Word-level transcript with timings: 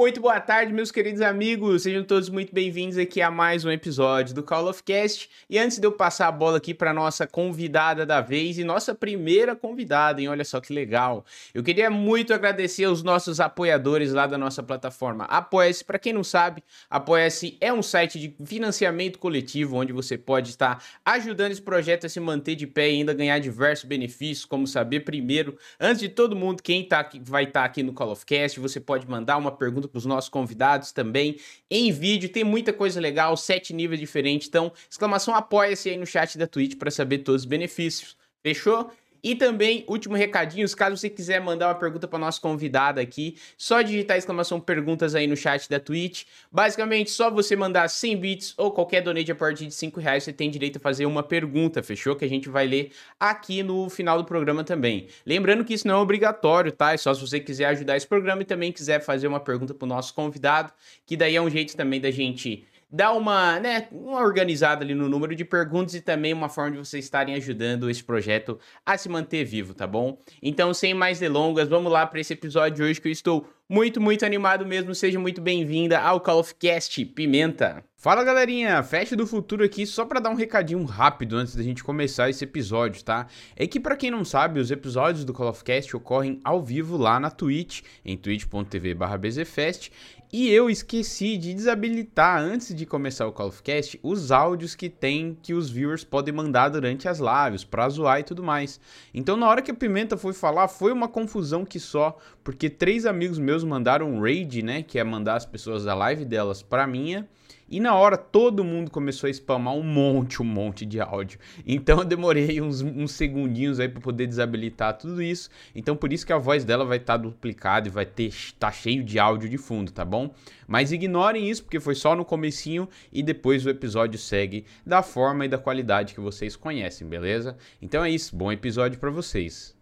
Muito 0.00 0.18
boa 0.18 0.40
tarde, 0.40 0.72
meus 0.72 0.90
queridos 0.90 1.20
amigos. 1.20 1.82
Sejam 1.82 2.02
todos 2.02 2.30
muito 2.30 2.54
bem-vindos 2.54 2.96
aqui 2.96 3.20
a 3.20 3.30
mais 3.30 3.66
um 3.66 3.70
episódio 3.70 4.34
do 4.34 4.42
Call 4.42 4.66
of 4.66 4.82
Cast. 4.82 5.28
E 5.48 5.58
antes 5.58 5.78
de 5.78 5.86
eu 5.86 5.92
passar 5.92 6.28
a 6.28 6.32
bola 6.32 6.56
aqui 6.56 6.72
para 6.72 6.94
nossa 6.94 7.26
convidada 7.26 8.06
da 8.06 8.22
vez 8.22 8.56
e 8.56 8.64
nossa 8.64 8.94
primeira 8.94 9.54
convidada, 9.54 10.18
hein? 10.18 10.28
Olha 10.28 10.42
só 10.42 10.58
que 10.58 10.72
legal. 10.72 11.22
Eu 11.52 11.62
queria 11.62 11.90
muito 11.90 12.32
agradecer 12.32 12.84
aos 12.84 13.02
nossos 13.02 13.40
apoiadores 13.40 14.14
lá 14.14 14.26
da 14.26 14.38
nossa 14.38 14.62
plataforma 14.62 15.24
Apoia-se. 15.24 15.84
Para 15.84 15.98
quem 15.98 16.14
não 16.14 16.24
sabe, 16.24 16.64
Apoia-se 16.88 17.58
é 17.60 17.70
um 17.70 17.82
site 17.82 18.18
de 18.18 18.34
financiamento 18.46 19.18
coletivo 19.18 19.76
onde 19.76 19.92
você 19.92 20.16
pode 20.16 20.48
estar 20.48 20.82
ajudando 21.04 21.52
esse 21.52 21.60
projeto 21.60 22.06
a 22.06 22.08
se 22.08 22.18
manter 22.20 22.54
de 22.54 22.66
pé 22.66 22.88
e 22.88 22.94
ainda 22.94 23.12
ganhar 23.12 23.38
diversos 23.38 23.84
benefícios, 23.84 24.46
como 24.46 24.66
saber 24.66 25.00
primeiro, 25.00 25.58
antes 25.78 26.00
de 26.00 26.08
todo 26.08 26.34
mundo, 26.34 26.62
quem 26.62 26.88
tá 26.88 27.00
aqui, 27.00 27.20
vai 27.22 27.44
estar 27.44 27.60
tá 27.60 27.66
aqui 27.66 27.82
no 27.82 27.92
Call 27.92 28.12
of 28.12 28.24
Cast, 28.24 28.58
você 28.58 28.80
pode 28.80 29.06
mandar 29.06 29.36
uma 29.36 29.52
pergunta 29.52 29.89
os 29.98 30.06
nossos 30.06 30.30
convidados 30.30 30.92
também 30.92 31.36
em 31.70 31.90
vídeo. 31.92 32.28
Tem 32.28 32.44
muita 32.44 32.72
coisa 32.72 33.00
legal, 33.00 33.36
sete 33.36 33.72
níveis 33.72 34.00
diferentes. 34.00 34.48
Então, 34.48 34.72
exclamação 34.90 35.34
apoia-se 35.34 35.90
aí 35.90 35.96
no 35.96 36.06
chat 36.06 36.36
da 36.38 36.46
Twitch 36.46 36.76
para 36.76 36.90
saber 36.90 37.18
todos 37.18 37.42
os 37.42 37.46
benefícios. 37.46 38.16
Fechou? 38.42 38.90
E 39.22 39.34
também, 39.34 39.84
último 39.86 40.14
recadinho, 40.14 40.68
caso 40.76 40.96
você 40.96 41.10
quiser 41.10 41.40
mandar 41.40 41.68
uma 41.68 41.74
pergunta 41.74 42.08
para 42.08 42.18
nossa 42.18 42.40
convidada 42.40 43.00
aqui, 43.00 43.36
só 43.56 43.82
digitar 43.82 44.16
exclamação 44.16 44.60
perguntas 44.60 45.14
aí 45.14 45.26
no 45.26 45.36
chat 45.36 45.68
da 45.68 45.78
Twitch. 45.78 46.24
Basicamente, 46.50 47.10
só 47.10 47.30
você 47.30 47.54
mandar 47.54 47.88
100 47.88 48.16
bits 48.16 48.54
ou 48.56 48.70
qualquer 48.70 49.02
donate 49.02 49.30
a 49.30 49.34
partir 49.34 49.66
de 49.66 49.74
5 49.74 50.00
reais, 50.00 50.24
você 50.24 50.32
tem 50.32 50.50
direito 50.50 50.76
a 50.76 50.80
fazer 50.80 51.06
uma 51.06 51.22
pergunta, 51.22 51.82
fechou? 51.82 52.16
Que 52.16 52.24
a 52.24 52.28
gente 52.28 52.48
vai 52.48 52.66
ler 52.66 52.92
aqui 53.18 53.62
no 53.62 53.90
final 53.90 54.18
do 54.18 54.24
programa 54.24 54.64
também. 54.64 55.08
Lembrando 55.26 55.64
que 55.64 55.74
isso 55.74 55.86
não 55.86 55.98
é 55.98 55.98
obrigatório, 55.98 56.72
tá? 56.72 56.92
É 56.92 56.96
só 56.96 57.12
se 57.12 57.20
você 57.20 57.40
quiser 57.40 57.66
ajudar 57.66 57.96
esse 57.96 58.06
programa 58.06 58.42
e 58.42 58.44
também 58.44 58.72
quiser 58.72 59.00
fazer 59.00 59.26
uma 59.26 59.40
pergunta 59.40 59.74
para 59.74 59.84
o 59.84 59.88
nosso 59.88 60.14
convidado, 60.14 60.72
que 61.06 61.16
daí 61.16 61.36
é 61.36 61.42
um 61.42 61.50
jeito 61.50 61.76
também 61.76 62.00
da 62.00 62.10
gente 62.10 62.64
dar 62.90 63.12
uma, 63.12 63.60
né, 63.60 63.86
uma 63.92 64.20
organizada 64.20 64.84
ali 64.84 64.94
no 64.94 65.08
número 65.08 65.34
de 65.36 65.44
perguntas 65.44 65.94
e 65.94 66.00
também 66.00 66.32
uma 66.32 66.48
forma 66.48 66.72
de 66.72 66.78
vocês 66.78 67.04
estarem 67.04 67.34
ajudando 67.34 67.88
esse 67.88 68.02
projeto 68.02 68.58
a 68.84 68.98
se 68.98 69.08
manter 69.08 69.44
vivo, 69.44 69.74
tá 69.74 69.86
bom? 69.86 70.18
Então, 70.42 70.74
sem 70.74 70.92
mais 70.92 71.20
delongas, 71.20 71.68
vamos 71.68 71.92
lá 71.92 72.06
para 72.06 72.20
esse 72.20 72.32
episódio 72.32 72.76
de 72.76 72.82
hoje 72.82 73.00
que 73.00 73.08
eu 73.08 73.12
estou 73.12 73.48
muito, 73.68 74.00
muito 74.00 74.26
animado 74.26 74.66
mesmo. 74.66 74.92
Seja 74.92 75.20
muito 75.20 75.40
bem-vinda 75.40 76.00
ao 76.00 76.20
Call 76.20 76.40
of 76.40 76.56
Cast 76.56 77.04
Pimenta. 77.04 77.84
Fala 77.94 78.24
galerinha, 78.24 78.82
Fast 78.82 79.14
do 79.14 79.26
Futuro 79.26 79.62
aqui 79.62 79.86
só 79.86 80.04
para 80.04 80.18
dar 80.18 80.30
um 80.30 80.34
recadinho 80.34 80.82
rápido 80.84 81.36
antes 81.36 81.54
da 81.54 81.62
gente 81.62 81.84
começar 81.84 82.28
esse 82.28 82.42
episódio, 82.42 83.04
tá? 83.04 83.28
É 83.54 83.66
que 83.66 83.78
para 83.78 83.94
quem 83.94 84.10
não 84.10 84.24
sabe, 84.24 84.58
os 84.58 84.70
episódios 84.70 85.24
do 85.24 85.32
Call 85.32 85.50
of 85.50 85.62
Cast 85.62 85.94
ocorrem 85.94 86.40
ao 86.42 86.60
vivo 86.60 86.96
lá 86.96 87.20
na 87.20 87.30
Twitch, 87.30 87.82
em 88.04 88.16
twitch.tv/bzfest, 88.16 89.92
e 90.32 90.48
eu 90.48 90.70
esqueci 90.70 91.36
de 91.36 91.52
desabilitar 91.52 92.40
antes 92.40 92.74
de 92.74 92.86
começar 92.86 93.26
o 93.26 93.32
Call 93.32 93.48
of 93.48 93.62
Cast 93.62 93.98
os 94.02 94.30
áudios 94.30 94.74
que 94.74 94.88
tem 94.88 95.36
que 95.42 95.54
os 95.54 95.70
viewers 95.70 96.04
podem 96.04 96.32
mandar 96.32 96.68
durante 96.68 97.08
as 97.08 97.18
lives, 97.18 97.64
pra 97.64 97.88
zoar 97.88 98.20
e 98.20 98.24
tudo 98.24 98.42
mais. 98.42 98.80
Então 99.12 99.36
na 99.36 99.48
hora 99.48 99.62
que 99.62 99.70
a 99.70 99.74
Pimenta 99.74 100.16
foi 100.16 100.32
falar, 100.32 100.68
foi 100.68 100.92
uma 100.92 101.08
confusão 101.08 101.64
que 101.64 101.80
só, 101.80 102.16
porque 102.44 102.70
três 102.70 103.06
amigos 103.06 103.38
meus 103.38 103.64
mandaram 103.64 104.10
um 104.10 104.20
raid, 104.20 104.62
né, 104.62 104.82
que 104.82 104.98
é 104.98 105.04
mandar 105.04 105.36
as 105.36 105.46
pessoas 105.46 105.84
da 105.84 105.94
live 105.94 106.24
delas 106.24 106.62
pra 106.62 106.86
minha, 106.86 107.28
e 107.68 107.78
na 107.78 107.94
hora 107.94 108.16
todo 108.16 108.64
mundo 108.64 108.90
começou 108.90 109.28
a 109.28 109.32
spamar 109.32 109.74
um 109.74 109.82
monte, 109.82 110.42
um 110.42 110.44
monte 110.44 110.84
de 110.84 111.00
áudio. 111.00 111.38
Então 111.66 111.98
eu 111.98 112.04
demorei 112.04 112.60
uns, 112.60 112.80
uns 112.82 113.12
segundinhos 113.12 113.78
aí 113.78 113.88
para 113.88 114.00
poder 114.00 114.26
desabilitar 114.26 114.98
tudo 114.98 115.22
isso. 115.22 115.50
Então 115.74 115.96
por 115.96 116.12
isso 116.12 116.26
que 116.26 116.32
a 116.32 116.38
voz 116.38 116.64
dela 116.64 116.84
vai 116.84 116.98
estar 116.98 117.18
tá 117.18 117.24
duplicada 117.24 117.88
e 117.88 117.90
vai 117.90 118.06
ter 118.06 118.32
tá 118.58 118.70
cheio 118.70 119.04
de 119.04 119.18
áudio 119.18 119.48
de 119.48 119.58
fundo, 119.58 119.92
tá 119.92 120.04
bom? 120.04 120.34
Mas 120.66 120.92
ignorem 120.92 121.48
isso 121.48 121.62
porque 121.64 121.80
foi 121.80 121.94
só 121.94 122.14
no 122.14 122.24
comecinho 122.24 122.88
e 123.12 123.22
depois 123.22 123.64
o 123.64 123.70
episódio 123.70 124.18
segue 124.18 124.64
da 124.84 125.02
forma 125.02 125.44
e 125.44 125.48
da 125.48 125.58
qualidade 125.58 126.14
que 126.14 126.20
vocês 126.20 126.56
conhecem, 126.56 127.08
beleza? 127.08 127.56
Então 127.80 128.04
é 128.04 128.10
isso, 128.10 128.36
bom 128.36 128.52
episódio 128.52 128.98
para 128.98 129.10
vocês. 129.10 129.79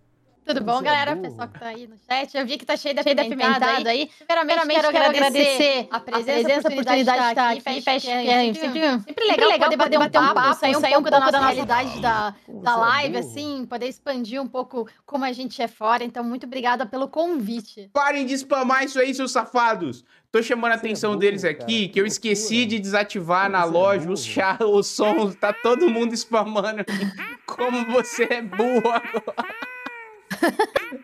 Tudo 0.49 0.63
bom, 0.63 0.81
galera? 0.81 1.13
O 1.13 1.21
pessoal 1.21 1.47
que 1.47 1.61
tá 1.61 1.67
aí 1.67 1.87
no 1.87 1.97
chat. 2.09 2.35
Eu 2.35 2.47
vi 2.47 2.57
que 2.57 2.65
tá 2.65 2.75
cheio 2.75 2.95
de 2.95 3.01
apimentado 3.01 3.67
aí. 3.67 3.87
aí. 3.87 4.11
Primeiramente, 4.27 4.81
quero, 4.81 4.93
quero 4.93 5.05
agradecer 5.05 5.89
a 5.91 6.01
presença, 6.01 6.31
a, 6.31 6.43
presença, 6.43 6.69
a 6.69 6.71
oportunidade 6.71 7.23
de 7.23 7.29
estar 7.29 7.51
aqui. 7.51 7.83
Fecha, 7.83 8.11
é, 8.11 8.55
sempre, 8.55 8.81
sempre 8.81 9.25
legal, 9.27 9.51
legal 9.51 9.71
poder 9.77 9.99
bater 9.99 10.19
um 10.19 10.33
papo, 10.33 10.59
sair 10.59 10.75
um, 10.75 10.81
sair 10.81 10.93
um 10.93 11.03
pouco 11.03 11.11
da 11.11 11.21
nossa 11.21 11.39
realidade 11.39 12.01
da, 12.01 12.35
da 12.49 12.77
live, 12.77 13.19
assim, 13.19 13.67
poder 13.67 13.89
expandir 13.89 14.41
um 14.41 14.47
pouco 14.47 14.89
como 15.05 15.27
a 15.27 15.33
gente 15.33 15.61
é 15.61 15.69
fora. 15.69 16.03
Então, 16.03 16.25
muito 16.25 16.47
obrigada 16.47 16.87
pelo 16.87 17.09
convite. 17.09 17.91
Parem 17.93 18.25
de 18.25 18.33
spamar 18.39 18.85
isso 18.85 18.99
aí, 18.99 19.15
seus 19.15 19.31
safados! 19.31 20.03
Tô 20.33 20.43
chamando 20.43 20.73
a 20.73 20.75
é 20.75 20.79
atenção 20.79 21.11
é 21.11 21.13
burro, 21.13 21.21
deles 21.21 21.45
aqui, 21.45 21.81
cara. 21.81 21.93
que 21.93 22.01
eu 22.01 22.07
esqueci 22.07 22.65
de 22.65 22.79
desativar 22.79 23.51
na 23.51 23.63
é 23.63 23.65
loja 23.65 24.11
os, 24.11 24.25
chá, 24.25 24.59
os 24.61 24.87
sons. 24.87 25.35
Tá 25.35 25.53
todo 25.53 25.91
mundo 25.91 26.15
spamando. 26.15 26.85
Como 27.47 27.85
você 27.93 28.25
é 28.25 28.43
burro 28.43 28.89
agora. 28.89 29.68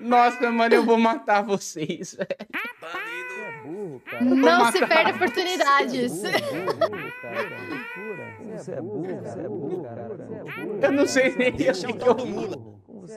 Nossa, 0.01 0.51
mano, 0.51 0.75
eu 0.75 0.85
vou 0.85 0.99
matar 0.99 1.43
vocês. 1.43 2.17
É 2.19 2.27
burro, 3.63 4.03
cara. 4.05 4.25
Não 4.25 4.73
se 4.73 4.87
perde 4.87 5.13
oportunidades. 5.13 6.13
Você 6.13 6.29
é 8.73 8.81
burro, 8.81 9.21
você 9.23 9.41
é 9.41 9.49
burro, 9.49 9.83
cara. 9.83 10.09
Eu 10.83 10.93
não 10.93 11.07
sei 11.07 11.35
nem 11.37 11.51
o 11.51 11.53
que 11.55 11.65
eu. 11.65 11.75
Você 11.75 11.87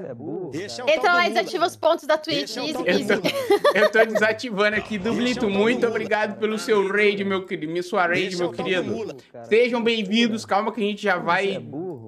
é 0.03 0.13
burro. 0.13 0.51
Entra 0.87 1.13
lá 1.13 1.27
e 1.27 1.29
desativa 1.29 1.65
os 1.65 1.75
pontos 1.75 2.05
da 2.05 2.17
Twitch. 2.17 2.57
Easy, 2.57 2.73
easy. 2.85 3.13
Eu, 3.13 3.21
tô, 3.21 3.29
eu 3.73 3.91
tô 3.91 4.05
desativando 4.05 4.75
aqui. 4.75 4.97
Dublito, 4.97 5.49
muito 5.49 5.87
obrigado 5.87 6.37
pelo 6.39 6.59
seu 6.59 6.85
raid, 6.91 7.23
meu 7.23 7.45
querido. 7.45 7.81
Sua 7.83 8.05
raid, 8.07 8.35
meu 8.37 8.51
querido. 8.51 9.15
Sejam 9.43 9.81
bem-vindos. 9.81 10.45
Calma 10.45 10.73
que 10.73 10.81
a 10.81 10.83
gente 10.83 11.01
já 11.01 11.17
vai. 11.17 11.65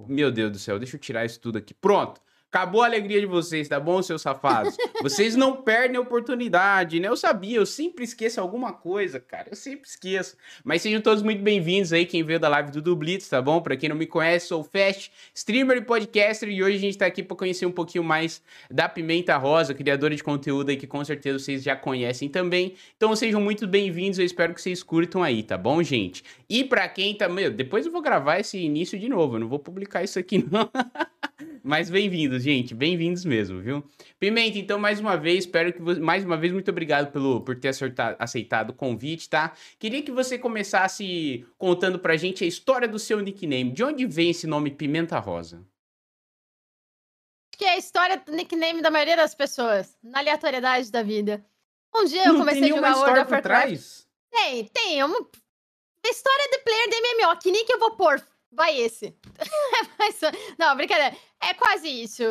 Meu 0.07 0.31
Deus 0.31 0.51
do 0.51 0.59
céu, 0.59 0.79
deixa 0.79 0.95
eu 0.95 0.99
tirar 0.99 1.25
isso 1.25 1.39
tudo 1.39 1.57
aqui. 1.57 1.73
Pronto. 1.73 2.19
Acabou 2.51 2.81
a 2.81 2.87
alegria 2.87 3.19
de 3.19 3.27
vocês, 3.27 3.67
tá 3.67 3.79
bom, 3.79 4.01
seus 4.01 4.23
safados? 4.23 4.75
Vocês 5.03 5.35
não 5.35 5.57
perdem 5.57 5.97
a 5.97 6.01
oportunidade, 6.01 6.99
né? 6.99 7.07
Eu 7.07 7.15
sabia, 7.15 7.57
eu 7.57 7.65
sempre 7.65 8.03
esqueço 8.03 8.41
alguma 8.41 8.73
coisa, 8.73 9.19
cara. 9.19 9.49
Eu 9.51 9.55
sempre 9.55 9.87
esqueço. 9.87 10.35
Mas 10.63 10.81
sejam 10.81 10.99
todos 10.99 11.21
muito 11.21 11.43
bem-vindos 11.43 11.93
aí, 11.93 12.07
quem 12.07 12.23
veio 12.23 12.39
da 12.39 12.49
live 12.49 12.71
do 12.71 12.81
Dublitz, 12.81 13.29
tá 13.29 13.39
bom? 13.39 13.61
Pra 13.61 13.77
quem 13.77 13.87
não 13.87 13.95
me 13.95 14.07
conhece, 14.07 14.47
sou 14.47 14.61
o 14.61 14.63
Fast, 14.63 15.11
streamer 15.31 15.77
e 15.77 15.81
podcaster, 15.81 16.49
e 16.49 16.63
hoje 16.63 16.77
a 16.77 16.79
gente 16.79 16.97
tá 16.97 17.05
aqui 17.05 17.21
pra 17.21 17.37
conhecer 17.37 17.67
um 17.67 17.71
pouquinho 17.71 18.03
mais 18.03 18.41
da 18.67 18.89
Pimenta 18.89 19.37
Rosa, 19.37 19.75
criadora 19.75 20.15
de 20.15 20.23
conteúdo 20.23 20.69
aí 20.69 20.77
que 20.77 20.87
com 20.87 21.05
certeza 21.05 21.37
vocês 21.37 21.61
já 21.61 21.75
conhecem 21.75 22.27
também. 22.29 22.73
Então 22.97 23.15
sejam 23.15 23.39
muito 23.39 23.67
bem-vindos, 23.67 24.17
eu 24.17 24.25
espero 24.25 24.55
que 24.55 24.61
vocês 24.61 24.81
curtam 24.81 25.21
aí, 25.21 25.43
tá 25.43 25.55
bom, 25.55 25.83
gente? 25.83 26.23
E 26.49 26.63
pra 26.63 26.89
quem 26.89 27.13
tá. 27.13 27.29
Meu, 27.29 27.51
depois 27.51 27.85
eu 27.85 27.91
vou 27.91 28.01
gravar 28.01 28.39
esse 28.39 28.57
início 28.57 28.97
de 28.97 29.07
novo, 29.07 29.35
eu 29.35 29.39
não 29.39 29.47
vou 29.47 29.59
publicar 29.59 30.03
isso 30.03 30.17
aqui, 30.17 30.43
não. 30.49 30.67
Mas 31.63 31.89
bem-vindos, 31.89 32.43
gente. 32.43 32.73
Bem-vindos 32.73 33.25
mesmo, 33.25 33.59
viu? 33.61 33.83
Pimenta, 34.19 34.57
então, 34.57 34.79
mais 34.79 34.99
uma 34.99 35.17
vez, 35.17 35.39
espero 35.39 35.73
que 35.73 35.81
você. 35.81 35.99
Mais 35.99 36.23
uma 36.23 36.37
vez, 36.37 36.53
muito 36.53 36.69
obrigado 36.69 37.11
pelo, 37.11 37.41
por 37.41 37.59
ter 37.59 37.69
acertado, 37.69 38.15
aceitado 38.19 38.69
o 38.71 38.73
convite, 38.73 39.29
tá? 39.29 39.53
Queria 39.77 40.01
que 40.01 40.11
você 40.11 40.37
começasse 40.37 41.45
contando 41.57 41.99
pra 41.99 42.17
gente 42.17 42.43
a 42.43 42.47
história 42.47 42.87
do 42.87 42.99
seu 42.99 43.19
nickname. 43.19 43.71
De 43.71 43.83
onde 43.83 44.05
vem 44.05 44.29
esse 44.29 44.47
nome 44.47 44.71
Pimenta 44.71 45.19
Rosa? 45.19 45.65
Que 47.57 47.65
é 47.65 47.71
a 47.71 47.77
história 47.77 48.17
do 48.17 48.31
nickname 48.31 48.81
da 48.81 48.89
maioria 48.89 49.17
das 49.17 49.35
pessoas, 49.35 49.97
na 50.01 50.19
aleatoriedade 50.19 50.91
da 50.91 51.03
vida. 51.03 51.45
Um 51.95 52.05
dia 52.05 52.25
eu 52.25 52.33
Não 52.33 52.39
comecei 52.39 52.65
a 52.65 52.75
jogar 52.75 52.95
World 52.95 53.19
of 53.19 53.31
Warcraft. 53.31 54.05
Tem, 54.31 54.65
tem. 54.65 55.03
Uma... 55.03 55.17
A 55.17 56.09
história 56.09 56.49
do 56.51 56.63
player 56.63 56.89
de 56.89 56.95
MMO. 56.95 57.37
Que 57.39 57.51
nick 57.51 57.69
eu 57.69 57.79
vou 57.79 57.95
pôr? 57.97 58.23
Vai 58.51 58.77
esse. 58.77 59.15
não, 60.57 60.75
brincadeira. 60.75 61.15
É 61.41 61.53
quase 61.53 61.87
isso. 61.87 62.23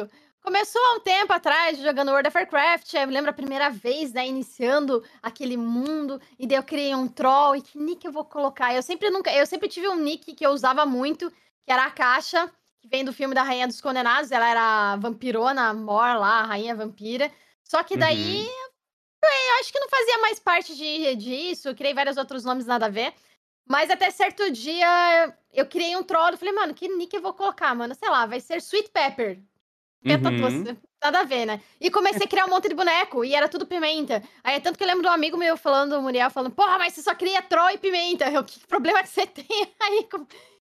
Começou 0.42 0.80
há 0.80 0.94
um 0.94 1.00
tempo 1.00 1.32
atrás 1.32 1.78
jogando 1.78 2.10
World 2.10 2.28
of 2.28 2.36
Warcraft. 2.36 2.94
Eu 2.94 3.06
lembro 3.08 3.30
a 3.30 3.34
primeira 3.34 3.70
vez, 3.70 4.12
né, 4.12 4.26
iniciando 4.26 5.04
aquele 5.22 5.56
mundo. 5.56 6.20
E 6.38 6.46
daí 6.46 6.56
eu 6.56 6.62
criei 6.62 6.94
um 6.94 7.06
troll. 7.06 7.56
E 7.56 7.62
que 7.62 7.78
nick 7.78 8.04
eu 8.06 8.12
vou 8.12 8.24
colocar? 8.24 8.74
Eu 8.74 8.82
sempre 8.82 9.10
nunca. 9.10 9.32
Eu 9.32 9.47
sempre 9.47 9.68
tive 9.68 9.88
um 9.88 9.97
nick 9.97 10.34
que 10.34 10.47
eu 10.47 10.50
usava 10.50 10.86
muito, 10.86 11.30
que 11.30 11.70
era 11.70 11.84
a 11.84 11.91
caixa, 11.91 12.50
que 12.80 12.88
vem 12.88 13.04
do 13.04 13.12
filme 13.12 13.34
da 13.34 13.42
Rainha 13.42 13.66
dos 13.66 13.80
Condenados. 13.80 14.30
Ela 14.30 14.48
era 14.48 14.97
vampirona, 14.97 15.74
Mor 15.74 16.18
lá, 16.18 16.41
a 16.41 16.47
rainha 16.47 16.74
vampira. 16.74 17.30
Só 17.62 17.82
que 17.82 17.97
daí. 17.97 18.42
Uhum. 18.42 18.68
Eu 19.22 19.60
acho 19.60 19.72
que 19.72 19.80
não 19.80 19.88
fazia 19.88 20.18
mais 20.18 20.38
parte 20.38 20.74
de, 20.74 21.14
disso. 21.16 21.68
Eu 21.68 21.74
criei 21.74 21.92
vários 21.92 22.16
outros 22.16 22.44
nomes 22.44 22.64
nada 22.64 22.86
a 22.86 22.88
ver. 22.88 23.12
Mas 23.68 23.91
até 23.91 24.10
certo 24.10 24.50
dia 24.50 25.34
eu 25.53 25.66
criei 25.66 25.94
um 25.97 26.03
troll. 26.03 26.36
Falei, 26.36 26.54
mano, 26.54 26.74
que 26.74 26.88
nick 26.88 27.15
eu 27.15 27.22
vou 27.22 27.34
colocar, 27.34 27.74
mano? 27.74 27.94
Sei 27.94 28.09
lá, 28.09 28.26
vai 28.26 28.41
ser 28.41 28.59
Sweet 28.59 28.91
Pepper. 28.91 29.38
Uhum. 30.70 30.76
Nada 31.03 31.20
a 31.20 31.24
ver, 31.24 31.44
né? 31.47 31.60
E 31.80 31.91
comecei 31.91 32.24
a 32.24 32.28
criar 32.28 32.47
um 32.47 32.50
monte 32.50 32.68
de 32.68 32.74
boneco 32.74 33.24
e 33.24 33.34
era 33.34 33.48
tudo 33.48 33.66
pimenta. 33.66 34.22
Aí 34.42 34.56
é 34.56 34.60
tanto 34.60 34.78
que 34.78 34.82
eu 34.82 34.88
lembro 34.88 35.03
de 35.03 35.09
um 35.09 35.12
amigo 35.12 35.36
meu 35.36 35.56
falando, 35.56 35.92
o 35.92 36.03
Muriel, 36.03 36.30
falando, 36.30 36.53
porra, 36.53 36.78
mas 36.78 36.94
você 36.94 37.03
só 37.03 37.15
cria 37.15 37.42
troll 37.42 37.70
e 37.70 37.78
pimenta. 37.78 38.30
Eu, 38.30 38.42
que 38.44 38.59
problema 38.66 39.03
que 39.03 39.09
você 39.09 39.26
tem 39.26 39.47
aí? 39.80 40.09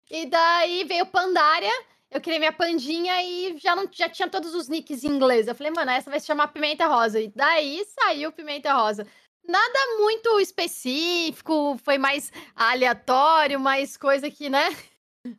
E 0.10 0.26
daí 0.26 0.84
veio 0.84 1.06
Pandaria, 1.06 1.72
eu 2.12 2.22
criei 2.22 2.40
minha 2.40 2.52
pandinha 2.52 3.22
e 3.24 3.58
já, 3.58 3.76
não, 3.76 3.88
já 3.92 4.10
tinha 4.10 4.30
todos 4.30 4.54
os 4.56 4.68
nicks 4.68 5.04
em 5.04 5.08
inglês. 5.10 5.48
Eu 5.48 5.56
falei, 5.56 5.72
mano, 5.76 5.92
essa 5.92 6.10
vai 6.10 6.20
se 6.20 6.28
chamar 6.28 6.48
Pimenta 6.50 6.88
Rosa. 6.88 7.20
E 7.20 7.28
daí 7.28 7.86
saiu 7.86 8.32
Pimenta 8.32 8.74
Rosa. 8.74 9.08
Nada 9.48 9.80
muito 10.00 10.40
específico, 10.40 11.78
foi 11.84 11.98
mais 11.98 12.32
aleatório, 12.56 13.60
mais 13.60 13.98
coisa 13.98 14.30
que, 14.30 14.50
né? 14.50 14.76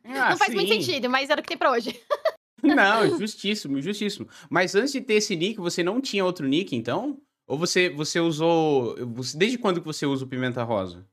Ah, 0.03 0.31
não 0.31 0.37
faz 0.37 0.51
sim. 0.51 0.55
muito 0.55 0.71
sentido, 0.71 1.09
mas 1.09 1.29
era 1.29 1.39
o 1.39 1.43
que 1.43 1.49
tem 1.49 1.57
pra 1.57 1.71
hoje. 1.71 1.99
Não, 2.63 3.17
justíssimo, 3.19 3.79
justíssimo. 3.79 4.27
Mas 4.49 4.73
antes 4.73 4.91
de 4.91 4.99
ter 4.99 5.13
esse 5.15 5.35
nick, 5.35 5.59
você 5.59 5.83
não 5.83 6.01
tinha 6.01 6.25
outro 6.25 6.47
nick, 6.47 6.75
então? 6.75 7.21
Ou 7.47 7.57
você, 7.57 7.87
você 7.89 8.19
usou. 8.19 8.95
Desde 9.35 9.59
quando 9.59 9.79
que 9.79 9.85
você 9.85 10.05
usa 10.05 10.25
o 10.25 10.27
Pimenta 10.27 10.63
Rosa? 10.63 11.07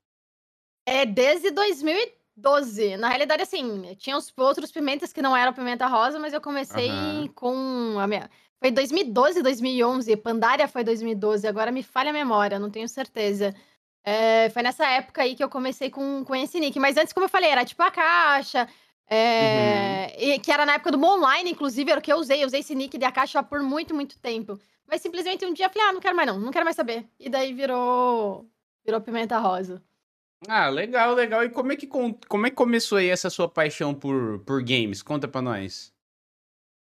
É 0.86 1.06
desde 1.06 1.50
2012. 1.50 2.96
Na 2.96 3.08
realidade, 3.08 3.42
assim, 3.42 3.94
tinha 3.96 4.16
os 4.16 4.32
outros 4.36 4.72
pimentas 4.72 5.12
que 5.12 5.22
não 5.22 5.36
eram 5.36 5.52
pimenta 5.52 5.86
rosa, 5.86 6.18
mas 6.18 6.32
eu 6.32 6.40
comecei 6.40 6.90
uhum. 6.90 7.28
com 7.28 7.98
a 7.98 8.06
minha. 8.06 8.28
Foi 8.64 8.70
2012, 8.70 9.42
2011. 9.42 10.16
Pandaria 10.16 10.66
foi 10.66 10.82
2012. 10.82 11.46
Agora 11.46 11.70
me 11.70 11.82
falha 11.82 12.08
a 12.08 12.12
memória, 12.14 12.58
não 12.58 12.70
tenho 12.70 12.88
certeza. 12.88 13.54
É, 14.02 14.48
foi 14.48 14.62
nessa 14.62 14.86
época 14.86 15.20
aí 15.20 15.34
que 15.34 15.44
eu 15.44 15.50
comecei 15.50 15.90
com, 15.90 16.24
com 16.24 16.34
esse 16.34 16.58
nick. 16.58 16.80
Mas 16.80 16.96
antes, 16.96 17.12
como 17.12 17.26
eu 17.26 17.28
falei, 17.28 17.50
era 17.50 17.62
tipo 17.62 17.82
a 17.82 17.90
caixa. 17.90 18.66
É, 19.06 20.16
uhum. 20.16 20.28
e, 20.30 20.38
que 20.38 20.50
era 20.50 20.64
na 20.64 20.76
época 20.76 20.92
do 20.92 21.04
online, 21.04 21.50
inclusive, 21.50 21.90
era 21.90 22.00
o 22.00 22.02
que 22.02 22.10
eu 22.10 22.16
usei. 22.16 22.42
Eu 22.42 22.46
usei 22.46 22.60
esse 22.60 22.74
nick 22.74 22.96
de 22.96 23.12
caixa 23.12 23.42
por 23.42 23.62
muito, 23.62 23.94
muito 23.94 24.18
tempo. 24.18 24.58
Mas 24.88 25.02
simplesmente 25.02 25.44
um 25.44 25.52
dia 25.52 25.66
eu 25.66 25.70
falei, 25.70 25.86
ah, 25.86 25.92
não 25.92 26.00
quero 26.00 26.16
mais 26.16 26.26
não, 26.26 26.40
não 26.40 26.50
quero 26.50 26.64
mais 26.64 26.76
saber. 26.76 27.04
E 27.20 27.28
daí 27.28 27.52
virou. 27.52 28.48
Virou 28.82 28.98
pimenta 29.02 29.38
rosa. 29.38 29.82
Ah, 30.48 30.70
legal, 30.70 31.12
legal. 31.12 31.44
E 31.44 31.50
como 31.50 31.70
é 31.70 31.76
que, 31.76 31.86
como 31.86 32.46
é 32.46 32.48
que 32.48 32.56
começou 32.56 32.96
aí 32.96 33.10
essa 33.10 33.28
sua 33.28 33.46
paixão 33.46 33.92
por, 33.94 34.38
por 34.38 34.62
games? 34.62 35.02
Conta 35.02 35.28
pra 35.28 35.42
nós. 35.42 35.93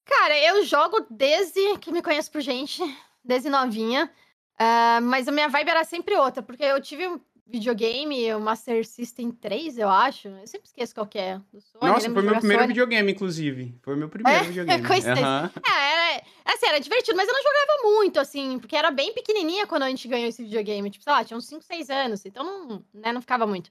Cara, 0.05 0.37
eu 0.37 0.63
jogo 0.63 1.05
desde 1.09 1.77
que 1.79 1.91
me 1.91 2.01
conheço 2.01 2.31
por 2.31 2.41
gente, 2.41 2.81
desde 3.23 3.49
novinha. 3.49 4.11
Uh, 4.55 5.01
mas 5.01 5.27
a 5.27 5.31
minha 5.31 5.49
vibe 5.49 5.69
era 5.69 5.83
sempre 5.83 6.15
outra, 6.15 6.41
porque 6.41 6.63
eu 6.63 6.79
tive 6.79 7.07
um 7.07 7.19
videogame, 7.47 8.33
o 8.33 8.39
Master 8.39 8.85
System 8.85 9.31
3, 9.31 9.77
eu 9.77 9.89
acho. 9.89 10.27
Eu 10.27 10.47
sempre 10.47 10.67
esqueço 10.67 10.95
qual 10.95 11.05
que 11.05 11.19
é. 11.19 11.39
Sony, 11.59 11.91
Nossa, 11.91 12.09
foi 12.11 12.23
meu 12.23 12.37
primeiro 12.37 12.63
Sony. 12.63 12.67
videogame, 12.67 13.11
inclusive. 13.11 13.75
Foi 13.83 13.95
meu 13.95 14.09
primeiro 14.09 14.39
é? 14.39 14.43
videogame. 14.47 14.83
É, 14.83 14.87
coincidência. 14.87 15.25
Uhum. 15.25 15.61
É, 15.67 15.91
era, 15.91 16.23
assim, 16.45 16.65
era 16.67 16.79
divertido, 16.79 17.17
mas 17.17 17.27
eu 17.27 17.33
não 17.33 17.43
jogava 17.43 17.97
muito, 17.97 18.19
assim, 18.19 18.59
porque 18.59 18.75
era 18.75 18.89
bem 18.89 19.13
pequenininha 19.13 19.67
quando 19.67 19.83
a 19.83 19.89
gente 19.89 20.07
ganhou 20.07 20.27
esse 20.27 20.43
videogame. 20.43 20.89
Tipo, 20.89 21.03
sei 21.03 21.13
lá, 21.13 21.23
tinha 21.23 21.37
uns 21.37 21.45
5, 21.45 21.63
6 21.63 21.89
anos, 21.89 22.25
então 22.25 22.43
não, 22.43 22.83
né, 22.93 23.11
não 23.11 23.21
ficava 23.21 23.45
muito. 23.45 23.69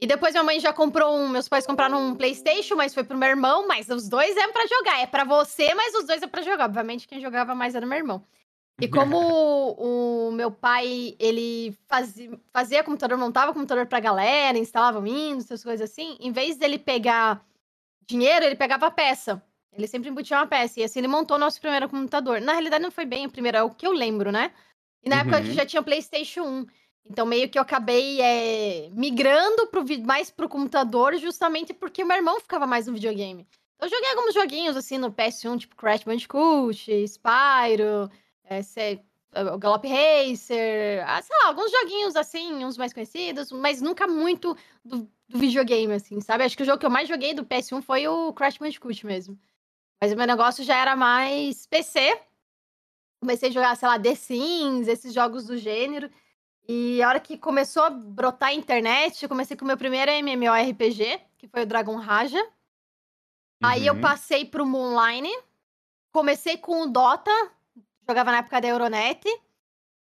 E 0.00 0.06
depois 0.06 0.32
minha 0.32 0.42
mãe 0.42 0.58
já 0.58 0.72
comprou 0.72 1.14
um. 1.14 1.28
Meus 1.28 1.46
pais 1.48 1.66
compraram 1.66 2.08
um 2.08 2.14
PlayStation, 2.14 2.74
mas 2.74 2.94
foi 2.94 3.04
pro 3.04 3.18
meu 3.18 3.28
irmão. 3.28 3.68
Mas 3.68 3.88
os 3.88 4.08
dois 4.08 4.34
é 4.34 4.48
para 4.48 4.66
jogar. 4.66 5.00
É 5.00 5.06
para 5.06 5.24
você, 5.24 5.74
mas 5.74 5.94
os 5.94 6.06
dois 6.06 6.22
é 6.22 6.26
para 6.26 6.42
jogar. 6.42 6.64
Obviamente, 6.64 7.06
quem 7.06 7.20
jogava 7.20 7.54
mais 7.54 7.74
era 7.74 7.84
meu 7.84 7.98
irmão. 7.98 8.24
E 8.80 8.88
como 8.88 9.18
o 9.78 10.32
meu 10.32 10.50
pai, 10.50 11.14
ele 11.18 11.76
fazia, 11.86 12.30
fazia 12.50 12.82
computador, 12.82 13.18
montava 13.18 13.52
computador 13.52 13.84
pra 13.86 14.00
galera, 14.00 14.56
instalava 14.56 15.02
Windows, 15.02 15.44
essas 15.44 15.62
coisas 15.62 15.90
assim, 15.90 16.16
em 16.18 16.32
vez 16.32 16.56
dele 16.56 16.78
pegar 16.78 17.44
dinheiro, 18.06 18.46
ele 18.46 18.56
pegava 18.56 18.90
peça. 18.90 19.42
Ele 19.70 19.86
sempre 19.86 20.08
embutia 20.08 20.38
uma 20.38 20.46
peça. 20.46 20.80
E 20.80 20.82
assim 20.82 21.00
ele 21.00 21.08
montou 21.08 21.38
nosso 21.38 21.60
primeiro 21.60 21.90
computador. 21.90 22.40
Na 22.40 22.52
realidade, 22.52 22.82
não 22.82 22.90
foi 22.90 23.04
bem 23.04 23.26
o 23.26 23.30
primeiro, 23.30 23.58
é 23.58 23.62
o 23.62 23.70
que 23.70 23.86
eu 23.86 23.92
lembro, 23.92 24.32
né? 24.32 24.50
E 25.04 25.10
na 25.10 25.16
uhum. 25.16 25.22
época 25.22 25.36
a 25.36 25.42
gente 25.42 25.54
já 25.54 25.66
tinha 25.66 25.82
PlayStation 25.82 26.42
1. 26.42 26.66
Então, 27.08 27.26
meio 27.26 27.48
que 27.48 27.58
eu 27.58 27.62
acabei 27.62 28.20
é, 28.20 28.88
migrando 28.90 29.66
pro, 29.66 29.84
mais 30.04 30.30
pro 30.30 30.48
computador, 30.48 31.16
justamente 31.16 31.74
porque 31.74 32.04
meu 32.04 32.16
irmão 32.16 32.40
ficava 32.40 32.66
mais 32.66 32.86
no 32.86 32.92
videogame. 32.92 33.46
Eu 33.80 33.88
joguei 33.88 34.10
alguns 34.10 34.34
joguinhos 34.34 34.76
assim 34.76 34.98
no 34.98 35.10
PS1, 35.10 35.58
tipo 35.58 35.74
Crash 35.74 36.04
Bandicoot, 36.04 36.90
Spyro, 37.06 38.10
é, 38.44 38.62
sei, 38.62 39.02
o 39.54 39.58
Galop 39.58 39.84
Racer, 39.84 41.04
ah, 41.06 41.22
sei 41.22 41.36
lá, 41.38 41.48
alguns 41.48 41.70
joguinhos 41.70 42.16
assim, 42.16 42.64
uns 42.64 42.76
mais 42.76 42.92
conhecidos, 42.92 43.52
mas 43.52 43.80
nunca 43.80 44.06
muito 44.06 44.56
do, 44.84 45.08
do, 45.28 45.38
videogame, 45.38 45.94
assim, 45.94 46.20
sabe? 46.20 46.44
Acho 46.44 46.56
que 46.56 46.62
o 46.62 46.66
jogo 46.66 46.78
que 46.78 46.86
eu 46.86 46.90
mais 46.90 47.08
joguei 47.08 47.32
do 47.32 47.44
PS1 47.44 47.80
foi 47.82 48.08
o 48.08 48.32
Crash 48.32 48.58
Bandicoot 48.58 49.06
mesmo. 49.06 49.38
Mas 50.00 50.12
o 50.12 50.16
meu 50.16 50.26
negócio 50.26 50.64
já 50.64 50.76
era 50.76 50.96
mais 50.96 51.66
PC. 51.66 52.20
Comecei 53.20 53.50
a 53.50 53.52
jogar, 53.52 53.76
sei 53.76 53.88
lá, 53.88 53.98
The 53.98 54.14
Sims, 54.14 54.88
esses 54.88 55.12
jogos 55.14 55.46
do 55.46 55.56
gênero. 55.56 56.10
E 56.68 57.02
a 57.02 57.08
hora 57.08 57.20
que 57.20 57.36
começou 57.36 57.82
a 57.82 57.90
brotar 57.90 58.50
a 58.50 58.54
internet, 58.54 59.22
eu 59.22 59.28
comecei 59.28 59.56
com 59.56 59.64
o 59.64 59.68
meu 59.68 59.76
primeiro 59.76 60.10
MMORPG, 60.10 61.20
que 61.36 61.48
foi 61.48 61.62
o 61.62 61.66
Dragon 61.66 61.96
Raja. 61.96 62.40
Uhum. 62.40 62.48
Aí 63.62 63.86
eu 63.86 63.94
uhum. 63.94 64.00
passei 64.00 64.44
pro 64.44 64.66
Moonline. 64.66 65.32
Comecei 66.12 66.56
com 66.56 66.82
o 66.82 66.86
Dota, 66.86 67.30
jogava 68.08 68.32
na 68.32 68.38
época 68.38 68.60
da 68.60 68.68
Euronet. 68.68 69.24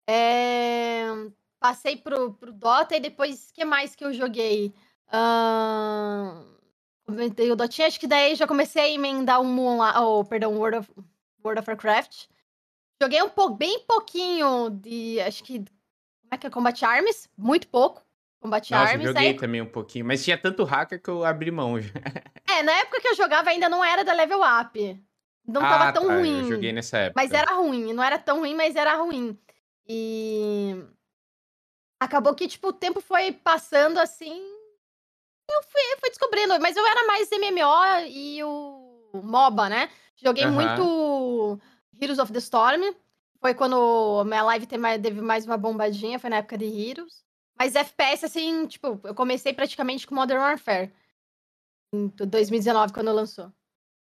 É... 0.09 1.07
Passei 1.59 1.97
pro, 1.97 2.33
pro 2.35 2.53
Dota 2.53 2.97
e 2.97 3.01
depois, 3.01 3.51
o 3.51 3.55
que 3.55 3.65
mais 3.65 3.95
que 3.95 4.05
eu 4.05 4.13
joguei? 4.13 4.75
Uh... 5.09 6.51
Comentei 7.11 7.51
o 7.51 7.57
Dotinha, 7.57 7.89
acho 7.89 7.99
que 7.99 8.07
daí 8.07 8.37
já 8.37 8.47
comecei 8.47 8.83
a 8.83 8.89
emendar 8.89 9.41
um 9.41 9.45
Moonlight, 9.45 9.99
oh, 9.99 10.25
perdão, 10.25 10.57
World 10.57 10.79
of, 10.79 10.91
World 11.45 11.61
of 11.61 11.69
Warcraft. 11.69 12.29
Joguei 13.03 13.21
um 13.21 13.29
pouco, 13.29 13.57
bem 13.57 13.81
pouquinho 13.81 14.71
de, 14.71 15.21
acho 15.21 15.43
que, 15.43 15.65
como 16.31 16.35
é 16.35 16.39
que 16.39 16.47
é, 16.47 16.51
Combat 16.51 16.85
Arms, 16.85 17.29
muito 17.37 17.67
pouco. 17.67 18.03
Combat 18.41 18.71
Nossa, 18.71 18.93
Arms. 18.93 19.07
joguei 19.07 19.29
aí... 19.29 19.35
também 19.35 19.61
um 19.61 19.67
pouquinho, 19.67 20.05
mas 20.05 20.25
tinha 20.25 20.39
tanto 20.39 20.65
hacker 20.65 21.03
que 21.03 21.11
eu 21.11 21.25
abri 21.25 21.51
mão 21.51 21.81
já. 21.81 21.91
É, 22.51 22.65
na 22.65 22.73
época 22.73 23.01
que 23.01 23.07
eu 23.07 23.15
jogava 23.15 23.51
ainda 23.51 23.69
não 23.69 23.85
era 23.85 24.03
da 24.03 24.13
Level 24.13 24.41
Up. 24.41 25.01
Não 25.47 25.65
ah, 25.65 25.69
tava 25.69 25.93
tão 25.93 26.09
tá, 26.09 26.17
ruim. 26.17 26.41
Eu 26.41 26.49
joguei 26.49 26.73
nessa 26.73 26.99
época. 26.99 27.23
Mas 27.23 27.31
era 27.31 27.55
ruim. 27.55 27.93
Não 27.93 28.03
era 28.03 28.19
tão 28.19 28.41
ruim, 28.41 28.55
mas 28.57 28.75
era 28.75 28.97
ruim. 28.97 29.39
E. 29.87 30.75
Acabou 32.01 32.35
que, 32.35 32.49
tipo, 32.49 32.69
o 32.69 32.73
tempo 32.73 33.01
foi 33.01 33.31
passando 33.31 33.99
assim. 33.99 34.37
Eu 35.49 35.63
fui, 35.63 35.81
eu 35.93 35.99
fui 36.01 36.11
descobrindo. 36.11 36.59
Mas 36.61 36.77
eu 36.77 36.85
era 36.85 37.07
mais 37.07 37.31
MMO 37.31 38.09
e 38.09 38.43
o 38.43 39.23
MOBA, 39.23 39.69
né? 39.69 39.89
Joguei 40.17 40.45
uhum. 40.45 40.53
muito 40.53 41.61
Heroes 42.01 42.19
of 42.19 42.33
the 42.33 42.41
Storm. 42.41 42.83
Foi 43.41 43.55
quando 43.55 44.23
minha 44.27 44.43
live 44.43 44.67
teve 44.67 45.21
mais 45.23 45.47
uma 45.47 45.57
bombadinha, 45.57 46.19
foi 46.19 46.29
na 46.29 46.37
época 46.37 46.59
de 46.59 46.67
Heroes. 46.67 47.25
Mas 47.59 47.75
FPS, 47.75 48.25
assim, 48.25 48.67
tipo, 48.67 49.01
eu 49.05 49.15
comecei 49.15 49.53
praticamente 49.53 50.07
com 50.07 50.15
Modern 50.15 50.41
Warfare. 50.41 50.93
Em 51.93 52.09
2019, 52.09 52.93
quando 52.93 53.13
lançou. 53.13 53.51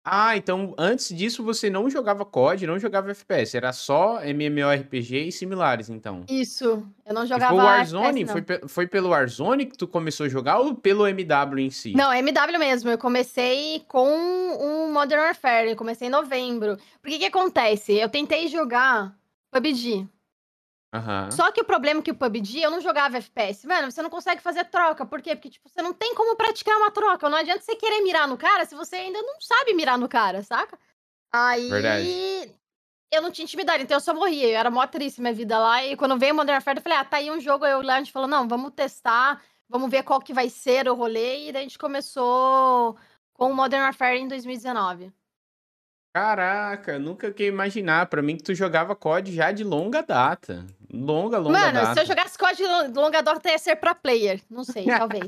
Ah, 0.04 0.36
então 0.36 0.74
antes 0.78 1.16
disso 1.16 1.44
você 1.44 1.70
não 1.70 1.90
jogava 1.90 2.26
COD, 2.26 2.66
não 2.66 2.80
jogava 2.80 3.12
FPS, 3.12 3.56
era 3.56 3.72
só 3.72 4.24
MMORPG 4.24 5.28
e 5.28 5.32
similares, 5.32 5.90
então. 5.90 6.24
Isso, 6.28 6.84
eu 7.06 7.14
não 7.14 7.26
jogava 7.26 7.54
Foi 7.54 7.64
o 7.64 7.66
Warzone? 7.66 8.22
FPS, 8.24 8.32
foi, 8.32 8.68
foi 8.70 8.88
pelo 8.88 9.10
Warzone 9.10 9.66
que 9.66 9.78
tu 9.78 9.88
começou 9.88 10.26
a 10.26 10.30
jogar 10.30 10.60
ou 10.60 10.74
pelo 10.74 11.06
MW 11.06 11.60
em 11.60 11.70
si? 11.70 11.94
Não, 11.94 12.12
MW 12.14 12.58
mesmo. 12.58 12.90
Eu 12.90 12.98
comecei 12.98 13.84
com 13.88 14.08
um 14.10 14.92
Modern 14.92 15.22
Warfare, 15.22 15.70
eu 15.70 15.76
comecei 15.76 16.08
em 16.08 16.12
novembro. 16.12 16.78
Porque 17.02 17.20
que 17.20 17.26
acontece? 17.26 17.94
Eu 17.94 18.10
tentei 18.10 18.48
jogar 18.48 19.19
PUBG. 19.52 20.08
Uhum. 20.94 21.30
Só 21.32 21.52
que 21.52 21.62
o 21.62 21.66
problema 21.66 22.00
é 22.00 22.04
que 22.04 22.12
o 22.12 22.16
PUBG, 22.16 22.62
eu 22.62 22.72
não 22.72 22.82
jogava 22.82 23.18
FPS. 23.18 23.68
Mano, 23.68 23.92
você 23.92 24.02
não 24.02 24.10
consegue 24.10 24.42
fazer 24.42 24.66
troca. 24.66 25.06
Por 25.06 25.22
quê? 25.22 25.36
Porque, 25.36 25.50
tipo, 25.50 25.70
você 25.70 25.82
não 25.82 25.94
tem 25.94 26.16
como 26.16 26.36
praticar 26.36 26.76
uma 26.78 26.92
troca. 26.92 27.30
Não 27.30 27.38
adianta 27.38 27.62
você 27.62 27.76
querer 27.76 28.02
mirar 28.02 28.28
no 28.28 28.38
cara 28.38 28.66
se 28.66 28.76
você 28.76 28.96
ainda 28.96 29.22
não 29.22 29.40
sabe 29.40 29.74
mirar 29.74 29.98
no 29.98 30.10
cara, 30.10 30.42
saca? 30.42 30.78
Aí. 31.32 31.70
Verdade. 31.70 32.56
Eu 33.12 33.24
não 33.24 33.32
tinha 33.32 33.44
intimidade, 33.44 33.84
então 33.84 33.98
eu 33.98 34.02
só 34.02 34.14
morria. 34.14 34.50
Eu 34.50 34.60
era 34.60 34.72
mó 34.72 34.86
triste 34.86 35.22
minha 35.22 35.34
vida 35.34 35.58
lá. 35.58 35.84
E 35.86 35.96
quando 35.96 36.18
veio 36.18 36.34
o 36.34 36.36
Modern 36.36 36.56
Warfare, 36.56 36.78
eu 36.78 36.84
falei, 36.84 36.98
ah, 36.98 37.06
tá 37.06 37.18
aí 37.18 37.30
um 37.30 37.40
jogo. 37.40 37.66
Aí 37.66 37.74
a 37.74 37.98
gente 37.98 38.12
falou, 38.12 38.28
não, 38.28 38.48
vamos 38.48 38.72
testar, 38.74 39.44
vamos 39.68 39.90
ver 39.90 40.04
qual 40.04 40.20
que 40.20 40.34
vai 40.34 40.50
ser 40.50 40.88
o 40.88 40.96
rolê. 40.96 41.48
E 41.48 41.52
daí 41.52 41.62
a 41.62 41.64
gente 41.64 41.78
começou 41.78 42.98
com 43.34 43.52
o 43.52 43.56
Modern 43.56 43.84
Warfare 43.84 44.20
em 44.20 44.28
2019. 44.28 45.12
Caraca, 46.14 46.98
nunca 46.98 47.32
que 47.32 47.46
imaginar. 47.46 48.08
Pra 48.08 48.22
mim 48.22 48.36
que 48.36 48.44
tu 48.44 48.56
jogava 48.56 48.96
COD 48.96 49.34
já 49.34 49.52
de 49.52 49.64
longa 49.64 50.02
data. 50.02 50.66
Longa, 50.92 51.38
longa 51.38 51.60
Mano, 51.60 51.74
data. 51.74 51.94
se 51.94 52.00
eu 52.02 52.06
jogasse 52.08 52.38
COD 52.38 52.56
de 52.92 53.00
longa 53.00 53.22
data, 53.22 53.50
ia 53.50 53.58
ser 53.60 53.76
pra 53.76 53.94
player. 53.94 54.42
Não 54.50 54.64
sei, 54.64 54.86
talvez. 54.88 55.28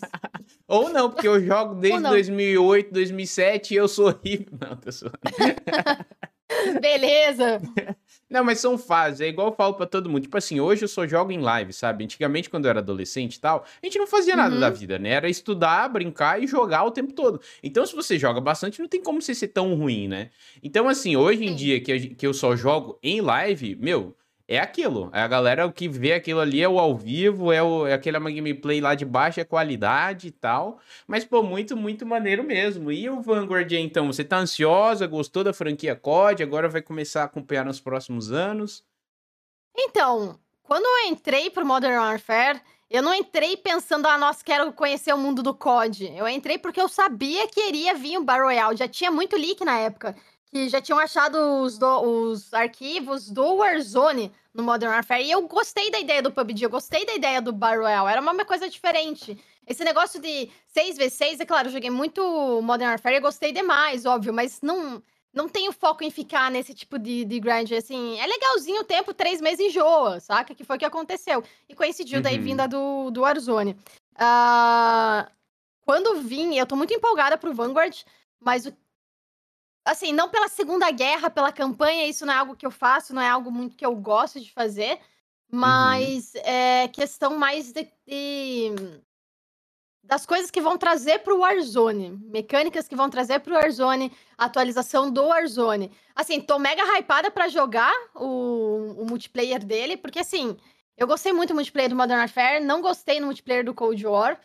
Ou 0.67 0.89
não, 0.89 1.11
porque 1.11 1.27
eu 1.27 1.39
jogo 1.39 1.75
desde 1.75 2.01
2008, 2.01 2.91
2007 2.91 3.73
e 3.73 3.77
eu 3.77 3.87
sou 3.87 4.07
horrível. 4.07 4.47
Não, 4.59 4.75
tô. 4.77 4.89
Beleza. 6.81 7.61
Não, 8.29 8.45
mas 8.45 8.59
são 8.59 8.77
fases, 8.77 9.19
é 9.19 9.27
igual 9.27 9.49
eu 9.49 9.55
falo 9.55 9.73
pra 9.73 9.85
todo 9.85 10.09
mundo. 10.09 10.21
Tipo 10.21 10.37
assim, 10.37 10.59
hoje 10.59 10.83
eu 10.83 10.87
só 10.87 11.05
jogo 11.05 11.33
em 11.33 11.39
live, 11.39 11.73
sabe? 11.73 12.05
Antigamente, 12.05 12.49
quando 12.49 12.65
eu 12.65 12.69
era 12.69 12.79
adolescente 12.79 13.35
e 13.35 13.39
tal, 13.41 13.65
a 13.81 13.85
gente 13.85 13.97
não 13.99 14.07
fazia 14.07 14.37
nada 14.37 14.55
uhum. 14.55 14.61
da 14.61 14.69
vida, 14.69 14.97
né? 14.97 15.09
Era 15.09 15.29
estudar, 15.29 15.89
brincar 15.89 16.41
e 16.41 16.47
jogar 16.47 16.85
o 16.85 16.91
tempo 16.91 17.11
todo. 17.11 17.41
Então, 17.61 17.85
se 17.85 17.93
você 17.93 18.17
joga 18.17 18.39
bastante, 18.39 18.79
não 18.79 18.87
tem 18.87 19.03
como 19.03 19.21
você 19.21 19.35
ser 19.35 19.49
tão 19.49 19.75
ruim, 19.75 20.07
né? 20.07 20.29
Então, 20.63 20.87
assim, 20.87 21.17
hoje 21.17 21.43
em 21.43 21.53
dia 21.53 21.81
que, 21.81 22.15
que 22.15 22.25
eu 22.25 22.33
só 22.33 22.55
jogo 22.55 22.97
em 23.03 23.19
live, 23.19 23.75
meu, 23.75 24.15
é 24.55 24.59
aquilo. 24.59 25.09
A 25.13 25.27
galera 25.27 25.65
o 25.65 25.71
que 25.71 25.87
vê 25.87 26.13
aquilo 26.13 26.41
ali 26.41 26.61
é 26.61 26.67
o 26.67 26.77
ao 26.77 26.95
vivo, 26.95 27.53
é, 27.53 27.63
o, 27.63 27.87
é 27.87 27.93
aquela 27.93 28.19
gameplay 28.19 28.81
lá 28.81 28.93
de 28.93 29.05
baixa 29.05 29.45
qualidade 29.45 30.27
e 30.27 30.31
tal. 30.31 30.79
Mas, 31.07 31.23
pô, 31.23 31.41
muito, 31.41 31.77
muito 31.77 32.05
maneiro 32.05 32.43
mesmo. 32.43 32.91
E 32.91 33.09
o 33.09 33.21
Vanguard, 33.21 33.71
então, 33.71 34.07
você 34.07 34.23
tá 34.25 34.37
ansiosa, 34.37 35.07
gostou 35.07 35.43
da 35.43 35.53
franquia 35.53 35.95
COD, 35.95 36.43
agora 36.43 36.67
vai 36.67 36.81
começar 36.81 37.21
a 37.21 37.25
acompanhar 37.25 37.63
nos 37.63 37.79
próximos 37.79 38.31
anos? 38.31 38.83
Então, 39.73 40.37
quando 40.63 40.85
eu 40.85 41.11
entrei 41.11 41.49
pro 41.49 41.65
Modern 41.65 41.95
Warfare, 41.95 42.61
eu 42.89 43.01
não 43.01 43.13
entrei 43.13 43.55
pensando, 43.55 44.05
ah, 44.05 44.17
nossa, 44.17 44.43
quero 44.43 44.73
conhecer 44.73 45.13
o 45.13 45.17
mundo 45.17 45.41
do 45.41 45.53
COD. 45.53 46.13
Eu 46.13 46.27
entrei 46.27 46.57
porque 46.57 46.81
eu 46.81 46.89
sabia 46.89 47.47
que 47.47 47.69
iria 47.69 47.95
vir 47.95 48.17
o 48.17 48.23
Battle 48.23 48.47
Royale. 48.47 48.75
Já 48.75 48.85
tinha 48.85 49.09
muito 49.09 49.37
leak 49.37 49.63
na 49.63 49.77
época. 49.77 50.13
Que 50.51 50.67
já 50.67 50.81
tinham 50.81 50.99
achado 50.99 51.37
os, 51.61 51.77
do, 51.77 52.01
os 52.01 52.53
arquivos 52.53 53.29
do 53.29 53.55
Warzone 53.55 54.31
no 54.53 54.63
Modern 54.63 54.91
Warfare. 54.91 55.23
E 55.23 55.31
eu 55.31 55.47
gostei 55.47 55.89
da 55.89 55.99
ideia 55.99 56.21
do 56.21 56.31
PUBG, 56.31 56.63
eu 56.63 56.69
gostei 56.69 57.05
da 57.05 57.13
ideia 57.13 57.41
do 57.41 57.53
Battle 57.53 57.83
Royale. 57.83 58.09
Era 58.09 58.21
uma 58.21 58.45
coisa 58.45 58.69
diferente. 58.69 59.37
Esse 59.65 59.83
negócio 59.83 60.19
de 60.19 60.49
6v6, 60.75 61.39
é 61.39 61.45
claro, 61.45 61.69
eu 61.69 61.71
joguei 61.71 61.89
muito 61.89 62.21
Modern 62.61 62.89
Warfare 62.91 63.15
e 63.15 63.21
gostei 63.21 63.53
demais, 63.53 64.05
óbvio, 64.05 64.33
mas 64.33 64.61
não 64.61 65.01
não 65.33 65.47
tenho 65.47 65.71
foco 65.71 66.03
em 66.03 66.11
ficar 66.11 66.51
nesse 66.51 66.73
tipo 66.73 66.99
de, 66.99 67.23
de 67.23 67.39
grind, 67.39 67.71
assim, 67.71 68.19
é 68.19 68.27
legalzinho 68.27 68.81
o 68.81 68.83
tempo, 68.83 69.13
três 69.13 69.39
meses 69.39 69.65
enjoa, 69.65 70.19
saca? 70.19 70.53
Que 70.53 70.63
foi 70.63 70.75
o 70.75 70.79
que 70.79 70.85
aconteceu. 70.85 71.41
E 71.69 71.73
coincidiu 71.73 72.17
uhum. 72.17 72.21
daí 72.21 72.37
vinda 72.37 72.67
do, 72.67 73.09
do 73.11 73.21
Warzone. 73.21 73.77
Uh, 74.15 75.31
quando 75.85 76.21
vim, 76.21 76.55
eu 76.55 76.65
tô 76.65 76.75
muito 76.75 76.93
empolgada 76.93 77.37
pro 77.37 77.53
Vanguard, 77.53 77.95
mas 78.39 78.65
o 78.65 78.73
assim, 79.85 80.13
não 80.13 80.29
pela 80.29 80.47
Segunda 80.47 80.89
Guerra, 80.91 81.29
pela 81.29 81.51
campanha, 81.51 82.07
isso 82.07 82.25
não 82.25 82.33
é 82.33 82.37
algo 82.37 82.55
que 82.55 82.65
eu 82.65 82.71
faço, 82.71 83.13
não 83.13 83.21
é 83.21 83.29
algo 83.29 83.51
muito 83.51 83.75
que 83.75 83.85
eu 83.85 83.95
gosto 83.95 84.39
de 84.39 84.51
fazer, 84.51 84.93
uhum. 85.51 85.59
mas 85.59 86.33
uhum. 86.33 86.41
é 86.43 86.87
questão 86.87 87.37
mais 87.37 87.71
de, 87.71 87.87
de, 88.05 88.73
das 90.03 90.25
coisas 90.25 90.51
que 90.51 90.61
vão 90.61 90.77
trazer 90.77 91.19
para 91.19 91.33
o 91.33 91.39
Warzone, 91.39 92.19
mecânicas 92.25 92.87
que 92.87 92.95
vão 92.95 93.09
trazer 93.09 93.39
para 93.39 93.53
o 93.53 93.55
Warzone, 93.55 94.11
atualização 94.37 95.09
do 95.09 95.25
Warzone. 95.25 95.91
Assim, 96.15 96.39
tô 96.39 96.59
mega 96.59 96.83
hypada 96.97 97.31
para 97.31 97.47
jogar 97.47 97.93
o, 98.15 98.95
o 98.99 99.05
multiplayer 99.05 99.63
dele, 99.63 99.97
porque 99.97 100.19
assim, 100.19 100.57
eu 100.97 101.07
gostei 101.07 101.33
muito 101.33 101.49
do 101.49 101.55
multiplayer 101.55 101.89
do 101.89 101.95
Modern 101.95 102.19
Warfare, 102.19 102.63
não 102.63 102.81
gostei 102.81 103.19
no 103.19 103.25
multiplayer 103.25 103.65
do 103.65 103.73
Cold 103.73 104.05
War. 104.05 104.39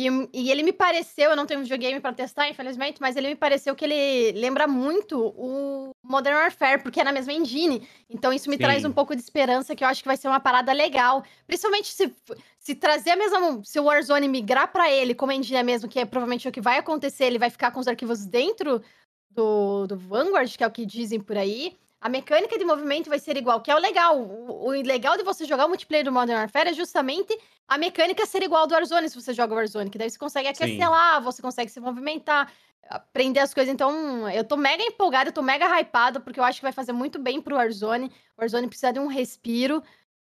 E, 0.00 0.08
e, 0.32 0.50
ele 0.50 0.62
me 0.62 0.72
pareceu, 0.72 1.28
eu 1.28 1.36
não 1.36 1.44
tenho 1.44 1.60
um 1.60 1.62
videogame 1.62 2.00
para 2.00 2.14
testar, 2.14 2.48
infelizmente, 2.48 3.02
mas 3.02 3.16
ele 3.16 3.28
me 3.28 3.36
pareceu 3.36 3.76
que 3.76 3.84
ele 3.84 4.32
lembra 4.32 4.66
muito 4.66 5.20
o 5.36 5.90
Modern 6.02 6.36
Warfare, 6.36 6.82
porque 6.82 7.02
é 7.02 7.04
na 7.04 7.12
mesma 7.12 7.34
engine. 7.34 7.86
Então 8.08 8.32
isso 8.32 8.48
me 8.48 8.56
Sim. 8.56 8.62
traz 8.62 8.82
um 8.82 8.92
pouco 8.92 9.14
de 9.14 9.20
esperança 9.20 9.76
que 9.76 9.84
eu 9.84 9.88
acho 9.88 10.00
que 10.00 10.08
vai 10.08 10.16
ser 10.16 10.28
uma 10.28 10.40
parada 10.40 10.72
legal. 10.72 11.22
Principalmente 11.46 11.88
se, 11.88 12.10
se 12.58 12.74
trazer 12.74 13.10
a 13.10 13.16
mesma. 13.16 13.60
Se 13.62 13.78
o 13.78 13.84
Warzone 13.84 14.26
migrar 14.26 14.72
para 14.72 14.90
ele, 14.90 15.14
como 15.14 15.32
a 15.32 15.34
engine 15.34 15.58
é 15.58 15.62
mesmo, 15.62 15.86
que 15.86 16.00
é 16.00 16.06
provavelmente 16.06 16.48
o 16.48 16.52
que 16.52 16.62
vai 16.62 16.78
acontecer, 16.78 17.26
ele 17.26 17.38
vai 17.38 17.50
ficar 17.50 17.70
com 17.70 17.80
os 17.80 17.86
arquivos 17.86 18.24
dentro 18.24 18.82
do, 19.30 19.86
do 19.86 19.98
Vanguard, 19.98 20.56
que 20.56 20.64
é 20.64 20.66
o 20.66 20.70
que 20.70 20.86
dizem 20.86 21.20
por 21.20 21.36
aí. 21.36 21.76
A 22.00 22.08
mecânica 22.08 22.58
de 22.58 22.64
movimento 22.64 23.10
vai 23.10 23.18
ser 23.18 23.36
igual, 23.36 23.60
que 23.60 23.70
é 23.70 23.74
o 23.74 23.78
legal. 23.78 24.18
O, 24.18 24.68
o 24.68 24.70
legal 24.70 25.18
de 25.18 25.22
você 25.22 25.44
jogar 25.44 25.66
o 25.66 25.68
multiplayer 25.68 26.04
do 26.04 26.10
Modern 26.10 26.38
Warfare 26.38 26.70
é 26.70 26.72
justamente 26.72 27.38
a 27.68 27.76
mecânica 27.76 28.24
ser 28.24 28.42
igual 28.42 28.62
ao 28.62 28.66
do 28.66 28.74
Warzone 28.74 29.10
se 29.10 29.20
você 29.20 29.34
joga 29.34 29.52
o 29.52 29.56
Warzone, 29.56 29.90
que 29.90 29.98
daí 29.98 30.08
você 30.08 30.18
consegue 30.18 30.48
lá, 30.78 31.20
você 31.20 31.42
consegue 31.42 31.70
se 31.70 31.78
movimentar, 31.78 32.50
aprender 32.88 33.40
as 33.40 33.52
coisas. 33.52 33.72
Então, 33.72 34.28
eu 34.30 34.42
tô 34.42 34.56
mega 34.56 34.82
empolgada, 34.82 35.28
eu 35.28 35.32
tô 35.32 35.42
mega 35.42 35.66
hypada, 35.78 36.18
porque 36.20 36.40
eu 36.40 36.44
acho 36.44 36.58
que 36.58 36.64
vai 36.64 36.72
fazer 36.72 36.92
muito 36.92 37.18
bem 37.18 37.40
pro 37.40 37.56
Warzone. 37.56 38.10
O 38.36 38.40
Warzone 38.40 38.66
precisa 38.66 38.92
de 38.92 38.98
um 38.98 39.06
respiro. 39.06 39.82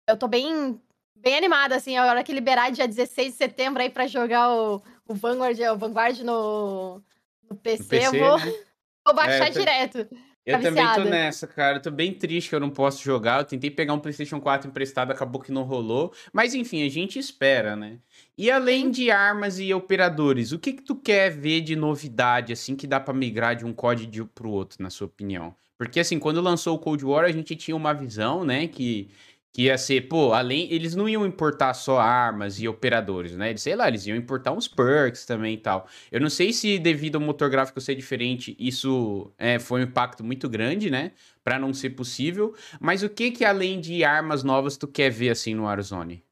Eu 0.09 0.16
tô 0.16 0.26
bem, 0.26 0.80
bem 1.14 1.37
animada, 1.37 1.76
assim, 1.76 1.97
a 1.97 2.06
hora 2.06 2.25
que 2.25 2.33
liberar 2.33 2.71
dia 2.71 2.88
16 2.88 3.33
de 3.33 3.37
setembro 3.37 3.83
aí 3.83 3.90
pra 3.90 4.06
jogar 4.06 4.50
o, 4.50 4.83
o 5.06 5.14
Vanguard, 5.14 5.59
o 5.61 5.76
Vanguard 5.76 6.18
no, 6.21 7.02
no 7.50 7.56
PC, 7.56 7.83
no 7.83 7.88
PC 7.88 8.06
eu 8.06 8.12
vou, 8.12 8.38
né? 8.38 8.64
vou 9.04 9.14
baixar 9.14 9.49
é, 9.49 9.50
direto. 9.50 10.09
Eu 10.46 10.58
tá 10.58 10.62
também 10.62 10.94
tô 10.94 11.02
nessa, 11.02 11.44
cara. 11.44 11.78
Eu 11.78 11.82
tô 11.82 11.90
bem 11.90 12.14
triste 12.14 12.50
que 12.50 12.54
eu 12.54 12.60
não 12.60 12.70
posso 12.70 13.02
jogar. 13.02 13.40
Eu 13.40 13.44
tentei 13.44 13.68
pegar 13.68 13.92
um 13.92 13.98
PlayStation 13.98 14.40
4 14.40 14.70
emprestado, 14.70 15.10
acabou 15.10 15.40
que 15.42 15.50
não 15.50 15.64
rolou. 15.64 16.14
Mas 16.32 16.54
enfim, 16.54 16.86
a 16.86 16.88
gente 16.88 17.18
espera, 17.18 17.74
né? 17.74 17.98
E 18.38 18.48
além 18.48 18.88
de 18.88 19.10
armas 19.10 19.58
e 19.58 19.74
operadores, 19.74 20.52
o 20.52 20.58
que 20.58 20.72
que 20.74 20.82
tu 20.82 20.94
quer 20.94 21.30
ver 21.30 21.62
de 21.62 21.74
novidade, 21.74 22.52
assim, 22.52 22.76
que 22.76 22.86
dá 22.86 23.00
para 23.00 23.12
migrar 23.12 23.56
de 23.56 23.66
um 23.66 23.72
código 23.72 24.26
pro 24.26 24.48
outro, 24.48 24.80
na 24.80 24.88
sua 24.88 25.08
opinião? 25.08 25.52
Porque, 25.76 25.98
assim, 26.00 26.18
quando 26.18 26.40
lançou 26.40 26.76
o 26.76 26.78
Cold 26.78 27.04
War, 27.04 27.24
a 27.24 27.32
gente 27.32 27.56
tinha 27.56 27.76
uma 27.76 27.92
visão, 27.92 28.44
né, 28.44 28.66
que 28.66 29.10
que 29.56 29.62
ia 29.62 29.78
ser, 29.78 30.02
pô, 30.02 30.34
além, 30.34 30.70
eles 30.70 30.94
não 30.94 31.08
iam 31.08 31.25
importar 31.25 31.72
só 31.72 31.98
armas 31.98 32.60
e 32.60 32.68
operadores, 32.68 33.32
né? 33.32 33.48
Eles, 33.48 33.62
sei 33.62 33.75
lá, 33.75 33.88
eles 33.88 34.06
iam 34.06 34.14
importar 34.14 34.52
uns 34.52 34.68
perks 34.68 35.25
também 35.25 35.54
e 35.54 35.56
tal. 35.56 35.88
Eu 36.12 36.20
não 36.20 36.28
sei 36.28 36.52
se 36.52 36.78
devido 36.78 37.14
ao 37.14 37.22
motor 37.22 37.48
gráfico 37.48 37.80
ser 37.80 37.94
diferente, 37.94 38.54
isso 38.58 39.32
é, 39.38 39.58
foi 39.58 39.80
um 39.80 39.84
impacto 39.84 40.22
muito 40.22 40.46
grande, 40.46 40.90
né? 40.90 41.12
Para 41.42 41.58
não 41.58 41.72
ser 41.72 41.88
possível. 41.88 42.54
Mas 42.78 43.02
o 43.02 43.08
que 43.08 43.30
que 43.30 43.46
além 43.46 43.80
de 43.80 44.04
armas 44.04 44.42
novas 44.42 44.76
tu 44.76 44.86
quer 44.86 45.08
ver 45.08 45.30
assim 45.30 45.54
no 45.54 45.62
Warzone? 45.62 46.22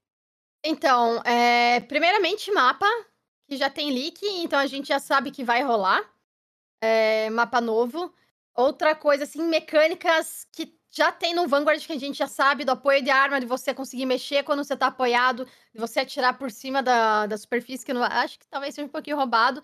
Então, 0.63 1.23
é, 1.25 1.81
primeiramente 1.81 2.53
mapa, 2.53 2.85
que 3.49 3.57
já 3.57 3.71
tem 3.71 3.91
leak, 3.91 4.21
então 4.43 4.59
a 4.59 4.67
gente 4.67 4.89
já 4.89 4.99
sabe 4.99 5.31
que 5.31 5.43
vai 5.43 5.63
rolar. 5.63 6.05
É, 6.79 7.31
mapa 7.31 7.59
novo. 7.59 8.13
Outra 8.55 8.95
coisa, 8.95 9.25
assim, 9.25 9.49
mecânicas 9.49 10.47
que 10.53 10.75
já 10.95 11.11
tem 11.11 11.35
no 11.35 11.49
Vanguard 11.49 11.85
que 11.85 11.93
a 11.93 11.99
gente 11.99 12.17
já 12.17 12.29
sabe 12.29 12.65
do 12.65 12.71
apoio 12.71 13.03
de 13.03 13.11
arma, 13.11 13.41
de 13.41 13.47
você 13.47 13.75
conseguir 13.75 14.07
mexer 14.07 14.45
quando 14.45 14.63
você 14.63 14.77
tá 14.77 14.87
apoiado, 14.87 15.45
de 15.73 15.81
você 15.81 16.01
atirar 16.01 16.39
por 16.39 16.53
cima 16.53 16.83
da, 16.85 17.27
da 17.27 17.37
superfície, 17.37 17.85
que 17.85 17.93
não, 17.93 18.05
acho 18.05 18.39
que 18.39 18.47
talvez 18.47 18.77
seja 18.77 18.87
um 18.87 18.91
pouquinho 18.91 19.17
roubado. 19.17 19.61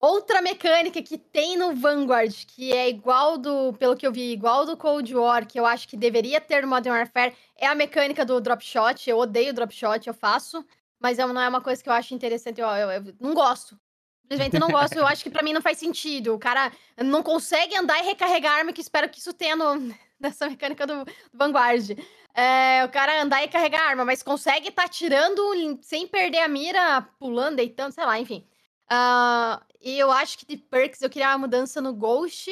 Outra 0.00 0.42
mecânica 0.42 1.00
que 1.00 1.16
tem 1.16 1.56
no 1.56 1.76
Vanguard, 1.76 2.34
que 2.48 2.72
é 2.72 2.88
igual 2.88 3.38
do, 3.38 3.72
pelo 3.74 3.96
que 3.96 4.04
eu 4.04 4.10
vi, 4.10 4.32
igual 4.32 4.66
do 4.66 4.76
Cold 4.76 5.14
War, 5.14 5.46
que 5.46 5.60
eu 5.60 5.64
acho 5.64 5.86
que 5.86 5.96
deveria 5.96 6.40
ter 6.40 6.62
no 6.62 6.68
Modern 6.68 6.96
Warfare, 6.96 7.32
é 7.56 7.68
a 7.68 7.74
mecânica 7.76 8.24
do 8.24 8.40
drop 8.40 8.64
shot. 8.64 9.08
Eu 9.08 9.18
odeio 9.18 9.54
drop 9.54 9.72
shot, 9.72 10.04
eu 10.08 10.14
faço, 10.14 10.66
mas 10.98 11.18
não 11.18 11.40
é 11.40 11.48
uma 11.48 11.60
coisa 11.60 11.80
que 11.80 11.88
eu 11.88 11.92
acho 11.92 12.12
interessante, 12.12 12.60
eu, 12.60 12.66
eu, 12.66 12.90
eu 12.90 13.14
não 13.20 13.32
gosto. 13.32 13.78
Simplesmente 14.22 14.58
não 14.58 14.68
gosto, 14.68 14.96
eu 14.96 15.06
acho 15.06 15.22
que 15.22 15.30
para 15.30 15.42
mim 15.44 15.52
não 15.52 15.62
faz 15.62 15.78
sentido. 15.78 16.34
O 16.34 16.38
cara 16.38 16.72
não 16.96 17.22
consegue 17.22 17.76
andar 17.76 18.00
e 18.00 18.06
recarregar 18.06 18.58
arma, 18.58 18.72
que 18.72 18.80
espero 18.80 19.08
que 19.08 19.20
isso 19.20 19.32
tenha 19.32 19.54
no, 19.54 19.94
nessa 20.28 20.48
mecânica 20.48 20.86
do, 20.86 21.04
do 21.04 21.12
Vanguard. 21.34 21.98
É, 22.34 22.84
o 22.84 22.88
cara 22.88 23.22
andar 23.22 23.42
e 23.42 23.48
carregar 23.48 23.88
arma, 23.88 24.04
mas 24.04 24.22
consegue 24.22 24.68
estar 24.68 24.84
tá 24.84 24.88
tirando 24.88 25.42
sem 25.82 26.06
perder 26.06 26.38
a 26.38 26.48
mira, 26.48 27.02
pulando, 27.18 27.56
deitando, 27.56 27.92
sei 27.92 28.04
lá, 28.04 28.18
enfim. 28.18 28.46
Uh, 28.90 29.62
e 29.80 29.98
eu 29.98 30.10
acho 30.10 30.38
que 30.38 30.46
de 30.46 30.56
perks 30.56 31.02
eu 31.02 31.10
queria 31.10 31.30
uma 31.30 31.38
mudança 31.38 31.80
no 31.80 31.92
Ghost 31.92 32.50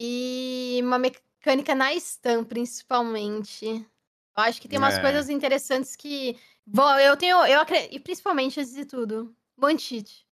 e 0.00 0.80
uma 0.82 0.98
mecânica 0.98 1.74
na 1.74 1.92
Stun, 1.98 2.44
principalmente. 2.44 3.66
Eu 3.66 4.42
acho 4.42 4.60
que 4.60 4.68
tem 4.68 4.78
umas 4.78 4.98
é. 4.98 5.00
coisas 5.00 5.28
interessantes 5.28 5.94
que. 5.96 6.36
Bom, 6.66 6.90
eu 6.98 7.16
tenho. 7.16 7.44
Eu 7.46 7.60
acredito, 7.60 7.94
e 7.94 8.00
principalmente, 8.00 8.60
antes 8.60 8.72
de 8.72 8.84
tudo, 8.84 9.34
One-Cheat. 9.60 10.27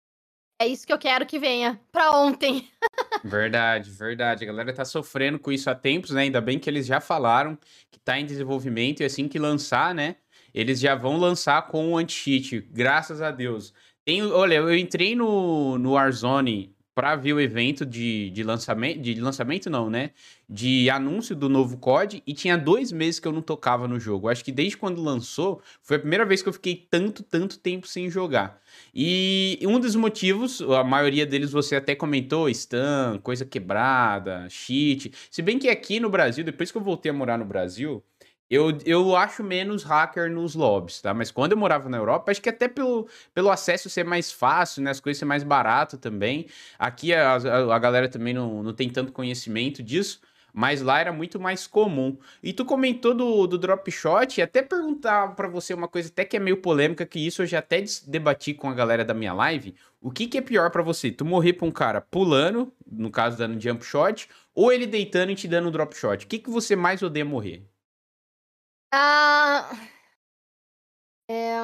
É 0.62 0.66
isso 0.68 0.86
que 0.86 0.92
eu 0.92 0.98
quero 0.98 1.26
que 1.26 1.40
venha 1.40 1.80
pra 1.90 2.12
ontem. 2.12 2.68
Verdade, 3.24 3.90
verdade. 3.90 4.44
A 4.44 4.46
galera 4.46 4.72
tá 4.72 4.84
sofrendo 4.84 5.36
com 5.36 5.50
isso 5.50 5.68
há 5.68 5.74
tempos, 5.74 6.10
né? 6.12 6.22
Ainda 6.22 6.40
bem 6.40 6.56
que 6.56 6.70
eles 6.70 6.86
já 6.86 7.00
falaram 7.00 7.58
que 7.90 7.98
tá 7.98 8.18
em 8.18 8.24
desenvolvimento 8.24 9.00
e 9.00 9.04
assim 9.04 9.26
que 9.26 9.40
lançar, 9.40 9.92
né? 9.92 10.16
Eles 10.54 10.78
já 10.78 10.94
vão 10.94 11.16
lançar 11.16 11.66
com 11.66 11.92
o 11.92 11.98
anti-cheat, 11.98 12.60
graças 12.70 13.20
a 13.20 13.32
Deus. 13.32 13.74
Tem, 14.04 14.22
olha, 14.22 14.54
eu 14.54 14.76
entrei 14.76 15.16
no, 15.16 15.78
no 15.78 15.92
Warzone 15.92 16.72
para 16.94 17.16
ver 17.16 17.32
o 17.32 17.40
evento 17.40 17.86
de, 17.86 18.30
de 18.30 18.42
lançamento, 18.42 19.00
de 19.00 19.14
lançamento 19.20 19.70
não, 19.70 19.88
né? 19.88 20.10
De 20.48 20.90
anúncio 20.90 21.34
do 21.34 21.48
novo 21.48 21.78
COD 21.78 22.22
e 22.26 22.34
tinha 22.34 22.58
dois 22.58 22.92
meses 22.92 23.18
que 23.18 23.26
eu 23.26 23.32
não 23.32 23.40
tocava 23.40 23.88
no 23.88 23.98
jogo. 23.98 24.28
Acho 24.28 24.44
que 24.44 24.52
desde 24.52 24.76
quando 24.76 25.02
lançou 25.02 25.62
foi 25.82 25.96
a 25.96 26.00
primeira 26.00 26.26
vez 26.26 26.42
que 26.42 26.48
eu 26.48 26.52
fiquei 26.52 26.86
tanto, 26.90 27.22
tanto 27.22 27.58
tempo 27.58 27.86
sem 27.86 28.10
jogar. 28.10 28.60
E 28.94 29.58
um 29.62 29.80
dos 29.80 29.96
motivos, 29.96 30.60
a 30.60 30.84
maioria 30.84 31.24
deles 31.24 31.50
você 31.50 31.76
até 31.76 31.94
comentou, 31.94 32.52
stun, 32.52 33.18
coisa 33.22 33.44
quebrada, 33.46 34.46
cheat. 34.50 35.12
Se 35.30 35.40
bem 35.40 35.58
que 35.58 35.68
aqui 35.68 35.98
no 35.98 36.10
Brasil, 36.10 36.44
depois 36.44 36.70
que 36.70 36.76
eu 36.76 36.82
voltei 36.82 37.10
a 37.10 37.14
morar 37.14 37.38
no 37.38 37.44
Brasil, 37.44 38.04
eu, 38.50 38.78
eu 38.84 39.16
acho 39.16 39.42
menos 39.42 39.82
hacker 39.82 40.30
nos 40.30 40.54
lobbies, 40.54 41.00
tá? 41.00 41.14
Mas 41.14 41.30
quando 41.30 41.52
eu 41.52 41.58
morava 41.58 41.88
na 41.88 41.96
Europa, 41.96 42.30
acho 42.30 42.42
que 42.42 42.48
até 42.48 42.68
pelo, 42.68 43.08
pelo 43.34 43.50
acesso 43.50 43.88
ser 43.88 44.04
mais 44.04 44.30
fácil, 44.30 44.82
né? 44.82 44.90
As 44.90 45.00
coisas 45.00 45.18
ser 45.18 45.24
mais 45.24 45.42
barato 45.42 45.96
também. 45.96 46.46
Aqui 46.78 47.14
a, 47.14 47.36
a, 47.36 47.74
a 47.74 47.78
galera 47.78 48.08
também 48.08 48.34
não, 48.34 48.62
não 48.62 48.72
tem 48.74 48.90
tanto 48.90 49.12
conhecimento 49.12 49.82
disso 49.82 50.20
mas 50.52 50.82
lá 50.82 51.00
era 51.00 51.12
muito 51.12 51.40
mais 51.40 51.66
comum. 51.66 52.18
E 52.42 52.52
tu 52.52 52.64
comentou 52.64 53.14
do, 53.14 53.46
do 53.46 53.56
drop 53.58 53.90
shot, 53.90 54.38
e 54.38 54.42
até 54.42 54.60
perguntar 54.62 55.34
para 55.34 55.48
você 55.48 55.72
uma 55.72 55.88
coisa 55.88 56.08
até 56.08 56.24
que 56.24 56.36
é 56.36 56.40
meio 56.40 56.58
polêmica, 56.58 57.06
que 57.06 57.18
isso 57.18 57.42
eu 57.42 57.46
já 57.46 57.60
até 57.60 57.82
debati 58.06 58.52
com 58.52 58.68
a 58.68 58.74
galera 58.74 59.04
da 59.04 59.14
minha 59.14 59.32
live. 59.32 59.74
O 60.00 60.10
que, 60.10 60.26
que 60.26 60.38
é 60.38 60.42
pior 60.42 60.70
para 60.70 60.82
você? 60.82 61.10
Tu 61.10 61.24
morrer 61.24 61.54
pra 61.54 61.66
um 61.66 61.70
cara 61.70 62.00
pulando, 62.00 62.72
no 62.86 63.10
caso 63.10 63.38
dando 63.38 63.60
jump 63.60 63.84
shot, 63.84 64.28
ou 64.54 64.70
ele 64.70 64.86
deitando 64.86 65.32
e 65.32 65.34
te 65.34 65.48
dando 65.48 65.70
drop 65.70 65.96
shot? 65.96 66.24
O 66.24 66.28
que, 66.28 66.38
que 66.38 66.50
você 66.50 66.76
mais 66.76 67.02
odeia 67.02 67.24
morrer? 67.24 67.64
Ah. 68.92 69.72
É, 71.28 71.62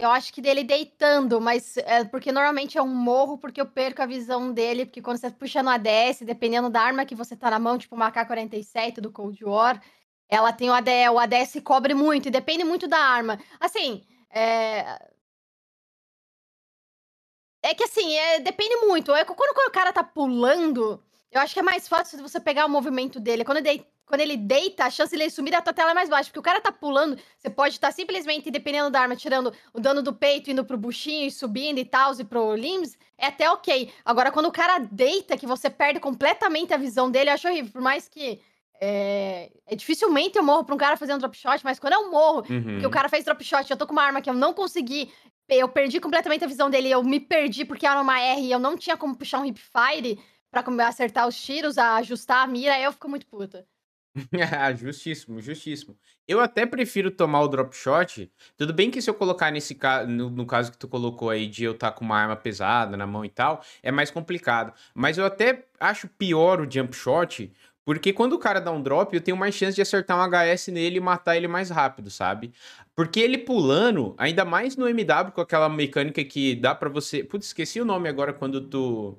eu 0.00 0.10
acho 0.10 0.32
que 0.32 0.40
dele 0.40 0.64
deitando, 0.64 1.40
mas 1.40 1.76
é 1.78 2.04
porque 2.04 2.32
normalmente 2.32 2.78
é 2.78 2.82
um 2.82 2.86
morro, 2.94 3.36
porque 3.38 3.60
eu 3.60 3.66
perco 3.66 4.02
a 4.02 4.06
visão 4.06 4.52
dele, 4.52 4.86
porque 4.86 5.02
quando 5.02 5.18
você 5.18 5.30
puxa 5.30 5.62
no 5.62 5.70
ADS, 5.70 6.20
dependendo 6.24 6.70
da 6.70 6.80
arma 6.80 7.04
que 7.04 7.14
você 7.14 7.36
tá 7.36 7.50
na 7.50 7.58
mão, 7.58 7.76
tipo 7.76 7.94
uma 7.96 8.06
AK-47 8.06 9.00
do 9.00 9.10
Cold 9.12 9.44
War, 9.44 9.82
ela 10.28 10.52
tem 10.52 10.70
o 10.70 10.74
ADS, 10.74 11.10
o 11.12 11.18
ADS 11.18 11.60
cobre 11.64 11.92
muito 11.94 12.28
e 12.28 12.30
depende 12.30 12.64
muito 12.64 12.86
da 12.88 12.98
arma. 12.98 13.38
Assim, 13.60 14.04
é... 14.30 14.98
É 17.62 17.74
que 17.74 17.84
assim, 17.84 18.14
é, 18.14 18.40
depende 18.40 18.76
muito. 18.86 19.12
É, 19.14 19.24
quando, 19.24 19.54
quando 19.54 19.68
o 19.68 19.72
cara 19.72 19.92
tá 19.92 20.02
pulando, 20.04 21.02
eu 21.30 21.40
acho 21.40 21.52
que 21.54 21.60
é 21.60 21.62
mais 21.62 21.88
fácil 21.88 22.18
você 22.22 22.40
pegar 22.40 22.66
o 22.66 22.68
movimento 22.68 23.18
dele. 23.20 23.44
Quando 23.44 23.58
ele, 23.66 23.84
quando 24.08 24.22
ele 24.22 24.36
deita, 24.36 24.84
a 24.84 24.90
chance 24.90 25.16
dele 25.16 25.30
sumir 25.30 25.52
da 25.52 25.60
tua 25.60 25.72
tela 25.72 25.90
é 25.90 25.94
mais 25.94 26.08
baixa. 26.08 26.30
Porque 26.30 26.38
o 26.38 26.42
cara 26.42 26.60
tá 26.60 26.72
pulando, 26.72 27.18
você 27.38 27.50
pode 27.50 27.74
estar 27.74 27.88
tá 27.88 27.92
simplesmente, 27.92 28.50
dependendo 28.50 28.90
da 28.90 29.00
arma, 29.00 29.14
tirando 29.14 29.52
o 29.72 29.80
dano 29.80 30.02
do 30.02 30.12
peito, 30.12 30.50
indo 30.50 30.64
pro 30.64 30.78
buchinho 30.78 31.26
e 31.26 31.30
subindo 31.30 31.78
e 31.78 31.84
tal, 31.84 32.18
e 32.18 32.24
pro 32.24 32.54
limbs, 32.54 32.98
é 33.18 33.26
até 33.26 33.50
ok. 33.50 33.92
Agora, 34.04 34.32
quando 34.32 34.46
o 34.46 34.52
cara 34.52 34.78
deita, 34.78 35.36
que 35.36 35.46
você 35.46 35.68
perde 35.68 36.00
completamente 36.00 36.72
a 36.72 36.78
visão 36.78 37.10
dele, 37.10 37.30
eu 37.30 37.34
acho 37.34 37.46
horrível. 37.46 37.70
Por 37.70 37.82
mais 37.82 38.08
que 38.08 38.40
é, 38.80 39.50
é, 39.66 39.76
dificilmente 39.76 40.38
eu 40.38 40.44
morro 40.44 40.64
pra 40.64 40.74
um 40.74 40.78
cara 40.78 40.96
fazendo 40.96 41.20
drop 41.20 41.36
shot, 41.36 41.64
mas 41.64 41.78
quando 41.78 41.94
eu 41.94 42.10
morro, 42.10 42.44
uhum. 42.48 42.78
que 42.78 42.86
o 42.86 42.90
cara 42.90 43.08
fez 43.08 43.24
drop 43.24 43.42
shot, 43.42 43.70
eu 43.70 43.76
tô 43.76 43.86
com 43.86 43.92
uma 43.92 44.02
arma 44.02 44.20
que 44.20 44.30
eu 44.30 44.34
não 44.34 44.54
consegui, 44.54 45.12
eu 45.48 45.68
perdi 45.68 46.00
completamente 46.00 46.44
a 46.44 46.48
visão 46.48 46.70
dele, 46.70 46.90
eu 46.90 47.02
me 47.02 47.18
perdi 47.18 47.64
porque 47.64 47.86
era 47.86 48.00
uma 48.00 48.20
R 48.20 48.40
e 48.40 48.52
eu 48.52 48.58
não 48.58 48.76
tinha 48.76 48.96
como 48.96 49.16
puxar 49.16 49.40
um 49.40 49.44
hip 49.44 49.60
fire 49.60 50.18
pra 50.50 50.64
acertar 50.86 51.26
os 51.26 51.40
tiros, 51.40 51.76
ajustar 51.76 52.44
a 52.44 52.46
mira, 52.46 52.74
aí 52.74 52.84
eu 52.84 52.92
fico 52.92 53.08
muito 53.08 53.26
puta. 53.26 53.66
justíssimo, 54.76 55.40
justíssimo. 55.40 55.96
Eu 56.26 56.40
até 56.40 56.66
prefiro 56.66 57.10
tomar 57.10 57.42
o 57.42 57.48
drop 57.48 57.74
shot. 57.76 58.30
Tudo 58.56 58.72
bem 58.72 58.90
que 58.90 59.00
se 59.00 59.08
eu 59.08 59.14
colocar 59.14 59.50
nesse 59.50 59.74
caso, 59.74 60.10
no, 60.10 60.30
no, 60.30 60.46
caso 60.46 60.72
que 60.72 60.78
tu 60.78 60.88
colocou 60.88 61.30
aí 61.30 61.46
de 61.46 61.64
eu 61.64 61.72
estar 61.72 61.90
tá 61.90 61.96
com 61.96 62.04
uma 62.04 62.18
arma 62.18 62.36
pesada 62.36 62.96
na 62.96 63.06
mão 63.06 63.24
e 63.24 63.28
tal, 63.28 63.62
é 63.82 63.90
mais 63.90 64.10
complicado. 64.10 64.72
Mas 64.94 65.18
eu 65.18 65.24
até 65.24 65.66
acho 65.78 66.08
pior 66.08 66.60
o 66.60 66.70
jump 66.70 66.94
shot, 66.94 67.52
porque 67.88 68.12
quando 68.12 68.34
o 68.34 68.38
cara 68.38 68.60
dá 68.60 68.70
um 68.70 68.82
drop, 68.82 69.14
eu 69.14 69.20
tenho 69.22 69.34
mais 69.34 69.54
chance 69.54 69.74
de 69.74 69.80
acertar 69.80 70.18
um 70.18 70.22
HS 70.22 70.68
nele 70.68 70.98
e 70.98 71.00
matar 71.00 71.38
ele 71.38 71.48
mais 71.48 71.70
rápido, 71.70 72.10
sabe? 72.10 72.52
Porque 72.94 73.18
ele 73.18 73.38
pulando, 73.38 74.14
ainda 74.18 74.44
mais 74.44 74.76
no 74.76 74.86
MW 74.86 75.32
com 75.32 75.40
aquela 75.40 75.70
mecânica 75.70 76.22
que 76.22 76.54
dá 76.54 76.74
para 76.74 76.90
você. 76.90 77.24
Putz, 77.24 77.46
esqueci 77.46 77.80
o 77.80 77.86
nome 77.86 78.06
agora 78.06 78.34
quando 78.34 78.60
tu. 78.60 79.18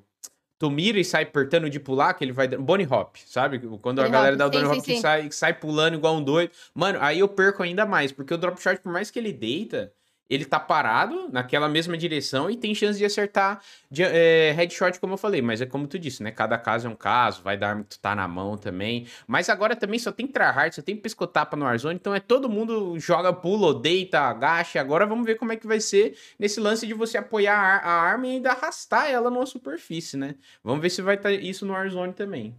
Tu 0.60 0.70
mira 0.70 1.00
e 1.00 1.04
sai 1.04 1.22
apertando 1.22 1.70
de 1.70 1.80
pular, 1.80 2.12
que 2.12 2.22
ele 2.22 2.32
vai. 2.32 2.46
Bunny 2.46 2.86
Hop, 2.86 3.16
sabe? 3.24 3.58
Quando 3.80 4.00
a 4.00 4.08
galera 4.08 4.34
hop, 4.34 4.38
dá 4.38 4.46
o 4.46 4.50
Bunny 4.50 4.66
Hop 4.66 4.84
que 4.84 5.00
sai, 5.00 5.32
sai 5.32 5.54
pulando 5.54 5.94
igual 5.94 6.14
um 6.14 6.22
doido. 6.22 6.52
Mano, 6.74 6.98
aí 7.00 7.20
eu 7.20 7.28
perco 7.28 7.62
ainda 7.62 7.86
mais, 7.86 8.12
porque 8.12 8.34
o 8.34 8.36
drop 8.36 8.60
shot, 8.60 8.78
por 8.82 8.92
mais 8.92 9.10
que 9.10 9.18
ele 9.18 9.32
deita, 9.32 9.90
ele 10.30 10.44
tá 10.44 10.60
parado 10.60 11.28
naquela 11.32 11.68
mesma 11.68 11.98
direção 11.98 12.48
e 12.48 12.56
tem 12.56 12.72
chance 12.72 12.96
de 12.96 13.04
acertar 13.04 13.60
de, 13.90 14.04
é, 14.04 14.52
headshot, 14.52 15.00
como 15.00 15.14
eu 15.14 15.18
falei. 15.18 15.42
Mas 15.42 15.60
é 15.60 15.66
como 15.66 15.88
tu 15.88 15.98
disse, 15.98 16.22
né? 16.22 16.30
Cada 16.30 16.56
caso 16.56 16.86
é 16.86 16.90
um 16.90 16.94
caso, 16.94 17.42
vai 17.42 17.56
dar 17.56 17.82
tu 17.82 17.98
tá 17.98 18.14
na 18.14 18.28
mão 18.28 18.56
também. 18.56 19.08
Mas 19.26 19.48
agora 19.48 19.74
também 19.74 19.98
só 19.98 20.12
tem 20.12 20.28
tryhard, 20.28 20.74
só 20.74 20.82
tem 20.82 20.96
pescotapa 20.96 21.56
no 21.56 21.64
Warzone, 21.64 21.96
então 21.96 22.14
é 22.14 22.20
todo 22.20 22.48
mundo 22.48 22.98
joga, 23.00 23.32
pula, 23.32 23.74
deita, 23.78 24.20
agacha. 24.20 24.80
Agora 24.80 25.04
vamos 25.04 25.26
ver 25.26 25.34
como 25.34 25.52
é 25.52 25.56
que 25.56 25.66
vai 25.66 25.80
ser 25.80 26.16
nesse 26.38 26.60
lance 26.60 26.86
de 26.86 26.94
você 26.94 27.18
apoiar 27.18 27.80
a 27.84 27.90
arma 27.90 28.28
e 28.28 28.30
ainda 28.30 28.52
arrastar 28.52 29.10
ela 29.10 29.30
numa 29.30 29.46
superfície, 29.46 30.16
né? 30.16 30.36
Vamos 30.62 30.80
ver 30.80 30.90
se 30.90 31.02
vai 31.02 31.16
estar 31.16 31.30
tá 31.30 31.34
isso 31.34 31.66
no 31.66 31.72
Warzone 31.72 32.12
também. 32.12 32.56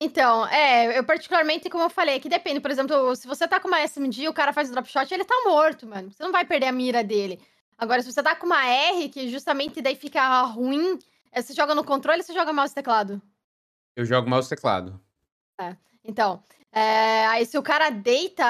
Então, 0.00 0.46
é, 0.46 0.96
eu 0.96 1.04
particularmente, 1.04 1.68
como 1.68 1.84
eu 1.84 1.90
falei, 1.90 2.20
que 2.20 2.28
depende. 2.28 2.60
Por 2.60 2.70
exemplo, 2.70 3.16
se 3.16 3.26
você 3.26 3.48
tá 3.48 3.58
com 3.58 3.66
uma 3.66 3.82
SMG, 3.82 4.28
o 4.28 4.32
cara 4.32 4.52
faz 4.52 4.68
o 4.68 4.72
drop 4.72 4.88
shot, 4.88 5.12
ele 5.12 5.24
tá 5.24 5.34
morto, 5.44 5.86
mano. 5.86 6.10
Você 6.12 6.22
não 6.22 6.30
vai 6.30 6.44
perder 6.44 6.66
a 6.66 6.72
mira 6.72 7.02
dele. 7.02 7.40
Agora, 7.76 8.00
se 8.02 8.12
você 8.12 8.22
tá 8.22 8.36
com 8.36 8.46
uma 8.46 8.64
R, 8.64 9.08
que 9.08 9.28
justamente 9.28 9.82
daí 9.82 9.96
fica 9.96 10.42
ruim, 10.42 10.98
é, 11.32 11.42
você 11.42 11.52
joga 11.52 11.74
no 11.74 11.84
controle 11.84 12.20
ou 12.20 12.24
você 12.24 12.32
joga 12.32 12.52
mouse 12.52 12.72
e 12.72 12.74
teclado? 12.74 13.20
Eu 13.96 14.04
jogo 14.04 14.30
mouse 14.30 14.46
e 14.46 14.50
teclado. 14.50 15.00
É, 15.60 15.76
então, 16.04 16.42
é, 16.72 17.26
aí 17.26 17.44
se 17.44 17.58
o 17.58 17.62
cara 17.62 17.90
deita 17.90 18.44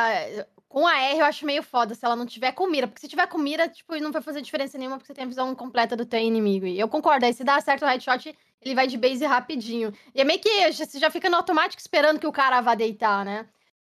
com 0.69 0.87
a 0.87 0.99
R, 0.99 1.21
eu 1.21 1.25
acho 1.25 1.47
meio 1.47 1.62
foda 1.62 1.95
se 1.95 2.05
ela 2.05 2.14
não 2.14 2.26
tiver 2.26 2.52
com 2.52 2.67
mira. 2.67 2.87
Porque 2.87 3.00
se 3.00 3.09
tiver 3.09 3.26
com 3.26 3.38
mira, 3.38 3.69
tipo, 3.69 3.97
não 3.97 4.12
vai 4.12 4.21
fazer 4.21 4.43
diferença 4.43 4.76
nenhuma 4.76 4.99
porque 4.99 5.07
você 5.07 5.14
tem 5.14 5.25
a 5.25 5.28
visão 5.28 5.55
completa 5.55 5.97
do 5.97 6.05
teu 6.05 6.21
inimigo. 6.21 6.67
E 6.67 6.78
eu 6.78 6.88
concordo, 6.88 7.25
aí 7.25 7.33
se 7.33 7.43
dá 7.43 7.59
certo 7.61 7.85
o 7.85 7.87
headshot, 7.87 8.37
ele 8.62 8.75
vai 8.75 8.86
de 8.86 8.97
base 8.97 9.25
rapidinho. 9.25 9.92
E 10.14 10.21
é 10.21 10.25
meio 10.25 10.40
que 10.40 10.73
você 10.73 10.99
já 10.99 11.10
fica 11.10 11.30
no 11.30 11.36
automático 11.36 11.80
esperando 11.80 12.18
que 12.18 12.26
o 12.26 12.32
cara 12.32 12.60
vá 12.60 12.75
deitar, 12.75 13.25
né? 13.25 13.47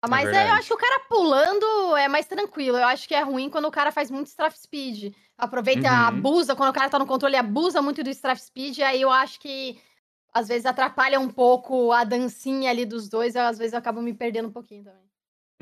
É 0.04 0.10
Mas 0.10 0.28
é 0.30 0.50
eu 0.50 0.54
acho 0.54 0.68
que 0.68 0.74
o 0.74 0.78
cara 0.78 1.02
pulando 1.08 1.96
é 1.96 2.08
mais 2.08 2.26
tranquilo. 2.26 2.78
Eu 2.78 2.88
acho 2.88 3.08
que 3.08 3.16
é 3.16 3.22
ruim 3.22 3.50
quando 3.50 3.66
o 3.66 3.72
cara 3.72 3.92
faz 3.92 4.12
muito 4.12 4.28
strafe 4.28 4.60
speed. 4.60 5.14
Aproveita, 5.38 5.90
uhum. 5.90 6.08
abusa, 6.08 6.56
quando 6.56 6.70
o 6.70 6.74
cara 6.74 6.90
tá 6.90 7.00
no 7.00 7.06
controle, 7.06 7.36
abusa 7.36 7.82
muito 7.82 8.04
do 8.04 8.10
strafe 8.10 8.44
speed. 8.44 8.80
Aí 8.80 9.02
eu 9.02 9.10
acho 9.10 9.40
que 9.40 9.80
às 10.34 10.48
vezes 10.48 10.66
atrapalha 10.66 11.20
um 11.20 11.30
pouco 11.30 11.92
a 11.92 12.04
dancinha 12.04 12.70
ali 12.70 12.86
dos 12.86 13.08
dois. 13.08 13.36
Eu, 13.36 13.44
às 13.44 13.58
vezes 13.58 13.74
eu 13.74 13.80
acabo 13.80 14.02
me 14.02 14.14
perdendo 14.14 14.50
um 14.50 14.52
pouquinho 14.52 14.84
também. 14.84 15.04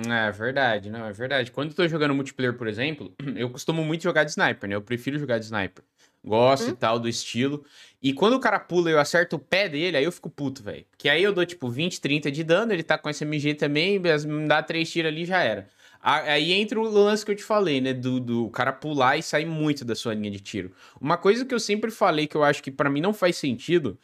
É 0.09 0.31
verdade, 0.31 0.89
não, 0.89 1.05
é 1.05 1.11
verdade. 1.11 1.51
Quando 1.51 1.69
eu 1.69 1.75
tô 1.75 1.87
jogando 1.87 2.15
multiplayer, 2.15 2.57
por 2.57 2.67
exemplo, 2.67 3.13
eu 3.35 3.49
costumo 3.51 3.83
muito 3.83 4.03
jogar 4.03 4.23
de 4.23 4.31
sniper, 4.31 4.67
né? 4.67 4.75
Eu 4.75 4.81
prefiro 4.81 5.19
jogar 5.19 5.37
de 5.37 5.45
sniper. 5.45 5.83
Gosto 6.23 6.67
hum? 6.67 6.69
e 6.69 6.75
tal 6.75 6.99
do 6.99 7.09
estilo. 7.09 7.63
E 8.01 8.13
quando 8.13 8.33
o 8.33 8.39
cara 8.39 8.59
pula 8.59 8.89
e 8.89 8.93
eu 8.93 8.99
acerto 8.99 9.35
o 9.35 9.39
pé 9.39 9.67
dele, 9.67 9.97
aí 9.97 10.03
eu 10.03 10.11
fico 10.11 10.29
puto, 10.29 10.61
velho. 10.63 10.85
Que 10.97 11.09
aí 11.09 11.23
eu 11.23 11.33
dou 11.33 11.45
tipo 11.45 11.69
20, 11.69 11.99
30 11.99 12.31
de 12.31 12.43
dano, 12.43 12.73
ele 12.73 12.83
tá 12.83 12.97
com 12.97 13.09
SMG 13.09 13.55
também, 13.55 13.99
me 13.99 14.47
dá 14.47 14.61
três 14.61 14.91
tiros 14.91 15.11
ali 15.11 15.25
já 15.25 15.41
era. 15.41 15.67
Aí 16.03 16.51
entra 16.51 16.79
o 16.79 16.83
lance 16.83 17.23
que 17.23 17.31
eu 17.31 17.35
te 17.35 17.43
falei, 17.43 17.79
né? 17.79 17.93
Do, 17.93 18.19
do 18.19 18.49
cara 18.49 18.73
pular 18.73 19.17
e 19.17 19.23
sair 19.23 19.45
muito 19.45 19.85
da 19.85 19.93
sua 19.93 20.15
linha 20.15 20.31
de 20.31 20.39
tiro. 20.39 20.71
Uma 20.99 21.15
coisa 21.15 21.45
que 21.45 21.53
eu 21.53 21.59
sempre 21.59 21.91
falei 21.91 22.25
que 22.25 22.35
eu 22.35 22.43
acho 22.43 22.63
que 22.63 22.71
para 22.71 22.89
mim 22.89 23.01
não 23.01 23.13
faz 23.13 23.37
sentido 23.37 23.99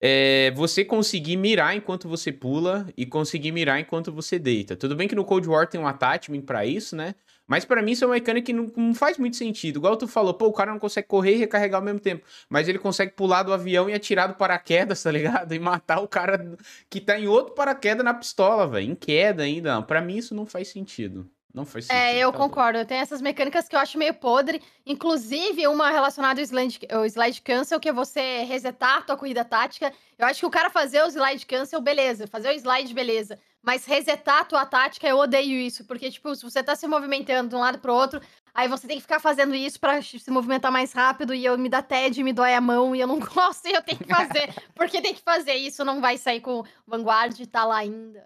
é 0.00 0.52
você 0.54 0.84
conseguir 0.84 1.36
mirar 1.36 1.74
enquanto 1.74 2.08
você 2.08 2.30
pula 2.30 2.86
e 2.96 3.06
conseguir 3.06 3.52
mirar 3.52 3.80
enquanto 3.80 4.12
você 4.12 4.38
deita. 4.38 4.76
Tudo 4.76 4.94
bem 4.94 5.08
que 5.08 5.14
no 5.14 5.24
Cold 5.24 5.48
War 5.48 5.66
tem 5.66 5.80
um 5.80 5.86
attachment 5.86 6.42
para 6.42 6.66
isso, 6.66 6.94
né? 6.94 7.14
Mas 7.46 7.64
para 7.64 7.80
mim 7.80 7.92
isso 7.92 8.04
é 8.04 8.06
uma 8.06 8.14
mecânica 8.14 8.46
que 8.46 8.52
não, 8.52 8.72
não, 8.76 8.94
faz 8.94 9.18
muito 9.18 9.36
sentido. 9.36 9.78
Igual 9.78 9.96
tu 9.96 10.08
falou, 10.08 10.34
pô, 10.34 10.46
o 10.46 10.52
cara 10.52 10.72
não 10.72 10.78
consegue 10.78 11.06
correr 11.06 11.34
e 11.34 11.38
recarregar 11.38 11.80
ao 11.80 11.84
mesmo 11.84 12.00
tempo. 12.00 12.26
Mas 12.48 12.68
ele 12.68 12.78
consegue 12.78 13.12
pular 13.12 13.42
do 13.42 13.52
avião 13.52 13.88
e 13.88 13.94
atirar 13.94 14.28
do 14.28 14.34
paraquedas, 14.34 15.00
tá 15.02 15.10
ligado? 15.10 15.54
E 15.54 15.58
matar 15.58 16.00
o 16.00 16.08
cara 16.08 16.56
que 16.90 17.00
tá 17.00 17.18
em 17.18 17.28
outro 17.28 17.54
paraquedas 17.54 18.04
na 18.04 18.14
pistola, 18.14 18.66
velho. 18.66 18.90
Em 18.90 18.94
queda 18.94 19.44
ainda. 19.44 19.80
Para 19.82 20.00
mim 20.00 20.16
isso 20.16 20.34
não 20.34 20.46
faz 20.46 20.68
sentido. 20.68 21.30
Não 21.56 21.64
faz 21.64 21.86
é, 21.86 21.88
sentido. 21.88 22.16
É, 22.16 22.18
eu 22.18 22.30
tá 22.30 22.38
concordo. 22.38 22.84
Tem 22.84 22.98
essas 22.98 23.22
mecânicas 23.22 23.66
que 23.66 23.74
eu 23.74 23.80
acho 23.80 23.96
meio 23.96 24.12
podre. 24.12 24.60
Inclusive, 24.84 25.66
uma 25.68 25.90
relacionada 25.90 26.38
ao 26.38 26.44
slide, 26.44 26.80
ao 26.90 27.06
slide 27.06 27.40
cancel, 27.40 27.80
que 27.80 27.88
é 27.88 27.92
você 27.92 28.42
resetar 28.42 28.98
a 28.98 29.00
tua 29.02 29.16
corrida 29.16 29.42
tática. 29.42 29.90
Eu 30.18 30.26
acho 30.26 30.40
que 30.40 30.46
o 30.46 30.50
cara 30.50 30.68
fazer 30.68 31.02
o 31.02 31.08
slide 31.08 31.46
cancel, 31.46 31.80
beleza. 31.80 32.26
Fazer 32.26 32.50
o 32.50 32.52
slide, 32.52 32.92
beleza. 32.92 33.38
Mas 33.66 33.84
resetar 33.84 34.42
a 34.42 34.44
tua 34.44 34.64
tática, 34.64 35.08
eu 35.08 35.18
odeio 35.18 35.58
isso. 35.58 35.84
Porque, 35.84 36.08
tipo, 36.08 36.32
se 36.36 36.44
você 36.44 36.62
tá 36.62 36.76
se 36.76 36.86
movimentando 36.86 37.48
de 37.48 37.56
um 37.56 37.58
lado 37.58 37.80
pro 37.80 37.92
outro, 37.92 38.20
aí 38.54 38.68
você 38.68 38.86
tem 38.86 38.96
que 38.96 39.02
ficar 39.02 39.18
fazendo 39.18 39.56
isso 39.56 39.80
para 39.80 40.00
se 40.00 40.30
movimentar 40.30 40.70
mais 40.70 40.92
rápido. 40.92 41.34
E 41.34 41.44
eu 41.44 41.58
me 41.58 41.68
dá 41.68 41.82
TED, 41.82 42.22
me 42.22 42.32
dói 42.32 42.54
a 42.54 42.60
mão. 42.60 42.94
E 42.94 43.00
eu 43.00 43.08
não 43.08 43.18
gosto 43.18 43.66
e 43.66 43.72
eu 43.72 43.82
tenho 43.82 43.98
que 43.98 44.06
fazer. 44.06 44.54
porque 44.72 45.02
tem 45.02 45.12
que 45.12 45.20
fazer 45.20 45.54
isso, 45.54 45.84
não 45.84 46.00
vai 46.00 46.16
sair 46.16 46.40
com 46.40 46.62
Vanguard 46.86 47.36
e 47.40 47.44
tá 47.44 47.64
lá 47.64 47.78
ainda. 47.78 48.24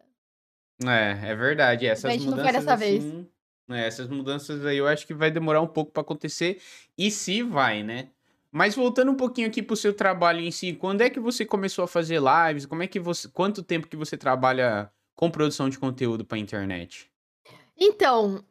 É, 0.85 1.31
é 1.31 1.35
verdade. 1.35 1.87
Essas 1.87 2.05
a 2.05 2.13
gente 2.13 2.27
não 2.27 2.43
quer 2.43 2.53
dessa 2.53 2.77
vez. 2.77 3.03
Assim, 3.03 3.27
é, 3.71 3.87
essas 3.87 4.09
mudanças 4.09 4.67
aí 4.67 4.77
eu 4.77 4.87
acho 4.87 5.07
que 5.07 5.15
vai 5.15 5.31
demorar 5.31 5.63
um 5.63 5.67
pouco 5.67 5.91
para 5.91 6.03
acontecer. 6.03 6.61
E 6.99 7.11
se 7.11 7.43
vai, 7.43 7.83
né? 7.83 8.11
Mas 8.53 8.75
voltando 8.75 9.11
um 9.11 9.17
pouquinho 9.17 9.49
aqui 9.49 9.63
pro 9.63 9.75
seu 9.75 9.95
trabalho 9.95 10.41
em 10.41 10.51
si, 10.51 10.75
quando 10.75 11.01
é 11.01 11.09
que 11.09 11.21
você 11.21 11.47
começou 11.47 11.85
a 11.85 11.89
fazer 11.89 12.21
lives? 12.21 12.67
Como 12.67 12.83
é 12.83 12.87
que 12.87 13.01
você, 13.01 13.27
quanto 13.29 13.63
tempo 13.63 13.89
que 13.89 13.97
você 13.97 14.19
trabalha 14.19 14.91
com 15.21 15.31
produção 15.31 15.69
de 15.69 15.79
conteúdo 15.79 16.25
para 16.25 16.39
internet? 16.39 17.13
Então, 17.77 18.43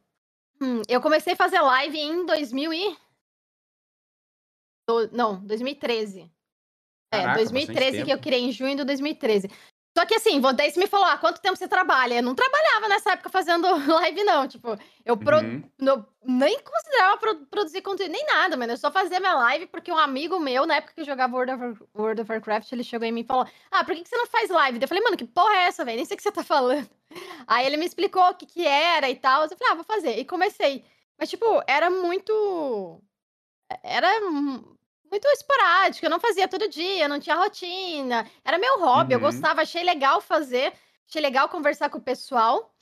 hum, 0.62 0.84
eu 0.88 1.01
comecei 1.01 1.34
a 1.34 1.36
fazer 1.36 1.60
live 1.60 1.97
em 1.97 2.27
2000 2.27 2.73
e 2.73 2.97
não, 5.12 5.43
2013. 5.43 6.32
Caraca, 7.12 7.32
é, 7.32 7.43
2013 7.43 8.05
que 8.05 8.13
eu 8.13 8.19
criei 8.19 8.41
em 8.41 8.51
junho 8.51 8.75
de 8.75 8.84
2013. 8.84 9.49
Só 9.97 10.06
que 10.06 10.15
assim, 10.15 10.39
daí 10.56 10.71
você 10.71 10.80
me 10.80 10.88
falou, 10.88 11.08
ah, 11.08 11.17
quanto 11.17 11.41
tempo 11.41 11.56
você 11.56 11.67
trabalha? 11.67 12.15
Eu 12.15 12.23
não 12.23 12.36
trabalhava 12.36 12.88
nessa 12.88 13.12
época 13.13 13.30
fazendo 13.30 13.67
live, 13.93 14.23
não. 14.23 14.47
Tipo, 14.47 14.78
eu 15.04 15.17
pro... 15.17 15.38
uhum. 15.38 15.63
no... 15.80 16.06
nem 16.23 16.60
considerava 16.60 17.17
pro... 17.17 17.36
produzir 17.47 17.82
conteúdo, 17.82 18.12
nem 18.12 18.25
nada, 18.25 18.56
mano. 18.56 18.73
Eu 18.73 18.78
só 18.78 18.91
fazia 18.91 19.19
minha 19.19 19.34
live 19.34 19.67
porque 19.67 19.91
um 19.91 19.97
amigo 19.97 20.39
meu, 20.39 20.65
na 20.65 20.75
época 20.75 20.93
que 20.93 21.02
eu 21.02 21.06
jogava 21.06 21.36
World 21.36 21.52
of, 21.52 21.84
World 21.95 22.21
of 22.21 22.32
Warcraft, 22.32 22.71
ele 22.71 22.84
chegou 22.84 23.08
em 23.08 23.12
mim 23.12 23.21
e 23.21 23.25
falou, 23.25 23.47
ah, 23.71 23.84
por 23.84 23.95
que, 23.95 24.04
que 24.04 24.10
você 24.10 24.17
não 24.17 24.28
faz 24.28 24.49
live? 24.49 24.80
Eu 24.82 24.88
falei, 24.88 25.04
mano, 25.04 25.17
que 25.17 25.25
porra 25.25 25.54
é 25.56 25.63
essa, 25.63 25.84
velho? 25.84 25.97
Nem 25.97 26.06
sei 26.06 26.15
o 26.15 26.17
que 26.17 26.23
você 26.23 26.32
tá 26.32 26.43
falando. 26.43 26.89
Aí 27.47 27.65
ele 27.65 27.78
me 27.78 27.86
explicou 27.86 28.23
o 28.23 28.36
que 28.36 28.45
que 28.45 28.65
era 28.65 29.10
e 29.10 29.15
tal. 29.15 29.43
Eu 29.43 29.49
falei, 29.49 29.71
ah, 29.71 29.75
vou 29.75 29.84
fazer. 29.84 30.17
E 30.17 30.23
comecei. 30.23 30.86
Mas, 31.17 31.30
tipo, 31.30 31.45
era 31.67 31.89
muito... 31.89 33.02
Era 33.84 34.08
muito 35.10 35.28
esporádico, 35.28 36.06
eu 36.06 36.10
não 36.10 36.19
fazia 36.19 36.48
todo 36.48 36.69
dia, 36.69 37.08
não 37.08 37.19
tinha 37.19 37.36
rotina. 37.36 38.30
Era 38.43 38.58
meu 38.58 38.80
hobby, 38.80 39.13
eu 39.13 39.19
uhum. 39.19 39.26
gostava, 39.26 39.62
achei 39.62 39.84
legal 39.84 40.22
fazer, 40.22 40.74
achei 41.08 41.22
legal 41.22 41.50
conversar 41.50 41.89
com 41.89 41.98
o 41.98 42.02
pessoal. 42.02 42.74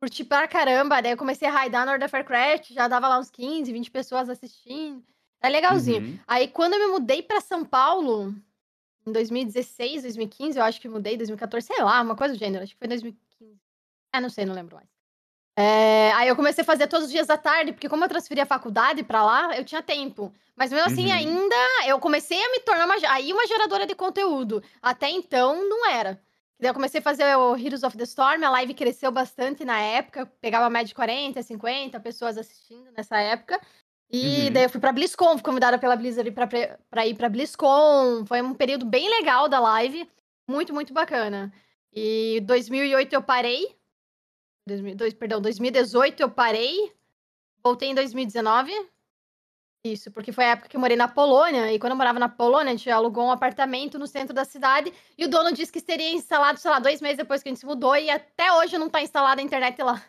Curti 0.00 0.24
pra 0.24 0.46
caramba, 0.46 1.00
daí 1.00 1.12
eu 1.12 1.16
comecei 1.16 1.48
a 1.48 1.50
raidar 1.50 1.84
no 1.84 1.92
World 1.92 2.04
of 2.04 2.14
Warcraft, 2.14 2.72
já 2.72 2.86
dava 2.88 3.08
lá 3.08 3.18
uns 3.18 3.30
15, 3.30 3.72
20 3.72 3.90
pessoas 3.90 4.28
assistindo. 4.28 5.02
Era 5.40 5.52
legalzinho. 5.52 6.02
Uhum. 6.02 6.18
Aí 6.26 6.48
quando 6.48 6.74
eu 6.74 6.80
me 6.80 6.86
mudei 6.92 7.22
pra 7.22 7.40
São 7.40 7.64
Paulo, 7.64 8.34
em 9.06 9.12
2016, 9.12 10.02
2015, 10.02 10.58
eu 10.58 10.64
acho 10.64 10.80
que 10.80 10.88
mudei, 10.88 11.16
2014, 11.16 11.66
sei 11.66 11.82
lá, 11.82 12.00
uma 12.00 12.16
coisa 12.16 12.34
do 12.34 12.38
gênero, 12.38 12.64
acho 12.64 12.72
que 12.72 12.78
foi 12.78 12.88
2015. 12.88 13.24
É, 14.12 14.20
não 14.20 14.30
sei, 14.30 14.44
não 14.44 14.54
lembro 14.54 14.76
mais. 14.76 14.93
É, 15.56 16.10
aí 16.12 16.28
eu 16.28 16.34
comecei 16.34 16.62
a 16.62 16.64
fazer 16.64 16.88
todos 16.88 17.06
os 17.06 17.12
dias 17.12 17.28
da 17.28 17.36
tarde, 17.36 17.72
porque 17.72 17.88
como 17.88 18.04
eu 18.04 18.08
transferi 18.08 18.40
a 18.40 18.46
faculdade 18.46 19.04
pra 19.04 19.24
lá, 19.24 19.56
eu 19.56 19.64
tinha 19.64 19.82
tempo. 19.82 20.32
Mas 20.56 20.72
mesmo 20.72 20.86
assim, 20.86 21.06
uhum. 21.06 21.12
ainda 21.12 21.56
eu 21.86 21.98
comecei 21.98 22.42
a 22.42 22.50
me 22.50 22.60
tornar 22.60 22.86
uma, 22.86 22.94
aí 23.08 23.32
uma 23.32 23.46
geradora 23.46 23.86
de 23.86 23.94
conteúdo. 23.94 24.62
Até 24.82 25.10
então, 25.10 25.68
não 25.68 25.88
era. 25.90 26.20
Daí 26.58 26.70
eu 26.70 26.74
comecei 26.74 27.00
a 27.00 27.02
fazer 27.02 27.36
o 27.36 27.56
Heroes 27.56 27.82
of 27.82 27.96
the 27.96 28.04
Storm, 28.04 28.42
a 28.44 28.50
live 28.50 28.74
cresceu 28.74 29.10
bastante 29.10 29.64
na 29.64 29.80
época, 29.80 30.26
pegava 30.40 30.70
média 30.70 30.88
de 30.88 30.94
40, 30.94 31.42
50 31.42 32.00
pessoas 32.00 32.38
assistindo 32.38 32.90
nessa 32.96 33.18
época. 33.20 33.60
E 34.10 34.46
uhum. 34.46 34.52
daí 34.52 34.62
eu 34.64 34.70
fui 34.70 34.80
pra 34.80 34.92
BlizzCon, 34.92 35.32
fui 35.32 35.42
convidada 35.42 35.78
pela 35.78 35.96
Blizzard 35.96 36.30
pra, 36.30 36.46
pra 36.90 37.06
ir 37.06 37.14
pra 37.14 37.28
BlizzCon. 37.28 38.24
Foi 38.26 38.40
um 38.42 38.54
período 38.54 38.86
bem 38.86 39.08
legal 39.08 39.48
da 39.48 39.58
live, 39.58 40.08
muito, 40.48 40.72
muito 40.72 40.92
bacana. 40.92 41.52
E 41.92 42.40
2008 42.44 43.12
eu 43.12 43.22
parei. 43.22 43.76
2002, 44.66 45.14
perdão, 45.14 45.40
2018 45.40 46.20
eu 46.20 46.30
parei. 46.30 46.92
Voltei 47.62 47.88
em 47.90 47.94
2019. 47.94 48.72
Isso, 49.86 50.10
porque 50.10 50.32
foi 50.32 50.44
a 50.44 50.50
época 50.52 50.68
que 50.68 50.76
eu 50.76 50.80
morei 50.80 50.96
na 50.96 51.06
Polônia, 51.06 51.70
e 51.70 51.78
quando 51.78 51.90
eu 51.90 51.96
morava 51.96 52.18
na 52.18 52.28
Polônia, 52.28 52.72
a 52.72 52.76
gente 52.76 52.88
alugou 52.88 53.26
um 53.26 53.30
apartamento 53.30 53.98
no 53.98 54.06
centro 54.06 54.34
da 54.34 54.42
cidade, 54.42 54.90
e 55.16 55.26
o 55.26 55.28
dono 55.28 55.52
disse 55.52 55.70
que 55.70 55.78
seria 55.78 56.10
instalado, 56.10 56.58
sei 56.58 56.70
lá, 56.70 56.78
dois 56.78 57.02
meses 57.02 57.18
depois 57.18 57.42
que 57.42 57.50
a 57.50 57.52
gente 57.52 57.58
se 57.58 57.66
mudou, 57.66 57.94
e 57.94 58.08
até 58.08 58.50
hoje 58.54 58.78
não 58.78 58.88
tá 58.88 59.02
instalada 59.02 59.42
a 59.42 59.44
internet 59.44 59.82
lá. 59.82 60.02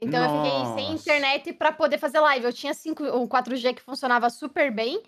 Então 0.00 0.18
Nossa. 0.22 0.34
eu 0.34 0.42
fiquei 0.42 0.74
sem 0.74 0.94
internet 0.94 1.52
para 1.52 1.70
poder 1.70 1.98
fazer 1.98 2.18
live. 2.20 2.46
Eu 2.46 2.52
tinha 2.54 2.72
5, 2.72 3.04
o 3.04 3.28
4G 3.28 3.74
que 3.74 3.82
funcionava 3.82 4.30
super 4.30 4.72
bem, 4.72 5.02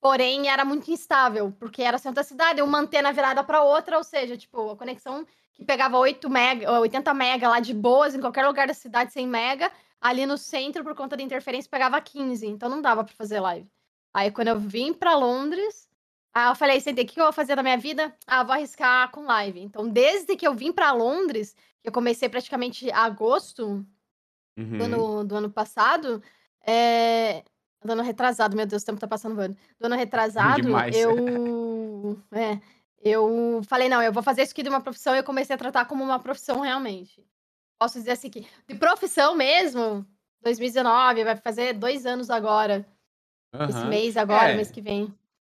porém 0.00 0.48
era 0.48 0.64
muito 0.64 0.88
instável, 0.88 1.52
porque 1.58 1.82
era 1.82 1.98
centro 1.98 2.14
da 2.14 2.22
cidade, 2.22 2.62
uma 2.62 2.78
antena 2.78 3.12
virada 3.12 3.42
para 3.42 3.64
outra, 3.64 3.98
ou 3.98 4.04
seja, 4.04 4.36
tipo, 4.36 4.70
a 4.70 4.76
conexão 4.76 5.26
que 5.56 5.64
pegava 5.64 5.98
8 5.98 6.28
mega, 6.28 6.70
80 6.80 7.14
mega 7.14 7.48
lá 7.48 7.60
de 7.60 7.72
boas 7.72 8.14
em 8.14 8.20
qualquer 8.20 8.46
lugar 8.46 8.66
da 8.66 8.74
cidade 8.74 9.12
sem 9.12 9.26
mega, 9.26 9.72
ali 9.98 10.26
no 10.26 10.36
centro, 10.36 10.84
por 10.84 10.94
conta 10.94 11.16
da 11.16 11.22
interferência, 11.22 11.70
pegava 11.70 12.00
15. 12.00 12.46
Então 12.46 12.68
não 12.68 12.82
dava 12.82 13.02
para 13.02 13.14
fazer 13.14 13.40
live. 13.40 13.66
Aí 14.12 14.30
quando 14.30 14.48
eu 14.48 14.60
vim 14.60 14.92
para 14.92 15.16
Londres, 15.16 15.88
aí 16.34 16.50
eu 16.50 16.54
falei, 16.54 16.78
sentei, 16.78 17.04
o 17.04 17.08
que 17.08 17.18
eu 17.18 17.24
vou 17.24 17.32
fazer 17.32 17.56
da 17.56 17.62
minha 17.62 17.78
vida? 17.78 18.14
Ah, 18.26 18.42
vou 18.44 18.52
arriscar 18.52 19.10
com 19.10 19.24
live. 19.24 19.60
Então, 19.60 19.88
desde 19.88 20.36
que 20.36 20.46
eu 20.46 20.54
vim 20.54 20.72
para 20.72 20.92
Londres, 20.92 21.56
que 21.82 21.88
eu 21.88 21.92
comecei 21.92 22.28
praticamente 22.28 22.90
agosto 22.92 23.84
uhum. 24.58 24.78
do, 24.78 24.84
ano, 24.84 25.24
do 25.24 25.36
ano 25.36 25.50
passado, 25.50 26.22
é... 26.66 27.42
Do 27.82 27.92
ano 27.92 28.02
retrasado, 28.02 28.56
meu 28.56 28.66
Deus, 28.66 28.82
o 28.82 28.86
tempo 28.86 29.00
tá 29.00 29.06
passando 29.06 29.36
voando. 29.36 29.56
Do 29.78 29.86
ano 29.86 29.96
retrasado, 29.96 30.62
Demais. 30.62 30.96
eu. 30.96 32.20
é, 32.32 32.58
eu 33.02 33.60
falei, 33.68 33.88
não, 33.88 34.02
eu 34.02 34.12
vou 34.12 34.22
fazer 34.22 34.42
isso 34.42 34.52
aqui 34.52 34.62
de 34.62 34.68
uma 34.68 34.80
profissão 34.80 35.14
e 35.14 35.18
eu 35.18 35.24
comecei 35.24 35.54
a 35.54 35.58
tratar 35.58 35.84
como 35.84 36.02
uma 36.02 36.18
profissão 36.18 36.60
realmente 36.60 37.24
posso 37.78 37.98
dizer 37.98 38.12
assim 38.12 38.30
que 38.30 38.46
de 38.68 38.74
profissão 38.74 39.34
mesmo, 39.34 40.06
2019, 40.42 41.24
vai 41.24 41.36
fazer 41.36 41.74
dois 41.74 42.06
anos 42.06 42.30
agora. 42.30 42.86
Uhum. 43.54 43.68
Esse 43.68 43.84
mês 43.86 44.16
agora, 44.16 44.50
é. 44.50 44.56
mês 44.56 44.70
que 44.70 44.80
vem. 44.80 45.12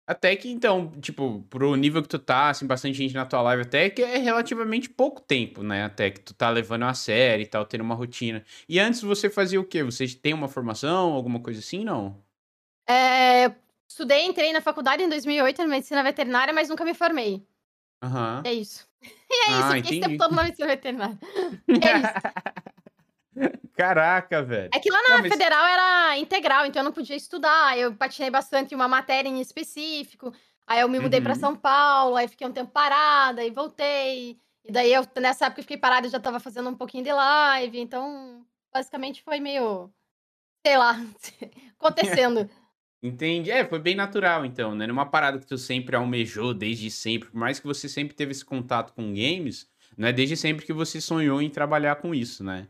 Até 0.08 0.36
que, 0.36 0.48
então, 0.48 0.92
tipo, 1.00 1.44
pro 1.50 1.74
nível 1.74 2.00
que 2.00 2.08
tu 2.08 2.18
tá, 2.18 2.50
assim, 2.50 2.64
bastante 2.64 2.96
gente 2.96 3.14
na 3.14 3.26
tua 3.26 3.42
live, 3.42 3.62
até 3.62 3.90
que 3.90 4.02
é 4.02 4.18
relativamente 4.18 4.88
pouco 4.88 5.20
tempo, 5.20 5.64
né? 5.64 5.84
Até 5.84 6.12
que 6.12 6.20
tu 6.20 6.32
tá 6.32 6.48
levando 6.48 6.84
a 6.84 6.94
série 6.94 7.42
e 7.42 7.46
tal, 7.46 7.66
tendo 7.66 7.80
uma 7.80 7.94
rotina. 7.94 8.44
E 8.68 8.78
antes 8.78 9.02
você 9.02 9.28
fazia 9.28 9.60
o 9.60 9.64
quê? 9.64 9.82
Você 9.82 10.06
tem 10.06 10.32
uma 10.32 10.46
formação, 10.46 11.12
alguma 11.12 11.40
coisa 11.40 11.58
assim, 11.58 11.84
não? 11.84 12.16
É, 12.88 13.52
estudei, 13.88 14.24
entrei 14.24 14.52
na 14.52 14.60
faculdade 14.60 15.02
em 15.02 15.08
2008 15.08 15.62
em 15.62 15.68
medicina 15.68 16.02
veterinária, 16.02 16.52
mas 16.52 16.68
nunca 16.68 16.84
me 16.84 16.94
formei. 16.94 17.46
Aham. 18.02 18.42
É 18.44 18.52
isso. 18.52 18.86
E 19.28 19.34
é 19.50 19.52
isso, 19.52 19.62
Ah, 19.64 19.74
fiquei 19.74 19.90
esse 19.90 20.00
tempo 20.00 20.16
todo 20.18 20.34
na 20.34 20.44
medicina 20.44 20.68
veterinária. 20.68 21.18
É 21.82 21.98
isso. 21.98 22.12
Caraca, 23.76 24.42
velho. 24.42 24.70
É 24.72 24.80
que 24.80 24.90
lá 24.90 24.98
na 25.02 25.18
mas 25.20 25.32
federal 25.32 25.66
era 25.66 26.18
integral, 26.18 26.64
então 26.64 26.80
eu 26.80 26.84
não 26.84 26.92
podia 26.92 27.16
estudar. 27.16 27.76
Eu 27.78 27.94
patinei 27.94 28.30
bastante 28.30 28.74
uma 28.74 28.88
matéria 28.88 29.28
em 29.28 29.40
específico. 29.40 30.32
Aí 30.66 30.80
eu 30.80 30.88
me 30.88 30.98
mudei 30.98 31.20
pra 31.20 31.34
São 31.34 31.54
Paulo, 31.54 32.16
aí 32.16 32.26
fiquei 32.28 32.46
um 32.46 32.52
tempo 32.52 32.70
parada, 32.72 33.42
aí 33.42 33.50
voltei. 33.50 34.38
E 34.64 34.72
daí 34.72 34.92
eu, 34.92 35.06
nessa 35.20 35.46
época, 35.46 35.60
eu 35.60 35.64
fiquei 35.64 35.76
parada 35.76 36.06
e 36.06 36.10
já 36.10 36.18
tava 36.18 36.40
fazendo 36.40 36.68
um 36.70 36.74
pouquinho 36.74 37.04
de 37.04 37.12
live. 37.12 37.78
Então, 37.78 38.44
basicamente 38.72 39.22
foi 39.22 39.38
meio, 39.38 39.92
sei 40.66 40.78
lá, 40.78 40.96
acontecendo. 41.78 42.50
Entendi. 43.06 43.50
É, 43.50 43.64
foi 43.64 43.78
bem 43.78 43.94
natural, 43.94 44.44
então, 44.44 44.74
né? 44.74 44.86
Numa 44.86 45.06
parada 45.06 45.38
que 45.38 45.46
tu 45.46 45.56
sempre 45.56 45.94
almejou 45.96 46.52
desde 46.52 46.90
sempre, 46.90 47.30
por 47.30 47.38
mais 47.38 47.60
que 47.60 47.66
você 47.66 47.88
sempre 47.88 48.14
teve 48.14 48.32
esse 48.32 48.44
contato 48.44 48.92
com 48.92 49.14
games, 49.14 49.68
não 49.96 50.08
é 50.08 50.12
desde 50.12 50.36
sempre 50.36 50.66
que 50.66 50.72
você 50.72 51.00
sonhou 51.00 51.40
em 51.40 51.48
trabalhar 51.48 51.96
com 51.96 52.14
isso, 52.14 52.42
né? 52.42 52.68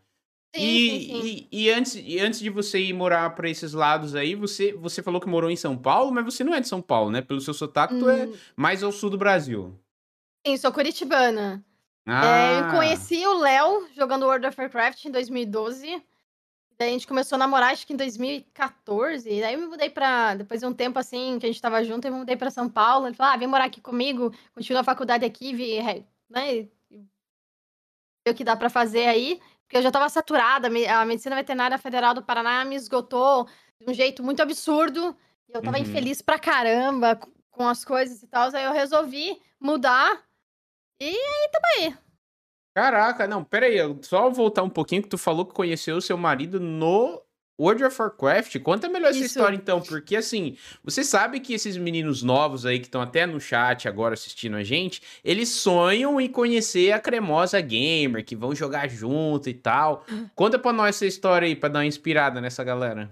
Sim, 0.54 0.62
e, 0.62 0.88
sim, 0.88 1.22
sim. 1.22 1.48
E, 1.50 1.64
e, 1.64 1.70
antes, 1.70 1.94
e 1.96 2.18
antes 2.18 2.40
de 2.40 2.50
você 2.50 2.80
ir 2.80 2.92
morar 2.92 3.30
para 3.30 3.48
esses 3.48 3.72
lados 3.72 4.14
aí, 4.14 4.34
você, 4.34 4.72
você 4.72 5.02
falou 5.02 5.20
que 5.20 5.28
morou 5.28 5.50
em 5.50 5.56
São 5.56 5.76
Paulo, 5.76 6.12
mas 6.12 6.24
você 6.24 6.42
não 6.44 6.54
é 6.54 6.60
de 6.60 6.68
São 6.68 6.80
Paulo, 6.80 7.10
né? 7.10 7.20
Pelo 7.20 7.40
seu 7.40 7.54
sotaque, 7.54 7.94
hum. 7.94 7.98
tu 8.00 8.08
é 8.08 8.26
hum. 8.26 8.34
mais 8.56 8.82
ao 8.82 8.92
sul 8.92 9.10
do 9.10 9.18
Brasil. 9.18 9.78
Sim, 10.46 10.56
sou 10.56 10.72
curitibana. 10.72 11.64
Ah. 12.06 12.24
É, 12.24 12.60
eu 12.60 12.70
conheci 12.70 13.26
o 13.26 13.38
Léo 13.38 13.88
jogando 13.96 14.26
World 14.26 14.46
of 14.46 14.60
Warcraft 14.60 15.04
em 15.06 15.10
2012. 15.10 16.02
Daí 16.78 16.90
a 16.90 16.92
gente 16.92 17.06
começou 17.06 17.36
a 17.36 17.38
namorar, 17.38 17.72
acho 17.72 17.86
que 17.86 17.94
em 17.94 17.96
2014. 17.96 19.40
Daí 19.40 19.54
eu 19.54 19.60
me 19.60 19.66
mudei 19.66 19.88
pra. 19.88 20.34
Depois 20.34 20.60
de 20.60 20.66
um 20.66 20.74
tempo 20.74 20.98
assim, 20.98 21.38
que 21.38 21.46
a 21.46 21.48
gente 21.48 21.60
tava 21.60 21.82
junto, 21.82 22.06
eu 22.06 22.12
me 22.12 22.18
mudei 22.18 22.36
pra 22.36 22.50
São 22.50 22.68
Paulo. 22.68 23.06
Ele 23.06 23.14
falou: 23.14 23.32
ah, 23.32 23.36
vem 23.36 23.48
morar 23.48 23.64
aqui 23.64 23.80
comigo, 23.80 24.32
continua 24.54 24.82
a 24.82 24.84
faculdade 24.84 25.24
aqui, 25.24 25.54
vi, 25.54 25.78
né? 26.28 26.68
Ver 26.90 28.32
o 28.32 28.34
que 28.34 28.44
dá 28.44 28.54
pra 28.56 28.68
fazer 28.68 29.06
aí. 29.06 29.40
Porque 29.62 29.78
eu 29.78 29.82
já 29.82 29.90
tava 29.90 30.08
saturada. 30.08 30.68
A 30.68 31.04
Medicina 31.04 31.34
Veterinária 31.36 31.78
Federal 31.78 32.14
do 32.14 32.22
Paraná 32.22 32.64
me 32.64 32.76
esgotou 32.76 33.48
de 33.80 33.90
um 33.90 33.94
jeito 33.94 34.22
muito 34.22 34.42
absurdo. 34.42 35.16
E 35.48 35.56
eu 35.56 35.62
tava 35.62 35.78
uhum. 35.78 35.82
infeliz 35.82 36.20
pra 36.20 36.38
caramba 36.38 37.18
com 37.50 37.66
as 37.66 37.84
coisas 37.84 38.22
e 38.22 38.26
tal. 38.26 38.54
Aí 38.54 38.64
eu 38.64 38.72
resolvi 38.72 39.40
mudar. 39.58 40.22
E 41.00 41.06
aí, 41.06 41.50
tamo 41.50 41.66
aí. 41.78 42.05
Caraca, 42.76 43.26
não, 43.26 43.42
pera 43.42 43.64
aí, 43.64 43.78
só 44.02 44.28
voltar 44.28 44.62
um 44.62 44.68
pouquinho 44.68 45.02
que 45.02 45.08
tu 45.08 45.16
falou 45.16 45.46
que 45.46 45.54
conheceu 45.54 45.96
o 45.96 46.02
seu 46.02 46.18
marido 46.18 46.60
no 46.60 47.22
World 47.58 47.82
of 47.82 48.02
Warcraft. 48.02 48.58
Conta 48.58 48.86
melhor 48.86 49.08
essa 49.08 49.24
história 49.24 49.56
então, 49.56 49.80
porque 49.80 50.14
assim, 50.14 50.58
você 50.84 51.02
sabe 51.02 51.40
que 51.40 51.54
esses 51.54 51.78
meninos 51.78 52.22
novos 52.22 52.66
aí 52.66 52.78
que 52.78 52.84
estão 52.84 53.00
até 53.00 53.24
no 53.24 53.40
chat 53.40 53.88
agora 53.88 54.12
assistindo 54.12 54.58
a 54.58 54.62
gente, 54.62 55.00
eles 55.24 55.48
sonham 55.48 56.20
em 56.20 56.28
conhecer 56.28 56.92
a 56.92 57.00
cremosa 57.00 57.58
gamer, 57.62 58.22
que 58.22 58.36
vão 58.36 58.54
jogar 58.54 58.90
junto 58.90 59.48
e 59.48 59.54
tal. 59.54 60.04
Conta 60.34 60.58
pra 60.58 60.70
nós 60.70 60.96
essa 60.96 61.06
história 61.06 61.46
aí, 61.46 61.56
pra 61.56 61.70
dar 61.70 61.78
uma 61.78 61.86
inspirada 61.86 62.42
nessa 62.42 62.62
galera. 62.62 63.10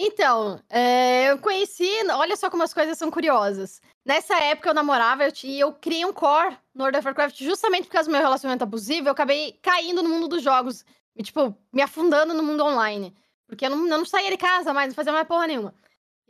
Então, 0.00 0.60
é, 0.68 1.30
eu 1.30 1.38
conheci. 1.38 1.88
Olha 2.12 2.36
só 2.36 2.48
como 2.48 2.62
as 2.62 2.72
coisas 2.72 2.96
são 2.96 3.10
curiosas. 3.10 3.80
Nessa 4.04 4.36
época 4.44 4.70
eu 4.70 4.74
namorava 4.74 5.24
eu, 5.24 5.32
e 5.42 5.58
eu 5.58 5.72
criei 5.72 6.04
um 6.04 6.12
core 6.12 6.56
no 6.72 6.84
World 6.84 6.98
of 6.98 7.06
Warcraft 7.06 7.42
justamente 7.42 7.86
por 7.86 7.92
causa 7.92 8.08
do 8.08 8.12
meu 8.12 8.20
relacionamento 8.20 8.62
abusivo. 8.62 9.08
Eu 9.08 9.12
acabei 9.12 9.58
caindo 9.60 10.02
no 10.02 10.08
mundo 10.08 10.28
dos 10.28 10.42
jogos. 10.42 10.84
E, 11.16 11.22
tipo, 11.22 11.52
me 11.72 11.82
afundando 11.82 12.32
no 12.32 12.44
mundo 12.44 12.64
online. 12.64 13.12
Porque 13.48 13.66
eu 13.66 13.70
não, 13.70 13.78
eu 13.88 13.98
não 13.98 14.04
saía 14.04 14.30
de 14.30 14.36
casa 14.36 14.72
mais, 14.72 14.88
não 14.88 14.94
fazia 14.94 15.12
mais 15.12 15.26
porra 15.26 15.48
nenhuma. 15.48 15.74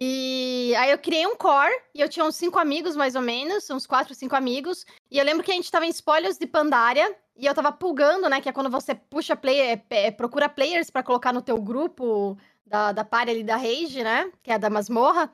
E 0.00 0.72
aí 0.76 0.92
eu 0.92 0.98
criei 0.98 1.26
um 1.26 1.34
core 1.36 1.74
e 1.92 2.00
eu 2.00 2.08
tinha 2.08 2.24
uns 2.24 2.36
cinco 2.36 2.58
amigos, 2.58 2.94
mais 2.94 3.16
ou 3.16 3.22
menos, 3.22 3.68
uns 3.68 3.86
quatro, 3.86 4.14
cinco 4.14 4.36
amigos. 4.36 4.86
E 5.10 5.18
eu 5.18 5.24
lembro 5.24 5.42
que 5.42 5.50
a 5.50 5.54
gente 5.54 5.70
tava 5.70 5.84
em 5.84 5.90
spoilers 5.90 6.38
de 6.38 6.46
Pandaria 6.46 7.14
e 7.36 7.46
eu 7.46 7.54
tava 7.54 7.72
pulgando, 7.72 8.28
né? 8.28 8.40
Que 8.40 8.48
é 8.48 8.52
quando 8.52 8.70
você 8.70 8.94
puxa 8.94 9.34
player, 9.36 9.82
é, 9.90 10.06
é, 10.06 10.10
procura 10.12 10.48
players 10.48 10.88
para 10.88 11.02
colocar 11.02 11.32
no 11.32 11.42
teu 11.42 11.60
grupo 11.60 12.38
da, 12.68 12.92
da 12.92 13.04
party 13.04 13.30
ali 13.30 13.44
da 13.44 13.56
Rage, 13.56 14.02
né? 14.02 14.30
Que 14.42 14.52
é 14.52 14.58
da 14.58 14.70
masmorra. 14.70 15.32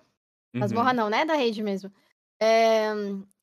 Uhum. 0.54 0.60
Masmorra 0.60 0.92
não, 0.92 1.08
né? 1.10 1.24
Da 1.24 1.34
Rage 1.34 1.62
mesmo. 1.62 1.92
É... 2.40 2.92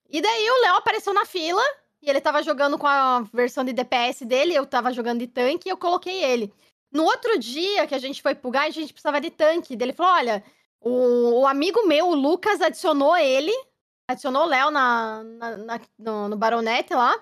E 0.10 0.22
daí 0.22 0.50
o 0.50 0.62
Léo 0.62 0.76
apareceu 0.76 1.14
na 1.14 1.26
fila 1.26 1.62
e 2.02 2.10
ele 2.10 2.20
tava 2.20 2.42
jogando 2.42 2.78
com 2.78 2.88
a 2.88 3.22
versão 3.34 3.64
de 3.64 3.74
DPS 3.74 4.26
dele, 4.26 4.56
eu 4.56 4.66
tava 4.66 4.92
jogando 4.92 5.20
de 5.20 5.28
tanque 5.28 5.70
e 5.70 5.72
eu 5.72 5.78
coloquei 5.78 6.24
ele. 6.24 6.54
No 6.92 7.04
outro 7.04 7.38
dia 7.40 7.88
que 7.88 7.96
a 7.96 8.00
gente 8.00 8.22
foi 8.22 8.36
pro 8.36 8.52
gás, 8.52 8.76
a 8.76 8.80
gente 8.80 8.92
precisava 8.92 9.22
de 9.22 9.30
tanque. 9.30 9.78
Ele 9.80 9.94
falou: 9.94 10.12
olha, 10.14 10.44
o, 10.80 11.42
o, 11.42 11.48
amigo 11.48 11.88
meu, 11.88 12.10
o 12.10 12.16
Lucas, 12.16 12.60
adicionou 12.60 13.16
ele, 13.16 13.54
adicionou 14.08 14.44
o 14.44 14.48
Léo 14.48 14.72
na, 14.72 15.24
na, 15.24 15.58
na, 15.58 15.82
no, 15.98 16.30
no 16.30 16.38
Baronete 16.38 16.94
lá. 16.94 17.16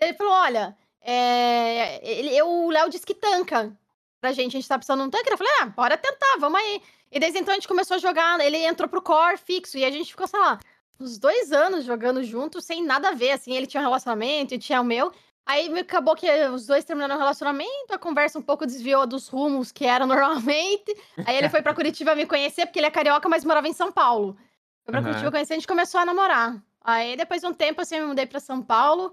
Ele 0.00 0.14
falou: 0.14 0.32
olha, 0.32 0.76
é, 1.00 2.00
ele, 2.02 2.34
eu, 2.36 2.48
o 2.48 2.70
Léo 2.70 2.88
disse 2.88 3.06
que 3.06 3.14
tanca 3.14 3.76
pra 4.24 4.32
gente, 4.32 4.56
a 4.56 4.60
gente 4.60 4.68
tá 4.68 4.78
precisando 4.78 5.02
de 5.02 5.08
um 5.08 5.10
tanque. 5.10 5.30
Eu 5.30 5.36
falei, 5.36 5.52
ah, 5.60 5.66
bora 5.66 5.98
tentar, 5.98 6.38
vamos 6.40 6.58
aí. 6.58 6.80
E 7.12 7.20
desde 7.20 7.38
então 7.38 7.52
a 7.52 7.56
gente 7.56 7.68
começou 7.68 7.96
a 7.96 7.98
jogar, 7.98 8.40
ele 8.40 8.56
entrou 8.56 8.88
pro 8.88 9.02
core 9.02 9.36
fixo, 9.36 9.76
e 9.76 9.84
a 9.84 9.90
gente 9.90 10.10
ficou, 10.10 10.26
sei 10.26 10.40
lá, 10.40 10.58
uns 10.98 11.18
dois 11.18 11.52
anos 11.52 11.84
jogando 11.84 12.24
junto, 12.24 12.58
sem 12.62 12.82
nada 12.82 13.10
a 13.10 13.12
ver, 13.12 13.32
assim, 13.32 13.54
ele 13.54 13.66
tinha 13.66 13.82
um 13.82 13.84
relacionamento 13.84 14.54
e 14.54 14.58
tinha 14.58 14.80
o 14.80 14.84
meu. 14.84 15.12
Aí 15.44 15.78
acabou 15.78 16.16
que 16.16 16.26
os 16.46 16.66
dois 16.66 16.86
terminaram 16.86 17.16
o 17.16 17.18
relacionamento, 17.18 17.92
a 17.92 17.98
conversa 17.98 18.38
um 18.38 18.42
pouco 18.42 18.64
desviou 18.64 19.06
dos 19.06 19.28
rumos 19.28 19.70
que 19.70 19.84
era 19.84 20.06
normalmente. 20.08 20.96
Aí 21.26 21.36
ele 21.36 21.50
foi 21.50 21.60
pra 21.60 21.74
Curitiba 21.74 22.14
me 22.14 22.24
conhecer, 22.24 22.64
porque 22.64 22.78
ele 22.78 22.86
é 22.86 22.90
carioca, 22.90 23.28
mas 23.28 23.44
morava 23.44 23.68
em 23.68 23.74
São 23.74 23.92
Paulo. 23.92 24.38
Foi 24.84 24.90
pra 24.90 25.00
uhum. 25.00 25.06
Curitiba 25.08 25.30
conhecer, 25.30 25.52
a 25.52 25.56
gente 25.56 25.68
começou 25.68 26.00
a 26.00 26.06
namorar. 26.06 26.56
Aí 26.80 27.14
depois 27.14 27.42
de 27.42 27.46
um 27.46 27.52
tempo, 27.52 27.82
assim, 27.82 27.96
eu 27.96 28.02
me 28.02 28.08
mudei 28.08 28.24
pra 28.24 28.40
São 28.40 28.62
Paulo, 28.62 29.12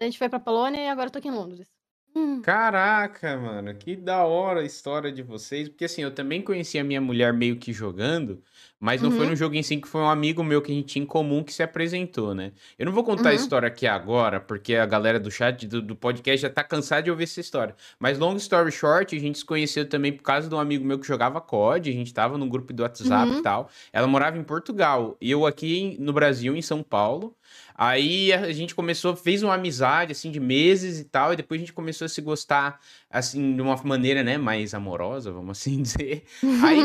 a 0.00 0.04
gente 0.04 0.16
foi 0.16 0.30
pra 0.30 0.40
Polônia 0.40 0.80
e 0.80 0.88
agora 0.88 1.08
eu 1.08 1.12
tô 1.12 1.18
aqui 1.18 1.28
em 1.28 1.32
Londres. 1.32 1.75
Hum. 2.16 2.40
Caraca, 2.40 3.36
mano, 3.36 3.74
que 3.74 3.94
da 3.94 4.24
hora 4.24 4.60
a 4.60 4.64
história 4.64 5.12
de 5.12 5.22
vocês. 5.22 5.68
Porque 5.68 5.84
assim, 5.84 6.00
eu 6.00 6.10
também 6.10 6.40
conheci 6.40 6.78
a 6.78 6.84
minha 6.84 6.98
mulher 6.98 7.30
meio 7.30 7.58
que 7.58 7.74
jogando, 7.74 8.42
mas 8.80 9.02
não 9.02 9.10
foi 9.10 9.26
no 9.26 9.32
uhum. 9.32 9.36
jogo 9.36 9.54
em 9.54 9.62
si 9.62 9.76
que 9.76 9.86
foi 9.86 10.00
um 10.00 10.08
amigo 10.08 10.42
meu 10.42 10.62
que 10.62 10.72
a 10.72 10.74
gente 10.74 10.86
tinha 10.86 11.02
em 11.02 11.06
comum 11.06 11.44
que 11.44 11.52
se 11.52 11.62
apresentou, 11.62 12.34
né? 12.34 12.52
Eu 12.78 12.86
não 12.86 12.92
vou 12.94 13.04
contar 13.04 13.28
a 13.28 13.32
uhum. 13.32 13.36
história 13.36 13.68
aqui 13.68 13.86
agora, 13.86 14.40
porque 14.40 14.76
a 14.76 14.86
galera 14.86 15.20
do 15.20 15.30
chat 15.30 15.66
do, 15.66 15.82
do 15.82 15.94
podcast 15.94 16.40
já 16.40 16.48
tá 16.48 16.64
cansada 16.64 17.02
de 17.02 17.10
ouvir 17.10 17.24
essa 17.24 17.38
história. 17.38 17.76
Mas 17.98 18.18
long 18.18 18.34
story 18.36 18.72
short, 18.72 19.14
a 19.14 19.20
gente 19.20 19.36
se 19.36 19.44
conheceu 19.44 19.86
também 19.86 20.10
por 20.10 20.22
causa 20.22 20.48
de 20.48 20.54
um 20.54 20.58
amigo 20.58 20.86
meu 20.86 20.98
que 20.98 21.06
jogava 21.06 21.38
COD, 21.38 21.90
a 21.90 21.92
gente 21.92 22.14
tava 22.14 22.38
num 22.38 22.48
grupo 22.48 22.72
do 22.72 22.82
WhatsApp 22.82 23.30
e 23.30 23.34
uhum. 23.34 23.42
tal. 23.42 23.68
Ela 23.92 24.06
morava 24.06 24.38
em 24.38 24.42
Portugal 24.42 25.18
e 25.20 25.30
eu 25.30 25.44
aqui 25.44 25.98
no 26.00 26.14
Brasil, 26.14 26.56
em 26.56 26.62
São 26.62 26.82
Paulo. 26.82 27.36
Aí 27.74 28.32
a 28.32 28.52
gente 28.52 28.74
começou, 28.74 29.14
fez 29.14 29.42
uma 29.42 29.54
amizade, 29.54 30.12
assim, 30.12 30.30
de 30.30 30.40
meses 30.40 30.98
e 30.98 31.04
tal, 31.04 31.32
e 31.32 31.36
depois 31.36 31.60
a 31.60 31.62
gente 31.62 31.72
começou 31.72 32.06
a 32.06 32.08
se 32.08 32.20
gostar, 32.20 32.80
assim, 33.10 33.54
de 33.54 33.60
uma 33.60 33.76
maneira, 33.84 34.22
né, 34.22 34.38
mais 34.38 34.72
amorosa, 34.72 35.30
vamos 35.30 35.58
assim 35.58 35.80
dizer. 35.82 36.24
Aí, 36.64 36.78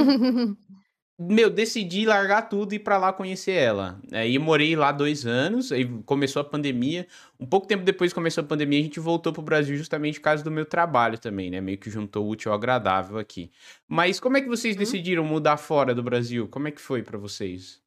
meu, 1.19 1.49
decidi 1.49 2.05
largar 2.05 2.49
tudo 2.49 2.73
e 2.73 2.77
ir 2.77 2.79
pra 2.79 2.97
lá 2.97 3.13
conhecer 3.13 3.51
ela. 3.51 4.01
Aí 4.11 4.37
morei 4.39 4.75
lá 4.75 4.91
dois 4.91 5.25
anos, 5.25 5.71
aí 5.71 5.85
começou 6.05 6.41
a 6.41 6.45
pandemia. 6.45 7.07
Um 7.39 7.45
pouco 7.45 7.67
tempo 7.67 7.83
depois 7.83 8.11
que 8.11 8.15
começou 8.15 8.43
a 8.43 8.47
pandemia, 8.47 8.79
a 8.79 8.83
gente 8.83 8.99
voltou 8.99 9.31
pro 9.31 9.41
Brasil 9.41 9.77
justamente 9.77 10.19
por 10.19 10.25
causa 10.25 10.43
do 10.43 10.51
meu 10.51 10.65
trabalho 10.65 11.17
também, 11.17 11.51
né, 11.51 11.61
meio 11.61 11.77
que 11.77 11.89
juntou 11.89 12.25
o 12.25 12.29
útil 12.29 12.51
ao 12.51 12.57
agradável 12.57 13.17
aqui. 13.17 13.51
Mas 13.87 14.19
como 14.19 14.37
é 14.37 14.41
que 14.41 14.47
vocês 14.47 14.75
uhum. 14.75 14.79
decidiram 14.79 15.23
mudar 15.23 15.57
fora 15.57 15.93
do 15.93 16.03
Brasil? 16.03 16.47
Como 16.47 16.67
é 16.67 16.71
que 16.71 16.81
foi 16.81 17.03
para 17.03 17.17
vocês? 17.17 17.80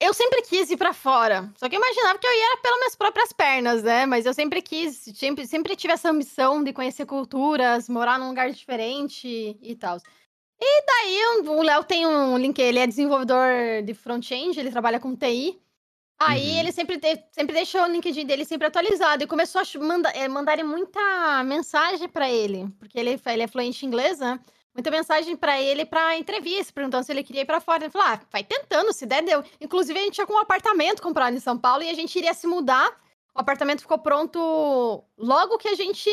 Eu 0.00 0.14
sempre 0.14 0.40
quis 0.40 0.70
ir 0.70 0.78
para 0.78 0.94
fora. 0.94 1.52
Só 1.56 1.68
que 1.68 1.76
eu 1.76 1.80
imaginava 1.80 2.18
que 2.18 2.26
eu 2.26 2.32
ia 2.32 2.56
pelas 2.62 2.78
minhas 2.78 2.96
próprias 2.96 3.32
pernas, 3.34 3.82
né? 3.82 4.06
Mas 4.06 4.24
eu 4.24 4.32
sempre 4.32 4.62
quis, 4.62 4.96
sempre, 5.14 5.46
sempre 5.46 5.76
tive 5.76 5.92
essa 5.92 6.08
ambição 6.08 6.64
de 6.64 6.72
conhecer 6.72 7.04
culturas, 7.04 7.86
morar 7.86 8.18
num 8.18 8.28
lugar 8.28 8.50
diferente 8.50 9.58
e 9.60 9.76
tal. 9.76 9.98
E 10.58 10.84
daí 10.86 11.40
o 11.46 11.62
Léo 11.62 11.84
tem 11.84 12.06
um 12.06 12.38
link, 12.38 12.58
ele 12.58 12.78
é 12.78 12.86
desenvolvedor 12.86 13.82
de 13.84 13.92
front-end, 13.92 14.58
ele 14.58 14.70
trabalha 14.70 14.98
com 14.98 15.14
TI. 15.14 15.60
Aí 16.18 16.50
uhum. 16.50 16.58
ele 16.60 16.72
sempre, 16.72 16.98
de, 16.98 17.22
sempre 17.32 17.54
deixou 17.54 17.82
o 17.82 17.86
LinkedIn 17.86 18.26
dele 18.26 18.44
sempre 18.44 18.66
atualizado 18.66 19.24
e 19.24 19.26
começou 19.26 19.60
a 19.62 19.78
mandar, 19.78 20.14
é, 20.14 20.28
mandarem 20.28 20.64
muita 20.64 21.42
mensagem 21.44 22.08
para 22.08 22.30
ele, 22.30 22.68
porque 22.78 22.98
ele, 22.98 23.18
ele 23.24 23.42
é 23.42 23.46
fluente 23.46 23.84
em 23.84 23.88
inglês, 23.88 24.18
né? 24.18 24.38
Muita 24.74 24.90
mensagem 24.90 25.36
para 25.36 25.60
ele 25.60 25.84
para 25.84 26.16
entrevista, 26.16 26.72
perguntando 26.72 27.04
se 27.04 27.12
ele 27.12 27.22
queria 27.22 27.42
ir 27.42 27.46
para 27.46 27.60
fora. 27.60 27.84
Ele 27.84 27.90
falou: 27.90 28.08
ah, 28.08 28.20
vai 28.30 28.44
tentando, 28.44 28.92
se 28.92 29.06
der, 29.06 29.22
deu. 29.22 29.42
Inclusive, 29.60 29.98
a 29.98 30.02
gente 30.02 30.14
tinha 30.14 30.26
com 30.26 30.34
um 30.34 30.38
apartamento 30.38 31.02
comprado 31.02 31.36
em 31.36 31.40
São 31.40 31.58
Paulo 31.58 31.82
e 31.82 31.90
a 31.90 31.94
gente 31.94 32.16
iria 32.16 32.34
se 32.34 32.46
mudar. 32.46 32.88
O 33.34 33.40
apartamento 33.40 33.80
ficou 33.80 33.98
pronto 33.98 35.04
logo 35.16 35.58
que 35.58 35.68
a 35.68 35.74
gente. 35.74 36.10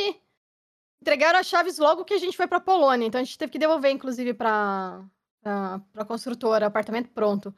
Entregaram 1.02 1.39
as 1.39 1.46
chaves 1.46 1.78
logo 1.78 2.04
que 2.04 2.13
a 2.13 2.17
gente 2.17 2.36
foi 2.36 2.48
para 2.48 2.60
Polônia. 2.60 3.06
Então 3.06 3.22
a 3.22 3.24
gente 3.24 3.38
teve 3.38 3.52
que 3.52 3.60
devolver, 3.60 3.91
inclusive, 3.91 4.34
para 4.34 5.04
a 5.43 6.06
construtora, 6.06 6.65
apartamento 6.65 7.10
pronto. 7.10 7.54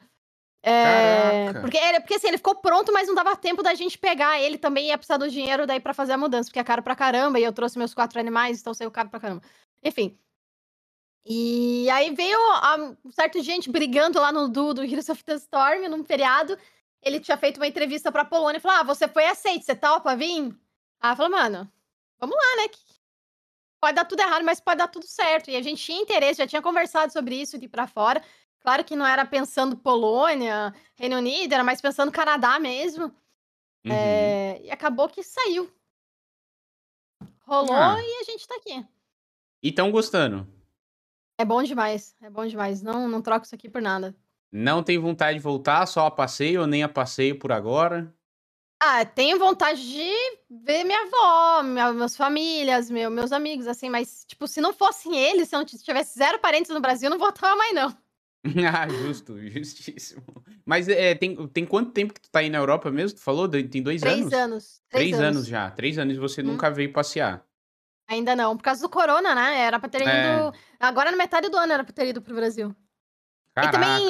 É, 0.62 1.54
porque, 1.62 1.78
ele, 1.78 2.02
porque 2.02 2.16
assim, 2.16 2.28
ele 2.28 2.38
ficou 2.38 2.56
pronto, 2.56 2.92
mas 2.92 3.08
não 3.08 3.16
dava 3.16 3.36
tempo 3.36 3.64
da 3.64 3.74
gente 3.74 3.98
pegar. 3.98 4.40
Ele 4.42 4.58
também 4.58 4.88
ia 4.88 4.98
precisar 4.98 5.18
do 5.18 5.30
dinheiro 5.30 5.66
daí 5.66 5.80
para 5.80 5.94
fazer 5.94 6.14
a 6.14 6.18
mudança, 6.18 6.50
porque 6.50 6.60
é 6.60 6.64
caro 6.64 6.84
pra 6.84 6.96
caramba, 6.96 7.40
e 7.40 7.44
eu 7.44 7.54
trouxe 7.54 7.78
meus 7.78 7.94
quatro 7.94 8.20
animais, 8.20 8.60
então 8.60 8.74
saiu 8.74 8.92
caro 8.92 9.10
pra 9.10 9.20
caramba. 9.20 9.42
Enfim, 9.82 10.18
e 11.26 11.90
aí 11.90 12.14
veio 12.14 12.40
um 13.04 13.12
certo 13.12 13.42
gente 13.42 13.70
brigando 13.70 14.20
lá 14.20 14.32
no 14.32 14.48
do, 14.48 14.74
do 14.74 14.84
Heroes 14.84 15.10
of 15.10 15.24
the 15.24 15.36
Storm, 15.36 15.88
num 15.88 16.04
feriado. 16.04 16.58
Ele 17.02 17.20
tinha 17.20 17.38
feito 17.38 17.58
uma 17.58 17.68
entrevista 17.68 18.12
pra 18.12 18.26
Polônia 18.26 18.58
e 18.58 18.62
falou: 18.62 18.78
Ah, 18.78 18.84
você 18.84 19.08
foi 19.08 19.26
aceito, 19.26 19.66
você 19.66 19.76
topa 19.76 20.16
vir? 20.16 20.54
Aí 21.00 21.16
falou, 21.16 21.32
mano, 21.32 21.72
vamos 22.20 22.36
lá, 22.36 22.64
né? 22.64 22.70
Pode 23.80 23.96
dar 23.96 24.06
tudo 24.06 24.20
errado, 24.20 24.44
mas 24.44 24.60
pode 24.60 24.78
dar 24.78 24.90
tudo 24.90 25.08
certo. 25.08 25.50
E 25.50 25.56
a 25.56 25.62
gente 25.62 25.82
tinha 25.82 26.02
interesse, 26.02 26.40
já 26.40 26.48
tinha 26.48 26.62
conversado 26.62 27.14
sobre 27.14 27.36
isso 27.36 27.58
de 27.58 27.66
ir 27.66 27.70
pra 27.70 27.88
fora. 27.88 28.22
Claro 28.60 28.84
que 28.84 28.96
não 28.96 29.08
era 29.08 29.26
pensando 29.26 29.78
Polônia, 29.78 30.76
Reino 30.96 31.16
Unido, 31.16 31.54
era 31.54 31.64
mais 31.64 31.80
pensando 31.80 32.12
Canadá 32.12 32.60
mesmo. 32.60 33.06
Uhum. 33.86 33.92
É... 33.92 34.62
E 34.64 34.72
acabou 34.72 35.08
que 35.08 35.24
saiu. 35.24 35.72
Rolou 37.46 37.74
ah. 37.74 37.98
e 38.02 38.22
a 38.22 38.24
gente 38.26 38.46
tá 38.46 38.56
aqui. 38.56 38.86
E 39.64 39.72
tão 39.72 39.90
gostando? 39.90 40.46
É 41.40 41.46
bom 41.46 41.64
demais, 41.64 42.14
é 42.22 42.30
bom 42.30 42.46
demais. 42.46 42.82
Não, 42.82 43.08
não 43.08 43.22
troco 43.22 43.46
isso 43.46 43.56
aqui 43.56 43.70
por 43.70 43.82
nada. 43.82 44.14
Não 44.52 44.84
tem 44.84 44.98
vontade 44.98 45.38
de 45.38 45.44
voltar 45.44 45.86
só 45.86 46.06
a 46.06 46.12
passeio 46.12 46.60
ou 46.60 46.68
nem 46.68 46.84
a 46.84 46.90
passeio 46.90 47.40
por 47.40 47.50
agora? 47.54 48.14
Ah, 48.78 49.06
tenho 49.06 49.40
vontade 49.40 49.82
de 49.82 50.12
ver 50.50 50.84
minha 50.84 51.02
avó, 51.04 51.64
minha, 51.64 51.94
minhas 51.94 52.18
famílias, 52.18 52.92
meu, 52.92 53.10
meus 53.10 53.32
amigos, 53.32 53.68
assim, 53.68 53.90
mas, 53.90 54.26
tipo, 54.28 54.48
se 54.48 54.60
não 54.60 54.74
fossem 54.74 55.18
eles, 55.18 55.48
se 55.48 55.56
eu 55.56 55.60
não 55.60 55.66
tivesse 55.66 56.18
zero 56.18 56.40
parentes 56.40 56.72
no 56.72 56.82
Brasil, 56.82 57.08
eu 57.08 57.12
não 57.12 57.20
voltava 57.20 57.56
mais, 57.56 57.74
não. 57.74 57.98
ah, 58.74 58.90
justo, 58.90 59.38
justíssimo. 59.50 60.44
Mas 60.66 60.90
é, 60.90 61.16
tem, 61.16 61.48
tem 61.48 61.66
quanto 61.66 61.92
tempo 61.92 62.14
que 62.14 62.22
tu 62.22 62.30
tá 62.30 62.40
aí 62.40 62.50
na 62.50 62.58
Europa 62.58 62.92
mesmo? 62.92 63.18
Tu 63.18 63.24
falou? 63.24 63.48
Tem 63.48 63.82
dois 63.82 64.02
Três 64.02 64.20
anos? 64.20 64.34
anos. 64.34 64.82
Três, 64.90 65.04
Três 65.06 65.14
anos. 65.14 65.38
anos. 65.38 65.48
já. 65.48 65.72
Três 65.72 65.98
anos 65.98 66.16
e 66.18 66.20
você 66.20 66.42
hum. 66.42 66.46
nunca 66.46 66.70
veio 66.70 66.92
passear. 66.92 67.46
Ainda 68.10 68.36
não, 68.36 68.58
por 68.58 68.64
causa 68.64 68.82
do 68.82 68.90
corona, 68.90 69.36
né? 69.36 69.60
Era 69.62 69.80
pra 69.80 69.88
ter 69.88 70.02
ido. 70.02 70.10
É. 70.10 70.52
Agora, 70.80 71.12
na 71.12 71.18
metade 71.18 71.48
do 71.48 71.58
ano, 71.58 71.72
era 71.72 71.84
pra 71.84 71.94
ter 71.94 72.08
ido 72.08 72.22
pro 72.22 72.34
Brasil. 72.36 72.76
Caraca. 73.54 73.70
E 73.70 73.72
também, 73.72 74.10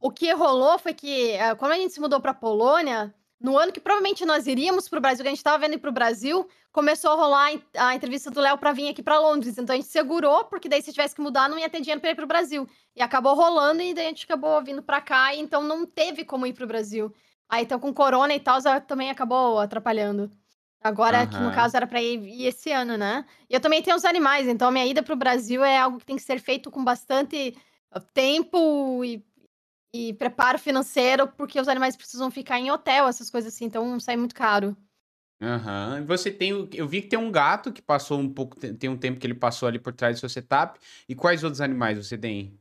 o 0.00 0.10
que 0.10 0.32
rolou 0.32 0.78
foi 0.78 0.92
que, 0.92 1.32
eh, 1.32 1.54
quando 1.54 1.72
a 1.72 1.76
gente 1.76 1.94
se 1.94 2.00
mudou 2.00 2.20
pra 2.20 2.34
Polônia, 2.34 3.14
no 3.40 3.56
ano 3.56 3.70
que 3.72 3.78
provavelmente 3.80 4.24
nós 4.24 4.48
iríamos 4.48 4.88
pro 4.88 5.00
Brasil, 5.00 5.22
que 5.22 5.28
a 5.28 5.30
gente 5.30 5.42
tava 5.42 5.58
vendo 5.58 5.74
ir 5.74 5.78
pro 5.78 5.92
Brasil, 5.92 6.48
começou 6.72 7.12
a 7.12 7.14
rolar 7.14 7.50
a 7.76 7.94
entrevista 7.94 8.28
do 8.28 8.40
Léo 8.40 8.58
pra 8.58 8.72
vir 8.72 8.88
aqui 8.88 9.02
pra 9.02 9.20
Londres. 9.20 9.56
Então 9.56 9.74
a 9.74 9.76
gente 9.76 9.88
segurou, 9.88 10.44
porque 10.46 10.68
daí 10.68 10.82
se 10.82 10.92
tivesse 10.92 11.14
que 11.14 11.20
mudar, 11.20 11.48
não 11.48 11.58
ia 11.58 11.70
ter 11.70 11.80
dinheiro 11.80 12.00
pra 12.00 12.10
ir 12.10 12.16
pro 12.16 12.26
Brasil. 12.26 12.68
E 12.96 13.00
acabou 13.00 13.34
rolando, 13.34 13.82
e 13.82 13.94
daí 13.94 14.06
a 14.06 14.08
gente 14.08 14.24
acabou 14.24 14.60
vindo 14.64 14.82
pra 14.82 15.00
cá, 15.00 15.32
e 15.32 15.38
então 15.40 15.62
não 15.62 15.86
teve 15.86 16.24
como 16.24 16.44
ir 16.44 16.54
pro 16.54 16.66
Brasil. 16.66 17.14
Aí 17.48 17.62
então 17.62 17.78
com 17.78 17.94
corona 17.94 18.34
e 18.34 18.40
tal, 18.40 18.58
também 18.86 19.10
acabou 19.10 19.60
atrapalhando. 19.60 20.28
Agora, 20.80 21.26
que 21.26 21.36
no 21.38 21.52
caso 21.52 21.76
era 21.76 21.86
para 21.86 22.00
ir, 22.00 22.22
ir 22.22 22.46
esse 22.46 22.70
ano, 22.70 22.96
né? 22.96 23.24
E 23.50 23.54
eu 23.54 23.60
também 23.60 23.82
tenho 23.82 23.96
os 23.96 24.04
animais, 24.04 24.46
então 24.46 24.68
a 24.68 24.70
minha 24.70 24.86
ida 24.86 25.02
para 25.02 25.12
o 25.12 25.16
Brasil 25.16 25.64
é 25.64 25.76
algo 25.78 25.98
que 25.98 26.06
tem 26.06 26.16
que 26.16 26.22
ser 26.22 26.40
feito 26.40 26.70
com 26.70 26.84
bastante 26.84 27.56
ah, 27.90 28.00
tempo 28.00 29.04
e, 29.04 29.24
e 29.92 30.14
preparo 30.14 30.58
financeiro, 30.58 31.26
porque 31.26 31.60
os 31.60 31.68
animais 31.68 31.96
precisam 31.96 32.30
ficar 32.30 32.60
em 32.60 32.70
hotel, 32.70 33.08
essas 33.08 33.28
coisas 33.28 33.52
assim, 33.52 33.64
então 33.64 33.98
sai 33.98 34.16
muito 34.16 34.34
caro. 34.34 34.76
Aham. 35.40 36.04
Você 36.06 36.30
tem. 36.30 36.68
Eu 36.72 36.88
vi 36.88 37.02
que 37.02 37.08
tem 37.08 37.18
um 37.18 37.30
gato 37.30 37.72
que 37.72 37.80
passou 37.80 38.18
um 38.18 38.28
pouco. 38.32 38.56
Tem 38.58 38.90
um 38.90 38.96
tempo 38.96 39.20
que 39.20 39.26
ele 39.26 39.34
passou 39.34 39.68
ali 39.68 39.78
por 39.78 39.92
trás 39.92 40.16
do 40.16 40.20
seu 40.20 40.28
setup. 40.28 40.80
E 41.08 41.14
quais 41.14 41.44
outros 41.44 41.60
animais 41.60 41.96
você 41.96 42.18
tem? 42.18 42.58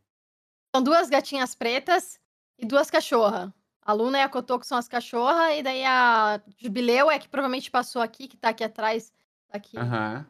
São 0.76 0.84
duas 0.84 1.10
gatinhas 1.10 1.56
pretas 1.56 2.20
e 2.58 2.66
duas 2.66 2.92
cachorras. 2.92 3.52
A 3.88 3.94
Luna 3.94 4.18
e 4.18 4.22
a 4.22 4.28
Kotoko 4.28 4.66
são 4.66 4.78
as 4.78 4.90
cachorras, 4.90 5.58
e 5.58 5.64
daí 5.64 5.86
a 5.86 6.42
Jubileu 6.58 7.10
é 7.10 7.18
que 7.18 7.30
provavelmente 7.30 7.72
passou 7.72 8.02
aqui, 8.02 8.28
que 8.28 8.36
tá 8.36 8.50
aqui 8.50 8.62
atrás. 8.62 9.14
Aqui. 9.50 9.78
Aham. 9.78 10.28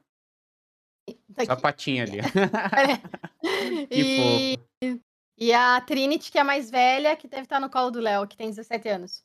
Tá 1.34 1.44
Só 1.44 1.54
a 1.54 1.56
patinha 1.56 2.04
ali. 2.04 2.20
É. 2.20 2.22
que 3.90 4.00
e... 4.00 4.58
fofo. 4.80 5.02
E 5.40 5.52
a 5.54 5.82
Trinity, 5.82 6.32
que 6.32 6.38
é 6.38 6.42
a 6.42 6.44
mais 6.44 6.70
velha, 6.70 7.16
que 7.16 7.28
deve 7.28 7.44
estar 7.44 7.60
no 7.60 7.68
colo 7.68 7.90
do 7.90 8.00
Léo, 8.00 8.28
que 8.28 8.38
tem 8.38 8.50
17 8.50 8.90
anos. 8.90 9.24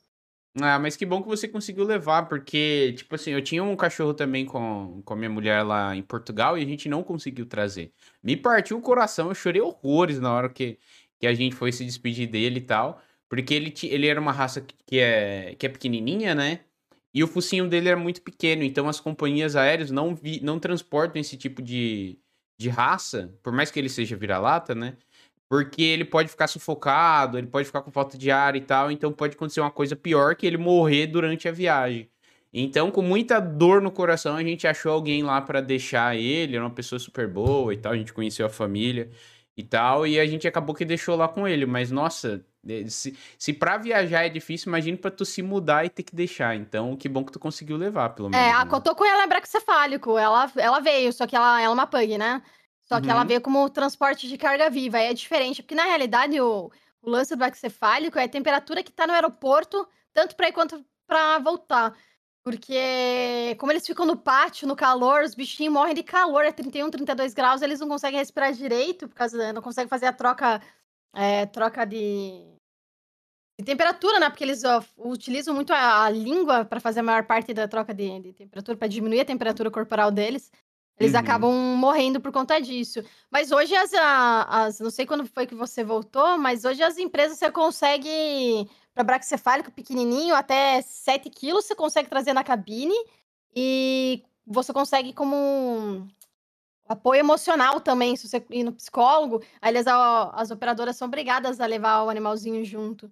Ah, 0.60 0.78
mas 0.78 0.96
que 0.96 1.04
bom 1.04 1.22
que 1.22 1.28
você 1.28 1.46
conseguiu 1.46 1.84
levar, 1.84 2.26
porque, 2.26 2.94
tipo 2.96 3.14
assim, 3.14 3.32
eu 3.32 3.42
tinha 3.42 3.62
um 3.62 3.76
cachorro 3.76 4.14
também 4.14 4.46
com, 4.46 5.02
com 5.04 5.14
a 5.14 5.16
minha 5.16 5.30
mulher 5.30 5.62
lá 5.62 5.94
em 5.94 6.02
Portugal 6.02 6.56
e 6.56 6.62
a 6.62 6.66
gente 6.66 6.88
não 6.88 7.02
conseguiu 7.02 7.44
trazer. 7.44 7.92
Me 8.22 8.34
partiu 8.36 8.78
o 8.78 8.82
coração, 8.82 9.28
eu 9.28 9.34
chorei 9.34 9.60
horrores 9.60 10.20
na 10.20 10.32
hora 10.32 10.48
que, 10.48 10.78
que 11.18 11.26
a 11.26 11.34
gente 11.34 11.54
foi 11.54 11.70
se 11.70 11.84
despedir 11.84 12.28
dele 12.28 12.58
e 12.58 12.62
tal. 12.62 13.00
Porque 13.32 13.54
ele, 13.54 13.72
ele 13.84 14.06
era 14.08 14.20
uma 14.20 14.30
raça 14.30 14.60
que 14.60 15.00
é, 15.00 15.54
que 15.58 15.64
é 15.64 15.68
pequenininha, 15.70 16.34
né? 16.34 16.60
E 17.14 17.24
o 17.24 17.26
focinho 17.26 17.66
dele 17.66 17.88
era 17.88 17.96
muito 17.96 18.20
pequeno, 18.20 18.62
então 18.62 18.86
as 18.90 19.00
companhias 19.00 19.56
aéreas 19.56 19.90
não, 19.90 20.14
vi, 20.14 20.38
não 20.42 20.58
transportam 20.58 21.18
esse 21.18 21.38
tipo 21.38 21.62
de, 21.62 22.18
de 22.60 22.68
raça, 22.68 23.34
por 23.42 23.50
mais 23.50 23.70
que 23.70 23.78
ele 23.80 23.88
seja 23.88 24.14
vira-lata, 24.16 24.74
né? 24.74 24.98
Porque 25.48 25.82
ele 25.82 26.04
pode 26.04 26.28
ficar 26.28 26.46
sufocado, 26.46 27.38
ele 27.38 27.46
pode 27.46 27.64
ficar 27.64 27.80
com 27.80 27.90
falta 27.90 28.18
de 28.18 28.30
ar 28.30 28.54
e 28.54 28.60
tal, 28.60 28.92
então 28.92 29.10
pode 29.10 29.34
acontecer 29.34 29.62
uma 29.62 29.70
coisa 29.70 29.96
pior 29.96 30.36
que 30.36 30.46
ele 30.46 30.58
morrer 30.58 31.06
durante 31.06 31.48
a 31.48 31.52
viagem. 31.52 32.10
Então, 32.52 32.90
com 32.90 33.00
muita 33.00 33.40
dor 33.40 33.80
no 33.80 33.90
coração, 33.90 34.36
a 34.36 34.44
gente 34.44 34.66
achou 34.66 34.92
alguém 34.92 35.22
lá 35.22 35.40
para 35.40 35.62
deixar 35.62 36.14
ele, 36.16 36.56
era 36.56 36.64
uma 36.66 36.74
pessoa 36.74 36.98
super 36.98 37.26
boa 37.28 37.72
e 37.72 37.78
tal, 37.78 37.92
a 37.92 37.96
gente 37.96 38.12
conheceu 38.12 38.44
a 38.44 38.50
família 38.50 39.10
e 39.56 39.62
tal, 39.62 40.06
e 40.06 40.20
a 40.20 40.26
gente 40.26 40.46
acabou 40.46 40.74
que 40.74 40.84
deixou 40.84 41.16
lá 41.16 41.28
com 41.28 41.48
ele, 41.48 41.64
mas 41.64 41.90
nossa, 41.90 42.44
se, 42.88 43.16
se 43.38 43.52
para 43.52 43.76
viajar 43.76 44.24
é 44.24 44.28
difícil, 44.28 44.68
imagine 44.68 44.96
para 44.96 45.10
tu 45.10 45.24
se 45.24 45.42
mudar 45.42 45.84
e 45.84 45.90
ter 45.90 46.02
que 46.02 46.14
deixar. 46.14 46.54
Então, 46.54 46.96
que 46.96 47.08
bom 47.08 47.24
que 47.24 47.32
tu 47.32 47.38
conseguiu 47.38 47.76
levar, 47.76 48.10
pelo 48.10 48.30
menos. 48.30 48.46
É, 48.46 48.50
a 48.50 48.64
né? 48.64 48.70
Kotoko 48.70 49.04
ela 49.04 49.24
é 49.24 49.26
braquicefálico, 49.26 50.16
ela, 50.16 50.50
ela 50.56 50.80
veio, 50.80 51.12
só 51.12 51.26
que 51.26 51.34
ela, 51.34 51.60
ela 51.60 51.70
é 51.70 51.74
uma 51.74 51.86
pug, 51.86 52.16
né? 52.16 52.42
Só 52.82 53.00
que 53.00 53.06
uhum. 53.06 53.12
ela 53.12 53.24
veio 53.24 53.40
como 53.40 53.68
transporte 53.70 54.28
de 54.28 54.36
carga 54.36 54.68
viva. 54.68 54.98
Aí 54.98 55.06
é 55.06 55.14
diferente, 55.14 55.62
porque 55.62 55.74
na 55.74 55.84
realidade 55.84 56.40
o, 56.40 56.70
o 57.00 57.10
lance 57.10 57.34
do 57.34 57.38
braquicefálico 57.38 58.18
é 58.18 58.24
a 58.24 58.28
temperatura 58.28 58.82
que 58.82 58.92
tá 58.92 59.06
no 59.06 59.12
aeroporto, 59.12 59.86
tanto 60.12 60.36
para 60.36 60.48
ir 60.48 60.52
quanto 60.52 60.84
para 61.06 61.38
voltar. 61.38 61.94
Porque, 62.44 63.56
como 63.58 63.70
eles 63.70 63.86
ficam 63.86 64.04
no 64.04 64.16
pátio, 64.16 64.66
no 64.66 64.74
calor, 64.74 65.22
os 65.22 65.34
bichinhos 65.34 65.72
morrem 65.72 65.94
de 65.94 66.02
calor, 66.02 66.44
é 66.44 66.50
31, 66.50 66.90
32 66.90 67.34
graus, 67.34 67.62
eles 67.62 67.78
não 67.78 67.86
conseguem 67.86 68.18
respirar 68.18 68.52
direito, 68.52 69.08
por 69.08 69.14
causa, 69.14 69.52
não 69.52 69.62
conseguem 69.62 69.88
fazer 69.88 70.06
a 70.06 70.12
troca, 70.12 70.60
é, 71.14 71.46
troca 71.46 71.84
de, 71.84 72.56
de, 73.58 73.64
temperatura, 73.64 74.18
né? 74.18 74.28
Porque 74.30 74.44
eles 74.44 74.64
ó, 74.64 74.82
utilizam 74.98 75.54
muito 75.54 75.72
a, 75.72 76.04
a 76.04 76.10
língua 76.10 76.64
para 76.64 76.80
fazer 76.80 77.00
a 77.00 77.04
maior 77.04 77.24
parte 77.24 77.52
da 77.52 77.68
troca 77.68 77.92
de, 77.94 78.20
de 78.20 78.32
temperatura, 78.32 78.76
para 78.76 78.88
diminuir 78.88 79.20
a 79.20 79.24
temperatura 79.24 79.70
corporal 79.70 80.10
deles. 80.10 80.50
Eles 80.98 81.14
uhum. 81.14 81.20
acabam 81.20 81.52
morrendo 81.76 82.20
por 82.20 82.30
conta 82.30 82.60
disso. 82.60 83.02
Mas 83.30 83.50
hoje 83.50 83.74
as, 83.74 83.92
as. 83.94 84.80
Não 84.80 84.90
sei 84.90 85.06
quando 85.06 85.26
foi 85.26 85.46
que 85.46 85.54
você 85.54 85.82
voltou, 85.82 86.38
mas 86.38 86.64
hoje 86.64 86.82
as 86.82 86.98
empresas 86.98 87.38
você 87.38 87.50
consegue 87.50 88.68
para 88.94 89.04
braquicefálico 89.04 89.72
pequenininho, 89.72 90.34
até 90.34 90.82
7 90.82 91.30
quilos, 91.30 91.64
você 91.64 91.74
consegue 91.74 92.10
trazer 92.10 92.32
na 92.34 92.44
cabine 92.44 92.94
e 93.54 94.22
você 94.46 94.72
consegue 94.72 95.12
como 95.12 96.06
apoio 96.88 97.20
emocional 97.20 97.80
também, 97.80 98.16
se 98.16 98.28
você 98.28 98.44
ir 98.50 98.64
no 98.64 98.72
psicólogo, 98.72 99.42
aí 99.60 99.76
as, 99.76 99.86
as 99.86 100.50
operadoras 100.50 100.96
são 100.96 101.08
obrigadas 101.08 101.60
a 101.60 101.66
levar 101.66 102.04
o 102.04 102.10
animalzinho 102.10 102.64
junto. 102.64 103.10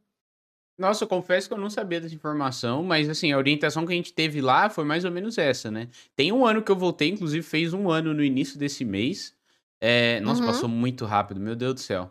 Nossa, 0.78 1.04
eu 1.04 1.09
confesso 1.09 1.46
que 1.46 1.52
eu 1.52 1.59
não 1.59 1.68
sabia 1.68 2.00
dessa 2.00 2.14
informação, 2.14 2.83
mas 2.83 3.09
assim, 3.09 3.33
a 3.33 3.37
orientação 3.37 3.85
que 3.85 3.92
a 3.92 3.96
gente 3.96 4.14
teve 4.14 4.40
lá 4.40 4.70
foi 4.70 4.83
mais 4.83 5.04
ou 5.04 5.11
menos 5.11 5.37
essa, 5.37 5.70
né? 5.70 5.88
Tem 6.16 6.33
um 6.33 6.46
ano 6.46 6.62
que 6.62 6.72
eu 6.72 6.76
voltei, 6.76 7.11
inclusive 7.11 7.42
fez 7.42 7.74
um 7.74 7.90
ano 7.90 8.14
no 8.14 8.24
início 8.24 8.59
desse 8.59 8.83
mês. 8.83 9.37
É... 9.78 10.20
Nossa, 10.20 10.40
uhum. 10.40 10.46
passou 10.46 10.68
muito 10.70 11.04
rápido, 11.04 11.38
meu 11.38 11.54
Deus 11.54 11.74
do 11.74 11.80
céu. 11.80 12.11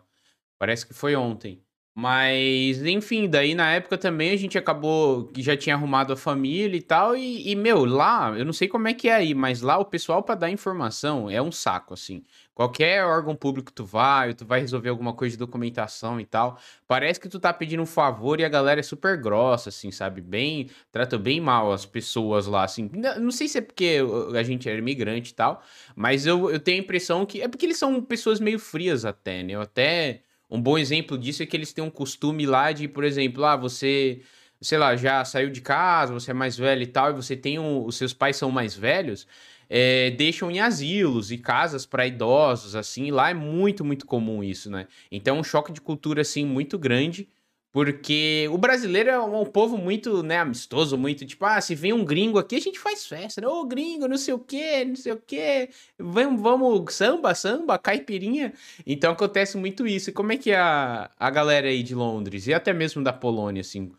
Parece 0.56 0.86
que 0.86 0.94
foi 0.94 1.16
ontem. 1.16 1.60
Mas, 1.94 2.82
enfim, 2.84 3.28
daí 3.28 3.54
na 3.54 3.72
época 3.72 3.98
também 3.98 4.30
a 4.30 4.36
gente 4.36 4.56
acabou 4.56 5.26
que 5.26 5.42
já 5.42 5.56
tinha 5.56 5.74
arrumado 5.74 6.12
a 6.12 6.16
família 6.16 6.76
e 6.76 6.82
tal. 6.82 7.16
E, 7.16 7.50
e, 7.50 7.56
meu, 7.56 7.84
lá, 7.84 8.32
eu 8.38 8.44
não 8.44 8.52
sei 8.52 8.68
como 8.68 8.88
é 8.88 8.94
que 8.94 9.08
é 9.08 9.14
aí, 9.14 9.34
mas 9.34 9.60
lá 9.60 9.76
o 9.76 9.84
pessoal 9.84 10.22
para 10.22 10.36
dar 10.36 10.50
informação 10.50 11.28
é 11.28 11.42
um 11.42 11.50
saco, 11.50 11.92
assim. 11.94 12.22
Qualquer 12.54 13.04
órgão 13.04 13.34
público 13.34 13.72
tu 13.72 13.84
vai, 13.84 14.34
tu 14.34 14.44
vai 14.46 14.60
resolver 14.60 14.88
alguma 14.88 15.12
coisa 15.14 15.32
de 15.34 15.38
documentação 15.38 16.20
e 16.20 16.24
tal. 16.24 16.58
Parece 16.86 17.18
que 17.18 17.28
tu 17.28 17.40
tá 17.40 17.52
pedindo 17.52 17.82
um 17.82 17.86
favor 17.86 18.38
e 18.38 18.44
a 18.44 18.48
galera 18.48 18.80
é 18.80 18.82
super 18.82 19.16
grossa, 19.20 19.70
assim, 19.70 19.90
sabe? 19.90 20.20
Bem, 20.20 20.70
trata 20.92 21.18
bem 21.18 21.40
mal 21.40 21.72
as 21.72 21.84
pessoas 21.84 22.46
lá, 22.46 22.64
assim. 22.64 22.88
Não 23.18 23.30
sei 23.30 23.48
se 23.48 23.58
é 23.58 23.60
porque 23.60 23.98
a 24.34 24.42
gente 24.42 24.68
era 24.68 24.78
imigrante 24.78 25.32
e 25.32 25.34
tal, 25.34 25.62
mas 25.96 26.24
eu, 26.24 26.50
eu 26.50 26.60
tenho 26.60 26.80
a 26.80 26.84
impressão 26.84 27.26
que 27.26 27.42
é 27.42 27.48
porque 27.48 27.66
eles 27.66 27.78
são 27.78 28.00
pessoas 28.02 28.38
meio 28.40 28.58
frias 28.58 29.04
até, 29.04 29.42
né? 29.42 29.54
Eu 29.54 29.62
até 29.62 30.22
um 30.50 30.60
bom 30.60 30.76
exemplo 30.76 31.16
disso 31.16 31.42
é 31.42 31.46
que 31.46 31.56
eles 31.56 31.72
têm 31.72 31.84
um 31.84 31.90
costume 31.90 32.44
lá 32.44 32.72
de, 32.72 32.88
por 32.88 33.04
exemplo, 33.04 33.44
ah, 33.44 33.56
você, 33.56 34.20
sei 34.60 34.78
lá, 34.78 34.96
já 34.96 35.24
saiu 35.24 35.50
de 35.50 35.60
casa, 35.60 36.12
você 36.12 36.32
é 36.32 36.34
mais 36.34 36.56
velho 36.58 36.82
e 36.82 36.86
tal, 36.86 37.10
e 37.10 37.14
você 37.14 37.36
tem 37.36 37.58
um, 37.58 37.84
os 37.84 37.96
seus 37.96 38.12
pais 38.12 38.36
são 38.36 38.50
mais 38.50 38.74
velhos, 38.74 39.26
é, 39.68 40.10
deixam 40.10 40.50
em 40.50 40.58
asilos 40.58 41.30
e 41.30 41.38
casas 41.38 41.86
para 41.86 42.06
idosos, 42.06 42.74
assim, 42.74 43.12
lá 43.12 43.30
é 43.30 43.34
muito, 43.34 43.84
muito 43.84 44.04
comum 44.04 44.42
isso, 44.42 44.68
né? 44.68 44.88
Então, 45.12 45.36
é 45.36 45.40
um 45.40 45.44
choque 45.44 45.72
de 45.72 45.80
cultura, 45.80 46.22
assim, 46.22 46.44
muito 46.44 46.76
grande. 46.76 47.28
Porque 47.72 48.48
o 48.50 48.58
brasileiro 48.58 49.10
é 49.10 49.20
um, 49.20 49.46
povo 49.46 49.78
muito, 49.78 50.24
né, 50.24 50.38
amistoso, 50.38 50.98
muito 50.98 51.24
tipo, 51.24 51.44
ah, 51.44 51.60
se 51.60 51.74
vem 51.74 51.92
um 51.92 52.04
gringo 52.04 52.36
aqui, 52.36 52.56
a 52.56 52.60
gente 52.60 52.80
faz 52.80 53.06
festa, 53.06 53.40
né? 53.40 53.46
Ô, 53.46 53.64
gringo, 53.64 54.08
não 54.08 54.18
sei 54.18 54.34
o 54.34 54.40
quê, 54.40 54.84
não 54.84 54.96
sei 54.96 55.12
o 55.12 55.22
quê. 55.24 55.70
Vamos, 55.96 56.40
vamos, 56.42 56.92
samba, 56.92 57.32
samba, 57.32 57.78
caipirinha. 57.78 58.52
Então 58.84 59.12
acontece 59.12 59.56
muito 59.56 59.86
isso. 59.86 60.10
E 60.10 60.12
como 60.12 60.32
é 60.32 60.36
que 60.36 60.50
é 60.50 60.58
a, 60.58 61.10
a 61.16 61.30
galera 61.30 61.68
aí 61.68 61.82
de 61.84 61.94
Londres 61.94 62.48
e 62.48 62.54
até 62.54 62.72
mesmo 62.72 63.04
da 63.04 63.12
Polônia, 63.12 63.60
assim? 63.60 63.92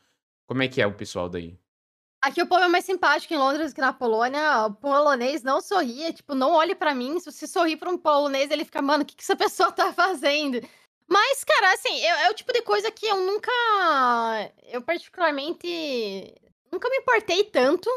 Como 0.48 0.62
é 0.62 0.68
que 0.68 0.82
é 0.82 0.88
o 0.88 0.94
pessoal 0.94 1.30
daí? 1.30 1.58
Aqui 2.22 2.40
o 2.40 2.46
povo 2.46 2.62
é 2.62 2.68
mais 2.68 2.86
simpático 2.86 3.34
em 3.34 3.38
Londres 3.38 3.74
que 3.74 3.82
na 3.82 3.92
Polônia. 3.92 4.68
O 4.68 4.74
polonês 4.76 5.42
não 5.42 5.60
sorria, 5.60 6.14
tipo, 6.14 6.36
não 6.36 6.52
olhe 6.52 6.76
para 6.76 6.94
mim. 6.94 7.20
Se 7.20 7.32
você 7.32 7.48
sorrir 7.48 7.78
pra 7.78 7.90
um 7.90 7.98
polonês, 7.98 8.52
ele 8.52 8.64
fica, 8.64 8.80
mano, 8.80 9.04
o 9.04 9.06
que, 9.06 9.16
que 9.16 9.24
essa 9.24 9.36
pessoa 9.36 9.72
tá 9.72 9.92
fazendo? 9.92 10.62
Mas, 11.12 11.44
cara, 11.44 11.74
assim, 11.74 11.94
eu, 12.00 12.16
é 12.16 12.30
o 12.32 12.34
tipo 12.34 12.54
de 12.54 12.62
coisa 12.62 12.90
que 12.90 13.06
eu 13.06 13.18
nunca. 13.18 13.52
Eu, 14.70 14.82
particularmente. 14.82 16.34
Nunca 16.72 16.90
me 16.90 17.00
importei 17.00 17.44
tanto 17.44 17.90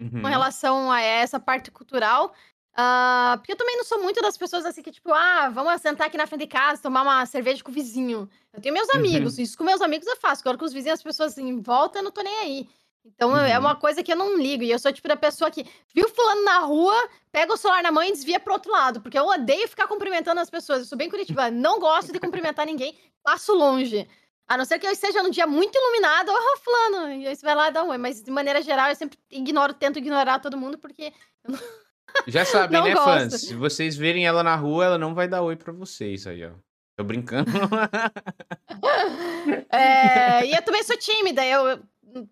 uhum. 0.00 0.22
com 0.22 0.28
relação 0.28 0.88
a 0.88 1.00
essa 1.00 1.40
parte 1.40 1.72
cultural. 1.72 2.32
Uh, 2.74 3.36
porque 3.38 3.52
eu 3.52 3.56
também 3.56 3.76
não 3.76 3.82
sou 3.82 4.00
muito 4.00 4.22
das 4.22 4.36
pessoas 4.36 4.64
assim 4.64 4.82
que, 4.82 4.92
tipo, 4.92 5.12
ah, 5.12 5.48
vamos 5.48 5.80
sentar 5.80 6.06
aqui 6.06 6.16
na 6.16 6.28
frente 6.28 6.42
de 6.42 6.46
casa, 6.46 6.80
tomar 6.80 7.02
uma 7.02 7.26
cerveja 7.26 7.62
com 7.62 7.72
o 7.72 7.74
vizinho. 7.74 8.30
Eu 8.52 8.60
tenho 8.60 8.72
meus 8.72 8.88
uhum. 8.88 9.00
amigos, 9.00 9.36
uhum. 9.36 9.42
isso 9.42 9.58
com 9.58 9.64
meus 9.64 9.80
amigos 9.80 10.06
é 10.06 10.14
fácil. 10.14 10.42
Agora 10.44 10.56
com 10.56 10.64
os 10.64 10.72
vizinhos, 10.72 11.00
as 11.00 11.02
pessoas 11.02 11.36
em 11.36 11.60
volta, 11.60 11.98
eu 11.98 12.04
não 12.04 12.12
tô 12.12 12.22
nem 12.22 12.36
aí. 12.38 12.68
Então 13.04 13.30
uhum. 13.30 13.36
é 13.36 13.58
uma 13.58 13.76
coisa 13.76 14.02
que 14.02 14.12
eu 14.12 14.16
não 14.16 14.36
ligo. 14.36 14.62
E 14.62 14.70
eu 14.70 14.78
sou 14.78 14.92
tipo 14.92 15.06
da 15.06 15.16
pessoa 15.16 15.50
que 15.50 15.66
viu 15.94 16.08
fulano 16.08 16.44
na 16.44 16.58
rua, 16.60 17.08
pega 17.30 17.52
o 17.52 17.56
celular 17.56 17.82
na 17.82 17.92
mão 17.92 18.02
e 18.02 18.12
desvia 18.12 18.40
pro 18.40 18.54
outro 18.54 18.72
lado. 18.72 19.00
Porque 19.00 19.18
eu 19.18 19.26
odeio 19.26 19.68
ficar 19.68 19.86
cumprimentando 19.86 20.40
as 20.40 20.50
pessoas. 20.50 20.80
Eu 20.80 20.84
sou 20.86 20.98
bem 20.98 21.10
Curitiba, 21.10 21.50
não 21.50 21.78
gosto 21.78 22.12
de 22.12 22.20
cumprimentar 22.20 22.66
ninguém, 22.66 22.96
passo 23.22 23.54
longe. 23.54 24.08
A 24.46 24.56
não 24.56 24.64
ser 24.64 24.78
que 24.78 24.86
eu 24.86 24.92
esteja 24.92 25.22
num 25.22 25.30
dia 25.30 25.46
muito 25.46 25.74
iluminado, 25.74 26.28
ô 26.28 26.34
oh, 26.34 26.58
fulano, 26.58 27.12
e 27.14 27.26
aí 27.26 27.34
você 27.34 27.44
vai 27.44 27.54
lá 27.54 27.68
e 27.68 27.72
dá 27.72 27.82
um 27.82 27.88
oi. 27.88 27.98
Mas 27.98 28.22
de 28.22 28.30
maneira 28.30 28.60
geral, 28.60 28.90
eu 28.90 28.96
sempre 28.96 29.18
ignoro, 29.30 29.72
tento 29.72 29.98
ignorar 29.98 30.38
todo 30.38 30.56
mundo, 30.56 30.78
porque. 30.78 31.12
Já 32.26 32.44
sabem, 32.44 32.82
né, 32.82 32.94
gosto. 32.94 33.04
fãs? 33.04 33.40
Se 33.40 33.54
vocês 33.54 33.96
verem 33.96 34.26
ela 34.26 34.42
na 34.42 34.54
rua, 34.54 34.84
ela 34.84 34.98
não 34.98 35.14
vai 35.14 35.26
dar 35.26 35.42
oi 35.42 35.56
pra 35.56 35.72
vocês 35.72 36.26
aí, 36.26 36.44
ó. 36.44 36.50
Tô 36.96 37.02
brincando. 37.02 37.50
é, 39.72 40.46
e 40.46 40.54
eu 40.54 40.62
também 40.62 40.82
sou 40.84 40.96
tímida, 40.96 41.44
eu 41.44 41.82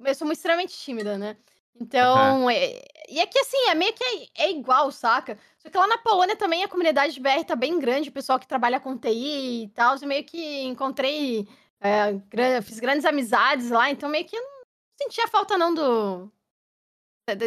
eu 0.04 0.14
sou 0.14 0.30
extremamente 0.30 0.76
tímida, 0.76 1.18
né? 1.18 1.36
Então, 1.80 2.42
uhum. 2.42 2.50
é, 2.50 2.82
e 3.08 3.20
aqui 3.20 3.38
assim, 3.38 3.56
é 3.68 3.74
meio 3.74 3.92
que 3.94 4.04
é, 4.04 4.44
é, 4.44 4.50
igual, 4.50 4.90
saca? 4.92 5.38
Só 5.58 5.70
que 5.70 5.76
lá 5.76 5.86
na 5.86 5.98
Polônia 5.98 6.36
também 6.36 6.62
a 6.62 6.68
comunidade 6.68 7.14
de 7.14 7.20
BR 7.20 7.44
tá 7.46 7.56
bem 7.56 7.78
grande, 7.78 8.10
o 8.10 8.12
pessoal 8.12 8.38
que 8.38 8.46
trabalha 8.46 8.78
com 8.78 8.96
TI 8.96 9.64
e 9.64 9.68
tal, 9.68 9.96
eu 9.96 10.08
meio 10.08 10.24
que 10.24 10.62
encontrei, 10.64 11.48
é, 11.80 12.60
fiz 12.62 12.78
grandes 12.78 13.04
amizades 13.04 13.70
lá, 13.70 13.90
então 13.90 14.08
meio 14.08 14.24
que 14.24 14.36
eu 14.36 14.42
não 14.42 14.64
sentia 15.00 15.26
falta 15.28 15.56
não 15.56 15.74
do 15.74 16.30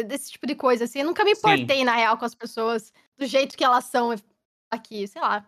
desse 0.06 0.32
tipo 0.32 0.46
de 0.46 0.54
coisa, 0.54 0.84
assim, 0.84 1.00
eu 1.00 1.06
nunca 1.06 1.22
me 1.22 1.32
importei 1.32 1.78
Sim. 1.78 1.84
na 1.84 1.94
real 1.94 2.16
com 2.16 2.24
as 2.24 2.34
pessoas 2.34 2.92
do 3.16 3.26
jeito 3.26 3.56
que 3.56 3.64
elas 3.64 3.84
são 3.84 4.14
aqui, 4.70 5.06
sei 5.06 5.20
lá. 5.20 5.46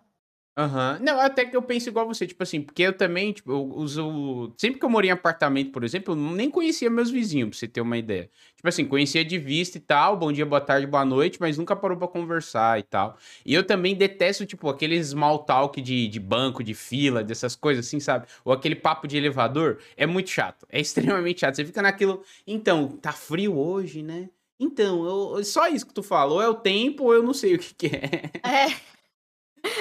Aham. 0.59 0.99
Não, 1.01 1.21
até 1.21 1.45
que 1.45 1.57
eu 1.57 1.63
penso 1.63 1.89
igual 1.89 2.05
você, 2.05 2.27
tipo 2.27 2.43
assim, 2.43 2.61
porque 2.61 2.83
eu 2.83 2.93
também, 2.93 3.33
tipo, 3.33 3.53
eu 3.53 3.63
uso. 3.77 4.53
Sempre 4.59 4.81
que 4.81 4.85
eu 4.85 4.91
morei 4.91 5.09
em 5.09 5.13
apartamento, 5.13 5.71
por 5.71 5.85
exemplo, 5.85 6.15
eu 6.15 6.17
nem 6.17 6.51
conhecia 6.51 6.91
meus 6.91 7.13
vizinhos, 7.13 7.51
pra 7.51 7.59
você 7.61 7.69
ter 7.69 7.81
uma 7.81 7.97
ideia. 7.97 8.29
Tipo 8.57 8.69
assim, 8.69 8.85
conhecia 8.85 9.25
de 9.25 9.39
vista 9.39 9.79
e 9.79 9.81
tal, 9.81 10.17
bom 10.17 10.33
dia, 10.33 10.45
boa 10.45 10.61
tarde, 10.61 10.85
boa 10.85 11.05
noite, 11.05 11.39
mas 11.41 11.57
nunca 11.57 11.77
parou 11.77 11.97
pra 11.97 12.09
conversar 12.09 12.77
e 12.77 12.83
tal. 12.83 13.17
E 13.47 13.55
eu 13.55 13.63
também 13.65 13.95
detesto, 13.95 14.45
tipo, 14.45 14.69
aqueles 14.69 15.07
small 15.11 15.39
talk 15.45 15.81
de, 15.81 16.09
de 16.09 16.19
banco, 16.19 16.65
de 16.65 16.75
fila, 16.75 17.23
dessas 17.23 17.55
coisas 17.55 17.87
assim, 17.87 18.01
sabe? 18.01 18.27
Ou 18.45 18.53
aquele 18.53 18.75
papo 18.75 19.07
de 19.07 19.17
elevador. 19.17 19.79
É 19.97 20.07
muito 20.07 20.29
chato. 20.29 20.67
É 20.69 20.81
extremamente 20.83 21.39
chato. 21.41 21.55
Você 21.55 21.65
fica 21.65 21.81
naquilo. 21.81 22.21
Então, 22.45 22.89
tá 22.89 23.13
frio 23.13 23.57
hoje, 23.57 24.03
né? 24.03 24.29
Então, 24.59 25.05
eu, 25.37 25.45
só 25.45 25.69
isso 25.69 25.87
que 25.87 25.95
tu 25.95 26.03
falou, 26.03 26.43
é 26.43 26.49
o 26.49 26.55
tempo, 26.55 27.05
ou 27.05 27.15
eu 27.15 27.23
não 27.23 27.33
sei 27.33 27.55
o 27.55 27.59
que, 27.61 27.75
que 27.75 27.87
é. 27.95 28.33
É. 28.45 28.89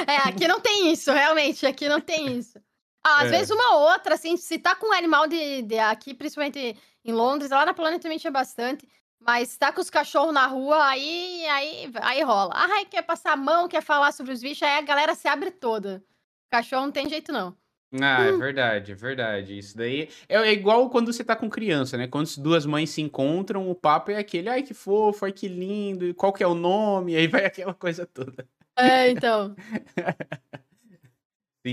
É, 0.08 0.30
aqui 0.30 0.48
não 0.48 0.60
tem 0.60 0.92
isso, 0.92 1.12
realmente, 1.12 1.66
aqui 1.66 1.90
não 1.90 2.00
tem 2.00 2.38
isso. 2.38 2.60
Ah, 3.04 3.22
às 3.22 3.28
é. 3.28 3.38
vezes 3.38 3.52
uma 3.52 3.76
outra, 3.76 4.16
assim, 4.16 4.36
se 4.36 4.60
tá 4.60 4.76
com 4.76 4.90
um 4.90 4.94
animal 4.94 5.28
de, 5.28 5.62
de, 5.62 5.80
aqui, 5.80 6.14
principalmente 6.14 6.76
em 7.06 7.12
Londres, 7.14 7.52
lá 7.52 7.66
na 7.66 7.74
Polônia 7.74 8.00
também 8.00 8.18
tinha 8.18 8.32
bastante, 8.32 8.88
mas 9.20 9.58
tá 9.58 9.72
com 9.72 9.82
os 9.82 9.90
cachorros 9.90 10.34
na 10.34 10.46
rua, 10.46 10.84
aí, 10.86 11.46
aí, 11.48 11.92
aí 12.02 12.22
rola. 12.22 12.52
Ah, 12.54 12.68
aí 12.74 12.86
quer 12.86 13.04
passar 13.04 13.34
a 13.34 13.38
mão, 13.38 13.68
quer 13.68 13.82
falar 13.82 14.12
sobre 14.12 14.34
os 14.34 14.42
bichos, 14.42 14.64
aí 14.64 14.78
a 14.78 14.82
galera 14.82 15.16
se 15.16 15.28
abre 15.28 15.52
toda. 15.52 16.04
Cachorro 16.50 16.86
não 16.86 16.92
tem 16.92 17.10
jeito, 17.10 17.32
não. 17.32 17.56
Ah, 17.94 18.26
é 18.26 18.34
hum. 18.34 18.38
verdade, 18.38 18.92
é 18.92 18.96
verdade. 18.96 19.58
Isso 19.58 19.78
daí 19.78 20.10
é, 20.28 20.36
é 20.36 20.52
igual 20.52 20.90
quando 20.90 21.12
você 21.12 21.24
tá 21.24 21.36
com 21.36 21.50
criança, 21.50 21.98
né? 21.98 22.08
Quando 22.08 22.28
duas 22.38 22.66
mães 22.66 22.90
se 22.90 23.02
encontram, 23.02 23.70
o 23.70 23.76
papo 23.76 24.12
é 24.12 24.18
aquele, 24.18 24.50
ai 24.50 24.62
que 24.64 24.74
fofo, 24.74 25.24
ai 25.24 25.32
que 25.32 25.48
lindo, 25.48 26.14
qual 26.16 26.34
que 26.34 26.44
é 26.44 26.48
o 26.48 26.54
nome, 26.54 27.16
aí 27.16 27.28
vai 27.28 27.46
aquela 27.48 27.74
coisa 27.74 28.06
toda. 28.06 28.48
É, 28.78 29.10
então. 29.12 29.56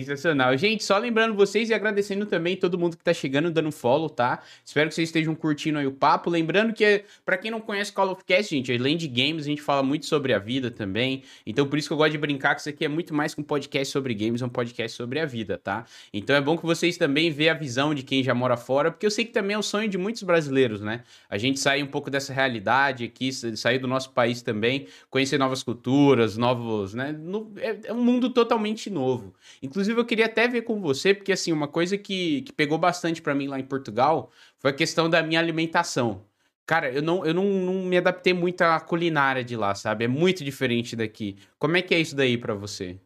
Sensacional. 0.03 0.57
Gente, 0.57 0.83
só 0.83 0.99
lembrando 0.99 1.35
vocês 1.35 1.71
e 1.71 1.75
agradecendo 1.75 2.27
também 2.27 2.57
todo 2.57 2.79
mundo 2.79 2.97
que 2.97 3.05
tá 3.05 3.13
chegando, 3.13 3.51
dando 3.51 3.71
follow, 3.71 4.09
tá? 4.09 4.43
Espero 4.65 4.89
que 4.89 4.95
vocês 4.95 5.09
estejam 5.09 5.35
curtindo 5.35 5.79
aí 5.79 5.87
o 5.87 5.93
papo. 5.93 6.29
Lembrando 6.29 6.73
que, 6.73 7.05
para 7.25 7.37
quem 7.37 7.51
não 7.51 7.61
conhece 7.61 7.93
Call 7.93 8.11
of 8.11 8.25
Cast, 8.25 8.55
gente, 8.55 8.73
além 8.73 8.97
de 8.97 9.07
games, 9.07 9.45
a 9.45 9.49
gente 9.49 9.63
fala 9.63 9.83
muito 9.83 10.07
sobre 10.07 10.33
a 10.33 10.39
vida 10.39 10.71
também. 10.71 11.23
Então, 11.47 11.67
por 11.67 11.79
isso 11.79 11.89
que 11.89 11.93
eu 11.93 11.97
gosto 11.97 12.13
de 12.13 12.19
brincar 12.19 12.55
que 12.55 12.63
isso 12.63 12.69
aqui 12.69 12.85
é 12.85 12.89
muito 12.89 13.15
mais 13.15 13.35
que 13.35 13.41
um 13.41 13.45
podcast 13.45 13.93
sobre 13.93 14.15
games, 14.15 14.43
é 14.43 14.47
um 14.47 14.49
podcast 14.49 14.97
sobre 14.97 15.21
a 15.21 15.27
vida, 15.27 15.59
tá? 15.59 15.85
Então, 16.13 16.35
é 16.35 16.41
bom 16.41 16.57
que 16.57 16.67
vocês 16.67 16.97
também 16.97 17.31
vejam 17.31 17.55
a 17.55 17.59
visão 17.59 17.95
de 17.95 18.03
quem 18.03 18.23
já 18.23 18.35
mora 18.35 18.57
fora, 18.57 18.91
porque 18.91 19.05
eu 19.05 19.11
sei 19.11 19.25
que 19.25 19.33
também 19.33 19.55
é 19.55 19.59
o 19.59 19.63
sonho 19.63 19.89
de 19.89 19.99
muitos 19.99 20.23
brasileiros, 20.23 20.81
né? 20.81 21.03
A 21.29 21.37
gente 21.37 21.61
sair 21.61 21.83
um 21.83 21.87
pouco 21.87 22.11
dessa 22.11 22.33
realidade 22.33 23.05
aqui, 23.05 23.31
sair 23.33 23.79
do 23.79 23.87
nosso 23.87 24.11
país 24.11 24.41
também, 24.41 24.87
conhecer 25.11 25.39
novas 25.39 25.63
culturas, 25.63 26.37
novos, 26.37 26.95
né? 26.95 27.15
É, 27.59 27.91
é 27.91 27.93
um 27.93 28.03
mundo 28.03 28.31
totalmente 28.31 28.89
novo. 28.89 29.35
Inclusive, 29.63 29.84
Inclusive, 29.85 30.01
eu 30.01 30.07
queria 30.07 30.27
até 30.27 30.49
ver 30.49 30.63
com 30.63 30.81
você, 30.81 31.13
porque 31.13 31.31
assim, 31.31 31.53
uma 31.53 31.69
coisa 31.69 31.99
que, 31.99 32.41
que 32.43 32.53
pegou 32.55 32.79
bastante 32.79 33.21
para 33.21 33.35
mim 33.35 33.49
lá 33.49 33.61
em 33.61 33.67
Portugal 33.67 34.31
foi 34.59 34.71
a 34.71 34.75
questão 34.75 35.11
da 35.11 35.23
minha 35.23 35.39
alimentação. 35.39 36.25
Cara, 36.65 36.91
eu 36.91 37.03
não, 37.03 37.27
eu 37.27 37.35
não, 37.35 37.45
não 37.45 37.75
me 37.83 37.99
adaptei 37.99 38.33
muito 38.33 38.63
à 38.63 38.81
culinária 38.81 39.45
de 39.45 39.55
lá, 39.55 39.75
sabe? 39.75 40.07
É 40.07 40.09
muito 40.09 40.43
diferente 40.43 40.97
daqui. 40.97 41.37
Como 41.59 41.77
é 41.77 41.83
que 41.83 41.95
é 41.95 42.01
isso 42.01 42.17
daí 42.17 42.39
para 42.39 42.55
você? 42.55 42.99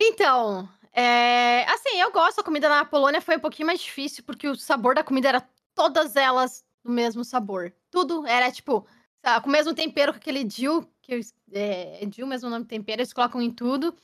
Então, 0.00 0.68
é, 0.92 1.64
assim, 1.70 2.00
eu 2.00 2.10
gosto 2.10 2.38
da 2.38 2.42
comida 2.42 2.68
na 2.68 2.84
Polônia, 2.84 3.20
foi 3.20 3.36
um 3.36 3.40
pouquinho 3.40 3.66
mais 3.66 3.80
difícil, 3.80 4.24
porque 4.24 4.48
o 4.48 4.56
sabor 4.56 4.96
da 4.96 5.04
comida 5.04 5.28
era 5.28 5.48
todas 5.76 6.16
elas 6.16 6.64
do 6.84 6.90
mesmo 6.90 7.22
sabor. 7.22 7.72
Tudo 7.88 8.26
era, 8.26 8.50
tipo, 8.50 8.84
com 9.42 9.48
o 9.48 9.52
mesmo 9.52 9.72
tempero 9.72 10.12
que 10.12 10.18
aquele 10.18 10.48
Jill, 10.50 10.84
que 11.02 11.20
é, 11.52 12.00
Jill, 12.12 12.26
mesmo 12.26 12.50
nome 12.50 12.64
tempero, 12.64 13.00
eles 13.00 13.12
colocam 13.12 13.40
em 13.40 13.52
tudo. 13.52 13.94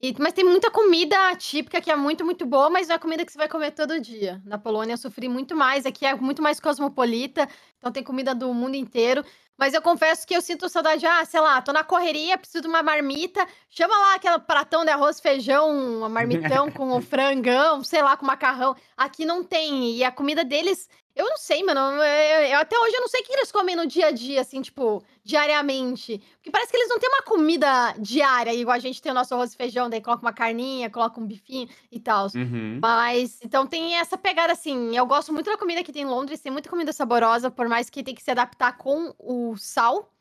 E, 0.00 0.14
mas 0.18 0.32
tem 0.32 0.44
muita 0.44 0.70
comida 0.70 1.16
típica 1.36 1.80
que 1.80 1.90
é 1.90 1.96
muito, 1.96 2.24
muito 2.24 2.46
boa, 2.46 2.70
mas 2.70 2.86
não 2.86 2.94
é 2.94 2.98
comida 2.98 3.24
que 3.24 3.32
você 3.32 3.38
vai 3.38 3.48
comer 3.48 3.72
todo 3.72 4.00
dia. 4.00 4.40
Na 4.44 4.56
Polônia 4.56 4.92
eu 4.92 4.98
sofri 4.98 5.28
muito 5.28 5.56
mais, 5.56 5.84
aqui 5.84 6.06
é 6.06 6.14
muito 6.14 6.40
mais 6.40 6.60
cosmopolita, 6.60 7.48
então 7.78 7.90
tem 7.90 8.04
comida 8.04 8.32
do 8.32 8.54
mundo 8.54 8.76
inteiro. 8.76 9.24
Mas 9.58 9.74
eu 9.74 9.82
confesso 9.82 10.24
que 10.24 10.36
eu 10.36 10.40
sinto 10.40 10.68
saudade, 10.68 11.04
ah, 11.04 11.24
sei 11.24 11.40
lá, 11.40 11.60
tô 11.60 11.72
na 11.72 11.82
correria, 11.82 12.38
preciso 12.38 12.62
de 12.62 12.68
uma 12.68 12.80
marmita, 12.80 13.44
chama 13.68 13.98
lá 13.98 14.14
aquele 14.14 14.38
pratão 14.38 14.84
de 14.84 14.90
arroz, 14.92 15.18
feijão, 15.18 15.98
uma 15.98 16.08
marmitão 16.08 16.70
com 16.70 16.96
o 16.96 17.02
frangão, 17.02 17.82
sei 17.82 18.00
lá, 18.00 18.16
com 18.16 18.24
macarrão. 18.24 18.76
Aqui 18.96 19.24
não 19.24 19.42
tem, 19.42 19.96
e 19.96 20.04
a 20.04 20.12
comida 20.12 20.44
deles 20.44 20.88
eu 21.18 21.28
não 21.28 21.36
sei, 21.36 21.64
mano. 21.64 21.80
Eu, 21.80 22.44
eu, 22.44 22.58
até 22.60 22.78
hoje 22.78 22.94
eu 22.94 23.00
não 23.00 23.08
sei 23.08 23.20
o 23.20 23.24
que 23.24 23.32
eles 23.32 23.50
comem 23.50 23.74
no 23.74 23.88
dia 23.88 24.06
a 24.06 24.10
dia, 24.12 24.40
assim, 24.40 24.62
tipo, 24.62 25.02
diariamente. 25.24 26.22
Porque 26.36 26.48
parece 26.48 26.70
que 26.70 26.76
eles 26.76 26.88
não 26.88 27.00
têm 27.00 27.10
uma 27.10 27.22
comida 27.22 27.92
diária, 27.98 28.54
igual 28.54 28.76
a 28.76 28.78
gente 28.78 29.02
tem 29.02 29.10
o 29.10 29.14
nosso 29.14 29.34
arroz 29.34 29.52
e 29.52 29.56
feijão, 29.56 29.90
daí 29.90 30.00
coloca 30.00 30.22
uma 30.22 30.32
carninha, 30.32 30.88
coloca 30.88 31.20
um 31.20 31.26
bifinho 31.26 31.68
e 31.90 31.98
tal. 31.98 32.28
Uhum. 32.32 32.78
Mas, 32.80 33.40
então 33.42 33.66
tem 33.66 33.96
essa 33.96 34.16
pegada, 34.16 34.52
assim. 34.52 34.96
Eu 34.96 35.06
gosto 35.06 35.32
muito 35.32 35.50
da 35.50 35.58
comida 35.58 35.82
que 35.82 35.92
tem 35.92 36.02
em 36.02 36.06
Londres, 36.06 36.40
tem 36.40 36.52
muita 36.52 36.70
comida 36.70 36.92
saborosa, 36.92 37.50
por 37.50 37.68
mais 37.68 37.90
que 37.90 38.04
tem 38.04 38.14
que 38.14 38.22
se 38.22 38.30
adaptar 38.30 38.78
com 38.78 39.12
o 39.18 39.56
sal. 39.56 40.12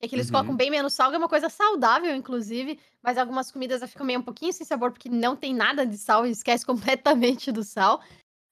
É 0.00 0.06
que 0.06 0.14
eles 0.14 0.26
uhum. 0.26 0.32
colocam 0.32 0.56
bem 0.56 0.70
menos 0.70 0.92
sal, 0.92 1.08
que 1.08 1.16
é 1.16 1.18
uma 1.18 1.28
coisa 1.28 1.48
saudável, 1.48 2.14
inclusive. 2.14 2.78
Mas 3.02 3.18
algumas 3.18 3.50
comidas 3.50 3.82
ficam 3.90 4.06
meio 4.06 4.20
um 4.20 4.22
pouquinho 4.22 4.52
sem 4.52 4.64
sabor, 4.64 4.92
porque 4.92 5.08
não 5.08 5.34
tem 5.34 5.52
nada 5.52 5.84
de 5.84 5.98
sal 5.98 6.24
e 6.26 6.30
esquece 6.30 6.64
completamente 6.64 7.50
do 7.50 7.64
sal. 7.64 8.00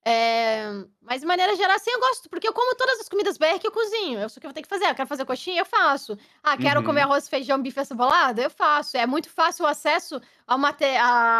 É, 0.04 0.84
mas 1.00 1.20
de 1.20 1.26
maneira 1.26 1.54
geral, 1.54 1.76
assim, 1.76 1.90
eu 1.92 2.00
gosto, 2.00 2.28
porque 2.28 2.48
eu 2.48 2.52
como 2.52 2.74
todas 2.74 2.98
as 2.98 3.08
comidas 3.08 3.38
BR 3.38 3.58
que 3.60 3.66
eu 3.66 3.70
cozinho. 3.70 4.18
Eu 4.18 4.28
sei 4.28 4.38
o 4.38 4.40
que 4.40 4.46
eu 4.46 4.50
vou 4.50 4.54
ter 4.54 4.62
que 4.62 4.68
fazer. 4.68 4.86
Eu 4.86 4.94
quero 4.94 5.08
fazer 5.08 5.24
coxinha, 5.24 5.60
eu 5.60 5.66
faço. 5.66 6.18
Ah, 6.42 6.56
quero 6.56 6.80
uhum. 6.80 6.86
comer 6.86 7.02
arroz, 7.02 7.28
feijão, 7.28 7.62
bife 7.62 7.78
acebolado? 7.78 8.40
Eu 8.40 8.50
faço. 8.50 8.96
É 8.96 9.06
muito 9.06 9.30
fácil 9.30 9.64
o 9.64 9.68
acesso 9.68 10.20
à 10.46 10.58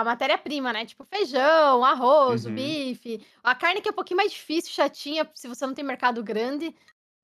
matéria-prima, 0.05 0.73
né? 0.73 0.87
Tipo 0.87 1.05
feijão, 1.05 1.85
arroz, 1.85 2.47
uhum. 2.47 2.55
bife. 2.55 3.27
A 3.43 3.55
carne 3.55 3.81
que 3.81 3.89
é 3.89 3.93
um 3.93 3.95
pouquinho 3.95 4.19
mais 4.19 4.31
difícil, 4.31 4.73
chatinha, 4.73 5.29
se 5.35 5.49
você 5.49 5.67
não 5.67 5.75
tem 5.75 5.85
mercado 5.85 6.23
grande. 6.23 6.75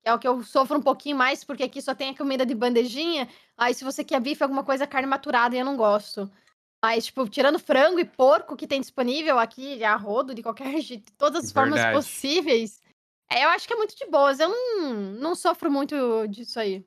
É 0.03 0.13
o 0.13 0.19
que 0.19 0.27
eu 0.27 0.41
sofro 0.43 0.77
um 0.77 0.81
pouquinho 0.81 1.17
mais, 1.17 1.43
porque 1.43 1.63
aqui 1.63 1.81
só 1.81 1.93
tem 1.93 2.09
a 2.11 2.17
comida 2.17 2.45
de 2.45 2.55
bandejinha. 2.55 3.27
Aí, 3.57 3.73
se 3.73 3.83
você 3.83 4.03
quer 4.03 4.19
bife, 4.19 4.41
alguma 4.41 4.63
coisa, 4.63 4.87
carne 4.87 5.07
maturada, 5.07 5.55
e 5.55 5.59
eu 5.59 5.65
não 5.65 5.75
gosto. 5.75 6.29
Mas, 6.81 7.05
tipo, 7.05 7.27
tirando 7.27 7.59
frango 7.59 7.99
e 7.99 8.05
porco 8.05 8.55
que 8.55 8.67
tem 8.67 8.79
disponível 8.79 9.37
aqui, 9.37 9.83
a 9.83 9.95
rodo, 9.95 10.33
de 10.33 10.41
qualquer 10.41 10.65
jeito, 10.81 11.11
de 11.11 11.17
todas 11.17 11.45
as 11.45 11.51
Verdade. 11.51 11.81
formas 11.81 12.05
possíveis, 12.05 12.81
é, 13.31 13.45
eu 13.45 13.49
acho 13.49 13.67
que 13.67 13.73
é 13.73 13.77
muito 13.77 13.95
de 13.95 14.05
boas. 14.07 14.39
Eu 14.39 14.49
não, 14.49 14.93
não 15.19 15.35
sofro 15.35 15.71
muito 15.71 16.27
disso 16.27 16.59
aí. 16.59 16.83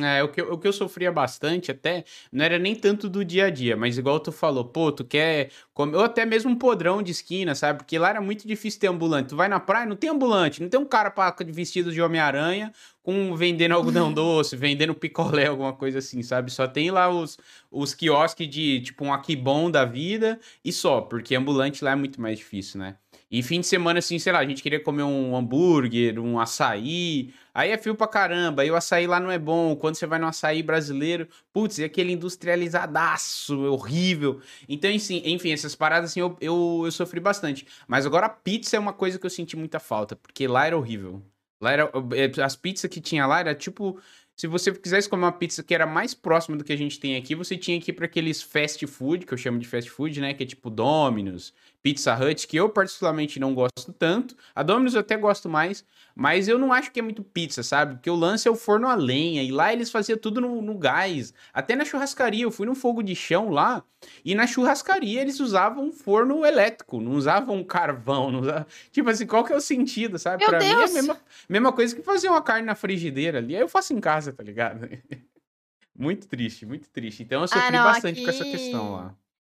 É, 0.00 0.22
o 0.22 0.28
que, 0.28 0.40
eu, 0.40 0.52
o 0.54 0.58
que 0.58 0.66
eu 0.66 0.72
sofria 0.72 1.12
bastante 1.12 1.70
até, 1.70 2.04
não 2.32 2.42
era 2.42 2.58
nem 2.58 2.74
tanto 2.74 3.10
do 3.10 3.22
dia 3.22 3.46
a 3.46 3.50
dia, 3.50 3.76
mas 3.76 3.98
igual 3.98 4.18
tu 4.18 4.32
falou, 4.32 4.64
pô, 4.64 4.90
tu 4.90 5.04
quer 5.04 5.50
comer, 5.74 5.98
ou 5.98 6.02
até 6.02 6.24
mesmo 6.24 6.50
um 6.50 6.56
podrão 6.56 7.02
de 7.02 7.10
esquina, 7.10 7.54
sabe? 7.54 7.80
Porque 7.80 7.98
lá 7.98 8.08
era 8.08 8.20
muito 8.20 8.48
difícil 8.48 8.80
ter 8.80 8.86
ambulante. 8.86 9.28
Tu 9.28 9.36
vai 9.36 9.48
na 9.48 9.60
praia, 9.60 9.84
não 9.84 9.94
tem 9.94 10.08
ambulante, 10.08 10.62
não 10.62 10.68
tem 10.70 10.80
um 10.80 10.86
cara 10.86 11.10
pra, 11.10 11.36
vestido 11.48 11.92
de 11.92 12.00
Homem-Aranha 12.00 12.72
com 13.02 13.36
vendendo 13.36 13.72
algodão 13.72 14.10
doce, 14.14 14.56
vendendo 14.56 14.94
picolé, 14.94 15.46
alguma 15.48 15.74
coisa 15.74 15.98
assim, 15.98 16.22
sabe? 16.22 16.50
Só 16.50 16.66
tem 16.66 16.90
lá 16.90 17.10
os, 17.10 17.38
os 17.70 17.92
quiosques 17.92 18.48
de, 18.48 18.80
tipo, 18.80 19.04
um 19.04 19.12
aquibom 19.12 19.70
da 19.70 19.84
vida 19.84 20.40
e 20.64 20.72
só, 20.72 21.02
porque 21.02 21.34
ambulante 21.34 21.84
lá 21.84 21.90
é 21.90 21.96
muito 21.96 22.18
mais 22.18 22.38
difícil, 22.38 22.80
né? 22.80 22.96
E 23.32 23.42
fim 23.42 23.60
de 23.60 23.66
semana, 23.66 23.98
assim, 23.98 24.18
sei 24.18 24.30
lá, 24.30 24.40
a 24.40 24.44
gente 24.44 24.62
queria 24.62 24.78
comer 24.78 25.04
um 25.04 25.34
hambúrguer, 25.34 26.18
um 26.18 26.38
açaí. 26.38 27.32
Aí 27.54 27.70
é 27.70 27.78
fio 27.78 27.94
pra 27.94 28.06
caramba. 28.06 28.60
Aí 28.60 28.70
o 28.70 28.76
açaí 28.76 29.06
lá 29.06 29.18
não 29.18 29.30
é 29.30 29.38
bom. 29.38 29.74
Quando 29.74 29.94
você 29.94 30.06
vai 30.06 30.18
no 30.18 30.26
açaí 30.26 30.62
brasileiro, 30.62 31.26
putz, 31.50 31.78
é 31.78 31.84
aquele 31.84 32.12
industrializadaço, 32.12 33.58
horrível. 33.72 34.42
Então, 34.68 34.90
enfim, 34.90 35.22
enfim 35.24 35.50
essas 35.50 35.74
paradas, 35.74 36.10
assim, 36.10 36.20
eu, 36.20 36.36
eu, 36.42 36.82
eu 36.84 36.92
sofri 36.92 37.20
bastante. 37.20 37.66
Mas 37.88 38.04
agora 38.04 38.26
a 38.26 38.28
pizza 38.28 38.76
é 38.76 38.78
uma 38.78 38.92
coisa 38.92 39.18
que 39.18 39.24
eu 39.24 39.30
senti 39.30 39.56
muita 39.56 39.80
falta, 39.80 40.14
porque 40.14 40.46
lá 40.46 40.66
era 40.66 40.76
horrível. 40.76 41.22
Lá 41.58 41.72
era. 41.72 41.90
Eh, 42.14 42.42
as 42.42 42.54
pizzas 42.54 42.90
que 42.90 43.00
tinha 43.00 43.24
lá 43.26 43.40
era 43.40 43.54
tipo. 43.54 43.98
Se 44.34 44.46
você 44.46 44.72
quisesse 44.72 45.08
comer 45.08 45.24
uma 45.24 45.32
pizza 45.32 45.62
que 45.62 45.74
era 45.74 45.86
mais 45.86 46.14
próxima 46.14 46.56
do 46.56 46.64
que 46.64 46.72
a 46.72 46.76
gente 46.76 46.98
tem 46.98 47.16
aqui, 47.16 47.34
você 47.34 47.56
tinha 47.56 47.80
que 47.80 47.90
ir 47.90 47.94
para 47.94 48.06
aqueles 48.06 48.42
fast 48.42 48.84
food, 48.86 49.26
que 49.26 49.32
eu 49.32 49.38
chamo 49.38 49.58
de 49.58 49.68
fast 49.68 49.90
food, 49.90 50.20
né? 50.20 50.34
Que 50.34 50.42
é 50.42 50.46
tipo 50.46 50.70
Domino's, 50.70 51.52
Pizza 51.82 52.14
Hut, 52.14 52.46
que 52.46 52.56
eu 52.56 52.68
particularmente 52.68 53.40
não 53.40 53.54
gosto 53.54 53.92
tanto. 53.92 54.36
A 54.54 54.62
Domino's 54.62 54.94
eu 54.94 55.00
até 55.00 55.16
gosto 55.16 55.48
mais, 55.48 55.84
mas 56.14 56.46
eu 56.46 56.58
não 56.58 56.72
acho 56.72 56.92
que 56.92 57.00
é 57.00 57.02
muito 57.02 57.22
pizza, 57.22 57.62
sabe? 57.62 57.96
Porque 57.96 58.08
o 58.08 58.14
lance 58.14 58.46
é 58.46 58.50
o 58.50 58.54
forno 58.54 58.88
a 58.88 58.94
lenha, 58.94 59.42
e 59.42 59.50
lá 59.50 59.72
eles 59.72 59.90
faziam 59.90 60.16
tudo 60.16 60.40
no, 60.40 60.62
no 60.62 60.78
gás. 60.78 61.34
Até 61.52 61.74
na 61.74 61.84
churrascaria, 61.84 62.44
eu 62.44 62.50
fui 62.50 62.66
no 62.66 62.74
fogo 62.74 63.02
de 63.02 63.16
chão 63.16 63.50
lá, 63.50 63.82
e 64.24 64.34
na 64.34 64.46
churrascaria 64.46 65.20
eles 65.20 65.40
usavam 65.40 65.86
um 65.86 65.92
forno 65.92 66.46
elétrico, 66.46 67.00
não 67.00 67.12
usavam 67.12 67.62
carvão. 67.64 68.30
Não 68.30 68.40
usavam... 68.40 68.66
Tipo 68.92 69.10
assim, 69.10 69.26
qual 69.26 69.44
que 69.44 69.52
é 69.52 69.56
o 69.56 69.60
sentido, 69.60 70.18
sabe? 70.18 70.38
Meu 70.38 70.48
pra 70.48 70.58
Deus. 70.58 70.72
mim 70.72 70.80
é 70.80 70.84
a 70.84 70.88
mesma, 70.88 71.16
mesma 71.48 71.72
coisa 71.72 71.96
que 71.96 72.02
fazer 72.02 72.28
uma 72.28 72.42
carne 72.42 72.66
na 72.66 72.76
frigideira 72.76 73.38
ali. 73.38 73.56
Aí 73.56 73.62
eu 73.62 73.68
faço 73.68 73.92
em 73.92 74.00
casa, 74.00 74.21
tá 74.30 74.42
ligado? 74.42 74.86
muito 75.98 76.28
triste, 76.28 76.66
muito 76.66 76.90
triste. 76.90 77.22
Então 77.22 77.40
eu 77.40 77.44
ah, 77.44 77.48
sofri 77.48 77.68
ah, 77.68 77.70
não, 77.70 77.84
bastante 77.84 78.20
aqui... 78.20 78.24
com 78.24 78.30
essa 78.30 78.44
questão 78.44 78.92
lá. 78.92 79.14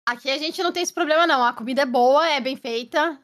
Aqui 0.06 0.30
a 0.30 0.36
gente 0.36 0.62
não 0.62 0.72
tem 0.72 0.82
esse 0.82 0.92
problema, 0.92 1.26
não. 1.26 1.42
A 1.42 1.52
comida 1.52 1.82
é 1.82 1.86
boa, 1.86 2.28
é 2.28 2.40
bem 2.40 2.56
feita. 2.56 3.18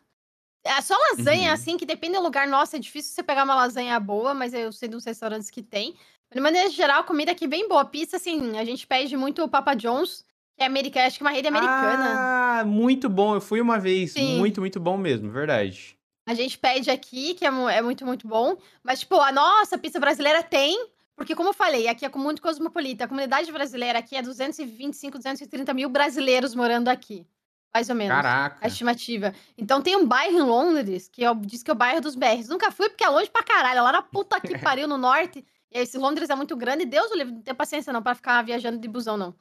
É 0.65 0.81
só 0.81 0.95
lasanha, 1.11 1.49
uhum. 1.49 1.55
assim, 1.55 1.77
que 1.77 1.87
depende 1.87 2.15
do 2.15 2.23
lugar. 2.23 2.47
Nossa, 2.47 2.77
é 2.77 2.81
difícil 2.81 3.13
você 3.13 3.23
pegar 3.23 3.45
uma 3.45 3.55
lasanha 3.55 3.99
boa, 4.01 4.33
mas 4.33 4.55
eu 4.55 4.73
sei 4.73 4.89
dos 4.89 5.05
restaurantes 5.05 5.51
que 5.51 5.63
tem. 5.63 5.95
De 6.33 6.41
maneira 6.41 6.69
geral, 6.71 7.05
comida 7.05 7.33
aqui 7.33 7.45
é 7.45 7.49
bem 7.49 7.69
boa. 7.69 7.85
Pizza, 7.85 8.17
assim, 8.17 8.59
a 8.59 8.65
gente 8.65 8.87
pede 8.87 9.17
muito 9.17 9.43
o 9.43 9.49
Papa 9.49 9.75
John's, 9.75 10.25
que 10.57 10.63
é 10.63 10.67
americana, 10.67 11.07
acho 11.07 11.17
que 11.17 11.25
é 11.25 11.27
uma 11.27 11.33
rede 11.33 11.49
americana. 11.49 12.61
Ah, 12.61 12.65
muito 12.65 13.09
bom. 13.09 13.35
Eu 13.35 13.41
fui 13.41 13.61
uma 13.61 13.79
vez. 13.79 14.13
Sim. 14.13 14.39
Muito, 14.39 14.61
muito 14.61 14.79
bom 14.79 14.97
mesmo, 14.97 15.31
verdade. 15.31 15.97
A 16.27 16.35
gente 16.35 16.59
pede 16.59 16.91
aqui, 16.91 17.33
que 17.33 17.47
é, 17.47 17.49
é 17.49 17.81
muito, 17.81 18.05
muito 18.05 18.29
bom. 18.29 18.57
Mas, 18.83 19.01
tipo, 19.01 19.19
a 19.19 19.33
nossa 19.33 19.79
pizza 19.79 19.99
brasileira 19.99 20.43
tem, 20.43 20.87
porque, 21.19 21.35
como 21.35 21.49
eu 21.49 21.53
falei, 21.53 21.89
aqui 21.89 22.07
é 22.07 22.09
muito 22.15 22.41
cosmopolita. 22.41 23.05
A 23.05 23.09
comunidade 23.09 23.51
brasileira 23.51 23.99
aqui 23.99 24.15
é 24.17 24.23
225, 24.23 25.19
230 25.19 25.75
mil 25.75 25.89
brasileiros 25.89 26.55
morando 26.55 26.89
aqui. 26.89 27.27
Mais 27.75 27.91
ou 27.91 27.97
menos. 27.97 28.15
Caraca. 28.15 28.57
A 28.61 28.69
estimativa. 28.69 29.35
Então 29.57 29.83
tem 29.83 29.97
um 29.97 30.07
bairro 30.07 30.39
em 30.39 30.43
Londres, 30.43 31.09
que 31.09 31.25
é, 31.25 31.35
diz 31.35 31.63
que 31.65 31.71
é 31.71 31.75
o 31.75 31.77
bairro 31.77 32.01
dos 32.01 32.15
BRs. 32.15 32.49
Nunca 32.49 32.71
fui 32.71 32.89
porque 32.89 33.03
é 33.05 33.09
longe 33.09 33.29
pra 33.29 33.43
caralho. 33.43 33.79
É 33.79 33.83
lá 33.83 33.93
na 33.93 34.01
puta 34.03 34.41
que 34.41 34.57
pariu, 34.59 34.87
no 34.87 34.97
norte. 34.97 35.45
E 35.73 35.79
esse 35.81 35.99
Londres 35.99 36.31
é 36.31 36.37
muito 36.37 36.57
grande. 36.57 36.87
Deus 36.87 37.11
o 37.11 37.17
livre, 37.17 37.35
não 37.35 37.43
tem 37.43 37.55
paciência 37.55 37.93
não 37.93 38.03
pra 38.03 38.15
ficar 38.15 38.41
viajando 38.43 38.79
de 38.79 38.89
busão, 38.89 39.17
não. 39.17 39.35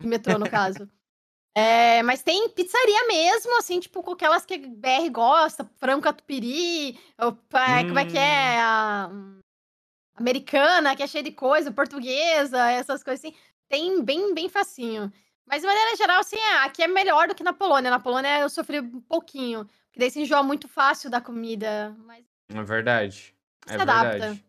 De 0.00 0.06
metrô, 0.06 0.38
no 0.38 0.48
caso. 0.48 0.88
É, 1.56 2.02
mas 2.02 2.20
tem 2.20 2.48
pizzaria 2.48 3.06
mesmo, 3.06 3.56
assim, 3.60 3.78
tipo, 3.78 4.02
com 4.02 4.10
aquelas 4.10 4.44
que 4.44 4.58
BR 4.58 5.08
gosta, 5.12 5.64
frango 5.76 6.02
catupiry, 6.02 6.98
ou, 7.16 7.30
hum. 7.30 7.36
como 7.86 7.98
é 8.00 8.04
que 8.04 8.18
é? 8.18 8.58
A, 8.58 9.08
americana, 10.14 10.94
que 10.94 11.02
é 11.02 11.06
cheia 11.06 11.24
de 11.24 11.32
coisa, 11.32 11.72
portuguesa, 11.72 12.70
essas 12.70 13.02
coisas 13.02 13.24
assim. 13.24 13.36
Tem 13.68 14.02
bem, 14.02 14.34
bem 14.34 14.48
facinho. 14.48 15.12
Mas, 15.46 15.60
de 15.60 15.66
maneira 15.66 15.96
geral, 15.96 16.20
assim, 16.20 16.36
é, 16.36 16.64
aqui 16.64 16.82
é 16.82 16.88
melhor 16.88 17.28
do 17.28 17.34
que 17.34 17.42
na 17.42 17.52
Polônia. 17.52 17.90
Na 17.90 18.00
Polônia 18.00 18.40
eu 18.40 18.48
sofri 18.48 18.80
um 18.80 19.00
pouquinho, 19.00 19.64
porque 19.86 19.98
daí 19.98 20.10
se 20.10 20.20
enjoa 20.20 20.42
muito 20.42 20.68
fácil 20.68 21.10
da 21.10 21.20
comida. 21.20 21.94
Mas... 22.04 22.24
É 22.48 22.62
verdade. 22.62 23.34
É 23.66 23.72
se 23.72 23.80
adapta. 23.80 24.10
Verdade. 24.10 24.44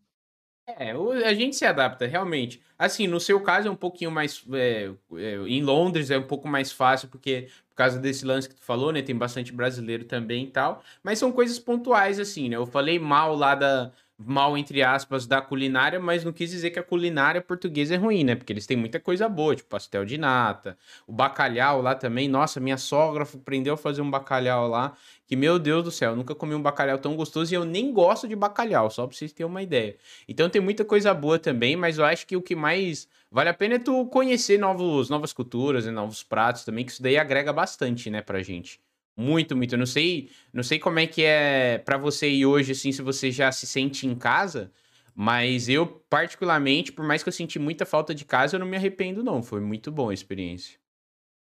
É, 0.68 0.92
a 1.28 1.34
gente 1.34 1.56
se 1.56 1.64
adapta, 1.64 2.08
realmente. 2.08 2.60
Assim, 2.78 3.06
no 3.08 3.20
seu 3.20 3.40
caso 3.40 3.68
é 3.68 3.72
um 3.72 3.76
pouquinho 3.76 4.10
mais. 4.10 4.44
É, 4.54 4.92
é, 5.14 5.36
em 5.48 5.62
Londres 5.62 6.10
é 6.10 6.18
um 6.18 6.26
pouco 6.26 6.48
mais 6.48 6.72
fácil, 6.72 7.08
porque 7.08 7.50
por 7.70 7.76
causa 7.76 8.00
desse 8.00 8.26
lance 8.26 8.50
que 8.50 8.56
tu 8.56 8.64
falou, 8.64 8.92
né? 8.92 9.02
Tem 9.02 9.16
bastante 9.16 9.52
brasileiro 9.52 10.06
também 10.06 10.46
e 10.46 10.50
tal. 10.50 10.82
Mas 11.04 11.20
são 11.20 11.32
coisas 11.32 11.60
pontuais, 11.60 12.20
assim, 12.20 12.50
né? 12.50 12.56
Eu 12.56 12.66
falei 12.66 12.98
mal 12.98 13.36
lá 13.36 13.54
da, 13.54 13.92
mal, 14.18 14.58
entre 14.58 14.82
aspas, 14.82 15.28
da 15.28 15.42
culinária, 15.42 16.00
mas 16.00 16.24
não 16.24 16.32
quis 16.32 16.50
dizer 16.50 16.72
que 16.72 16.80
a 16.80 16.84
culinária 16.84 17.42
portuguesa 17.42 17.96
é 17.96 17.98
ruim, 17.98 18.24
né? 18.24 18.36
Porque 18.36 18.54
eles 18.54 18.66
têm 18.66 18.78
muita 18.78 19.00
coisa 19.00 19.28
boa, 19.28 19.56
tipo 19.56 19.70
pastel 19.70 20.06
de 20.06 20.18
nata, 20.18 20.78
o 21.06 21.12
bacalhau 21.12 21.82
lá 21.82 21.94
também. 21.96 22.28
Nossa, 22.28 22.60
minha 22.60 22.78
sogra 22.78 23.24
aprendeu 23.24 23.74
a 23.74 23.78
fazer 23.78 24.02
um 24.02 24.10
bacalhau 24.10 24.68
lá, 24.70 24.96
que, 25.28 25.36
meu 25.36 25.60
Deus 25.60 25.84
do 25.84 25.92
céu, 25.92 26.16
nunca 26.16 26.34
comi 26.34 26.56
um 26.56 26.62
bacalhau 26.62 26.98
tão 26.98 27.16
gostoso 27.16 27.54
e 27.54 27.56
eu 27.56 27.66
nem 27.66 27.92
gosto 27.92 28.28
de 28.28 28.36
bacalhau, 28.36 28.90
só 28.90 29.06
pra 29.06 29.16
vocês 29.16 29.34
terem 29.34 29.50
uma 29.50 29.62
ideia. 29.62 29.98
Então 30.28 30.50
tem 30.50 30.62
muita 30.62 30.86
coisa 30.86 31.14
boa 31.14 31.38
também, 31.40 31.76
mas 31.76 31.98
eu 31.98 32.06
acho 32.06 32.26
que 32.26 32.38
o 32.38 32.42
que 32.42 32.56
mais 32.56 33.08
vale 33.30 33.50
a 33.50 33.54
pena 33.54 33.76
é 33.76 33.80
tu 33.80 34.06
conhecer 34.08 34.58
novos, 34.58 35.10
novas 35.10 35.34
culturas 35.34 35.86
e 35.86 35.92
novos 35.92 36.24
pratos 36.24 36.64
também, 36.64 36.86
que 36.86 36.92
isso 36.92 37.04
daí 37.04 37.18
agrega 37.18 37.52
bastante, 37.52 38.10
né, 38.10 38.22
pra 38.22 38.42
gente. 38.42 38.80
Muito, 39.18 39.56
muito. 39.56 39.78
Não 39.78 39.86
sei, 39.86 40.30
não 40.54 40.64
sei 40.64 40.78
como 40.80 41.00
é 41.00 41.08
que 41.08 41.24
é 41.24 41.78
para 41.80 41.98
você 41.98 42.30
ir 42.30 42.46
hoje, 42.46 42.74
assim, 42.74 42.92
se 42.92 43.02
você 43.02 43.32
já 43.32 43.52
se 43.52 43.66
sente 43.66 44.06
em 44.06 44.16
casa, 44.16 44.72
Mas 45.16 45.70
eu, 45.70 45.88
particularmente, 46.10 46.92
por 46.94 47.06
mais 47.06 47.24
que 47.24 47.30
eu 47.30 47.34
senti 47.34 47.60
muita 47.60 47.86
falta 47.86 48.16
de 48.16 48.26
casa, 48.26 48.56
eu 48.58 48.62
não 48.62 48.68
me 48.68 48.78
arrependo, 48.78 49.24
não. 49.24 49.44
Foi 49.44 49.62
muito 49.62 49.92
bom 49.92 50.10
a 50.12 50.14
experiência. 50.14 50.80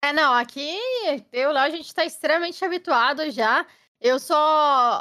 É, 0.02 0.12
não, 0.12 0.34
aqui 0.34 0.78
eu 1.32 1.50
lá 1.50 1.62
a 1.64 1.70
gente 1.70 1.94
tá 1.94 2.04
extremamente 2.04 2.62
habituado 2.64 3.30
já. 3.30 3.66
Eu 4.00 4.18
só. 4.18 4.36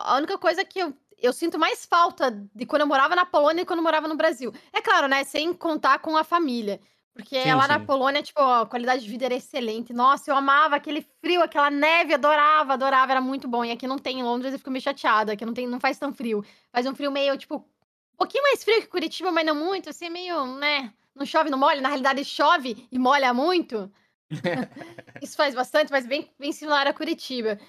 A 0.05 0.15
única 0.17 0.37
coisa 0.37 0.63
que 0.63 0.79
eu, 0.79 0.93
eu 1.17 1.33
sinto 1.33 1.59
mais 1.59 1.85
falta 1.85 2.31
de 2.55 2.65
quando 2.65 2.81
eu 2.83 2.87
morava 2.87 3.15
na 3.15 3.25
Polônia 3.25 3.63
e 3.63 3.65
quando 3.65 3.79
eu 3.79 3.83
morava 3.83 4.07
no 4.07 4.15
Brasil. 4.15 4.53
É 4.71 4.81
claro, 4.81 5.07
né? 5.07 5.23
Sem 5.25 5.53
contar 5.53 5.99
com 5.99 6.15
a 6.15 6.23
família. 6.23 6.79
Porque 7.13 7.39
sim, 7.41 7.53
lá 7.53 7.63
sim. 7.63 7.67
na 7.69 7.79
Polônia, 7.79 8.23
tipo, 8.23 8.39
a 8.39 8.65
qualidade 8.65 9.03
de 9.03 9.09
vida 9.09 9.25
era 9.25 9.35
excelente. 9.35 9.93
Nossa, 9.93 10.31
eu 10.31 10.35
amava 10.35 10.75
aquele 10.75 11.05
frio, 11.21 11.43
aquela 11.43 11.69
neve, 11.69 12.13
adorava, 12.13 12.73
adorava, 12.73 13.11
era 13.11 13.21
muito 13.21 13.47
bom. 13.47 13.63
E 13.63 13.71
aqui 13.71 13.85
não 13.85 13.99
tem, 13.99 14.19
em 14.19 14.23
Londres 14.23 14.51
eu 14.51 14.57
fico 14.57 14.71
meio 14.71 14.81
chateada, 14.81 15.33
aqui 15.33 15.45
não, 15.45 15.53
tem, 15.53 15.67
não 15.67 15.79
faz 15.79 15.99
tão 15.99 16.11
frio. 16.11 16.43
Faz 16.71 16.87
um 16.87 16.95
frio 16.95 17.11
meio, 17.11 17.37
tipo, 17.37 17.57
um 17.57 18.17
pouquinho 18.17 18.43
mais 18.43 18.63
frio 18.63 18.81
que 18.81 18.87
Curitiba, 18.87 19.31
mas 19.31 19.45
não 19.45 19.55
muito, 19.55 19.89
assim, 19.89 20.09
meio, 20.09 20.57
né? 20.57 20.91
Não 21.15 21.25
chove, 21.25 21.51
não 21.51 21.57
molha. 21.57 21.81
Na 21.81 21.89
realidade, 21.89 22.25
chove 22.25 22.87
e 22.91 22.97
molha 22.97 23.31
muito. 23.31 23.91
Isso 25.21 25.37
faz 25.37 25.53
bastante, 25.53 25.91
mas 25.91 26.07
bem, 26.07 26.27
bem 26.39 26.51
similar 26.51 26.87
a 26.87 26.93
Curitiba. 26.93 27.59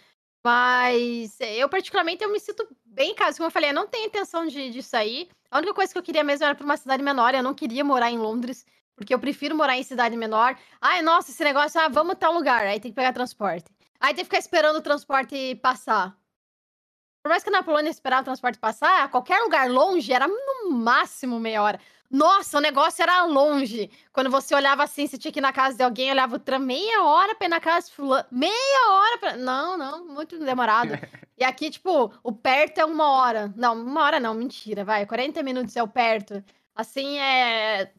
Mas 0.43 1.39
eu, 1.41 1.69
particularmente, 1.69 2.25
eu 2.25 2.33
me 2.33 2.41
sinto 2.41 2.67
bem 2.85 3.13
em 3.13 3.15
casa. 3.15 3.37
Como 3.37 3.47
eu 3.47 3.51
falei, 3.51 3.71
eu 3.71 3.75
não 3.75 3.87
tenho 3.87 4.07
intenção 4.07 4.47
de, 4.47 4.71
de 4.71 4.83
sair. 4.83 5.29
A 5.51 5.59
única 5.59 5.75
coisa 5.75 5.93
que 5.93 5.99
eu 5.99 6.03
queria 6.03 6.25
mesmo 6.25 6.45
era 6.45 6.55
para 6.55 6.65
uma 6.65 6.77
cidade 6.77 7.03
menor. 7.03 7.35
Eu 7.35 7.43
não 7.43 7.55
queria 7.55 7.85
morar 7.85 8.11
em 8.11 8.19
Londres. 8.19 8.65
Porque 8.97 9.13
eu 9.13 9.19
prefiro 9.19 9.57
morar 9.57 9.77
em 9.77 9.83
cidade 9.83 10.17
menor. 10.17 10.57
Ai, 10.81 11.03
nossa, 11.03 11.31
esse 11.31 11.43
negócio, 11.43 11.81
ah, 11.81 11.89
vamos 11.89 12.17
tal 12.19 12.33
lugar. 12.33 12.67
Aí 12.67 12.79
tem 12.79 12.91
que 12.91 12.97
pegar 12.97 13.13
transporte. 13.13 13.67
Aí 14.01 14.15
tem 14.15 14.25
que 14.25 14.25
ficar 14.25 14.39
esperando 14.39 14.77
o 14.77 14.83
transporte 14.83 15.55
passar. 15.57 16.17
Por 17.23 17.31
mais 17.31 17.43
que 17.43 17.51
na 17.51 17.63
Polônia 17.63 17.89
esperar 17.91 18.21
o 18.21 18.25
transporte 18.25 18.59
passar, 18.59 19.11
qualquer 19.11 19.41
lugar 19.41 19.71
longe 19.71 20.13
era 20.13 20.29
no 20.29 20.71
máximo 20.71 21.41
meia 21.41 21.63
hora. 21.63 21.81
Nossa, 22.11 22.59
o 22.59 22.61
negócio 22.61 23.03
era 23.03 23.25
longe. 23.25 23.91
Quando 24.13 24.31
você 24.31 24.55
olhava 24.55 24.85
assim, 24.85 25.07
você 25.07 25.17
tinha 25.17 25.33
que 25.33 25.41
ir 25.41 25.43
na 25.43 25.53
casa 25.53 25.77
de 25.77 25.83
alguém, 25.83 26.11
olhava 26.11 26.37
o 26.37 26.39
tram 26.39 26.61
meia 26.61 27.03
hora 27.03 27.35
pra 27.35 27.47
ir 27.47 27.51
na 27.51 27.61
casa 27.61 27.91
fulano. 27.91 28.27
Meia 28.31 28.93
hora 28.93 29.19
pra. 29.19 29.37
Não, 29.37 29.77
não, 29.77 30.07
muito 30.07 30.39
demorado. 30.39 30.91
e 31.37 31.43
aqui, 31.43 31.71
tipo, 31.71 32.13
o 32.23 32.31
perto 32.31 32.79
é 32.79 32.85
uma 32.85 33.11
hora. 33.11 33.53
Não, 33.57 33.75
uma 33.75 34.05
hora 34.05 34.21
não, 34.21 34.35
mentira, 34.35 34.85
vai. 34.85 35.07
40 35.07 35.43
minutos 35.43 35.75
é 35.77 35.83
o 35.83 35.89
perto. 35.89 36.45
Assim, 36.77 37.19
é 37.19 37.91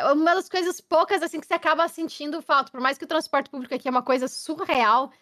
é 0.00 0.12
uma 0.12 0.34
das 0.34 0.48
coisas 0.48 0.80
poucas 0.80 1.22
assim 1.22 1.40
que 1.40 1.46
você 1.46 1.54
acaba 1.54 1.86
sentindo 1.88 2.42
falta. 2.42 2.70
Por 2.70 2.80
mais 2.80 2.98
que 2.98 3.04
o 3.04 3.08
transporte 3.08 3.50
público 3.50 3.74
aqui 3.74 3.88
é 3.88 3.90
uma 3.90 4.02
coisa 4.02 4.28
surreal, 4.28 5.12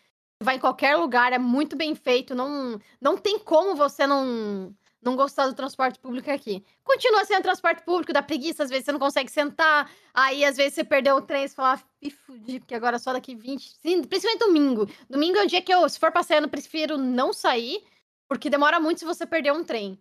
vai 0.42 0.56
em 0.56 0.60
qualquer 0.60 0.96
lugar, 0.96 1.32
é 1.32 1.38
muito 1.38 1.76
bem 1.76 1.94
feito, 1.94 2.34
não, 2.34 2.80
não 3.00 3.16
tem 3.16 3.38
como 3.38 3.74
você 3.74 4.06
não 4.06 4.74
não 5.00 5.14
gostar 5.14 5.46
do 5.46 5.54
transporte 5.54 5.98
público 5.98 6.30
aqui. 6.30 6.64
Continua 6.82 7.24
sendo 7.24 7.42
transporte 7.42 7.84
público, 7.84 8.12
dá 8.12 8.22
preguiça, 8.22 8.64
às 8.64 8.70
vezes 8.70 8.84
você 8.84 8.92
não 8.92 8.98
consegue 8.98 9.30
sentar, 9.30 9.90
aí 10.12 10.44
às 10.44 10.56
vezes 10.56 10.74
você 10.74 10.84
perdeu 10.84 11.16
o 11.16 11.22
trem, 11.22 11.46
você 11.46 11.54
fala, 11.54 11.74
ah, 11.74 12.10
fudi, 12.10 12.58
porque 12.58 12.74
agora 12.74 12.98
só 12.98 13.12
daqui 13.12 13.34
20, 13.34 13.76
sim, 13.80 14.02
principalmente 14.02 14.40
domingo. 14.40 14.88
Domingo 15.08 15.38
é 15.38 15.44
o 15.44 15.46
dia 15.46 15.62
que 15.62 15.72
eu, 15.72 15.88
se 15.88 15.98
for 15.98 16.10
passeando, 16.10 16.48
prefiro 16.48 16.98
não 16.98 17.32
sair, 17.32 17.82
porque 18.28 18.50
demora 18.50 18.80
muito 18.80 18.98
se 18.98 19.04
você 19.04 19.24
perder 19.24 19.52
um 19.52 19.62
trem. 19.62 19.98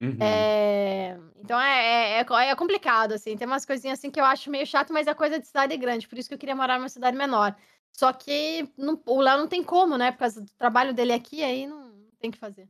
Uhum. 0.00 0.16
É... 0.20 1.18
Então 1.42 1.60
é, 1.60 2.18
é, 2.18 2.20
é, 2.20 2.50
é, 2.50 2.54
complicado, 2.54 3.12
assim. 3.12 3.36
Tem 3.36 3.46
umas 3.46 3.64
coisinhas 3.64 3.98
assim 3.98 4.10
que 4.10 4.20
eu 4.20 4.24
acho 4.24 4.50
meio 4.50 4.66
chato, 4.66 4.92
mas 4.92 5.06
é 5.06 5.14
coisa 5.14 5.38
de 5.38 5.46
cidade 5.46 5.76
grande. 5.76 6.06
Por 6.06 6.18
isso 6.18 6.28
que 6.28 6.34
eu 6.34 6.38
queria 6.38 6.54
morar 6.54 6.78
numa 6.78 6.88
cidade 6.88 7.16
menor. 7.16 7.54
Só 7.92 8.12
que 8.12 8.68
não, 8.76 9.00
o 9.06 9.20
Léo 9.20 9.38
não 9.38 9.48
tem 9.48 9.62
como, 9.62 9.96
né? 9.96 10.12
Por 10.12 10.18
causa 10.18 10.40
do 10.40 10.50
trabalho 10.56 10.94
dele 10.94 11.12
aqui, 11.12 11.42
aí 11.42 11.66
não 11.66 11.92
tem 12.20 12.30
que 12.30 12.38
fazer. 12.38 12.68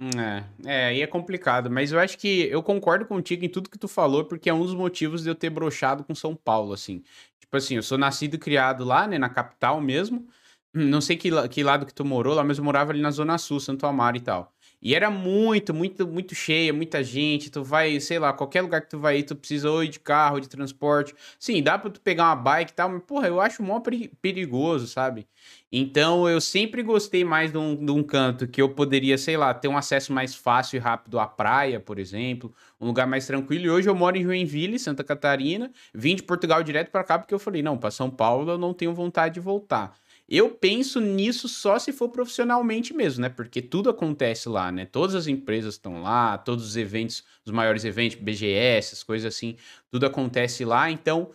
É, 0.00 0.44
é, 0.66 0.86
aí 0.86 1.02
é 1.02 1.06
complicado, 1.06 1.70
mas 1.70 1.92
eu 1.92 2.00
acho 2.00 2.18
que 2.18 2.48
eu 2.50 2.62
concordo 2.62 3.06
contigo 3.06 3.44
em 3.44 3.48
tudo 3.48 3.70
que 3.70 3.78
tu 3.78 3.86
falou, 3.86 4.24
porque 4.24 4.50
é 4.50 4.54
um 4.54 4.62
dos 4.62 4.74
motivos 4.74 5.22
de 5.22 5.30
eu 5.30 5.34
ter 5.34 5.50
brochado 5.50 6.02
com 6.02 6.14
São 6.14 6.34
Paulo, 6.34 6.72
assim. 6.72 7.02
Tipo 7.38 7.56
assim, 7.56 7.76
eu 7.76 7.82
sou 7.82 7.96
nascido 7.96 8.34
e 8.34 8.38
criado 8.38 8.84
lá, 8.84 9.06
né, 9.06 9.18
na 9.18 9.28
capital 9.28 9.80
mesmo. 9.80 10.26
Não 10.72 11.00
sei 11.00 11.16
que, 11.16 11.30
que 11.48 11.62
lado 11.62 11.86
que 11.86 11.94
tu 11.94 12.04
morou 12.04 12.34
lá, 12.34 12.42
mas 12.42 12.58
eu 12.58 12.64
morava 12.64 12.90
ali 12.90 13.00
na 13.00 13.10
Zona 13.10 13.38
Sul, 13.38 13.60
Santo 13.60 13.86
Amaro 13.86 14.16
e 14.16 14.20
tal. 14.20 14.53
E 14.84 14.94
era 14.94 15.10
muito, 15.10 15.72
muito, 15.72 16.06
muito 16.06 16.34
cheia, 16.34 16.70
muita 16.70 17.02
gente. 17.02 17.50
Tu 17.50 17.64
vai, 17.64 17.98
sei 18.00 18.18
lá, 18.18 18.34
qualquer 18.34 18.60
lugar 18.60 18.82
que 18.82 18.90
tu 18.90 18.98
vai 18.98 19.18
ir, 19.18 19.22
tu 19.22 19.34
precisa 19.34 19.70
ou 19.70 19.84
de 19.86 19.98
carro, 19.98 20.38
de 20.40 20.48
transporte. 20.48 21.14
Sim, 21.38 21.62
dá 21.62 21.78
pra 21.78 21.88
tu 21.90 22.00
pegar 22.02 22.24
uma 22.24 22.36
bike 22.36 22.70
e 22.72 22.74
tal, 22.74 22.90
mas, 22.90 23.02
porra, 23.02 23.26
eu 23.28 23.40
acho 23.40 23.62
mó 23.62 23.80
perigoso, 24.20 24.86
sabe? 24.86 25.26
Então 25.72 26.28
eu 26.28 26.40
sempre 26.40 26.82
gostei 26.82 27.24
mais 27.24 27.50
de 27.50 27.58
um, 27.58 27.74
de 27.74 27.90
um 27.90 28.02
canto 28.02 28.46
que 28.46 28.60
eu 28.60 28.68
poderia, 28.68 29.16
sei 29.18 29.36
lá, 29.38 29.52
ter 29.54 29.68
um 29.68 29.76
acesso 29.76 30.12
mais 30.12 30.34
fácil 30.34 30.76
e 30.76 30.78
rápido 30.80 31.18
à 31.18 31.26
praia, 31.26 31.80
por 31.80 31.98
exemplo, 31.98 32.54
um 32.80 32.86
lugar 32.86 33.06
mais 33.06 33.26
tranquilo. 33.26 33.64
E 33.64 33.70
hoje 33.70 33.88
eu 33.88 33.94
moro 33.94 34.16
em 34.16 34.22
Joinville, 34.22 34.78
Santa 34.78 35.02
Catarina. 35.02 35.72
Vim 35.94 36.14
de 36.14 36.22
Portugal 36.22 36.62
direto 36.62 36.90
para 36.90 37.02
cá 37.04 37.18
porque 37.18 37.34
eu 37.34 37.38
falei, 37.38 37.62
não, 37.62 37.76
para 37.78 37.90
São 37.90 38.10
Paulo 38.10 38.50
eu 38.52 38.58
não 38.58 38.74
tenho 38.74 38.94
vontade 38.94 39.34
de 39.34 39.40
voltar. 39.40 39.94
Eu 40.28 40.50
penso 40.50 41.00
nisso 41.00 41.48
só 41.48 41.78
se 41.78 41.92
for 41.92 42.08
profissionalmente 42.08 42.94
mesmo, 42.94 43.20
né? 43.22 43.28
Porque 43.28 43.60
tudo 43.60 43.90
acontece 43.90 44.48
lá, 44.48 44.72
né? 44.72 44.86
Todas 44.86 45.14
as 45.14 45.26
empresas 45.26 45.74
estão 45.74 46.02
lá, 46.02 46.38
todos 46.38 46.66
os 46.66 46.76
eventos, 46.76 47.22
os 47.44 47.52
maiores 47.52 47.84
eventos, 47.84 48.16
BGS, 48.16 48.94
as 48.94 49.02
coisas 49.02 49.34
assim, 49.34 49.56
tudo 49.90 50.06
acontece 50.06 50.64
lá. 50.64 50.90
Então, 50.90 51.30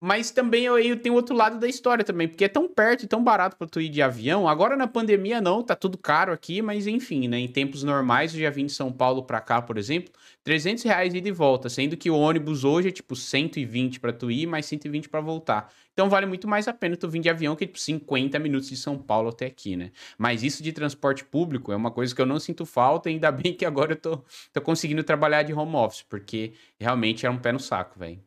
mas 0.00 0.30
também 0.30 0.64
eu, 0.64 0.78
eu 0.78 0.96
tenho 1.00 1.14
outro 1.16 1.34
lado 1.34 1.58
da 1.58 1.66
história 1.66 2.04
também, 2.04 2.28
porque 2.28 2.44
é 2.44 2.48
tão 2.48 2.68
perto 2.68 3.02
e 3.04 3.08
tão 3.08 3.22
barato 3.22 3.56
para 3.56 3.66
tu 3.66 3.80
ir 3.80 3.88
de 3.88 4.00
avião. 4.00 4.48
Agora 4.48 4.76
na 4.76 4.86
pandemia 4.86 5.40
não, 5.40 5.62
tá 5.62 5.74
tudo 5.74 5.98
caro 5.98 6.32
aqui, 6.32 6.62
mas 6.62 6.86
enfim, 6.86 7.26
né? 7.26 7.38
Em 7.40 7.48
tempos 7.48 7.82
normais, 7.82 8.32
eu 8.32 8.40
já 8.40 8.50
vim 8.50 8.66
de 8.66 8.72
São 8.72 8.92
Paulo 8.92 9.24
para 9.24 9.40
cá, 9.40 9.60
por 9.60 9.76
exemplo, 9.76 10.12
300 10.48 10.82
reais 10.82 11.12
ida 11.12 11.28
e 11.28 11.30
volta, 11.30 11.68
sendo 11.68 11.94
que 11.94 12.10
o 12.10 12.16
ônibus 12.16 12.64
hoje 12.64 12.88
é 12.88 12.90
tipo 12.90 13.14
120 13.14 14.00
para 14.00 14.14
tu 14.14 14.30
ir, 14.30 14.46
mais 14.46 14.64
120 14.64 15.06
para 15.10 15.20
voltar. 15.20 15.70
Então 15.92 16.08
vale 16.08 16.24
muito 16.24 16.48
mais 16.48 16.66
a 16.66 16.72
pena 16.72 16.96
tu 16.96 17.06
vir 17.06 17.20
de 17.20 17.28
avião 17.28 17.54
que 17.54 17.66
tipo 17.66 17.78
50 17.78 18.38
minutos 18.38 18.70
de 18.70 18.76
São 18.78 18.96
Paulo 18.96 19.28
até 19.28 19.44
aqui, 19.44 19.76
né? 19.76 19.90
Mas 20.16 20.42
isso 20.42 20.62
de 20.62 20.72
transporte 20.72 21.22
público 21.22 21.70
é 21.70 21.76
uma 21.76 21.90
coisa 21.90 22.14
que 22.14 22.22
eu 22.22 22.24
não 22.24 22.40
sinto 22.40 22.64
falta, 22.64 23.10
ainda 23.10 23.30
bem 23.30 23.52
que 23.52 23.66
agora 23.66 23.92
eu 23.92 23.96
tô, 23.96 24.24
tô 24.50 24.62
conseguindo 24.62 25.04
trabalhar 25.04 25.42
de 25.42 25.52
home 25.52 25.76
office, 25.76 26.02
porque 26.08 26.54
realmente 26.80 27.26
era 27.26 27.34
um 27.34 27.38
pé 27.38 27.52
no 27.52 27.60
saco, 27.60 27.98
velho. 27.98 28.18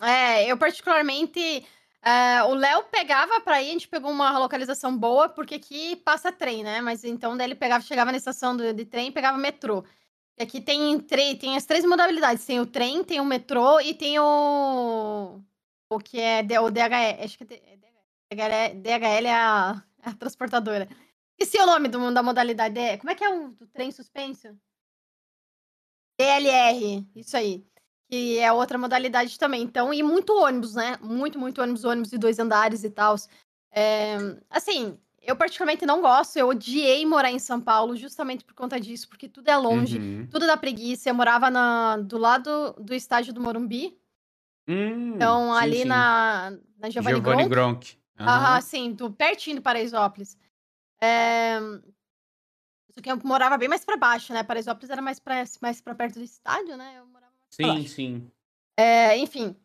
É, 0.00 0.46
eu 0.46 0.56
particularmente. 0.56 1.66
É, 2.00 2.44
o 2.44 2.54
Léo 2.54 2.84
pegava 2.92 3.40
pra 3.40 3.60
ir, 3.60 3.70
a 3.70 3.72
gente 3.72 3.88
pegou 3.88 4.12
uma 4.12 4.38
localização 4.38 4.96
boa, 4.96 5.28
porque 5.28 5.56
aqui 5.56 5.96
passa 5.96 6.30
trem, 6.30 6.62
né? 6.62 6.80
Mas 6.80 7.02
então 7.02 7.36
daí 7.36 7.48
ele 7.48 7.56
pegava, 7.56 7.82
chegava 7.82 8.12
na 8.12 8.18
estação 8.18 8.56
do, 8.56 8.72
de 8.72 8.84
trem 8.84 9.08
e 9.08 9.10
pegava 9.10 9.36
metrô. 9.36 9.84
Aqui 10.38 10.60
tem, 10.60 10.98
tem 11.00 11.56
as 11.56 11.64
três 11.64 11.84
modalidades: 11.84 12.44
tem 12.44 12.60
o 12.60 12.66
trem, 12.66 13.04
tem 13.04 13.20
o 13.20 13.24
metrô 13.24 13.80
e 13.80 13.94
tem 13.94 14.18
o. 14.18 15.40
O 15.90 15.98
que 15.98 16.20
é 16.20 16.40
o 16.60 16.70
DHL. 16.70 17.24
Acho 17.24 17.38
que 17.38 17.44
é 17.44 17.76
DHL, 18.34 18.80
DHL 18.80 19.26
é 19.26 19.34
a, 19.34 19.84
é 20.02 20.10
a 20.10 20.14
transportadora. 20.14 20.88
Esqueci 21.38 21.62
o 21.62 21.66
nome 21.66 21.88
do, 21.88 22.12
da 22.12 22.22
modalidade. 22.22 22.78
É, 22.78 22.96
como 22.96 23.10
é 23.10 23.14
que 23.14 23.24
é 23.24 23.28
o 23.28 23.50
do 23.50 23.66
trem 23.68 23.90
suspenso? 23.92 24.56
DLR, 26.18 27.06
isso 27.16 27.36
aí 27.36 27.66
que 28.14 28.38
é 28.38 28.52
outra 28.52 28.78
modalidade 28.78 29.38
também. 29.38 29.62
Então, 29.62 29.92
e 29.92 30.02
muito 30.02 30.32
ônibus, 30.34 30.74
né? 30.74 30.96
Muito, 31.00 31.38
muito 31.38 31.60
ônibus, 31.60 31.84
ônibus 31.84 32.10
de 32.10 32.18
dois 32.18 32.38
andares 32.38 32.84
e 32.84 32.90
tal. 32.90 33.16
É, 33.72 34.16
assim, 34.50 34.98
eu 35.26 35.36
particularmente 35.36 35.86
não 35.86 36.00
gosto, 36.00 36.36
eu 36.36 36.48
odiei 36.48 37.04
morar 37.06 37.30
em 37.30 37.38
São 37.38 37.60
Paulo 37.60 37.96
justamente 37.96 38.44
por 38.44 38.54
conta 38.54 38.78
disso, 38.80 39.08
porque 39.08 39.28
tudo 39.28 39.48
é 39.48 39.56
longe, 39.56 39.98
uhum. 39.98 40.26
tudo 40.30 40.46
dá 40.46 40.56
preguiça. 40.56 41.10
Eu 41.10 41.14
morava 41.14 41.50
na, 41.50 41.96
do 41.96 42.18
lado 42.18 42.74
do 42.78 42.94
estádio 42.94 43.32
do 43.32 43.40
Morumbi. 43.40 43.98
Hum, 44.68 45.14
então, 45.14 45.52
sim, 45.52 45.62
ali 45.62 45.78
sim. 45.78 45.84
na, 45.84 46.50
na 46.78 46.90
Giovanni, 46.90 47.16
Giovanni 47.16 47.48
Gronk. 47.48 47.48
Gronk. 47.48 47.98
Uhum. 48.18 48.28
Aham, 48.28 48.60
sim, 48.60 48.92
do, 48.92 49.10
pertinho 49.10 49.56
do 49.56 49.62
Paraisópolis. 49.62 50.38
É... 51.00 51.58
Só 52.90 53.00
que 53.02 53.10
eu 53.10 53.20
morava 53.24 53.58
bem 53.58 53.68
mais 53.68 53.84
para 53.84 53.96
baixo, 53.96 54.32
né? 54.32 54.42
Paraisópolis 54.42 54.88
era 54.88 55.02
mais 55.02 55.18
pra, 55.18 55.42
mais 55.60 55.80
pra 55.80 55.94
perto 55.94 56.14
do 56.14 56.24
estádio, 56.24 56.76
né? 56.76 56.94
Eu 56.98 57.04
Sim, 57.54 57.86
sim. 57.86 58.30
É, 58.76 59.16
enfim. 59.16 59.56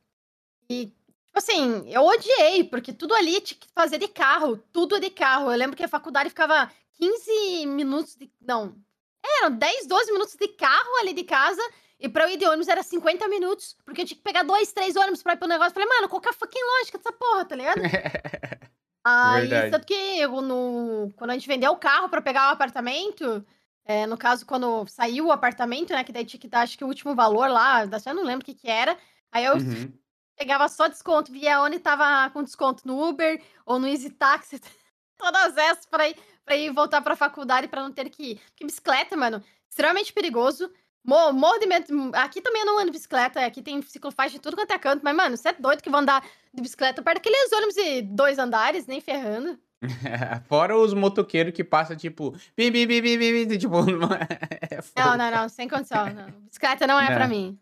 E, 0.70 0.94
assim, 1.34 1.90
eu 1.92 2.04
odiei, 2.04 2.64
porque 2.64 2.94
tudo 2.94 3.14
ali 3.14 3.42
tinha 3.42 3.60
que 3.60 3.68
fazer 3.74 3.98
de 3.98 4.08
carro, 4.08 4.58
tudo 4.72 5.00
de 5.00 5.10
carro. 5.10 5.52
Eu 5.52 5.58
lembro 5.58 5.76
que 5.76 5.84
a 5.84 5.88
faculdade 5.88 6.30
ficava 6.30 6.72
15 6.94 7.66
minutos 7.68 8.16
de. 8.16 8.32
Não. 8.42 8.76
Eram 9.42 9.56
10, 9.56 9.88
12 9.88 10.12
minutos 10.12 10.36
de 10.36 10.48
carro 10.50 11.00
ali 11.00 11.14
de 11.14 11.24
casa. 11.24 11.62
E 12.00 12.08
pra 12.08 12.26
eu 12.26 12.30
ir 12.30 12.38
de 12.38 12.46
ônibus 12.46 12.70
era 12.70 12.82
50 12.82 13.28
minutos, 13.28 13.76
porque 13.84 14.02
eu 14.02 14.06
tinha 14.06 14.18
que 14.18 14.24
pegar 14.24 14.44
dois, 14.44 14.72
três 14.72 14.96
ônibus 14.96 15.22
pra 15.22 15.34
ir 15.34 15.38
pro 15.38 15.50
negócio. 15.50 15.74
Falei, 15.74 15.90
mano, 15.90 16.08
qual 16.08 16.22
que 16.22 16.30
é 16.30 16.32
a 16.32 16.34
fucking 16.34 16.60
lógica 16.80 16.98
dessa 16.98 17.12
porra, 17.12 17.44
tá 17.44 17.56
ligado? 17.56 17.82
Aí, 19.04 19.50
tanto 19.72 19.86
que 19.86 19.94
eu, 19.94 20.42
no, 20.42 21.12
quando 21.16 21.32
a 21.32 21.34
gente 21.34 21.48
vendeu 21.48 21.72
o 21.72 21.78
carro 21.78 22.10
pra 22.10 22.22
pegar 22.22 22.50
o 22.50 22.54
apartamento, 22.54 23.46
é, 23.86 24.06
no 24.06 24.18
caso, 24.18 24.46
quando 24.46 24.86
saiu 24.88 25.26
o 25.26 25.32
apartamento, 25.32 25.92
né? 25.92 26.04
Que 26.04 26.12
daí 26.12 26.24
tinha 26.24 26.40
que 26.40 26.48
dar, 26.48 26.62
acho 26.62 26.78
que 26.78 26.84
o 26.84 26.88
último 26.88 27.16
valor 27.16 27.50
lá, 27.50 27.84
eu 27.84 28.14
não 28.14 28.24
lembro 28.24 28.44
o 28.44 28.46
que 28.46 28.54
que 28.54 28.70
era. 28.70 28.98
Aí 29.32 29.46
eu 29.46 29.56
uhum. 29.56 29.92
Pegava 30.40 30.70
só 30.70 30.88
desconto, 30.88 31.34
via 31.34 31.62
onde 31.62 31.80
tava 31.80 32.30
com 32.32 32.42
desconto 32.42 32.88
no 32.88 33.10
Uber 33.10 33.42
ou 33.66 33.78
no 33.78 33.88
Easy 33.88 34.10
Taxi, 34.10 34.62
todas 35.20 35.58
essas 35.58 35.86
pra 35.86 36.08
ir, 36.08 36.16
pra 36.46 36.56
ir 36.56 36.72
voltar 36.72 37.02
pra 37.02 37.16
faculdade 37.16 37.68
pra 37.68 37.84
não 37.84 37.92
ter 37.92 38.10
que 38.10 38.32
ir. 38.32 38.42
Porque 38.52 38.66
bicicleta, 38.66 39.18
mano, 39.18 39.44
extremamente 39.70 40.14
perigoso. 40.14 40.72
Morro 41.04 41.58
de 41.60 41.66
medo. 41.66 42.12
Aqui 42.14 42.42
também 42.42 42.62
eu 42.62 42.66
não 42.66 42.78
ando 42.78 42.88
de 42.88 42.92
bicicleta, 42.92 43.46
aqui 43.46 43.62
tem 43.62 43.82
ciclofaixa 43.82 44.34
de 44.34 44.40
tudo 44.40 44.56
quanto 44.56 44.72
é 44.72 44.78
canto, 44.78 45.02
mas, 45.04 45.16
mano, 45.16 45.36
você 45.36 45.50
é 45.50 45.54
doido 45.54 45.82
que 45.82 45.90
vão 45.90 46.02
andar 46.02 46.24
de 46.54 46.62
bicicleta 46.62 47.02
perto 47.02 47.18
daqueles 47.18 47.52
ônibus 47.52 47.76
de 47.76 48.02
dois 48.04 48.38
andares, 48.38 48.86
nem 48.86 49.02
ferrando. 49.02 49.60
Fora 50.48 50.78
os 50.78 50.94
motoqueiros 50.94 51.54
que 51.54 51.64
passam, 51.64 51.96
tipo, 51.96 52.32
bi, 52.56 52.70
bi, 52.70 52.86
bi, 52.86 53.02
bi, 53.02 53.18
bi, 53.18 53.58
tipo, 53.58 53.78
é 53.80 54.80
não, 54.96 55.18
não, 55.18 55.32
não, 55.32 55.50
sem 55.50 55.68
condição. 55.68 56.06
Não. 56.14 56.32
Bicicleta 56.42 56.86
não 56.86 57.00
é 57.00 57.10
não. 57.10 57.16
pra 57.16 57.28
mim. 57.28 57.58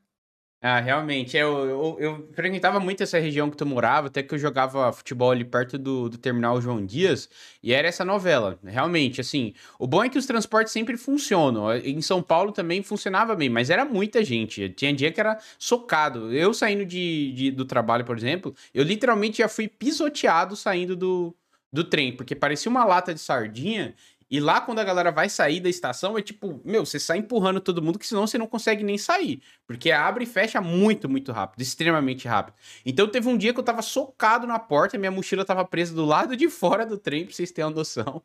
Ah, 0.60 0.80
realmente, 0.80 1.38
é, 1.38 1.44
eu, 1.44 1.66
eu, 1.66 1.98
eu, 2.00 2.30
frequentava 2.34 2.80
muito 2.80 3.04
essa 3.04 3.20
região 3.20 3.48
que 3.48 3.56
tu 3.56 3.64
morava, 3.64 4.08
até 4.08 4.24
que 4.24 4.34
eu 4.34 4.40
jogava 4.40 4.92
futebol 4.92 5.30
ali 5.30 5.46
perto 5.46 5.78
do, 5.78 6.10
do 6.10 6.18
terminal 6.18 6.60
João 6.60 6.84
Dias, 6.84 7.30
e 7.62 7.72
era 7.72 7.88
essa 7.88 8.04
novela, 8.04 8.58
realmente, 8.64 9.22
assim, 9.22 9.54
o 9.78 9.86
bom 9.86 10.04
é 10.04 10.10
que 10.10 10.18
os 10.18 10.26
transportes 10.26 10.74
sempre 10.74 10.98
funcionam, 10.98 11.72
em 11.78 12.02
São 12.02 12.24
Paulo 12.24 12.52
também 12.52 12.82
funcionava 12.82 13.36
bem, 13.36 13.50
mas 13.50 13.70
era 13.70 13.86
muita 13.86 14.24
gente, 14.24 14.68
tinha 14.70 14.92
dia 14.92 15.12
que 15.12 15.20
era 15.20 15.38
socado, 15.60 16.34
eu 16.34 16.52
saindo 16.56 16.84
de, 16.88 17.34
de 17.34 17.52
do 17.52 17.64
trabalho, 17.64 18.04
por 18.04 18.18
exemplo, 18.18 18.56
eu 18.74 18.84
literalmente 18.84 19.38
já 19.38 19.48
fui 19.48 19.68
pisoteado 19.68 20.56
saindo 20.56 20.96
do, 20.96 21.36
do 21.72 21.84
trem, 21.84 22.12
porque 22.12 22.34
parecia 22.34 22.70
uma 22.70 22.84
lata 22.84 23.14
de 23.14 23.20
sardinha 23.20 23.94
e 24.30 24.42
lá, 24.42 24.60
quando 24.60 24.80
a 24.80 24.84
galera 24.84 25.10
vai 25.10 25.30
sair 25.30 25.62
da 25.62 25.70
estação, 25.70 26.18
é 26.18 26.22
tipo, 26.22 26.60
meu, 26.66 26.86
você 26.86 27.00
sai 27.00 27.20
empurrando 27.20 27.62
todo 27.62 27.82
mundo, 27.82 27.98
que 27.98 28.06
senão 28.06 28.28
você 28.28 28.38
não 28.38 28.46
consegue 28.46 28.84
nem 28.84 28.98
sair. 28.98 29.42
Porque 29.66 29.90
abre 29.90 30.26
e 30.26 30.28
fecha 30.28 30.60
muito, 30.60 31.08
muito 31.08 31.32
rápido, 31.32 31.62
extremamente 31.62 32.28
rápido. 32.28 32.56
Então 32.86 33.08
teve 33.08 33.30
um 33.30 33.38
dia 33.38 33.54
que 33.54 33.60
eu 33.60 33.64
tava 33.64 33.82
socado 33.82 34.46
na 34.46 34.60
porta, 34.60 34.98
minha 34.98 35.12
mochila 35.12 35.46
tava 35.46 35.64
presa 35.64 35.96
do 35.96 36.04
lado 36.04 36.36
de 36.36 36.50
fora 36.50 36.86
do 36.86 36.98
trem, 36.98 37.26
pra 37.26 37.34
vocês 37.34 37.52
terem 37.52 37.70
uma 37.70 37.76
noção. 37.76 38.22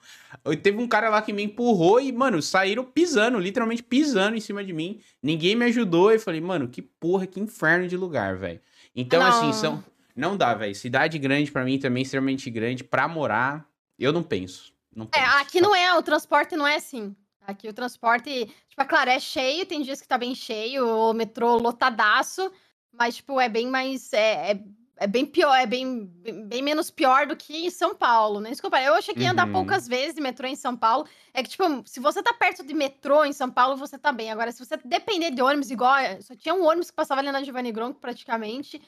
E 0.46 0.56
teve 0.56 0.78
um 0.78 0.88
cara 0.88 1.08
lá 1.08 1.22
que 1.22 1.32
me 1.32 1.44
empurrou 1.44 2.00
e, 2.00 2.10
mano, 2.10 2.42
saíram 2.42 2.84
pisando, 2.84 3.38
literalmente 3.38 3.82
pisando 3.82 4.36
em 4.36 4.40
cima 4.40 4.64
de 4.64 4.72
mim. 4.72 5.00
Ninguém 5.22 5.54
me 5.54 5.66
ajudou. 5.66 6.12
E 6.12 6.18
falei, 6.18 6.40
mano, 6.40 6.66
que 6.68 6.82
porra, 6.82 7.26
que 7.26 7.38
inferno 7.38 7.86
de 7.86 7.96
lugar, 7.96 8.36
velho. 8.36 8.60
Então, 8.94 9.22
assim, 9.22 9.42
não. 9.42 9.50
assim, 9.50 9.60
são. 9.60 9.84
Não 10.16 10.36
dá, 10.36 10.52
velho. 10.54 10.74
Cidade 10.74 11.18
grande 11.18 11.50
para 11.50 11.64
mim 11.64 11.78
também 11.78 12.02
extremamente 12.02 12.50
grande. 12.50 12.82
Pra 12.82 13.06
morar, 13.06 13.66
eu 13.98 14.12
não 14.12 14.22
penso. 14.22 14.71
Não 14.94 15.08
é, 15.14 15.20
aqui 15.40 15.60
não 15.60 15.74
é, 15.74 15.96
o 15.96 16.02
transporte 16.02 16.56
não 16.56 16.66
é 16.66 16.76
assim. 16.76 17.16
Aqui 17.46 17.68
o 17.68 17.72
transporte, 17.72 18.46
tipo, 18.68 18.82
é 18.82 18.84
claro, 18.84 19.10
é 19.10 19.18
cheio, 19.18 19.66
tem 19.66 19.82
dias 19.82 20.00
que 20.00 20.06
tá 20.06 20.16
bem 20.16 20.34
cheio, 20.34 20.86
o 20.86 21.12
metrô 21.12 21.56
lotadaço, 21.56 22.52
mas, 22.92 23.16
tipo, 23.16 23.40
é 23.40 23.48
bem 23.48 23.66
mais. 23.66 24.12
É, 24.12 24.52
é, 24.52 24.64
é 24.98 25.06
bem 25.08 25.26
pior, 25.26 25.54
é 25.56 25.66
bem, 25.66 26.06
bem, 26.46 26.62
menos 26.62 26.90
pior 26.90 27.26
do 27.26 27.34
que 27.34 27.66
em 27.66 27.70
São 27.70 27.96
Paulo, 27.96 28.40
né? 28.40 28.50
Desculpa, 28.50 28.80
eu 28.80 29.00
cheguei 29.02 29.26
a 29.26 29.32
andar 29.32 29.46
uhum. 29.46 29.54
poucas 29.54 29.88
vezes 29.88 30.14
de 30.14 30.20
metrô 30.20 30.46
em 30.46 30.54
São 30.54 30.76
Paulo. 30.76 31.08
É 31.34 31.42
que, 31.42 31.48
tipo, 31.48 31.64
se 31.84 31.98
você 31.98 32.22
tá 32.22 32.32
perto 32.34 32.64
de 32.64 32.74
metrô 32.74 33.24
em 33.24 33.32
São 33.32 33.50
Paulo, 33.50 33.76
você 33.76 33.98
tá 33.98 34.12
bem. 34.12 34.30
Agora, 34.30 34.52
se 34.52 34.64
você 34.64 34.76
depender 34.84 35.32
de 35.32 35.42
ônibus, 35.42 35.70
igual. 35.70 35.96
Só 36.20 36.36
tinha 36.36 36.54
um 36.54 36.64
ônibus 36.64 36.90
que 36.90 36.96
passava 36.96 37.20
ali 37.20 37.32
na 37.32 37.42
Giovanni 37.42 37.72
Gronco, 37.72 37.98
praticamente. 37.98 38.80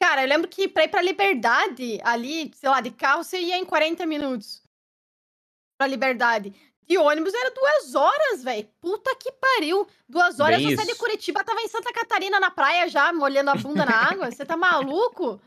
Cara, 0.00 0.24
eu 0.24 0.28
lembro 0.28 0.48
que 0.48 0.66
pra 0.66 0.84
ir 0.84 0.88
pra 0.88 1.00
Liberdade, 1.02 2.00
ali, 2.02 2.50
sei 2.54 2.68
lá, 2.68 2.80
de 2.80 2.90
carro, 2.90 3.22
você 3.22 3.38
ia 3.38 3.56
em 3.56 3.64
40 3.64 4.04
minutos 4.06 4.62
pra 5.82 5.86
Liberdade. 5.86 6.54
De 6.86 6.98
ônibus 6.98 7.34
era 7.34 7.50
duas 7.50 7.94
horas, 7.94 8.44
velho. 8.44 8.68
Puta 8.80 9.14
que 9.16 9.32
pariu. 9.32 9.86
Duas 10.08 10.38
horas 10.40 10.58
Bem 10.58 10.70
eu 10.70 10.76
saí 10.76 10.86
de 10.86 10.94
Curitiba, 10.94 11.44
tava 11.44 11.60
em 11.60 11.68
Santa 11.68 11.92
Catarina 11.92 12.38
na 12.38 12.50
praia 12.50 12.88
já, 12.88 13.12
molhando 13.12 13.50
a 13.50 13.54
bunda 13.54 13.84
na 13.84 14.10
água. 14.10 14.30
Você 14.30 14.44
tá 14.44 14.56
maluco? 14.56 15.40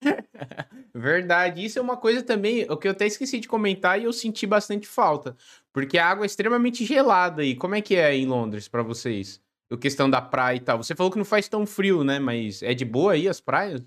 Verdade, 0.94 1.64
isso 1.64 1.78
é 1.78 1.82
uma 1.82 1.96
coisa 1.96 2.22
também, 2.22 2.66
o 2.68 2.76
que 2.76 2.88
eu 2.88 2.92
até 2.92 3.06
esqueci 3.06 3.38
de 3.38 3.46
comentar 3.46 4.00
e 4.00 4.04
eu 4.04 4.12
senti 4.12 4.46
bastante 4.46 4.86
falta, 4.86 5.36
porque 5.72 5.96
a 5.96 6.08
água 6.08 6.24
é 6.24 6.26
extremamente 6.26 6.84
gelada 6.84 7.42
aí. 7.42 7.54
Como 7.54 7.76
é 7.76 7.80
que 7.80 7.94
é 7.94 8.14
em 8.14 8.26
Londres 8.26 8.66
para 8.66 8.82
vocês? 8.82 9.40
A 9.70 9.76
questão 9.76 10.10
da 10.10 10.20
praia 10.20 10.56
e 10.56 10.60
tal. 10.60 10.82
Você 10.82 10.94
falou 10.94 11.10
que 11.10 11.18
não 11.18 11.24
faz 11.24 11.48
tão 11.48 11.64
frio, 11.64 12.02
né? 12.02 12.18
Mas 12.18 12.62
é 12.62 12.74
de 12.74 12.84
boa 12.84 13.12
aí 13.12 13.28
as 13.28 13.40
praias? 13.40 13.80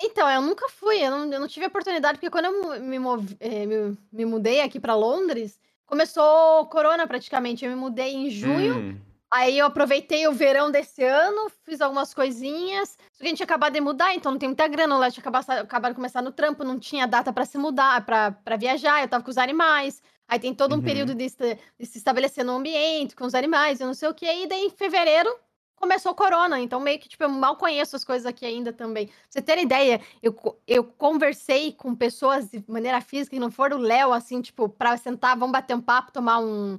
Então, 0.00 0.30
eu 0.30 0.42
nunca 0.42 0.68
fui, 0.68 0.98
eu 0.98 1.10
não, 1.10 1.32
eu 1.32 1.40
não 1.40 1.48
tive 1.48 1.64
a 1.64 1.68
oportunidade, 1.68 2.18
porque 2.18 2.30
quando 2.30 2.46
eu 2.46 2.80
me, 2.80 2.96
eh, 3.40 3.66
me, 3.66 3.98
me 4.12 4.24
mudei 4.26 4.60
aqui 4.60 4.78
para 4.78 4.94
Londres, 4.94 5.58
começou 5.86 6.66
corona 6.66 7.06
praticamente. 7.06 7.64
Eu 7.64 7.70
me 7.70 7.76
mudei 7.76 8.14
em 8.14 8.28
junho, 8.30 8.76
Hum. 8.78 9.00
aí 9.30 9.58
eu 9.58 9.66
aproveitei 9.66 10.28
o 10.28 10.32
verão 10.32 10.70
desse 10.70 11.02
ano, 11.02 11.50
fiz 11.64 11.80
algumas 11.80 12.12
coisinhas. 12.12 12.90
Só 13.12 13.18
que 13.18 13.24
a 13.24 13.28
gente 13.28 13.38
tinha 13.38 13.44
acabado 13.44 13.72
de 13.72 13.80
mudar, 13.80 14.14
então 14.14 14.32
não 14.32 14.38
tem 14.38 14.48
muita 14.50 14.68
grana. 14.68 14.98
O 14.98 15.10
tinha 15.10 15.22
acabado, 15.22 15.50
acabado 15.50 15.92
de 15.92 15.96
começar 15.96 16.20
no 16.20 16.32
trampo, 16.32 16.62
não 16.62 16.78
tinha 16.78 17.06
data 17.06 17.32
para 17.32 17.46
se 17.46 17.56
mudar, 17.56 18.04
para 18.04 18.56
viajar. 18.58 19.00
Eu 19.02 19.08
tava 19.08 19.24
com 19.24 19.30
os 19.30 19.38
animais. 19.38 20.02
Aí 20.28 20.38
tem 20.40 20.52
todo 20.52 20.74
um 20.74 20.82
período 20.82 21.14
de, 21.14 21.26
de 21.28 21.86
se 21.86 21.98
estabelecer 21.98 22.44
no 22.44 22.56
ambiente 22.56 23.14
com 23.14 23.24
os 23.24 23.34
animais, 23.34 23.80
eu 23.80 23.86
não 23.86 23.94
sei 23.94 24.08
o 24.08 24.14
que. 24.14 24.26
E 24.26 24.46
daí 24.48 24.60
em 24.60 24.70
fevereiro 24.70 25.32
começou 25.76 26.12
o 26.12 26.14
corona, 26.14 26.58
então 26.60 26.80
meio 26.80 26.98
que, 26.98 27.08
tipo, 27.08 27.22
eu 27.22 27.28
mal 27.28 27.56
conheço 27.56 27.94
as 27.94 28.04
coisas 28.04 28.26
aqui 28.26 28.44
ainda 28.44 28.72
também. 28.72 29.06
Pra 29.06 29.14
você 29.28 29.42
ter 29.42 29.58
ideia, 29.58 30.00
eu, 30.22 30.34
eu 30.66 30.82
conversei 30.82 31.72
com 31.72 31.94
pessoas 31.94 32.50
de 32.50 32.64
maneira 32.66 33.00
física, 33.00 33.36
que 33.36 33.40
não 33.40 33.50
for 33.50 33.72
o 33.72 33.78
Léo, 33.78 34.12
assim, 34.12 34.40
tipo, 34.40 34.68
pra 34.68 34.96
sentar, 34.96 35.36
vamos 35.36 35.52
bater 35.52 35.76
um 35.76 35.80
papo, 35.80 36.12
tomar 36.12 36.38
um, 36.38 36.78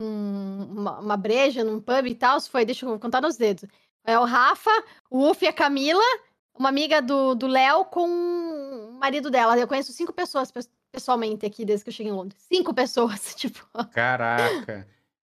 um 0.00 0.68
uma, 0.70 1.00
uma, 1.00 1.16
breja 1.16 1.64
num 1.64 1.80
pub 1.80 2.06
e 2.06 2.14
tal, 2.14 2.40
foi, 2.42 2.64
deixa 2.64 2.86
eu 2.86 2.98
contar 2.98 3.20
nos 3.20 3.36
dedos. 3.36 3.68
É 4.04 4.18
o 4.18 4.24
Rafa, 4.24 4.70
o 5.10 5.30
Uf 5.30 5.44
e 5.44 5.48
a 5.48 5.52
Camila, 5.52 6.04
uma 6.54 6.68
amiga 6.68 7.00
do 7.00 7.46
Léo 7.46 7.86
com 7.86 8.06
o 8.06 8.92
marido 9.00 9.30
dela. 9.30 9.58
Eu 9.58 9.66
conheço 9.66 9.92
cinco 9.92 10.12
pessoas 10.12 10.52
pessoalmente 10.92 11.44
aqui 11.46 11.64
desde 11.64 11.84
que 11.84 11.88
eu 11.88 11.94
cheguei 11.94 12.12
em 12.12 12.14
Londres. 12.14 12.40
Cinco 12.46 12.74
pessoas, 12.74 13.34
tipo. 13.34 13.66
Caraca. 13.92 14.86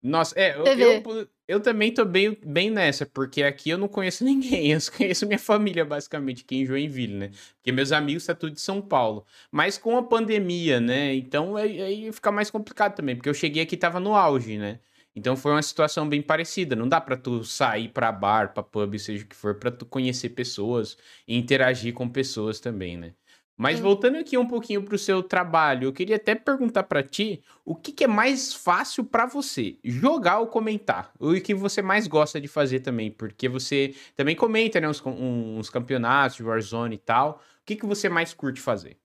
Nossa, 0.02 0.38
é, 0.40 0.56
eu, 0.56 0.66
eu, 0.66 1.30
eu, 1.48 1.60
também 1.60 1.94
tô 1.94 2.06
bem, 2.06 2.38
bem 2.46 2.70
nessa, 2.70 3.06
porque 3.06 3.44
aqui 3.44 3.70
eu 3.70 3.78
não 3.78 3.88
conheço 3.88 4.24
ninguém, 4.26 4.72
eu 4.72 4.80
conheço 4.98 5.26
minha 5.28 5.40
família, 5.40 5.86
basicamente, 5.86 6.44
aqui 6.44 6.58
em 6.58 6.66
Joinville, 6.66 7.14
né? 7.16 7.32
Porque 7.58 7.72
meus 7.72 7.92
amigos 7.92 8.26
tá 8.26 8.34
tudo 8.36 8.54
de 8.54 8.62
São 8.62 8.82
Paulo. 8.82 9.26
Mas 9.52 9.78
com 9.78 9.98
a 9.98 10.04
pandemia, 10.04 10.80
né? 10.80 11.14
Então 11.16 11.56
aí, 11.56 12.12
fica 12.12 12.32
mais 12.32 12.50
complicado 12.50 12.96
também, 12.96 13.16
porque 13.16 13.30
eu 13.30 13.34
cheguei 13.34 13.64
aqui 13.64 13.78
tava 13.78 14.00
no 14.00 14.16
auge, 14.16 14.58
né? 14.58 14.80
Então 15.16 15.36
foi 15.38 15.52
uma 15.54 15.62
situação 15.62 16.08
bem 16.10 16.22
parecida. 16.22 16.76
Não 16.76 16.90
dá 16.90 17.00
para 17.00 17.16
tu 17.16 17.44
sair 17.44 17.90
para 17.90 18.12
bar, 18.12 18.54
para 18.54 18.62
pub, 18.64 19.00
seja 19.00 19.24
o 19.24 19.28
que 19.28 19.36
for, 19.36 19.56
para 19.56 19.72
tu 19.72 19.86
conhecer 19.86 20.30
pessoas 20.30 20.98
e 21.28 21.38
interagir 21.38 21.94
com 21.94 22.10
pessoas 22.10 22.60
também, 22.60 22.98
né? 22.98 23.14
Mas 23.58 23.80
voltando 23.80 24.18
aqui 24.18 24.38
um 24.38 24.48
pouquinho 24.48 24.84
para 24.84 24.96
o 24.96 25.00
seu 25.00 25.24
trabalho, 25.24 25.88
eu 25.88 25.94
queria 25.94 26.18
até 26.18 26.36
perguntar 26.36 26.84
para 26.84 27.02
ti 27.02 27.42
o 27.64 27.74
que, 27.74 27.94
que, 27.94 28.04
é 28.04 28.08
mais 28.08 28.54
fácil 28.54 29.06
para 29.06 29.26
você, 29.26 29.78
jogar 29.82 30.40
ou 30.40 30.48
comentar? 30.48 31.14
O 31.18 31.34
que 31.40 31.54
você 31.54 31.82
mais 31.82 32.06
gosta 32.06 32.40
de 32.42 32.50
fazer 32.50 32.82
também? 32.82 33.10
Porque 33.10 33.48
você 33.48 33.96
também 34.16 34.36
comenta, 34.36 34.82
né, 34.82 34.90
uns, 34.90 35.02
uns 35.06 35.70
campeonatos 35.70 36.36
de 36.36 36.44
Warzone 36.44 36.96
e 36.96 37.00
tal. 37.00 37.42
O 37.62 37.66
que, 37.66 37.78
que 37.78 37.86
você 37.86 38.10
mais 38.10 38.34
curte 38.34 38.60
fazer? 38.60 38.98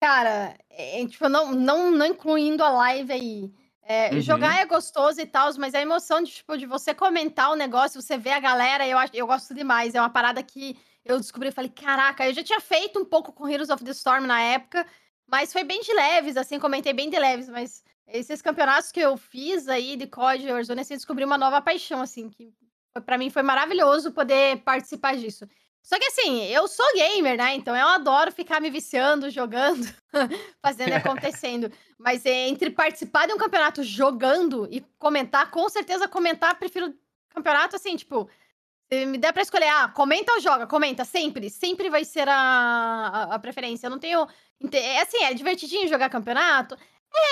Cara, 0.00 0.56
é, 0.68 1.06
tipo, 1.06 1.28
não, 1.28 1.52
não, 1.52 1.90
não 1.92 2.06
incluindo 2.06 2.64
a 2.64 2.70
live 2.70 3.12
aí. 3.12 3.52
É, 3.82 4.12
uhum. 4.12 4.20
Jogar 4.20 4.60
é 4.60 4.66
gostoso 4.66 5.20
e 5.20 5.24
tal, 5.24 5.50
mas 5.58 5.74
a 5.74 5.80
emoção 5.80 6.22
de, 6.22 6.30
tipo, 6.30 6.58
de 6.58 6.66
você 6.66 6.92
comentar 6.92 7.50
o 7.50 7.56
negócio, 7.56 8.02
você 8.02 8.18
ver 8.18 8.32
a 8.32 8.40
galera, 8.40 8.86
eu, 8.86 8.98
eu 9.14 9.26
gosto 9.26 9.54
demais. 9.54 9.94
É 9.94 10.00
uma 10.00 10.10
parada 10.10 10.42
que 10.42 10.76
eu 11.08 11.18
descobri, 11.18 11.48
e 11.48 11.52
falei, 11.52 11.70
caraca, 11.70 12.26
eu 12.28 12.34
já 12.34 12.44
tinha 12.44 12.60
feito 12.60 13.00
um 13.00 13.04
pouco 13.04 13.32
com 13.32 13.48
Heroes 13.48 13.70
of 13.70 13.82
the 13.82 13.90
Storm 13.92 14.26
na 14.26 14.40
época, 14.40 14.86
mas 15.26 15.52
foi 15.52 15.64
bem 15.64 15.80
de 15.80 15.92
leves, 15.92 16.36
assim, 16.36 16.58
comentei 16.58 16.92
bem 16.92 17.08
de 17.08 17.18
leves, 17.18 17.48
mas 17.48 17.82
esses 18.06 18.42
campeonatos 18.42 18.92
que 18.92 19.00
eu 19.00 19.16
fiz 19.16 19.68
aí 19.68 19.96
de 19.96 20.06
COD 20.06 20.46
e 20.46 20.52
Warzone, 20.52 20.82
assim, 20.82 20.94
descobri 20.94 21.24
uma 21.24 21.38
nova 21.38 21.60
paixão, 21.60 22.00
assim, 22.00 22.28
que 22.28 22.52
para 23.04 23.18
mim 23.18 23.30
foi 23.30 23.42
maravilhoso 23.42 24.12
poder 24.12 24.58
participar 24.62 25.16
disso. 25.16 25.46
Só 25.82 25.98
que 25.98 26.04
assim, 26.04 26.44
eu 26.46 26.68
sou 26.68 26.84
gamer, 26.94 27.38
né? 27.38 27.54
Então 27.54 27.74
eu 27.74 27.88
adoro 27.88 28.30
ficar 28.30 28.60
me 28.60 28.68
viciando, 28.68 29.30
jogando, 29.30 29.86
fazendo 30.60 30.92
acontecendo. 30.92 31.72
Mas 31.98 32.26
entre 32.26 32.70
participar 32.70 33.26
de 33.26 33.32
um 33.32 33.38
campeonato 33.38 33.82
jogando 33.82 34.68
e 34.70 34.84
comentar, 34.98 35.50
com 35.50 35.68
certeza 35.68 36.06
comentar, 36.08 36.58
prefiro 36.58 36.94
campeonato 37.30 37.76
assim, 37.76 37.96
tipo, 37.96 38.28
me 38.90 39.18
der 39.18 39.32
pra 39.32 39.42
escolher, 39.42 39.68
ah, 39.68 39.88
comenta 39.88 40.32
ou 40.32 40.40
joga? 40.40 40.66
Comenta, 40.66 41.04
sempre. 41.04 41.50
Sempre 41.50 41.90
vai 41.90 42.04
ser 42.04 42.28
a, 42.28 42.34
a, 42.34 43.34
a 43.34 43.38
preferência. 43.38 43.86
Eu 43.86 43.90
não 43.90 43.98
tenho. 43.98 44.26
É 44.72 45.02
assim, 45.02 45.22
é 45.24 45.34
divertidinho 45.34 45.88
jogar 45.88 46.08
campeonato? 46.08 46.76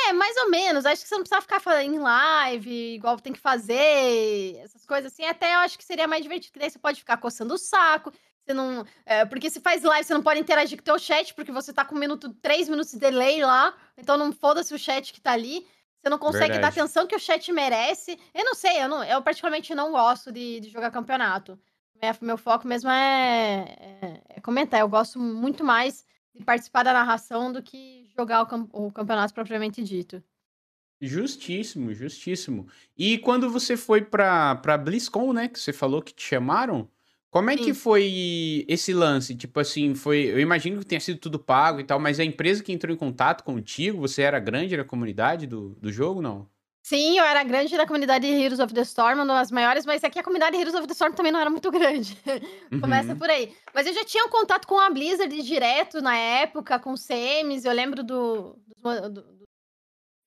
É, 0.08 0.12
mais 0.12 0.36
ou 0.38 0.50
menos. 0.50 0.86
Acho 0.86 1.02
que 1.02 1.08
você 1.08 1.14
não 1.14 1.22
precisa 1.22 1.40
ficar 1.40 1.82
em 1.82 1.98
live, 1.98 2.94
igual 2.94 3.18
tem 3.18 3.32
que 3.32 3.38
fazer, 3.38 4.56
essas 4.62 4.84
coisas 4.86 5.12
assim. 5.12 5.24
Até 5.24 5.54
eu 5.54 5.58
acho 5.60 5.78
que 5.78 5.84
seria 5.84 6.08
mais 6.08 6.22
divertido, 6.22 6.52
que 6.52 6.58
daí 6.58 6.70
você 6.70 6.78
pode 6.78 6.98
ficar 7.00 7.16
coçando 7.18 7.54
o 7.54 7.58
saco. 7.58 8.12
Você 8.44 8.54
não. 8.54 8.86
É, 9.04 9.24
porque 9.24 9.50
se 9.50 9.60
faz 9.60 9.82
live, 9.82 10.06
você 10.06 10.14
não 10.14 10.22
pode 10.22 10.40
interagir 10.40 10.78
com 10.78 10.82
o 10.82 10.84
teu 10.84 10.98
chat, 10.98 11.34
porque 11.34 11.50
você 11.50 11.72
tá 11.72 11.84
com 11.84 11.94
um 11.96 11.98
minuto, 11.98 12.32
três 12.34 12.68
minutos 12.68 12.92
de 12.92 12.98
delay 12.98 13.42
lá. 13.42 13.74
Então 13.96 14.16
não 14.16 14.32
foda-se 14.32 14.74
o 14.74 14.78
chat 14.78 15.12
que 15.12 15.20
tá 15.20 15.32
ali. 15.32 15.66
Você 16.06 16.10
não 16.10 16.18
consegue 16.18 16.52
Verdade. 16.52 16.60
dar 16.60 16.68
atenção 16.68 17.04
que 17.04 17.16
o 17.16 17.18
chat 17.18 17.50
merece. 17.50 18.16
Eu 18.32 18.44
não 18.44 18.54
sei, 18.54 18.80
eu, 18.80 18.88
não, 18.88 19.02
eu 19.02 19.20
particularmente 19.22 19.74
não 19.74 19.90
gosto 19.90 20.30
de, 20.30 20.60
de 20.60 20.68
jogar 20.70 20.92
campeonato. 20.92 21.58
Meu 22.20 22.38
foco 22.38 22.68
mesmo 22.68 22.88
é, 22.88 23.76
é, 24.00 24.20
é, 24.36 24.40
comentar. 24.40 24.78
Eu 24.78 24.88
gosto 24.88 25.18
muito 25.18 25.64
mais 25.64 26.06
de 26.32 26.44
participar 26.44 26.84
da 26.84 26.92
narração 26.92 27.52
do 27.52 27.60
que 27.60 28.08
jogar 28.16 28.44
o, 28.44 28.86
o 28.86 28.92
campeonato 28.92 29.34
propriamente 29.34 29.82
dito. 29.82 30.22
Justíssimo, 31.00 31.92
justíssimo. 31.92 32.68
E 32.96 33.18
quando 33.18 33.50
você 33.50 33.76
foi 33.76 34.00
pra, 34.00 34.54
pra 34.54 34.78
BlizzCon, 34.78 35.32
né, 35.32 35.48
que 35.48 35.58
você 35.58 35.72
falou 35.72 36.00
que 36.00 36.14
te 36.14 36.22
chamaram, 36.22 36.88
como 37.36 37.50
é 37.50 37.56
que 37.56 37.74
foi 37.74 38.64
esse 38.66 38.94
lance? 38.94 39.36
Tipo 39.36 39.60
assim, 39.60 39.94
foi. 39.94 40.24
Eu 40.24 40.40
imagino 40.40 40.78
que 40.78 40.86
tenha 40.86 41.00
sido 41.00 41.18
tudo 41.18 41.38
pago 41.38 41.78
e 41.80 41.84
tal, 41.84 42.00
mas 42.00 42.18
a 42.18 42.24
empresa 42.24 42.64
que 42.64 42.72
entrou 42.72 42.94
em 42.94 42.96
contato 42.96 43.44
contigo, 43.44 44.00
você 44.00 44.22
era 44.22 44.40
grande 44.40 44.74
na 44.74 44.84
comunidade 44.84 45.46
do, 45.46 45.76
do 45.78 45.92
jogo, 45.92 46.22
não? 46.22 46.48
Sim, 46.82 47.18
eu 47.18 47.24
era 47.24 47.42
grande 47.42 47.76
na 47.76 47.86
comunidade 47.86 48.26
Heroes 48.26 48.58
of 48.58 48.72
the 48.72 48.80
Storm, 48.80 49.16
uma 49.16 49.26
das 49.26 49.50
maiores, 49.50 49.84
mas 49.84 50.02
aqui 50.02 50.18
a 50.18 50.22
comunidade 50.22 50.56
Heroes 50.56 50.74
of 50.74 50.86
the 50.86 50.94
Storm 50.94 51.12
também 51.12 51.30
não 51.30 51.40
era 51.40 51.50
muito 51.50 51.68
grande. 51.72 52.16
Começa 52.80 53.12
uhum. 53.12 53.18
por 53.18 53.28
aí. 53.28 53.54
Mas 53.74 53.86
eu 53.86 53.92
já 53.92 54.04
tinha 54.04 54.24
um 54.24 54.30
contato 54.30 54.66
com 54.66 54.80
a 54.80 54.88
Blizzard 54.88 55.42
direto 55.42 56.00
na 56.00 56.16
época, 56.16 56.78
com 56.78 56.94
o 56.94 56.98
CMs, 56.98 57.66
eu 57.66 57.72
lembro 57.72 58.02
do, 58.02 58.56
do, 58.78 59.10
do, 59.10 59.22
do 59.22 59.46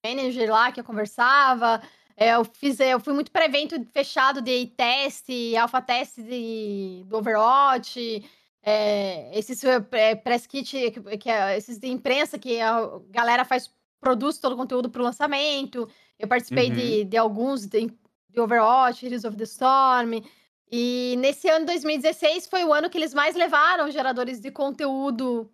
manager 0.06 0.52
lá 0.52 0.72
que 0.72 0.80
eu 0.80 0.84
conversava. 0.84 1.82
É, 2.22 2.36
eu 2.36 2.44
fiz, 2.44 2.78
eu 2.82 3.00
fui 3.00 3.14
muito 3.14 3.32
para 3.32 3.46
evento 3.46 3.82
fechado 3.94 4.42
de 4.42 4.66
teste, 4.68 5.56
alpha 5.56 5.82
teste 5.82 6.22
de, 6.22 7.06
do 7.08 7.16
Overwatch, 7.16 8.30
é, 8.62 9.32
esses 9.40 9.64
é, 9.64 10.16
press 10.16 10.46
kit, 10.46 10.92
que, 10.92 11.18
que, 11.18 11.30
é, 11.30 11.56
esses 11.58 11.80
de 11.80 11.88
imprensa 11.88 12.38
que 12.38 12.60
a 12.60 13.00
galera 13.10 13.46
faz, 13.46 13.72
produz 14.02 14.38
todo 14.38 14.52
o 14.52 14.58
conteúdo 14.58 14.90
para 14.90 15.02
o 15.02 15.06
lançamento. 15.06 15.88
Eu 16.20 16.28
participei 16.28 16.68
uhum. 16.68 16.76
de, 16.76 17.04
de 17.06 17.16
alguns 17.16 17.66
de, 17.66 17.90
de 18.30 18.42
Overwatch, 18.42 19.06
Heroes 19.06 19.24
of 19.24 19.38
the 19.38 19.46
Storm. 19.46 20.22
E 20.70 21.16
nesse 21.20 21.50
ano 21.50 21.66
2016 21.66 22.48
foi 22.48 22.66
o 22.66 22.74
ano 22.74 22.90
que 22.90 22.98
eles 22.98 23.14
mais 23.14 23.34
levaram 23.34 23.90
geradores 23.90 24.42
de 24.42 24.52
conteúdo 24.52 25.50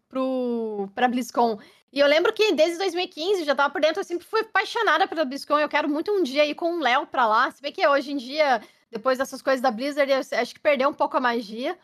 para 0.95 1.07
BlizzCon. 1.07 1.59
E 1.96 2.00
eu 2.02 2.08
lembro 2.08 2.34
que 2.34 2.52
desde 2.52 2.78
2015, 2.78 3.46
já 3.46 3.56
tava 3.56 3.72
por 3.72 3.80
dentro, 3.80 4.02
eu 4.02 4.04
sempre 4.04 4.28
fui 4.28 4.41
apaixonada 4.41 5.08
pela 5.08 5.24
BlizzCon. 5.24 5.58
Eu 5.58 5.70
quero 5.70 5.88
muito 5.88 6.12
um 6.12 6.24
dia 6.24 6.46
ir 6.46 6.54
com 6.54 6.74
o 6.74 6.80
Léo 6.82 7.08
pra 7.08 7.26
lá. 7.26 7.50
Se 7.50 7.62
bem 7.62 7.72
que 7.72 7.88
hoje 7.88 8.12
em 8.12 8.18
dia, 8.18 8.62
depois 8.91 9.18
dessas 9.18 9.41
coisas 9.41 9.62
da 9.62 9.72
Blizzard, 9.72 10.12
acho 10.12 10.54
que 10.54 10.60
perdeu 10.60 10.89
um 10.89 10.93
pouco 10.93 11.16
a 11.16 11.22
magia. 11.22 11.80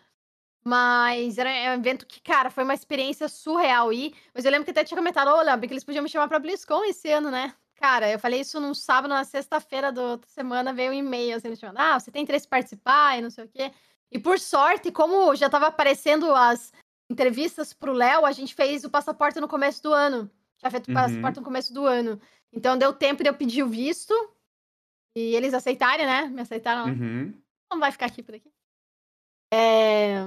Mas 0.66 1.38
era 1.38 1.50
um 1.72 1.80
evento 1.80 2.06
que, 2.06 2.20
cara, 2.20 2.50
foi 2.50 2.66
uma 2.66 2.74
experiência 2.74 3.30
surreal 3.30 3.94
ir. 3.94 4.14
Mas 4.34 4.44
eu 4.44 4.52
lembro 4.52 4.66
que 4.66 4.72
até 4.72 4.84
tinha 4.84 4.98
comentado, 4.98 5.30
ô, 5.30 5.42
Léo, 5.42 5.58
que 5.62 5.68
eles 5.68 5.84
podiam 5.86 6.04
me 6.04 6.10
chamar 6.10 6.28
pra 6.28 6.40
BlizzCon 6.40 6.84
esse 6.84 7.10
ano, 7.10 7.32
né? 7.32 7.56
Cara, 7.76 8.12
eu 8.12 8.20
falei 8.20 8.42
isso 8.42 8.60
num 8.60 8.74
sábado, 8.74 9.12
na 9.12 9.24
sexta-feira 9.24 9.94
da 9.94 10.20
semana, 10.28 10.74
veio 10.74 10.92
um 10.92 10.94
e-mail 10.94 11.38
assim, 11.38 11.48
me 11.48 11.56
chamando, 11.56 11.80
ah, 11.80 11.98
você 11.98 12.12
tem 12.12 12.22
interesse 12.22 12.46
em 12.46 12.50
participar 12.50 13.18
e 13.18 13.22
não 13.22 13.30
sei 13.30 13.46
o 13.46 13.48
quê. 13.48 13.72
E 14.12 14.20
por 14.20 14.38
sorte, 14.38 14.92
como 14.92 15.34
já 15.36 15.50
tava 15.50 15.68
aparecendo 15.68 16.36
as 16.36 16.72
entrevistas 17.12 17.74
pro 17.74 17.94
Léo, 17.94 18.26
a 18.26 18.32
gente 18.32 18.56
fez 18.56 18.84
o 18.84 18.90
passaporte 18.90 19.40
no 19.40 19.48
começo 19.48 19.84
do 19.84 19.94
ano. 19.94 20.30
Já 20.62 20.70
feito 20.70 20.88
o 20.88 20.92
uhum. 20.92 20.96
passaporte 20.96 21.40
no 21.40 21.46
começo 21.46 21.74
do 21.74 21.86
ano. 21.86 22.20
Então 22.54 22.78
deu 22.78 22.94
tempo 22.94 23.24
de 23.24 23.30
eu 23.30 23.34
pedir 23.34 23.64
o 23.64 23.70
visto. 23.70 24.14
E 25.16 25.36
eles 25.36 25.54
aceitarem, 25.54 26.06
né? 26.06 26.28
Me 26.28 26.42
aceitaram. 26.42 26.86
Uhum. 26.86 27.34
Não 27.72 27.80
vai 27.80 27.92
ficar 27.92 28.06
aqui 28.06 28.24
por 28.24 28.36
aqui. 28.36 28.50
É... 29.54 30.24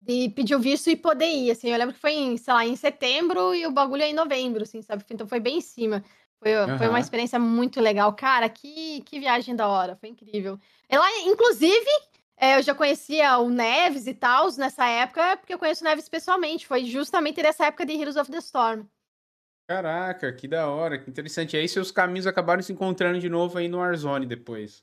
De 0.00 0.28
pedir 0.30 0.54
o 0.54 0.60
visto 0.60 0.90
e 0.90 0.96
poder 0.96 1.30
ir, 1.30 1.50
assim. 1.50 1.70
Eu 1.70 1.78
lembro 1.78 1.94
que 1.94 2.00
foi, 2.00 2.12
em, 2.12 2.36
sei 2.36 2.52
lá, 2.52 2.66
em 2.66 2.76
setembro 2.76 3.54
e 3.54 3.66
o 3.66 3.70
bagulho 3.70 4.02
é 4.02 4.08
em 4.08 4.14
novembro, 4.14 4.62
assim, 4.62 4.82
sabe? 4.82 5.04
Então 5.10 5.26
foi 5.26 5.40
bem 5.40 5.58
em 5.58 5.60
cima. 5.60 6.04
Foi, 6.38 6.56
uhum. 6.56 6.76
foi 6.76 6.88
uma 6.88 7.00
experiência 7.00 7.38
muito 7.38 7.80
legal. 7.80 8.12
Cara, 8.14 8.48
que, 8.48 9.00
que 9.02 9.20
viagem 9.20 9.54
da 9.54 9.68
hora. 9.68 9.96
Foi 9.96 10.08
incrível. 10.08 10.58
Ela, 10.88 11.08
inclusive, 11.20 11.90
é, 12.42 12.58
eu 12.58 12.62
já 12.62 12.74
conhecia 12.74 13.38
o 13.38 13.48
Neves 13.48 14.08
e 14.08 14.14
tal 14.14 14.50
nessa 14.56 14.84
época, 14.84 15.36
porque 15.36 15.54
eu 15.54 15.58
conheço 15.60 15.84
o 15.84 15.86
Neves 15.86 16.08
pessoalmente. 16.08 16.66
Foi 16.66 16.84
justamente 16.84 17.40
nessa 17.40 17.66
época 17.66 17.86
de 17.86 17.92
Heroes 17.92 18.16
of 18.16 18.28
the 18.32 18.38
Storm. 18.38 18.84
Caraca, 19.70 20.32
que 20.32 20.48
da 20.48 20.68
hora, 20.68 20.98
que 20.98 21.08
interessante. 21.08 21.54
E 21.54 21.60
aí 21.60 21.68
seus 21.68 21.92
caminhos 21.92 22.26
acabaram 22.26 22.60
se 22.60 22.72
encontrando 22.72 23.20
de 23.20 23.28
novo 23.28 23.58
aí 23.58 23.68
no 23.68 23.78
Warzone 23.78 24.26
depois. 24.26 24.82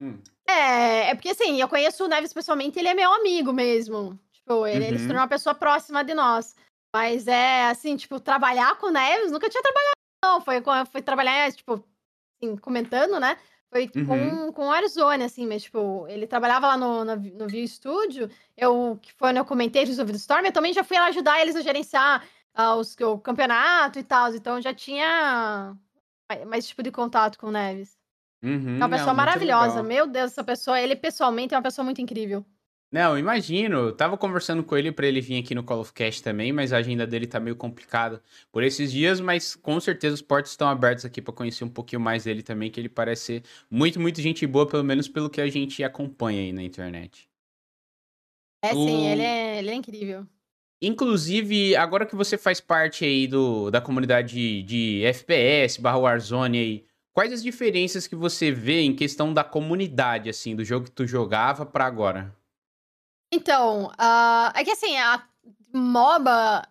Hum. 0.00 0.22
É, 0.48 1.10
é 1.10 1.14
porque 1.16 1.30
assim, 1.30 1.60
eu 1.60 1.68
conheço 1.68 2.04
o 2.04 2.08
Neves 2.08 2.32
pessoalmente, 2.32 2.78
ele 2.78 2.86
é 2.86 2.94
meu 2.94 3.12
amigo 3.12 3.52
mesmo. 3.52 4.16
Tipo, 4.30 4.64
ele, 4.64 4.84
uhum. 4.84 4.88
ele 4.90 4.98
se 4.98 5.02
uhum. 5.02 5.08
tornou 5.08 5.22
uma 5.22 5.28
pessoa 5.28 5.54
próxima 5.54 6.04
de 6.04 6.14
nós. 6.14 6.54
Mas 6.94 7.26
é 7.26 7.64
assim, 7.64 7.96
tipo, 7.96 8.20
trabalhar 8.20 8.78
com 8.78 8.86
o 8.86 8.92
Neves, 8.92 9.32
nunca 9.32 9.50
tinha 9.50 9.62
trabalhado, 9.62 9.96
não. 10.24 10.40
Foi, 10.40 10.62
foi 10.86 11.02
trabalhar, 11.02 11.52
tipo, 11.52 11.84
assim, 12.40 12.56
comentando, 12.56 13.18
né? 13.18 13.36
Foi 13.74 13.90
uhum. 13.96 14.06
com, 14.06 14.52
com 14.52 14.66
o 14.68 14.70
Arizona, 14.70 15.24
assim, 15.24 15.48
mas, 15.48 15.64
tipo, 15.64 16.06
ele 16.08 16.28
trabalhava 16.28 16.68
lá 16.68 16.76
no, 16.76 17.04
no, 17.04 17.16
no 17.16 17.48
View 17.48 17.66
Studio. 17.66 18.30
Eu, 18.56 18.96
que 19.02 19.12
foi 19.12 19.30
onde 19.30 19.40
eu 19.40 19.44
comentei 19.44 19.82
of 19.82 20.04
the 20.04 20.12
Storm, 20.12 20.44
eu 20.46 20.52
também 20.52 20.72
já 20.72 20.84
fui 20.84 20.96
lá 20.96 21.06
ajudar 21.06 21.40
eles 21.40 21.56
a 21.56 21.60
gerenciar 21.60 22.24
uh, 22.56 22.74
os, 22.76 22.96
o 23.00 23.18
campeonato 23.18 23.98
e 23.98 24.04
tal. 24.04 24.32
Então 24.32 24.62
já 24.62 24.72
tinha 24.72 25.76
mais 26.46 26.68
tipo 26.68 26.84
de 26.84 26.92
contato 26.92 27.36
com 27.36 27.48
o 27.48 27.50
Neves. 27.50 27.98
Uhum, 28.44 28.74
é 28.74 28.76
uma 28.76 28.88
pessoa 28.88 29.08
não, 29.08 29.16
maravilhosa. 29.16 29.82
Meu 29.82 30.06
Deus, 30.06 30.30
essa 30.30 30.44
pessoa, 30.44 30.80
ele 30.80 30.94
pessoalmente 30.94 31.52
é 31.52 31.56
uma 31.56 31.62
pessoa 31.62 31.84
muito 31.84 32.00
incrível. 32.00 32.46
Não, 32.90 33.18
imagino. 33.18 33.76
Eu 33.78 33.92
tava 33.92 34.16
conversando 34.16 34.62
com 34.62 34.76
ele 34.76 34.92
para 34.92 35.06
ele 35.06 35.20
vir 35.20 35.42
aqui 35.42 35.54
no 35.54 35.64
Call 35.64 35.80
of 35.80 35.92
Cast 35.92 36.22
também, 36.22 36.52
mas 36.52 36.72
a 36.72 36.76
agenda 36.76 37.06
dele 37.06 37.26
tá 37.26 37.40
meio 37.40 37.56
complicada 37.56 38.22
por 38.52 38.62
esses 38.62 38.92
dias, 38.92 39.20
mas 39.20 39.56
com 39.56 39.80
certeza 39.80 40.14
os 40.14 40.22
portos 40.22 40.52
estão 40.52 40.68
abertos 40.68 41.04
aqui 41.04 41.20
para 41.20 41.34
conhecer 41.34 41.64
um 41.64 41.68
pouquinho 41.68 42.00
mais 42.00 42.24
dele 42.24 42.42
também, 42.42 42.70
que 42.70 42.78
ele 42.78 42.88
parece 42.88 43.22
ser 43.24 43.42
muito, 43.68 43.98
muito 43.98 44.20
gente 44.20 44.46
boa, 44.46 44.66
pelo 44.66 44.84
menos 44.84 45.08
pelo 45.08 45.28
que 45.28 45.40
a 45.40 45.48
gente 45.48 45.82
acompanha 45.82 46.40
aí 46.40 46.52
na 46.52 46.62
internet. 46.62 47.28
É 48.62 48.72
o... 48.72 48.86
sim, 48.86 49.08
ele 49.08 49.22
é, 49.22 49.58
ele 49.58 49.70
é 49.70 49.74
incrível. 49.74 50.26
Inclusive, 50.80 51.74
agora 51.76 52.06
que 52.06 52.14
você 52.14 52.36
faz 52.36 52.60
parte 52.60 53.04
aí 53.04 53.26
do, 53.26 53.70
da 53.70 53.80
comunidade 53.80 54.34
de, 54.34 54.62
de 54.62 55.04
FPS 55.04 55.80
barra 55.80 55.98
Warzone 55.98 56.58
aí, 56.58 56.84
quais 57.12 57.32
as 57.32 57.42
diferenças 57.42 58.06
que 58.06 58.14
você 58.14 58.52
vê 58.52 58.82
em 58.82 58.94
questão 58.94 59.32
da 59.32 59.42
comunidade, 59.42 60.28
assim, 60.28 60.54
do 60.54 60.64
jogo 60.64 60.84
que 60.86 60.92
tu 60.92 61.06
jogava 61.06 61.64
para 61.64 61.86
agora? 61.86 62.34
Então, 63.34 63.86
uh, 63.86 64.52
é 64.54 64.62
que 64.62 64.70
assim, 64.70 64.96
a 64.96 65.26
MOBA. 65.72 66.62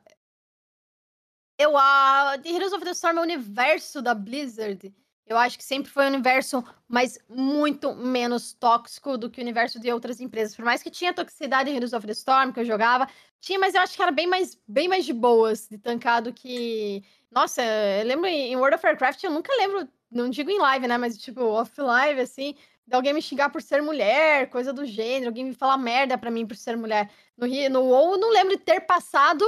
Eu, 1.59 1.77
a 1.77 2.37
The 2.41 2.49
Heroes 2.49 2.71
of 2.71 2.85
the 2.85 2.91
Storm 2.91 3.17
é 3.17 3.19
o 3.19 3.23
universo 3.23 4.01
da 4.01 4.13
Blizzard. 4.13 4.93
Eu 5.27 5.37
acho 5.37 5.57
que 5.57 5.63
sempre 5.63 5.91
foi 5.91 6.05
um 6.05 6.07
universo, 6.07 6.63
mas 6.87 7.19
muito 7.27 7.93
menos 7.93 8.53
tóxico 8.53 9.17
do 9.17 9.29
que 9.29 9.41
o 9.41 9.43
universo 9.43 9.77
de 9.77 9.91
outras 9.91 10.21
empresas. 10.21 10.55
Por 10.55 10.63
mais 10.63 10.81
que 10.81 10.89
tinha 10.89 11.13
toxicidade 11.13 11.69
em 11.69 11.75
Heroes 11.75 11.91
of 11.91 12.07
the 12.07 12.13
Storm, 12.13 12.53
que 12.53 12.61
eu 12.61 12.65
jogava, 12.65 13.09
tinha, 13.41 13.59
mas 13.59 13.75
eu 13.75 13.81
acho 13.81 13.95
que 13.97 14.01
era 14.01 14.11
bem 14.11 14.25
mais, 14.25 14.57
bem 14.65 14.87
mais 14.87 15.05
de 15.05 15.11
boas 15.11 15.67
de 15.67 15.77
tancado 15.77 16.31
que. 16.31 17.03
Nossa, 17.29 17.61
eu 17.61 18.07
lembro 18.07 18.25
em 18.25 18.55
World 18.55 18.75
of 18.75 18.85
Warcraft, 18.85 19.21
eu 19.21 19.31
nunca 19.31 19.53
lembro, 19.57 19.85
não 20.09 20.29
digo 20.29 20.49
em 20.49 20.59
live, 20.59 20.87
né? 20.87 20.97
Mas 20.97 21.17
tipo, 21.17 21.41
off-live, 21.43 22.21
assim 22.21 22.55
de 22.85 22.95
alguém 22.95 23.13
me 23.13 23.21
xingar 23.21 23.49
por 23.49 23.61
ser 23.61 23.81
mulher, 23.81 24.49
coisa 24.49 24.73
do 24.73 24.85
gênero, 24.85 25.29
alguém 25.29 25.45
me 25.45 25.53
falar 25.53 25.77
merda 25.77 26.17
pra 26.17 26.31
mim 26.31 26.45
por 26.45 26.55
ser 26.55 26.75
mulher. 26.75 27.09
No, 27.37 27.47
no 27.69 27.81
WoW, 27.81 28.17
não 28.17 28.31
lembro 28.31 28.57
de 28.57 28.63
ter 28.63 28.81
passado 28.81 29.45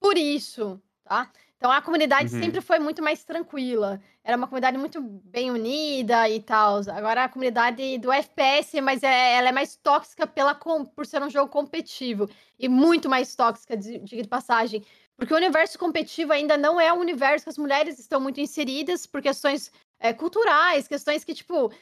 por 0.00 0.16
isso, 0.16 0.80
tá? 1.04 1.30
Então 1.58 1.72
a 1.72 1.82
comunidade 1.82 2.32
uhum. 2.32 2.40
sempre 2.40 2.60
foi 2.60 2.78
muito 2.78 3.02
mais 3.02 3.24
tranquila. 3.24 4.00
Era 4.22 4.36
uma 4.36 4.46
comunidade 4.46 4.78
muito 4.78 5.00
bem 5.02 5.50
unida 5.50 6.28
e 6.28 6.40
tal. 6.40 6.80
Agora 6.88 7.24
a 7.24 7.28
comunidade 7.28 7.98
do 7.98 8.12
FPS, 8.12 8.80
mas 8.80 9.02
é, 9.02 9.34
ela 9.34 9.48
é 9.48 9.52
mais 9.52 9.74
tóxica 9.74 10.24
pela, 10.24 10.54
por 10.54 11.04
ser 11.04 11.20
um 11.20 11.28
jogo 11.28 11.50
competitivo. 11.50 12.30
E 12.56 12.68
muito 12.68 13.08
mais 13.08 13.34
tóxica, 13.34 13.76
de, 13.76 13.98
de 13.98 14.28
passagem. 14.28 14.84
Porque 15.16 15.34
o 15.34 15.36
universo 15.36 15.76
competitivo 15.76 16.32
ainda 16.32 16.56
não 16.56 16.80
é 16.80 16.92
um 16.92 17.00
universo 17.00 17.44
que 17.44 17.50
as 17.50 17.58
mulheres 17.58 17.98
estão 17.98 18.20
muito 18.20 18.40
inseridas 18.40 19.04
por 19.04 19.20
questões 19.20 19.72
é, 19.98 20.12
culturais, 20.12 20.86
questões 20.86 21.24
que, 21.24 21.34
tipo, 21.34 21.72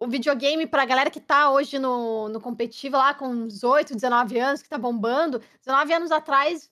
o 0.00 0.08
videogame 0.08 0.66
pra 0.66 0.86
galera 0.86 1.10
que 1.10 1.20
tá 1.20 1.50
hoje 1.50 1.78
no, 1.78 2.30
no 2.30 2.40
competitivo 2.40 2.96
lá 2.96 3.12
com 3.12 3.46
18, 3.46 3.94
19 3.94 4.38
anos, 4.38 4.62
que 4.62 4.68
tá 4.68 4.78
bombando. 4.78 5.42
19 5.58 5.92
anos 5.92 6.10
atrás, 6.10 6.70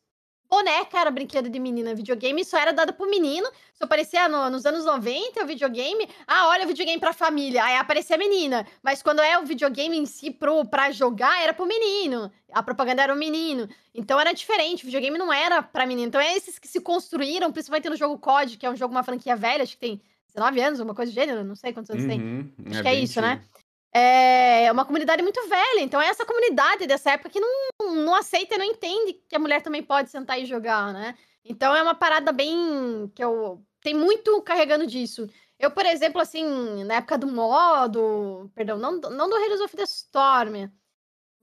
boneca 0.49 0.99
era 0.99 1.11
brinquedo 1.11 1.51
de 1.51 1.61
menina. 1.61 1.95
Videogame 1.95 2.43
só 2.43 2.57
era 2.57 2.73
dado 2.73 2.95
pro 2.95 3.09
menino. 3.09 3.47
Só 3.75 3.85
aparecia 3.85 4.31
no, 4.31 4.49
nos 4.49 4.65
anos 4.65 4.87
90 4.87 5.45
o 5.45 5.47
videogame. 5.47 6.09
Ah, 6.27 6.49
olha 6.49 6.65
o 6.65 6.69
videogame 6.69 6.99
pra 6.99 7.13
família. 7.13 7.63
Aí 7.63 7.77
aparecia 7.77 8.17
a 8.17 8.19
menina. 8.19 8.67
Mas 8.83 9.03
quando 9.03 9.21
é 9.21 9.39
o 9.39 9.45
videogame 9.45 9.99
em 9.99 10.07
si 10.07 10.31
pro, 10.31 10.65
pra 10.65 10.91
jogar, 10.91 11.43
era 11.43 11.53
pro 11.53 11.67
menino. 11.67 12.33
A 12.51 12.63
propaganda 12.63 13.03
era 13.03 13.13
o 13.13 13.19
menino. 13.19 13.69
Então 13.95 14.19
era 14.19 14.33
diferente. 14.33 14.85
O 14.85 14.87
videogame 14.87 15.19
não 15.19 15.31
era 15.31 15.63
pra 15.63 15.85
menino. 15.85 16.09
Então 16.09 16.21
é 16.21 16.35
esses 16.35 16.59
que 16.59 16.67
se 16.67 16.81
construíram, 16.81 17.53
principalmente 17.53 17.91
no 17.91 17.97
jogo 17.97 18.19
COD, 18.19 18.57
que 18.57 18.65
é 18.65 18.71
um 18.71 18.77
jogo, 18.77 18.95
uma 18.95 19.03
franquia 19.03 19.37
velha, 19.37 19.65
acho 19.65 19.75
que 19.75 19.81
tem 19.81 20.03
19 20.39 20.61
anos, 20.61 20.81
uma 20.81 20.95
coisa 20.95 21.11
do 21.11 21.15
gênero, 21.15 21.45
não 21.45 21.57
sei 21.57 21.73
quantos 21.73 21.91
anos 21.91 22.05
uhum, 22.05 22.09
tem. 22.09 22.55
Acho 22.71 22.81
é 22.81 22.83
que 22.83 22.89
é 22.89 22.95
isso, 22.95 23.21
né? 23.21 23.45
É 23.93 24.71
uma 24.71 24.85
comunidade 24.85 25.23
muito 25.23 25.41
velha, 25.49 25.81
então 25.81 26.01
é 26.01 26.07
essa 26.07 26.25
comunidade 26.25 26.87
dessa 26.87 27.13
época 27.13 27.31
que 27.31 27.41
não, 27.41 28.05
não 28.05 28.15
aceita 28.15 28.55
e 28.55 28.59
não 28.59 28.65
entende 28.65 29.15
que 29.29 29.35
a 29.35 29.39
mulher 29.39 29.63
também 29.63 29.83
pode 29.83 30.11
sentar 30.11 30.41
e 30.41 30.47
jogar, 30.47 30.93
né? 30.93 31.17
Então 31.45 31.75
é 31.75 31.83
uma 31.83 31.95
parada 31.95 32.31
bem. 32.31 33.11
que 33.15 33.25
eu. 33.25 33.63
tem 33.83 33.95
muito 33.95 34.41
carregando 34.43 34.87
disso. 34.87 35.29
Eu, 35.59 35.71
por 35.71 35.85
exemplo, 35.85 36.21
assim, 36.21 36.85
na 36.85 36.97
época 36.97 37.19
do 37.19 37.27
modo. 37.27 38.51
Perdão, 38.55 38.79
não, 38.79 38.93
não 39.01 39.29
do 39.29 39.37
Heroes 39.37 39.61
of 39.61 39.75
the 39.75 39.83
Storm, 39.85 40.71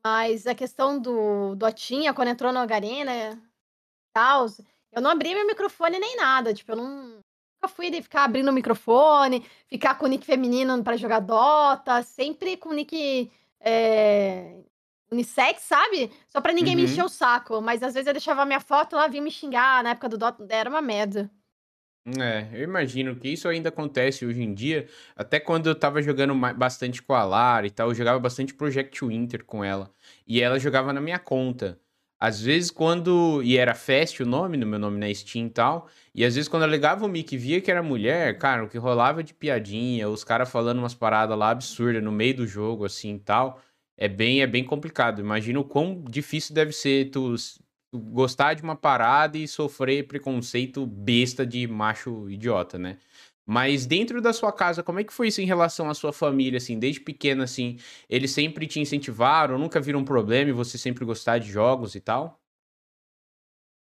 mas 0.03 0.45
a 0.45 0.53
questão 0.53 0.99
do, 0.99 1.55
do 1.55 1.65
Otinha, 1.65 2.13
quando 2.13 2.29
entrou 2.29 2.53
no 2.53 2.65
Garena 2.67 3.41
tal, 4.13 4.45
eu 4.91 5.01
não 5.01 5.09
abri 5.09 5.33
meu 5.33 5.45
microfone 5.45 5.99
nem 5.99 6.15
nada, 6.15 6.53
tipo, 6.53 6.71
eu 6.71 6.77
não 6.77 7.19
fui 7.67 7.89
de 7.89 8.01
ficar 8.01 8.23
abrindo 8.23 8.49
o 8.49 8.53
microfone, 8.53 9.45
ficar 9.67 9.95
com 9.95 10.05
o 10.05 10.09
nick 10.09 10.25
feminino 10.25 10.83
para 10.83 10.97
jogar 10.97 11.19
Dota, 11.19 12.01
sempre 12.03 12.57
com 12.57 12.73
nick 12.73 13.31
é, 13.59 14.55
unissex, 15.11 15.61
sabe? 15.61 16.11
Só 16.27 16.41
pra 16.41 16.53
ninguém 16.53 16.75
uhum. 16.75 16.81
me 16.81 16.87
encher 16.87 17.03
o 17.03 17.09
saco. 17.09 17.61
Mas 17.61 17.81
às 17.83 17.93
vezes 17.93 18.07
eu 18.07 18.13
deixava 18.13 18.45
minha 18.45 18.59
foto 18.59 18.95
lá, 18.95 19.07
vinha 19.07 19.21
me 19.21 19.31
xingar 19.31 19.83
na 19.83 19.91
época 19.91 20.09
do 20.09 20.17
Dota, 20.17 20.45
era 20.49 20.69
uma 20.69 20.81
merda. 20.81 21.29
É, 22.19 22.47
eu 22.53 22.61
imagino 22.61 23.15
que 23.15 23.29
isso 23.29 23.47
ainda 23.47 23.69
acontece 23.69 24.25
hoje 24.25 24.43
em 24.43 24.53
dia. 24.53 24.87
Até 25.15 25.39
quando 25.39 25.67
eu 25.67 25.73
tava 25.73 26.03
jogando 26.03 26.35
bastante 26.55 27.01
com 27.01 27.13
a 27.15 27.23
Lara 27.23 27.65
e 27.65 27.71
tal, 27.71 27.89
eu 27.89 27.95
jogava 27.95 28.19
bastante 28.19 28.53
Project 28.53 29.03
Winter 29.03 29.43
com 29.43 29.63
ela. 29.63 29.91
E 30.27 30.39
ela 30.39 30.59
jogava 30.59 30.93
na 30.93 31.01
minha 31.01 31.17
conta. 31.17 31.79
Às 32.19 32.41
vezes, 32.41 32.71
quando. 32.71 33.41
E 33.43 33.57
era 33.57 33.73
Fest 33.75 34.19
o 34.21 34.25
nome, 34.25 34.57
no 34.57 34.65
meu 34.65 34.79
nome 34.79 34.97
na 34.99 35.13
Steam 35.13 35.47
e 35.47 35.49
tal. 35.49 35.87
E 36.13 36.23
às 36.25 36.35
vezes, 36.35 36.47
quando 36.47 36.63
eu 36.63 36.69
ligava 36.69 37.05
o 37.05 37.09
mic 37.09 37.33
e 37.33 37.37
via 37.37 37.61
que 37.61 37.69
era 37.69 37.83
mulher, 37.83 38.37
cara, 38.37 38.63
o 38.63 38.69
que 38.69 38.77
rolava 38.77 39.23
de 39.23 39.33
piadinha, 39.33 40.09
os 40.09 40.23
caras 40.23 40.49
falando 40.49 40.79
umas 40.79 40.93
paradas 40.95 41.37
lá 41.37 41.49
absurdas 41.51 42.03
no 42.03 42.11
meio 42.11 42.35
do 42.37 42.47
jogo, 42.47 42.85
assim 42.85 43.15
e 43.15 43.19
tal. 43.19 43.61
É 43.97 44.07
bem, 44.07 44.41
é 44.41 44.47
bem 44.47 44.63
complicado. 44.63 45.19
Imagina 45.21 45.59
o 45.59 45.63
quão 45.63 46.03
difícil 46.09 46.53
deve 46.55 46.71
ser 46.73 47.11
tu 47.11 47.35
gostar 47.93 48.53
de 48.53 48.63
uma 48.63 48.75
parada 48.75 49.37
e 49.37 49.47
sofrer 49.47 50.07
preconceito 50.07 50.85
besta 50.85 51.45
de 51.45 51.67
macho 51.67 52.29
idiota, 52.29 52.77
né? 52.77 52.97
Mas 53.45 53.85
dentro 53.85 54.21
da 54.21 54.33
sua 54.33 54.51
casa, 54.51 54.81
como 54.81 54.99
é 54.99 55.03
que 55.03 55.13
foi 55.13 55.27
isso 55.27 55.39
em 55.39 55.45
relação 55.45 55.87
à 55.87 55.93
sua 55.93 56.11
família, 56.11 56.57
assim, 56.57 56.79
desde 56.79 56.99
pequena, 56.99 57.43
assim, 57.43 57.77
eles 58.09 58.31
sempre 58.31 58.65
te 58.65 58.79
incentivaram, 58.79 59.59
nunca 59.59 59.79
viram 59.79 59.99
um 59.99 60.05
problema 60.05 60.49
e 60.49 60.53
você 60.53 60.77
sempre 60.79 61.05
gostar 61.05 61.37
de 61.37 61.51
jogos 61.51 61.93
e 61.93 62.01
tal? 62.01 62.41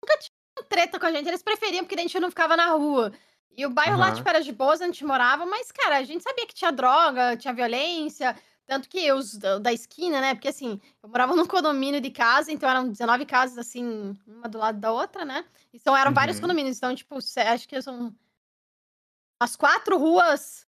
Nunca 0.02 0.18
tinha 0.18 0.68
treta 0.68 1.00
com 1.00 1.06
a 1.06 1.12
gente, 1.12 1.26
eles 1.26 1.42
preferiam 1.42 1.82
porque 1.82 1.94
a 1.94 2.02
gente 2.02 2.20
não 2.20 2.28
ficava 2.28 2.56
na 2.56 2.72
rua. 2.72 3.10
E 3.56 3.64
o 3.64 3.70
bairro 3.70 3.94
uhum. 3.94 4.00
lá, 4.00 4.12
tipo, 4.12 4.28
era 4.28 4.42
de 4.42 4.52
boas, 4.52 4.82
a 4.82 4.86
gente 4.86 5.04
morava, 5.04 5.46
mas, 5.46 5.72
cara, 5.72 5.96
a 5.96 6.02
gente 6.02 6.22
sabia 6.22 6.46
que 6.46 6.54
tinha 6.54 6.70
droga, 6.70 7.36
tinha 7.36 7.54
violência, 7.54 8.36
tanto 8.66 8.88
que 8.88 9.10
os 9.12 9.38
da 9.38 9.72
esquina, 9.72 10.20
né? 10.20 10.34
Porque 10.34 10.48
assim, 10.48 10.80
eu 11.02 11.08
morava 11.08 11.34
num 11.36 11.46
condomínio 11.46 12.00
de 12.00 12.10
casa, 12.10 12.52
então 12.52 12.68
eram 12.68 12.88
19 12.88 13.24
casas, 13.24 13.56
assim, 13.56 14.14
uma 14.26 14.48
do 14.48 14.58
lado 14.58 14.78
da 14.78 14.92
outra, 14.92 15.24
né? 15.24 15.44
Então 15.72 15.96
eram 15.96 16.10
uhum. 16.10 16.14
vários 16.14 16.40
condomínios. 16.40 16.76
Então, 16.76 16.94
tipo, 16.94 17.16
acho 17.16 17.68
que 17.68 17.80
são 17.80 18.14
as 19.38 19.56
quatro 19.56 19.98
ruas 19.98 20.66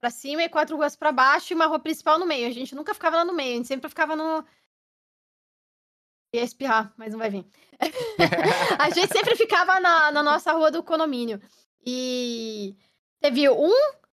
pra 0.00 0.10
cima 0.10 0.42
e 0.42 0.48
quatro 0.48 0.76
ruas 0.76 0.96
pra 0.96 1.12
baixo 1.12 1.52
e 1.52 1.54
uma 1.54 1.66
rua 1.66 1.78
principal 1.78 2.18
no 2.18 2.26
meio. 2.26 2.48
A 2.48 2.52
gente 2.52 2.74
nunca 2.74 2.94
ficava 2.94 3.16
lá 3.16 3.24
no 3.24 3.32
meio, 3.32 3.54
a 3.54 3.56
gente 3.56 3.68
sempre 3.68 3.88
ficava 3.88 4.14
no. 4.14 4.44
Ia 6.32 6.42
espirrar, 6.42 6.92
mas 6.96 7.12
não 7.12 7.18
vai 7.18 7.30
vir. 7.30 7.46
a 8.78 8.90
gente 8.90 9.12
sempre 9.12 9.36
ficava 9.36 9.80
na, 9.80 10.10
na 10.12 10.22
nossa 10.22 10.52
rua 10.52 10.70
do 10.70 10.82
condomínio. 10.82 11.40
E 11.84 12.76
teve 13.20 13.48
um 13.48 13.72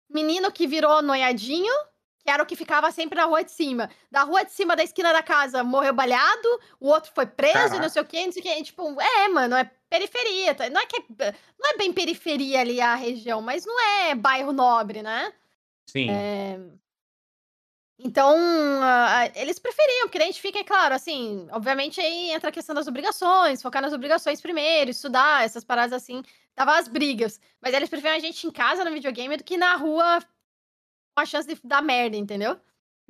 menino 0.09 0.51
que 0.51 0.67
virou 0.67 1.01
noiadinho 1.03 1.73
que 2.23 2.31
era 2.31 2.43
o 2.43 2.47
que 2.47 2.57
ficava 2.57 2.91
sempre 2.93 3.17
na 3.17 3.25
rua 3.25 3.43
de 3.43 3.51
cima. 3.51 3.91
Da 4.11 4.23
rua 4.23 4.45
de 4.45 4.53
cima 4.53 4.77
da 4.77 4.85
esquina 4.85 5.13
da 5.13 5.23
casa 5.23 5.65
morreu 5.65 5.95
balhado, 5.95 6.49
o 6.79 6.89
outro 6.89 7.11
foi 7.15 7.27
preso, 7.27 7.77
e 7.77 7.81
não 7.81 7.89
sei 7.89 8.03
o 8.03 8.05
quê, 8.05 8.25
não 8.27 8.33
sei 8.33 8.43
o 8.43 8.45
quê. 8.45 8.63
Tipo, 8.63 9.01
é, 9.01 9.29
mano, 9.29 9.57
é 9.57 9.71
periferia. 9.91 10.55
Tá? 10.55 10.71
Não 10.71 10.81
é 10.81 10.87
que 10.87 10.97
é, 10.97 11.35
não 11.59 11.71
é 11.71 11.77
bem 11.77 11.93
periferia 11.93 12.61
ali 12.61 12.81
a 12.81 12.95
região, 12.95 13.43
mas 13.43 13.67
não 13.67 13.79
é 13.81 14.15
bairro 14.15 14.53
nobre, 14.53 15.03
né? 15.03 15.33
Sim. 15.91 16.09
É... 16.09 16.59
Então, 18.03 18.35
uh, 18.35 19.33
eles 19.35 19.59
preferiam 19.59 20.09
que 20.09 20.17
a 20.17 20.25
gente 20.25 20.41
fique, 20.41 20.57
é 20.57 20.65
claro, 20.65 20.95
assim, 20.95 21.47
obviamente 21.53 22.01
aí 22.01 22.31
entra 22.31 22.49
a 22.49 22.53
questão 22.53 22.75
das 22.75 22.87
obrigações, 22.87 23.61
focar 23.61 23.83
nas 23.83 23.93
obrigações 23.93 24.41
primeiro, 24.41 24.91
estudar, 24.91 25.45
essas 25.45 25.65
paradas 25.65 25.93
assim, 25.93 26.23
dava 26.57 26.79
as 26.79 26.89
brigas. 26.89 27.39
Mas 27.61 27.75
eles 27.75 27.91
preferiam 27.91 28.17
a 28.17 28.21
gente 28.21 28.47
em 28.47 28.51
casa 28.51 28.87
no 28.87 28.93
videogame 28.93 29.37
do 29.37 29.45
que 29.45 29.59
na 29.59 29.77
rua 29.77 30.21
a 31.15 31.27
chance 31.27 31.47
de 31.47 31.61
dar 31.63 31.83
merda, 31.83 32.17
entendeu? 32.17 32.59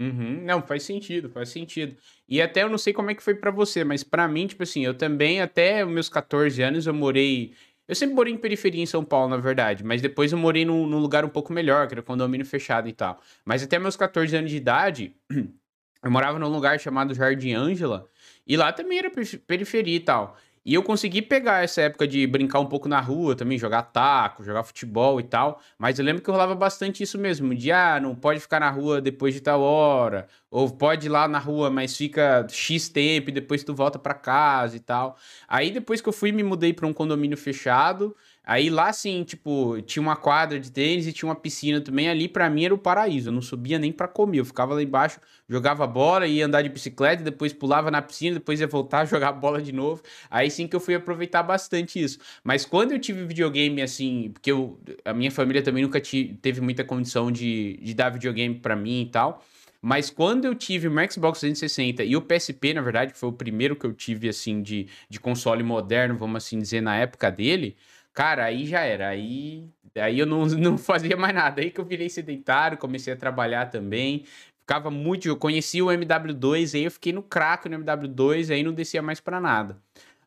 Uhum. 0.00 0.42
Não, 0.44 0.62
faz 0.62 0.82
sentido, 0.82 1.28
faz 1.28 1.50
sentido. 1.50 1.94
E 2.26 2.40
até 2.40 2.62
eu 2.62 2.70
não 2.70 2.78
sei 2.78 2.90
como 2.92 3.10
é 3.10 3.14
que 3.14 3.22
foi 3.22 3.34
para 3.34 3.50
você, 3.50 3.84
mas 3.84 4.02
para 4.02 4.26
mim, 4.26 4.46
tipo 4.46 4.62
assim, 4.62 4.82
eu 4.84 4.94
também, 4.94 5.42
até 5.42 5.84
os 5.84 5.92
meus 5.92 6.08
14 6.08 6.62
anos, 6.62 6.86
eu 6.86 6.94
morei. 6.94 7.54
Eu 7.86 7.94
sempre 7.94 8.14
morei 8.14 8.32
em 8.32 8.38
periferia 8.38 8.82
em 8.82 8.86
São 8.86 9.04
Paulo, 9.04 9.28
na 9.28 9.36
verdade, 9.36 9.84
mas 9.84 10.00
depois 10.00 10.32
eu 10.32 10.38
morei 10.38 10.64
num, 10.64 10.86
num 10.86 10.98
lugar 10.98 11.24
um 11.24 11.28
pouco 11.28 11.52
melhor, 11.52 11.86
que 11.86 11.94
era 11.94 12.02
condomínio 12.02 12.46
fechado 12.46 12.88
e 12.88 12.92
tal. 12.92 13.20
Mas 13.44 13.62
até 13.62 13.78
meus 13.78 13.96
14 13.96 14.34
anos 14.34 14.50
de 14.50 14.56
idade, 14.56 15.14
eu 16.02 16.10
morava 16.10 16.38
num 16.38 16.48
lugar 16.48 16.80
chamado 16.80 17.12
Jardim 17.12 17.52
Ângela, 17.52 18.08
e 18.46 18.56
lá 18.56 18.72
também 18.72 18.98
era 18.98 19.10
periferia 19.46 19.96
e 19.96 20.00
tal. 20.00 20.38
E 20.64 20.74
eu 20.74 20.82
consegui 20.82 21.22
pegar 21.22 21.64
essa 21.64 21.80
época 21.80 22.06
de 22.06 22.26
brincar 22.26 22.60
um 22.60 22.66
pouco 22.66 22.86
na 22.86 23.00
rua 23.00 23.34
também, 23.34 23.58
jogar 23.58 23.82
taco, 23.84 24.44
jogar 24.44 24.62
futebol 24.62 25.18
e 25.18 25.22
tal. 25.22 25.58
Mas 25.78 25.98
eu 25.98 26.04
lembro 26.04 26.22
que 26.22 26.30
rolava 26.30 26.54
bastante 26.54 27.02
isso 27.02 27.18
mesmo. 27.18 27.54
De, 27.54 27.72
ah, 27.72 27.98
não 27.98 28.14
pode 28.14 28.40
ficar 28.40 28.60
na 28.60 28.70
rua 28.70 29.00
depois 29.00 29.32
de 29.32 29.40
tal 29.40 29.62
hora. 29.62 30.28
Ou 30.50 30.68
pode 30.68 31.06
ir 31.06 31.08
lá 31.08 31.26
na 31.26 31.38
rua, 31.38 31.70
mas 31.70 31.96
fica 31.96 32.46
X 32.50 32.90
tempo 32.90 33.30
e 33.30 33.32
depois 33.32 33.64
tu 33.64 33.74
volta 33.74 33.98
para 33.98 34.12
casa 34.12 34.76
e 34.76 34.80
tal. 34.80 35.16
Aí 35.48 35.70
depois 35.70 36.02
que 36.02 36.08
eu 36.08 36.12
fui, 36.12 36.30
me 36.30 36.42
mudei 36.42 36.74
para 36.74 36.86
um 36.86 36.92
condomínio 36.92 37.38
fechado. 37.38 38.14
Aí 38.50 38.68
lá, 38.68 38.88
assim, 38.88 39.22
tipo, 39.22 39.80
tinha 39.82 40.02
uma 40.02 40.16
quadra 40.16 40.58
de 40.58 40.72
tênis 40.72 41.06
e 41.06 41.12
tinha 41.12 41.28
uma 41.28 41.36
piscina 41.36 41.80
também. 41.80 42.08
Ali, 42.08 42.26
para 42.26 42.50
mim, 42.50 42.64
era 42.64 42.74
o 42.74 42.78
paraíso. 42.78 43.28
Eu 43.28 43.32
não 43.32 43.40
subia 43.40 43.78
nem 43.78 43.92
para 43.92 44.08
comer. 44.08 44.40
Eu 44.40 44.44
ficava 44.44 44.74
lá 44.74 44.82
embaixo, 44.82 45.20
jogava 45.48 45.86
bola, 45.86 46.26
ia 46.26 46.46
andar 46.46 46.60
de 46.62 46.68
bicicleta, 46.68 47.22
depois 47.22 47.52
pulava 47.52 47.92
na 47.92 48.02
piscina, 48.02 48.34
depois 48.34 48.60
ia 48.60 48.66
voltar 48.66 49.02
a 49.02 49.04
jogar 49.04 49.30
bola 49.30 49.62
de 49.62 49.70
novo. 49.70 50.02
Aí 50.28 50.50
sim 50.50 50.66
que 50.66 50.74
eu 50.74 50.80
fui 50.80 50.96
aproveitar 50.96 51.44
bastante 51.44 52.02
isso. 52.02 52.18
Mas 52.42 52.64
quando 52.64 52.90
eu 52.90 52.98
tive 52.98 53.24
videogame, 53.24 53.82
assim, 53.82 54.30
porque 54.32 54.50
eu, 54.50 54.80
a 55.04 55.12
minha 55.12 55.30
família 55.30 55.62
também 55.62 55.84
nunca 55.84 56.02
teve 56.42 56.60
muita 56.60 56.82
condição 56.82 57.30
de, 57.30 57.78
de 57.80 57.94
dar 57.94 58.10
videogame 58.10 58.56
para 58.56 58.74
mim 58.74 59.02
e 59.02 59.06
tal. 59.06 59.44
Mas 59.80 60.10
quando 60.10 60.44
eu 60.44 60.56
tive 60.56 60.88
o 60.88 61.12
Xbox 61.12 61.38
360 61.38 62.02
e 62.02 62.16
o 62.16 62.20
PSP, 62.20 62.74
na 62.74 62.82
verdade, 62.82 63.12
que 63.12 63.18
foi 63.18 63.28
o 63.28 63.32
primeiro 63.32 63.76
que 63.76 63.86
eu 63.86 63.92
tive, 63.92 64.28
assim, 64.28 64.60
de, 64.60 64.88
de 65.08 65.20
console 65.20 65.62
moderno, 65.62 66.18
vamos 66.18 66.44
assim 66.44 66.58
dizer, 66.58 66.80
na 66.80 66.96
época 66.96 67.30
dele, 67.30 67.76
Cara, 68.12 68.44
aí 68.44 68.66
já 68.66 68.80
era. 68.80 69.08
Aí, 69.08 69.68
aí 69.96 70.18
eu 70.18 70.26
não, 70.26 70.44
não 70.46 70.78
fazia 70.78 71.16
mais 71.16 71.34
nada. 71.34 71.60
Aí 71.60 71.70
que 71.70 71.80
eu 71.80 71.84
virei 71.84 72.08
sedentário, 72.08 72.78
comecei 72.78 73.12
a 73.12 73.16
trabalhar 73.16 73.66
também. 73.70 74.24
Ficava 74.60 74.90
muito. 74.90 75.26
Eu 75.28 75.36
conheci 75.36 75.80
o 75.82 75.86
MW2, 75.90 76.74
aí 76.74 76.84
eu 76.84 76.90
fiquei 76.90 77.12
no 77.12 77.22
craque 77.22 77.68
no 77.68 77.76
MW2, 77.76 78.50
aí 78.50 78.62
não 78.62 78.72
descia 78.72 79.02
mais 79.02 79.20
para 79.20 79.40
nada. 79.40 79.76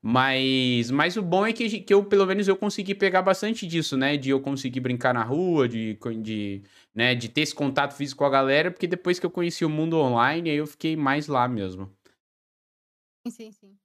Mas, 0.05 0.91
mas 0.91 1.15
o 1.15 1.21
bom 1.21 1.45
é 1.47 1.53
que, 1.53 1.79
que 1.79 1.93
eu, 1.93 2.03
pelo 2.03 2.25
menos, 2.25 2.45
eu 2.49 2.57
consegui 2.57 2.93
pegar 2.93 3.21
bastante 3.21 3.65
disso, 3.65 3.95
né? 3.95 4.17
De 4.17 4.31
eu 4.31 4.41
conseguir 4.41 4.81
brincar 4.81 5.13
na 5.13 5.23
rua, 5.23 5.65
de, 5.69 5.97
de, 6.21 6.61
né, 6.93 7.15
de 7.15 7.29
ter 7.29 7.41
esse 7.41 7.55
contato 7.55 7.93
físico 7.95 8.19
com 8.19 8.25
a 8.25 8.29
galera, 8.29 8.69
porque 8.69 8.85
depois 8.85 9.17
que 9.17 9.25
eu 9.25 9.31
conheci 9.31 9.63
o 9.63 9.69
mundo 9.69 9.97
online, 9.97 10.49
aí 10.49 10.57
eu 10.57 10.67
fiquei 10.67 10.97
mais 10.97 11.27
lá 11.27 11.47
mesmo. 11.47 11.89
Sim, 13.25 13.31
sim, 13.31 13.51
sim. 13.51 13.82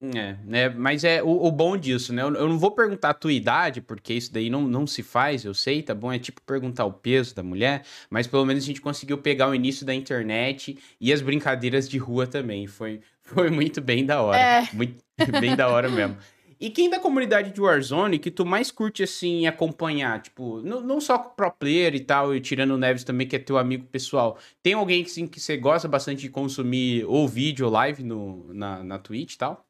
É, 0.00 0.36
né? 0.44 0.68
Mas 0.68 1.02
é 1.02 1.20
o, 1.22 1.46
o 1.46 1.50
bom 1.50 1.76
disso, 1.76 2.12
né? 2.12 2.22
Eu, 2.22 2.32
eu, 2.34 2.48
não 2.48 2.56
vou 2.56 2.70
perguntar 2.70 3.10
a 3.10 3.14
tua 3.14 3.32
idade, 3.32 3.80
porque 3.80 4.14
isso 4.14 4.32
daí 4.32 4.48
não, 4.48 4.62
não 4.62 4.86
se 4.86 5.02
faz, 5.02 5.44
eu 5.44 5.52
sei, 5.52 5.82
tá 5.82 5.92
bom? 5.92 6.12
É 6.12 6.18
tipo 6.20 6.40
perguntar 6.42 6.84
o 6.84 6.92
peso 6.92 7.34
da 7.34 7.42
mulher, 7.42 7.82
mas 8.08 8.26
pelo 8.26 8.46
menos 8.46 8.62
a 8.62 8.66
gente 8.66 8.80
conseguiu 8.80 9.18
pegar 9.18 9.48
o 9.48 9.54
início 9.54 9.84
da 9.84 9.92
internet 9.92 10.78
e 11.00 11.12
as 11.12 11.20
brincadeiras 11.20 11.88
de 11.88 11.98
rua 11.98 12.28
também. 12.28 12.68
Foi, 12.68 13.00
foi 13.22 13.50
muito 13.50 13.80
bem 13.80 14.06
da 14.06 14.22
hora. 14.22 14.38
É. 14.38 14.68
Muito 14.72 15.02
bem 15.40 15.56
da 15.56 15.68
hora 15.68 15.88
mesmo. 15.88 16.16
E 16.60 16.70
quem 16.70 16.90
da 16.90 16.98
comunidade 16.98 17.52
de 17.52 17.60
Warzone 17.60 18.18
que 18.18 18.32
tu 18.32 18.44
mais 18.44 18.70
curte, 18.70 19.02
assim, 19.02 19.46
acompanhar? 19.46 20.20
Tipo, 20.20 20.60
não, 20.62 20.80
não 20.80 21.00
só 21.00 21.16
pro 21.16 21.52
player 21.52 21.94
e 21.94 22.00
tal, 22.00 22.34
e 22.34 22.40
tirando 22.40 22.72
o 22.72 22.78
Neves 22.78 23.04
também, 23.04 23.28
que 23.28 23.36
é 23.36 23.38
teu 23.38 23.56
amigo 23.56 23.86
pessoal. 23.86 24.36
Tem 24.60 24.74
alguém, 24.74 25.04
assim, 25.04 25.26
que 25.26 25.38
você 25.40 25.56
gosta 25.56 25.86
bastante 25.86 26.22
de 26.22 26.28
consumir 26.28 27.04
ou 27.04 27.28
vídeo 27.28 27.66
ou 27.66 27.72
live 27.72 28.02
no, 28.02 28.52
na, 28.52 28.82
na 28.82 28.98
Twitch 28.98 29.34
e 29.34 29.38
tal? 29.38 29.67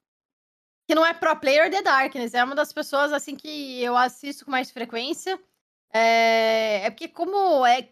Que 0.89 0.95
não 0.95 1.05
é 1.05 1.13
pro 1.13 1.37
player 1.37 1.71
The 1.71 1.83
Darkness, 1.83 2.33
é 2.33 2.43
uma 2.43 2.55
das 2.55 2.73
pessoas 2.73 3.13
assim 3.13 3.37
que 3.37 3.83
eu 3.83 3.95
assisto 3.95 4.47
com 4.47 4.51
mais 4.51 4.71
frequência. 4.71 5.39
É, 5.93 6.87
é 6.87 6.91
porque 6.91 7.07
como 7.09 7.67
é 7.67 7.91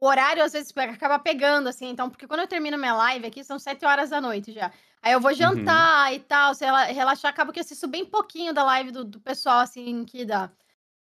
o 0.00 0.06
horário 0.06 0.44
às 0.44 0.52
vezes 0.52 0.72
acaba 0.76 1.18
pegando 1.18 1.68
assim, 1.68 1.88
então 1.88 2.08
porque 2.08 2.28
quando 2.28 2.40
eu 2.40 2.46
termino 2.46 2.78
minha 2.78 2.94
live 2.94 3.26
aqui 3.26 3.42
são 3.42 3.58
sete 3.58 3.84
horas 3.84 4.10
da 4.10 4.20
noite 4.20 4.52
já. 4.52 4.72
Aí 5.02 5.12
eu 5.12 5.20
vou 5.20 5.32
uhum. 5.32 5.36
jantar 5.36 6.08
uhum. 6.08 6.16
e 6.16 6.20
tal, 6.20 6.54
se 6.54 6.64
relaxar, 6.92 7.32
acaba 7.32 7.52
que 7.52 7.58
eu 7.58 7.62
assisto 7.62 7.88
bem 7.88 8.06
pouquinho 8.06 8.54
da 8.54 8.62
live 8.62 8.92
do, 8.92 9.04
do 9.04 9.18
pessoal 9.18 9.58
assim 9.58 10.04
que 10.04 10.24
dá. 10.24 10.52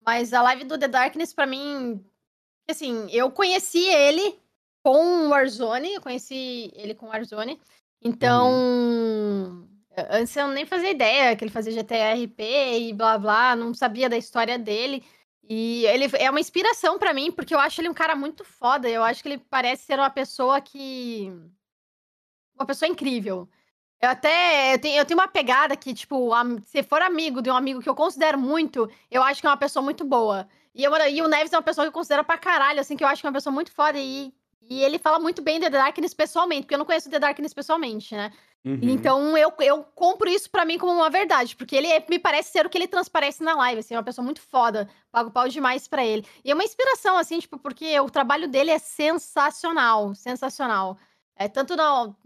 Mas 0.01 0.33
a 0.33 0.41
live 0.41 0.65
do 0.65 0.79
The 0.79 0.89
Darkness 0.89 1.35
para 1.35 1.47
mim, 1.47 2.03
assim, 2.71 3.07
eu 3.11 3.31
conheci 3.31 3.85
ele 3.87 4.41
com 4.83 5.29
Warzone, 5.29 5.93
eu 5.93 6.01
conheci 6.01 6.73
ele 6.75 6.95
com 6.95 7.09
Warzone. 7.09 7.61
Então, 8.01 8.51
uhum 8.51 9.68
Antes 10.11 10.37
eu 10.37 10.49
nem 10.49 10.67
fazia 10.67 10.91
ideia 10.91 11.37
que 11.37 11.45
ele 11.45 11.51
fazia 11.51 11.73
GTRP 11.73 12.43
e 12.89 12.93
blá 12.93 13.19
blá, 13.19 13.57
não 13.57 13.75
sabia 13.75 14.09
da 14.09 14.17
história 14.17 14.59
dele. 14.59 15.05
E 15.49 15.87
ele 15.87 16.07
é 16.19 16.31
uma 16.31 16.41
inspiração 16.41 16.99
para 16.99 17.15
mim, 17.15 17.33
porque 17.33 17.55
eu 17.55 17.59
acho 17.59 17.81
ele 17.81 17.89
um 17.89 17.95
cara 17.95 18.15
muito 18.15 18.45
foda. 18.45 18.89
Eu 18.89 19.03
acho 19.03 19.23
que 19.23 19.29
ele 19.31 19.39
parece 19.39 19.85
ser 19.87 19.99
uma 19.99 20.11
pessoa 20.11 20.61
que. 20.61 21.33
Uma 22.55 22.67
pessoa 22.67 22.89
incrível. 22.89 23.49
Eu 24.01 24.11
até 24.11 24.75
eu 24.75 24.81
tenho, 24.81 24.99
eu 24.99 25.05
tenho 25.05 25.19
uma 25.19 25.29
pegada 25.29 25.77
que, 25.77 25.93
tipo, 25.95 26.31
se 26.65 26.83
for 26.83 27.03
amigo 27.03 27.43
de 27.43 27.51
um 27.51 27.57
amigo 27.57 27.81
que 27.81 27.89
eu 27.89 27.95
considero 27.95 28.39
muito, 28.39 28.89
eu 29.11 29.23
acho 29.23 29.41
que 29.41 29.47
é 29.47 29.51
uma 29.51 29.57
pessoa 29.57 29.83
muito 29.83 30.05
boa. 30.05 30.49
E, 30.75 30.85
eu, 30.85 30.93
e 31.09 31.23
o 31.23 31.29
Neves 31.29 31.53
é 31.53 31.57
uma 31.57 31.63
pessoa 31.63 31.85
que 31.85 31.89
eu 31.89 31.93
considero 31.93 32.25
pra 32.25 32.39
caralho, 32.39 32.81
assim, 32.81 32.97
que 32.97 33.03
eu 33.03 33.09
acho 33.09 33.21
que 33.21 33.27
é 33.27 33.31
uma 33.31 33.35
pessoa 33.35 33.53
muito 33.53 33.73
foda. 33.73 33.99
E, 33.99 34.33
e 34.63 34.83
ele 34.83 34.99
fala 34.99 35.19
muito 35.19 35.43
bem 35.43 35.59
de 35.59 35.67
The 35.67 35.71
Darkness 35.79 36.15
pessoalmente, 36.15 36.63
porque 36.63 36.75
eu 36.75 36.79
não 36.79 36.87
conheço 36.87 37.11
The 37.11 37.19
Darkness 37.19 37.55
pessoalmente, 37.55 38.15
né? 38.15 38.33
Uhum. 38.65 38.79
Então 38.83 39.39
eu, 39.39 39.53
eu 39.61 39.85
compro 39.95 40.29
isso 40.29 40.51
para 40.51 40.65
mim 40.65 40.79
como 40.79 40.93
uma 40.93 41.09
verdade, 41.09 41.55
porque 41.57 41.77
ele 41.77 41.87
é, 41.87 42.05
me 42.09 42.19
parece 42.19 42.51
ser 42.51 42.67
o 42.67 42.69
que 42.69 42.77
ele 42.77 42.89
transparece 42.89 43.43
na 43.43 43.55
live, 43.55 43.81
assim, 43.81 43.95
é 43.95 43.97
uma 43.97 44.05
pessoa 44.05 44.25
muito 44.25 44.41
foda, 44.41 44.89
pago 45.11 45.31
pau 45.31 45.49
demais 45.49 45.87
para 45.87 46.05
ele. 46.05 46.27
E 46.45 46.51
é 46.51 46.55
uma 46.55 46.65
inspiração, 46.65 47.17
assim, 47.17 47.39
tipo, 47.39 47.59
porque 47.59 47.99
o 48.01 48.11
trabalho 48.11 48.49
dele 48.49 48.71
é 48.71 48.79
sensacional, 48.79 50.15
sensacional. 50.15 50.99
É 51.37 51.49
tanto 51.49 51.77
no, 51.77 52.17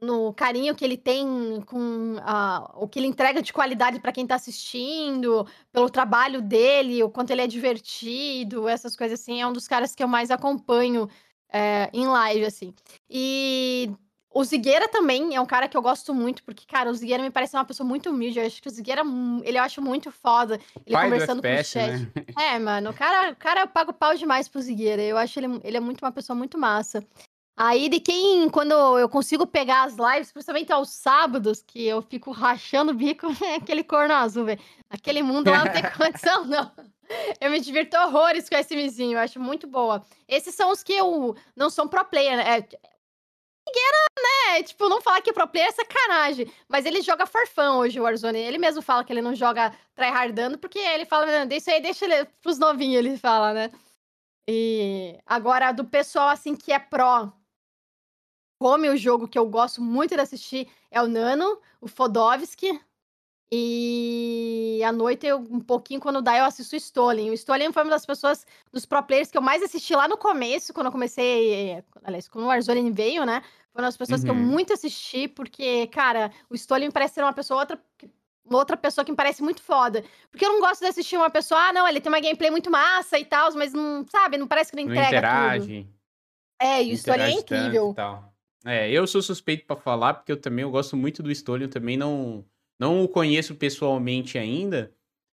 no 0.00 0.32
carinho 0.32 0.74
que 0.74 0.84
ele 0.84 0.96
tem 0.96 1.60
com 1.66 2.14
uh, 2.16 2.82
o 2.82 2.88
que 2.88 2.98
ele 2.98 3.08
entrega 3.08 3.42
de 3.42 3.52
qualidade 3.52 4.00
para 4.00 4.12
quem 4.12 4.26
tá 4.26 4.36
assistindo, 4.36 5.46
pelo 5.72 5.90
trabalho 5.90 6.40
dele, 6.40 7.02
o 7.02 7.10
quanto 7.10 7.30
ele 7.30 7.42
é 7.42 7.46
divertido, 7.46 8.68
essas 8.68 8.96
coisas 8.96 9.20
assim, 9.20 9.42
é 9.42 9.46
um 9.46 9.52
dos 9.52 9.68
caras 9.68 9.94
que 9.94 10.02
eu 10.02 10.08
mais 10.08 10.30
acompanho 10.30 11.08
é, 11.52 11.90
em 11.92 12.06
live, 12.06 12.46
assim. 12.46 12.72
E 13.08 13.90
o 14.32 14.44
Zigueira 14.44 14.88
também 14.88 15.34
é 15.34 15.40
um 15.40 15.46
cara 15.46 15.66
que 15.68 15.76
eu 15.76 15.82
gosto 15.82 16.14
muito, 16.14 16.44
porque, 16.44 16.64
cara, 16.64 16.88
o 16.88 16.94
Zigueira 16.94 17.20
me 17.20 17.30
parece 17.30 17.56
uma 17.56 17.64
pessoa 17.64 17.86
muito 17.86 18.10
humilde. 18.10 18.38
Eu 18.38 18.46
acho 18.46 18.62
que 18.62 18.68
o 18.68 18.70
Zigueira, 18.70 19.02
ele 19.42 19.58
eu 19.58 19.62
acho 19.62 19.82
muito 19.82 20.12
foda. 20.12 20.60
Ele 20.86 20.94
Pai 20.94 21.10
conversando 21.10 21.44
FPS, 21.44 21.72
com 21.72 21.78
o 21.78 21.82
chat. 21.82 22.00
Né? 22.00 22.54
É, 22.54 22.58
mano, 22.60 22.90
o 22.90 22.94
cara, 22.94 23.32
o 23.32 23.36
cara 23.36 23.60
eu 23.62 23.66
pago 23.66 23.92
pau 23.92 24.14
demais 24.14 24.46
pro 24.48 24.62
Zigueira. 24.62 25.02
Eu 25.02 25.18
acho 25.18 25.38
ele, 25.40 25.60
ele 25.64 25.76
é 25.76 25.80
muito 25.80 26.04
uma 26.04 26.12
pessoa 26.12 26.36
muito 26.36 26.56
massa. 26.56 27.04
Aí, 27.56 27.88
de 27.88 27.98
quem, 27.98 28.48
quando 28.48 28.72
eu 28.98 29.08
consigo 29.08 29.46
pegar 29.46 29.82
as 29.82 29.96
lives, 29.96 30.32
principalmente 30.32 30.72
aos 30.72 30.90
sábados, 30.90 31.62
que 31.66 31.84
eu 31.84 32.00
fico 32.00 32.30
rachando 32.30 32.92
o 32.92 32.94
bico, 32.94 33.26
é 33.44 33.56
aquele 33.56 33.82
corno 33.82 34.14
azul, 34.14 34.44
velho. 34.44 34.60
Aquele 34.88 35.22
mundo 35.22 35.50
lá 35.50 35.64
não 35.64 35.72
tem 35.72 35.82
condição, 35.90 36.44
não. 36.44 36.70
Eu 37.40 37.50
me 37.50 37.60
divirto 37.60 37.96
horrores 37.96 38.48
com 38.48 38.56
esse 38.56 38.76
mizinho, 38.76 39.18
eu 39.18 39.20
acho 39.20 39.40
muito 39.40 39.66
boa. 39.66 40.02
Esses 40.28 40.54
são 40.54 40.70
os 40.70 40.84
que 40.84 40.92
eu 40.92 41.36
não 41.56 41.68
são 41.68 41.88
pro 41.88 42.04
player, 42.04 42.36
né? 42.36 42.64
É, 43.70 43.80
Figueira, 43.80 43.96
né? 44.18 44.62
Tipo, 44.62 44.88
não 44.88 45.00
falar 45.00 45.20
que 45.22 45.32
pro 45.32 45.46
player 45.48 45.68
é 45.68 45.72
sacanagem. 45.72 46.52
Mas 46.68 46.84
ele 46.84 47.00
joga 47.02 47.26
farfão 47.26 47.78
hoje, 47.78 48.00
o 48.00 48.02
Warzone. 48.02 48.38
Ele 48.38 48.58
mesmo 48.58 48.82
fala 48.82 49.04
que 49.04 49.12
ele 49.12 49.22
não 49.22 49.34
joga 49.34 49.72
tryhardando, 49.94 50.58
porque 50.58 50.78
ele 50.78 51.04
fala, 51.04 51.26
isso 51.54 51.70
aí 51.70 51.80
deixa 51.80 52.04
ele 52.04 52.24
pros 52.42 52.58
novinhos, 52.58 52.98
ele 52.98 53.16
fala, 53.16 53.52
né? 53.52 53.70
E 54.48 55.18
agora, 55.26 55.72
do 55.72 55.84
pessoal, 55.84 56.28
assim, 56.28 56.56
que 56.56 56.72
é 56.72 56.78
pró, 56.78 57.32
come 58.58 58.88
o 58.90 58.96
jogo 58.96 59.28
que 59.28 59.38
eu 59.38 59.46
gosto 59.48 59.80
muito 59.80 60.14
de 60.14 60.20
assistir 60.20 60.68
é 60.90 61.00
o 61.00 61.08
Nano, 61.08 61.60
o 61.80 61.88
Fodovski. 61.88 62.80
E 63.52 64.80
à 64.84 64.92
noite, 64.92 65.26
eu, 65.26 65.38
um 65.38 65.60
pouquinho, 65.60 66.00
quando 66.00 66.22
dá, 66.22 66.38
eu 66.38 66.44
assisto 66.44 66.76
o 66.76 66.78
Stolen. 66.78 67.30
O 67.30 67.34
Stolen 67.34 67.72
foi 67.72 67.82
uma 67.82 67.90
das 67.90 68.06
pessoas, 68.06 68.46
dos 68.72 68.86
pro 68.86 69.02
players 69.02 69.30
que 69.30 69.36
eu 69.36 69.42
mais 69.42 69.60
assisti 69.62 69.94
lá 69.94 70.06
no 70.06 70.16
começo, 70.16 70.72
quando 70.72 70.86
eu 70.86 70.92
comecei. 70.92 71.82
Aliás, 72.04 72.28
quando 72.28 72.44
o 72.44 72.48
Warzone 72.48 72.90
veio, 72.92 73.24
né? 73.24 73.42
Foi 73.72 73.82
uma 73.82 73.88
das 73.88 73.96
pessoas 73.96 74.20
uhum. 74.20 74.24
que 74.24 74.30
eu 74.30 74.34
uhum. 74.34 74.46
muito 74.46 74.72
assisti, 74.72 75.28
porque, 75.28 75.86
cara, 75.88 76.30
o 76.48 76.54
Stolen 76.54 76.88
me 76.88 76.92
parece 76.92 77.14
ser 77.14 77.22
uma 77.22 77.32
pessoa 77.32 77.60
outra. 77.60 77.80
Outra 78.52 78.76
pessoa 78.76 79.04
que 79.04 79.12
me 79.12 79.16
parece 79.16 79.44
muito 79.44 79.62
foda. 79.62 80.02
Porque 80.28 80.44
eu 80.44 80.48
não 80.48 80.60
gosto 80.60 80.80
de 80.80 80.88
assistir 80.88 81.16
uma 81.16 81.30
pessoa, 81.30 81.68
ah, 81.68 81.72
não, 81.72 81.86
ele 81.86 82.00
tem 82.00 82.10
uma 82.10 82.18
gameplay 82.18 82.50
muito 82.50 82.68
massa 82.68 83.16
e 83.16 83.24
tal, 83.24 83.52
mas 83.54 83.72
não, 83.72 84.04
sabe, 84.08 84.36
não 84.36 84.48
parece 84.48 84.72
que 84.72 84.76
não 84.76 84.90
entrega. 84.90 85.02
Não 85.02 85.18
interage. 85.18 85.82
Tudo. 85.84 85.94
É, 86.60 86.82
e 86.82 86.90
o 86.90 86.94
Stolen 86.94 87.26
é 87.26 87.30
incrível. 87.30 87.94
É, 88.64 88.90
eu 88.90 89.06
sou 89.06 89.22
suspeito 89.22 89.66
para 89.66 89.76
falar, 89.76 90.14
porque 90.14 90.32
eu 90.32 90.36
também 90.36 90.64
eu 90.64 90.70
gosto 90.70 90.96
muito 90.96 91.22
do 91.22 91.30
Stolen, 91.30 91.64
eu 91.64 91.70
também 91.70 91.96
não 91.96 92.44
não 92.78 93.02
o 93.04 93.08
conheço 93.08 93.54
pessoalmente 93.54 94.38
ainda, 94.38 94.92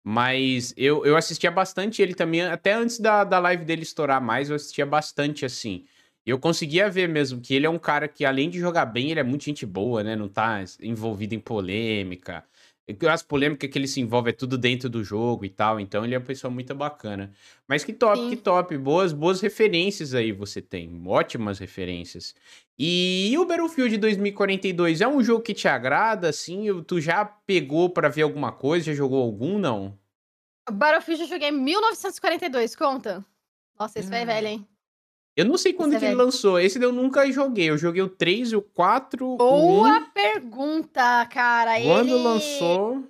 mas 0.05 0.73
eu, 0.77 1.05
eu 1.05 1.17
assistia 1.17 1.51
bastante 1.51 2.01
ele 2.01 2.15
também, 2.15 2.43
até 2.43 2.73
antes 2.73 3.01
da, 3.01 3.25
da 3.25 3.39
live 3.41 3.65
dele 3.65 3.83
estourar 3.83 4.23
mais, 4.23 4.49
eu 4.49 4.57
assistia 4.57 4.87
bastante 4.87 5.45
assim. 5.45 5.85
Eu 6.25 6.39
conseguia 6.39 6.89
ver 6.89 7.09
mesmo 7.09 7.41
que 7.41 7.55
ele 7.55 7.67
é 7.67 7.71
um 7.71 7.79
cara 7.79 8.07
que, 8.07 8.25
além 8.25 8.49
de 8.49 8.59
jogar 8.59 8.87
bem, 8.87 9.11
ele 9.11 9.21
é 9.21 9.25
muito 9.25 9.45
gente 9.45 9.67
boa, 9.67 10.05
né? 10.05 10.15
Não 10.15 10.29
tá 10.29 10.63
envolvido 10.81 11.35
em 11.35 11.41
polêmica. 11.41 12.45
As 13.11 13.23
polêmicas 13.23 13.71
que 13.71 13.79
ele 13.79 13.89
se 13.89 14.01
envolve 14.01 14.31
é 14.31 14.33
tudo 14.33 14.59
dentro 14.59 14.89
do 14.89 15.03
jogo 15.03 15.45
e 15.45 15.49
tal. 15.49 15.81
Então 15.81 16.05
ele 16.05 16.15
é 16.15 16.19
uma 16.19 16.25
pessoa 16.25 16.51
muito 16.51 16.75
bacana. 16.75 17.33
Mas 17.67 17.85
que 17.85 17.93
top, 17.93 18.19
Sim. 18.19 18.31
que 18.31 18.37
top. 18.37 18.77
Boas, 18.77 19.13
boas 19.13 19.41
referências 19.41 20.15
aí 20.15 20.31
você 20.31 20.61
tem. 20.61 21.03
Ótimas 21.07 21.59
referências. 21.59 22.35
E 22.79 23.35
o 23.39 23.45
Battlefield 23.45 23.97
2042 23.99 25.01
é 25.01 25.09
um 25.09 25.23
jogo 25.23 25.43
que 25.43 25.55
te 25.55 25.69
agrada, 25.69 26.29
assim? 26.29 26.67
Tu 26.85 27.01
já 27.01 27.25
pegou 27.25 27.91
para 27.91 28.09
ver 28.09 28.23
alguma 28.23 28.53
coisa? 28.53 28.87
Já 28.87 28.95
jogou 28.95 29.23
algum, 29.23 29.59
não? 29.59 29.99
Battlefield 30.71 31.23
eu 31.23 31.29
joguei 31.29 31.49
em 31.49 31.53
1942, 31.53 32.77
conta. 32.77 33.25
Nossa, 33.79 33.99
esse 33.99 34.15
ah. 34.15 34.25
velho, 34.25 34.47
hein? 34.47 34.69
Eu 35.35 35.47
não 35.47 35.57
sei 35.57 35.73
quando 35.73 35.99
que 35.99 36.05
ele 36.05 36.15
lançou. 36.15 36.61
Esse 36.61 36.83
eu 36.83 36.93
nunca 36.93 37.31
joguei. 37.33 37.71
Eu 37.71 37.79
joguei 37.79 38.03
o 38.03 38.09
3 38.09 38.53
e 38.53 38.57
o 38.57 38.63
4. 38.63 39.37
Boa 39.37 39.99
o 39.99 40.11
pergunta, 40.11 41.27
cara. 41.27 41.81
Quando 41.81 42.15
ele... 42.15 42.23
lançou. 42.23 43.09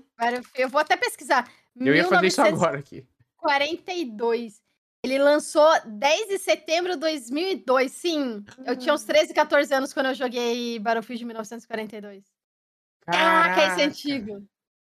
Eu 0.57 0.69
vou 0.69 0.81
até 0.81 0.97
pesquisar. 0.97 1.51
Eu 1.77 1.95
ia 1.95 2.05
fazer 2.05 2.27
isso 2.27 2.41
agora 2.41 2.79
aqui. 2.79 3.05
42. 3.39 4.63
Ele 5.05 5.19
lançou 5.19 5.69
10 5.85 6.29
de 6.29 6.39
setembro 6.39 6.93
de 6.93 6.99
2002. 6.99 7.91
Sim, 7.91 8.45
eu 8.65 8.77
tinha 8.77 8.95
uns 8.95 9.03
13, 9.03 9.35
14 9.35 9.75
anos 9.75 9.93
quando 9.93 10.07
eu 10.07 10.15
joguei 10.15 10.79
Battlefield 10.79 11.25
1942. 11.25 12.23
Caraca, 13.01 13.61
ah, 13.61 13.67
esse 13.67 13.81
é 13.81 13.85
antigo. 13.85 14.47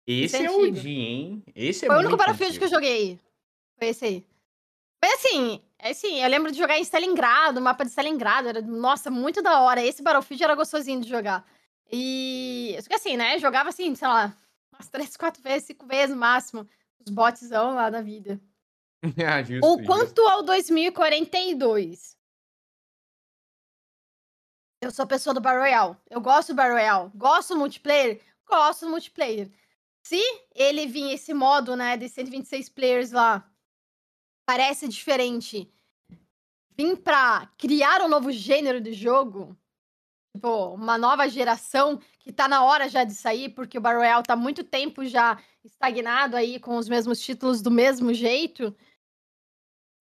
Esse, 0.04 0.36
esse 0.36 0.36
é, 0.36 0.44
é 0.46 0.50
o 0.50 0.68
dia, 0.68 1.08
hein? 1.08 1.42
Esse 1.54 1.84
é 1.84 1.86
Foi 1.86 1.96
o 1.96 2.00
único 2.00 2.16
Battlefield 2.16 2.56
antigo. 2.56 2.66
que 2.66 2.74
eu 2.74 2.76
joguei. 2.76 3.20
Foi 3.78 3.88
esse 3.88 4.04
aí. 4.04 4.26
Mas 5.02 5.14
assim, 5.14 5.62
é 5.78 5.90
assim, 5.90 6.22
eu 6.22 6.28
lembro 6.28 6.52
de 6.52 6.58
jogar 6.58 6.78
em 6.78 6.82
Stalingrado, 6.82 7.58
o 7.58 7.62
mapa 7.62 7.84
de 7.84 7.90
Stalingrado, 7.90 8.48
era, 8.48 8.60
nossa, 8.60 9.10
muito 9.10 9.42
da 9.42 9.60
hora. 9.60 9.82
Esse 9.82 10.02
Battlefield 10.02 10.44
era 10.44 10.54
gostosinho 10.54 11.00
de 11.00 11.08
jogar. 11.08 11.46
E, 11.90 12.76
só 12.80 12.88
que 12.88 12.94
assim, 12.94 13.16
né, 13.16 13.38
jogava 13.38 13.70
assim, 13.70 13.94
sei 13.94 14.06
lá, 14.06 14.36
umas 14.72 14.88
três, 14.90 15.16
quatro 15.16 15.42
vezes, 15.42 15.66
cinco 15.68 15.86
vezes 15.86 16.10
no 16.10 16.16
máximo, 16.20 16.68
os 17.04 17.12
botzão 17.12 17.74
lá 17.74 17.88
da 17.88 18.02
vida. 18.02 18.40
ah, 19.26 19.42
justo, 19.42 19.66
o 19.66 19.84
quanto 19.84 20.20
ao 20.28 20.42
2042. 20.42 22.16
Eu 24.82 24.90
sou 24.90 25.06
pessoa 25.06 25.34
do 25.34 25.40
Battle 25.40 25.60
Royale. 25.60 25.96
Eu 26.08 26.20
gosto 26.20 26.48
do 26.48 26.54
Battle 26.54 26.74
Royale. 26.74 27.10
Gosto 27.14 27.54
do 27.54 27.58
multiplayer? 27.58 28.20
Gosto 28.46 28.86
do 28.86 28.90
multiplayer. 28.90 29.50
Se 30.02 30.18
ele 30.54 30.86
vir 30.86 31.12
esse 31.12 31.34
modo, 31.34 31.76
né, 31.76 31.96
de 31.96 32.08
126 32.08 32.70
players 32.70 33.12
lá, 33.12 33.46
parece 34.50 34.88
diferente 34.88 35.70
vir 36.76 36.96
pra 36.96 37.48
criar 37.56 38.02
um 38.02 38.08
novo 38.08 38.32
gênero 38.32 38.80
de 38.80 38.92
jogo, 38.92 39.56
tipo, 40.34 40.74
uma 40.74 40.98
nova 40.98 41.28
geração 41.28 42.00
que 42.18 42.32
tá 42.32 42.48
na 42.48 42.64
hora 42.64 42.88
já 42.88 43.04
de 43.04 43.14
sair, 43.14 43.50
porque 43.50 43.78
o 43.78 43.80
Battle 43.80 44.00
Royale 44.00 44.24
tá 44.24 44.34
muito 44.34 44.64
tempo 44.64 45.04
já 45.04 45.40
estagnado 45.64 46.34
aí 46.34 46.58
com 46.58 46.76
os 46.76 46.88
mesmos 46.88 47.20
títulos 47.20 47.62
do 47.62 47.70
mesmo 47.70 48.12
jeito, 48.12 48.74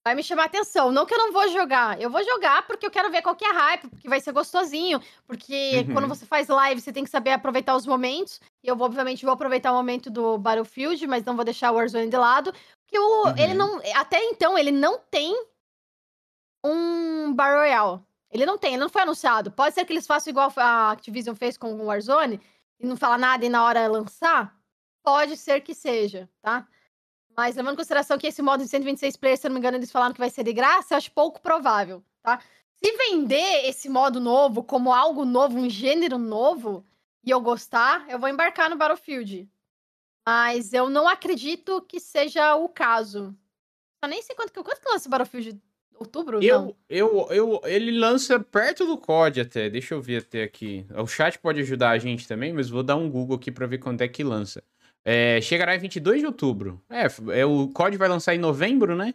vai 0.03 0.15
me 0.15 0.23
chamar 0.23 0.45
atenção. 0.45 0.91
Não 0.91 1.05
que 1.05 1.13
eu 1.13 1.19
não 1.19 1.31
vou 1.31 1.47
jogar, 1.49 2.01
eu 2.01 2.09
vou 2.09 2.23
jogar 2.23 2.65
porque 2.65 2.87
eu 2.87 2.91
quero 2.91 3.11
ver 3.11 3.21
qual 3.21 3.35
que 3.35 3.45
é 3.45 3.51
a 3.51 3.53
hype, 3.53 3.87
porque 3.87 4.09
vai 4.09 4.19
ser 4.19 4.31
gostosinho, 4.31 4.99
porque 5.27 5.85
uhum. 5.85 5.93
quando 5.93 6.07
você 6.07 6.25
faz 6.25 6.47
live, 6.47 6.81
você 6.81 6.91
tem 6.91 7.03
que 7.03 7.11
saber 7.11 7.33
aproveitar 7.33 7.75
os 7.75 7.85
momentos, 7.85 8.41
e 8.63 8.67
eu 8.67 8.79
obviamente 8.79 9.23
vou 9.23 9.33
aproveitar 9.33 9.71
o 9.71 9.75
momento 9.75 10.09
do 10.09 10.37
Battlefield, 10.37 11.05
mas 11.07 11.23
não 11.23 11.35
vou 11.35 11.45
deixar 11.45 11.71
o 11.71 11.75
Warzone 11.75 12.09
de 12.09 12.17
lado, 12.17 12.53
que 12.87 12.99
o, 12.99 13.27
uhum. 13.27 13.37
ele 13.37 13.53
não. 13.53 13.81
Até 13.95 14.21
então, 14.25 14.57
ele 14.57 14.71
não 14.71 14.99
tem 14.99 15.33
um 16.63 17.33
Battle 17.33 17.59
Royale. 17.59 18.01
Ele 18.31 18.45
não 18.45 18.57
tem, 18.57 18.73
ele 18.73 18.81
não 18.81 18.89
foi 18.89 19.01
anunciado. 19.01 19.51
Pode 19.51 19.73
ser 19.73 19.85
que 19.85 19.93
eles 19.93 20.05
façam 20.05 20.29
igual 20.31 20.51
a 20.57 20.91
Activision 20.91 21.35
fez 21.35 21.57
com 21.57 21.73
o 21.73 21.85
Warzone 21.85 22.39
e 22.79 22.85
não 22.85 22.95
fala 22.95 23.17
nada 23.17 23.45
e 23.45 23.49
na 23.49 23.63
hora 23.63 23.87
lançar? 23.87 24.55
Pode 25.03 25.35
ser 25.35 25.61
que 25.61 25.73
seja, 25.73 26.29
tá? 26.41 26.67
Mas 27.35 27.55
levando 27.55 27.73
em 27.73 27.77
consideração 27.77 28.17
que 28.17 28.27
esse 28.27 28.41
modo 28.41 28.63
de 28.63 28.69
126 28.69 29.15
players, 29.15 29.39
se 29.39 29.47
não 29.47 29.53
me 29.53 29.59
engano, 29.59 29.77
eles 29.77 29.91
falaram 29.91 30.13
que 30.13 30.19
vai 30.19 30.29
ser 30.29 30.43
de 30.43 30.53
graça, 30.53 30.93
eu 30.93 30.97
acho 30.97 31.11
pouco 31.11 31.41
provável, 31.41 32.03
tá? 32.21 32.39
Se 32.75 32.91
vender 32.97 33.67
esse 33.67 33.89
modo 33.89 34.19
novo 34.19 34.63
como 34.63 34.93
algo 34.93 35.25
novo, 35.25 35.57
um 35.57 35.69
gênero 35.69 36.17
novo, 36.17 36.85
e 37.23 37.31
eu 37.31 37.41
gostar, 37.41 38.07
eu 38.09 38.19
vou 38.19 38.29
embarcar 38.29 38.69
no 38.69 38.77
Battlefield. 38.77 39.49
Mas 40.27 40.73
eu 40.73 40.89
não 40.89 41.07
acredito 41.07 41.81
que 41.81 41.99
seja 41.99 42.55
o 42.55 42.69
caso. 42.69 43.35
Eu 44.01 44.09
nem 44.09 44.21
sei 44.21 44.35
quanto 44.35 44.53
que, 44.53 44.63
quanto 44.63 44.81
que 44.81 44.89
lança 44.89 45.07
o 45.07 45.11
Battlefield 45.11 45.59
outubro? 45.99 46.41
Eu, 46.41 46.75
eu, 46.89 47.27
eu, 47.29 47.61
ele 47.65 47.97
lança 47.97 48.39
perto 48.39 48.85
do 48.85 48.97
COD 48.97 49.41
até. 49.41 49.69
Deixa 49.69 49.93
eu 49.93 50.01
ver 50.01 50.21
até 50.21 50.43
aqui. 50.43 50.85
O 50.95 51.07
chat 51.07 51.37
pode 51.39 51.59
ajudar 51.59 51.91
a 51.91 51.97
gente 51.97 52.27
também, 52.27 52.53
mas 52.53 52.69
vou 52.69 52.83
dar 52.83 52.95
um 52.95 53.09
Google 53.09 53.35
aqui 53.35 53.51
para 53.51 53.67
ver 53.67 53.79
quando 53.79 54.01
é 54.01 54.07
que 54.07 54.23
lança. 54.23 54.63
É, 55.03 55.39
chegará 55.41 55.75
em 55.75 55.79
22 55.79 56.21
de 56.21 56.25
outubro. 56.25 56.81
É, 56.89 57.07
é, 57.39 57.45
o 57.45 57.67
COD 57.69 57.97
vai 57.97 58.07
lançar 58.07 58.35
em 58.35 58.39
novembro, 58.39 58.95
né? 58.95 59.13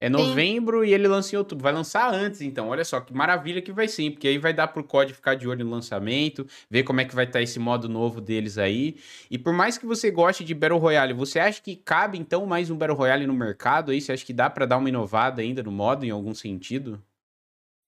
É 0.00 0.08
novembro 0.08 0.80
Sim. 0.80 0.88
e 0.88 0.94
ele 0.94 1.06
lança 1.06 1.34
em 1.34 1.38
outubro. 1.38 1.62
Vai 1.62 1.74
lançar 1.74 2.12
antes, 2.12 2.40
então. 2.40 2.68
Olha 2.68 2.84
só 2.84 3.00
que 3.00 3.12
maravilha 3.12 3.60
que 3.60 3.70
vai 3.70 3.86
sim, 3.86 4.10
porque 4.10 4.28
aí 4.28 4.38
vai 4.38 4.54
dar 4.54 4.68
pro 4.68 4.82
COD 4.82 5.12
ficar 5.12 5.34
de 5.34 5.46
olho 5.46 5.62
no 5.62 5.70
lançamento, 5.70 6.46
ver 6.70 6.84
como 6.84 7.02
é 7.02 7.04
que 7.04 7.14
vai 7.14 7.24
estar 7.26 7.38
tá 7.38 7.42
esse 7.42 7.58
modo 7.58 7.86
novo 7.86 8.18
deles 8.18 8.56
aí. 8.56 8.96
E 9.30 9.36
por 9.36 9.52
mais 9.52 9.76
que 9.76 9.84
você 9.84 10.10
goste 10.10 10.42
de 10.42 10.54
Battle 10.54 10.78
Royale, 10.78 11.12
você 11.12 11.38
acha 11.38 11.60
que 11.60 11.76
cabe 11.76 12.18
então 12.18 12.46
mais 12.46 12.70
um 12.70 12.78
Battle 12.78 12.96
Royale 12.96 13.26
no 13.26 13.34
mercado 13.34 13.90
aí? 13.90 14.00
Você 14.00 14.12
acha 14.12 14.24
que 14.24 14.32
dá 14.32 14.48
para 14.48 14.64
dar 14.64 14.78
uma 14.78 14.88
inovada 14.88 15.42
ainda 15.42 15.62
no 15.62 15.70
modo 15.70 16.06
em 16.06 16.10
algum 16.10 16.34
sentido? 16.34 17.02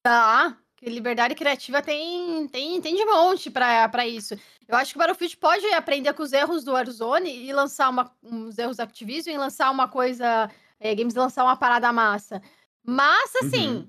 Dá. 0.05 0.55
Liberdade 0.83 1.37
criativa 1.37 1.81
tem, 1.81 2.49
tem, 2.49 2.81
tem 2.81 2.97
de 2.97 3.05
monte 3.05 3.49
para 3.49 4.05
isso. 4.05 4.35
Eu 4.67 4.77
acho 4.77 4.93
que 4.93 4.99
o 4.99 4.99
Battlefield 4.99 5.37
pode 5.37 5.65
aprender 5.67 6.13
com 6.13 6.25
os 6.25 6.33
erros 6.33 6.65
do 6.65 6.73
Warzone 6.73 7.31
e 7.31 7.53
lançar 7.53 7.89
uma, 7.89 8.11
uns 8.21 8.59
erros 8.59 8.79
da 8.79 8.83
Activision 8.83 9.33
e 9.33 9.39
lançar 9.39 9.71
uma 9.71 9.87
coisa 9.87 10.51
é, 10.83 10.95
games 10.95 11.15
lançar 11.15 11.45
uma 11.45 11.57
parada 11.57 11.93
massa. 11.93 12.43
Mas, 12.85 13.35
assim, 13.37 13.89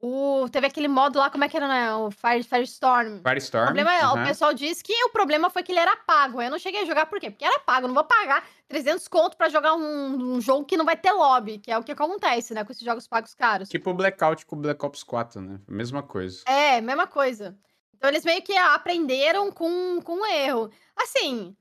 uhum. 0.00 0.44
o, 0.44 0.48
teve 0.48 0.66
aquele 0.66 0.88
modo 0.88 1.18
lá, 1.18 1.28
como 1.28 1.44
é 1.44 1.48
que 1.48 1.56
era, 1.56 1.68
né? 1.68 1.94
O 1.94 2.10
Fire, 2.10 2.42
Firestorm. 2.42 3.20
Firestorm. 3.22 3.64
O, 3.64 3.66
problema, 3.66 3.94
é, 3.94 4.06
uhum. 4.06 4.22
o 4.22 4.26
pessoal 4.26 4.54
disse 4.54 4.82
que 4.82 4.94
o 5.04 5.10
problema 5.10 5.50
foi 5.50 5.62
que 5.62 5.70
ele 5.70 5.78
era 5.78 5.94
pago. 5.96 6.40
Eu 6.40 6.50
não 6.50 6.58
cheguei 6.58 6.82
a 6.82 6.86
jogar 6.86 7.06
por 7.06 7.20
quê? 7.20 7.30
Porque 7.30 7.44
era 7.44 7.60
pago. 7.60 7.84
Eu 7.84 7.88
não 7.88 7.94
vou 7.94 8.04
pagar 8.04 8.42
300 8.68 9.06
conto 9.08 9.36
pra 9.36 9.50
jogar 9.50 9.74
um, 9.74 10.36
um, 10.36 10.40
jogo 10.40 10.64
que 10.64 10.78
não 10.78 10.86
vai 10.86 10.96
ter 10.96 11.12
lobby, 11.12 11.58
que 11.58 11.70
é 11.70 11.76
o 11.76 11.84
que 11.84 11.92
acontece, 11.92 12.54
né? 12.54 12.64
Com 12.64 12.72
esses 12.72 12.84
jogos 12.84 13.06
pagos 13.06 13.34
caros. 13.34 13.68
Tipo 13.68 13.90
o 13.90 13.94
Blackout 13.94 14.46
com 14.46 14.56
o 14.56 14.60
Black 14.60 14.84
Ops 14.84 15.02
4, 15.02 15.40
né? 15.42 15.60
Mesma 15.68 16.02
coisa. 16.02 16.42
É, 16.46 16.80
mesma 16.80 17.06
coisa. 17.06 17.56
Então 17.94 18.08
eles 18.08 18.24
meio 18.24 18.40
que 18.40 18.56
aprenderam 18.56 19.52
com, 19.52 20.00
com 20.02 20.14
um 20.14 20.26
erro. 20.26 20.70
Assim. 20.96 21.54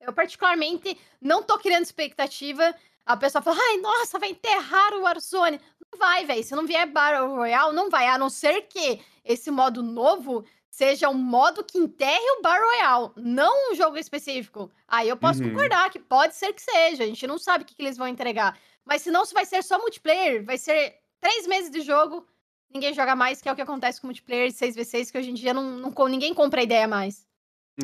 Eu, 0.00 0.12
particularmente, 0.12 0.98
não 1.20 1.42
tô 1.42 1.58
criando 1.58 1.84
expectativa. 1.84 2.74
A 3.04 3.16
pessoa 3.16 3.42
fala, 3.42 3.58
ai, 3.60 3.78
nossa, 3.78 4.18
vai 4.18 4.30
enterrar 4.30 4.94
o 4.94 5.02
Warzone. 5.02 5.60
Não 5.90 5.98
vai, 5.98 6.24
velho. 6.24 6.44
Se 6.44 6.54
não 6.54 6.66
vier 6.66 6.86
Battle 6.86 7.34
Royale, 7.34 7.74
não 7.74 7.90
vai. 7.90 8.06
A 8.06 8.18
não 8.18 8.30
ser 8.30 8.62
que 8.62 9.00
esse 9.24 9.50
modo 9.50 9.82
novo 9.82 10.44
seja 10.70 11.08
um 11.08 11.14
modo 11.14 11.64
que 11.64 11.76
enterre 11.76 12.30
o 12.38 12.40
Battle 12.40 12.68
Royale, 12.68 13.10
não 13.16 13.72
um 13.72 13.74
jogo 13.74 13.96
específico. 13.96 14.70
Aí 14.86 15.08
eu 15.08 15.16
posso 15.16 15.42
uhum. 15.42 15.50
concordar 15.50 15.90
que 15.90 15.98
pode 15.98 16.36
ser 16.36 16.52
que 16.52 16.62
seja. 16.62 17.02
A 17.02 17.06
gente 17.06 17.26
não 17.26 17.38
sabe 17.38 17.64
o 17.64 17.66
que, 17.66 17.74
que 17.74 17.82
eles 17.82 17.96
vão 17.96 18.06
entregar. 18.06 18.56
Mas 18.84 19.02
se 19.02 19.10
não, 19.10 19.24
se 19.24 19.34
vai 19.34 19.44
ser 19.44 19.62
só 19.62 19.78
multiplayer, 19.78 20.44
vai 20.44 20.56
ser 20.56 20.94
três 21.20 21.46
meses 21.46 21.70
de 21.70 21.80
jogo, 21.80 22.26
ninguém 22.72 22.94
joga 22.94 23.14
mais, 23.14 23.42
que 23.42 23.48
é 23.48 23.52
o 23.52 23.56
que 23.56 23.60
acontece 23.60 24.00
com 24.00 24.06
multiplayer 24.06 24.50
6v6, 24.50 25.10
que 25.10 25.18
hoje 25.18 25.30
em 25.30 25.34
dia 25.34 25.52
não, 25.52 25.62
não 25.62 26.08
ninguém 26.08 26.32
compra 26.32 26.62
ideia 26.62 26.86
mais. 26.88 27.27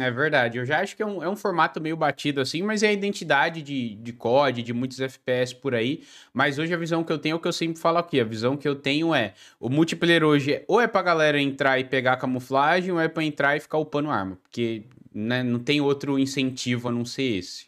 É 0.00 0.10
verdade, 0.10 0.58
eu 0.58 0.66
já 0.66 0.80
acho 0.80 0.96
que 0.96 1.02
é 1.02 1.06
um, 1.06 1.22
é 1.22 1.28
um 1.28 1.36
formato 1.36 1.80
meio 1.80 1.96
batido 1.96 2.40
assim, 2.40 2.62
mas 2.62 2.82
é 2.82 2.88
a 2.88 2.92
identidade 2.92 3.62
de, 3.62 3.94
de 3.94 4.12
COD, 4.12 4.60
de 4.60 4.72
muitos 4.72 4.98
FPS 4.98 5.54
por 5.54 5.72
aí. 5.72 6.02
Mas 6.32 6.58
hoje 6.58 6.74
a 6.74 6.76
visão 6.76 7.04
que 7.04 7.12
eu 7.12 7.18
tenho 7.18 7.34
é 7.34 7.36
o 7.36 7.40
que 7.40 7.46
eu 7.46 7.52
sempre 7.52 7.80
falo 7.80 7.98
aqui: 7.98 8.20
a 8.20 8.24
visão 8.24 8.56
que 8.56 8.66
eu 8.66 8.74
tenho 8.74 9.14
é 9.14 9.34
o 9.60 9.68
multiplayer 9.68 10.24
hoje 10.24 10.64
ou 10.66 10.80
é 10.80 10.88
pra 10.88 11.00
galera 11.00 11.40
entrar 11.40 11.78
e 11.78 11.84
pegar 11.84 12.16
camuflagem, 12.16 12.90
ou 12.90 12.98
é 12.98 13.06
pra 13.06 13.22
entrar 13.22 13.56
e 13.56 13.60
ficar 13.60 13.78
upando 13.78 14.10
arma. 14.10 14.36
Porque 14.42 14.82
né, 15.14 15.44
não 15.44 15.60
tem 15.60 15.80
outro 15.80 16.18
incentivo 16.18 16.88
a 16.88 16.92
não 16.92 17.04
ser 17.04 17.38
esse. 17.38 17.66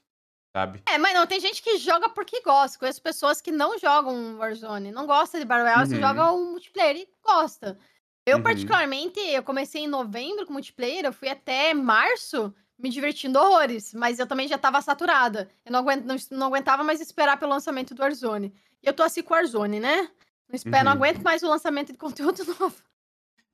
Sabe? 0.53 0.83
É, 0.89 0.99
mas 0.99 1.15
não, 1.15 1.27
tem 1.27 1.39
gente 1.39 1.63
que 1.63 1.79
joga 1.79 2.09
porque 2.09 2.41
gosta. 2.41 2.79
Conheço 2.79 3.01
pessoas 3.03 3.41
que 3.41 3.53
não 3.53 3.79
jogam 3.79 4.39
Warzone, 4.39 4.91
não 4.91 5.07
gosta 5.07 5.39
de 5.39 5.45
Battle 5.45 5.69
Royale, 5.69 5.95
uhum. 5.95 6.01
joga 6.01 6.33
um 6.33 6.51
multiplayer 6.53 6.97
e 6.97 7.09
gosta. 7.23 7.79
Eu, 8.27 8.39
uhum. 8.39 8.43
particularmente, 8.43 9.21
eu 9.21 9.43
comecei 9.43 9.85
em 9.85 9.87
novembro 9.87 10.45
com 10.45 10.53
multiplayer, 10.53 11.05
eu 11.05 11.13
fui 11.13 11.29
até 11.29 11.73
março 11.73 12.53
me 12.77 12.91
divertindo 12.91 13.39
horrores, 13.39 13.95
mas 13.95 14.19
eu 14.19 14.27
também 14.27 14.49
já 14.49 14.59
tava 14.59 14.83
saturada. 14.83 15.49
Eu 15.65 15.71
não, 15.71 15.79
aguento, 15.79 16.05
não, 16.05 16.17
não 16.33 16.47
aguentava 16.49 16.83
mais 16.83 17.01
esperar 17.01 17.39
pelo 17.39 17.53
lançamento 17.53 17.95
do 17.95 18.03
Warzone. 18.03 18.53
E 18.83 18.87
eu 18.87 18.93
tô 18.93 19.05
assim 19.05 19.23
com 19.23 19.33
o 19.33 19.37
Warzone, 19.37 19.79
né? 19.79 20.11
Não, 20.49 20.55
espero, 20.55 20.79
uhum. 20.79 20.85
não 20.85 20.93
aguento 20.93 21.23
mais 21.23 21.43
o 21.45 21.49
lançamento 21.49 21.93
de 21.93 21.99
conteúdo 21.99 22.45
novo. 22.59 22.75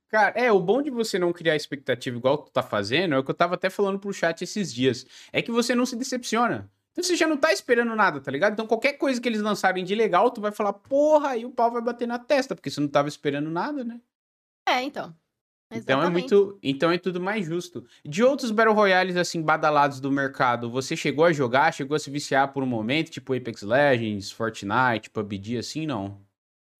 Cara, 0.09 0.33
é, 0.39 0.51
o 0.51 0.59
bom 0.59 0.81
de 0.81 0.89
você 0.89 1.17
não 1.17 1.31
criar 1.31 1.55
expectativa 1.55 2.17
igual 2.17 2.39
tu 2.39 2.51
tá 2.51 2.61
fazendo 2.61 3.15
é 3.15 3.17
o 3.17 3.23
que 3.23 3.31
eu 3.31 3.35
tava 3.35 3.55
até 3.55 3.69
falando 3.69 3.99
pro 3.99 4.11
chat 4.11 4.43
esses 4.43 4.73
dias. 4.73 5.05
É 5.31 5.41
que 5.41 5.51
você 5.51 5.73
não 5.73 5.85
se 5.85 5.95
decepciona. 5.95 6.69
Então 6.91 7.03
você 7.03 7.15
já 7.15 7.27
não 7.27 7.37
tá 7.37 7.51
esperando 7.51 7.95
nada, 7.95 8.19
tá 8.21 8.29
ligado? 8.31 8.53
Então 8.53 8.67
qualquer 8.67 8.93
coisa 8.93 9.19
que 9.19 9.27
eles 9.27 9.41
lançarem 9.41 9.83
de 9.83 9.95
legal, 9.95 10.29
tu 10.29 10.41
vai 10.41 10.51
falar, 10.51 10.73
porra, 10.73 11.29
aí 11.29 11.45
o 11.45 11.49
pau 11.49 11.71
vai 11.71 11.81
bater 11.81 12.07
na 12.07 12.19
testa, 12.19 12.53
porque 12.53 12.69
você 12.69 12.79
não 12.79 12.87
tava 12.87 13.07
esperando 13.07 13.49
nada, 13.49 13.83
né? 13.83 13.99
É, 14.67 14.81
então. 14.81 15.15
Então 15.75 16.03
é 16.03 16.09
muito, 16.09 16.59
então 16.61 16.91
é 16.91 16.97
tudo 16.97 17.19
mais 17.19 17.45
justo. 17.45 17.85
De 18.05 18.23
outros 18.23 18.51
Battle 18.51 18.75
Royales 18.75 19.17
assim 19.17 19.41
badalados 19.41 19.99
do 19.99 20.11
mercado, 20.11 20.69
você 20.69 20.95
chegou 20.95 21.25
a 21.25 21.33
jogar, 21.33 21.73
chegou 21.73 21.95
a 21.95 21.99
se 21.99 22.11
viciar 22.11 22.53
por 22.53 22.63
um 22.63 22.67
momento, 22.67 23.09
tipo 23.09 23.33
Apex 23.33 23.63
Legends, 23.63 24.31
Fortnite, 24.31 25.09
PUBG 25.09 25.57
assim, 25.57 25.85
não? 25.85 26.21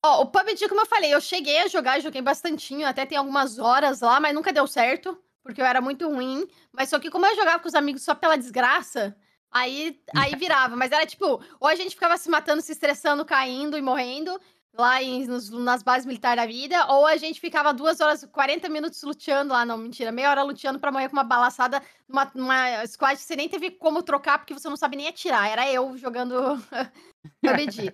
Ó, 0.05 0.21
o 0.21 0.25
PUBG, 0.27 0.67
como 0.67 0.81
eu 0.81 0.85
falei, 0.85 1.13
eu 1.13 1.21
cheguei 1.21 1.59
a 1.59 1.67
jogar, 1.67 1.99
joguei 2.01 2.21
bastantinho, 2.21 2.85
até 2.85 3.05
tem 3.05 3.17
algumas 3.17 3.57
horas 3.57 4.01
lá, 4.01 4.19
mas 4.19 4.35
nunca 4.35 4.51
deu 4.51 4.67
certo, 4.67 5.17
porque 5.41 5.61
eu 5.61 5.65
era 5.65 5.81
muito 5.81 6.07
ruim. 6.07 6.47
Mas 6.71 6.89
só 6.89 6.99
que 6.99 7.09
como 7.09 7.25
eu 7.25 7.35
jogava 7.35 7.59
com 7.59 7.67
os 7.67 7.75
amigos 7.75 8.03
só 8.03 8.13
pela 8.13 8.37
desgraça, 8.37 9.15
aí 9.49 9.97
aí 10.15 10.35
virava, 10.35 10.75
mas 10.75 10.91
era 10.91 11.05
tipo, 11.05 11.41
ou 11.59 11.67
a 11.67 11.75
gente 11.75 11.95
ficava 11.95 12.17
se 12.17 12.29
matando, 12.29 12.61
se 12.61 12.73
estressando, 12.73 13.25
caindo 13.25 13.77
e 13.77 13.81
morrendo, 13.81 14.39
lá 14.75 15.01
em, 15.01 15.25
nos, 15.27 15.49
nas 15.49 15.83
bases 15.83 16.05
militares 16.05 16.43
da 16.43 16.47
vida, 16.47 16.87
ou 16.87 17.05
a 17.05 17.15
gente 17.15 17.39
ficava 17.39 17.73
duas 17.73 17.99
horas, 18.01 18.25
40 18.25 18.67
minutos 18.69 19.01
luteando 19.03 19.53
lá, 19.53 19.63
não, 19.63 19.77
mentira, 19.77 20.11
meia 20.11 20.29
hora 20.29 20.43
luteando 20.43 20.79
pra 20.79 20.91
morrer 20.91 21.09
com 21.09 21.15
uma 21.15 21.23
balaçada 21.23 21.81
numa, 22.07 22.31
numa 22.33 22.87
squad 22.87 23.15
que 23.15 23.23
você 23.23 23.35
nem 23.35 23.47
teve 23.47 23.71
como 23.71 24.01
trocar 24.01 24.39
porque 24.39 24.53
você 24.53 24.67
não 24.67 24.77
sabe 24.77 24.97
nem 24.97 25.07
atirar. 25.07 25.47
Era 25.47 25.71
eu 25.71 25.95
jogando 25.97 26.57
PUBG. 27.41 27.93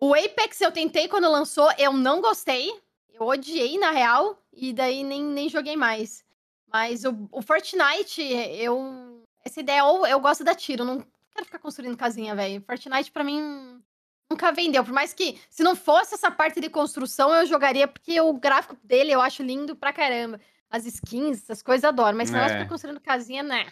o 0.00 0.14
Apex 0.14 0.60
eu 0.60 0.72
tentei 0.72 1.06
quando 1.06 1.30
lançou, 1.30 1.70
eu 1.78 1.92
não 1.92 2.20
gostei, 2.20 2.72
eu 3.12 3.26
odiei 3.26 3.78
na 3.78 3.90
real, 3.90 4.42
e 4.52 4.72
daí 4.72 5.04
nem, 5.04 5.22
nem 5.22 5.48
joguei 5.48 5.76
mais. 5.76 6.24
Mas 6.72 7.04
o, 7.04 7.28
o 7.32 7.42
Fortnite, 7.42 8.22
eu. 8.22 9.24
Essa 9.44 9.60
ideia, 9.60 9.84
ou 9.84 10.06
eu 10.06 10.20
gosto 10.20 10.44
da 10.44 10.54
tiro, 10.54 10.84
não 10.84 11.04
quero 11.32 11.46
ficar 11.46 11.58
construindo 11.58 11.96
casinha, 11.96 12.34
velho. 12.34 12.62
Fortnite, 12.62 13.10
pra 13.10 13.24
mim, 13.24 13.82
nunca 14.30 14.52
vendeu. 14.52 14.84
Por 14.84 14.92
mais 14.92 15.12
que, 15.12 15.40
se 15.50 15.62
não 15.62 15.74
fosse 15.74 16.14
essa 16.14 16.30
parte 16.30 16.60
de 16.60 16.70
construção, 16.70 17.34
eu 17.34 17.46
jogaria, 17.46 17.88
porque 17.88 18.20
o 18.20 18.32
gráfico 18.32 18.76
dele 18.84 19.10
eu 19.10 19.20
acho 19.20 19.42
lindo 19.42 19.74
pra 19.74 19.92
caramba. 19.92 20.40
As 20.70 20.86
skins, 20.86 21.42
essas 21.42 21.62
coisas 21.62 21.84
adoro. 21.84 22.16
Mas 22.16 22.28
se 22.28 22.36
é. 22.36 22.60
não 22.60 22.68
construindo 22.68 23.00
casinha, 23.00 23.42
né? 23.42 23.66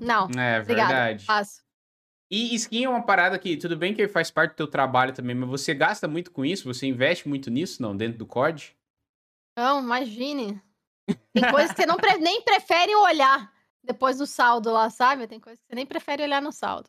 Não. 0.00 0.28
É, 0.38 0.60
Obrigada, 0.60 0.94
verdade. 0.94 1.26
Passo. 1.26 1.62
E 2.30 2.54
skin 2.54 2.84
é 2.84 2.88
uma 2.88 3.02
parada 3.02 3.38
que, 3.38 3.56
tudo 3.56 3.76
bem 3.76 3.94
que 3.94 4.06
faz 4.06 4.30
parte 4.30 4.52
do 4.52 4.56
teu 4.56 4.66
trabalho 4.68 5.12
também, 5.12 5.34
mas 5.34 5.48
você 5.48 5.74
gasta 5.74 6.06
muito 6.06 6.30
com 6.30 6.44
isso? 6.44 6.72
Você 6.72 6.86
investe 6.86 7.26
muito 7.26 7.50
nisso, 7.50 7.80
não? 7.80 7.96
Dentro 7.96 8.18
do 8.18 8.26
COD? 8.26 8.76
Não, 9.56 9.80
imagine. 9.80 10.60
Tem 11.32 11.50
coisas 11.50 11.72
que 11.72 11.80
você 11.80 11.86
não 11.86 11.96
pre 11.96 12.16
nem 12.20 12.42
prefere 12.42 12.94
olhar 12.94 13.50
depois 13.82 14.18
do 14.18 14.26
saldo 14.26 14.70
lá, 14.70 14.90
sabe? 14.90 15.26
Tem 15.26 15.40
coisas 15.40 15.58
que 15.58 15.66
você 15.66 15.74
nem 15.74 15.86
prefere 15.86 16.22
olhar 16.22 16.42
no 16.42 16.52
saldo. 16.52 16.88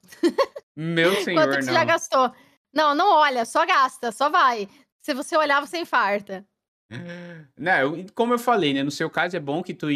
Meu 0.76 1.16
senhor, 1.24 1.46
Quanto 1.46 1.58
que 1.58 1.64
você 1.64 1.74
já 1.74 1.86
gastou. 1.86 2.32
Não, 2.74 2.94
não 2.94 3.14
olha, 3.16 3.46
só 3.46 3.66
gasta, 3.66 4.12
só 4.12 4.30
vai. 4.30 4.68
Se 5.02 5.14
você 5.14 5.36
olhar, 5.36 5.60
você 5.60 5.80
infarta. 5.80 6.46
Não, 7.56 8.04
como 8.16 8.34
eu 8.34 8.40
falei, 8.40 8.74
né? 8.74 8.82
No 8.82 8.90
seu 8.90 9.10
caso 9.10 9.38
é 9.38 9.40
bom 9.40 9.62
que 9.62 9.74
tu 9.74 9.88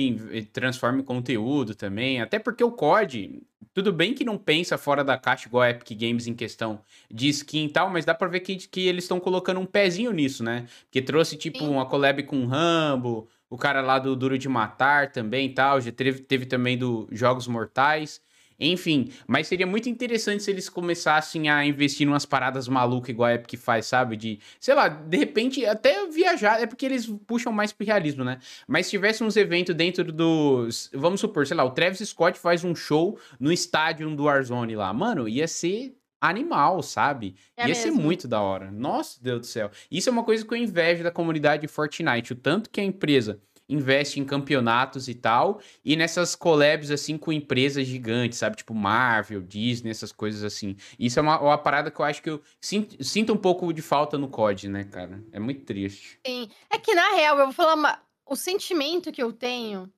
transforme 0.51 1.01
conteúdo 1.01 1.73
também, 1.73 2.21
até 2.21 2.37
porque 2.37 2.63
o 2.63 2.71
COD, 2.71 3.41
tudo 3.73 3.91
bem 3.91 4.13
que 4.13 4.23
não 4.23 4.37
pensa 4.37 4.77
fora 4.77 5.03
da 5.03 5.17
caixa 5.17 5.47
igual 5.47 5.63
a 5.63 5.71
Epic 5.71 5.97
Games 5.99 6.27
em 6.27 6.35
questão 6.35 6.81
de 7.09 7.29
skin 7.29 7.65
e 7.65 7.69
tal, 7.69 7.89
mas 7.89 8.05
dá 8.05 8.13
pra 8.13 8.27
ver 8.27 8.41
que, 8.41 8.55
que 8.55 8.87
eles 8.87 9.05
estão 9.05 9.19
colocando 9.19 9.59
um 9.59 9.65
pezinho 9.65 10.11
nisso, 10.11 10.43
né? 10.43 10.67
Que 10.91 11.01
trouxe 11.01 11.35
tipo 11.35 11.59
Sim. 11.59 11.69
uma 11.69 11.85
collab 11.87 12.21
com 12.23 12.43
o 12.43 12.45
Rambo, 12.45 13.27
o 13.49 13.57
cara 13.57 13.81
lá 13.81 13.97
do 13.97 14.15
Duro 14.15 14.37
de 14.37 14.47
Matar 14.47 15.11
também 15.11 15.47
e 15.47 15.53
tal, 15.53 15.81
já 15.81 15.91
teve, 15.91 16.21
teve 16.21 16.45
também 16.45 16.77
do 16.77 17.07
Jogos 17.11 17.47
Mortais. 17.47 18.21
Enfim, 18.65 19.09
mas 19.27 19.47
seria 19.47 19.67
muito 19.67 19.89
interessante 19.89 20.43
se 20.43 20.51
eles 20.51 20.69
começassem 20.69 21.49
a 21.49 21.65
investir 21.65 22.05
em 22.07 22.09
umas 22.09 22.25
paradas 22.25 22.67
malucas 22.67 23.09
igual 23.09 23.29
a 23.29 23.33
Epic 23.35 23.59
faz, 23.59 23.85
sabe? 23.85 24.15
De, 24.15 24.39
sei 24.59 24.73
lá, 24.73 24.87
de 24.87 25.17
repente 25.17 25.65
até 25.65 26.07
viajar, 26.07 26.61
é 26.61 26.65
porque 26.65 26.85
eles 26.85 27.05
puxam 27.27 27.51
mais 27.51 27.71
pro 27.71 27.85
realismo, 27.85 28.23
né? 28.23 28.39
Mas 28.67 28.85
se 28.85 28.91
tivesse 28.91 29.23
uns 29.23 29.35
eventos 29.35 29.75
dentro 29.75 30.11
dos. 30.11 30.89
Vamos 30.93 31.19
supor, 31.19 31.45
sei 31.45 31.57
lá, 31.57 31.63
o 31.63 31.71
Travis 31.71 31.99
Scott 32.07 32.39
faz 32.39 32.63
um 32.63 32.75
show 32.75 33.19
no 33.39 33.51
estádio 33.51 34.13
do 34.15 34.23
Warzone 34.23 34.75
lá. 34.75 34.93
Mano, 34.93 35.27
ia 35.27 35.47
ser 35.47 35.95
animal, 36.21 36.81
sabe? 36.81 37.35
É 37.57 37.63
Ia 37.63 37.67
mesmo. 37.67 37.83
ser 37.83 37.91
muito 37.91 38.27
da 38.27 38.41
hora. 38.41 38.71
Nossa, 38.71 39.21
Deus 39.21 39.41
do 39.41 39.45
céu. 39.45 39.69
Isso 39.91 40.07
é 40.07 40.11
uma 40.11 40.23
coisa 40.23 40.45
que 40.45 40.53
eu 40.53 40.57
invejo 40.57 41.03
da 41.03 41.11
comunidade 41.11 41.67
Fortnite. 41.67 42.31
O 42.31 42.35
tanto 42.35 42.69
que 42.69 42.79
a 42.79 42.83
empresa 42.83 43.39
investe 43.67 44.19
em 44.19 44.25
campeonatos 44.25 45.07
e 45.07 45.13
tal, 45.13 45.61
e 45.83 45.95
nessas 45.95 46.35
collabs, 46.35 46.91
assim, 46.91 47.17
com 47.17 47.31
empresas 47.31 47.87
gigantes, 47.87 48.39
sabe? 48.39 48.57
Tipo 48.57 48.73
Marvel, 48.73 49.41
Disney, 49.41 49.89
essas 49.89 50.11
coisas 50.11 50.43
assim. 50.43 50.75
Isso 50.99 51.19
é 51.19 51.21
uma, 51.21 51.39
uma 51.39 51.57
parada 51.57 51.89
que 51.89 51.99
eu 51.99 52.05
acho 52.05 52.21
que 52.21 52.29
eu 52.29 52.41
sinto, 52.61 53.03
sinto 53.03 53.33
um 53.33 53.37
pouco 53.37 53.71
de 53.73 53.81
falta 53.81 54.17
no 54.17 54.27
COD, 54.27 54.69
né, 54.69 54.83
cara? 54.83 55.23
É 55.31 55.39
muito 55.39 55.65
triste. 55.65 56.19
Sim. 56.25 56.49
É 56.69 56.77
que, 56.77 56.93
na 56.93 57.15
real, 57.15 57.37
eu 57.39 57.45
vou 57.45 57.53
falar 57.53 57.75
uma... 57.75 57.99
o 58.25 58.35
sentimento 58.35 59.11
que 59.11 59.23
eu 59.23 59.31
tenho 59.31 59.91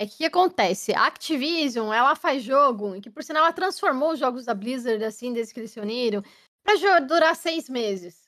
é 0.00 0.06
que 0.06 0.18
que 0.18 0.24
acontece? 0.24 0.94
A 0.94 1.06
Activision, 1.06 1.92
ela 1.92 2.14
faz 2.14 2.42
jogo, 2.42 3.00
que 3.00 3.10
por 3.10 3.24
sinal 3.24 3.44
ela 3.44 3.52
transformou 3.52 4.12
os 4.12 4.18
jogos 4.18 4.44
da 4.44 4.54
Blizzard, 4.54 5.02
assim, 5.04 5.32
desde 5.32 5.52
que 5.52 5.58
eles 5.58 5.72
se 5.72 5.80
uniram, 5.80 6.22
pra 6.62 7.00
durar 7.00 7.34
seis 7.34 7.68
meses. 7.68 8.27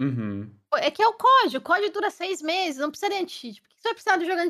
Uhum. 0.00 0.50
É 0.74 0.90
que 0.90 1.02
é 1.02 1.06
o 1.06 1.12
COD, 1.12 1.58
o 1.58 1.60
COD 1.60 1.90
dura 1.90 2.10
seis 2.10 2.40
meses, 2.42 2.80
não 2.80 2.90
precisa 2.90 3.10
de 3.10 3.16
anti-cheat. 3.16 3.60
Por 3.60 3.68
que 3.68 3.76
você 3.76 3.88
vai 3.88 3.94
precisar 3.94 4.16
de 4.16 4.26
jogo 4.26 4.40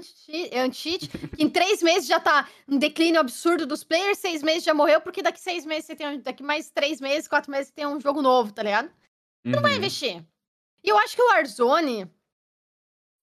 anti-cheat? 0.57 1.09
que 1.09 1.43
em 1.43 1.51
três 1.51 1.83
meses 1.83 2.09
já 2.09 2.21
tá 2.21 2.49
um 2.69 2.79
declínio 2.79 3.21
absurdo 3.21 3.67
dos 3.67 3.85
players, 3.85 4.19
seis 4.19 4.43
meses 4.43 4.65
já 4.65 4.73
morreu, 4.73 5.01
porque 5.01 5.23
daqui 5.23 5.41
seis 5.41 5.67
meses 5.67 5.87
você 5.87 5.97
tem. 5.97 6.21
Daqui 6.21 6.43
mais 6.43 6.71
três 6.71 7.01
meses, 7.01 7.29
quatro 7.29 7.51
meses 7.51 7.69
você 7.69 7.75
tem 7.75 7.87
um 7.87 8.01
jogo 8.01 8.23
novo, 8.23 8.53
tá 8.53 8.63
ligado? 8.63 8.87
Você 8.89 9.49
uhum. 9.49 9.53
não 9.53 9.63
vai 9.63 9.73
uhum. 9.73 9.79
investir. 9.79 10.25
E 10.85 10.89
eu 10.89 10.99
acho 10.99 11.17
que 11.17 11.23
o 11.23 11.29
Warzone. 11.29 12.11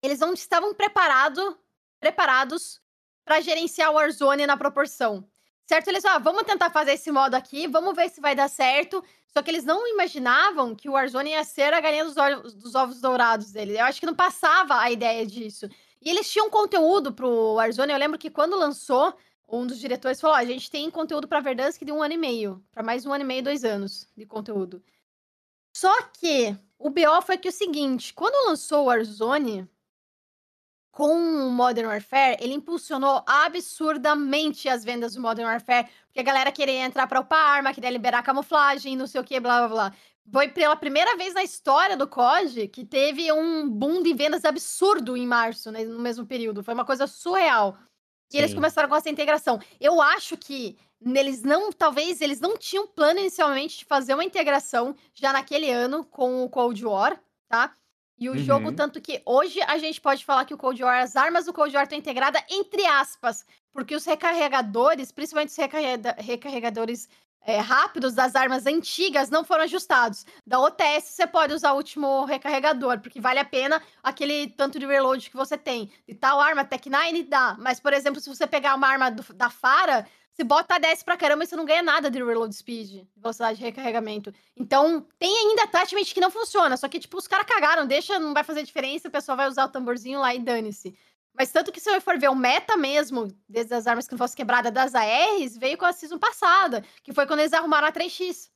Eles 0.02 0.20
não 0.20 0.34
estavam 0.34 0.74
preparado, 0.74 1.60
preparados 2.00 2.82
para 3.26 3.42
gerenciar 3.42 3.92
o 3.92 3.96
Warzone 3.96 4.48
na 4.48 4.56
proporção. 4.56 5.30
Certo? 5.68 5.90
Eles, 5.90 6.06
ah, 6.06 6.18
vamos 6.18 6.44
tentar 6.44 6.70
fazer 6.72 6.94
esse 6.94 7.12
modo 7.12 7.36
aqui, 7.36 7.68
vamos 7.68 7.96
ver 7.96 8.10
se 8.10 8.22
vai 8.22 8.34
dar 8.34 8.48
certo. 8.48 9.04
Só 9.32 9.44
que 9.44 9.52
eles 9.52 9.64
não 9.64 9.88
imaginavam 9.88 10.76
que 10.76 10.90
o 10.90 10.94
Warzone 10.94 11.32
ia 11.32 11.44
ser 11.44 11.74
a 11.74 11.80
galinha 11.80 12.04
dos, 12.04 12.18
ovos, 12.18 12.54
dos 12.54 12.76
ovos 12.76 13.00
dourados 13.00 13.52
dele. 13.52 13.80
Eu 13.80 13.86
acho 13.86 14.00
que 14.00 14.06
não 14.06 14.16
passava 14.16 14.80
a 14.80 14.90
ideia 14.92 15.26
disso. 15.26 15.70
E 16.02 16.10
eles 16.10 16.30
tinham 16.32 16.50
conteúdo 16.50 17.14
pro 17.14 17.56
Warzone. 17.56 17.94
Eu 17.94 18.00
lembro 18.00 18.18
que 18.18 18.30
quando 18.30 18.58
lançou, 18.58 19.14
um 19.48 19.68
dos 19.68 19.80
diretores 19.80 20.20
falou: 20.20 20.36
oh, 20.36 20.40
a 20.40 20.46
gente 20.46 20.70
tem 20.70 20.90
conteúdo 20.90 21.28
pra 21.28 21.42
Verdansk 21.42 21.84
de 21.84 21.92
um 21.92 22.02
ano 22.02 22.14
e 22.14 22.18
meio. 22.18 22.64
para 22.72 22.84
mais 22.84 23.06
um 23.06 23.14
ano 23.14 23.24
e 23.24 23.28
meio, 23.28 23.44
dois 23.44 23.64
anos 23.64 24.08
de 24.16 24.26
conteúdo. 24.26 24.84
Só 25.76 25.94
que 26.14 26.58
o 26.78 26.90
BO 26.90 27.22
foi 27.24 27.38
que 27.38 27.50
o 27.50 27.52
seguinte: 27.52 28.14
quando 28.14 28.48
lançou 28.48 28.84
o 28.84 28.86
Warzone, 28.86 29.70
com 30.92 31.14
o 31.14 31.52
Modern 31.52 31.88
Warfare, 31.88 32.38
ele 32.40 32.54
impulsionou 32.54 33.24
absurdamente 33.26 34.68
as 34.68 34.84
vendas 34.84 35.14
do 35.14 35.22
Modern 35.22 35.48
Warfare, 35.48 35.88
porque 36.08 36.20
a 36.20 36.24
galera 36.24 36.52
queria 36.52 36.84
entrar 36.86 37.08
para 37.08 37.20
upar 37.20 37.58
arma, 37.58 37.74
queria 37.74 37.90
liberar 37.90 38.24
camuflagem, 38.24 38.98
não 38.98 39.08
sei 39.08 39.22
o 39.22 39.24
que, 39.24 39.40
blá 39.40 39.68
blá 39.68 39.70
blá. 39.70 39.94
Foi 40.32 40.48
pela 40.48 40.76
primeira 40.76 41.16
vez 41.18 41.34
na 41.34 41.44
história 41.44 41.98
do 41.98 42.08
COD 42.08 42.68
que 42.68 42.86
teve 42.86 43.32
um 43.32 43.68
boom 43.70 44.04
de 44.04 44.14
vendas 44.14 44.46
absurdo 44.46 45.18
em 45.18 45.26
março, 45.26 45.72
né, 45.72 45.84
no 45.84 46.00
mesmo 46.00 46.26
período. 46.26 46.64
Foi 46.64 46.74
uma 46.74 46.86
coisa 46.86 47.08
surreal. 47.08 47.78
E 48.32 48.38
eles 48.38 48.54
começaram 48.54 48.88
com 48.88 48.96
essa 48.96 49.10
integração. 49.10 49.60
Eu 49.80 50.00
acho 50.02 50.38
que 50.38 50.78
eles 51.02 51.42
não, 51.42 51.72
talvez 51.72 52.22
eles 52.22 52.40
não 52.40 52.58
tinham 52.58 52.86
plano 52.86 53.20
inicialmente 53.20 53.80
de 53.80 53.86
fazer 53.86 54.14
uma 54.14 54.24
integração 54.24 54.96
já 55.14 55.34
naquele 55.34 55.72
ano 55.72 56.06
com 56.06 56.44
o 56.44 56.50
Cold 56.50 56.86
War, 56.86 57.20
tá? 57.48 57.74
E 58.20 58.28
o 58.30 58.34
uhum. 58.34 58.38
jogo, 58.40 58.72
tanto 58.74 59.00
que 59.00 59.22
hoje 59.26 59.62
a 59.62 59.78
gente 59.78 60.02
pode 60.02 60.26
falar 60.26 60.44
que 60.44 60.54
o 60.54 60.58
Cold 60.58 60.84
War, 60.84 61.02
as 61.02 61.16
armas 61.16 61.46
do 61.46 61.54
Cold 61.54 61.74
War 61.74 61.84
estão 61.84 61.98
integradas 61.98 62.42
entre 62.50 62.86
aspas, 62.86 63.46
porque 63.72 63.96
os 63.96 64.06
recarregadores, 64.06 65.12
principalmente 65.12 65.50
os 65.50 66.26
recarregadores 66.26 67.08
é, 67.42 67.58
rápidos 67.58 68.14
das 68.14 68.36
armas 68.36 68.66
antigas, 68.66 69.30
não 69.30 69.46
foram 69.46 69.64
ajustados. 69.64 70.26
Da 70.46 70.60
OTS 70.60 71.06
você 71.06 71.26
pode 71.26 71.54
usar 71.54 71.72
o 71.72 71.78
último 71.78 72.26
recarregador, 72.26 73.00
porque 73.00 73.22
vale 73.22 73.40
a 73.40 73.46
pena 73.46 73.82
aquele 74.04 74.48
tanto 74.50 74.78
de 74.78 74.86
reload 74.86 75.30
que 75.30 75.38
você 75.38 75.58
tem. 75.58 75.90
De 76.08 76.14
tal 76.14 76.42
arma, 76.42 76.66
Tech 76.66 76.90
9 76.90 77.24
dá, 77.24 77.56
mas 77.58 77.80
por 77.80 77.94
exemplo, 77.94 78.20
se 78.20 78.30
você 78.30 78.46
pegar 78.46 78.76
uma 78.76 78.88
arma 78.88 79.10
do, 79.10 79.24
da 79.34 79.50
Fara, 79.50 80.06
você 80.40 80.44
bota 80.46 80.80
10 80.80 81.04
pra 81.04 81.18
caramba 81.18 81.44
e 81.44 81.48
você 81.48 81.56
não 81.56 81.66
ganha 81.66 81.84
nada 81.84 82.10
de 82.10 82.24
reload 82.24 82.56
speed, 82.56 83.06
velocidade 83.18 83.58
de 83.58 83.64
recarregamento. 83.66 84.34
Então, 84.56 85.06
tem 85.18 85.36
ainda 85.36 85.64
attachment 85.64 86.06
que 86.06 86.22
não 86.22 86.32
funciona, 86.32 86.78
só 86.78 86.88
que, 86.88 86.98
tipo, 86.98 87.18
os 87.18 87.28
caras 87.28 87.46
cagaram, 87.46 87.86
deixa, 87.86 88.18
não 88.18 88.34
vai 88.34 88.44
fazer 88.44 88.64
diferença, 88.64 89.10
o 89.10 89.12
pessoal 89.12 89.36
vai 89.36 89.50
usar 89.50 89.66
o 89.66 89.70
tamborzinho 89.70 90.20
lá 90.20 90.34
e 90.34 90.40
dane-se. 90.40 90.96
Mas 91.38 91.52
tanto 91.52 91.72
que 91.72 91.80
se 91.82 91.90
eu 91.90 92.00
for 92.02 92.18
ver 92.18 92.30
o 92.30 92.36
meta 92.36 92.78
mesmo, 92.78 93.28
desde 93.48 93.74
as 93.74 93.86
armas 93.86 94.08
que 94.08 94.14
não 94.14 94.18
fossem 94.18 94.38
quebradas 94.38 94.72
das 94.72 94.96
ARs, 94.96 95.58
veio 95.58 95.78
com 95.78 95.86
a 95.86 95.92
season 95.92 96.18
passada, 96.18 96.84
que 97.04 97.14
foi 97.14 97.26
quando 97.26 97.42
eles 97.42 97.54
arrumaram 97.54 97.88
a 97.88 97.92
3x. 97.92 98.50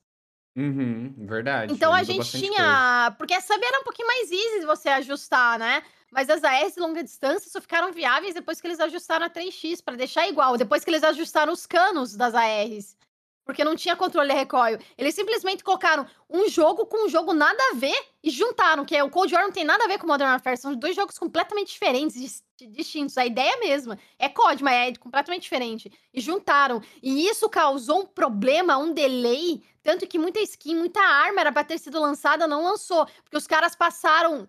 Uhum, 0.56 1.12
verdade. 1.18 1.72
Então 1.72 1.92
a 1.92 2.02
gente 2.02 2.30
tinha. 2.30 2.48
Coisa. 2.48 3.10
Porque 3.18 3.34
a 3.34 3.40
sub 3.40 3.62
era 3.62 3.80
um 3.80 3.84
pouquinho 3.84 4.06
mais 4.06 4.30
easy 4.30 4.60
de 4.60 4.66
você 4.66 4.88
ajustar, 4.88 5.58
né? 5.58 5.82
Mas 6.14 6.30
as 6.30 6.44
ARs 6.44 6.74
de 6.74 6.80
longa 6.80 7.02
distância 7.02 7.50
só 7.50 7.60
ficaram 7.60 7.92
viáveis 7.92 8.34
depois 8.34 8.60
que 8.60 8.68
eles 8.68 8.78
ajustaram 8.78 9.26
a 9.26 9.30
3x 9.30 9.82
para 9.82 9.96
deixar 9.96 10.28
igual, 10.28 10.56
depois 10.56 10.84
que 10.84 10.90
eles 10.90 11.02
ajustaram 11.02 11.52
os 11.52 11.66
canos 11.66 12.14
das 12.14 12.36
ARs. 12.36 12.96
Porque 13.44 13.64
não 13.64 13.74
tinha 13.74 13.96
controle 13.96 14.28
de 14.28 14.34
recoil. 14.34 14.78
Eles 14.96 15.12
simplesmente 15.12 15.64
colocaram 15.64 16.06
um 16.30 16.48
jogo 16.48 16.86
com 16.86 17.06
um 17.06 17.08
jogo 17.08 17.34
nada 17.34 17.58
a 17.72 17.74
ver 17.74 18.00
e 18.22 18.30
juntaram, 18.30 18.84
que 18.84 18.96
é 18.96 19.02
o 19.02 19.10
Cold 19.10 19.34
War 19.34 19.42
não 19.42 19.50
tem 19.50 19.64
nada 19.64 19.84
a 19.84 19.88
ver 19.88 19.98
com 19.98 20.06
Modern 20.06 20.30
Warfare, 20.30 20.56
são 20.56 20.74
dois 20.76 20.94
jogos 20.94 21.18
completamente 21.18 21.72
diferentes, 21.72 22.44
distintos. 22.70 23.18
A 23.18 23.26
ideia 23.26 23.50
é 23.50 23.54
a 23.54 23.58
mesma. 23.58 23.98
É 24.16 24.28
COD, 24.28 24.62
mas 24.62 24.74
é 24.74 24.94
completamente 24.94 25.42
diferente. 25.42 25.92
E 26.12 26.20
juntaram. 26.20 26.80
E 27.02 27.26
isso 27.26 27.50
causou 27.50 28.02
um 28.02 28.06
problema, 28.06 28.78
um 28.78 28.94
delay, 28.94 29.62
tanto 29.82 30.06
que 30.06 30.18
muita 30.18 30.40
skin, 30.40 30.76
muita 30.76 31.00
arma 31.00 31.40
era 31.40 31.52
para 31.52 31.64
ter 31.64 31.78
sido 31.78 32.00
lançada, 32.00 32.46
não 32.46 32.62
lançou, 32.62 33.04
porque 33.24 33.36
os 33.36 33.48
caras 33.48 33.74
passaram 33.74 34.48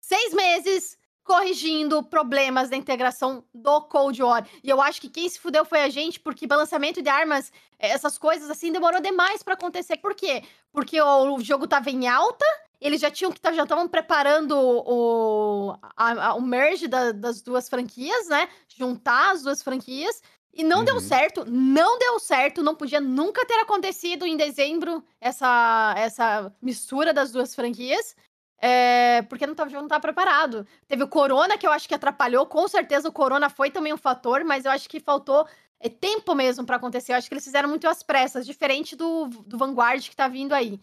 seis 0.00 0.34
meses 0.34 0.98
corrigindo 1.24 2.02
problemas 2.02 2.68
da 2.68 2.76
integração 2.76 3.44
do 3.54 3.80
Cold 3.82 4.22
War. 4.22 4.46
E 4.62 4.68
eu 4.68 4.80
acho 4.80 5.00
que 5.00 5.08
quem 5.08 5.28
se 5.28 5.38
fudeu 5.38 5.64
foi 5.64 5.82
a 5.82 5.88
gente, 5.88 6.18
porque 6.18 6.46
balanceamento 6.46 7.00
de 7.00 7.08
armas, 7.08 7.52
essas 7.78 8.18
coisas 8.18 8.50
assim, 8.50 8.72
demorou 8.72 9.00
demais 9.00 9.42
para 9.42 9.54
acontecer. 9.54 9.98
Por 9.98 10.14
quê? 10.14 10.42
Porque 10.72 11.00
o 11.00 11.38
jogo 11.40 11.66
tava 11.66 11.90
em 11.90 12.08
alta, 12.08 12.44
eles 12.80 13.00
já 13.00 13.10
tinham 13.10 13.30
que 13.30 13.40
tá, 13.40 13.52
já 13.52 13.62
estavam 13.62 13.86
preparando 13.86 14.56
o, 14.58 15.76
a, 15.96 16.28
a, 16.28 16.34
o 16.34 16.42
merge 16.42 16.88
da, 16.88 17.12
das 17.12 17.40
duas 17.40 17.68
franquias, 17.68 18.28
né? 18.28 18.48
Juntar 18.68 19.32
as 19.32 19.42
duas 19.42 19.62
franquias. 19.62 20.20
E 20.54 20.62
não 20.62 20.80
uhum. 20.80 20.84
deu 20.84 21.00
certo, 21.00 21.44
não 21.46 21.98
deu 21.98 22.18
certo, 22.18 22.62
não 22.62 22.74
podia 22.74 23.00
nunca 23.00 23.46
ter 23.46 23.54
acontecido 23.54 24.26
em 24.26 24.36
dezembro 24.36 25.02
essa, 25.18 25.94
essa 25.96 26.54
mistura 26.60 27.14
das 27.14 27.32
duas 27.32 27.54
franquias. 27.54 28.14
É, 28.64 29.22
porque 29.22 29.44
não 29.44 29.54
estava 29.54 29.70
não 29.70 29.88
tava 29.88 30.00
preparado. 30.00 30.64
Teve 30.86 31.02
o 31.02 31.08
Corona, 31.08 31.58
que 31.58 31.66
eu 31.66 31.72
acho 31.72 31.88
que 31.88 31.94
atrapalhou. 31.94 32.46
Com 32.46 32.68
certeza 32.68 33.08
o 33.08 33.12
Corona 33.12 33.50
foi 33.50 33.72
também 33.72 33.92
um 33.92 33.96
fator, 33.96 34.44
mas 34.44 34.64
eu 34.64 34.70
acho 34.70 34.88
que 34.88 35.00
faltou 35.00 35.44
é, 35.80 35.88
tempo 35.88 36.32
mesmo 36.32 36.64
para 36.64 36.76
acontecer. 36.76 37.12
Eu 37.12 37.16
acho 37.16 37.26
que 37.28 37.34
eles 37.34 37.44
fizeram 37.44 37.68
muito 37.68 37.88
às 37.88 38.04
pressas, 38.04 38.46
diferente 38.46 38.94
do, 38.94 39.26
do 39.26 39.58
Vanguard 39.58 40.08
que 40.08 40.14
tá 40.14 40.28
vindo 40.28 40.52
aí. 40.52 40.80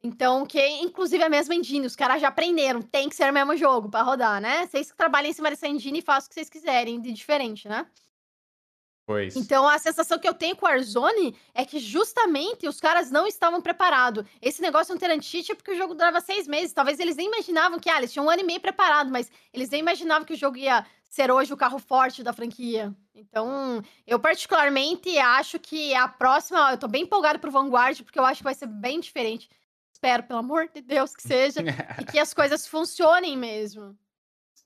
Então, 0.00 0.46
que 0.46 0.64
inclusive 0.80 1.20
é 1.20 1.26
a 1.26 1.30
mesma 1.30 1.54
engine, 1.56 1.84
os 1.84 1.96
caras 1.96 2.20
já 2.20 2.28
aprenderam, 2.28 2.80
tem 2.80 3.08
que 3.08 3.16
ser 3.16 3.28
o 3.28 3.34
mesmo 3.34 3.56
jogo 3.56 3.90
para 3.90 4.04
rodar, 4.04 4.40
né? 4.40 4.64
Vocês 4.66 4.92
que 4.92 4.96
trabalham 4.96 5.30
em 5.30 5.32
cima 5.32 5.50
dessa 5.50 5.66
engine 5.66 5.98
e 5.98 6.02
façam 6.02 6.26
o 6.26 6.28
que 6.28 6.34
vocês 6.34 6.48
quiserem 6.48 7.00
de 7.00 7.12
diferente, 7.12 7.68
né? 7.68 7.86
Pois. 9.06 9.36
Então 9.36 9.68
a 9.68 9.78
sensação 9.78 10.18
que 10.18 10.28
eu 10.28 10.34
tenho 10.34 10.56
com 10.56 10.66
o 10.66 10.68
Warzone 10.68 11.36
é 11.54 11.64
que 11.64 11.78
justamente 11.78 12.66
os 12.66 12.80
caras 12.80 13.08
não 13.08 13.24
estavam 13.24 13.62
preparados. 13.62 14.24
Esse 14.42 14.60
negócio 14.60 14.92
não 14.92 14.98
ter 14.98 15.08
anti 15.12 15.52
é 15.52 15.54
porque 15.54 15.70
o 15.70 15.76
jogo 15.76 15.94
durava 15.94 16.20
seis 16.20 16.48
meses. 16.48 16.72
Talvez 16.72 16.98
eles 16.98 17.14
nem 17.14 17.28
imaginavam 17.28 17.78
que, 17.78 17.88
ah, 17.88 17.98
eles 17.98 18.12
tinham 18.12 18.26
um 18.26 18.30
ano 18.30 18.42
e 18.42 18.44
meio 18.44 18.60
preparado, 18.60 19.08
mas 19.08 19.30
eles 19.52 19.70
nem 19.70 19.80
imaginavam 19.80 20.26
que 20.26 20.34
o 20.34 20.36
jogo 20.36 20.56
ia 20.56 20.84
ser 21.08 21.30
hoje 21.30 21.52
o 21.52 21.56
carro 21.56 21.78
forte 21.78 22.24
da 22.24 22.32
franquia. 22.32 22.92
Então, 23.14 23.80
eu 24.04 24.18
particularmente 24.18 25.16
acho 25.18 25.58
que 25.60 25.94
a 25.94 26.08
próxima, 26.08 26.72
eu 26.72 26.76
tô 26.76 26.88
bem 26.88 27.04
empolgado 27.04 27.38
pro 27.38 27.50
Vanguard, 27.50 28.02
porque 28.02 28.18
eu 28.18 28.24
acho 28.24 28.38
que 28.38 28.44
vai 28.44 28.54
ser 28.54 28.66
bem 28.66 28.98
diferente. 28.98 29.48
Espero, 29.92 30.24
pelo 30.24 30.40
amor 30.40 30.68
de 30.68 30.82
Deus, 30.82 31.14
que 31.14 31.22
seja. 31.22 31.60
e 32.02 32.04
que 32.04 32.18
as 32.18 32.34
coisas 32.34 32.66
funcionem 32.66 33.36
mesmo. 33.36 33.96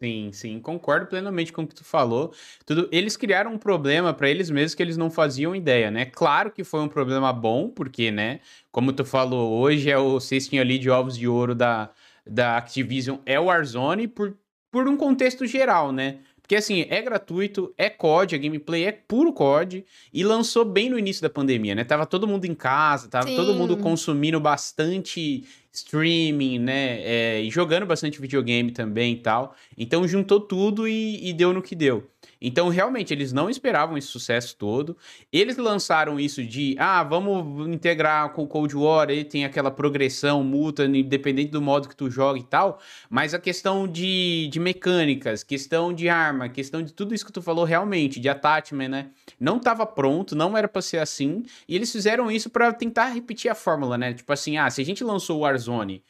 Sim, 0.03 0.33
sim, 0.33 0.59
concordo 0.61 1.07
plenamente 1.07 1.53
com 1.53 1.63
o 1.63 1.67
que 1.67 1.75
tu 1.75 1.85
falou. 1.85 2.33
Tudo, 2.65 2.89
eles 2.91 3.19
criaram 3.19 3.53
um 3.53 3.59
problema 3.59 4.15
para 4.15 4.31
eles 4.31 4.49
mesmos 4.49 4.75
que 4.75 4.83
eles 4.83 4.97
não 4.97 5.11
faziam 5.11 5.55
ideia, 5.55 5.91
né? 5.91 6.07
Claro 6.07 6.51
que 6.51 6.65
foi 6.65 6.81
um 6.81 6.89
problema 6.89 7.31
bom, 7.35 7.69
porque, 7.69 8.11
né, 8.11 8.41
como 8.73 8.95
tu 8.95 9.05
falou, 9.05 9.53
hoje 9.61 9.91
é 9.91 9.99
o 9.99 10.19
cestinho 10.19 10.63
ali 10.63 10.79
de 10.79 10.89
ovos 10.89 11.19
de 11.19 11.29
ouro 11.29 11.55
da, 11.55 11.91
da 12.27 12.57
Activision 12.57 13.19
é 13.27 13.39
o 13.39 13.45
Warzone 13.45 14.09
por, 14.09 14.35
por 14.71 14.89
um 14.89 14.97
contexto 14.97 15.47
geral, 15.47 15.93
né? 15.93 16.21
Porque 16.51 16.59
assim, 16.59 16.85
é 16.91 17.01
gratuito, 17.01 17.73
é 17.79 17.89
COD, 17.89 18.35
a 18.35 18.39
gameplay 18.39 18.85
é 18.85 18.91
puro 18.91 19.33
COD 19.33 19.85
e 20.13 20.25
lançou 20.25 20.65
bem 20.65 20.91
no 20.91 20.99
início 20.99 21.23
da 21.23 21.31
pandemia, 21.31 21.77
né? 21.77 21.85
Tava 21.85 22.05
todo 22.05 22.27
mundo 22.27 22.45
em 22.45 22.57
casa, 22.57 23.07
tava 23.07 23.29
Sim. 23.29 23.37
todo 23.37 23.55
mundo 23.55 23.77
consumindo 23.77 24.41
bastante 24.41 25.45
streaming, 25.73 26.59
né? 26.59 27.03
É, 27.03 27.41
e 27.41 27.51
jogando 27.51 27.87
bastante 27.87 28.21
videogame 28.21 28.73
também 28.73 29.13
e 29.13 29.19
tal. 29.19 29.55
Então 29.79 30.09
juntou 30.09 30.41
tudo 30.41 30.89
e, 30.89 31.25
e 31.25 31.33
deu 31.33 31.53
no 31.53 31.63
que 31.63 31.77
deu. 31.77 32.11
Então, 32.41 32.69
realmente, 32.69 33.12
eles 33.12 33.33
não 33.33 33.51
esperavam 33.51 33.99
esse 33.99 34.09
sucesso 34.09 34.57
todo. 34.57 34.97
Eles 35.33 35.57
lançaram 35.57 36.19
isso 36.19 36.43
de, 36.43 36.75
ah, 36.79 37.03
vamos 37.03 37.69
integrar 37.69 38.31
com 38.31 38.45
o 38.45 38.47
Cold 38.47 38.75
War, 38.77 39.09
aí 39.11 39.25
tem 39.25 39.45
aquela 39.45 39.71
progressão 39.71 40.43
multa, 40.43 40.85
independente 40.85 41.51
do 41.51 41.61
modo 41.61 41.89
que 41.89 41.97
tu 41.97 42.11
joga 42.11 42.39
e 42.39 42.43
tal. 42.43 42.81
Mas 43.11 43.35
a 43.35 43.39
questão 43.39 43.87
de, 43.87 44.49
de 44.51 44.59
mecânicas, 44.59 45.43
questão 45.43 45.93
de 45.93 46.09
arma, 46.09 46.49
questão 46.49 46.83
de 46.83 46.93
tudo 46.93 47.15
isso 47.15 47.27
que 47.27 47.33
tu 47.33 47.43
falou 47.43 47.65
realmente, 47.65 48.19
de 48.19 48.29
attachment, 48.29 48.89
né? 48.89 49.11
Não 49.39 49.59
estava 49.59 49.85
pronto, 49.85 50.35
não 50.35 50.57
era 50.57 50.69
para 50.69 50.83
ser 50.83 50.99
assim. 50.99 51.45
E 51.69 51.77
eles 51.77 51.93
fizeram 51.93 52.31
isso 52.31 52.49
para 52.49 52.73
tentar 52.73 53.09
repetir 53.09 53.51
a 53.51 53.55
fórmula, 53.55 53.99
né? 53.99 54.15
Tipo 54.15 54.33
assim, 54.33 54.57
ah, 54.57 54.71
se 54.71 54.81
a 54.81 54.85
gente 54.85 55.05
lançou 55.05 55.39
o 55.39 55.41
Warzone 55.41 56.03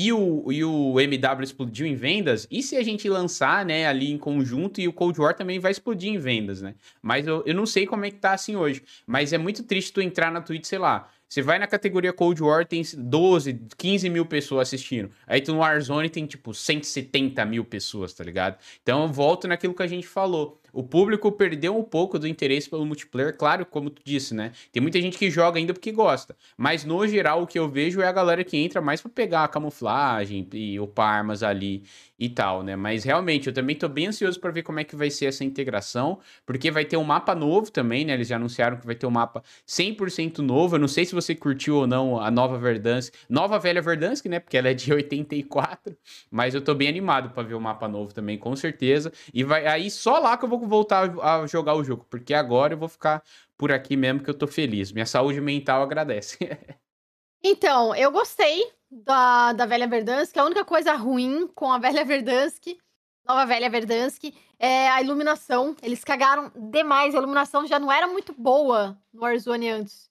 e 0.00 0.12
o, 0.12 0.52
e 0.52 0.64
o 0.64 1.00
MW 1.00 1.42
explodiu 1.42 1.84
em 1.84 1.96
vendas, 1.96 2.46
e 2.48 2.62
se 2.62 2.76
a 2.76 2.84
gente 2.84 3.08
lançar, 3.08 3.64
né, 3.64 3.84
ali 3.84 4.12
em 4.12 4.16
conjunto, 4.16 4.80
e 4.80 4.86
o 4.86 4.92
Cold 4.92 5.20
War 5.20 5.34
também 5.34 5.58
vai 5.58 5.72
explodir 5.72 6.08
em 6.08 6.16
vendas, 6.16 6.62
né? 6.62 6.76
Mas 7.02 7.26
eu, 7.26 7.42
eu 7.44 7.52
não 7.52 7.66
sei 7.66 7.84
como 7.84 8.04
é 8.04 8.10
que 8.12 8.18
tá 8.18 8.32
assim 8.32 8.54
hoje. 8.54 8.80
Mas 9.04 9.32
é 9.32 9.38
muito 9.38 9.64
triste 9.64 9.92
tu 9.92 10.00
entrar 10.00 10.30
na 10.30 10.40
Twitch, 10.40 10.66
sei 10.66 10.78
lá, 10.78 11.10
Você 11.28 11.42
vai 11.42 11.58
na 11.58 11.66
categoria 11.66 12.12
Cold 12.12 12.40
War, 12.40 12.64
tem 12.64 12.80
12, 12.96 13.60
15 13.76 14.08
mil 14.08 14.24
pessoas 14.24 14.68
assistindo. 14.68 15.10
Aí 15.26 15.40
tu 15.40 15.52
no 15.52 15.58
Warzone 15.58 16.08
tem, 16.08 16.24
tipo, 16.26 16.54
170 16.54 17.44
mil 17.44 17.64
pessoas, 17.64 18.14
tá 18.14 18.22
ligado? 18.22 18.56
Então 18.82 19.02
eu 19.02 19.08
volto 19.08 19.48
naquilo 19.48 19.74
que 19.74 19.82
a 19.82 19.86
gente 19.86 20.06
falou. 20.06 20.60
O 20.78 20.82
público 20.84 21.32
perdeu 21.32 21.76
um 21.76 21.82
pouco 21.82 22.20
do 22.20 22.28
interesse 22.28 22.70
pelo 22.70 22.86
multiplayer, 22.86 23.36
claro, 23.36 23.66
como 23.66 23.90
tu 23.90 24.00
disse, 24.04 24.32
né? 24.32 24.52
Tem 24.70 24.80
muita 24.80 25.00
gente 25.00 25.18
que 25.18 25.28
joga 25.28 25.58
ainda 25.58 25.74
porque 25.74 25.90
gosta. 25.90 26.36
Mas 26.56 26.84
no 26.84 27.04
geral, 27.04 27.42
o 27.42 27.48
que 27.48 27.58
eu 27.58 27.68
vejo 27.68 28.00
é 28.00 28.06
a 28.06 28.12
galera 28.12 28.44
que 28.44 28.56
entra 28.56 28.80
mais 28.80 29.00
pra 29.00 29.10
pegar 29.10 29.42
a 29.42 29.48
camuflagem 29.48 30.46
e 30.52 30.78
upar 30.78 31.18
armas 31.18 31.42
ali 31.42 31.82
e 32.16 32.28
tal, 32.28 32.62
né? 32.62 32.76
Mas 32.76 33.02
realmente, 33.02 33.48
eu 33.48 33.52
também 33.52 33.74
tô 33.74 33.88
bem 33.88 34.06
ansioso 34.06 34.38
para 34.38 34.52
ver 34.52 34.62
como 34.62 34.78
é 34.78 34.84
que 34.84 34.94
vai 34.94 35.10
ser 35.10 35.26
essa 35.26 35.42
integração, 35.44 36.20
porque 36.46 36.70
vai 36.70 36.84
ter 36.84 36.96
um 36.96 37.02
mapa 37.02 37.34
novo 37.34 37.72
também, 37.72 38.04
né? 38.04 38.12
Eles 38.14 38.28
já 38.28 38.36
anunciaram 38.36 38.76
que 38.76 38.86
vai 38.86 38.94
ter 38.94 39.06
um 39.06 39.10
mapa 39.10 39.42
100% 39.66 40.38
novo. 40.38 40.76
Eu 40.76 40.80
não 40.80 40.88
sei 40.88 41.04
se 41.04 41.12
você 41.12 41.34
curtiu 41.34 41.74
ou 41.76 41.86
não 41.88 42.20
a 42.20 42.30
nova 42.30 42.56
Verdansk, 42.56 43.12
nova 43.28 43.58
velha 43.58 43.82
Verdansk, 43.82 44.26
né? 44.26 44.38
Porque 44.38 44.56
ela 44.56 44.68
é 44.68 44.74
de 44.74 44.92
84, 44.94 45.96
mas 46.30 46.54
eu 46.54 46.60
tô 46.60 46.72
bem 46.72 46.88
animado 46.88 47.30
para 47.30 47.42
ver 47.42 47.54
o 47.54 47.60
mapa 47.60 47.88
novo 47.88 48.14
também, 48.14 48.38
com 48.38 48.54
certeza. 48.54 49.12
E 49.34 49.42
vai 49.42 49.66
aí 49.66 49.90
só 49.90 50.18
lá 50.18 50.36
que 50.36 50.44
eu 50.44 50.48
vou 50.48 50.67
voltar 50.68 51.10
a 51.22 51.46
jogar 51.46 51.74
o 51.74 51.84
jogo, 51.84 52.06
porque 52.08 52.34
agora 52.34 52.74
eu 52.74 52.78
vou 52.78 52.88
ficar 52.88 53.22
por 53.56 53.72
aqui 53.72 53.96
mesmo 53.96 54.22
que 54.22 54.30
eu 54.30 54.34
tô 54.34 54.46
feliz. 54.46 54.92
Minha 54.92 55.06
saúde 55.06 55.40
mental 55.40 55.82
agradece. 55.82 56.38
então, 57.42 57.94
eu 57.94 58.10
gostei 58.10 58.70
da, 58.90 59.52
da 59.52 59.66
Velha 59.66 59.86
Verdansk. 59.86 60.36
A 60.36 60.44
única 60.44 60.64
coisa 60.64 60.94
ruim 60.94 61.48
com 61.54 61.72
a 61.72 61.78
Velha 61.78 62.04
Verdansk, 62.04 62.78
nova 63.26 63.44
Velha 63.46 63.68
Verdansk, 63.68 64.32
é 64.58 64.88
a 64.88 65.02
iluminação. 65.02 65.76
Eles 65.82 66.04
cagaram 66.04 66.52
demais. 66.70 67.14
A 67.14 67.18
iluminação 67.18 67.66
já 67.66 67.78
não 67.78 67.90
era 67.90 68.06
muito 68.06 68.32
boa 68.32 68.98
no 69.12 69.22
Warzone 69.22 69.68
antes. 69.68 70.07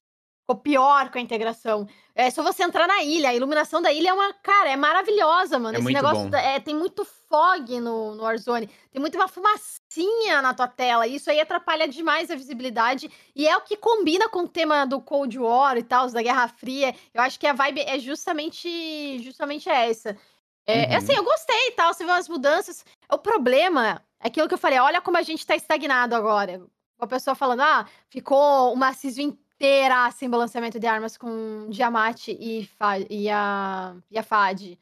Ficou 0.47 0.61
pior 0.61 1.11
com 1.11 1.17
a 1.17 1.21
integração. 1.21 1.85
É 2.15 2.31
só 2.31 2.41
você 2.41 2.63
entrar 2.63 2.87
na 2.87 3.03
ilha. 3.03 3.31
A 3.31 3.35
iluminação 3.35 3.81
da 3.81 3.91
ilha 3.91 4.11
é 4.11 4.13
uma. 4.13 4.33
Cara, 4.35 4.69
é 4.69 4.77
maravilhosa, 4.77 5.59
mano. 5.59 5.77
É 5.77 5.81
Esse 5.81 5.91
negócio 5.91 6.29
da, 6.29 6.39
é, 6.39 6.57
tem 6.57 6.73
muito 6.73 7.03
fog 7.03 7.81
no, 7.81 8.15
no 8.15 8.23
Warzone. 8.23 8.69
Tem 8.89 9.01
muito 9.01 9.17
uma 9.17 9.27
fumacinha 9.27 10.41
na 10.41 10.53
tua 10.53 10.69
tela. 10.69 11.05
E 11.05 11.15
isso 11.15 11.29
aí 11.29 11.41
atrapalha 11.41 11.85
demais 11.85 12.31
a 12.31 12.35
visibilidade. 12.35 13.11
E 13.35 13.45
é 13.45 13.57
o 13.57 13.61
que 13.61 13.75
combina 13.75 14.29
com 14.29 14.43
o 14.43 14.47
tema 14.47 14.85
do 14.85 15.01
Cold 15.01 15.37
War 15.37 15.75
e 15.75 15.83
tal, 15.83 16.09
da 16.09 16.21
Guerra 16.21 16.47
Fria. 16.47 16.95
Eu 17.13 17.23
acho 17.23 17.37
que 17.37 17.45
a 17.45 17.51
vibe 17.51 17.81
é 17.81 17.99
justamente, 17.99 19.19
justamente 19.19 19.67
essa. 19.67 20.17
É, 20.65 20.85
é 20.85 20.89
uhum. 20.91 20.95
assim, 20.95 21.13
eu 21.13 21.25
gostei 21.25 21.67
e 21.67 21.71
tal. 21.73 21.93
Você 21.93 22.05
vê 22.05 22.11
umas 22.11 22.29
mudanças. 22.29 22.85
O 23.11 23.17
problema 23.17 24.01
é 24.21 24.29
aquilo 24.29 24.47
que 24.47 24.53
eu 24.53 24.57
falei. 24.57 24.79
Olha 24.79 25.01
como 25.01 25.17
a 25.17 25.23
gente 25.23 25.45
tá 25.45 25.57
estagnado 25.57 26.15
agora. 26.15 26.65
Uma 26.97 27.07
pessoa 27.07 27.35
falando, 27.35 27.63
ah, 27.63 27.85
ficou 28.09 28.71
uma 28.71 28.93
season 28.93 29.37
inteira 29.57 30.09
sem 30.11 30.29
balanceamento 30.29 30.79
de 30.79 30.85
armas 30.85 31.17
com 31.17 31.67
Diamante 31.69 32.31
e, 32.39 32.69
e, 33.09 33.29
a, 33.29 33.95
e 34.09 34.17
a 34.17 34.23
Fad. 34.23 34.77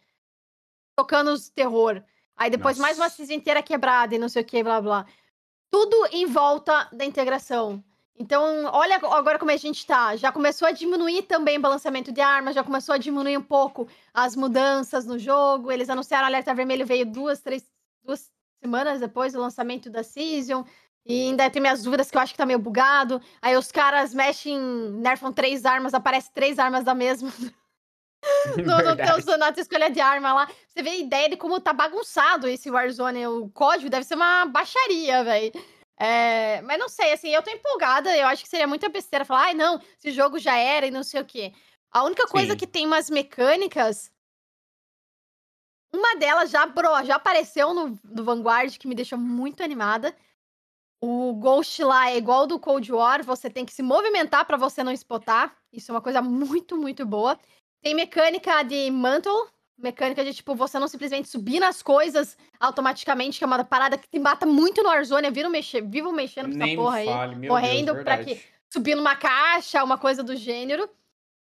Tocando 0.95 1.31
os 1.31 1.49
terror. 1.49 2.03
Aí 2.35 2.49
depois 2.49 2.77
Nossa. 2.77 2.87
mais 2.87 2.97
uma 2.99 3.09
season 3.09 3.33
inteira 3.33 3.63
quebrada 3.63 4.13
e 4.13 4.19
não 4.19 4.27
sei 4.27 4.41
o 4.41 4.45
que, 4.45 4.61
blá 4.61 4.81
blá. 4.81 5.05
Tudo 5.71 6.07
em 6.11 6.25
volta 6.25 6.89
da 6.91 7.05
integração. 7.05 7.83
Então, 8.17 8.65
olha 8.71 8.95
agora 8.95 9.39
como 9.39 9.51
a 9.51 9.57
gente 9.57 9.85
tá. 9.85 10.15
Já 10.15 10.31
começou 10.31 10.67
a 10.67 10.71
diminuir 10.71 11.23
também 11.23 11.57
o 11.57 11.61
balanceamento 11.61 12.11
de 12.11 12.21
armas, 12.21 12.55
já 12.55 12.63
começou 12.63 12.95
a 12.95 12.97
diminuir 12.97 13.37
um 13.37 13.41
pouco 13.41 13.87
as 14.13 14.35
mudanças 14.35 15.05
no 15.05 15.17
jogo. 15.17 15.71
Eles 15.71 15.89
anunciaram 15.89 16.27
alerta 16.27 16.53
vermelho, 16.53 16.85
veio 16.85 17.05
duas, 17.05 17.41
três, 17.41 17.65
duas 18.03 18.31
semanas 18.61 18.99
depois 18.99 19.33
do 19.33 19.39
lançamento 19.39 19.89
da 19.89 20.03
Season. 20.03 20.65
E 21.05 21.27
ainda 21.27 21.49
tem 21.49 21.61
minhas 21.61 21.83
dúvidas 21.83 22.09
que 22.09 22.17
eu 22.17 22.21
acho 22.21 22.33
que 22.33 22.37
tá 22.37 22.45
meio 22.45 22.57
bugado. 22.57 23.21
Aí 23.41 23.55
os 23.55 23.71
caras 23.71 24.13
mexem, 24.13 24.57
nerfam 24.57 25.31
três 25.31 25.63
armas, 25.63 25.93
aparece 25.93 26.31
três 26.33 26.57
armas 26.57 26.83
da 26.83 26.95
mesma. 26.95 27.31
no, 28.57 28.89
no 28.89 28.95
teu 28.95 29.21
sonato 29.21 29.59
escolha 29.59 29.89
de 29.91 29.99
arma 29.99 30.33
lá. 30.33 30.47
Você 30.67 30.81
vê 30.81 30.89
a 30.89 30.97
ideia 30.97 31.29
de 31.29 31.37
como 31.37 31.59
tá 31.59 31.71
bagunçado 31.71 32.47
esse 32.47 32.71
Warzone. 32.71 33.27
O 33.27 33.49
código 33.49 33.89
deve 33.89 34.03
ser 34.03 34.15
uma 34.15 34.45
baixaria, 34.45 35.23
velho. 35.23 35.51
É, 35.97 36.61
mas 36.63 36.79
não 36.79 36.89
sei, 36.89 37.13
assim, 37.13 37.29
eu 37.29 37.43
tô 37.43 37.51
empolgada. 37.51 38.15
Eu 38.17 38.27
acho 38.27 38.43
que 38.43 38.49
seria 38.49 38.67
muita 38.67 38.89
besteira 38.89 39.23
falar, 39.25 39.43
ai, 39.43 39.51
ah, 39.51 39.55
não, 39.55 39.81
esse 39.97 40.11
jogo 40.11 40.39
já 40.39 40.57
era 40.57 40.87
e 40.87 40.91
não 40.91 41.03
sei 41.03 41.21
o 41.21 41.25
quê. 41.25 41.53
A 41.91 42.03
única 42.03 42.27
coisa 42.27 42.51
Sim. 42.53 42.57
que 42.57 42.67
tem 42.67 42.85
umas 42.85 43.11
mecânicas. 43.11 44.11
Uma 45.93 46.15
delas 46.17 46.49
já, 46.49 46.65
bro, 46.65 47.03
já 47.05 47.15
apareceu 47.15 47.73
no, 47.73 47.97
no 48.03 48.23
Vanguard, 48.23 48.77
que 48.77 48.87
me 48.87 48.95
deixou 48.95 49.17
muito 49.17 49.63
animada. 49.63 50.13
O 51.07 51.35
Ghost 51.35 51.83
lá 51.83 52.09
é 52.09 52.17
igual 52.17 52.47
do 52.47 52.57
Cold 52.57 52.91
War, 52.91 53.23
você 53.23 53.47
tem 53.47 53.63
que 53.63 53.71
se 53.71 53.83
movimentar 53.83 54.43
para 54.43 54.57
você 54.57 54.83
não 54.83 54.91
spotar. 54.91 55.55
Isso 55.71 55.91
é 55.91 55.93
uma 55.93 56.01
coisa 56.01 56.19
muito, 56.19 56.75
muito 56.75 57.05
boa. 57.05 57.37
Tem 57.79 57.93
mecânica 57.93 58.63
de 58.63 58.89
mantle, 58.89 59.47
mecânica 59.77 60.25
de, 60.25 60.33
tipo, 60.33 60.55
você 60.55 60.79
não 60.79 60.87
simplesmente 60.87 61.29
subir 61.29 61.59
nas 61.59 61.83
coisas 61.83 62.35
automaticamente, 62.59 63.37
que 63.37 63.43
é 63.43 63.47
uma 63.47 63.63
parada 63.63 63.99
que 63.99 64.09
te 64.09 64.17
mata 64.17 64.47
muito 64.47 64.81
no 64.81 64.89
Warzone. 64.89 65.29
Vivo, 65.29 65.47
mexer, 65.47 65.81
vivo 65.83 66.11
mexendo 66.11 66.57
com 66.57 66.63
essa 66.63 66.75
porra 66.75 67.05
fale, 67.05 67.35
aí, 67.35 67.47
correndo 67.47 68.03
pra 68.03 68.23
que 68.23 68.41
subir 68.67 68.95
numa 68.95 69.15
caixa, 69.15 69.83
uma 69.83 69.99
coisa 69.99 70.23
do 70.23 70.35
gênero. 70.35 70.85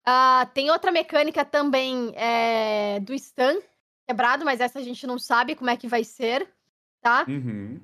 Uh, 0.06 0.44
tem 0.52 0.70
outra 0.70 0.92
mecânica 0.92 1.42
também 1.42 2.12
é, 2.16 3.00
do 3.00 3.18
stun 3.18 3.62
quebrado, 4.06 4.44
mas 4.44 4.60
essa 4.60 4.78
a 4.78 4.82
gente 4.82 5.06
não 5.06 5.18
sabe 5.18 5.54
como 5.54 5.70
é 5.70 5.76
que 5.78 5.88
vai 5.88 6.04
ser, 6.04 6.46
tá? 7.00 7.24
Uhum 7.26 7.80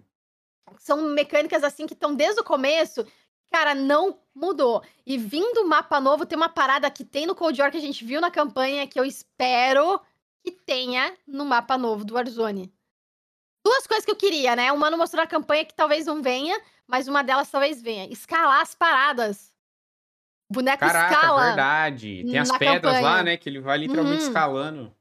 são 0.79 1.03
mecânicas 1.11 1.63
assim 1.65 1.87
que 1.87 1.95
estão 1.95 2.15
desde 2.15 2.41
o 2.41 2.45
começo. 2.45 3.07
Cara, 3.51 3.75
não 3.75 4.19
mudou. 4.35 4.83
E 5.05 5.19
vindo 5.19 5.67
mapa 5.67 6.01
novo, 6.01 6.25
tem 6.25 6.37
uma 6.37 6.49
parada 6.49 6.91
que 6.91 7.05
tem 7.05 7.27
no 7.27 7.35
Cold 7.35 7.61
War 7.61 7.71
que 7.71 7.77
a 7.77 7.81
gente 7.81 8.05
viu 8.05 8.21
na 8.21 8.31
campanha 8.31 8.87
que 8.87 8.99
eu 8.99 9.05
espero 9.05 10.01
que 10.43 10.53
tenha 10.53 11.15
no 11.27 11.45
mapa 11.45 11.77
novo 11.77 12.05
do 12.05 12.15
Warzone. 12.15 12.73
Duas 13.65 13.87
coisas 13.87 14.05
que 14.05 14.11
eu 14.11 14.17
queria, 14.17 14.57
né? 14.57 14.73
Uma 14.73 14.91
não 14.91 14.97
mostrou 14.97 15.23
na 15.23 15.29
campanha 15.29 15.65
que 15.65 15.75
talvez 15.75 16.07
não 16.07 16.23
venha, 16.23 16.59
mas 16.87 17.09
uma 17.09 17.23
delas 17.23 17.51
talvez 17.51 17.83
venha. 17.83 18.11
Escalar 18.11 18.63
as 18.63 18.75
paradas. 18.75 19.53
boneco 20.51 20.79
Caraca, 20.79 21.15
escala. 21.15 21.47
verdade. 21.47 22.25
Tem 22.25 22.39
as 22.39 22.51
pedras 22.57 22.95
campanha. 22.95 23.17
lá, 23.17 23.23
né? 23.23 23.37
Que 23.37 23.49
ele 23.49 23.61
vai 23.61 23.79
literalmente 23.79 24.23
uhum. 24.23 24.29
escalando. 24.29 24.97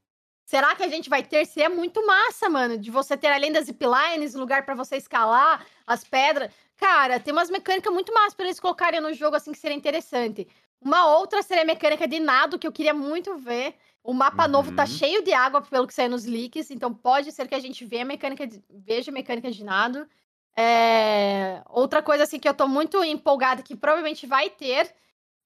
Será 0.50 0.76
que 0.76 0.82
a 0.82 0.88
gente 0.88 1.12
vai 1.12 1.22
ter? 1.22 1.46
Se 1.46 1.62
é 1.62 1.70
muito 1.70 2.04
massa, 2.08 2.50
mano, 2.50 2.76
de 2.76 2.90
você 2.90 3.16
ter 3.16 3.28
além 3.28 3.52
das 3.52 3.66
ziplines, 3.66 4.34
lugar 4.34 4.66
para 4.66 4.74
você 4.74 4.98
escalar, 4.98 5.64
as 5.86 6.04
pedras. 6.04 6.52
Cara, 6.76 7.20
tem 7.20 7.32
umas 7.32 7.52
mecânicas 7.52 7.94
muito 7.94 8.12
massas 8.12 8.34
para 8.34 8.46
eles 8.46 8.60
colocarem 8.60 9.00
no 9.00 9.14
jogo 9.14 9.36
assim 9.36 9.52
que 9.52 9.60
seria 9.60 9.78
interessante. 9.78 10.48
Uma 10.82 11.06
outra 11.18 11.44
seria 11.44 11.62
a 11.62 11.68
mecânica 11.68 12.08
de 12.08 12.20
nado, 12.20 12.58
que 12.58 12.66
eu 12.66 12.72
queria 12.72 12.96
muito 12.96 13.38
ver. 13.38 13.76
O 14.04 14.12
mapa 14.12 14.46
uhum. 14.46 14.50
novo 14.50 14.76
tá 14.76 14.88
cheio 14.88 15.24
de 15.24 15.32
água, 15.32 15.62
pelo 15.62 15.86
que 15.86 15.94
saiu 15.94 16.10
nos 16.10 16.26
leaks, 16.26 16.72
então 16.72 16.92
pode 16.92 17.32
ser 17.32 17.48
que 17.48 17.54
a 17.54 17.60
gente 17.60 17.86
veja 17.86 18.02
a 18.02 18.08
mecânica 18.08 18.48
de, 18.48 18.60
veja 18.72 19.12
a 19.12 19.14
mecânica 19.14 19.52
de 19.52 19.64
nado. 19.64 20.10
É... 20.58 21.62
Outra 21.70 22.02
coisa 22.02 22.24
assim 22.24 22.40
que 22.40 22.50
eu 22.50 22.56
tô 22.56 22.68
muito 22.68 23.04
empolgada, 23.04 23.62
que 23.62 23.76
provavelmente 23.76 24.26
vai 24.26 24.50
ter, 24.50 24.96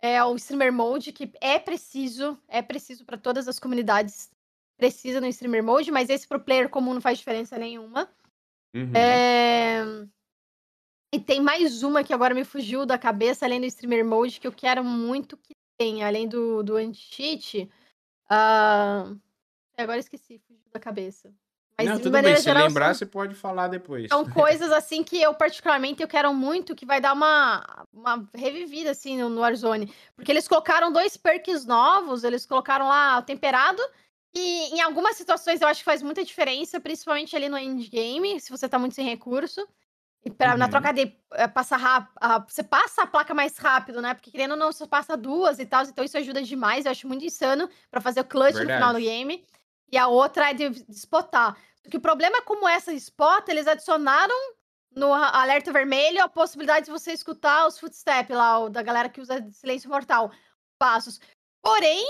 é 0.02 0.24
o 0.24 0.34
Streamer 0.38 0.72
Mode, 0.72 1.12
que 1.12 1.30
é 1.42 1.60
preciso, 1.60 2.40
é 2.48 2.62
preciso 2.62 3.04
para 3.04 3.18
todas 3.18 3.50
as 3.50 3.60
comunidades 3.60 4.32
precisa 4.78 5.22
no 5.22 5.28
streamer 5.28 5.64
mode, 5.64 5.91
mas 5.91 6.10
esse 6.10 6.28
pro 6.28 6.40
player 6.40 6.70
comum 6.70 6.94
não 6.94 7.02
faz 7.02 7.18
diferença 7.18 7.58
nenhuma. 7.58 8.10
Uhum. 8.76 8.91
É... 8.95 9.84
E 11.14 11.20
tem 11.20 11.41
mais 11.41 11.84
uma 11.84 12.04
que 12.04 12.14
agora 12.14 12.34
me 12.34 12.44
fugiu 12.44 12.86
da 12.86 12.98
cabeça, 12.98 13.45
além 13.45 13.62
do 13.62 13.68
streamer 13.68 14.04
mode, 14.04 14.40
que 14.40 14.48
eu 14.48 14.52
quero 14.52 14.84
muito 14.84 15.38
que 15.38 15.54
tenha, 15.78 16.08
além 16.08 16.28
do, 16.28 16.64
do 16.64 16.76
anti-cheat. 16.76 17.70
Uh... 18.26 19.20
Agora 19.78 20.00
esqueci, 20.00 20.40
fugiu 20.40 20.64
da 20.72 20.80
cabeça. 20.80 21.32
Mas, 21.78 21.88
não, 21.88 21.98
tudo 21.98 22.12
bem, 22.22 22.36
se 22.36 22.44
geral, 22.44 22.68
lembrar, 22.68 22.88
são... 22.88 23.00
você 23.00 23.06
pode 23.06 23.34
falar 23.34 23.68
depois. 23.68 24.08
São 24.10 24.26
coisas, 24.30 24.72
assim, 24.72 25.04
que 25.04 25.20
eu 25.20 25.34
particularmente 25.34 26.02
eu 26.02 26.08
quero 26.08 26.34
muito, 26.34 26.76
que 26.76 26.86
vai 26.86 27.02
dar 27.02 27.14
uma, 27.14 27.86
uma 27.91 28.28
revivida, 28.34 28.91
assim, 28.91 29.18
no, 29.18 29.30
no 29.30 29.41
Warzone. 29.41 29.91
Porque 30.16 30.32
eles 30.32 30.48
colocaram 30.48 30.91
dois 30.91 31.18
perks 31.18 31.66
novos, 31.66 32.24
eles 32.24 32.45
colocaram 32.45 32.88
lá 32.88 33.18
o 33.18 33.24
temperado 33.24 33.82
e 34.36 34.76
em 34.76 34.82
algumas 34.82 35.16
situações 35.16 35.62
eu 35.62 35.68
acho 35.68 35.82
que 35.82 35.86
faz 35.86 36.02
muita 36.02 36.24
diferença, 36.24 36.80
principalmente 36.80 37.36
ali 37.36 37.48
no 37.48 37.58
endgame, 37.58 38.40
se 38.40 38.50
você 38.50 38.68
tá 38.68 38.80
muito 38.80 38.96
sem 38.96 39.06
recurso. 39.06 39.68
E 40.26 40.30
pra, 40.30 40.54
uhum. 40.54 40.58
na 40.58 40.70
troca 40.70 40.94
de 40.94 41.04
uh, 41.04 41.52
passar 41.54 41.78
rápido. 41.78 42.14
Você 42.48 42.64
passa 42.64 43.04
a 43.04 43.08
placa 43.08 43.34
mais 43.34 43.58
rápido, 43.58 44.02
né? 44.02 44.14
Porque 44.14 44.32
querendo 44.32 44.52
ou 44.52 44.58
não, 44.58 44.72
você 44.72 44.88
passa 44.88 45.18
duas 45.18 45.60
e 45.60 45.66
tal. 45.66 45.84
Então 45.84 46.04
isso 46.04 46.18
ajuda 46.18 46.42
demais. 46.42 46.86
Eu 46.86 46.92
acho 46.92 47.08
muito 47.08 47.26
insano 47.26 47.70
para 47.92 48.00
fazer 48.00 48.22
o 48.22 48.26
clutch 48.26 48.54
Verdade. 48.54 48.68
no 48.68 48.74
final 48.74 48.94
do 48.94 49.00
game. 49.00 49.46
E 49.92 49.98
a 49.98 50.08
outra 50.08 50.50
é 50.50 50.54
de, 50.54 50.70
de 50.70 50.96
spotar. 50.96 51.58
O 51.94 52.00
problema 52.00 52.38
é 52.38 52.42
como 52.42 52.68
essa 52.68 52.94
spot, 52.94 53.50
eles 53.50 53.68
adicionaram 53.68 54.36
no 54.96 55.12
alerta 55.14 55.72
vermelho 55.72 56.24
a 56.24 56.30
possibilidade 56.30 56.86
de 56.86 56.92
você 56.92 57.12
escutar 57.12 57.68
os 57.68 57.78
footsteps 57.78 58.36
lá, 58.36 58.70
da 58.70 58.82
galera 58.82 59.10
que 59.10 59.20
usa 59.20 59.46
silêncio 59.52 59.90
mortal. 59.90 60.32
Passos. 60.80 61.20
Porém, 61.62 62.06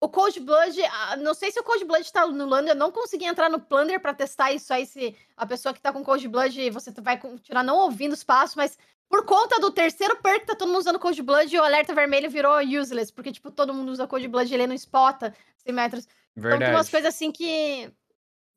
O 0.00 0.08
Cold 0.08 0.40
Blood, 0.40 0.82
ah, 0.82 1.16
não 1.18 1.34
sei 1.34 1.52
se 1.52 1.60
o 1.60 1.62
Cold 1.62 1.84
Blood 1.84 2.10
tá 2.10 2.22
anulando, 2.22 2.68
eu 2.68 2.74
não 2.74 2.90
consegui 2.90 3.26
entrar 3.26 3.50
no 3.50 3.60
Plunder 3.60 4.00
para 4.00 4.14
testar 4.14 4.50
isso 4.50 4.72
aí, 4.72 4.86
se 4.86 5.14
a 5.36 5.44
pessoa 5.44 5.74
que 5.74 5.80
tá 5.80 5.92
com 5.92 6.02
Cold 6.02 6.26
Blood, 6.26 6.70
você 6.70 6.90
vai 7.02 7.18
continuar 7.18 7.62
não 7.62 7.76
ouvindo 7.76 8.14
os 8.14 8.24
passos, 8.24 8.56
mas 8.56 8.78
por 9.10 9.26
conta 9.26 9.60
do 9.60 9.70
terceiro 9.70 10.16
perk, 10.22 10.46
tá 10.46 10.54
todo 10.54 10.68
mundo 10.68 10.78
usando 10.78 10.98
Cold 10.98 11.20
Blood, 11.20 11.54
o 11.54 11.62
alerta 11.62 11.92
vermelho 11.92 12.30
virou 12.30 12.58
useless, 12.60 13.12
porque, 13.12 13.30
tipo, 13.30 13.50
todo 13.50 13.74
mundo 13.74 13.90
usa 13.90 14.06
Cold 14.06 14.26
Blood, 14.26 14.54
ele 14.54 14.66
não 14.66 14.74
spota 14.78 15.34
100 15.58 15.74
metros. 15.74 16.08
Verdade. 16.34 16.56
Então 16.56 16.66
tem 16.68 16.76
umas 16.76 16.88
coisas 16.88 17.14
assim 17.14 17.30
que... 17.30 17.92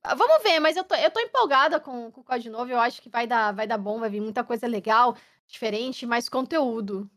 Ah, 0.02 0.16
vamos 0.16 0.44
ver, 0.44 0.60
mas 0.60 0.78
eu 0.78 0.84
tô, 0.84 0.96
eu 0.96 1.12
tô 1.12 1.20
empolgada 1.20 1.80
com, 1.80 2.12
com 2.12 2.22
o 2.22 2.24
COD 2.24 2.50
novo, 2.50 2.72
eu 2.72 2.80
acho 2.80 3.02
que 3.02 3.10
vai 3.10 3.26
dar, 3.26 3.52
vai 3.52 3.66
dar 3.66 3.78
bom, 3.78 4.00
vai 4.00 4.10
vir 4.10 4.22
muita 4.22 4.44
coisa 4.44 4.68
legal, 4.68 5.18
diferente, 5.48 6.06
mais 6.06 6.30
conteúdo. 6.30 7.10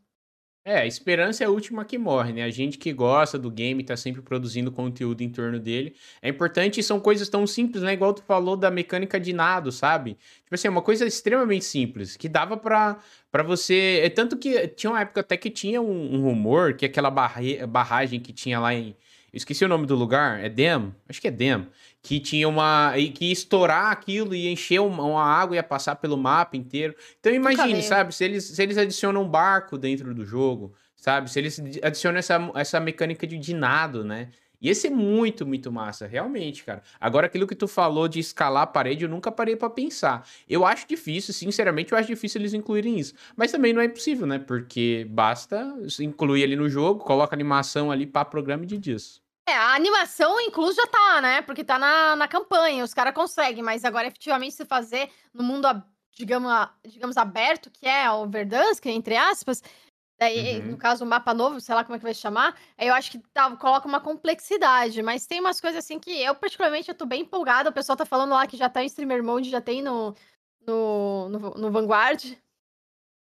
É, 0.69 0.79
a 0.79 0.85
esperança 0.85 1.45
é 1.45 1.47
a 1.47 1.49
última 1.49 1.85
que 1.85 1.97
morre, 1.97 2.33
né? 2.33 2.43
A 2.43 2.49
gente 2.49 2.77
que 2.77 2.91
gosta 2.91 3.39
do 3.39 3.49
game, 3.49 3.81
tá 3.85 3.95
sempre 3.95 4.21
produzindo 4.21 4.69
conteúdo 4.69 5.21
em 5.21 5.29
torno 5.29 5.57
dele. 5.57 5.95
É 6.21 6.27
importante, 6.27 6.83
são 6.83 6.99
coisas 6.99 7.29
tão 7.29 7.47
simples, 7.47 7.83
né? 7.83 7.93
Igual 7.93 8.13
tu 8.13 8.21
falou 8.23 8.57
da 8.57 8.69
mecânica 8.69 9.17
de 9.17 9.31
nado, 9.31 9.71
sabe? 9.71 10.17
Tipo 10.43 10.55
assim, 10.55 10.67
é 10.67 10.69
uma 10.69 10.81
coisa 10.81 11.05
extremamente 11.05 11.63
simples, 11.63 12.17
que 12.17 12.27
dava 12.27 12.57
pra, 12.57 12.99
pra 13.31 13.43
você... 13.43 14.01
É 14.03 14.09
tanto 14.09 14.35
que 14.35 14.67
tinha 14.67 14.91
uma 14.91 14.99
época 14.99 15.21
até 15.21 15.37
que 15.37 15.49
tinha 15.49 15.81
um, 15.81 16.15
um 16.15 16.21
rumor 16.23 16.73
que 16.73 16.85
aquela 16.85 17.09
barra... 17.09 17.39
barragem 17.65 18.19
que 18.19 18.33
tinha 18.33 18.59
lá 18.59 18.73
em... 18.73 18.93
Esqueci 19.37 19.63
o 19.63 19.67
nome 19.67 19.85
do 19.85 19.95
lugar, 19.95 20.43
é 20.43 20.49
Dem? 20.49 20.93
Acho 21.07 21.21
que 21.21 21.27
é 21.27 21.31
Dem 21.31 21.67
que 22.07 22.21
tinha 22.21 22.47
uma. 22.47 22.93
que 23.13 23.25
ia 23.25 23.33
estourar 23.33 23.91
aquilo 23.91 24.33
e 24.33 24.47
encher 24.47 24.79
uma, 24.79 25.03
uma 25.03 25.23
água 25.23 25.55
e 25.55 25.57
ia 25.57 25.63
passar 25.63 25.97
pelo 25.97 26.15
mapa 26.15 26.55
inteiro. 26.55 26.95
Então 27.19 27.33
imagine, 27.33 27.83
sabe, 27.83 28.15
se 28.15 28.23
eles, 28.23 28.45
se 28.45 28.63
eles 28.63 28.77
adicionam 28.77 29.23
um 29.23 29.27
barco 29.27 29.77
dentro 29.77 30.13
do 30.13 30.23
jogo, 30.23 30.73
sabe? 30.95 31.29
Se 31.29 31.37
eles 31.37 31.61
adicionam 31.83 32.17
essa, 32.17 32.51
essa 32.55 32.79
mecânica 32.79 33.27
de, 33.27 33.37
de 33.37 33.53
nado, 33.53 34.05
né? 34.05 34.29
Ia 34.59 34.73
ser 34.73 34.89
muito, 34.89 35.45
muito 35.45 35.69
massa, 35.69 36.07
realmente, 36.07 36.63
cara. 36.63 36.81
Agora, 36.99 37.27
aquilo 37.27 37.45
que 37.45 37.53
tu 37.53 37.67
falou 37.67 38.07
de 38.07 38.19
escalar 38.19 38.63
a 38.63 38.67
parede, 38.67 39.03
eu 39.03 39.09
nunca 39.09 39.31
parei 39.31 39.55
para 39.55 39.69
pensar. 39.69 40.27
Eu 40.49 40.65
acho 40.65 40.87
difícil, 40.87 41.31
sinceramente, 41.33 41.91
eu 41.91 41.97
acho 41.97 42.07
difícil 42.07 42.41
eles 42.41 42.55
incluírem 42.55 42.97
isso. 42.97 43.13
Mas 43.35 43.51
também 43.51 43.73
não 43.73 43.81
é 43.81 43.85
impossível, 43.85 44.25
né? 44.25 44.39
Porque 44.39 45.05
basta 45.11 45.75
incluir 45.99 46.43
ali 46.43 46.55
no 46.55 46.69
jogo, 46.69 47.03
coloca 47.03 47.35
animação 47.35 47.91
ali 47.91 48.07
para 48.07 48.25
programa 48.25 48.65
de 48.65 48.77
disso. 48.79 49.26
É, 49.47 49.53
a 49.55 49.75
animação, 49.75 50.41
incluso, 50.41 50.75
já 50.75 50.85
tá, 50.87 51.21
né? 51.21 51.41
Porque 51.41 51.63
tá 51.63 51.79
na, 51.79 52.17
na 52.17 52.27
campanha, 52.27 52.83
os 52.83 52.93
caras 52.93 53.13
conseguem, 53.13 53.63
mas 53.63 53.85
agora, 53.85 54.07
efetivamente, 54.07 54.55
se 54.55 54.65
fazer 54.65 55.09
no 55.33 55.41
mundo, 55.41 55.69
digamos, 56.13 56.51
digamos 56.85 57.15
aberto, 57.15 57.71
que 57.71 57.87
é 57.87 58.11
o 58.11 58.27
Verdansk, 58.27 58.85
entre 58.87 59.15
aspas, 59.15 59.63
daí, 60.19 60.59
uhum. 60.59 60.71
no 60.71 60.77
caso, 60.77 61.05
o 61.05 61.07
mapa 61.07 61.33
novo, 61.33 61.61
sei 61.61 61.73
lá 61.73 61.85
como 61.85 61.95
é 61.95 61.97
que 61.99 62.03
vai 62.03 62.13
chamar, 62.13 62.59
aí 62.77 62.89
eu 62.89 62.93
acho 62.93 63.09
que 63.09 63.19
tá, 63.33 63.49
coloca 63.55 63.87
uma 63.87 64.01
complexidade, 64.01 65.01
mas 65.01 65.25
tem 65.25 65.39
umas 65.39 65.61
coisas 65.61 65.81
assim 65.81 65.97
que 65.97 66.11
eu, 66.11 66.35
particularmente, 66.35 66.89
eu 66.89 66.95
tô 66.95 67.05
bem 67.05 67.21
empolgada, 67.21 67.69
o 67.69 67.73
pessoal 67.73 67.95
tá 67.95 68.05
falando 68.05 68.31
lá 68.31 68.45
que 68.47 68.57
já 68.57 68.67
tá 68.67 68.83
em 68.83 68.87
Streamer 68.87 69.23
Mode, 69.23 69.49
já 69.49 69.61
tem 69.61 69.81
no, 69.81 70.13
no, 70.67 71.29
no, 71.29 71.39
no 71.51 71.71
Vanguard. 71.71 72.21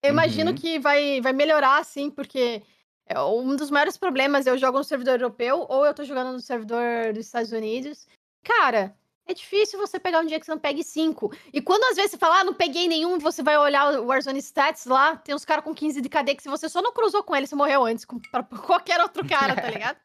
Eu 0.03 0.09
uhum. 0.09 0.11
imagino 0.11 0.55
que 0.55 0.81
vai, 0.81 1.21
vai 1.21 1.33
melhorar, 1.33 1.79
assim, 1.79 2.11
porque 2.11 2.65
é, 3.07 3.21
um 3.21 3.55
dos 3.55 3.71
maiores 3.71 3.97
problemas, 3.97 4.47
eu 4.47 4.59
jogo 4.59 4.79
no 4.79 4.85
servidor 4.85 5.15
europeu 5.15 5.65
ou 5.69 5.87
eu 5.87 5.95
tô 5.95 6.05
jogando 6.05 6.33
no 6.33 6.41
servidor 6.41 7.13
dos 7.15 7.27
Estados 7.27 7.53
Unidos. 7.53 8.07
Cara, 8.43 8.95
é 9.27 9.33
difícil 9.33 9.79
você 9.79 9.99
pegar 9.99 10.21
um 10.21 10.27
dia 10.27 10.39
que 10.41 10.47
você 10.47 10.53
não 10.53 10.59
pegue 10.59 10.83
cinco. 10.83 11.33
E 11.53 11.61
quando 11.61 11.85
às 11.85 11.97
vezes 11.97 12.13
você 12.13 12.19
fala, 12.19 12.41
ah, 12.41 12.45
não 12.45 12.55
peguei 12.55 12.89
nenhum, 12.89 13.19
você 13.19 13.43
vai 13.43 13.57
olhar 13.57 14.01
o 14.01 14.07
Warzone 14.07 14.41
Stats 14.41 14.87
lá, 14.87 15.17
tem 15.17 15.35
uns 15.35 15.45
caras 15.45 15.65
com 15.65 15.75
15 15.75 16.01
de 16.01 16.09
KD 16.09 16.35
que 16.35 16.43
se 16.43 16.49
você 16.49 16.69
só 16.69 16.83
não 16.83 16.93
cruzou 16.93 17.23
com 17.23 17.35
ele, 17.35 17.47
você 17.47 17.55
morreu 17.55 17.85
antes, 17.85 18.05
com, 18.05 18.19
pra 18.19 18.43
qualquer 18.67 19.01
outro 19.01 19.27
cara, 19.27 19.55
tá 19.55 19.69
ligado? 19.71 19.99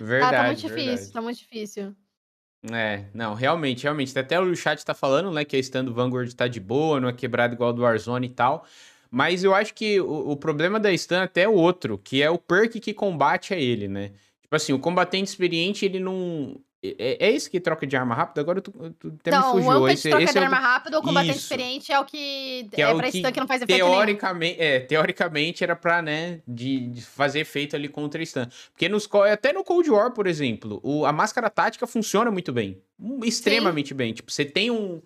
verdade. 0.00 0.34
Ah, 0.34 0.38
tá 0.38 0.46
muito 0.46 0.60
difícil, 0.60 0.86
verdade. 0.86 1.12
tá 1.12 1.20
muito 1.22 1.38
difícil. 1.38 1.96
É, 2.72 3.04
não, 3.12 3.34
realmente, 3.34 3.82
realmente. 3.82 4.18
Até 4.18 4.40
o 4.40 4.56
chat 4.56 4.82
tá 4.84 4.94
falando, 4.94 5.30
né, 5.30 5.44
que 5.44 5.54
a 5.54 5.58
stand 5.58 5.84
do 5.84 5.94
Vanguard 5.94 6.32
tá 6.32 6.48
de 6.48 6.60
boa, 6.60 6.98
não 6.98 7.08
é 7.08 7.12
quebrado 7.12 7.54
igual 7.54 7.72
do 7.72 7.82
Warzone 7.82 8.26
e 8.26 8.30
tal. 8.30 8.64
Mas 9.14 9.44
eu 9.44 9.54
acho 9.54 9.72
que 9.74 10.00
o, 10.00 10.32
o 10.32 10.36
problema 10.36 10.80
da 10.80 10.92
stun 10.96 11.20
até 11.20 11.42
é 11.42 11.48
outro, 11.48 11.96
que 11.96 12.20
é 12.20 12.28
o 12.28 12.36
perk 12.36 12.80
que 12.80 12.92
combate 12.92 13.54
a 13.54 13.56
ele, 13.56 13.86
né? 13.86 14.10
Tipo 14.42 14.56
assim, 14.56 14.72
o 14.72 14.78
combatente 14.80 15.30
experiente, 15.30 15.84
ele 15.84 16.00
não. 16.00 16.60
É, 16.82 17.28
é 17.28 17.32
esse 17.32 17.48
que 17.48 17.60
troca 17.60 17.86
de 17.86 17.96
arma 17.96 18.12
rápido? 18.12 18.40
Agora 18.40 18.60
tu, 18.60 18.72
tu 18.98 19.14
até 19.20 19.30
não, 19.30 19.54
me 19.54 19.62
fugiu. 19.62 19.80
Não, 19.80 19.88
esse, 19.88 20.08
troca 20.08 20.24
esse 20.24 20.32
de 20.32 20.38
é 20.40 20.42
arma 20.42 20.58
rápido, 20.58 20.98
o 20.98 21.00
combatente 21.00 21.36
Isso. 21.36 21.44
experiente 21.44 21.92
é 21.92 22.00
o 22.00 22.04
que, 22.04 22.68
que 22.72 22.82
é, 22.82 22.90
é 22.90 22.92
pra 22.92 23.08
que, 23.08 23.22
que 23.22 23.40
não 23.40 23.46
faz 23.46 23.62
efeito 23.62 23.86
teoricamente, 23.86 24.58
nenhum. 24.58 24.74
É, 24.74 24.80
teoricamente 24.80 25.62
era 25.62 25.76
pra, 25.76 26.02
né, 26.02 26.40
de, 26.46 26.88
de, 26.88 27.00
fazer 27.00 27.38
efeito 27.38 27.76
ali 27.76 27.88
contra 27.88 28.20
stun. 28.26 28.46
Porque 28.72 28.88
nos, 28.88 29.08
até 29.32 29.52
no 29.52 29.62
Cold 29.62 29.88
War, 29.90 30.10
por 30.10 30.26
exemplo, 30.26 30.80
o, 30.82 31.06
a 31.06 31.12
máscara 31.12 31.48
tática 31.48 31.86
funciona 31.86 32.32
muito 32.32 32.52
bem. 32.52 32.82
Extremamente 33.22 33.90
Sim. 33.90 33.94
bem. 33.94 34.12
Tipo, 34.12 34.32
você 34.32 34.44
tem 34.44 34.72
um 34.72 35.00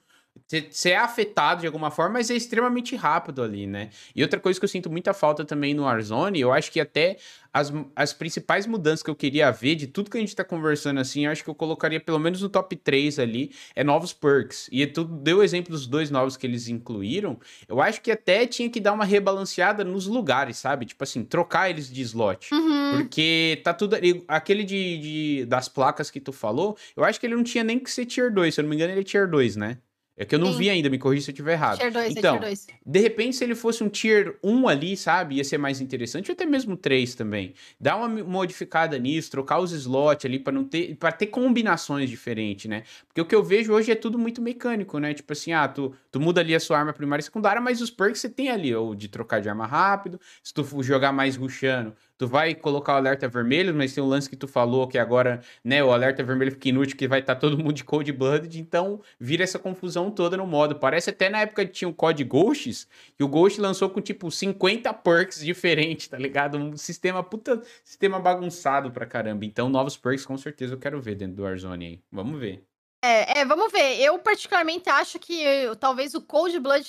você 0.47 0.90
é 0.90 0.97
afetado 0.97 1.60
de 1.60 1.66
alguma 1.66 1.90
forma, 1.90 2.15
mas 2.15 2.31
é 2.31 2.35
extremamente 2.35 2.94
rápido 2.97 3.43
ali, 3.43 3.66
né? 3.66 3.90
E 4.15 4.23
outra 4.23 4.39
coisa 4.39 4.59
que 4.59 4.65
eu 4.65 4.69
sinto 4.69 4.90
muita 4.90 5.12
falta 5.12 5.44
também 5.44 5.74
no 5.74 5.85
Warzone, 5.85 6.40
eu 6.40 6.52
acho 6.52 6.70
que 6.70 6.81
até 6.81 7.16
as, 7.52 7.73
as 7.97 8.12
principais 8.12 8.66
mudanças 8.66 9.02
que 9.02 9.10
eu 9.10 9.15
queria 9.15 9.51
ver 9.51 9.74
de 9.74 9.86
tudo 9.86 10.10
que 10.10 10.16
a 10.16 10.20
gente 10.20 10.35
tá 10.35 10.44
conversando 10.44 11.01
assim, 11.01 11.27
eu 11.27 11.32
acho 11.32 11.43
que 11.43 11.51
eu 11.51 11.55
colocaria 11.55 12.01
pelo 12.01 12.19
menos 12.19 12.43
no 12.43 12.48
top 12.48 12.77
3 12.77 13.19
ali, 13.19 13.52
é 13.74 13.82
novos 13.82 14.12
perks. 14.12 14.69
E 14.70 14.86
tu 14.86 15.05
deu 15.05 15.39
o 15.39 15.43
exemplo 15.43 15.73
dos 15.73 15.86
dois 15.86 16.10
novos 16.10 16.36
que 16.36 16.47
eles 16.47 16.69
incluíram, 16.69 17.39
eu 17.66 17.81
acho 17.81 18.01
que 18.01 18.10
até 18.10 18.47
tinha 18.47 18.69
que 18.70 18.81
dar 18.81 18.93
uma 18.93 19.05
rebalanceada 19.05 19.85
nos 19.85 20.06
lugares, 20.06 20.56
sabe? 20.59 20.86
Tipo 20.86 21.05
assim, 21.05 21.24
trocar 21.24 21.70
eles 21.70 21.90
de 21.90 22.02
slot. 22.02 22.52
Uhum. 22.52 22.98
Porque 22.98 23.60
tá 23.65 23.73
tudo. 23.73 23.97
Aquele 24.27 24.65
de, 24.65 24.98
de, 24.98 25.47
das 25.47 25.69
placas 25.69 26.10
que 26.10 26.20
tu 26.20 26.32
falou, 26.32 26.77
eu 26.97 27.05
acho 27.05 27.19
que 27.19 27.27
ele 27.27 27.35
não 27.35 27.44
tinha 27.44 27.65
nem 27.65 27.78
que 27.78 27.90
ser 27.90 28.06
tier 28.06 28.32
2, 28.32 28.55
se 28.55 28.60
eu 28.60 28.62
não 28.62 28.70
me 28.70 28.77
engano, 28.77 28.93
ele 28.93 29.01
é 29.01 29.05
tier 29.05 29.28
2, 29.28 29.56
né? 29.56 29.78
É 30.20 30.24
que 30.24 30.35
eu 30.35 30.39
não 30.39 30.51
Sim. 30.51 30.59
vi 30.59 30.70
ainda, 30.70 30.90
me 30.90 30.99
corrija 30.99 31.27
se 31.27 31.31
eu 31.31 31.32
estiver 31.32 31.53
errado. 31.53 31.78
Tier 31.78 31.93
2, 31.93 32.16
então, 32.16 32.35
é 32.35 32.39
tier 32.39 32.51
2. 32.51 32.66
de 32.85 32.99
repente, 32.99 33.36
se 33.36 33.45
ele 33.45 33.55
fosse 33.55 33.85
um 33.85 33.89
tier 33.89 34.36
1 34.43 34.69
ali, 34.69 34.97
sabe, 34.97 35.36
ia 35.36 35.45
ser 35.45 35.59
mais 35.59 35.81
interessante, 35.81 36.28
ou 36.28 36.32
até 36.32 36.45
mesmo 36.45 36.77
3 36.77 37.15
também. 37.15 37.55
Dá 37.81 37.95
uma 37.97 38.09
modificada 38.09 38.99
nisso, 38.99 39.31
trocar 39.31 39.61
os 39.61 39.70
slots 39.70 40.27
ali 40.27 40.40
para 40.40 40.53
não 40.53 40.65
ter, 40.65 40.97
para 40.97 41.12
ter 41.12 41.27
combinações 41.27 42.11
diferentes, 42.11 42.69
né? 42.69 42.82
Porque 43.07 43.20
o 43.20 43.24
que 43.24 43.35
eu 43.35 43.45
vejo 43.45 43.73
hoje 43.73 43.93
é 43.93 43.95
tudo 43.95 44.19
muito 44.19 44.43
mecânico, 44.43 44.99
né? 44.99 45.15
Tipo 45.15 45.32
assim, 45.32 45.53
ah, 45.53 45.69
tu, 45.69 45.95
tu 46.11 46.19
muda 46.19 46.40
ali 46.40 46.53
a 46.53 46.59
sua 46.59 46.81
arma 46.81 46.93
primária 46.93 47.20
e 47.20 47.24
secundária, 47.24 47.61
mas 47.61 47.81
os 47.81 47.90
perks 47.90 48.20
você 48.20 48.28
tem 48.28 48.51
ali, 48.51 48.74
ou 48.74 48.97
de 48.97 49.07
trocar 49.07 49.40
de 49.40 49.49
arma 49.49 49.66
rápido, 49.66 50.20
se 50.43 50.53
tu 50.53 50.66
jogar 50.82 51.12
mais 51.12 51.36
rushando, 51.36 51.95
tu 52.19 52.27
vai 52.27 52.55
colocar 52.55 52.95
o 52.95 52.97
alerta 52.97 53.28
vermelho, 53.28 53.73
mas 53.73 53.95
tem 53.95 54.03
um 54.03 54.09
lance 54.09 54.28
que 54.28 54.36
tu 54.36 54.49
falou 54.49 54.89
que 54.89 54.99
agora, 54.99 55.40
né, 55.65 55.82
o 55.82 55.93
alerta 55.93 56.23
vermelho 56.24 56.51
fica 56.51 56.69
inútil, 56.69 56.97
que 56.97 57.07
vai 57.07 57.20
estar 57.20 57.36
tá 57.36 57.40
todo 57.40 57.57
mundo 57.57 57.73
de 57.73 57.85
Cold 57.85 58.11
Blooded, 58.12 58.61
então 58.61 59.01
vira 59.19 59.45
essa 59.45 59.59
confusão 59.59 60.11
toda 60.11 60.36
no 60.36 60.47
modo. 60.47 60.74
Parece 60.74 61.11
até 61.11 61.31
na 61.31 61.40
época 61.40 61.65
que 61.65 61.73
tinha 61.73 61.89
o 61.89 61.95
Code 61.95 62.24
Ghosts, 62.24 62.89
que 63.16 63.23
o 63.23 63.28
Ghost 63.28 63.61
lançou 63.61 63.89
com 63.89 64.01
tipo 64.01 64.31
50 64.31 64.93
perks 64.95 65.40
diferentes, 65.40 66.09
tá 66.09 66.19
ligado? 66.19 66.59
Um 66.59 66.77
sistema, 66.77 67.23
puta, 67.23 67.62
sistema 67.85 68.19
bagunçado 68.19 68.90
pra 68.90 69.07
caramba. 69.07 69.45
Então, 69.45 69.69
novos 69.69 69.97
perks 69.97 70.27
com 70.27 70.36
certeza 70.36 70.74
eu 70.74 70.78
quero 70.78 71.01
ver 71.01 71.15
dentro 71.15 71.36
do 71.36 71.43
Warzone 71.45 71.86
aí. 71.86 72.01
Vamos 72.11 72.39
ver. 72.40 72.65
É, 73.03 73.40
é, 73.40 73.45
vamos 73.45 73.70
ver. 73.70 74.01
Eu 74.01 74.19
particularmente 74.19 74.90
acho 74.90 75.19
que 75.20 75.40
eu, 75.40 75.77
talvez 75.77 76.15
o 76.15 76.20
Cold 76.20 76.59
Blood 76.59 76.85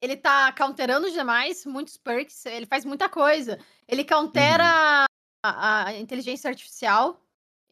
ele 0.00 0.16
tá 0.16 0.52
counterando 0.52 1.10
demais 1.10 1.64
muitos 1.66 1.96
perks, 1.96 2.46
ele 2.46 2.66
faz 2.66 2.84
muita 2.84 3.08
coisa. 3.08 3.58
Ele 3.86 4.04
countera 4.04 4.64
uhum. 4.64 5.06
a, 5.44 5.86
a, 5.86 5.98
inteligência 5.98 6.48
artificial, 6.48 7.20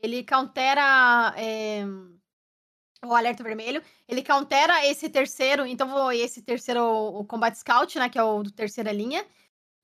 ele 0.02 0.24
countera 0.24 1.34
é, 1.36 1.84
o 3.04 3.14
alerta 3.14 3.42
vermelho, 3.42 3.82
ele 4.08 4.22
countera 4.22 4.84
esse 4.86 5.08
terceiro, 5.08 5.66
então 5.66 6.10
esse 6.12 6.42
terceiro, 6.42 6.82
o 6.84 7.24
Combat 7.24 7.56
Scout, 7.56 7.98
né, 7.98 8.08
que 8.08 8.18
é 8.18 8.22
o 8.22 8.42
do 8.42 8.50
terceira 8.50 8.92
linha, 8.92 9.24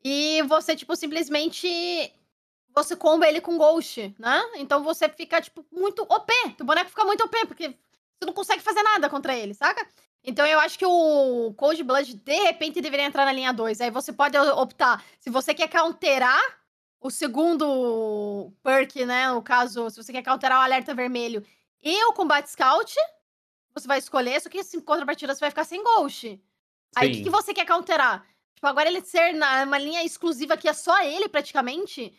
e 0.04 0.42
você, 0.42 0.74
tipo, 0.74 0.96
simplesmente 0.96 1.68
você 2.74 2.96
comba 2.96 3.28
ele 3.28 3.40
com 3.40 3.58
Ghost, 3.58 4.14
né? 4.18 4.42
Então 4.56 4.82
você 4.82 5.08
fica, 5.08 5.40
tipo, 5.40 5.64
muito 5.70 6.02
OP. 6.08 6.32
O 6.60 6.64
boneco 6.64 6.90
fica 6.90 7.04
muito 7.04 7.22
OP, 7.22 7.46
porque 7.46 7.68
você 7.68 8.26
não 8.26 8.32
consegue 8.32 8.62
fazer 8.62 8.82
nada 8.82 9.08
contra 9.10 9.36
ele, 9.36 9.54
saca? 9.54 9.86
Então 10.24 10.46
eu 10.46 10.60
acho 10.60 10.78
que 10.78 10.86
o 10.86 11.52
Cold 11.56 11.82
Blood, 11.82 12.14
de 12.14 12.36
repente, 12.44 12.80
deveria 12.80 13.06
entrar 13.06 13.24
na 13.24 13.32
linha 13.32 13.52
2. 13.52 13.80
Aí 13.80 13.90
você 13.90 14.12
pode 14.12 14.38
optar. 14.38 15.04
Se 15.18 15.30
você 15.30 15.52
quer 15.52 15.68
counterar 15.68 16.40
o 17.00 17.10
segundo 17.10 18.52
perk, 18.62 19.04
né? 19.04 19.28
No 19.30 19.42
caso, 19.42 19.90
se 19.90 20.02
você 20.02 20.12
quer 20.12 20.22
counterar 20.22 20.60
o 20.60 20.62
alerta 20.62 20.94
vermelho 20.94 21.44
e 21.82 22.04
o 22.04 22.12
Combat 22.12 22.48
Scout, 22.48 22.94
você 23.74 23.88
vai 23.88 23.98
escolher, 23.98 24.40
só 24.40 24.48
que 24.48 24.60
em 24.60 24.80
contrapartida 24.80 25.34
você 25.34 25.40
vai 25.40 25.50
ficar 25.50 25.64
sem 25.64 25.82
Ghost. 25.82 26.28
Sim. 26.28 26.40
Aí 26.94 27.10
o 27.10 27.12
que, 27.12 27.24
que, 27.24 27.30
você 27.30 27.52
quer 27.52 27.66
counterar? 27.66 28.24
Tipo, 28.54 28.66
agora 28.66 28.88
ele 28.88 29.00
ser 29.00 29.32
na, 29.32 29.64
uma 29.64 29.78
linha 29.78 30.04
exclusiva 30.04 30.56
que 30.56 30.68
é 30.68 30.72
só 30.72 31.02
ele, 31.02 31.28
praticamente, 31.28 32.14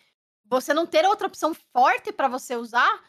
você 0.46 0.74
não 0.74 0.86
ter 0.86 1.06
outra 1.06 1.28
opção 1.28 1.54
forte 1.54 2.12
para 2.12 2.28
você 2.28 2.56
usar, 2.56 3.02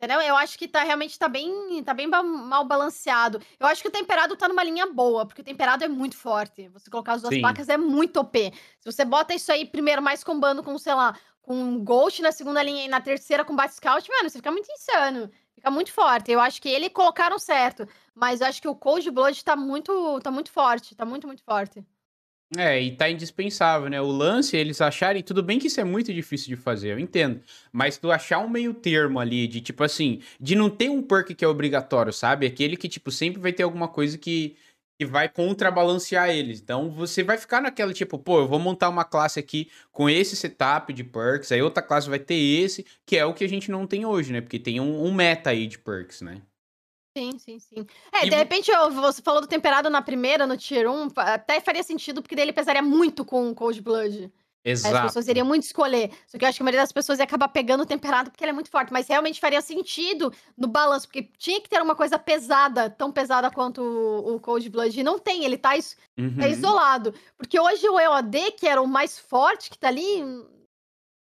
Entendeu? 0.00 0.18
Eu 0.22 0.34
acho 0.34 0.58
que 0.58 0.66
tá 0.66 0.82
realmente 0.82 1.18
tá 1.18 1.28
bem, 1.28 1.84
tá 1.84 1.92
bem 1.92 2.06
mal 2.06 2.64
balanceado. 2.64 3.38
Eu 3.58 3.66
acho 3.66 3.82
que 3.82 3.88
o 3.88 3.92
temperado 3.92 4.34
tá 4.34 4.48
numa 4.48 4.64
linha 4.64 4.86
boa, 4.86 5.26
porque 5.26 5.42
o 5.42 5.44
temperado 5.44 5.84
é 5.84 5.88
muito 5.88 6.16
forte. 6.16 6.68
Você 6.68 6.88
colocar 6.88 7.12
as 7.12 7.20
duas 7.20 7.34
Sim. 7.34 7.42
placas 7.42 7.68
é 7.68 7.76
muito 7.76 8.18
OP. 8.18 8.50
Se 8.78 8.90
você 8.90 9.04
bota 9.04 9.34
isso 9.34 9.52
aí 9.52 9.66
primeiro 9.66 10.00
mais 10.00 10.24
combando 10.24 10.62
com, 10.62 10.78
sei 10.78 10.94
lá, 10.94 11.14
com 11.42 11.54
um 11.54 11.84
Ghost 11.84 12.22
na 12.22 12.32
segunda 12.32 12.62
linha 12.62 12.86
e 12.86 12.88
na 12.88 12.98
terceira 13.02 13.44
com 13.44 13.54
Bat 13.54 13.74
Scout, 13.74 14.08
mano, 14.08 14.30
você 14.30 14.38
fica 14.38 14.50
muito 14.50 14.72
insano. 14.72 15.30
Fica 15.54 15.70
muito 15.70 15.92
forte. 15.92 16.32
Eu 16.32 16.40
acho 16.40 16.62
que 16.62 16.70
ele 16.70 16.88
colocaram 16.88 17.38
certo. 17.38 17.86
Mas 18.14 18.40
eu 18.40 18.46
acho 18.46 18.62
que 18.62 18.68
o 18.68 18.74
Cold 18.74 19.10
Blood 19.10 19.44
tá 19.44 19.54
muito, 19.54 20.18
tá 20.20 20.30
muito 20.30 20.50
forte. 20.50 20.94
Tá 20.94 21.04
muito, 21.04 21.26
muito 21.26 21.44
forte. 21.44 21.84
É, 22.56 22.80
e 22.82 22.96
tá 22.96 23.08
indispensável, 23.08 23.88
né? 23.88 24.00
O 24.00 24.08
lance, 24.08 24.56
eles 24.56 24.80
acharem. 24.80 25.22
Tudo 25.22 25.40
bem 25.42 25.58
que 25.58 25.68
isso 25.68 25.80
é 25.80 25.84
muito 25.84 26.12
difícil 26.12 26.48
de 26.48 26.56
fazer, 26.60 26.90
eu 26.92 26.98
entendo. 26.98 27.40
Mas 27.72 27.96
tu 27.96 28.10
achar 28.10 28.40
um 28.40 28.48
meio 28.48 28.74
termo 28.74 29.20
ali, 29.20 29.46
de 29.46 29.60
tipo 29.60 29.84
assim, 29.84 30.20
de 30.40 30.56
não 30.56 30.68
ter 30.68 30.90
um 30.90 31.00
perk 31.00 31.32
que 31.34 31.44
é 31.44 31.48
obrigatório, 31.48 32.12
sabe? 32.12 32.46
Aquele 32.46 32.76
que, 32.76 32.88
tipo, 32.88 33.10
sempre 33.12 33.40
vai 33.40 33.52
ter 33.52 33.62
alguma 33.62 33.88
coisa 33.88 34.18
que 34.18 34.56
que 34.98 35.06
vai 35.06 35.30
contrabalancear 35.30 36.28
eles. 36.28 36.60
Então 36.60 36.90
você 36.90 37.22
vai 37.22 37.38
ficar 37.38 37.62
naquela 37.62 37.90
tipo, 37.90 38.18
pô, 38.18 38.40
eu 38.40 38.46
vou 38.46 38.58
montar 38.58 38.90
uma 38.90 39.02
classe 39.02 39.40
aqui 39.40 39.70
com 39.90 40.10
esse 40.10 40.36
setup 40.36 40.92
de 40.92 41.02
perks, 41.02 41.50
aí 41.52 41.62
outra 41.62 41.82
classe 41.82 42.06
vai 42.10 42.18
ter 42.18 42.34
esse, 42.34 42.84
que 43.06 43.16
é 43.16 43.24
o 43.24 43.32
que 43.32 43.42
a 43.42 43.48
gente 43.48 43.70
não 43.70 43.86
tem 43.86 44.04
hoje, 44.04 44.30
né? 44.30 44.42
Porque 44.42 44.58
tem 44.58 44.78
um, 44.78 45.02
um 45.06 45.10
meta 45.14 45.48
aí 45.50 45.66
de 45.66 45.78
perks, 45.78 46.20
né? 46.20 46.42
Sim, 47.16 47.38
sim, 47.38 47.58
sim. 47.58 47.86
É, 48.12 48.26
e... 48.26 48.30
de 48.30 48.36
repente, 48.36 48.70
você 48.94 49.20
falou 49.20 49.40
do 49.40 49.46
temperado 49.46 49.90
na 49.90 50.00
primeira, 50.00 50.46
no 50.46 50.56
Tier 50.56 50.88
1, 50.90 51.08
até 51.16 51.60
faria 51.60 51.82
sentido, 51.82 52.22
porque 52.22 52.36
dele 52.36 52.52
pesaria 52.52 52.82
muito 52.82 53.24
com 53.24 53.50
o 53.50 53.54
Cold 53.54 53.80
Blood. 53.80 54.32
Exato. 54.62 54.96
As 54.96 55.02
pessoas 55.04 55.28
iriam 55.28 55.46
muito 55.46 55.62
escolher. 55.62 56.10
Só 56.26 56.36
que 56.36 56.44
eu 56.44 56.48
acho 56.48 56.58
que 56.58 56.62
a 56.62 56.64
maioria 56.64 56.82
das 56.82 56.92
pessoas 56.92 57.18
ia 57.18 57.24
acabar 57.24 57.48
pegando 57.48 57.82
o 57.82 57.86
temperado 57.86 58.30
porque 58.30 58.44
ele 58.44 58.50
é 58.50 58.54
muito 58.54 58.70
forte. 58.70 58.92
Mas 58.92 59.08
realmente 59.08 59.40
faria 59.40 59.60
sentido 59.60 60.32
no 60.56 60.68
balanço, 60.68 61.06
porque 61.06 61.30
tinha 61.38 61.60
que 61.60 61.68
ter 61.68 61.80
uma 61.80 61.94
coisa 61.94 62.18
pesada, 62.18 62.90
tão 62.90 63.10
pesada 63.10 63.50
quanto 63.50 63.80
o, 63.80 64.34
o 64.34 64.40
Cold 64.40 64.68
Blood. 64.68 65.00
E 65.00 65.02
não 65.02 65.18
tem, 65.18 65.44
ele 65.44 65.56
tá, 65.56 65.76
is 65.76 65.94
tá 65.94 66.22
uhum. 66.22 66.36
tá 66.38 66.48
isolado. 66.48 67.14
Porque 67.38 67.58
hoje 67.58 67.88
o 67.88 67.98
EOD, 67.98 68.52
que 68.52 68.66
era 68.66 68.82
o 68.82 68.86
mais 68.86 69.18
forte 69.18 69.70
que 69.70 69.78
tá 69.78 69.88
ali, 69.88 70.22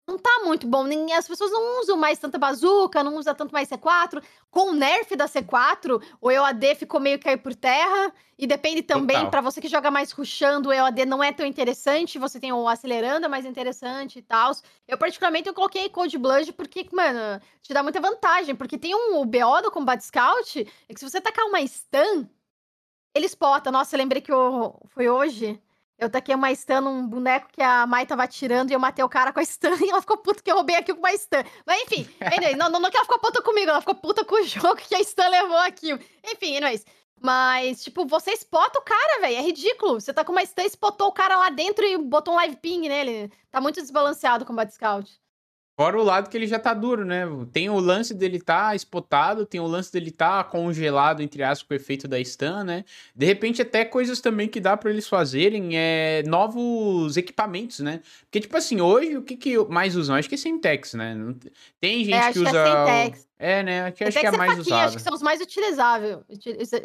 não 0.07 0.17
tá 0.17 0.43
muito 0.45 0.67
bom. 0.67 0.85
Nem, 0.85 1.13
as 1.13 1.27
pessoas 1.27 1.51
não 1.51 1.81
usam 1.81 1.97
mais 1.97 2.19
tanta 2.19 2.39
bazuca, 2.39 3.03
não 3.03 3.17
usa 3.17 3.35
tanto 3.35 3.53
mais 3.53 3.69
C4. 3.69 4.23
Com 4.51 4.71
o 4.71 4.75
nerf 4.75 5.17
da 5.17 5.27
C4, 5.27 6.01
o 6.21 6.31
EOAD 6.31 6.77
ficou 6.77 7.01
meio 7.01 7.19
cair 7.19 7.39
por 7.39 7.55
terra. 7.55 8.13
E 8.39 8.47
depende 8.47 8.83
também, 8.83 9.29
para 9.31 9.41
você 9.41 9.61
que 9.61 9.69
joga 9.69 9.91
mais 9.91 10.13
rushando, 10.13 10.69
o 10.69 10.73
EOAD 10.73 11.07
não 11.07 11.25
é 11.25 11.33
tão 11.33 11.45
interessante. 11.45 12.19
Você 12.19 12.39
tem 12.39 12.53
o 12.53 12.69
acelerando, 12.69 13.27
é 13.27 13.29
mais 13.29 13.45
interessante 13.45 14.21
e 14.21 14.23
tal. 14.23 14.53
Eu, 14.87 14.97
particularmente, 14.97 15.49
eu 15.49 15.55
coloquei 15.55 15.89
Cold 15.89 16.17
Blood 16.19 16.53
porque, 16.53 16.87
mano, 16.93 17.41
te 17.61 17.75
dá 17.75 17.83
muita 17.83 18.01
vantagem. 18.01 18.55
Porque 18.55 18.79
tem 18.79 18.95
um 18.95 19.21
o 19.21 19.25
BO 19.25 19.63
do 19.63 19.71
Combat 19.73 20.01
Scout, 20.03 20.61
é 20.89 20.95
que 20.95 21.01
se 21.01 21.09
você 21.09 21.21
tacar 21.21 21.47
uma 21.47 21.67
stun, 21.67 22.29
ele 23.13 23.27
spota. 23.29 23.73
Nossa, 23.73 23.97
eu 23.97 23.99
lembrei 23.99 24.23
que 24.23 24.31
eu, 24.31 24.81
foi 24.87 25.09
hoje 25.09 25.61
eu 25.99 26.11
taquei 26.11 26.35
uma 26.35 26.55
stun 26.55 26.81
num 26.83 27.07
boneco 27.07 27.49
que 27.53 27.63
a 27.63 27.87
Mai 27.87 28.07
tava 28.07 28.27
tirando 28.29 28.71
e 28.71 28.75
eu 28.75 28.81
matei 28.81 29.05
o 29.05 29.09
cara 29.09 29.33
com 29.33 29.41
a 29.41 29.45
stun 29.45 29.77
e 29.85 29.91
ela 29.91 30.01
ficou 30.01 30.19
puta 30.19 30.43
que 30.43 30.51
eu 30.51 30.57
roubei 30.57 30.77
aqui 30.77 30.93
com 30.93 31.01
uma 31.01 31.17
stun. 31.17 31.43
Mas 31.67 31.83
enfim, 31.83 32.09
não, 32.57 32.69
não, 32.69 32.81
não 32.81 32.91
que 32.91 32.97
ela 32.97 33.05
ficou 33.05 33.19
puta 33.19 33.43
comigo, 33.43 33.71
ela 33.71 33.81
ficou 33.81 33.95
puta 33.95 34.25
com 34.25 34.35
o 34.35 34.45
jogo 34.45 34.77
que 34.77 34.95
a 34.95 35.03
stun 35.03 35.29
levou 35.29 35.59
aqui. 35.59 35.93
Enfim, 36.25 36.57
anyways. 36.57 36.85
Mas, 37.19 37.83
tipo, 37.83 38.05
você 38.05 38.37
spota 38.37 38.79
o 38.79 38.83
cara, 38.83 39.21
velho. 39.21 39.37
É 39.37 39.41
ridículo. 39.41 40.01
Você 40.01 40.13
tá 40.13 40.23
com 40.23 40.33
uma 40.33 40.45
stun, 40.45 40.67
spotou 40.67 41.09
o 41.09 41.13
cara 41.13 41.37
lá 41.39 41.49
dentro 41.49 41.85
e 41.85 41.97
botou 41.97 42.35
um 42.35 42.37
live 42.37 42.57
ping 42.57 42.89
nele. 42.89 43.33
Tá 43.51 43.59
muito 43.61 43.81
desbalanceado 43.81 44.45
o 44.45 44.47
Combat 44.47 44.71
Scout. 44.73 45.19
Fora 45.79 46.01
o 46.01 46.03
lado 46.03 46.31
que 46.31 46.37
ele 46.39 46.47
já 46.47 46.59
tá 46.59 46.73
duro, 46.73 47.05
né? 47.05 47.25
Tem 47.53 47.69
o 47.69 47.79
lance 47.79 48.15
dele 48.15 48.41
tá 48.41 48.75
espotado, 48.75 49.45
tem 49.45 49.61
o 49.61 49.67
lance 49.67 49.93
dele 49.93 50.11
tá 50.11 50.43
congelado, 50.43 51.21
entre 51.21 51.43
aspas, 51.43 51.69
com 51.69 51.75
o 51.75 51.77
efeito 51.77 52.09
da 52.09 52.19
stun, 52.25 52.65
né? 52.65 52.83
De 53.15 53.27
repente, 53.27 53.61
até 53.61 53.85
coisas 53.85 54.23
também 54.23 54.49
que 54.49 54.59
dá 54.59 54.75
para 54.75 54.89
eles 54.89 55.07
fazerem 55.07 55.73
é 55.75 56.23
novos 56.27 57.19
equipamentos, 57.19 57.81
né? 57.81 58.01
Porque, 58.23 58.41
tipo 58.41 58.57
assim, 58.57 58.81
hoje 58.81 59.19
o 59.19 59.23
que, 59.23 59.37
que 59.37 59.59
mais 59.67 59.97
usam? 59.97 60.17
Acho 60.17 60.31
que 60.31 60.35
é 60.35 60.39
Semtex, 60.39 60.95
né? 60.95 61.15
Tem 61.79 62.03
gente 62.03 62.15
é, 62.15 62.33
que 62.33 62.39
usa. 62.39 62.51
Que 62.51 62.59
é, 63.39 63.59
é, 63.59 63.63
né? 63.63 63.93
Que 63.93 64.05
acho 64.05 64.19
que 64.19 64.27
é 64.27 64.31
mais 64.31 64.57
faquinha, 64.57 64.63
usado. 64.63 64.89
Acho 64.89 64.97
que 64.97 65.03
são 65.03 65.15
os 65.15 65.23
mais 65.23 65.43
utilizáveis, 65.43 66.17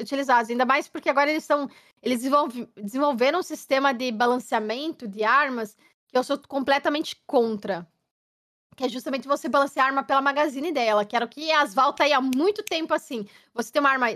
utilizados. 0.02 0.50
Ainda 0.50 0.66
mais 0.66 0.90
porque 0.90 1.10
agora 1.10 1.32
eles 1.32 1.46
são. 1.46 1.70
Eles 2.04 2.20
desenvolveram 2.76 3.40
um 3.40 3.44
sistema 3.44 3.94
de 3.94 4.12
balanceamento 4.12 5.08
de 5.08 5.24
armas 5.24 5.78
que 6.10 6.18
eu 6.18 6.24
sou 6.24 6.38
completamente 6.46 7.16
contra 7.26 7.88
que 8.76 8.84
é 8.84 8.90
justamente 8.90 9.28
você 9.28 9.50
balancear 9.50 9.86
a 9.86 9.90
arma 9.90 10.04
pela 10.04 10.22
magazine 10.22 10.72
dela, 10.72 11.06
que 11.06 11.16
era 11.16 11.26
o 11.26 11.28
que 11.28 11.52
a 11.52 11.62
Asval 11.62 11.94
tá 11.94 12.04
aí 12.06 12.14
há 12.14 12.22
muito 12.22 12.64
tempo 12.64 12.94
assim. 12.94 13.28
Você 13.54 13.72
tem 13.72 13.80
uma 13.80 13.90
arma 13.90 14.12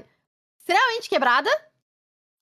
extremamente 0.57 1.09
quebrada, 1.09 1.49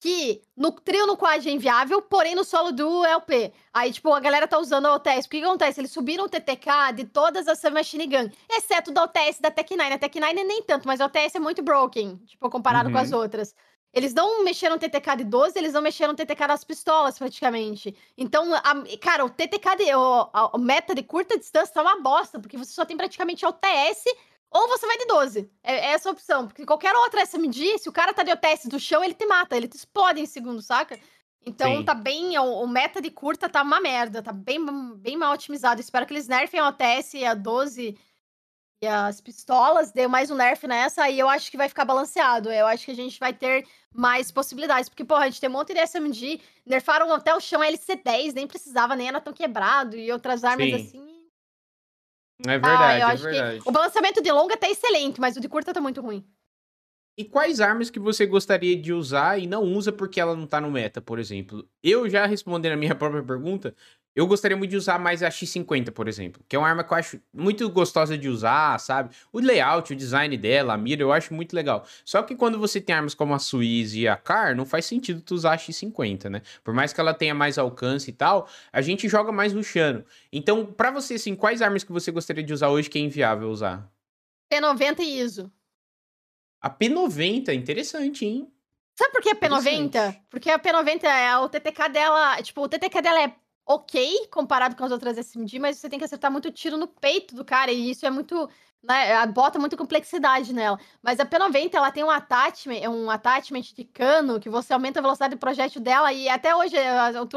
que 0.00 0.42
no 0.54 0.70
trio 0.70 1.06
no 1.06 1.16
quad 1.16 1.48
é 1.48 1.50
inviável, 1.50 2.02
porém 2.02 2.34
no 2.34 2.44
solo 2.44 2.72
do 2.72 3.04
LP. 3.06 3.52
Aí, 3.72 3.90
tipo, 3.90 4.12
a 4.12 4.20
galera 4.20 4.46
tá 4.46 4.58
usando 4.58 4.84
a 4.84 4.94
OTS. 4.96 5.26
O 5.26 5.30
que, 5.30 5.40
que 5.40 5.44
acontece? 5.46 5.80
Eles 5.80 5.92
subiram 5.92 6.24
o 6.24 6.28
TTK 6.28 6.92
de 6.94 7.04
todas 7.06 7.48
as 7.48 7.58
Submachine 7.58 8.06
Gun, 8.06 8.30
exceto 8.50 8.92
da 8.92 9.04
OTS 9.04 9.40
da 9.40 9.50
Tech9. 9.50 9.92
A 9.92 9.98
Tech9 9.98 10.34
nem 10.34 10.62
tanto, 10.62 10.86
mas 10.86 11.00
a 11.00 11.06
OTS 11.06 11.36
é 11.36 11.38
muito 11.38 11.62
broken, 11.62 12.16
tipo, 12.26 12.50
comparado 12.50 12.88
uhum. 12.88 12.94
com 12.94 13.00
as 13.00 13.12
uhum. 13.12 13.18
outras. 13.18 13.54
Eles 13.94 14.12
não 14.12 14.42
mexeram 14.42 14.74
no 14.74 14.80
TTK 14.80 15.18
de 15.18 15.24
12, 15.24 15.56
eles 15.56 15.72
não 15.72 15.80
mexeram 15.80 16.12
no 16.12 16.16
TTK 16.16 16.48
das 16.48 16.64
pistolas, 16.64 17.16
praticamente. 17.16 17.94
Então, 18.18 18.52
a, 18.52 18.98
cara, 19.00 19.24
o 19.24 19.30
TTK 19.30 19.76
de. 19.76 19.94
O, 19.94 20.30
a, 20.32 20.58
meta 20.58 20.94
de 20.94 21.02
curta 21.02 21.38
distância 21.38 21.72
tá 21.72 21.80
uma 21.80 22.00
bosta, 22.00 22.40
porque 22.40 22.58
você 22.58 22.72
só 22.72 22.84
tem 22.84 22.96
praticamente 22.96 23.46
OTS 23.46 24.04
ou 24.50 24.68
você 24.68 24.86
vai 24.86 24.98
de 24.98 25.06
12. 25.06 25.50
É, 25.62 25.74
é 25.74 25.92
essa 25.92 26.08
a 26.08 26.12
opção. 26.12 26.46
Porque 26.46 26.66
qualquer 26.66 26.94
outra 26.96 27.24
SMG, 27.24 27.78
se 27.78 27.88
o 27.88 27.92
cara 27.92 28.12
tá 28.12 28.24
de 28.24 28.32
OTS 28.32 28.66
do 28.66 28.80
chão, 28.80 29.04
ele 29.04 29.14
te 29.14 29.26
mata, 29.26 29.56
ele 29.56 29.68
te 29.68 29.76
explode 29.76 30.20
em 30.20 30.26
segundo, 30.26 30.60
saca? 30.60 30.98
Então 31.46 31.76
Sim. 31.76 31.84
tá 31.84 31.94
bem. 31.94 32.36
O, 32.38 32.62
o, 32.62 32.66
meta 32.66 33.00
de 33.00 33.10
curta 33.10 33.48
tá 33.48 33.62
uma 33.62 33.80
merda, 33.80 34.22
tá 34.22 34.32
bem, 34.32 34.64
bem 34.96 35.16
mal 35.16 35.34
otimizado. 35.34 35.80
Espero 35.80 36.04
que 36.04 36.12
eles 36.12 36.26
nerfem 36.26 36.58
a 36.58 36.68
OTS 36.68 37.14
e 37.14 37.24
a 37.24 37.34
12 37.34 37.82
e 37.82 37.98
as 38.86 39.20
pistolas, 39.20 39.92
dê 39.92 40.06
mais 40.06 40.30
um 40.30 40.34
nerf 40.34 40.66
nessa, 40.66 41.04
aí 41.04 41.18
eu 41.18 41.28
acho 41.28 41.50
que 41.50 41.56
vai 41.56 41.68
ficar 41.68 41.84
balanceado. 41.84 42.50
Eu 42.50 42.66
acho 42.66 42.84
que 42.84 42.90
a 42.90 42.96
gente 42.96 43.18
vai 43.18 43.32
ter 43.32 43.66
mais 43.92 44.30
possibilidades. 44.30 44.88
Porque, 44.88 45.04
porra, 45.04 45.22
a 45.22 45.26
gente 45.26 45.40
tem 45.40 45.48
um 45.48 45.52
monte 45.52 45.72
de 45.72 45.80
SMG, 45.80 46.40
nerfaram 46.66 47.12
até 47.12 47.34
o 47.34 47.40
chão 47.40 47.60
LC10, 47.60 48.32
nem 48.34 48.46
precisava, 48.46 48.96
nem 48.96 49.08
era 49.08 49.20
tão 49.20 49.32
quebrado, 49.32 49.96
e 49.96 50.10
outras 50.10 50.44
armas 50.44 50.68
Sim. 50.68 50.74
assim. 50.74 51.14
É 52.46 52.58
verdade, 52.58 52.82
ah, 52.82 52.98
eu 52.98 53.08
é 53.08 53.12
acho 53.12 53.22
verdade. 53.22 53.60
Que 53.60 53.68
o 53.68 53.72
balanceamento 53.72 54.22
de 54.22 54.32
longa 54.32 54.56
tá 54.56 54.68
excelente, 54.68 55.20
mas 55.20 55.36
o 55.36 55.40
de 55.40 55.48
curta 55.48 55.72
tá 55.72 55.80
muito 55.80 56.00
ruim. 56.00 56.26
E 57.16 57.24
quais 57.24 57.60
armas 57.60 57.90
que 57.90 58.00
você 58.00 58.26
gostaria 58.26 58.76
de 58.76 58.92
usar 58.92 59.38
e 59.38 59.46
não 59.46 59.62
usa 59.62 59.92
porque 59.92 60.20
ela 60.20 60.34
não 60.34 60.48
tá 60.48 60.60
no 60.60 60.70
meta, 60.70 61.00
por 61.00 61.20
exemplo? 61.20 61.68
Eu 61.80 62.08
já 62.08 62.26
respondendo 62.26 62.72
a 62.72 62.76
minha 62.76 62.94
própria 62.96 63.22
pergunta, 63.22 63.74
eu 64.14 64.26
gostaria 64.26 64.56
muito 64.56 64.70
de 64.70 64.76
usar 64.76 64.98
mais 64.98 65.22
a 65.22 65.28
X50, 65.28 65.90
por 65.90 66.06
exemplo, 66.06 66.44
que 66.48 66.54
é 66.54 66.58
uma 66.58 66.68
arma 66.68 66.84
que 66.84 66.92
eu 66.92 66.96
acho 66.96 67.20
muito 67.32 67.68
gostosa 67.68 68.16
de 68.16 68.28
usar, 68.28 68.78
sabe? 68.78 69.14
O 69.32 69.40
layout, 69.40 69.92
o 69.92 69.96
design 69.96 70.36
dela, 70.36 70.74
a 70.74 70.78
mira, 70.78 71.02
eu 71.02 71.12
acho 71.12 71.34
muito 71.34 71.54
legal. 71.54 71.84
Só 72.04 72.22
que 72.22 72.36
quando 72.36 72.58
você 72.58 72.80
tem 72.80 72.94
armas 72.94 73.14
como 73.14 73.34
a 73.34 73.40
Suiz 73.40 73.94
e 73.94 74.06
a 74.06 74.16
Car, 74.16 74.54
não 74.54 74.64
faz 74.64 74.86
sentido 74.86 75.20
tu 75.20 75.34
usar 75.34 75.54
a 75.54 75.56
X50, 75.56 76.30
né? 76.30 76.42
Por 76.62 76.72
mais 76.72 76.92
que 76.92 77.00
ela 77.00 77.12
tenha 77.12 77.34
mais 77.34 77.58
alcance 77.58 78.08
e 78.08 78.12
tal, 78.12 78.48
a 78.72 78.80
gente 78.80 79.08
joga 79.08 79.32
mais 79.32 79.52
rushando. 79.52 80.04
Então, 80.32 80.64
para 80.64 80.92
você, 80.92 81.14
assim, 81.14 81.34
quais 81.34 81.60
armas 81.60 81.82
que 81.82 81.90
você 81.92 82.12
gostaria 82.12 82.44
de 82.44 82.52
usar 82.52 82.68
hoje 82.68 82.88
que 82.88 82.98
é 82.98 83.02
inviável 83.02 83.48
usar? 83.48 83.90
P90 84.52 85.00
e 85.00 85.20
ISO. 85.20 85.52
A 86.60 86.70
P90, 86.70 87.52
interessante, 87.52 88.24
hein? 88.24 88.48
Sabe 88.96 89.10
por 89.10 89.22
que 89.22 89.30
a 89.30 89.34
P90? 89.34 90.20
Porque 90.30 90.50
a 90.50 90.58
P90 90.58 91.04
é 91.04 91.36
o 91.38 91.48
TTK 91.48 91.88
dela, 91.90 92.40
tipo, 92.42 92.62
o 92.62 92.68
TTK 92.68 93.02
dela 93.02 93.24
é 93.24 93.34
ok 93.66 94.28
comparado 94.30 94.76
com 94.76 94.84
as 94.84 94.92
outras 94.92 95.16
SMG, 95.16 95.58
mas 95.58 95.78
você 95.78 95.88
tem 95.88 95.98
que 95.98 96.04
acertar 96.04 96.30
muito 96.30 96.50
tiro 96.50 96.76
no 96.76 96.86
peito 96.86 97.34
do 97.34 97.44
cara, 97.44 97.72
e 97.72 97.90
isso 97.90 98.06
é 98.06 98.10
muito. 98.10 98.48
Né, 98.82 99.26
bota 99.28 99.58
muita 99.58 99.78
complexidade 99.78 100.52
nela. 100.52 100.78
Mas 101.02 101.18
a 101.18 101.24
P90 101.24 101.74
ela 101.74 101.90
tem 101.90 102.04
um 102.04 102.10
attachment, 102.10 102.86
um 102.90 103.10
attachment 103.10 103.62
de 103.62 103.82
cano 103.82 104.38
que 104.38 104.50
você 104.50 104.74
aumenta 104.74 105.00
a 105.00 105.02
velocidade 105.02 105.34
do 105.34 105.38
projétil 105.38 105.80
dela. 105.80 106.12
E 106.12 106.28
até 106.28 106.54
hoje, 106.54 106.76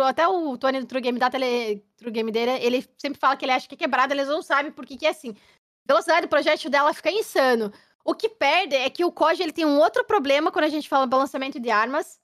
até 0.06 0.28
o 0.28 0.58
Tony 0.58 0.82
do 0.82 0.86
True 0.86 1.00
Game 1.00 1.18
Data, 1.18 1.38
ele, 1.38 1.82
True 1.96 2.12
Game 2.12 2.30
dele, 2.34 2.52
ele 2.62 2.86
sempre 2.98 3.18
fala 3.18 3.38
que 3.38 3.46
ele 3.46 3.54
acha 3.54 3.66
que 3.66 3.76
é 3.76 3.78
quebrado, 3.78 4.14
eles 4.14 4.28
não 4.28 4.42
sabem 4.42 4.74
por 4.74 4.86
que, 4.86 5.06
é 5.06 5.10
assim. 5.10 5.30
A 5.88 5.94
velocidade 5.94 6.28
do 6.28 6.30
projétil 6.30 6.70
dela 6.70 6.94
fica 6.94 7.10
insano. 7.10 7.72
O 8.04 8.14
que 8.14 8.28
perde 8.28 8.76
é 8.76 8.90
que 8.90 9.06
o 9.06 9.12
COD 9.12 9.44
ele 9.44 9.54
tem 9.54 9.66
um 9.66 9.80
outro 9.80 10.04
problema 10.04 10.52
quando 10.52 10.66
a 10.66 10.70
gente 10.70 10.90
fala 10.90 11.08
balanceamento 11.08 11.62
de 11.62 11.70
armas, 11.70 12.20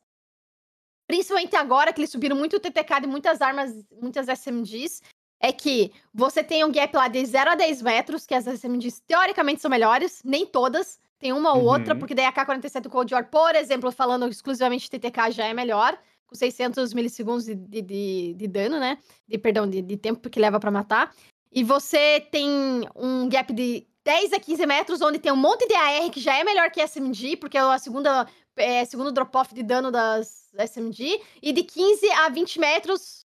principalmente 1.13 1.55
agora 1.55 1.93
que 1.93 2.01
eles 2.01 2.09
subiram 2.09 2.35
muito 2.35 2.55
o 2.55 2.59
TTK 2.59 3.01
de 3.01 3.07
muitas 3.07 3.39
armas, 3.39 3.71
muitas 4.01 4.27
SMGs, 4.27 5.03
é 5.39 5.51
que 5.51 5.91
você 6.11 6.43
tem 6.43 6.65
um 6.65 6.71
gap 6.71 6.95
lá 6.95 7.07
de 7.07 7.23
0 7.23 7.51
a 7.51 7.55
10 7.55 7.83
metros, 7.83 8.25
que 8.25 8.33
as 8.33 8.47
SMGs 8.47 8.99
teoricamente 9.05 9.61
são 9.61 9.69
melhores, 9.69 10.23
nem 10.25 10.43
todas, 10.43 10.99
tem 11.19 11.31
uma 11.31 11.53
ou 11.53 11.61
uhum. 11.61 11.67
outra, 11.67 11.95
porque 11.95 12.15
daí 12.15 12.25
a 12.25 12.31
K-47 12.31 12.89
Cold 12.89 13.13
War, 13.13 13.29
por 13.29 13.53
exemplo, 13.55 13.91
falando 13.91 14.27
exclusivamente 14.27 14.89
de 14.89 14.89
TTK, 14.89 15.31
já 15.33 15.45
é 15.45 15.53
melhor, 15.53 15.95
com 16.25 16.33
600 16.33 16.91
milissegundos 16.95 17.45
de, 17.45 17.53
de, 17.53 17.81
de, 17.83 18.33
de 18.33 18.47
dano, 18.47 18.79
né? 18.79 18.97
De, 19.27 19.37
perdão, 19.37 19.69
de, 19.69 19.83
de 19.83 19.97
tempo 19.97 20.27
que 20.31 20.39
leva 20.39 20.59
para 20.59 20.71
matar. 20.71 21.13
E 21.51 21.63
você 21.63 22.21
tem 22.31 22.49
um 22.95 23.29
gap 23.29 23.53
de 23.53 23.85
10 24.03 24.33
a 24.33 24.39
15 24.39 24.65
metros, 24.65 25.01
onde 25.01 25.19
tem 25.19 25.31
um 25.31 25.35
monte 25.35 25.67
de 25.67 25.75
AR 25.75 26.09
que 26.09 26.19
já 26.19 26.35
é 26.35 26.43
melhor 26.43 26.71
que 26.71 26.81
SMG, 26.81 27.37
porque 27.37 27.57
é 27.57 27.61
a 27.61 27.77
segunda 27.77 28.27
é, 28.55 28.85
segundo 28.85 29.11
drop-off 29.11 29.53
de 29.53 29.63
dano 29.63 29.91
das 29.91 30.51
SMG, 30.57 31.21
e 31.41 31.51
de 31.51 31.63
15 31.63 32.11
a 32.11 32.29
20 32.29 32.59
metros 32.59 33.23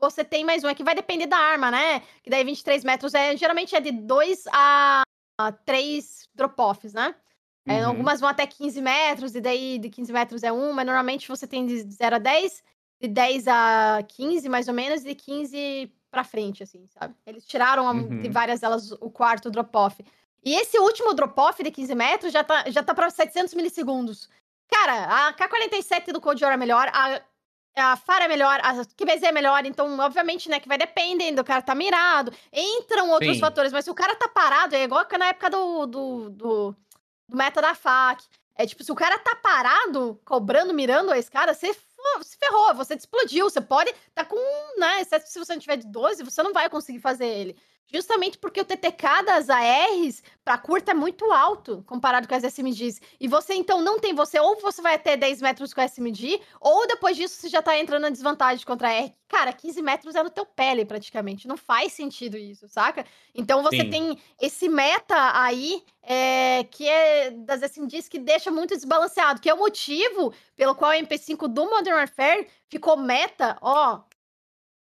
você 0.00 0.24
tem 0.24 0.44
mais 0.44 0.64
um. 0.64 0.68
É 0.68 0.74
que 0.74 0.82
vai 0.82 0.94
depender 0.94 1.26
da 1.26 1.36
arma, 1.36 1.70
né? 1.70 2.00
Que 2.22 2.30
daí 2.30 2.42
23 2.42 2.82
metros 2.84 3.14
é 3.14 3.36
geralmente 3.36 3.76
é 3.76 3.80
de 3.80 3.92
2 3.92 4.44
a 4.52 5.02
3 5.64 6.28
drop-offs, 6.34 6.94
né? 6.94 7.14
É, 7.66 7.82
uhum. 7.82 7.88
Algumas 7.88 8.20
vão 8.20 8.28
até 8.28 8.46
15 8.46 8.80
metros, 8.80 9.34
e 9.34 9.40
daí 9.40 9.78
de 9.78 9.90
15 9.90 10.12
metros 10.12 10.42
é 10.42 10.50
um, 10.50 10.72
mas 10.72 10.86
normalmente 10.86 11.28
você 11.28 11.46
tem 11.46 11.66
de 11.66 11.82
0 11.82 12.16
a 12.16 12.18
10, 12.18 12.62
de 13.02 13.08
10 13.08 13.48
a 13.48 14.02
15, 14.08 14.48
mais 14.48 14.66
ou 14.66 14.74
menos, 14.74 15.02
e 15.02 15.08
de 15.08 15.14
15 15.14 15.92
pra 16.10 16.24
frente, 16.24 16.62
assim, 16.62 16.86
sabe? 16.88 17.14
Eles 17.26 17.44
tiraram 17.44 17.84
uhum. 17.86 18.22
de 18.22 18.28
várias 18.28 18.60
delas 18.60 18.90
o 18.92 19.10
quarto 19.10 19.50
drop-off. 19.50 20.02
E 20.42 20.54
esse 20.54 20.78
último 20.78 21.12
drop-off 21.12 21.62
de 21.62 21.70
15 21.70 21.94
metros 21.94 22.32
já 22.32 22.42
tá, 22.42 22.64
já 22.70 22.82
tá 22.82 22.94
pra 22.94 23.10
700 23.10 23.52
milissegundos. 23.54 24.28
Cara, 24.70 25.28
a 25.28 25.32
K-47 25.32 26.12
do 26.12 26.20
Cold 26.20 26.42
War 26.42 26.54
é 26.54 26.56
melhor, 26.56 26.88
a, 26.92 27.20
a 27.76 27.96
FAR 27.96 28.22
é 28.22 28.28
melhor, 28.28 28.60
a 28.62 28.84
QBZ 28.84 29.22
é 29.24 29.32
melhor, 29.32 29.64
então, 29.66 29.98
obviamente, 29.98 30.48
né, 30.48 30.60
que 30.60 30.68
vai 30.68 30.78
dependendo, 30.78 31.40
o 31.40 31.44
cara 31.44 31.62
tá 31.62 31.74
mirado, 31.74 32.32
entram 32.52 33.10
outros 33.10 33.34
Sim. 33.34 33.40
fatores, 33.40 33.72
mas 33.72 33.84
se 33.84 33.90
o 33.90 33.94
cara 33.94 34.14
tá 34.14 34.28
parado, 34.28 34.74
é 34.74 34.84
igual 34.84 35.06
na 35.18 35.26
época 35.26 35.50
do, 35.50 35.86
do, 35.86 36.30
do, 36.30 36.76
do 37.28 37.36
meta 37.36 37.60
da 37.60 37.74
FAC. 37.74 38.24
É 38.56 38.66
tipo, 38.66 38.84
se 38.84 38.92
o 38.92 38.94
cara 38.94 39.18
tá 39.18 39.34
parado, 39.36 40.20
cobrando, 40.24 40.74
mirando 40.74 41.10
a 41.10 41.18
escada, 41.18 41.54
você 41.54 41.72
se 41.72 42.36
ferrou, 42.36 42.74
você 42.74 42.94
explodiu, 42.94 43.48
você 43.48 43.60
pode 43.60 43.90
tá 44.14 44.24
com, 44.24 44.36
né, 44.78 45.00
exceto 45.00 45.28
se 45.28 45.38
você 45.38 45.54
não 45.54 45.60
tiver 45.60 45.76
de 45.76 45.86
12, 45.86 46.22
você 46.22 46.42
não 46.42 46.52
vai 46.52 46.68
conseguir 46.68 47.00
fazer 47.00 47.26
ele. 47.26 47.56
Justamente 47.92 48.38
porque 48.38 48.60
o 48.60 48.64
TTK 48.64 49.22
das 49.24 49.48
ARs 49.50 50.22
para 50.44 50.58
curta 50.58 50.92
é 50.92 50.94
muito 50.94 51.30
alto 51.32 51.82
comparado 51.86 52.28
com 52.28 52.34
as 52.34 52.44
SMGs. 52.44 53.00
E 53.20 53.26
você 53.26 53.54
então 53.54 53.80
não 53.80 53.98
tem 53.98 54.14
você, 54.14 54.38
ou 54.38 54.60
você 54.60 54.80
vai 54.80 54.94
até 54.94 55.16
10 55.16 55.42
metros 55.42 55.74
com 55.74 55.80
a 55.80 55.88
SMG, 55.88 56.40
ou 56.60 56.86
depois 56.86 57.16
disso 57.16 57.36
você 57.36 57.48
já 57.48 57.60
tá 57.60 57.78
entrando 57.78 58.02
na 58.02 58.10
desvantagem 58.10 58.64
contra 58.64 58.88
a 58.88 58.92
R. 58.92 59.14
Cara, 59.28 59.52
15 59.52 59.82
metros 59.82 60.14
é 60.14 60.22
no 60.22 60.30
teu 60.30 60.44
pele 60.44 60.84
praticamente. 60.84 61.46
Não 61.46 61.56
faz 61.56 61.92
sentido 61.92 62.36
isso, 62.36 62.68
saca? 62.68 63.04
Então 63.34 63.62
você 63.62 63.82
Sim. 63.82 63.90
tem 63.90 64.18
esse 64.40 64.68
meta 64.68 65.38
aí 65.40 65.82
é, 66.02 66.64
que 66.64 66.88
é 66.88 67.30
das 67.30 67.62
SMGs 67.62 68.08
que 68.08 68.18
deixa 68.18 68.50
muito 68.50 68.74
desbalanceado, 68.74 69.40
que 69.40 69.48
é 69.48 69.54
o 69.54 69.58
motivo 69.58 70.32
pelo 70.56 70.74
qual 70.74 70.90
o 70.90 70.94
MP5 70.94 71.48
do 71.48 71.68
Modern 71.68 71.96
Warfare 71.96 72.48
ficou 72.68 72.96
meta, 72.96 73.56
ó, 73.60 74.00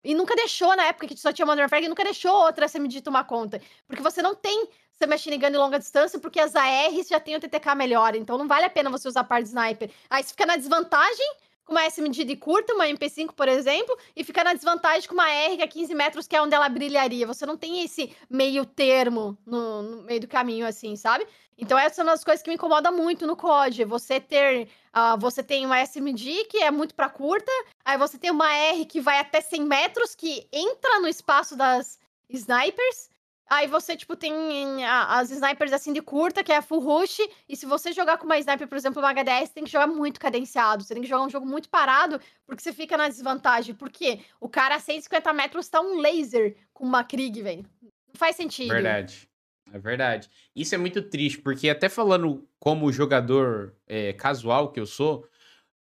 e 0.06 0.14
nunca 0.14 0.36
deixou, 0.36 0.76
na 0.76 0.84
época 0.84 1.08
que 1.08 1.16
só 1.16 1.32
tinha 1.32 1.44
Modern 1.44 1.62
Warfare, 1.62 1.88
nunca 1.88 2.04
deixou 2.04 2.32
outra 2.32 2.68
SMG 2.68 3.00
tomar 3.00 3.24
conta. 3.24 3.60
Porque 3.88 4.00
você 4.00 4.22
não 4.22 4.36
tem 4.36 4.68
submachine 4.92 5.36
gun 5.36 5.50
de 5.50 5.56
longa 5.56 5.80
distância, 5.80 6.16
porque 6.20 6.38
as 6.38 6.54
ARs 6.54 7.08
já 7.08 7.18
têm 7.18 7.34
o 7.34 7.40
TTK 7.40 7.74
melhor. 7.74 8.14
Então 8.14 8.38
não 8.38 8.46
vale 8.46 8.66
a 8.66 8.70
pena 8.70 8.88
você 8.88 9.08
usar 9.08 9.24
par 9.24 9.42
de 9.42 9.48
sniper. 9.48 9.90
Aí 10.08 10.22
você 10.22 10.28
fica 10.28 10.46
na 10.46 10.56
desvantagem 10.56 11.26
com 11.66 11.72
uma 11.72 11.84
SMG 11.84 12.24
de 12.24 12.36
curta, 12.36 12.72
uma 12.72 12.86
MP5, 12.86 13.32
por 13.34 13.48
exemplo, 13.48 13.98
e 14.14 14.22
fica 14.22 14.44
na 14.44 14.54
desvantagem 14.54 15.08
com 15.08 15.14
uma 15.14 15.28
R 15.28 15.56
que 15.56 15.62
é 15.62 15.66
15 15.66 15.94
metros, 15.94 16.26
que 16.26 16.36
é 16.36 16.40
onde 16.40 16.54
ela 16.54 16.68
brilharia. 16.68 17.26
Você 17.26 17.44
não 17.44 17.56
tem 17.56 17.82
esse 17.82 18.14
meio 18.30 18.64
termo 18.64 19.36
no, 19.44 19.82
no 19.82 20.02
meio 20.04 20.20
do 20.20 20.28
caminho, 20.28 20.64
assim, 20.64 20.94
sabe? 20.94 21.26
Então, 21.58 21.76
essa 21.78 22.00
é 22.00 22.04
uma 22.04 22.12
das 22.12 22.22
coisas 22.22 22.42
que 22.42 22.50
me 22.50 22.54
incomoda 22.54 22.90
muito 22.92 23.26
no 23.26 23.36
COD. 23.36 23.84
Você 23.84 24.20
ter. 24.20 24.68
Uh, 24.94 25.18
você 25.18 25.42
tem 25.42 25.66
uma 25.66 25.84
SMG 25.84 26.44
que 26.44 26.58
é 26.58 26.70
muito 26.70 26.94
para 26.94 27.08
curta, 27.08 27.50
aí 27.84 27.98
você 27.98 28.16
tem 28.16 28.30
uma 28.30 28.50
R 28.50 28.86
que 28.86 29.00
vai 29.00 29.18
até 29.18 29.40
100 29.40 29.64
metros, 29.64 30.14
que 30.14 30.46
entra 30.52 31.00
no 31.00 31.08
espaço 31.08 31.56
das 31.56 31.98
snipers. 32.30 33.10
Aí 33.48 33.68
você, 33.68 33.96
tipo, 33.96 34.16
tem 34.16 34.84
as 34.84 35.30
snipers 35.30 35.72
assim 35.72 35.92
de 35.92 36.02
curta, 36.02 36.42
que 36.42 36.50
é 36.50 36.56
a 36.56 36.62
full 36.62 36.80
rush. 36.80 37.20
E 37.48 37.56
se 37.56 37.64
você 37.64 37.92
jogar 37.92 38.18
com 38.18 38.26
uma 38.26 38.38
sniper, 38.38 38.66
por 38.66 38.76
exemplo, 38.76 39.00
uma 39.00 39.12
HDS, 39.12 39.50
tem 39.50 39.64
que 39.64 39.70
jogar 39.70 39.86
muito 39.86 40.18
cadenciado. 40.18 40.82
Você 40.82 40.94
tem 40.94 41.02
que 41.02 41.08
jogar 41.08 41.24
um 41.24 41.30
jogo 41.30 41.46
muito 41.46 41.68
parado, 41.68 42.20
porque 42.44 42.62
você 42.62 42.72
fica 42.72 42.96
na 42.96 43.08
desvantagem. 43.08 43.74
Por 43.74 43.88
quê? 43.88 44.20
O 44.40 44.48
cara 44.48 44.74
a 44.74 44.80
150 44.80 45.32
metros 45.32 45.68
tá 45.68 45.80
um 45.80 46.00
laser 46.00 46.56
com 46.74 46.84
uma 46.84 47.04
Krieg, 47.04 47.40
velho. 47.40 47.64
Não 47.82 48.14
faz 48.14 48.34
sentido. 48.34 48.72
Verdade. 48.72 49.28
É 49.72 49.78
verdade. 49.78 50.28
Isso 50.54 50.74
é 50.74 50.78
muito 50.78 51.02
triste, 51.02 51.38
porque 51.38 51.68
até 51.68 51.88
falando 51.88 52.48
como 52.58 52.92
jogador 52.92 53.74
é, 53.86 54.12
casual 54.12 54.72
que 54.72 54.80
eu 54.80 54.86
sou, 54.86 55.28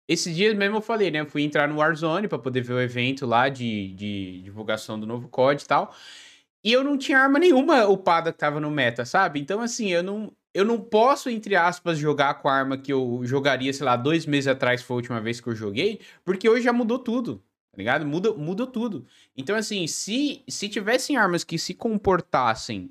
esses 0.07 0.35
dias 0.35 0.55
mesmo 0.55 0.77
eu 0.77 0.81
falei, 0.81 1.09
né? 1.09 1.25
Fui 1.25 1.41
entrar 1.41 1.67
no 1.67 1.77
Warzone 1.77 2.27
para 2.27 2.37
poder 2.37 2.61
ver 2.61 2.73
o 2.73 2.81
evento 2.81 3.25
lá 3.25 3.49
de, 3.49 3.93
de 3.93 4.41
divulgação 4.43 4.99
do 4.99 5.07
novo 5.07 5.27
COD 5.29 5.63
e 5.63 5.67
tal. 5.67 5.95
E 6.65 6.73
eu 6.73 6.83
não 6.83 6.97
tinha 6.97 7.19
arma 7.19 7.37
nenhuma 7.37 7.85
upada 7.87 8.33
que 8.33 8.39
tava 8.39 8.59
no 8.59 8.71
meta, 8.71 9.05
sabe? 9.05 9.39
Então, 9.39 9.61
assim, 9.61 9.89
eu 9.89 10.01
não, 10.01 10.35
eu 10.51 10.65
não 10.65 10.81
posso, 10.81 11.29
entre 11.29 11.55
aspas, 11.55 11.95
jogar 11.95 12.41
com 12.41 12.49
a 12.49 12.53
arma 12.55 12.75
que 12.75 12.91
eu 12.91 13.21
jogaria, 13.23 13.71
sei 13.71 13.85
lá, 13.85 13.95
dois 13.95 14.25
meses 14.25 14.47
atrás, 14.47 14.81
foi 14.81 14.95
a 14.95 14.97
última 14.97 15.21
vez 15.21 15.39
que 15.39 15.47
eu 15.47 15.53
joguei, 15.53 15.99
porque 16.23 16.49
hoje 16.49 16.63
já 16.63 16.73
mudou 16.73 16.97
tudo, 16.97 17.35
tá 17.71 17.77
ligado? 17.77 18.03
Muda, 18.03 18.33
mudou 18.33 18.65
tudo. 18.65 19.05
Então, 19.37 19.55
assim, 19.55 19.85
se, 19.85 20.43
se 20.47 20.67
tivessem 20.67 21.15
armas 21.15 21.43
que 21.43 21.59
se 21.59 21.75
comportassem 21.75 22.89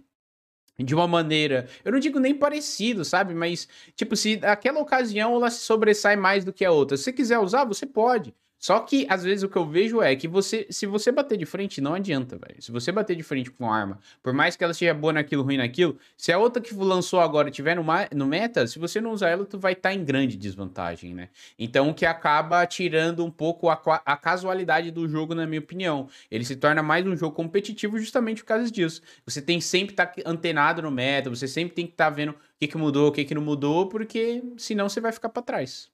de 0.79 0.95
uma 0.95 1.09
maneira, 1.09 1.69
eu 1.85 1.91
não 1.91 1.99
digo 1.99 2.21
nem 2.21 2.33
parecido, 2.33 3.05
sabe? 3.05 3.35
Mas, 3.35 3.69
tipo, 3.97 4.15
se 4.15 4.39
aquela 4.45 4.79
ocasião 4.79 5.35
ela 5.35 5.51
se 5.51 5.65
sobressai 5.65 6.15
mais 6.15 6.45
do 6.45 6.53
que 6.53 6.65
a 6.65 6.71
outra, 6.71 6.97
se 6.97 7.03
você 7.03 7.13
quiser 7.13 7.41
usar, 7.41 7.65
você 7.65 7.87
pode. 7.87 8.33
Só 8.65 8.81
que, 8.81 9.07
às 9.11 9.23
vezes, 9.23 9.43
o 9.43 9.49
que 9.51 9.59
eu 9.59 9.67
vejo 9.67 10.01
é 10.01 10.17
que 10.17 10.27
você, 10.27 10.67
se 10.71 10.87
você 10.87 11.13
bater 11.13 11.37
de 11.37 11.45
frente, 11.45 11.83
não 11.83 11.93
adianta, 11.93 12.39
velho. 12.39 12.63
Se 12.63 12.73
você 12.73 12.91
bater 12.91 13.15
de 13.15 13.23
frente 13.23 13.51
com 13.51 13.71
arma, 13.71 13.99
por 14.23 14.33
mais 14.33 14.57
que 14.57 14.65
ela 14.65 14.73
seja 14.73 14.95
boa 14.95 15.13
naquilo, 15.13 15.43
ruim 15.43 15.59
naquilo, 15.59 15.99
se 16.17 16.33
a 16.33 16.39
outra 16.39 16.63
que 16.63 16.75
lançou 16.75 17.21
agora 17.21 17.51
tiver 17.51 17.77
no, 17.77 17.85
no 18.15 18.27
meta, 18.27 18.67
se 18.67 18.79
você 18.79 19.03
não 19.03 19.13
usar 19.13 19.29
ela, 19.29 19.45
tu 19.45 19.59
vai 19.59 19.75
estar 19.75 19.91
tá 19.91 19.95
em 19.95 20.03
grande 20.03 20.39
desvantagem, 20.39 21.13
né? 21.13 21.29
Então, 21.59 21.91
o 21.91 21.95
que 21.95 22.07
acaba 22.07 22.65
tirando 22.65 23.23
um 23.23 23.31
pouco 23.31 23.69
a, 23.69 23.79
a 24.03 24.17
casualidade 24.17 24.91
do 24.91 25.07
jogo, 25.07 25.35
na 25.35 25.47
minha 25.47 25.61
opinião. 25.61 26.09
Ele 26.31 26.43
se 26.43 26.57
torna 26.57 26.83
mais 26.83 27.07
um 27.07 27.15
jogo 27.15 27.37
competitivo 27.37 27.99
justamente 27.99 28.43
por 28.43 28.49
causa 28.49 28.71
disso. 28.71 29.03
Você 29.27 29.43
tem 29.43 29.61
sempre 29.61 29.93
estar 29.93 30.07
tá 30.07 30.23
antenado 30.25 30.81
no 30.81 30.91
meta, 30.91 31.29
você 31.29 31.47
sempre 31.47 31.75
tem 31.75 31.87
que 31.87 31.93
estar 31.93 32.07
tá 32.07 32.17
vendo 32.17 32.31
o 32.31 32.37
que, 32.59 32.69
que 32.69 32.79
mudou, 32.79 33.09
o 33.09 33.13
que, 33.13 33.27
que 33.27 33.35
não 33.35 33.43
mudou, 33.43 33.91
porque 33.91 34.43
senão 34.57 34.89
você 34.89 35.03
vai 35.03 35.13
ficar 35.13 35.29
para 35.29 35.43
trás 35.43 35.93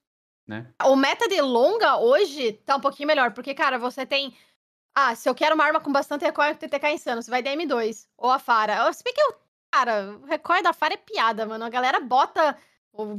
né? 0.51 0.67
O 0.85 0.97
meta 0.97 1.29
de 1.29 1.41
longa 1.41 1.97
hoje 1.99 2.55
tá 2.67 2.77
um 2.77 2.81
pouquinho 2.81 3.07
melhor, 3.07 3.33
porque, 3.33 3.55
cara, 3.55 3.79
você 3.79 4.05
tem. 4.05 4.35
Ah, 4.93 5.15
se 5.15 5.29
eu 5.29 5.35
quero 5.35 5.55
uma 5.55 5.65
arma 5.65 5.81
com 5.81 5.93
bastante 5.93 6.25
recoil, 6.25 6.57
TTK 6.57 6.91
insano, 6.91 7.23
você 7.23 7.31
vai 7.31 7.41
de 7.41 7.49
M2 7.51 8.09
ou 8.19 8.31
a 8.31 8.39
Fara. 8.41 8.93
Se 8.93 9.05
bem 9.05 9.15
que 9.15 9.21
eu. 9.21 9.35
Cara, 9.73 10.19
o 10.21 10.27
recoil 10.27 10.63
da 10.65 10.73
Fara 10.73 10.95
é 10.95 10.97
piada, 10.97 11.47
mano. 11.47 11.65
A 11.65 11.71
galera 11.71 12.01
bota. 12.01 12.59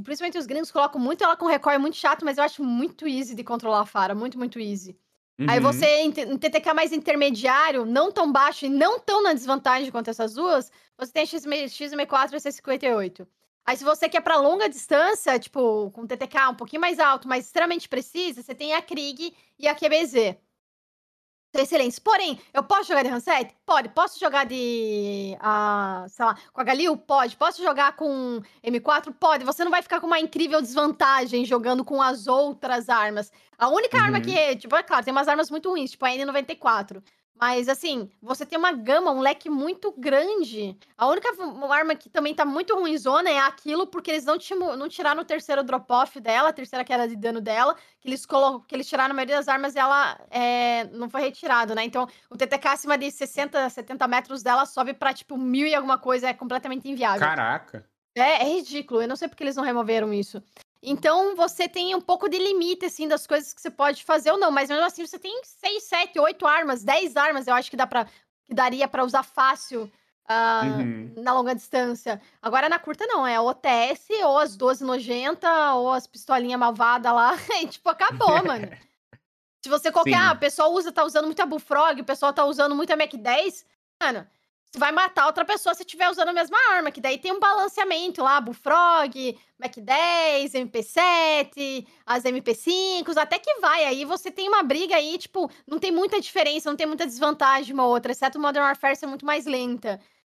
Principalmente 0.04 0.38
os 0.38 0.46
gringos 0.46 0.70
colocam 0.70 1.00
muito 1.00 1.24
ela 1.24 1.38
com 1.38 1.46
recoil 1.46 1.80
muito 1.80 1.96
chato, 1.96 2.26
mas 2.26 2.38
eu 2.38 2.44
acho 2.44 2.62
muito 2.62 3.08
easy 3.08 3.34
de 3.34 3.44
controlar 3.44 3.80
a 3.80 3.86
Fara. 3.86 4.14
Muito, 4.14 4.38
muito 4.38 4.60
easy. 4.60 5.00
Uhum. 5.40 5.50
Aí 5.50 5.62
você, 5.62 6.02
em 6.02 6.12
TTK 6.12 6.74
mais 6.74 6.92
intermediário, 6.92 7.86
não 7.86 8.12
tão 8.12 8.30
baixo 8.30 8.66
e 8.66 8.70
não 8.70 9.00
tão 9.00 9.24
na 9.24 9.34
desvantagem 9.34 9.90
quanto 9.90 10.10
essas 10.10 10.34
duas, 10.34 10.70
você 10.98 11.14
tem 11.14 11.26
XM4 11.26 12.34
e 12.34 12.38
C58. 12.38 13.26
Aí, 13.66 13.78
se 13.78 13.84
você 13.84 14.10
quer 14.10 14.22
para 14.22 14.38
longa 14.38 14.68
distância, 14.68 15.38
tipo, 15.40 15.92
com 15.92 16.08
TTK 16.08 16.50
um 16.50 16.56
pouquinho 16.56 16.82
mais 16.82 17.00
alto, 17.00 17.28
mas 17.28 17.46
extremamente 17.46 17.88
precisa, 17.88 18.42
você 18.42 18.56
tem 18.56 18.74
a 18.74 18.82
Krieg 18.82 19.34
e 19.60 19.68
a 19.68 19.76
QBZ. 19.76 20.38
Excelentes. 21.54 22.00
Porém, 22.00 22.40
eu 22.54 22.64
posso 22.64 22.88
jogar 22.88 23.04
de 23.04 23.10
Hanset? 23.10 23.54
Pode. 23.66 23.90
Posso 23.90 24.18
jogar 24.18 24.46
de. 24.46 25.36
Uh, 25.38 26.08
sei 26.08 26.26
lá, 26.26 26.38
com 26.54 26.62
a 26.62 26.64
Galil? 26.64 26.96
Pode. 26.96 27.36
Posso 27.36 27.62
jogar 27.62 27.96
com 27.98 28.42
M4? 28.64 29.14
Pode. 29.20 29.44
Você 29.44 29.64
não 29.64 29.72
vai 29.72 29.82
ficar 29.82 30.00
com 30.00 30.08
uma 30.08 30.20
incrível 30.20 30.62
desvantagem 30.62 31.44
jogando 31.44 31.84
com 31.84 32.02
as 32.02 32.26
outras 32.26 32.88
armas. 32.88 33.32
A 33.58 33.68
única 33.68 33.98
uhum. 33.98 34.04
arma 34.04 34.22
que. 34.22 34.56
Tipo, 34.56 34.78
é 34.78 34.84
claro, 34.84 35.04
tem 35.04 35.12
umas 35.12 35.28
armas 35.28 35.52
muito 35.52 35.70
ruins, 35.70 35.92
tipo 35.92 36.06
a 36.06 36.10
N94. 36.10 37.04
Mas, 37.42 37.68
assim, 37.68 38.08
você 38.22 38.46
tem 38.46 38.56
uma 38.56 38.72
gama, 38.72 39.10
um 39.10 39.20
leque 39.20 39.50
muito 39.50 39.92
grande. 39.98 40.78
A 40.96 41.08
única 41.08 41.28
arma 41.72 41.96
que 41.96 42.08
também 42.08 42.36
tá 42.36 42.46
muito 42.46 42.76
ruimzona 42.76 43.32
é 43.32 43.40
aquilo, 43.40 43.88
porque 43.88 44.12
eles 44.12 44.24
não, 44.24 44.38
não 44.78 44.88
tiraram 44.88 45.24
o 45.24 45.26
terceiro 45.26 45.64
drop-off 45.64 46.20
dela, 46.20 46.50
a 46.50 46.54
terceira 46.54 46.86
que 46.86 46.94
era 46.94 47.08
de 47.08 47.16
dano 47.16 47.42
dela, 47.42 47.76
que 48.00 48.08
eles, 48.08 48.28
colo 48.28 48.62
que 48.62 48.76
eles 48.76 48.88
tiraram 48.88 49.14
a 49.14 49.16
maioria 49.16 49.38
das 49.38 49.48
armas 49.48 49.74
e 49.76 49.80
ela 49.80 50.20
é, 50.30 50.84
não 50.92 51.10
foi 51.10 51.22
retirado, 51.22 51.74
né? 51.74 51.84
Então, 51.84 52.08
o 52.30 52.38
TTK 52.38 52.68
acima 52.68 52.96
de 52.96 53.10
60, 53.10 53.68
70 53.72 54.08
metros 54.08 54.44
dela 54.44 54.68
sobe 54.68 54.94
pra, 54.94 55.12
tipo, 55.12 55.36
mil 55.36 55.66
e 55.66 55.74
alguma 55.74 55.98
coisa, 55.98 56.30
é 56.30 56.36
completamente 56.36 56.88
inviável. 56.88 57.22
Caraca! 57.22 57.84
É, 58.16 58.44
é 58.44 58.44
ridículo, 58.44 59.02
eu 59.02 59.08
não 59.08 59.16
sei 59.16 59.28
porque 59.28 59.44
eles 59.44 59.56
não 59.56 59.64
removeram 59.64 60.14
isso. 60.14 60.44
Então 60.82 61.36
você 61.36 61.70
tem 61.70 61.94
um 61.94 62.02
pouco 62.02 62.28
de 62.28 62.38
limite, 62.38 62.86
assim, 62.86 63.08
das 63.08 63.28
coisas 63.28 63.54
que 63.54 63.62
você 63.62 63.70
pode 63.70 64.04
fazer 64.04 64.32
ou 64.32 64.38
não. 64.38 64.52
Mas 64.52 64.70
mesmo 64.70 64.84
assim, 64.84 65.06
você 65.06 65.20
tem 65.20 65.42
6, 65.44 65.84
7, 65.84 66.20
8 66.20 66.48
armas, 66.48 66.84
10 66.84 67.16
armas, 67.16 67.48
eu 67.48 67.54
acho 67.54 67.70
que 67.70 67.78
dá 67.78 67.86
para 67.86 68.06
que 68.46 68.54
daria 68.54 68.88
para 68.88 69.06
usar 69.06 69.24
fácil 69.24 69.84
uh, 70.30 70.66
uhum. 70.66 71.14
na 71.18 71.34
longa 71.34 71.54
distância. 71.54 72.22
Agora 72.42 72.68
na 72.68 72.80
curta 72.80 73.06
não, 73.06 73.26
é 73.26 73.40
OTS, 73.40 74.10
ou 74.24 74.40
as 74.40 74.56
12 74.56 74.84
nojenta, 74.84 75.74
ou 75.76 75.92
as 75.92 76.08
pistolinhas 76.08 76.60
malvadas 76.60 77.14
lá. 77.14 77.38
E, 77.62 77.68
tipo, 77.68 77.90
acabou, 77.90 78.44
mano. 78.44 78.68
Se 79.64 79.70
você 79.70 79.92
qualquer, 79.92 80.16
ah, 80.16 80.34
o 80.34 80.40
pessoal 80.40 80.74
usa, 80.74 80.92
tá 80.92 81.04
usando 81.04 81.26
muito 81.26 81.40
a 81.40 81.46
Bullfrog, 81.46 82.02
o 82.02 82.06
pessoal 82.06 82.34
tá 82.34 82.44
usando 82.46 82.76
muito 82.76 82.92
a 82.92 82.98
Mac 82.98 83.14
10, 83.14 83.64
mano, 84.02 84.28
você 84.72 84.80
vai 84.80 84.92
matar 84.94 85.26
outra 85.26 85.44
pessoa 85.44 85.76
se 85.76 85.84
estiver 85.84 86.10
usando 86.10 86.30
a 86.30 86.34
mesma 86.34 86.58
arma, 86.72 86.92
que 86.92 87.02
daí 87.02 87.18
tem 87.18 87.34
um 87.34 87.42
balanceamento 87.42 88.24
lá, 88.24 88.40
Bullfrog, 88.40 89.38
Mac 89.60 89.76
10, 89.76 90.54
MP7, 90.54 91.86
as 92.06 92.24
MP5, 92.24 93.18
até 93.18 93.38
que 93.38 93.60
vai. 93.60 93.84
Aí 93.84 94.06
você 94.06 94.32
tem 94.32 94.48
uma 94.48 94.64
briga 94.64 94.96
aí, 94.96 95.18
tipo, 95.18 95.52
não 95.68 95.78
tem 95.78 95.92
muita 95.92 96.22
diferença, 96.22 96.70
não 96.70 96.78
tem 96.78 96.88
muita 96.88 97.06
desvantagem 97.06 97.74
uma 97.74 97.86
outra, 97.86 98.14
exceto 98.14 98.38
o 98.38 98.42
Modern 98.42 98.66
Warfare 98.66 98.96
ser 98.96 99.08
muito 99.08 99.26
mais 99.26 99.46
lenta. 99.46 100.00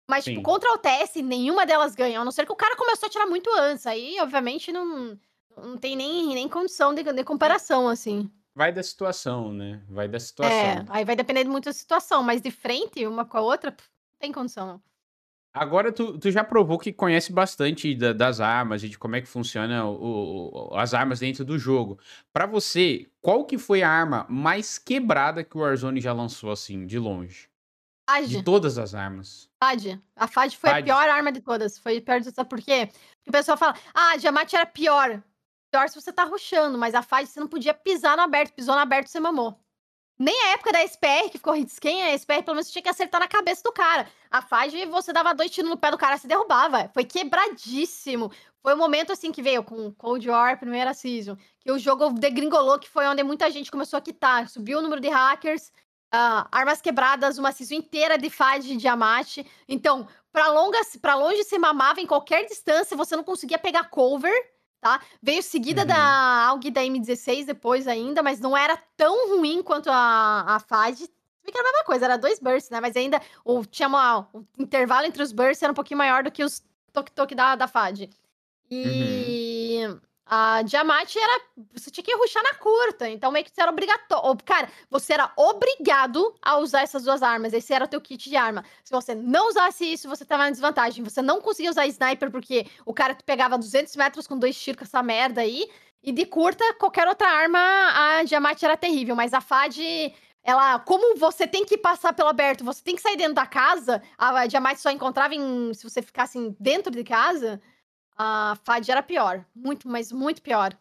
Mas, 0.10 0.24
tipo, 0.24 0.36
Sim. 0.36 0.42
tipo, 0.42 0.50
contra 0.50 0.72
o 0.74 0.78
TS, 0.78 1.22
nenhuma 1.22 1.66
delas 1.66 1.94
ganha, 1.94 2.22
a 2.22 2.24
não 2.24 2.32
ser 2.32 2.46
que 2.46 2.54
o 2.54 2.56
cara 2.56 2.78
começou 2.78 3.08
a 3.08 3.10
tirar 3.10 3.26
muito 3.26 3.50
antes. 3.54 3.86
Aí, 3.86 4.18
obviamente, 4.22 4.72
não, 4.72 5.20
não 5.58 5.78
tem 5.78 5.96
nem, 5.96 6.28
nem 6.34 6.48
condição 6.48 6.94
de, 6.94 7.04
de 7.04 7.24
comparação, 7.26 7.90
assim. 7.90 8.32
Vai 8.56 8.72
da 8.72 8.84
situação, 8.84 9.52
né? 9.52 9.82
Vai 9.90 10.08
da 10.08 10.20
situação. 10.20 10.56
É, 10.56 10.86
aí 10.90 11.06
vai 11.06 11.16
depender 11.16 11.44
muito 11.46 11.66
da 11.66 11.74
situação, 11.74 12.24
mas 12.24 12.42
de 12.42 12.52
frente, 12.52 13.06
uma 13.06 13.24
com 13.24 13.38
a 13.38 13.42
outra, 13.42 13.76
tem 14.22 14.32
condição, 14.32 14.68
não. 14.68 14.82
Agora, 15.54 15.92
tu, 15.92 16.18
tu 16.18 16.32
já 16.32 16.46
provou 16.46 16.80
que 16.80 16.94
conhece 16.94 17.34
bastante 17.34 17.94
da, 17.94 18.14
das 18.14 18.40
armas 18.40 18.84
e 18.84 18.90
de 18.90 18.98
como 18.98 19.18
é 19.18 19.22
que 19.22 19.28
funciona 19.28 19.86
o, 19.86 20.70
o, 20.72 20.78
as 20.78 20.94
armas 20.94 21.20
dentro 21.20 21.44
do 21.44 21.60
jogo. 21.60 22.00
Para 22.32 22.46
você, 22.46 23.10
qual 23.20 23.44
que 23.44 23.58
foi 23.58 23.84
a 23.84 23.90
arma 23.90 24.26
mais 24.30 24.78
quebrada 24.78 25.44
que 25.44 25.58
o 25.58 25.62
Warzone 25.62 26.00
já 26.00 26.14
lançou, 26.14 26.52
assim, 26.52 26.86
de 26.86 26.98
longe? 26.98 27.50
FAD. 28.10 28.28
De 28.28 28.44
todas 28.44 28.78
as 28.78 28.96
armas. 28.96 29.50
FAD. 29.62 30.02
A 30.16 30.28
FAD 30.28 30.58
foi 30.58 30.70
FAD. 30.70 30.80
a 30.80 30.84
pior 30.84 31.10
arma 31.10 31.32
de 31.34 31.42
todas. 31.42 31.78
Foi 31.78 31.98
a 31.98 32.02
pior 32.02 32.22
de 32.22 32.32
todas. 32.32 32.50
Por 32.50 32.62
quê? 32.62 32.88
Porque 32.88 33.30
o 33.30 33.32
pessoal 33.32 33.58
fala, 33.58 33.76
ah, 33.94 34.14
a 34.14 34.18
Diamante 34.18 34.56
era 34.56 34.66
pior. 34.66 35.22
Pior 35.70 35.90
se 35.90 36.00
você 36.00 36.14
tá 36.14 36.24
ruxando, 36.24 36.78
mas 36.78 36.96
a 36.96 37.02
FAD 37.02 37.28
você 37.28 37.40
não 37.42 37.48
podia 37.48 37.74
pisar 37.74 38.16
no 38.16 38.24
aberto. 38.24 38.54
Pisou 38.54 38.76
no 38.76 38.82
aberto, 38.82 39.08
você 39.08 39.20
mamou. 39.20 39.60
Nem 40.22 40.40
a 40.40 40.50
época 40.50 40.72
da 40.72 40.84
SPR, 40.84 41.32
que 41.32 41.40
ficou 41.40 41.56
skin, 41.56 42.04
a 42.04 42.16
SPR 42.16 42.44
pelo 42.44 42.54
menos 42.54 42.70
tinha 42.70 42.84
que 42.84 42.90
acertar 42.90 43.20
na 43.20 43.28
cabeça 43.28 43.64
do 43.64 43.72
cara. 43.72 44.08
A 44.30 44.40
Fage, 44.40 44.86
você 44.86 45.12
dava 45.12 45.34
dois 45.34 45.50
tiros 45.50 45.68
no 45.68 45.76
pé 45.76 45.90
do 45.90 45.98
cara, 45.98 46.16
se 46.16 46.28
derrubava. 46.28 46.92
Foi 46.94 47.04
quebradíssimo. 47.04 48.32
Foi 48.62 48.74
o 48.74 48.76
um 48.76 48.80
momento, 48.80 49.12
assim, 49.12 49.32
que 49.32 49.42
veio 49.42 49.64
com 49.64 49.92
Cold 49.94 50.30
War, 50.30 50.60
primeira 50.60 50.94
season, 50.94 51.36
que 51.60 51.72
o 51.72 51.80
jogo 51.80 52.12
degringolou, 52.12 52.78
que 52.78 52.88
foi 52.88 53.08
onde 53.08 53.24
muita 53.24 53.50
gente 53.50 53.72
começou 53.72 53.98
a 53.98 54.02
quitar. 54.02 54.48
Subiu 54.48 54.78
o 54.78 54.82
número 54.84 55.02
de 55.02 55.10
hackers, 55.10 55.70
uh, 56.14 56.46
armas 56.52 56.82
quebradas, 56.82 57.40
uma 57.40 57.52
season 57.52 57.74
inteira 57.74 58.16
de 58.16 58.30
Fage 58.30 58.78
de 58.78 58.86
Yamate. 58.86 59.44
Então, 59.68 60.08
pra, 60.32 60.50
longe 61.16 61.44
se 61.46 61.58
mamava 61.58 62.00
em 62.00 62.06
qualquer 62.06 62.46
distância, 62.46 62.96
você 62.96 63.16
não 63.16 63.24
conseguia 63.24 63.58
pegar 63.58 63.86
cover 63.86 64.32
tá? 64.82 65.00
Veio 65.22 65.44
seguida 65.44 65.82
uhum. 65.82 65.88
da 65.88 66.48
AUG 66.48 66.72
da 66.72 66.82
M16 66.82 67.46
depois 67.46 67.88
ainda, 67.88 68.24
mas 68.24 68.40
não 68.40 68.58
era 68.58 68.76
tão 68.98 69.38
ruim 69.38 69.62
quanto 69.62 69.90
a, 69.90 70.56
a 70.56 70.60
FAD. 70.60 71.08
Que 71.44 71.58
era 71.58 71.68
a 71.68 71.72
mesma 71.72 71.86
coisa, 71.86 72.06
era 72.06 72.18
dois 72.18 72.40
bursts, 72.40 72.70
né? 72.70 72.80
Mas 72.80 72.96
ainda 72.96 73.22
o, 73.44 73.66
tinha 73.66 73.88
uma, 73.88 74.28
o 74.34 74.46
intervalo 74.60 75.06
entre 75.06 75.22
os 75.24 75.32
bursts 75.32 75.62
era 75.62 75.72
um 75.72 75.76
pouquinho 75.76 75.98
maior 75.98 76.24
do 76.24 76.32
que 76.32 76.44
os 76.44 76.64
toque-toque 76.94 77.36
da, 77.36 77.56
da 77.56 77.68
FAD. 77.68 78.10
E. 78.70 78.86
Uhum. 78.86 79.61
A 80.26 80.62
Diamante 80.62 81.20
era. 81.20 81.42
Você 81.74 81.92
tinha 81.92 82.04
que 82.04 82.16
ruxar 82.16 82.44
na 82.44 82.54
curta. 82.56 83.10
Então, 83.10 83.32
meio 83.32 83.44
que 83.44 83.52
você 83.52 83.62
era 83.62 83.72
obrigatório. 83.72 84.38
Cara, 84.46 84.70
você 84.90 85.14
era 85.14 85.32
obrigado 85.36 86.34
a 86.42 86.58
usar 86.58 86.82
essas 86.82 87.04
duas 87.04 87.22
armas. 87.22 87.54
Esse 87.54 87.74
era 87.74 87.86
o 87.86 87.88
teu 87.88 88.00
kit 88.00 88.30
de 88.30 88.36
arma. 88.36 88.64
Se 88.84 88.92
você 88.92 89.14
não 89.14 89.50
usasse 89.50 89.84
isso, 89.86 90.08
você 90.08 90.24
tava 90.24 90.44
na 90.44 90.52
desvantagem. 90.52 91.04
Você 91.04 91.22
não 91.22 91.42
conseguia 91.42 91.72
usar 91.72 91.86
sniper 91.88 92.32
porque 92.32 92.66
o 92.86 92.94
cara 92.94 93.14
te 93.14 93.24
pegava 93.24 93.58
200 93.58 93.96
metros 93.96 94.28
com 94.28 94.38
dois 94.38 94.58
tiros 94.60 94.78
com 94.78 94.86
essa 94.86 95.04
merda 95.04 95.42
aí. 95.42 95.70
E 96.04 96.12
de 96.12 96.26
curta, 96.26 96.64
qualquer 96.76 97.08
outra 97.08 97.28
arma, 97.28 97.60
a 97.60 98.24
Diamante 98.24 98.64
era 98.66 98.78
terrível. 98.78 99.16
Mas 99.16 99.34
a 99.34 99.42
FAD 99.42 100.14
ela, 100.44 100.80
como 100.80 101.18
você 101.18 101.46
tem 101.46 101.66
que 101.66 101.78
passar 101.78 102.14
pelo 102.14 102.30
aberto, 102.30 102.64
você 102.64 102.82
tem 102.84 102.96
que 102.96 103.02
sair 103.02 103.16
dentro 103.16 103.36
da 103.36 103.46
casa, 103.46 104.02
a 104.18 104.48
Diamante 104.48 104.82
só 104.82 104.90
encontrava 104.90 105.36
em, 105.36 105.74
se 105.74 105.84
você 105.84 106.02
ficasse 106.02 106.56
dentro 106.60 106.92
de 106.92 107.04
casa, 107.04 107.62
a 108.22 108.56
FAD 108.64 108.92
era 108.92 109.02
pior. 109.02 109.44
Muito, 109.56 109.88
mas 109.88 110.12
muito 110.12 110.42
pior. 110.42 110.78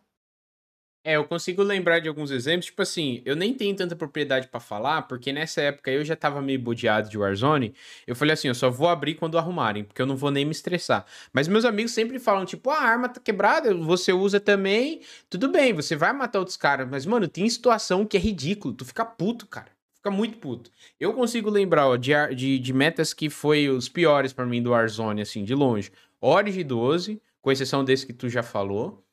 É, 1.02 1.16
eu 1.16 1.24
consigo 1.24 1.62
lembrar 1.62 1.98
de 2.00 2.08
alguns 2.08 2.30
exemplos. 2.30 2.66
Tipo 2.66 2.82
assim, 2.82 3.22
eu 3.24 3.34
nem 3.34 3.54
tenho 3.54 3.74
tanta 3.74 3.96
propriedade 3.96 4.48
para 4.48 4.60
falar, 4.60 5.02
porque 5.02 5.32
nessa 5.32 5.62
época 5.62 5.90
eu 5.90 6.04
já 6.04 6.14
tava 6.14 6.42
meio 6.42 6.60
bodeado 6.60 7.08
de 7.08 7.16
Warzone. 7.16 7.74
Eu 8.06 8.14
falei 8.14 8.34
assim, 8.34 8.48
eu 8.48 8.54
só 8.54 8.68
vou 8.68 8.88
abrir 8.88 9.14
quando 9.14 9.38
arrumarem, 9.38 9.82
porque 9.82 10.02
eu 10.02 10.06
não 10.06 10.16
vou 10.16 10.30
nem 10.30 10.44
me 10.44 10.50
estressar. 10.50 11.06
Mas 11.32 11.48
meus 11.48 11.64
amigos 11.64 11.92
sempre 11.92 12.18
falam, 12.18 12.44
tipo, 12.44 12.68
ah, 12.70 12.76
a 12.76 12.84
arma 12.84 13.08
tá 13.08 13.18
quebrada, 13.18 13.74
você 13.74 14.12
usa 14.12 14.38
também. 14.38 15.00
Tudo 15.30 15.48
bem, 15.48 15.72
você 15.72 15.96
vai 15.96 16.12
matar 16.12 16.40
outros 16.40 16.58
caras. 16.58 16.86
Mas, 16.90 17.06
mano, 17.06 17.26
tem 17.26 17.48
situação 17.48 18.04
que 18.04 18.18
é 18.18 18.20
ridículo. 18.20 18.74
Tu 18.74 18.84
fica 18.84 19.04
puto, 19.04 19.46
cara. 19.46 19.68
Fica 19.94 20.10
muito 20.10 20.36
puto. 20.38 20.70
Eu 20.98 21.14
consigo 21.14 21.48
lembrar, 21.48 21.86
ó, 21.86 21.96
de, 21.96 22.12
de, 22.34 22.58
de 22.58 22.72
metas 22.74 23.14
que 23.14 23.30
foi 23.30 23.70
os 23.70 23.88
piores 23.88 24.32
para 24.34 24.44
mim 24.46 24.62
do 24.62 24.70
Warzone, 24.70 25.22
assim, 25.22 25.44
de 25.44 25.54
longe. 25.54 25.90
Origin 26.20 26.64
12 26.64 27.22
com 27.40 27.50
exceção 27.50 27.84
desse 27.84 28.06
que 28.06 28.12
tu 28.12 28.28
já 28.28 28.42
falou. 28.42 29.04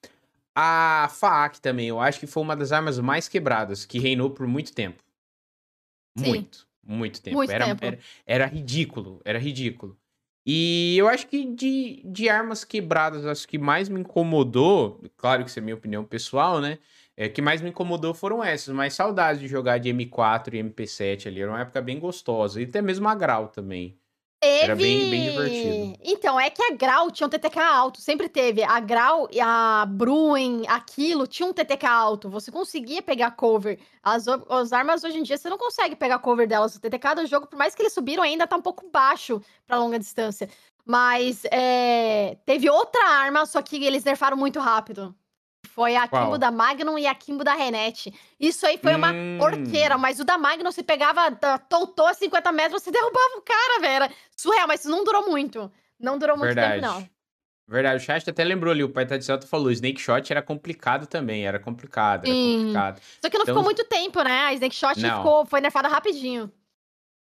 A 0.55 1.07
FAAC 1.11 1.61
também, 1.61 1.87
eu 1.87 1.99
acho 1.99 2.19
que 2.19 2.27
foi 2.27 2.41
uma 2.41 2.55
das 2.55 2.71
armas 2.71 2.99
mais 2.99 3.27
quebradas, 3.27 3.85
que 3.85 3.99
reinou 3.99 4.31
por 4.31 4.47
muito 4.47 4.73
tempo. 4.73 5.03
Sim. 6.17 6.29
Muito, 6.29 6.67
muito 6.83 7.21
tempo. 7.21 7.37
Muito 7.37 7.51
era, 7.51 7.65
tempo. 7.65 7.85
Era, 7.85 7.99
era 8.25 8.45
ridículo, 8.47 9.21
era 9.23 9.37
ridículo. 9.37 9.97
E 10.49 10.95
eu 10.97 11.09
acho 11.09 11.27
que 11.27 11.43
de, 11.43 12.01
de 12.05 12.29
armas 12.29 12.63
quebradas, 12.63 13.25
acho 13.25 13.47
que 13.47 13.57
mais 13.57 13.89
me 13.89 13.99
incomodou, 13.99 15.03
claro 15.17 15.43
que 15.43 15.49
isso 15.49 15.59
é 15.59 15.61
minha 15.61 15.75
opinião 15.75 16.05
pessoal, 16.05 16.61
né? 16.61 16.79
É, 17.17 17.27
que 17.27 17.41
mais 17.41 17.61
me 17.61 17.69
incomodou 17.69 18.13
foram 18.13 18.43
essas, 18.43 18.73
mas 18.73 18.93
saudades 18.93 19.41
de 19.41 19.47
jogar 19.47 19.77
de 19.77 19.89
M4 19.89 20.53
e 20.53 20.63
MP7 20.63 21.27
ali, 21.27 21.41
era 21.41 21.51
uma 21.51 21.61
época 21.61 21.81
bem 21.81 21.99
gostosa. 21.99 22.61
E 22.61 22.63
até 22.63 22.81
mesmo 22.81 23.07
a 23.09 23.13
Grau 23.13 23.49
também. 23.49 23.99
Teve... 24.39 24.63
Era 24.63 24.75
bem, 24.75 25.09
bem 25.09 25.31
divertido. 25.31 25.99
Então, 26.03 26.39
é 26.39 26.49
que 26.49 26.61
a 26.61 26.75
Grau 26.75 27.09
tinha 27.09 27.25
um 27.25 27.29
TTK 27.29 27.59
alto, 27.59 27.99
sempre 27.99 28.29
teve. 28.29 28.63
A 28.63 28.79
Grau 28.79 29.27
e 29.31 29.39
a 29.41 29.85
Bruen, 29.87 30.63
aquilo, 30.67 31.25
tinha 31.25 31.47
um 31.47 31.53
TTK 31.53 31.85
alto. 31.85 32.29
Você 32.29 32.51
conseguia 32.51 33.01
pegar 33.01 33.31
cover. 33.31 33.79
As, 34.03 34.27
as 34.27 34.71
armas 34.71 35.03
hoje 35.03 35.17
em 35.17 35.23
dia, 35.23 35.37
você 35.37 35.49
não 35.49 35.57
consegue 35.57 35.95
pegar 35.95 36.19
cover 36.19 36.47
delas. 36.47 36.75
O 36.75 36.79
TTK 36.79 37.15
do 37.15 37.25
jogo, 37.25 37.47
por 37.47 37.57
mais 37.57 37.73
que 37.73 37.81
eles 37.81 37.93
subiram, 37.93 38.21
ainda 38.21 38.45
tá 38.45 38.55
um 38.55 38.61
pouco 38.61 38.87
baixo 38.91 39.41
pra 39.65 39.79
longa 39.79 39.97
distância. 39.97 40.47
Mas 40.85 41.43
é, 41.51 42.37
teve 42.45 42.69
outra 42.69 43.03
arma, 43.09 43.45
só 43.45 43.61
que 43.61 43.83
eles 43.83 44.03
nerfaram 44.03 44.37
muito 44.37 44.59
rápido. 44.59 45.15
Foi 45.77 45.95
a 45.95 46.07
Qual? 46.07 46.23
Kimbo 46.23 46.39
da 46.39 46.49
Magnum 46.49 46.97
e 46.97 47.05
a 47.05 47.13
Kimbo 47.13 47.43
da 47.43 47.53
Renete. 47.53 48.11
Isso 48.39 48.65
aí 48.65 48.79
foi 48.79 48.95
uma 48.95 49.11
hum. 49.11 49.37
porqueira, 49.37 49.95
mas 49.95 50.19
o 50.19 50.23
da 50.23 50.35
Magnum 50.35 50.71
se 50.71 50.81
pegava, 50.81 51.29
tontou 51.69 52.07
a 52.07 52.15
50 52.15 52.51
metros, 52.51 52.81
você 52.81 52.89
derrubava 52.89 53.37
o 53.37 53.43
cara, 53.43 53.79
velho. 53.79 54.15
Surreal, 54.35 54.67
mas 54.67 54.79
isso 54.79 54.89
não 54.89 55.03
durou 55.03 55.29
muito. 55.29 55.71
Não 55.99 56.17
durou 56.17 56.35
muito 56.35 56.55
Verdade. 56.55 56.81
tempo, 56.81 56.93
não. 56.93 57.07
Verdade, 57.67 57.97
o 57.97 57.99
chat 57.99 58.27
até 58.27 58.43
lembrou 58.43 58.73
ali, 58.73 58.83
o 58.83 58.89
pai 58.89 59.05
tá 59.05 59.17
de 59.17 59.25
certo 59.25 59.45
falou, 59.45 59.69
Snake 59.69 60.01
Shot 60.01 60.31
era 60.31 60.41
complicado 60.41 61.05
também, 61.05 61.45
era 61.45 61.59
complicado, 61.59 62.25
era 62.25 62.33
Sim. 62.33 62.57
complicado. 62.57 63.01
Só 63.21 63.29
que 63.29 63.37
não 63.37 63.43
então... 63.43 63.53
ficou 63.53 63.63
muito 63.63 63.83
tempo, 63.85 64.23
né? 64.23 64.45
A 64.45 64.53
Snake 64.53 64.75
Shot 64.75 64.99
ficou, 64.99 65.45
foi 65.45 65.61
nerfada 65.61 65.87
rapidinho. 65.87 66.51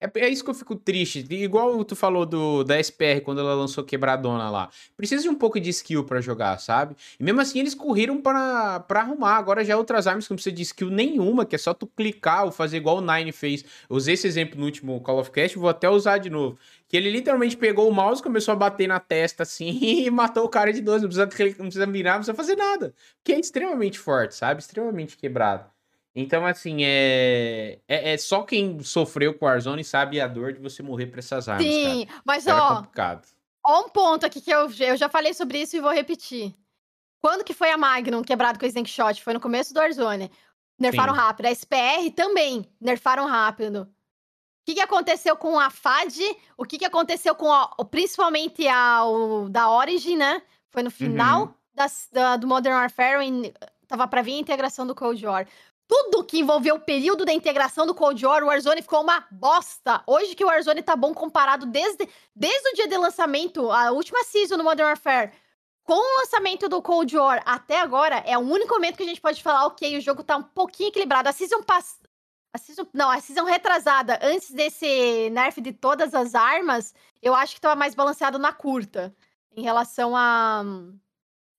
É, 0.03 0.25
é 0.25 0.29
isso 0.29 0.43
que 0.43 0.49
eu 0.49 0.53
fico 0.53 0.75
triste. 0.75 1.25
Igual 1.29 1.83
tu 1.85 1.95
falou 1.95 2.25
do, 2.25 2.63
da 2.65 2.77
SPR 2.77 3.21
quando 3.23 3.39
ela 3.39 3.53
lançou 3.53 3.85
Quebradona 3.85 4.49
lá. 4.49 4.69
Precisa 4.97 5.23
de 5.23 5.29
um 5.29 5.35
pouco 5.35 5.59
de 5.59 5.69
skill 5.69 6.03
para 6.03 6.19
jogar, 6.19 6.59
sabe? 6.59 6.95
E 7.17 7.23
mesmo 7.23 7.39
assim 7.39 7.59
eles 7.59 7.73
correram 7.73 8.21
para 8.21 8.83
arrumar. 8.89 9.37
Agora 9.37 9.63
já 9.63 9.77
outras 9.77 10.05
armas 10.05 10.25
que 10.27 10.31
não 10.31 10.35
precisa 10.35 10.53
de 10.53 10.61
skill 10.61 10.89
nenhuma, 10.89 11.45
que 11.45 11.55
é 11.55 11.57
só 11.57 11.73
tu 11.73 11.87
clicar 11.87 12.43
ou 12.43 12.51
fazer 12.51 12.77
igual 12.77 12.97
o 12.97 13.01
Nine 13.01 13.31
fez. 13.31 13.63
Eu 13.89 13.95
usei 13.95 14.15
esse 14.15 14.27
exemplo 14.27 14.59
no 14.59 14.65
último 14.65 14.99
Call 14.99 15.19
of 15.19 15.31
Cast, 15.31 15.57
vou 15.57 15.69
até 15.69 15.89
usar 15.89 16.17
de 16.17 16.29
novo. 16.29 16.57
Que 16.89 16.97
ele 16.97 17.09
literalmente 17.09 17.55
pegou 17.55 17.89
o 17.89 17.93
mouse, 17.93 18.21
começou 18.21 18.51
a 18.51 18.55
bater 18.55 18.87
na 18.87 18.99
testa 18.99 19.43
assim 19.43 19.79
e 20.05 20.09
matou 20.11 20.43
o 20.43 20.49
cara 20.49 20.73
de 20.73 20.81
12. 20.81 21.03
Não 21.03 21.09
precisa, 21.09 21.55
não 21.57 21.65
precisa 21.65 21.85
mirar, 21.85 22.13
não 22.15 22.19
precisa 22.19 22.35
fazer 22.35 22.55
nada. 22.57 22.93
Que 23.23 23.31
é 23.33 23.39
extremamente 23.39 23.97
forte, 23.97 24.35
sabe? 24.35 24.59
Extremamente 24.59 25.15
quebrado. 25.17 25.72
Então, 26.15 26.45
assim, 26.45 26.83
é... 26.83 27.79
é, 27.87 28.13
é 28.13 28.17
só 28.17 28.43
quem 28.43 28.81
sofreu 28.83 29.33
com 29.33 29.45
o 29.45 29.47
Warzone 29.47 29.83
sabe 29.83 30.21
a 30.21 30.27
dor 30.27 30.53
de 30.53 30.59
você 30.59 30.83
morrer 30.83 31.07
pra 31.07 31.19
essas 31.19 31.49
armas. 31.49 31.65
Sim, 31.65 32.05
cara. 32.05 32.21
mas 32.23 32.45
Era 32.45 32.63
ó. 32.63 32.75
complicado. 32.75 33.27
Ó, 33.65 33.85
um 33.85 33.89
ponto 33.89 34.25
aqui 34.25 34.39
que 34.41 34.51
eu, 34.51 34.69
eu 34.79 34.97
já 34.97 35.09
falei 35.09 35.33
sobre 35.33 35.61
isso 35.61 35.75
e 35.75 35.81
vou 35.81 35.91
repetir. 35.91 36.53
Quando 37.19 37.43
que 37.43 37.53
foi 37.53 37.71
a 37.71 37.77
Magnum 37.77 38.21
quebrado 38.21 38.59
com 38.59 38.65
a 38.65 38.67
Snake 38.67 38.89
Shot? 38.89 39.23
Foi 39.23 39.33
no 39.33 39.39
começo 39.39 39.73
do 39.73 39.79
Warzone. 39.79 40.29
Nerfaram 40.77 41.13
Sim. 41.13 41.19
rápido. 41.19 41.45
A 41.45 41.51
SPR 41.51 42.11
também 42.15 42.69
nerfaram 42.79 43.25
rápido. 43.25 43.83
O 43.83 44.65
que, 44.65 44.75
que 44.75 44.81
aconteceu 44.81 45.35
com 45.35 45.59
a 45.59 45.69
FAD? 45.69 46.19
O 46.57 46.65
que, 46.65 46.77
que 46.77 46.85
aconteceu 46.85 47.33
com 47.33 47.51
a, 47.51 47.69
principalmente 47.89 48.67
a 48.67 49.05
o, 49.05 49.49
da 49.49 49.69
Origin, 49.71 50.17
né? 50.17 50.41
Foi 50.69 50.83
no 50.83 50.91
final 50.91 51.43
uhum. 51.43 51.53
das, 51.73 52.09
da, 52.11 52.35
do 52.35 52.47
Modern 52.47 52.75
Warfare. 52.75 53.25
Em, 53.25 53.53
tava 53.87 54.07
pra 54.07 54.21
vir 54.21 54.35
a 54.35 54.39
integração 54.39 54.85
do 54.85 54.95
Cold 54.95 55.25
War 55.25 55.47
tudo 55.87 56.23
que 56.23 56.39
envolveu 56.39 56.75
o 56.75 56.79
período 56.79 57.25
da 57.25 57.33
integração 57.33 57.85
do 57.85 57.93
Cold 57.93 58.25
War, 58.25 58.43
o 58.43 58.47
Warzone 58.47 58.81
ficou 58.81 59.01
uma 59.01 59.25
bosta. 59.31 60.03
Hoje 60.07 60.35
que 60.35 60.43
o 60.43 60.47
Warzone 60.47 60.81
tá 60.81 60.95
bom 60.95 61.13
comparado 61.13 61.65
desde, 61.65 62.07
desde 62.35 62.69
o 62.69 62.75
dia 62.75 62.87
de 62.87 62.97
lançamento, 62.97 63.71
a 63.71 63.91
última 63.91 64.23
season 64.23 64.57
do 64.57 64.63
Modern 64.63 64.89
Warfare, 64.89 65.31
com 65.83 65.93
o 65.93 66.19
lançamento 66.19 66.69
do 66.69 66.81
Cold 66.81 67.15
War 67.17 67.43
até 67.45 67.81
agora, 67.81 68.17
é 68.25 68.37
o 68.37 68.41
único 68.41 68.73
momento 68.73 68.97
que 68.97 69.03
a 69.03 69.07
gente 69.07 69.21
pode 69.21 69.43
falar, 69.43 69.65
ok, 69.65 69.97
o 69.97 70.01
jogo 70.01 70.23
tá 70.23 70.37
um 70.37 70.43
pouquinho 70.43 70.89
equilibrado. 70.89 71.29
A 71.29 71.33
season 71.33 71.61
pass... 71.61 71.99
A 72.55 72.57
season, 72.59 72.85
não, 72.93 73.09
a 73.09 73.19
season 73.19 73.43
retrasada, 73.43 74.19
antes 74.21 74.51
desse 74.51 75.29
nerf 75.31 75.59
de 75.59 75.73
todas 75.73 76.13
as 76.13 76.35
armas, 76.35 76.93
eu 77.21 77.33
acho 77.33 77.55
que 77.55 77.61
tava 77.61 77.75
mais 77.75 77.95
balanceado 77.95 78.37
na 78.37 78.53
curta. 78.53 79.13
Em 79.55 79.63
relação 79.63 80.15
a. 80.15 80.63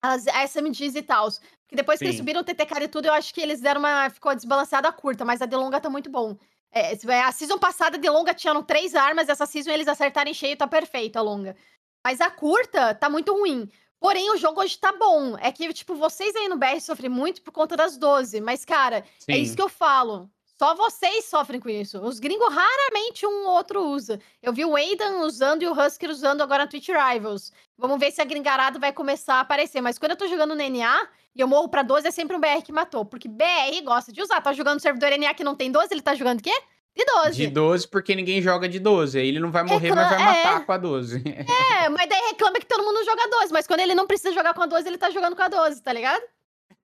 As 0.03 0.27
SMGs 0.27 0.97
e 0.97 1.03
tal. 1.03 1.29
Depois 1.75 1.99
que 1.99 2.05
eles 2.07 2.17
subiram 2.17 2.41
o 2.41 2.45
TTK 2.45 2.83
e 2.83 2.89
tudo, 2.89 3.07
eu 3.07 3.13
acho 3.13 3.33
que 3.35 3.41
eles 3.41 3.61
deram 3.61 3.81
uma. 3.81 4.09
Ficou 4.11 4.35
desbalanceada 4.35 4.89
a 4.89 4.93
curta, 4.93 5.25
mas 5.25 5.43
a 5.43 5.47
de 5.47 5.57
longa 5.57 5.81
tá 5.81 5.91
muito 5.91 6.11
bom. 6.11 6.37
É, 6.73 6.93
a 7.23 7.33
season 7.33 7.59
passada 7.59 7.97
de 7.97 8.11
longa 8.11 8.35
tinham 8.35 8.61
três 8.63 8.95
armas, 8.95 9.29
essa 9.29 9.47
season 9.47 9.71
eles 9.71 9.87
acertarem 9.87 10.35
cheio, 10.35 10.57
tá 10.57 10.67
perfeito 10.67 11.17
a 11.17 11.23
longa. 11.23 11.57
Mas 12.05 12.21
a 12.21 12.31
curta 12.31 12.95
tá 12.95 13.09
muito 13.09 13.33
ruim. 13.33 13.71
Porém, 14.01 14.31
o 14.33 14.37
jogo 14.37 14.61
hoje 14.61 14.79
tá 14.79 14.93
bom. 14.93 15.39
É 15.39 15.51
que, 15.51 15.73
tipo, 15.73 15.95
vocês 15.95 16.37
aí 16.37 16.49
no 16.49 16.59
BR 16.59 16.81
sofrem 16.81 17.09
muito 17.09 17.41
por 17.43 17.53
conta 17.53 17.77
das 17.77 17.97
12. 17.97 18.41
Mas, 18.41 18.65
cara, 18.65 19.05
Sim. 19.19 19.33
é 19.33 19.39
isso 19.39 19.57
que 19.57 19.63
eu 19.63 19.69
falo. 19.69 20.29
Só 20.57 20.75
vocês 20.75 21.25
sofrem 21.25 21.61
com 21.61 21.69
isso. 21.69 22.01
Os 22.01 22.21
gringos 22.21 22.53
raramente 22.53 23.27
um 23.27 23.47
ou 23.47 23.55
outro 23.55 23.83
usa. 23.83 24.21
Eu 24.43 24.53
vi 24.53 24.65
o 24.65 24.77
Aidan 24.77 25.19
usando 25.21 25.63
e 25.63 25.67
o 25.67 25.73
Husker 25.73 26.09
usando 26.09 26.43
agora 26.43 26.63
na 26.65 26.69
Twitch 26.69 26.89
Rivals. 26.89 27.53
Vamos 27.77 27.99
ver 27.99 28.13
se 28.13 28.23
a 28.23 28.25
gringarada 28.25 28.79
vai 28.79 28.93
começar 28.93 29.35
a 29.35 29.41
aparecer. 29.41 29.81
Mas 29.81 29.99
quando 29.99 30.13
eu 30.13 30.17
tô 30.17 30.29
jogando 30.29 30.55
no 30.55 30.69
NA 30.69 31.09
e 31.35 31.41
eu 31.41 31.49
morro 31.49 31.69
pra 31.69 31.83
12, 31.83 32.07
é 32.07 32.11
sempre 32.13 32.37
um 32.37 32.41
BR 32.41 32.63
que 32.65 32.71
matou. 32.71 33.05
Porque 33.05 33.29
BR 33.29 33.83
gosta 33.85 34.13
de 34.13 34.23
usar. 34.23 34.41
Tá 34.41 34.53
jogando 34.53 34.75
no 34.75 34.81
servidor 34.81 35.11
NA 35.19 35.35
que 35.35 35.43
não 35.43 35.57
tem 35.57 35.73
12, 35.73 35.89
ele 35.91 36.03
tá 36.03 36.15
jogando 36.15 36.39
o 36.39 36.43
quê? 36.43 36.55
De 36.97 37.05
12. 37.05 37.33
De 37.33 37.47
12, 37.49 37.89
porque 37.89 38.15
ninguém 38.15 38.41
joga 38.41 38.69
de 38.69 38.79
12. 38.79 39.19
Aí 39.19 39.27
ele 39.27 39.41
não 39.41 39.51
vai 39.51 39.65
morrer, 39.65 39.93
mas 39.93 40.09
vai 40.09 40.19
matar 40.19 40.61
é. 40.61 40.65
com 40.65 40.73
a 40.73 40.79
12. 40.79 41.25
É, 41.27 41.89
mas 41.89 42.09
daí 42.09 42.21
reclama 42.31 42.61
que 42.61 42.67
todo 42.67 42.85
mundo 42.85 43.05
joga 43.05 43.29
12. 43.29 43.53
Mas 43.53 43.67
quando 43.67 43.81
ele 43.81 43.97
não 43.97 44.07
precisa 44.07 44.33
jogar 44.33 44.55
com 44.55 44.63
a 44.63 44.67
12, 44.67 44.87
ele 44.87 44.99
tá 44.99 45.11
jogando 45.11 45.35
com 45.35 45.43
a 45.43 45.49
12, 45.49 45.83
tá 45.83 45.93
ligado? 45.93 46.23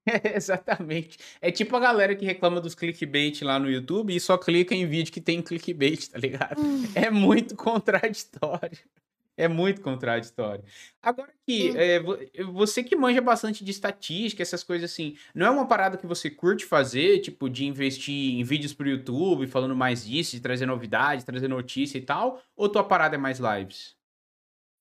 É, 0.06 0.36
exatamente. 0.36 1.18
É 1.40 1.50
tipo 1.50 1.76
a 1.76 1.80
galera 1.80 2.14
que 2.14 2.24
reclama 2.24 2.60
dos 2.60 2.74
clickbait 2.74 3.42
lá 3.42 3.58
no 3.58 3.70
YouTube 3.70 4.14
e 4.14 4.20
só 4.20 4.36
clica 4.36 4.74
em 4.74 4.86
vídeo 4.86 5.12
que 5.12 5.20
tem 5.20 5.42
clickbait, 5.42 6.08
tá 6.08 6.18
ligado? 6.18 6.60
Hum. 6.60 6.84
É 6.94 7.10
muito 7.10 7.54
contraditório. 7.56 8.78
É 9.36 9.48
muito 9.48 9.80
contraditório. 9.80 10.62
Agora 11.00 11.32
que 11.46 11.72
é, 11.74 11.98
você 12.44 12.82
que 12.82 12.94
manja 12.94 13.22
bastante 13.22 13.64
de 13.64 13.70
estatística, 13.70 14.42
essas 14.42 14.62
coisas 14.62 14.90
assim, 14.90 15.16
não 15.34 15.46
é 15.46 15.50
uma 15.50 15.66
parada 15.66 15.96
que 15.96 16.06
você 16.06 16.28
curte 16.28 16.66
fazer, 16.66 17.20
tipo, 17.20 17.48
de 17.48 17.64
investir 17.64 18.34
em 18.34 18.44
vídeos 18.44 18.74
pro 18.74 18.86
YouTube, 18.86 19.46
falando 19.46 19.74
mais 19.74 20.04
disso, 20.04 20.32
de 20.32 20.42
trazer 20.42 20.66
novidades, 20.66 21.24
trazer 21.24 21.48
notícia 21.48 21.96
e 21.96 22.02
tal? 22.02 22.42
Ou 22.54 22.68
tua 22.68 22.84
parada 22.84 23.14
é 23.14 23.18
mais 23.18 23.38
lives? 23.38 23.96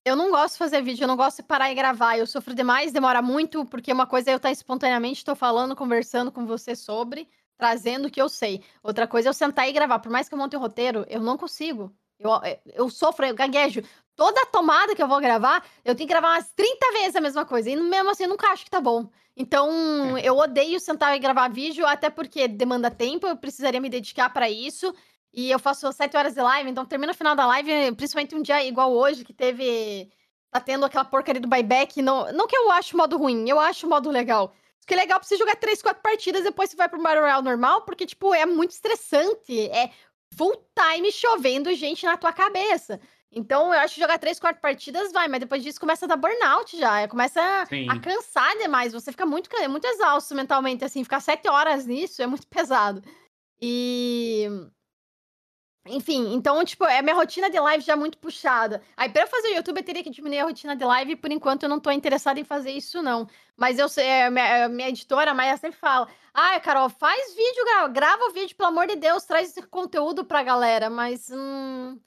Eu 0.05 0.15
não 0.15 0.31
gosto 0.31 0.53
de 0.53 0.59
fazer 0.59 0.81
vídeo, 0.81 1.03
eu 1.03 1.07
não 1.07 1.17
gosto 1.17 1.37
de 1.37 1.43
parar 1.43 1.71
e 1.71 1.75
gravar. 1.75 2.17
Eu 2.17 2.25
sofro 2.25 2.53
demais, 2.53 2.91
demora 2.91 3.21
muito, 3.21 3.65
porque 3.65 3.91
uma 3.91 4.07
coisa 4.07 4.31
é 4.31 4.33
eu 4.33 4.37
estar 4.37 4.51
espontaneamente, 4.51 5.17
estou 5.17 5.35
falando, 5.35 5.75
conversando 5.75 6.31
com 6.31 6.45
você 6.45 6.75
sobre, 6.75 7.27
trazendo 7.57 8.07
o 8.07 8.11
que 8.11 8.21
eu 8.21 8.29
sei. 8.29 8.63
Outra 8.81 9.07
coisa 9.07 9.27
é 9.27 9.29
eu 9.29 9.33
sentar 9.33 9.67
e 9.67 9.73
gravar. 9.73 9.99
Por 9.99 10.11
mais 10.11 10.27
que 10.27 10.33
eu 10.33 10.39
monte 10.39 10.55
um 10.55 10.59
roteiro, 10.59 11.05
eu 11.09 11.21
não 11.21 11.37
consigo. 11.37 11.93
Eu, 12.17 12.31
eu 12.65 12.89
sofro, 12.89 13.25
eu 13.25 13.35
gaguejo 13.35 13.81
toda 14.19 14.45
tomada 14.47 14.93
que 14.93 15.01
eu 15.01 15.07
vou 15.07 15.21
gravar, 15.21 15.65
eu 15.85 15.95
tenho 15.95 16.05
que 16.05 16.13
gravar 16.13 16.35
umas 16.35 16.51
30 16.51 16.91
vezes 16.91 17.15
a 17.15 17.21
mesma 17.21 17.45
coisa. 17.45 17.69
E 17.69 17.75
mesmo 17.77 18.09
assim, 18.09 18.23
eu 18.23 18.29
nunca 18.29 18.47
acho 18.47 18.65
que 18.65 18.69
tá 18.69 18.81
bom. 18.81 19.09
Então, 19.33 20.17
é. 20.17 20.27
eu 20.27 20.37
odeio 20.37 20.77
sentar 20.77 21.15
e 21.15 21.19
gravar 21.19 21.47
vídeo, 21.47 21.87
até 21.87 22.09
porque 22.09 22.45
demanda 22.45 22.91
tempo, 22.91 23.25
eu 23.25 23.37
precisaria 23.37 23.79
me 23.79 23.89
dedicar 23.89 24.29
para 24.29 24.49
isso. 24.49 24.93
E 25.33 25.51
eu 25.51 25.59
faço 25.59 25.91
7 25.91 26.17
horas 26.17 26.33
de 26.33 26.41
live, 26.41 26.69
então 26.69 26.85
termina 26.85 27.11
o 27.11 27.15
final 27.15 27.35
da 27.35 27.45
live, 27.45 27.93
principalmente 27.95 28.35
um 28.35 28.41
dia 28.41 28.63
igual 28.65 28.91
hoje, 28.91 29.23
que 29.23 29.33
teve. 29.33 30.11
Tá 30.51 30.59
tendo 30.59 30.83
aquela 30.83 31.05
porcaria 31.05 31.39
do 31.39 31.47
buyback. 31.47 32.01
Não, 32.01 32.31
não 32.33 32.47
que 32.47 32.57
eu 32.57 32.71
acho 32.71 32.95
o 32.95 32.97
modo 32.97 33.17
ruim, 33.17 33.47
eu 33.47 33.59
acho 33.59 33.85
o 33.85 33.89
modo 33.89 34.09
legal. 34.09 34.53
Que 34.87 34.95
é 34.95 34.97
legal 34.97 35.19
pra 35.19 35.27
você 35.27 35.37
jogar 35.37 35.55
3, 35.55 35.81
4 35.83 36.01
partidas, 36.01 36.43
depois 36.43 36.71
você 36.71 36.75
vai 36.75 36.89
pro 36.89 36.99
Battle 36.99 37.21
Royale 37.21 37.43
normal, 37.43 37.83
porque, 37.83 38.07
tipo, 38.07 38.33
é 38.33 38.45
muito 38.47 38.71
estressante. 38.71 39.69
É 39.69 39.91
full 40.35 40.55
time 40.75 41.11
chovendo 41.11 41.73
gente 41.75 42.05
na 42.05 42.17
tua 42.17 42.33
cabeça. 42.33 42.99
Então, 43.31 43.71
eu 43.71 43.79
acho 43.79 43.93
que 43.95 44.01
jogar 44.01 44.17
três, 44.17 44.39
quatro 44.39 44.59
partidas 44.59 45.11
vai, 45.11 45.27
mas 45.27 45.39
depois 45.39 45.61
disso 45.61 45.79
começa 45.79 46.05
a 46.05 46.07
dar 46.07 46.17
burnout 46.17 46.75
já. 46.77 47.07
Começa 47.07 47.39
a 47.87 47.99
cansar 47.99 48.57
demais. 48.57 48.91
Você 48.91 49.11
fica 49.11 49.25
muito, 49.25 49.49
muito 49.69 49.85
exausto 49.85 50.33
mentalmente, 50.33 50.83
assim. 50.83 51.03
Ficar 51.03 51.19
sete 51.19 51.47
horas 51.47 51.85
nisso 51.85 52.21
é 52.23 52.27
muito 52.27 52.47
pesado. 52.47 53.03
E. 53.61 54.47
Enfim, 55.87 56.33
então, 56.33 56.63
tipo, 56.63 56.85
é 56.85 57.01
minha 57.01 57.15
rotina 57.15 57.49
de 57.49 57.59
live 57.59 57.83
já 57.83 57.95
muito 57.95 58.17
puxada. 58.17 58.81
Aí, 58.97 59.11
eu 59.15 59.27
fazer 59.27 59.47
o 59.49 59.55
YouTube, 59.55 59.77
eu 59.77 59.83
teria 59.83 60.03
que 60.03 60.09
diminuir 60.09 60.39
a 60.39 60.43
rotina 60.43 60.75
de 60.75 60.83
live, 60.83 61.13
e 61.13 61.15
por 61.15 61.31
enquanto 61.31 61.63
eu 61.63 61.69
não 61.69 61.79
tô 61.79 61.89
interessada 61.89 62.39
em 62.39 62.43
fazer 62.43 62.71
isso, 62.71 63.01
não. 63.01 63.27
Mas 63.57 63.79
eu 63.79 63.87
sei, 63.89 64.05
é, 64.05 64.29
minha, 64.29 64.69
minha 64.69 64.89
editora, 64.89 65.31
a 65.31 65.33
Maia 65.33 65.57
sempre 65.57 65.79
fala: 65.79 66.07
Ah, 66.33 66.59
Carol, 66.59 66.89
faz 66.89 67.33
vídeo, 67.33 67.65
grava, 67.65 67.87
grava 67.87 68.23
o 68.25 68.31
vídeo, 68.31 68.55
pelo 68.55 68.69
amor 68.69 68.87
de 68.87 68.95
Deus, 68.97 69.23
traz 69.25 69.49
esse 69.49 69.61
conteúdo 69.67 70.25
pra 70.25 70.43
galera. 70.43 70.89
Mas. 70.89 71.29
Hum, 71.31 71.99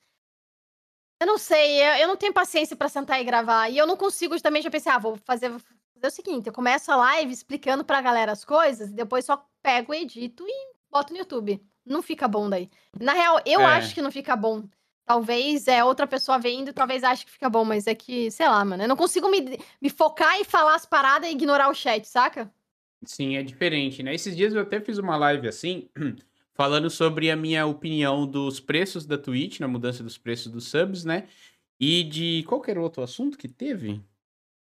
eu 1.20 1.26
não 1.26 1.38
sei, 1.38 2.02
eu, 2.02 2.08
não 2.08 2.16
tenho 2.16 2.32
paciência 2.32 2.76
para 2.76 2.88
sentar 2.88 3.20
e 3.20 3.24
gravar. 3.24 3.68
E 3.68 3.78
eu 3.78 3.86
não 3.86 3.96
consigo 3.96 4.40
também 4.40 4.60
já 4.60 4.70
pensar, 4.70 4.96
ah, 4.96 4.98
vou 4.98 5.16
fazer, 5.16 5.48
vou 5.50 5.60
fazer 5.60 6.06
o 6.06 6.10
seguinte, 6.10 6.46
eu 6.48 6.52
começo 6.52 6.90
a 6.90 6.96
live 6.96 7.32
explicando 7.32 7.84
pra 7.84 8.00
galera 8.02 8.32
as 8.32 8.44
coisas, 8.44 8.90
depois 8.92 9.24
só 9.24 9.46
pego, 9.62 9.94
edito 9.94 10.44
e 10.46 10.74
boto 10.90 11.12
no 11.12 11.18
YouTube. 11.20 11.64
Não 11.84 12.02
fica 12.02 12.28
bom 12.28 12.48
daí. 12.48 12.70
Na 12.98 13.12
real, 13.12 13.40
eu 13.44 13.60
é. 13.60 13.64
acho 13.64 13.94
que 13.94 14.02
não 14.02 14.10
fica 14.10 14.36
bom. 14.36 14.64
Talvez 15.04 15.66
é 15.66 15.82
outra 15.82 16.06
pessoa 16.06 16.38
vendo, 16.38 16.72
talvez 16.72 17.02
ache 17.02 17.24
que 17.24 17.32
fica 17.32 17.50
bom, 17.50 17.64
mas 17.64 17.86
é 17.86 17.94
que, 17.94 18.30
sei 18.30 18.48
lá, 18.48 18.64
mano, 18.64 18.84
eu 18.84 18.88
não 18.88 18.96
consigo 18.96 19.28
me, 19.28 19.58
me 19.80 19.90
focar 19.90 20.40
e 20.40 20.44
falar 20.44 20.76
as 20.76 20.86
paradas 20.86 21.28
e 21.28 21.32
ignorar 21.32 21.68
o 21.68 21.74
chat, 21.74 22.06
saca? 22.06 22.52
Sim, 23.04 23.36
é 23.36 23.42
diferente, 23.42 24.02
né? 24.02 24.14
Esses 24.14 24.36
dias 24.36 24.54
eu 24.54 24.62
até 24.62 24.80
fiz 24.80 24.98
uma 24.98 25.16
live 25.16 25.48
assim, 25.48 25.88
falando 26.54 26.88
sobre 26.88 27.30
a 27.30 27.36
minha 27.36 27.66
opinião 27.66 28.26
dos 28.26 28.60
preços 28.60 29.04
da 29.04 29.18
Twitch, 29.18 29.58
na 29.58 29.66
mudança 29.66 30.04
dos 30.04 30.16
preços 30.16 30.52
dos 30.52 30.68
subs, 30.68 31.04
né? 31.04 31.26
E 31.80 32.04
de 32.04 32.44
qualquer 32.46 32.78
outro 32.78 33.02
assunto 33.02 33.36
que 33.36 33.48
teve. 33.48 34.00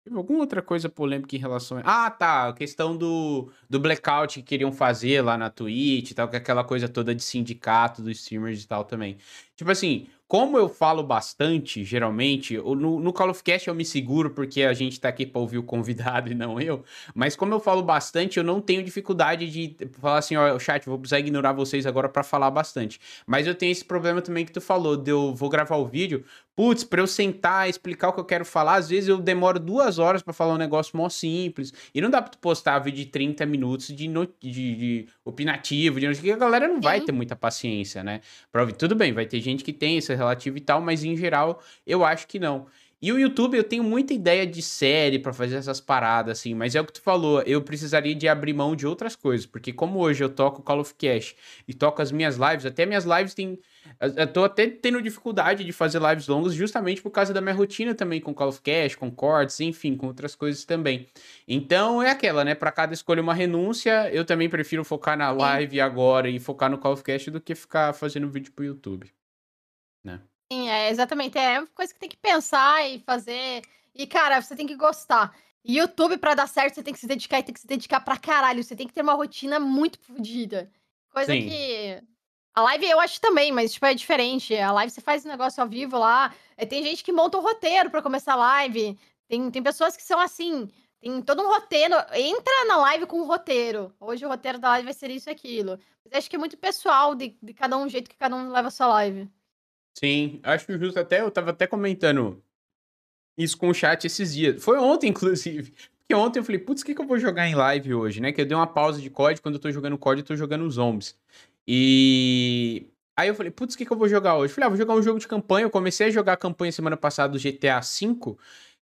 Teve 0.03 0.17
alguma 0.17 0.39
outra 0.39 0.63
coisa 0.63 0.89
polêmica 0.89 1.35
em 1.35 1.39
relação 1.39 1.77
a... 1.77 1.81
Ah, 2.05 2.09
tá, 2.09 2.47
a 2.49 2.53
questão 2.53 2.97
do, 2.97 3.51
do 3.69 3.79
blackout 3.79 4.39
que 4.39 4.45
queriam 4.45 4.71
fazer 4.71 5.21
lá 5.21 5.37
na 5.37 5.49
Twitch 5.49 6.11
e 6.11 6.13
tal, 6.15 6.27
que 6.27 6.35
é 6.35 6.39
aquela 6.39 6.63
coisa 6.63 6.89
toda 6.89 7.13
de 7.13 7.23
sindicato 7.23 8.01
dos 8.01 8.17
streamers 8.17 8.63
e 8.63 8.67
tal 8.67 8.83
também. 8.83 9.17
Tipo 9.55 9.69
assim, 9.69 10.07
como 10.31 10.57
eu 10.57 10.69
falo 10.69 11.03
bastante, 11.03 11.83
geralmente, 11.83 12.57
no, 12.57 13.01
no 13.01 13.11
Call 13.11 13.29
of 13.29 13.43
Cast 13.43 13.67
eu 13.67 13.75
me 13.75 13.83
seguro 13.83 14.31
porque 14.31 14.63
a 14.63 14.73
gente 14.73 14.97
tá 14.97 15.09
aqui 15.09 15.25
pra 15.25 15.41
ouvir 15.41 15.57
o 15.57 15.63
convidado 15.63 16.31
e 16.31 16.33
não 16.33 16.57
eu, 16.57 16.85
mas 17.13 17.35
como 17.35 17.53
eu 17.53 17.59
falo 17.59 17.83
bastante, 17.83 18.37
eu 18.37 18.43
não 18.43 18.61
tenho 18.61 18.81
dificuldade 18.81 19.51
de 19.51 19.75
falar 19.99 20.19
assim, 20.19 20.37
ó, 20.37 20.57
chat, 20.57 20.85
vou 20.85 20.97
precisar 20.97 21.19
ignorar 21.19 21.51
vocês 21.51 21.85
agora 21.85 22.07
para 22.07 22.23
falar 22.23 22.49
bastante. 22.49 22.97
Mas 23.27 23.45
eu 23.45 23.53
tenho 23.53 23.73
esse 23.73 23.83
problema 23.83 24.21
também 24.21 24.45
que 24.45 24.53
tu 24.53 24.61
falou, 24.61 24.95
de 24.95 25.11
eu 25.11 25.35
vou 25.35 25.49
gravar 25.49 25.75
o 25.75 25.85
vídeo, 25.85 26.23
putz, 26.61 26.83
pra 26.83 27.01
eu 27.01 27.07
sentar, 27.07 27.67
explicar 27.67 28.09
o 28.09 28.13
que 28.13 28.19
eu 28.19 28.23
quero 28.23 28.45
falar, 28.45 28.75
às 28.75 28.87
vezes 28.87 29.09
eu 29.09 29.17
demoro 29.17 29.59
duas 29.59 29.97
horas 29.97 30.21
para 30.21 30.31
falar 30.31 30.53
um 30.53 30.57
negócio 30.57 30.95
mó 30.95 31.09
simples, 31.09 31.73
e 31.91 31.99
não 31.99 32.07
dá 32.07 32.21
pra 32.21 32.29
tu 32.29 32.37
postar 32.37 32.77
vídeo 32.77 33.03
de 33.03 33.07
30 33.07 33.47
minutos 33.47 33.87
de, 33.87 34.07
no, 34.07 34.27
de, 34.39 34.75
de 34.75 35.07
opinativo, 35.25 35.99
de 35.99 36.21
que 36.21 36.31
a 36.31 36.37
galera 36.37 36.67
não 36.67 36.79
vai 36.79 37.01
ter 37.01 37.11
muita 37.11 37.35
paciência, 37.35 38.03
né? 38.03 38.21
Pra 38.51 38.61
ouvir. 38.61 38.73
Tudo 38.73 38.93
bem, 38.93 39.11
vai 39.11 39.25
ter 39.25 39.41
gente 39.41 39.63
que 39.63 39.73
tem 39.73 39.97
essa 39.97 40.13
relativo 40.13 40.55
e 40.55 40.61
tal, 40.61 40.79
mas 40.79 41.03
em 41.03 41.17
geral 41.17 41.63
eu 41.83 42.05
acho 42.05 42.27
que 42.27 42.37
não. 42.37 42.67
E 43.01 43.11
o 43.11 43.17
YouTube, 43.17 43.57
eu 43.57 43.63
tenho 43.63 43.83
muita 43.83 44.13
ideia 44.13 44.45
de 44.45 44.61
série 44.61 45.17
para 45.17 45.33
fazer 45.33 45.55
essas 45.55 45.81
paradas, 45.81 46.37
assim, 46.37 46.53
mas 46.53 46.75
é 46.75 46.81
o 46.81 46.85
que 46.85 46.93
tu 46.93 47.01
falou, 47.01 47.41
eu 47.41 47.59
precisaria 47.63 48.13
de 48.13 48.27
abrir 48.27 48.53
mão 48.53 48.75
de 48.75 48.85
outras 48.85 49.15
coisas, 49.15 49.47
porque 49.47 49.73
como 49.73 49.97
hoje 49.97 50.23
eu 50.23 50.29
toco 50.29 50.61
Call 50.61 50.81
of 50.81 50.93
Cash 50.93 51.33
e 51.67 51.73
toco 51.73 51.99
as 51.99 52.11
minhas 52.11 52.37
lives, 52.37 52.67
até 52.67 52.85
minhas 52.85 53.03
lives 53.03 53.33
tem. 53.33 53.57
Eu 54.01 54.27
tô 54.33 54.43
até 54.43 54.67
tendo 54.67 55.01
dificuldade 55.01 55.63
de 55.63 55.71
fazer 55.71 56.01
lives 56.01 56.27
longas 56.27 56.53
justamente 56.53 57.01
por 57.01 57.11
causa 57.11 57.33
da 57.33 57.39
minha 57.39 57.53
rotina 57.53 57.93
também 57.93 58.19
com 58.19 58.33
Call 58.33 58.49
of 58.49 58.61
Cash, 58.61 58.95
com 58.95 59.11
cortes, 59.11 59.59
enfim, 59.59 59.95
com 59.95 60.07
outras 60.07 60.33
coisas 60.33 60.65
também. 60.65 61.07
Então 61.47 62.01
é 62.01 62.09
aquela, 62.09 62.43
né? 62.43 62.55
Para 62.55 62.71
cada 62.71 62.93
escolha 62.93 63.21
uma 63.21 63.33
renúncia, 63.33 64.09
eu 64.11 64.25
também 64.25 64.49
prefiro 64.49 64.83
focar 64.83 65.17
na 65.17 65.31
live 65.31 65.79
agora 65.79 66.29
e 66.29 66.39
focar 66.39 66.69
no 66.69 66.77
Call 66.77 66.93
of 66.93 67.03
Cash 67.03 67.27
do 67.27 67.39
que 67.39 67.53
ficar 67.53 67.93
fazendo 67.93 68.29
vídeo 68.29 68.51
pro 68.53 68.65
YouTube 68.65 69.11
né? 70.03 70.21
Sim, 70.51 70.69
é, 70.69 70.89
exatamente. 70.89 71.37
É 71.37 71.59
uma 71.59 71.67
coisa 71.67 71.93
que 71.93 71.99
tem 71.99 72.09
que 72.09 72.17
pensar 72.17 72.87
e 72.89 72.99
fazer. 72.99 73.61
E, 73.95 74.05
cara, 74.07 74.41
você 74.41 74.55
tem 74.55 74.67
que 74.67 74.75
gostar. 74.75 75.35
YouTube, 75.63 76.17
para 76.17 76.33
dar 76.33 76.47
certo, 76.47 76.75
você 76.75 76.83
tem 76.83 76.93
que 76.93 76.99
se 76.99 77.07
dedicar 77.07 77.39
e 77.39 77.43
tem 77.43 77.53
que 77.53 77.59
se 77.59 77.67
dedicar 77.67 78.01
pra 78.01 78.17
caralho. 78.17 78.63
Você 78.63 78.75
tem 78.75 78.87
que 78.87 78.93
ter 78.93 79.01
uma 79.01 79.13
rotina 79.13 79.59
muito 79.59 79.99
fodida. 79.99 80.69
Coisa 81.11 81.31
Sim. 81.31 81.47
que. 81.47 82.03
A 82.53 82.61
live 82.63 82.85
eu 82.85 82.99
acho 82.99 83.19
também, 83.21 83.51
mas, 83.51 83.73
tipo, 83.73 83.85
é 83.85 83.93
diferente. 83.93 84.55
A 84.55 84.71
live 84.73 84.91
você 84.91 85.01
faz 85.01 85.25
um 85.25 85.29
negócio 85.29 85.61
ao 85.63 85.69
vivo 85.69 85.97
lá. 85.97 86.33
É, 86.57 86.65
tem 86.65 86.83
gente 86.83 87.03
que 87.03 87.11
monta 87.11 87.37
o 87.37 87.39
um 87.39 87.43
roteiro 87.43 87.89
para 87.89 88.01
começar 88.01 88.33
a 88.33 88.37
live. 88.37 88.97
Tem, 89.27 89.49
tem 89.49 89.63
pessoas 89.63 89.95
que 89.95 90.03
são 90.03 90.19
assim. 90.19 90.69
Tem 90.99 91.21
todo 91.21 91.41
um 91.41 91.47
roteiro. 91.47 91.95
Entra 92.13 92.65
na 92.67 92.77
live 92.77 93.05
com 93.05 93.21
um 93.21 93.25
roteiro. 93.25 93.93
Hoje 93.99 94.25
o 94.25 94.29
roteiro 94.29 94.59
da 94.59 94.69
live 94.69 94.85
vai 94.85 94.93
ser 94.93 95.09
isso 95.09 95.29
e 95.29 95.31
aquilo. 95.31 95.79
Mas 96.03 96.13
acho 96.13 96.29
que 96.29 96.35
é 96.35 96.39
muito 96.39 96.57
pessoal 96.57 97.15
de, 97.15 97.35
de 97.41 97.53
cada 97.53 97.77
um, 97.77 97.87
jeito 97.87 98.09
que 98.09 98.17
cada 98.17 98.35
um 98.35 98.51
leva 98.51 98.67
a 98.67 98.71
sua 98.71 98.87
live. 98.87 99.29
Sim, 99.97 100.41
acho 100.43 100.77
justo. 100.77 100.99
Até 100.99 101.21
eu 101.21 101.31
tava 101.31 101.51
até 101.51 101.65
comentando 101.65 102.43
isso 103.37 103.57
com 103.57 103.69
o 103.69 103.73
chat 103.73 104.05
esses 104.05 104.33
dias. 104.33 104.61
Foi 104.61 104.77
ontem, 104.77 105.07
inclusive. 105.09 105.73
Porque 105.99 106.13
ontem 106.13 106.39
eu 106.39 106.43
falei, 106.43 106.59
putz, 106.59 106.81
o 106.81 106.85
que, 106.85 106.93
que 106.93 107.01
eu 107.01 107.07
vou 107.07 107.17
jogar 107.17 107.47
em 107.47 107.55
live 107.55 107.93
hoje, 107.93 108.19
né? 108.19 108.33
Que 108.33 108.41
eu 108.41 108.45
dei 108.45 108.55
uma 108.55 108.67
pausa 108.67 109.01
de 109.01 109.09
COD. 109.09 109.41
Quando 109.41 109.55
eu 109.55 109.61
tô 109.61 109.71
jogando 109.71 109.97
COD, 109.97 110.19
eu 110.19 110.25
tô 110.25 110.35
jogando 110.35 110.69
zombies. 110.69 111.17
E 111.67 112.87
aí 113.15 113.27
eu 113.27 113.35
falei, 113.35 113.51
putz, 113.51 113.75
o 113.75 113.77
que, 113.77 113.85
que 113.85 113.91
eu 113.91 113.97
vou 113.97 114.07
jogar 114.07 114.37
hoje? 114.37 114.53
Falei, 114.53 114.65
ah, 114.65 114.69
vou 114.69 114.77
jogar 114.77 114.93
um 114.93 115.01
jogo 115.01 115.19
de 115.19 115.27
campanha. 115.27 115.65
Eu 115.65 115.69
comecei 115.69 116.07
a 116.07 116.11
jogar 116.11 116.33
a 116.33 116.37
campanha 116.37 116.71
semana 116.71 116.97
passada 116.97 117.33
do 117.33 117.39
GTA 117.39 117.79
V 117.79 118.35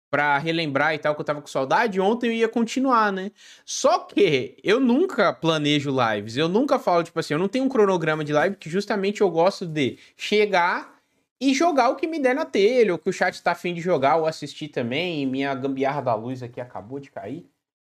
pra 0.09 0.37
relembrar 0.37 0.93
e 0.93 0.97
tal, 0.97 1.13
que 1.13 1.21
eu 1.21 1.25
tava 1.25 1.41
com 1.41 1.47
saudade. 1.47 1.99
Ontem 1.99 2.27
eu 2.27 2.33
ia 2.33 2.47
continuar, 2.47 3.11
né? 3.11 3.31
Só 3.65 3.99
que 3.99 4.57
eu 4.63 4.79
nunca 4.79 5.33
planejo 5.33 5.91
lives. 5.91 6.37
Eu 6.37 6.47
nunca 6.47 6.79
falo, 6.79 7.03
tipo 7.03 7.19
assim, 7.19 7.33
eu 7.33 7.39
não 7.39 7.47
tenho 7.47 7.65
um 7.65 7.69
cronograma 7.69 8.23
de 8.23 8.31
live, 8.31 8.55
que 8.55 8.69
justamente 8.69 9.21
eu 9.21 9.29
gosto 9.29 9.65
de 9.65 9.97
chegar 10.15 10.95
e 11.39 11.53
jogar 11.53 11.89
o 11.89 11.95
que 11.95 12.07
me 12.07 12.19
der 12.19 12.33
na 12.33 12.45
telha, 12.45 12.93
ou 12.93 12.99
que 12.99 13.09
o 13.09 13.13
chat 13.13 13.41
tá 13.43 13.51
afim 13.51 13.73
de 13.73 13.81
jogar 13.81 14.15
ou 14.15 14.25
assistir 14.25 14.69
também. 14.69 15.25
Minha 15.25 15.53
gambiarra 15.53 16.01
da 16.01 16.15
luz 16.15 16.41
aqui 16.41 16.61
acabou 16.61 16.99
de 16.99 17.11
cair. 17.11 17.45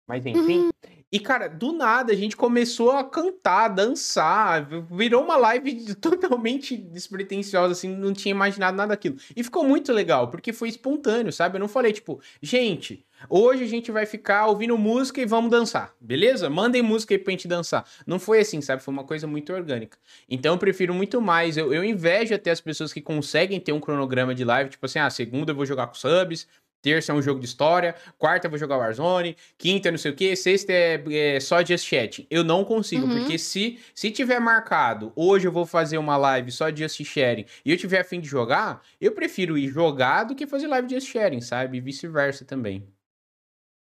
Mas 0.07 0.25
enfim. 0.25 0.59
Uhum. 0.59 0.71
E, 1.15 1.19
cara, 1.21 1.47
do 1.47 1.71
nada 1.71 2.11
a 2.11 2.15
gente 2.15 2.35
começou 2.35 2.91
a 2.91 3.01
cantar, 3.01 3.69
dançar. 3.69 4.67
Virou 4.91 5.23
uma 5.23 5.37
live 5.37 5.95
totalmente 5.95 6.75
despretensiosa, 6.75 7.71
assim, 7.71 7.87
não 7.87 8.11
tinha 8.11 8.31
imaginado 8.31 8.75
nada 8.75 8.89
daquilo. 8.89 9.15
E 9.33 9.41
ficou 9.41 9.63
muito 9.63 9.93
legal, 9.93 10.29
porque 10.29 10.51
foi 10.51 10.67
espontâneo, 10.67 11.31
sabe? 11.31 11.55
Eu 11.55 11.61
não 11.61 11.69
falei, 11.69 11.93
tipo, 11.93 12.19
gente, 12.41 13.05
hoje 13.29 13.63
a 13.63 13.67
gente 13.67 13.93
vai 13.93 14.05
ficar 14.05 14.47
ouvindo 14.47 14.77
música 14.77 15.21
e 15.21 15.25
vamos 15.25 15.49
dançar, 15.49 15.93
beleza? 16.01 16.49
Mandem 16.49 16.81
música 16.81 17.13
aí 17.13 17.17
pra 17.17 17.31
gente 17.31 17.47
dançar. 17.47 17.89
Não 18.05 18.19
foi 18.19 18.41
assim, 18.41 18.59
sabe? 18.59 18.83
Foi 18.83 18.93
uma 18.93 19.05
coisa 19.05 19.25
muito 19.25 19.53
orgânica. 19.53 19.97
Então 20.29 20.55
eu 20.55 20.57
prefiro 20.57 20.93
muito 20.93 21.21
mais. 21.21 21.55
Eu, 21.55 21.73
eu 21.73 21.85
invejo 21.85 22.35
até 22.35 22.51
as 22.51 22.59
pessoas 22.59 22.91
que 22.91 22.99
conseguem 22.99 23.57
ter 23.57 23.71
um 23.71 23.79
cronograma 23.79 24.35
de 24.35 24.43
live, 24.43 24.69
tipo 24.69 24.85
assim, 24.85 24.99
ah, 24.99 25.09
segunda 25.09 25.53
eu 25.53 25.55
vou 25.55 25.65
jogar 25.65 25.87
com 25.87 25.93
subs, 25.93 26.45
Terça 26.85 27.11
é 27.11 27.15
um 27.15 27.21
jogo 27.21 27.39
de 27.39 27.47
história. 27.47 27.95
Quarta 28.15 28.45
eu 28.45 28.51
vou 28.51 28.59
jogar 28.59 28.77
Warzone. 28.77 29.35
Quinta 29.57 29.89
não 29.89 29.97
sei 29.97 30.11
o 30.11 30.15
que. 30.15 30.35
Sexta 30.35 30.71
é, 30.71 31.03
é 31.11 31.39
só 31.39 31.65
Just 31.65 31.83
Chat. 31.83 32.27
Eu 32.29 32.43
não 32.43 32.63
consigo, 32.63 33.07
uhum. 33.07 33.17
porque 33.17 33.39
se, 33.39 33.79
se 33.95 34.11
tiver 34.11 34.39
marcado, 34.39 35.11
hoje 35.15 35.47
eu 35.47 35.51
vou 35.51 35.65
fazer 35.65 35.97
uma 35.97 36.15
live 36.15 36.51
só 36.51 36.69
de 36.69 36.83
Just 36.83 37.03
Sharing 37.03 37.43
e 37.65 37.71
eu 37.71 37.77
tiver 37.77 38.01
afim 38.01 38.19
de 38.19 38.27
jogar, 38.27 38.83
eu 39.01 39.13
prefiro 39.13 39.57
ir 39.57 39.67
jogar 39.67 40.25
do 40.25 40.35
que 40.35 40.45
fazer 40.45 40.67
live 40.67 40.87
de 40.87 40.93
Just 40.93 41.07
Sharing, 41.07 41.41
sabe? 41.41 41.79
E 41.79 41.81
vice-versa 41.81 42.45
também. 42.45 42.87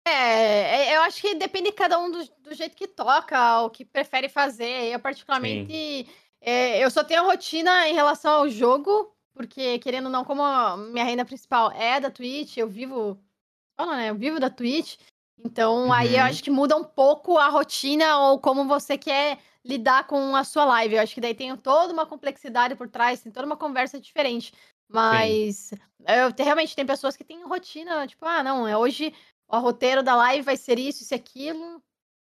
É, 0.05 0.89
é, 0.89 0.97
eu 0.97 1.01
acho 1.03 1.21
que 1.21 1.33
depende 1.35 1.69
de 1.69 1.75
cada 1.75 1.97
um 1.97 2.11
do, 2.11 2.27
do 2.43 2.53
jeito 2.53 2.75
que 2.75 2.89
toca, 2.89 3.61
o 3.61 3.69
que 3.69 3.85
prefere 3.85 4.27
fazer. 4.27 4.91
Eu, 4.91 4.99
particularmente, 4.99 6.05
é, 6.41 6.83
eu 6.83 6.91
só 6.91 7.05
tenho 7.05 7.21
a 7.21 7.25
rotina 7.25 7.87
em 7.87 7.93
relação 7.93 8.33
ao 8.33 8.49
jogo 8.49 9.15
porque, 9.33 9.79
querendo 9.79 10.05
ou 10.05 10.11
não, 10.11 10.23
como 10.25 10.43
minha 10.91 11.05
renda 11.05 11.25
principal 11.25 11.71
é 11.71 11.99
da 11.99 12.11
Twitch, 12.11 12.57
eu 12.57 12.67
vivo. 12.67 13.19
Fala, 13.77 13.97
né? 13.97 14.09
Eu 14.09 14.15
vivo 14.15 14.39
da 14.39 14.49
Twitch. 14.49 14.97
Então, 15.43 15.85
uhum. 15.85 15.93
aí 15.93 16.15
eu 16.15 16.21
uhum. 16.21 16.27
acho 16.27 16.43
que 16.43 16.51
muda 16.51 16.75
um 16.75 16.83
pouco 16.83 17.37
a 17.37 17.47
rotina 17.47 18.17
ou 18.19 18.39
como 18.39 18.65
você 18.65 18.97
quer 18.97 19.39
lidar 19.63 20.05
com 20.05 20.35
a 20.35 20.43
sua 20.43 20.65
live. 20.65 20.95
Eu 20.95 21.01
acho 21.01 21.15
que 21.15 21.21
daí 21.21 21.33
tem 21.33 21.55
toda 21.57 21.93
uma 21.93 22.05
complexidade 22.05 22.75
por 22.75 22.87
trás, 22.87 23.21
tem 23.21 23.31
toda 23.31 23.45
uma 23.45 23.57
conversa 23.57 23.99
diferente. 23.99 24.53
Mas 24.87 25.71
eu, 25.99 26.33
realmente 26.37 26.75
tem 26.75 26.85
pessoas 26.85 27.15
que 27.15 27.23
têm 27.23 27.43
rotina, 27.43 28.05
tipo, 28.05 28.25
ah, 28.25 28.43
não, 28.43 28.67
é 28.67 28.77
hoje 28.77 29.13
o 29.47 29.59
roteiro 29.59 30.03
da 30.03 30.15
live 30.15 30.43
vai 30.43 30.57
ser 30.57 30.77
isso, 30.77 31.03
isso 31.03 31.13
e 31.13 31.15
aquilo. 31.15 31.81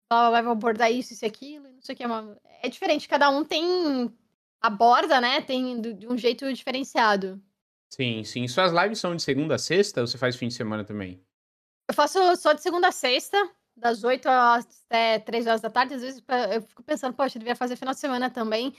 Vai 0.10 0.46
abordar 0.46 0.92
isso, 0.92 1.14
isso 1.14 1.24
e 1.24 1.28
aquilo, 1.28 1.70
não 1.70 1.82
sei 1.82 1.96
o 1.96 1.98
que. 1.98 2.04
É, 2.04 2.68
é 2.68 2.70
diferente, 2.70 3.08
cada 3.08 3.30
um 3.30 3.46
tem 3.46 4.14
aborda, 4.62 5.20
né, 5.20 5.42
tem 5.42 5.82
de 5.82 6.08
um 6.08 6.18
jeito 6.18 6.52
diferenciado. 6.54 7.42
Sim, 7.90 8.24
sim. 8.24 8.48
Suas 8.48 8.72
lives 8.72 9.00
são 9.00 9.16
de 9.16 9.22
segunda 9.22 9.56
a 9.56 9.58
sexta 9.58 10.02
ou 10.02 10.08
você 10.08 10.18
faz 10.18 10.36
fim 10.36 10.48
de 10.48 10.54
semana 10.54 10.84
também? 10.84 11.22
Eu 11.90 11.94
faço 11.94 12.20
só 12.38 12.54
de 12.54 12.62
segunda 12.62 12.88
a 12.88 12.92
sexta, 12.92 13.38
das 13.76 14.04
8 14.04 14.28
até 14.30 15.20
3 15.20 15.46
horas 15.48 15.60
da 15.60 15.70
tarde. 15.70 15.96
Às 15.96 16.02
vezes 16.02 16.24
eu 16.54 16.62
fico 16.62 16.84
pensando, 16.84 17.14
poxa, 17.14 17.38
eu 17.38 17.40
devia 17.40 17.56
fazer 17.56 17.76
final 17.76 17.94
de 17.94 18.00
semana 18.00 18.30
também. 18.30 18.74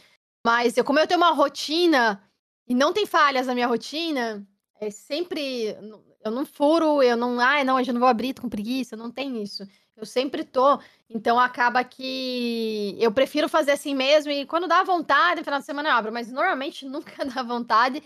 Mas 0.46 0.76
eu, 0.76 0.84
como 0.84 0.98
eu 0.98 1.06
tenho 1.06 1.20
uma 1.20 1.32
rotina 1.32 2.22
e 2.66 2.74
não 2.74 2.92
tem 2.92 3.04
falhas 3.04 3.46
na 3.46 3.54
minha 3.54 3.66
rotina, 3.66 4.46
é 4.82 4.90
sempre. 4.90 5.76
Eu 6.24 6.30
não 6.30 6.44
furo, 6.44 7.02
eu 7.02 7.16
não. 7.16 7.38
Ai, 7.38 7.62
não, 7.62 7.76
hoje 7.76 7.90
eu 7.90 7.94
não 7.94 8.00
vou 8.00 8.08
abrir, 8.08 8.34
tô 8.34 8.42
com 8.42 8.48
preguiça. 8.48 8.96
Não 8.96 9.10
tem 9.10 9.40
isso. 9.40 9.64
Eu 9.96 10.04
sempre 10.04 10.42
tô. 10.42 10.80
Então 11.08 11.38
acaba 11.38 11.84
que 11.84 12.96
eu 12.98 13.12
prefiro 13.12 13.48
fazer 13.48 13.72
assim 13.72 13.94
mesmo. 13.94 14.32
E 14.32 14.44
quando 14.44 14.66
dá 14.66 14.82
vontade, 14.82 15.44
final 15.44 15.60
de 15.60 15.66
semana 15.66 15.90
eu 15.90 15.94
abro. 15.94 16.12
Mas 16.12 16.32
normalmente 16.32 16.84
nunca 16.88 17.24
dá 17.24 17.42
vontade. 17.42 18.02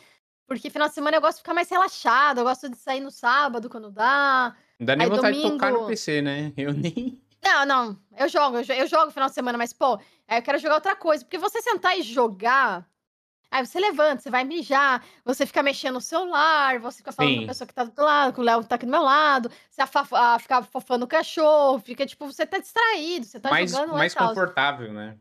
Porque 0.46 0.70
final 0.70 0.88
de 0.88 0.94
semana 0.94 1.16
eu 1.16 1.20
gosto 1.20 1.36
de 1.36 1.42
ficar 1.42 1.54
mais 1.54 1.70
relaxado. 1.70 2.38
Eu 2.38 2.44
gosto 2.44 2.68
de 2.68 2.76
sair 2.76 3.00
no 3.00 3.10
sábado 3.10 3.70
quando 3.70 3.90
dá. 3.90 4.54
Não 4.78 4.86
dá 4.86 4.96
nem 4.96 5.06
Aí, 5.06 5.10
vontade 5.10 5.38
domingo... 5.38 5.54
de 5.54 5.58
tocar 5.58 5.72
no 5.72 5.86
PC, 5.86 6.20
né? 6.20 6.52
Eu 6.58 6.74
nem. 6.74 7.22
Não, 7.42 7.64
não. 7.64 7.98
Eu 8.18 8.28
jogo, 8.28 8.58
eu 8.58 8.64
jogo, 8.64 8.80
eu 8.80 8.86
jogo 8.88 9.12
final 9.12 9.28
de 9.28 9.34
semana, 9.34 9.56
mas, 9.56 9.72
pô, 9.72 10.00
eu 10.28 10.42
quero 10.42 10.58
jogar 10.58 10.74
outra 10.74 10.96
coisa. 10.96 11.24
Porque 11.24 11.38
você 11.38 11.62
sentar 11.62 11.96
e 11.96 12.02
jogar 12.02 12.84
Aí 13.56 13.64
você 13.64 13.80
levanta, 13.80 14.22
você 14.22 14.28
vai 14.28 14.44
mijar, 14.44 15.02
você 15.24 15.46
fica 15.46 15.62
mexendo 15.62 15.94
no 15.94 16.00
celular, 16.02 16.78
você 16.78 16.98
fica 16.98 17.10
falando 17.10 17.32
Sim. 17.32 17.38
com 17.38 17.44
a 17.44 17.48
pessoa 17.48 17.66
que 17.66 17.72
tá 17.72 17.84
do 17.84 18.02
lado, 18.02 18.34
com 18.34 18.42
o 18.42 18.44
Léo 18.44 18.62
tá 18.62 18.74
aqui 18.74 18.84
do 18.84 18.90
meu 18.90 19.00
lado, 19.00 19.50
você 19.70 19.80
a, 19.80 20.38
fica 20.38 20.62
fofando 20.62 21.06
o 21.06 21.08
cachorro, 21.08 21.78
fica 21.78 22.04
tipo, 22.04 22.26
você 22.26 22.44
tá 22.44 22.58
distraído, 22.58 23.24
você 23.24 23.40
tá 23.40 23.48
mais, 23.48 23.70
jogando 23.70 23.94
Mais 23.94 24.14
confortável, 24.14 24.92
né? 24.92 25.16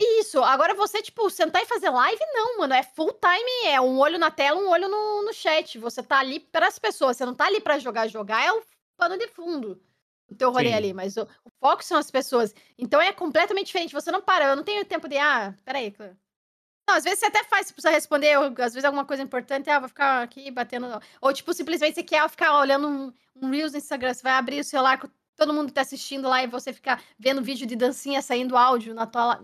Isso, 0.00 0.40
agora 0.44 0.74
você, 0.74 1.02
tipo, 1.02 1.28
sentar 1.28 1.60
e 1.60 1.66
fazer 1.66 1.90
live, 1.90 2.22
não, 2.32 2.58
mano, 2.58 2.72
é 2.72 2.84
full 2.84 3.14
time, 3.14 3.72
é 3.72 3.80
um 3.80 3.98
olho 3.98 4.16
na 4.16 4.30
tela, 4.30 4.60
um 4.60 4.68
olho 4.68 4.88
no, 4.88 5.24
no 5.24 5.32
chat, 5.32 5.76
você 5.76 6.04
tá 6.04 6.20
ali 6.20 6.38
para 6.38 6.68
as 6.68 6.78
pessoas, 6.78 7.16
você 7.16 7.26
não 7.26 7.34
tá 7.34 7.46
ali 7.46 7.60
para 7.60 7.80
jogar, 7.80 8.06
jogar 8.06 8.46
é 8.46 8.52
o 8.52 8.62
pano 8.96 9.18
de 9.18 9.26
fundo, 9.26 9.82
o 10.30 10.36
teu 10.36 10.52
rolê 10.52 10.68
Sim. 10.68 10.74
ali, 10.74 10.94
mas 10.94 11.16
o, 11.16 11.22
o, 11.44 11.50
foco 11.58 11.82
são 11.82 11.98
as 11.98 12.12
pessoas, 12.12 12.54
então 12.78 13.00
é 13.00 13.12
completamente 13.12 13.66
diferente, 13.66 13.92
você 13.92 14.12
não 14.12 14.22
para, 14.22 14.44
eu 14.44 14.54
não 14.54 14.62
tenho 14.62 14.84
tempo 14.84 15.08
de, 15.08 15.18
ah, 15.18 15.52
peraí, 15.64 15.92
não, 16.88 16.96
às 16.96 17.04
vezes 17.04 17.20
você 17.20 17.26
até 17.26 17.44
faz, 17.44 17.68
você 17.68 17.72
precisa 17.72 17.92
responder, 17.92 18.38
ou, 18.38 18.46
às 18.46 18.74
vezes 18.74 18.84
alguma 18.84 19.04
coisa 19.04 19.22
importante, 19.22 19.70
ah, 19.70 19.78
vou 19.78 19.88
ficar 19.88 20.22
aqui 20.22 20.50
batendo. 20.50 20.86
Ou, 21.20 21.32
tipo, 21.32 21.52
simplesmente 21.54 21.94
você 21.94 22.02
quer 22.02 22.28
ficar 22.28 22.58
olhando 22.58 22.88
um, 22.88 23.12
um 23.40 23.50
Reels 23.50 23.72
no 23.72 23.78
Instagram, 23.78 24.12
você 24.12 24.22
vai 24.22 24.32
abrir 24.32 24.60
o 24.60 24.64
celular 24.64 24.98
com 24.98 25.08
todo 25.36 25.54
mundo 25.54 25.72
tá 25.72 25.80
assistindo 25.80 26.28
lá 26.28 26.42
e 26.42 26.46
você 26.46 26.72
ficar 26.72 27.02
vendo 27.18 27.42
vídeo 27.42 27.66
de 27.66 27.74
dancinha 27.74 28.22
saindo 28.22 28.56
áudio 28.56 28.94
na 28.94 29.06
tua. 29.06 29.40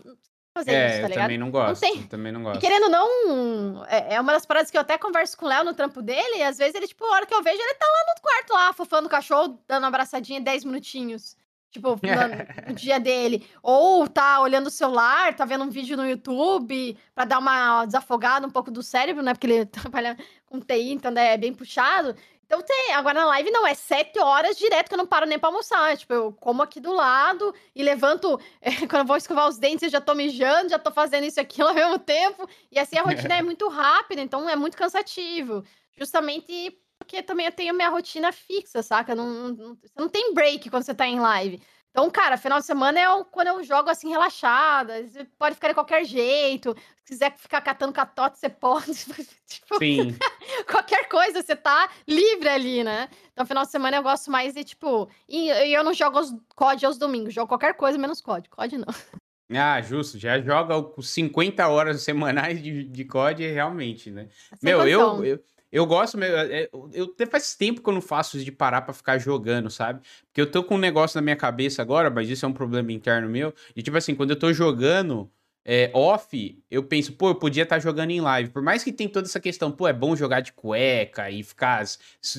Fazer 0.54 0.72
é, 0.72 0.90
isso, 0.90 1.02
tá 1.02 1.08
ligado? 1.08 1.24
também 1.24 1.38
não 1.38 1.50
gosto. 1.50 1.82
Não 1.82 1.92
tem... 1.92 2.02
Também 2.04 2.32
não 2.32 2.42
gosto. 2.42 2.56
E 2.56 2.60
querendo 2.60 2.88
não, 2.88 3.84
é, 3.86 4.14
é 4.14 4.20
uma 4.20 4.32
das 4.32 4.44
paradas 4.44 4.70
que 4.70 4.76
eu 4.76 4.80
até 4.80 4.98
converso 4.98 5.36
com 5.36 5.46
o 5.46 5.48
Léo 5.48 5.64
no 5.64 5.74
trampo 5.74 6.02
dele, 6.02 6.38
e 6.38 6.42
às 6.42 6.58
vezes 6.58 6.74
ele, 6.74 6.88
tipo, 6.88 7.04
a 7.04 7.10
hora 7.10 7.26
que 7.26 7.34
eu 7.34 7.42
vejo, 7.42 7.60
ele 7.60 7.74
tá 7.74 7.86
lá 7.86 8.14
no 8.14 8.20
quarto 8.20 8.52
lá, 8.52 8.72
fofando 8.72 9.06
o 9.06 9.10
cachorro, 9.10 9.62
dando 9.68 9.84
uma 9.84 9.88
abraçadinha 9.88 10.40
10 10.40 10.64
minutinhos. 10.64 11.36
Tipo, 11.70 11.90
no, 12.02 12.68
no, 12.68 12.74
dia 12.74 12.98
dele. 12.98 13.46
Ou 13.62 14.08
tá 14.08 14.40
olhando 14.40 14.68
o 14.68 14.70
celular, 14.70 15.34
tá 15.34 15.44
vendo 15.44 15.64
um 15.64 15.70
vídeo 15.70 15.96
no 15.96 16.08
YouTube 16.08 16.96
para 17.14 17.24
dar 17.24 17.38
uma 17.38 17.84
desafogada 17.84 18.46
um 18.46 18.50
pouco 18.50 18.70
do 18.70 18.82
cérebro, 18.82 19.22
né? 19.22 19.34
Porque 19.34 19.46
ele 19.46 19.66
trabalha 19.66 20.16
com 20.46 20.60
TI, 20.60 20.92
então 20.92 21.10
né, 21.10 21.34
é 21.34 21.36
bem 21.36 21.52
puxado. 21.52 22.14
Então 22.48 22.62
tem. 22.62 22.94
Agora 22.94 23.20
na 23.20 23.26
live 23.26 23.50
não, 23.50 23.66
é 23.66 23.74
sete 23.74 24.18
horas 24.18 24.56
direto 24.56 24.88
que 24.88 24.94
eu 24.94 24.98
não 24.98 25.06
paro 25.06 25.26
nem 25.26 25.38
pra 25.38 25.50
almoçar. 25.50 25.94
Tipo, 25.98 26.14
eu 26.14 26.32
como 26.32 26.62
aqui 26.62 26.80
do 26.80 26.92
lado 26.92 27.54
e 27.74 27.82
levanto. 27.82 28.40
É, 28.60 28.70
quando 28.88 29.02
eu 29.02 29.04
vou 29.04 29.18
escovar 29.18 29.46
os 29.46 29.58
dentes, 29.58 29.82
eu 29.82 29.90
já 29.90 30.00
tô 30.00 30.14
mijando, 30.14 30.70
já 30.70 30.78
tô 30.78 30.90
fazendo 30.90 31.24
isso 31.24 31.38
aqui 31.38 31.60
ao 31.60 31.74
mesmo 31.74 31.98
tempo. 31.98 32.48
E 32.72 32.78
assim 32.78 32.96
a 32.96 33.02
rotina 33.02 33.36
é 33.36 33.42
muito 33.42 33.68
rápida, 33.68 34.22
então 34.22 34.48
é 34.48 34.56
muito 34.56 34.78
cansativo. 34.78 35.62
Justamente 35.98 36.78
porque 36.98 37.22
também 37.22 37.46
eu 37.46 37.52
tenho 37.52 37.74
minha 37.74 37.88
rotina 37.88 38.32
fixa, 38.32 38.82
saca? 38.82 39.14
Não, 39.14 39.52
não, 39.52 39.74
você 39.74 39.88
não 39.96 40.08
tem 40.08 40.34
break 40.34 40.68
quando 40.68 40.82
você 40.82 40.94
tá 40.94 41.06
em 41.06 41.20
live. 41.20 41.62
Então, 41.90 42.10
cara, 42.10 42.36
final 42.36 42.60
de 42.60 42.66
semana 42.66 43.00
é 43.00 43.24
quando 43.30 43.48
eu 43.48 43.64
jogo 43.64 43.88
assim, 43.90 44.08
relaxada. 44.10 45.02
Você 45.04 45.24
pode 45.38 45.54
ficar 45.54 45.68
de 45.68 45.74
qualquer 45.74 46.04
jeito. 46.04 46.76
Se 47.04 47.12
quiser 47.12 47.36
ficar 47.36 47.60
catando 47.60 47.92
catota, 47.92 48.36
você 48.36 48.48
pode. 48.48 48.86
tipo, 49.46 49.78
Sim. 49.78 50.16
qualquer 50.70 51.08
coisa, 51.08 51.42
você 51.42 51.56
tá 51.56 51.90
livre 52.06 52.48
ali, 52.48 52.84
né? 52.84 53.08
Então, 53.32 53.46
final 53.46 53.64
de 53.64 53.70
semana 53.70 53.96
eu 53.96 54.02
gosto 54.02 54.30
mais 54.30 54.54
de, 54.54 54.64
tipo. 54.64 55.08
E, 55.28 55.48
eu 55.48 55.82
não 55.82 55.94
jogo 55.94 56.20
os 56.20 56.32
COD 56.54 56.86
aos 56.86 56.98
domingos, 56.98 57.34
jogo 57.34 57.48
qualquer 57.48 57.74
coisa 57.74 57.98
menos 57.98 58.20
COD. 58.20 58.48
COD 58.48 58.78
não. 58.78 58.86
Ah, 59.50 59.80
justo. 59.80 60.18
Já 60.18 60.38
joga 60.42 60.74
50 61.00 61.66
horas 61.68 62.02
semanais 62.02 62.62
de, 62.62 62.84
de 62.84 63.04
COD, 63.06 63.46
realmente, 63.46 64.10
né? 64.10 64.28
Sem 64.30 64.58
Meu, 64.62 64.86
eu, 64.86 65.24
eu, 65.24 65.42
eu 65.70 65.84
gosto, 65.86 66.22
é, 66.22 66.62
é, 66.62 66.70
eu 66.92 67.04
até 67.04 67.26
faz 67.26 67.54
tempo 67.54 67.82
que 67.82 67.88
eu 67.88 67.94
não 67.94 68.00
faço 68.00 68.36
isso 68.36 68.44
de 68.44 68.52
parar 68.52 68.82
para 68.82 68.94
ficar 68.94 69.18
jogando, 69.18 69.70
sabe? 69.70 70.00
Porque 70.26 70.40
eu 70.40 70.50
tô 70.50 70.64
com 70.64 70.76
um 70.76 70.78
negócio 70.78 71.16
na 71.16 71.22
minha 71.22 71.36
cabeça 71.36 71.82
agora, 71.82 72.10
mas 72.10 72.28
isso 72.28 72.44
é 72.46 72.48
um 72.48 72.52
problema 72.52 72.92
interno 72.92 73.28
meu. 73.28 73.54
E 73.76 73.82
tipo 73.82 73.96
assim, 73.96 74.14
quando 74.14 74.30
eu 74.30 74.38
tô 74.38 74.52
jogando 74.52 75.30
é, 75.70 75.90
off, 75.92 76.58
eu 76.70 76.82
penso, 76.82 77.12
pô, 77.12 77.28
eu 77.28 77.34
podia 77.34 77.64
estar 77.64 77.76
tá 77.76 77.80
jogando 77.80 78.10
em 78.10 78.20
live. 78.22 78.48
Por 78.48 78.62
mais 78.62 78.82
que 78.82 78.90
tem 78.90 79.06
toda 79.06 79.26
essa 79.28 79.38
questão, 79.38 79.70
pô, 79.70 79.86
é 79.86 79.92
bom 79.92 80.16
jogar 80.16 80.40
de 80.40 80.52
cueca 80.54 81.30
e 81.30 81.42
ficar 81.42 81.84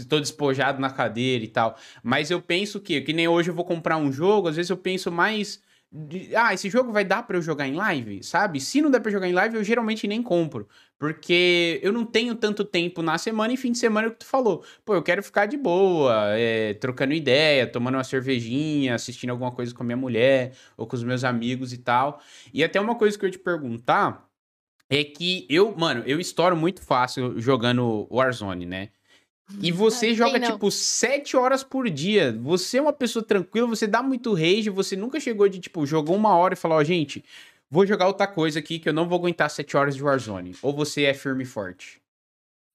todo 0.09 0.21
despojado 0.21 0.81
na 0.81 0.89
cadeira 0.89 1.43
e 1.43 1.47
tal. 1.47 1.77
Mas 2.01 2.31
eu 2.31 2.41
penso 2.41 2.79
que, 2.79 2.99
que 3.01 3.13
nem 3.13 3.27
hoje 3.27 3.51
eu 3.51 3.53
vou 3.53 3.65
comprar 3.65 3.97
um 3.97 4.11
jogo, 4.11 4.47
às 4.47 4.55
vezes 4.55 4.71
eu 4.71 4.77
penso 4.77 5.11
mais 5.11 5.61
de, 5.91 6.35
ah, 6.35 6.53
esse 6.53 6.69
jogo 6.69 6.91
vai 6.91 7.03
dar 7.03 7.23
para 7.23 7.37
eu 7.37 7.41
jogar 7.41 7.67
em 7.67 7.73
live, 7.73 8.23
sabe? 8.23 8.61
Se 8.61 8.81
não 8.81 8.91
der 8.91 8.99
para 8.99 9.11
jogar 9.11 9.27
em 9.27 9.33
live, 9.33 9.55
eu 9.55 9.63
geralmente 9.63 10.07
nem 10.07 10.21
compro, 10.21 10.67
porque 10.99 11.79
eu 11.81 11.91
não 11.91 12.05
tenho 12.05 12.35
tanto 12.35 12.63
tempo 12.63 13.01
na 13.01 13.17
semana 13.17 13.53
e 13.53 13.57
fim 13.57 13.71
de 13.71 13.79
semana 13.79 14.07
é 14.07 14.09
o 14.09 14.11
que 14.11 14.19
tu 14.19 14.25
falou. 14.25 14.63
Pô, 14.85 14.93
eu 14.93 15.01
quero 15.01 15.23
ficar 15.23 15.47
de 15.47 15.57
boa, 15.57 16.37
é, 16.37 16.75
trocando 16.75 17.13
ideia, 17.13 17.65
tomando 17.65 17.95
uma 17.95 18.03
cervejinha, 18.03 18.93
assistindo 18.95 19.31
alguma 19.31 19.51
coisa 19.51 19.73
com 19.73 19.81
a 19.81 19.85
minha 19.85 19.97
mulher 19.97 20.53
ou 20.77 20.85
com 20.85 20.95
os 20.95 21.03
meus 21.03 21.23
amigos 21.23 21.73
e 21.73 21.79
tal. 21.79 22.21
E 22.53 22.63
até 22.63 22.79
uma 22.79 22.95
coisa 22.95 23.17
que 23.17 23.25
eu 23.25 23.27
ia 23.27 23.31
te 23.33 23.39
perguntar 23.39 24.29
é 24.89 25.03
que 25.03 25.45
eu, 25.49 25.75
mano, 25.77 26.03
eu 26.05 26.19
estouro 26.19 26.55
muito 26.57 26.81
fácil 26.81 27.39
jogando 27.39 28.07
Warzone, 28.11 28.65
né? 28.65 28.89
E 29.61 29.71
você 29.71 30.13
joga, 30.13 30.39
tipo, 30.39 30.69
sete 30.69 31.35
horas 31.35 31.63
por 31.63 31.89
dia. 31.89 32.37
Você 32.41 32.77
é 32.77 32.81
uma 32.81 32.93
pessoa 32.93 33.23
tranquila, 33.23 33.67
você 33.67 33.87
dá 33.87 34.03
muito 34.03 34.33
rage, 34.33 34.69
você 34.69 34.95
nunca 34.95 35.19
chegou 35.19 35.49
de, 35.49 35.59
tipo, 35.59 35.85
jogou 35.85 36.15
uma 36.15 36.35
hora 36.35 36.53
e 36.53 36.57
falou, 36.57 36.77
ó, 36.77 36.81
oh, 36.81 36.83
gente, 36.83 37.23
vou 37.69 37.85
jogar 37.85 38.07
outra 38.07 38.27
coisa 38.27 38.59
aqui 38.59 38.77
que 38.77 38.87
eu 38.87 38.93
não 38.93 39.07
vou 39.07 39.17
aguentar 39.17 39.49
sete 39.49 39.75
horas 39.75 39.95
de 39.95 40.03
Warzone. 40.03 40.55
Ou 40.61 40.73
você 40.73 41.03
é 41.03 41.13
firme 41.13 41.43
e 41.43 41.47
forte? 41.47 42.01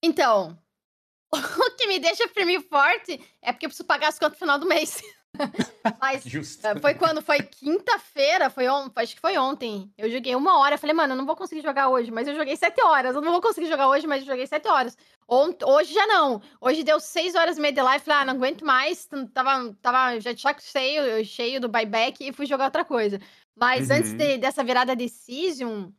Então, 0.02 0.58
o 1.32 1.76
que 1.76 1.86
me 1.86 1.98
deixa 1.98 2.28
firme 2.28 2.56
e 2.56 2.60
forte 2.60 3.20
é 3.40 3.52
porque 3.52 3.66
eu 3.66 3.70
preciso 3.70 3.86
pagar 3.86 4.08
as 4.08 4.18
contas 4.18 4.32
no 4.32 4.38
final 4.38 4.58
do 4.58 4.66
mês. 4.66 5.02
Mas 6.00 6.22
Justo. 6.24 6.66
Eh, 6.66 6.78
foi 6.80 6.94
quando? 6.94 7.22
Foi 7.22 7.38
quinta-feira, 7.38 8.50
foi 8.50 8.68
on... 8.68 8.90
acho 8.96 9.14
que 9.14 9.20
foi 9.20 9.36
ontem. 9.36 9.90
Eu 9.98 10.10
joguei 10.10 10.34
uma 10.34 10.58
hora, 10.58 10.78
falei, 10.78 10.94
mano, 10.94 11.12
eu 11.12 11.16
não 11.16 11.26
vou 11.26 11.36
conseguir 11.36 11.62
jogar 11.62 11.88
hoje, 11.88 12.10
mas 12.10 12.26
eu 12.26 12.34
joguei 12.34 12.56
sete 12.56 12.82
horas. 12.82 13.14
Eu 13.14 13.22
não 13.22 13.32
vou 13.32 13.40
conseguir 13.40 13.66
jogar 13.66 13.88
hoje, 13.88 14.06
mas 14.06 14.22
eu 14.22 14.26
joguei 14.26 14.46
sete 14.46 14.68
horas. 14.68 14.96
Hoje 15.28 15.92
já 15.92 16.06
não. 16.06 16.40
Hoje 16.60 16.82
deu 16.82 17.00
seis 17.00 17.34
horas 17.34 17.56
e 17.56 17.60
meia 17.60 17.72
de 17.72 17.82
live, 17.82 18.04
falei, 18.04 18.22
ah, 18.22 18.24
não 18.26 18.34
aguento 18.34 18.64
mais. 18.64 19.08
Tava, 19.32 19.74
tava 19.80 20.20
já 20.20 20.36
saco 20.36 20.62
cheio, 20.62 21.24
cheio 21.24 21.60
do 21.60 21.68
buyback 21.68 22.26
e 22.26 22.32
fui 22.32 22.46
jogar 22.46 22.66
outra 22.66 22.84
coisa. 22.84 23.20
Mas 23.56 23.88
uhum. 23.88 23.96
antes 23.96 24.12
de, 24.12 24.38
dessa 24.38 24.64
virada 24.64 24.96
de 24.96 25.08
season, 25.08 25.92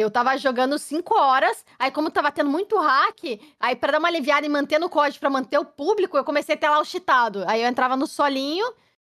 eu 0.00 0.10
tava 0.10 0.36
jogando 0.38 0.78
5 0.78 1.14
horas, 1.18 1.64
aí 1.78 1.90
como 1.90 2.10
tava 2.10 2.32
tendo 2.32 2.50
muito 2.50 2.76
hack, 2.78 3.40
aí 3.58 3.76
para 3.76 3.92
dar 3.92 3.98
uma 3.98 4.08
aliviada 4.08 4.46
e 4.46 4.48
manter 4.48 4.78
no 4.78 4.88
código, 4.88 5.20
para 5.20 5.30
manter 5.30 5.58
o 5.58 5.64
público, 5.64 6.16
eu 6.16 6.24
comecei 6.24 6.58
a 6.62 6.70
lá 6.70 6.80
o 6.80 6.84
cheatado. 6.84 7.44
Aí 7.46 7.62
eu 7.62 7.68
entrava 7.68 7.96
no 7.96 8.06
solinho, 8.06 8.66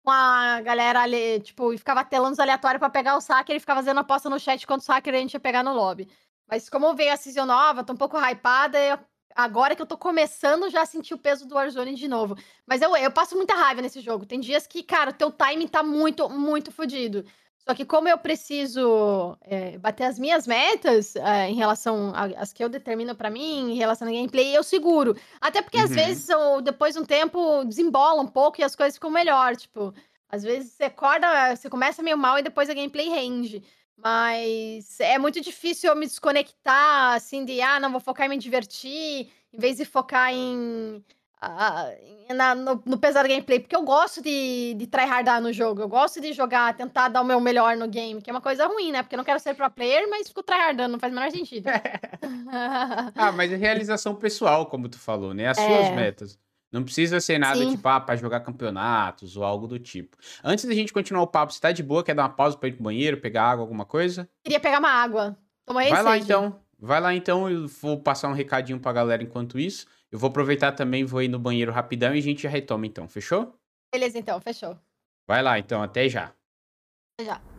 com 0.02 0.10
a 0.10 0.60
galera 0.60 1.00
ali, 1.02 1.40
tipo, 1.40 1.72
e 1.72 1.78
ficava 1.78 2.04
telando 2.04 2.32
os 2.32 2.40
aleatórios 2.40 2.80
para 2.80 2.90
pegar 2.90 3.16
o 3.16 3.20
saque, 3.20 3.52
ele 3.52 3.60
ficava 3.60 3.80
fazendo 3.80 4.00
aposta 4.00 4.28
no 4.28 4.38
chat 4.38 4.66
quanto 4.66 4.86
hacker 4.88 5.14
a 5.14 5.18
gente 5.18 5.34
ia 5.34 5.40
pegar 5.40 5.62
no 5.62 5.72
lobby. 5.74 6.08
Mas 6.48 6.68
como 6.68 6.94
veio 6.94 7.12
a 7.12 7.16
season 7.16 7.46
nova, 7.46 7.84
tô 7.84 7.92
um 7.92 7.96
pouco 7.96 8.18
hypada, 8.18 8.78
eu, 8.78 8.98
agora 9.34 9.76
que 9.76 9.82
eu 9.82 9.86
tô 9.86 9.96
começando, 9.96 10.68
já 10.70 10.84
senti 10.84 11.14
o 11.14 11.18
peso 11.18 11.46
do 11.46 11.54
Warzone 11.54 11.94
de 11.94 12.08
novo. 12.08 12.36
Mas 12.66 12.82
eu, 12.82 12.94
eu 12.96 13.10
passo 13.10 13.36
muita 13.36 13.54
raiva 13.54 13.80
nesse 13.80 14.00
jogo. 14.00 14.26
Tem 14.26 14.40
dias 14.40 14.66
que, 14.66 14.82
cara, 14.82 15.10
o 15.10 15.14
teu 15.14 15.30
timing 15.30 15.68
tá 15.68 15.82
muito, 15.82 16.28
muito 16.28 16.72
fodido. 16.72 17.24
Só 17.64 17.74
que 17.74 17.84
como 17.84 18.08
eu 18.08 18.18
preciso 18.18 19.38
é, 19.42 19.78
bater 19.78 20.04
as 20.04 20.18
minhas 20.18 20.46
metas 20.46 21.14
é, 21.14 21.48
em 21.48 21.54
relação 21.54 22.12
às 22.36 22.52
que 22.52 22.62
eu 22.62 22.68
determino 22.68 23.14
para 23.14 23.30
mim, 23.30 23.72
em 23.72 23.76
relação 23.76 24.08
ao 24.08 24.14
gameplay, 24.14 24.56
eu 24.56 24.64
seguro. 24.64 25.16
Até 25.40 25.62
porque 25.62 25.78
uhum. 25.78 25.84
às 25.84 25.90
vezes, 25.90 26.28
ou, 26.28 26.60
depois 26.60 26.94
de 26.94 27.00
um 27.00 27.04
tempo, 27.04 27.64
desembola 27.64 28.20
um 28.20 28.26
pouco 28.26 28.60
e 28.60 28.64
as 28.64 28.74
coisas 28.74 28.96
ficam 28.96 29.10
melhor. 29.10 29.54
Tipo, 29.54 29.94
às 30.28 30.42
vezes 30.42 30.72
você 30.72 30.84
acorda, 30.84 31.54
você 31.54 31.70
começa 31.70 32.02
meio 32.02 32.18
mal 32.18 32.38
e 32.38 32.42
depois 32.42 32.68
a 32.68 32.74
gameplay 32.74 33.08
rende. 33.08 33.62
Mas 33.96 34.98
é 34.98 35.16
muito 35.16 35.40
difícil 35.40 35.88
eu 35.88 35.96
me 35.96 36.06
desconectar, 36.06 37.14
assim, 37.14 37.44
de, 37.44 37.60
ah, 37.60 37.78
não, 37.78 37.92
vou 37.92 38.00
focar 38.00 38.26
em 38.26 38.30
me 38.30 38.38
divertir, 38.38 39.30
em 39.52 39.58
vez 39.58 39.76
de 39.76 39.84
focar 39.84 40.32
em 40.32 41.04
na, 42.34 42.54
no, 42.54 42.82
no 42.84 42.98
pesar 42.98 43.26
gameplay, 43.26 43.60
porque 43.60 43.74
eu 43.74 43.82
gosto 43.82 44.22
de, 44.22 44.74
de 44.74 44.86
tryhardar 44.86 45.40
no 45.40 45.52
jogo, 45.52 45.82
eu 45.82 45.88
gosto 45.88 46.20
de 46.20 46.32
jogar, 46.32 46.74
tentar 46.76 47.08
dar 47.08 47.20
o 47.20 47.24
meu 47.24 47.40
melhor 47.40 47.76
no 47.76 47.88
game, 47.88 48.20
que 48.20 48.30
é 48.30 48.32
uma 48.32 48.40
coisa 48.40 48.66
ruim, 48.66 48.92
né? 48.92 49.02
Porque 49.02 49.14
eu 49.14 49.18
não 49.18 49.24
quero 49.24 49.40
ser 49.40 49.54
pro 49.54 49.70
player, 49.70 50.08
mas 50.08 50.28
fico 50.28 50.42
tryhardando, 50.42 50.92
não 50.92 51.00
faz 51.00 51.12
o 51.12 51.16
menor 51.16 51.30
sentido. 51.30 51.66
ah, 53.16 53.32
mas 53.32 53.52
é 53.52 53.56
realização 53.56 54.14
pessoal, 54.14 54.66
como 54.66 54.88
tu 54.88 54.98
falou, 54.98 55.34
né? 55.34 55.48
As 55.48 55.58
é... 55.58 55.66
suas 55.66 55.94
metas. 55.94 56.38
Não 56.70 56.82
precisa 56.82 57.20
ser 57.20 57.38
nada 57.38 57.58
Sim. 57.58 57.72
tipo, 57.72 57.86
ah, 57.86 58.00
pra 58.00 58.16
jogar 58.16 58.40
campeonatos 58.40 59.36
ou 59.36 59.44
algo 59.44 59.66
do 59.66 59.78
tipo. 59.78 60.16
Antes 60.42 60.64
da 60.64 60.72
gente 60.72 60.90
continuar 60.90 61.22
o 61.22 61.26
papo, 61.26 61.52
você 61.52 61.60
tá 61.60 61.70
de 61.70 61.82
boa? 61.82 62.02
Quer 62.02 62.14
dar 62.14 62.22
uma 62.22 62.30
pausa 62.30 62.56
pra 62.56 62.66
ir 62.70 62.72
pro 62.72 62.84
banheiro, 62.84 63.18
pegar 63.18 63.44
água, 63.44 63.62
alguma 63.62 63.84
coisa? 63.84 64.26
Queria 64.42 64.58
pegar 64.58 64.78
uma 64.78 64.88
água. 64.88 65.36
Toma 65.66 65.82
Vai 65.84 66.02
lá 66.02 66.16
então. 66.16 66.58
Vai 66.78 67.00
lá 67.00 67.14
então, 67.14 67.48
eu 67.48 67.68
vou 67.68 68.00
passar 68.00 68.28
um 68.28 68.32
recadinho 68.32 68.80
pra 68.80 68.92
galera 68.92 69.22
enquanto 69.22 69.58
isso. 69.58 69.86
Eu 70.12 70.18
vou 70.18 70.28
aproveitar 70.28 70.72
também, 70.72 71.06
vou 71.06 71.22
ir 71.22 71.28
no 71.28 71.38
banheiro 71.38 71.72
rapidão 71.72 72.14
e 72.14 72.18
a 72.18 72.22
gente 72.22 72.42
já 72.42 72.50
retoma 72.50 72.86
então, 72.86 73.08
fechou? 73.08 73.58
Beleza, 73.90 74.18
então, 74.18 74.38
fechou. 74.42 74.78
Vai 75.26 75.42
lá, 75.42 75.58
então, 75.58 75.82
até 75.82 76.06
já. 76.06 76.34
Até 77.14 77.24
já. 77.24 77.51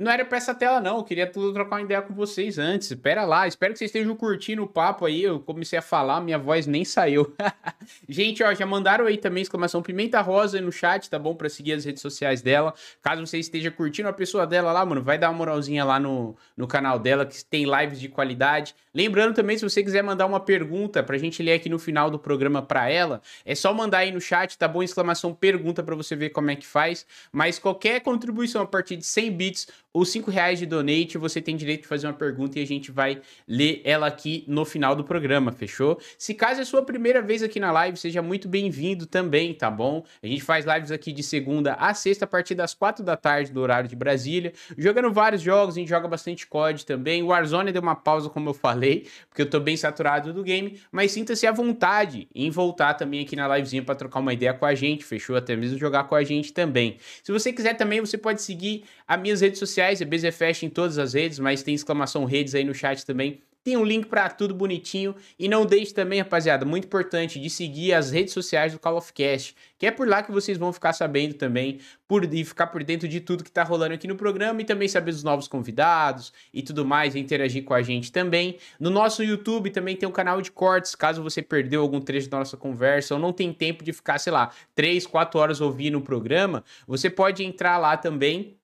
Não 0.00 0.10
era 0.10 0.24
pra 0.24 0.38
essa 0.38 0.54
tela, 0.54 0.80
não. 0.80 0.96
Eu 0.96 1.04
queria 1.04 1.26
tudo 1.26 1.52
trocar 1.52 1.76
uma 1.76 1.82
ideia 1.82 2.00
com 2.00 2.14
vocês 2.14 2.58
antes. 2.58 2.90
Espera 2.90 3.22
lá. 3.22 3.46
Espero 3.46 3.74
que 3.74 3.78
vocês 3.78 3.90
estejam 3.90 4.16
curtindo 4.16 4.62
o 4.62 4.66
papo 4.66 5.04
aí. 5.04 5.22
Eu 5.22 5.40
comecei 5.40 5.78
a 5.78 5.82
falar, 5.82 6.22
minha 6.22 6.38
voz 6.38 6.66
nem 6.66 6.86
saiu. 6.86 7.34
Gente, 8.08 8.42
ó, 8.42 8.54
já 8.54 8.64
mandaram 8.64 9.04
aí 9.04 9.18
também 9.18 9.42
exclamação 9.42 9.82
Pimenta 9.82 10.22
Rosa 10.22 10.56
aí 10.56 10.64
no 10.64 10.72
chat, 10.72 11.10
tá 11.10 11.18
bom? 11.18 11.34
Pra 11.34 11.50
seguir 11.50 11.74
as 11.74 11.84
redes 11.84 12.00
sociais 12.00 12.40
dela. 12.40 12.72
Caso 13.02 13.26
você 13.26 13.36
esteja 13.38 13.70
curtindo 13.70 14.08
a 14.08 14.12
pessoa 14.14 14.46
dela 14.46 14.72
lá, 14.72 14.86
mano, 14.86 15.02
vai 15.02 15.18
dar 15.18 15.28
uma 15.28 15.36
moralzinha 15.36 15.84
lá 15.84 16.00
no, 16.00 16.34
no 16.56 16.66
canal 16.66 16.98
dela, 16.98 17.26
que 17.26 17.44
tem 17.44 17.66
lives 17.66 18.00
de 18.00 18.08
qualidade. 18.08 18.74
Lembrando 18.94 19.34
também, 19.34 19.58
se 19.58 19.62
você 19.62 19.84
quiser 19.84 20.02
mandar 20.02 20.24
uma 20.24 20.40
pergunta 20.40 21.02
pra 21.02 21.18
gente 21.18 21.42
ler 21.42 21.52
aqui 21.52 21.68
no 21.68 21.78
final 21.78 22.10
do 22.10 22.18
programa 22.18 22.62
pra 22.62 22.88
ela, 22.88 23.20
é 23.44 23.54
só 23.54 23.72
mandar 23.74 23.98
aí 23.98 24.10
no 24.10 24.20
chat, 24.20 24.56
tá 24.56 24.66
bom? 24.66 24.82
Exclamação 24.82 25.34
pergunta 25.34 25.82
pra 25.82 25.94
você 25.94 26.16
ver 26.16 26.30
como 26.30 26.50
é 26.50 26.56
que 26.56 26.66
faz. 26.66 27.06
Mas 27.30 27.58
qualquer 27.58 28.00
contribuição 28.00 28.62
a 28.62 28.66
partir 28.66 28.96
de 28.96 29.04
100 29.04 29.30
bits 29.32 29.68
ou 29.92 30.04
5 30.04 30.30
reais 30.30 30.58
de 30.58 30.66
donate, 30.66 31.18
você 31.18 31.40
tem 31.40 31.56
direito 31.56 31.82
de 31.82 31.88
fazer 31.88 32.06
uma 32.06 32.12
pergunta 32.12 32.58
e 32.58 32.62
a 32.62 32.66
gente 32.66 32.92
vai 32.92 33.20
ler 33.46 33.82
ela 33.84 34.06
aqui 34.06 34.44
no 34.46 34.64
final 34.64 34.94
do 34.94 35.02
programa, 35.02 35.50
fechou? 35.50 35.98
Se 36.16 36.32
caso 36.32 36.60
é 36.60 36.64
sua 36.64 36.82
primeira 36.82 37.20
vez 37.20 37.42
aqui 37.42 37.58
na 37.58 37.72
live, 37.72 37.96
seja 37.96 38.22
muito 38.22 38.48
bem-vindo 38.48 39.04
também, 39.04 39.52
tá 39.52 39.68
bom? 39.68 40.04
A 40.22 40.26
gente 40.28 40.42
faz 40.42 40.64
lives 40.64 40.92
aqui 40.92 41.12
de 41.12 41.24
segunda 41.24 41.74
a 41.74 41.92
sexta, 41.92 42.24
a 42.24 42.28
partir 42.28 42.54
das 42.54 42.72
4 42.72 43.04
da 43.04 43.16
tarde 43.16 43.50
do 43.52 43.60
horário 43.60 43.88
de 43.88 43.96
Brasília, 43.96 44.52
jogando 44.78 45.12
vários 45.12 45.42
jogos, 45.42 45.76
a 45.76 45.80
gente 45.80 45.88
joga 45.88 46.06
bastante 46.06 46.46
COD 46.46 46.86
também. 46.86 47.22
O 47.22 47.26
Warzone 47.26 47.72
deu 47.72 47.82
uma 47.82 47.96
pausa, 47.96 48.30
como 48.30 48.50
eu 48.50 48.54
falei, 48.54 49.08
porque 49.28 49.42
eu 49.42 49.50
tô 49.50 49.58
bem 49.58 49.76
saturado 49.76 50.32
do 50.32 50.44
game, 50.44 50.80
mas 50.92 51.10
sinta-se 51.10 51.48
à 51.48 51.52
vontade 51.52 52.28
em 52.32 52.48
voltar 52.48 52.94
também 52.94 53.22
aqui 53.22 53.34
na 53.34 53.48
livezinha 53.56 53.82
para 53.82 53.96
trocar 53.96 54.20
uma 54.20 54.32
ideia 54.32 54.54
com 54.54 54.66
a 54.66 54.74
gente, 54.74 55.04
fechou? 55.04 55.34
Até 55.34 55.56
mesmo 55.56 55.76
jogar 55.78 56.04
com 56.04 56.14
a 56.14 56.22
gente 56.22 56.52
também. 56.52 56.96
Se 57.24 57.32
você 57.32 57.52
quiser 57.52 57.74
também, 57.74 58.00
você 58.00 58.16
pode 58.16 58.40
seguir 58.40 58.84
as 59.08 59.20
minhas 59.20 59.40
redes 59.40 59.58
sociais 59.58 59.79
sociais, 59.80 60.00
é 60.02 60.04
BZFest 60.04 60.62
em 60.64 60.68
todas 60.68 60.98
as 60.98 61.14
redes, 61.14 61.38
mas 61.38 61.62
tem 61.62 61.74
exclamação 61.74 62.24
redes 62.24 62.54
aí 62.54 62.64
no 62.64 62.74
chat 62.74 63.04
também. 63.06 63.40
Tem 63.62 63.76
um 63.76 63.84
link 63.84 64.06
para 64.06 64.30
tudo 64.30 64.54
bonitinho. 64.54 65.14
E 65.38 65.46
não 65.46 65.66
deixe 65.66 65.92
também, 65.92 66.18
rapaziada, 66.18 66.64
muito 66.64 66.86
importante, 66.86 67.38
de 67.38 67.50
seguir 67.50 67.92
as 67.92 68.10
redes 68.10 68.32
sociais 68.32 68.72
do 68.72 68.78
Call 68.78 68.96
of 68.96 69.12
Cast, 69.12 69.54
que 69.78 69.86
é 69.86 69.90
por 69.90 70.08
lá 70.08 70.22
que 70.22 70.32
vocês 70.32 70.56
vão 70.56 70.72
ficar 70.72 70.94
sabendo 70.94 71.34
também, 71.34 71.78
por, 72.08 72.24
e 72.24 72.42
ficar 72.42 72.68
por 72.68 72.82
dentro 72.82 73.06
de 73.06 73.20
tudo 73.20 73.44
que 73.44 73.52
tá 73.52 73.62
rolando 73.62 73.94
aqui 73.94 74.08
no 74.08 74.16
programa 74.16 74.62
e 74.62 74.64
também 74.64 74.88
saber 74.88 75.12
dos 75.12 75.22
novos 75.22 75.46
convidados 75.46 76.32
e 76.54 76.62
tudo 76.62 76.86
mais, 76.86 77.14
e 77.14 77.18
interagir 77.18 77.62
com 77.62 77.74
a 77.74 77.82
gente 77.82 78.10
também. 78.10 78.56
No 78.78 78.88
nosso 78.88 79.22
YouTube 79.22 79.68
também 79.68 79.94
tem 79.94 80.08
um 80.08 80.12
canal 80.12 80.40
de 80.40 80.50
cortes, 80.50 80.94
caso 80.94 81.22
você 81.22 81.42
perdeu 81.42 81.82
algum 81.82 82.00
trecho 82.00 82.30
da 82.30 82.38
nossa 82.38 82.56
conversa 82.56 83.14
ou 83.14 83.20
não 83.20 83.32
tem 83.32 83.52
tempo 83.52 83.84
de 83.84 83.92
ficar, 83.92 84.18
sei 84.18 84.32
lá, 84.32 84.50
3, 84.74 85.06
4 85.06 85.38
horas 85.38 85.60
ouvindo 85.60 85.98
o 85.98 86.02
programa, 86.02 86.64
você 86.86 87.10
pode 87.10 87.44
entrar 87.44 87.76
lá 87.76 87.94
também 87.96 88.56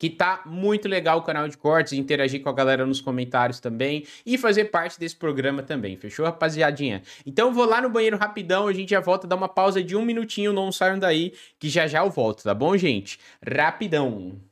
que 0.00 0.08
tá 0.08 0.40
muito 0.46 0.88
legal 0.88 1.18
o 1.18 1.22
canal 1.22 1.46
de 1.46 1.58
cortes, 1.58 1.92
interagir 1.92 2.42
com 2.42 2.48
a 2.48 2.54
galera 2.54 2.86
nos 2.86 3.02
comentários 3.02 3.60
também 3.60 4.06
e 4.24 4.38
fazer 4.38 4.64
parte 4.64 4.98
desse 4.98 5.14
programa 5.14 5.62
também, 5.62 5.94
fechou, 5.94 6.24
rapaziadinha? 6.24 7.02
Então 7.26 7.52
vou 7.52 7.66
lá 7.66 7.82
no 7.82 7.90
banheiro 7.90 8.16
rapidão, 8.16 8.66
a 8.66 8.72
gente 8.72 8.90
já 8.90 9.00
volta, 9.00 9.28
dá 9.28 9.36
uma 9.36 9.48
pausa 9.48 9.84
de 9.84 9.94
um 9.94 10.02
minutinho, 10.02 10.54
não 10.54 10.72
saiam 10.72 10.98
daí, 10.98 11.34
que 11.58 11.68
já 11.68 11.86
já 11.86 12.00
eu 12.02 12.10
volto, 12.10 12.42
tá 12.42 12.54
bom, 12.54 12.74
gente? 12.78 13.18
Rapidão. 13.46 14.49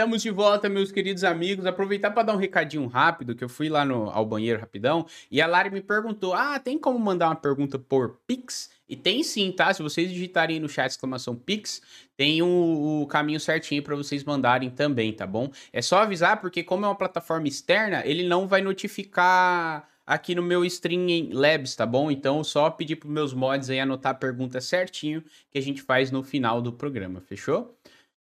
Estamos 0.00 0.22
de 0.22 0.30
volta, 0.30 0.66
meus 0.66 0.90
queridos 0.90 1.24
amigos. 1.24 1.66
Aproveitar 1.66 2.10
para 2.10 2.22
dar 2.22 2.32
um 2.32 2.38
recadinho 2.38 2.86
rápido, 2.86 3.34
que 3.34 3.44
eu 3.44 3.50
fui 3.50 3.68
lá 3.68 3.84
no, 3.84 4.08
ao 4.08 4.24
banheiro 4.24 4.58
rapidão, 4.58 5.04
e 5.30 5.42
a 5.42 5.46
Lari 5.46 5.68
me 5.68 5.82
perguntou: 5.82 6.32
ah, 6.32 6.58
tem 6.58 6.78
como 6.78 6.98
mandar 6.98 7.28
uma 7.28 7.36
pergunta 7.36 7.78
por 7.78 8.18
Pix? 8.26 8.70
E 8.88 8.96
tem 8.96 9.22
sim, 9.22 9.52
tá? 9.52 9.74
Se 9.74 9.82
vocês 9.82 10.10
digitarem 10.10 10.58
no 10.58 10.70
chat 10.70 10.90
exclamação 10.90 11.36
Pix, 11.36 11.82
tem 12.16 12.40
o, 12.40 13.02
o 13.02 13.06
caminho 13.08 13.38
certinho 13.38 13.82
para 13.82 13.94
vocês 13.94 14.24
mandarem 14.24 14.70
também, 14.70 15.12
tá 15.12 15.26
bom? 15.26 15.50
É 15.70 15.82
só 15.82 15.98
avisar, 15.98 16.40
porque 16.40 16.62
como 16.62 16.86
é 16.86 16.88
uma 16.88 16.94
plataforma 16.94 17.46
externa, 17.46 18.02
ele 18.06 18.26
não 18.26 18.48
vai 18.48 18.62
notificar 18.62 19.86
aqui 20.06 20.34
no 20.34 20.42
meu 20.42 20.64
Stream 20.64 21.28
Labs, 21.30 21.76
tá 21.76 21.84
bom? 21.84 22.10
Então, 22.10 22.42
só 22.42 22.70
pedir 22.70 22.96
para 22.96 23.10
meus 23.10 23.34
mods 23.34 23.68
aí 23.68 23.78
anotar 23.78 24.12
a 24.12 24.14
pergunta 24.14 24.62
certinho 24.62 25.22
que 25.50 25.58
a 25.58 25.62
gente 25.62 25.82
faz 25.82 26.10
no 26.10 26.24
final 26.24 26.62
do 26.62 26.72
programa, 26.72 27.20
fechou? 27.20 27.78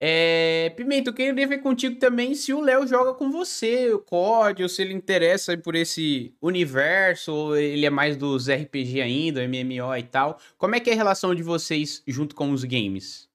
É, 0.06 0.70
Pimenta, 0.76 1.12
eu 1.12 1.14
queria 1.14 1.48
ver 1.48 1.60
contigo 1.60 1.98
também 1.98 2.36
se 2.36 2.52
o 2.52 2.60
Léo 2.60 2.86
joga 2.86 3.14
com 3.14 3.32
você, 3.32 3.94
o 3.94 4.00
COD, 4.00 4.64
ou 4.64 4.68
se 4.68 4.82
ele 4.82 4.94
interessa 4.94 5.58
por 5.58 5.76
esse 5.76 6.36
universo, 6.42 7.34
ou 7.34 7.56
ele 7.56 7.86
é 7.86 7.90
mais 7.90 8.18
dos 8.18 8.50
RPG 8.50 9.00
ainda, 9.00 9.48
MMO 9.48 9.96
e 9.96 10.04
tal. 10.04 10.38
Como 10.58 10.76
é 10.76 10.82
que 10.82 10.90
é 10.90 10.94
a 10.94 10.98
relação 10.98 11.34
de 11.34 11.42
vocês 11.42 12.04
junto 12.06 12.36
com 12.36 12.52
os 12.52 12.66
games? 12.66 13.30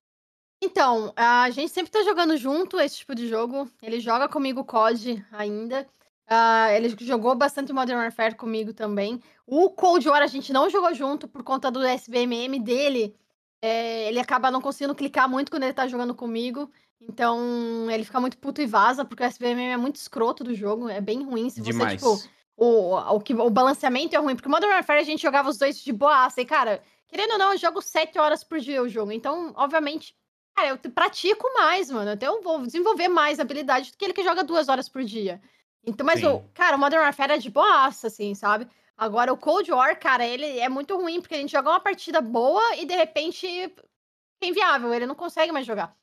Então, 0.63 1.11
a 1.17 1.49
gente 1.49 1.73
sempre 1.73 1.91
tá 1.91 2.03
jogando 2.03 2.37
junto 2.37 2.79
esse 2.79 2.99
tipo 2.99 3.15
de 3.15 3.27
jogo. 3.29 3.67
Ele 3.83 3.99
joga 3.99 4.29
comigo 4.29 4.63
COD 4.63 5.25
ainda. 5.33 5.89
Uh, 6.31 6.71
ele 6.77 6.95
jogou 7.01 7.35
bastante 7.35 7.73
Modern 7.73 7.99
Warfare 7.99 8.35
comigo 8.35 8.75
também. 8.75 9.23
O 9.47 9.71
Cold 9.71 10.07
War 10.07 10.21
a 10.21 10.27
gente 10.27 10.53
não 10.53 10.69
jogou 10.69 10.93
junto 10.93 11.27
por 11.27 11.43
conta 11.43 11.71
do 11.71 11.83
SBMM 11.83 12.63
dele. 12.63 13.17
É, 13.61 14.09
ele 14.09 14.21
acaba 14.21 14.51
não 14.51 14.61
conseguindo 14.61 14.95
clicar 14.95 15.29
muito 15.29 15.51
quando 15.51 15.65
ele 15.65 15.73
tá 15.73 15.87
jogando 15.87 16.15
comigo. 16.15 16.71
Então, 17.01 17.89
ele 17.91 18.05
fica 18.05 18.21
muito 18.21 18.39
puto 18.39 18.61
e 18.61 18.67
vaza, 18.67 19.05
porque 19.05 19.23
o 19.23 19.27
SBMM 19.27 19.73
é 19.73 19.77
muito 19.77 19.97
escroto 19.97 20.43
do 20.43 20.55
jogo. 20.55 20.89
É 20.89 21.01
bem 21.01 21.23
ruim. 21.23 21.49
Se 21.49 21.61
você, 21.61 21.71
Demais. 21.71 22.01
tipo, 22.01 22.21
o, 22.57 22.97
o, 22.97 23.21
que, 23.21 23.35
o 23.35 23.51
balanceamento 23.51 24.17
é 24.17 24.19
ruim. 24.19 24.35
Porque 24.35 24.49
Modern 24.49 24.73
Warfare 24.73 25.01
a 25.01 25.05
gente 25.05 25.23
jogava 25.23 25.49
os 25.49 25.59
dois 25.59 25.81
de 25.81 25.93
boaça. 25.93 26.41
E, 26.41 26.45
cara, 26.45 26.83
querendo 27.09 27.33
ou 27.33 27.39
não, 27.39 27.53
eu 27.53 27.59
jogo 27.59 27.81
7 27.81 28.19
horas 28.19 28.43
por 28.43 28.59
dia 28.59 28.83
o 28.83 28.89
jogo. 28.89 29.13
Então, 29.13 29.53
obviamente, 29.57 30.15
cara, 30.57 30.71
eu 30.71 30.79
pratico 30.91 31.49
mais, 31.55 31.91
mano. 31.91 32.13
Então, 32.13 32.37
eu 32.37 32.43
vou 32.43 32.63
desenvolver 32.63 33.09
mais 33.09 33.39
habilidade 33.39 33.93
do 33.93 33.97
que 33.97 34.05
ele 34.05 34.15
que 34.15 34.25
joga 34.25 34.43
duas 34.43 34.69
horas 34.69 34.89
por 34.89 35.05
dia. 35.05 35.41
Então, 35.87 36.05
mas 36.05 36.23
o, 36.23 36.43
cara, 36.53 36.77
o 36.77 36.81
Modern 36.81 37.03
Warfare 37.03 37.33
é 37.33 37.39
de 37.39 37.49
boaça, 37.49 38.09
assim, 38.09 38.35
sabe? 38.35 38.69
Agora, 38.99 39.33
o 39.33 39.37
Cold 39.37 39.71
War, 39.71 39.99
cara, 39.99 40.27
ele 40.27 40.59
é 40.59 40.69
muito 40.69 40.97
ruim, 40.97 41.21
porque 41.21 41.37
a 41.37 41.39
gente 41.39 41.53
joga 41.53 41.71
uma 41.71 41.81
partida 41.81 42.21
boa 42.21 42.77
e, 42.77 42.85
de 42.85 42.97
repente, 42.97 43.47
é 43.47 44.47
inviável, 44.47 44.93
ele 44.93 45.07
não 45.07 45.15
consegue 45.15 45.53
mais 45.53 45.65
jogar. 45.65 45.97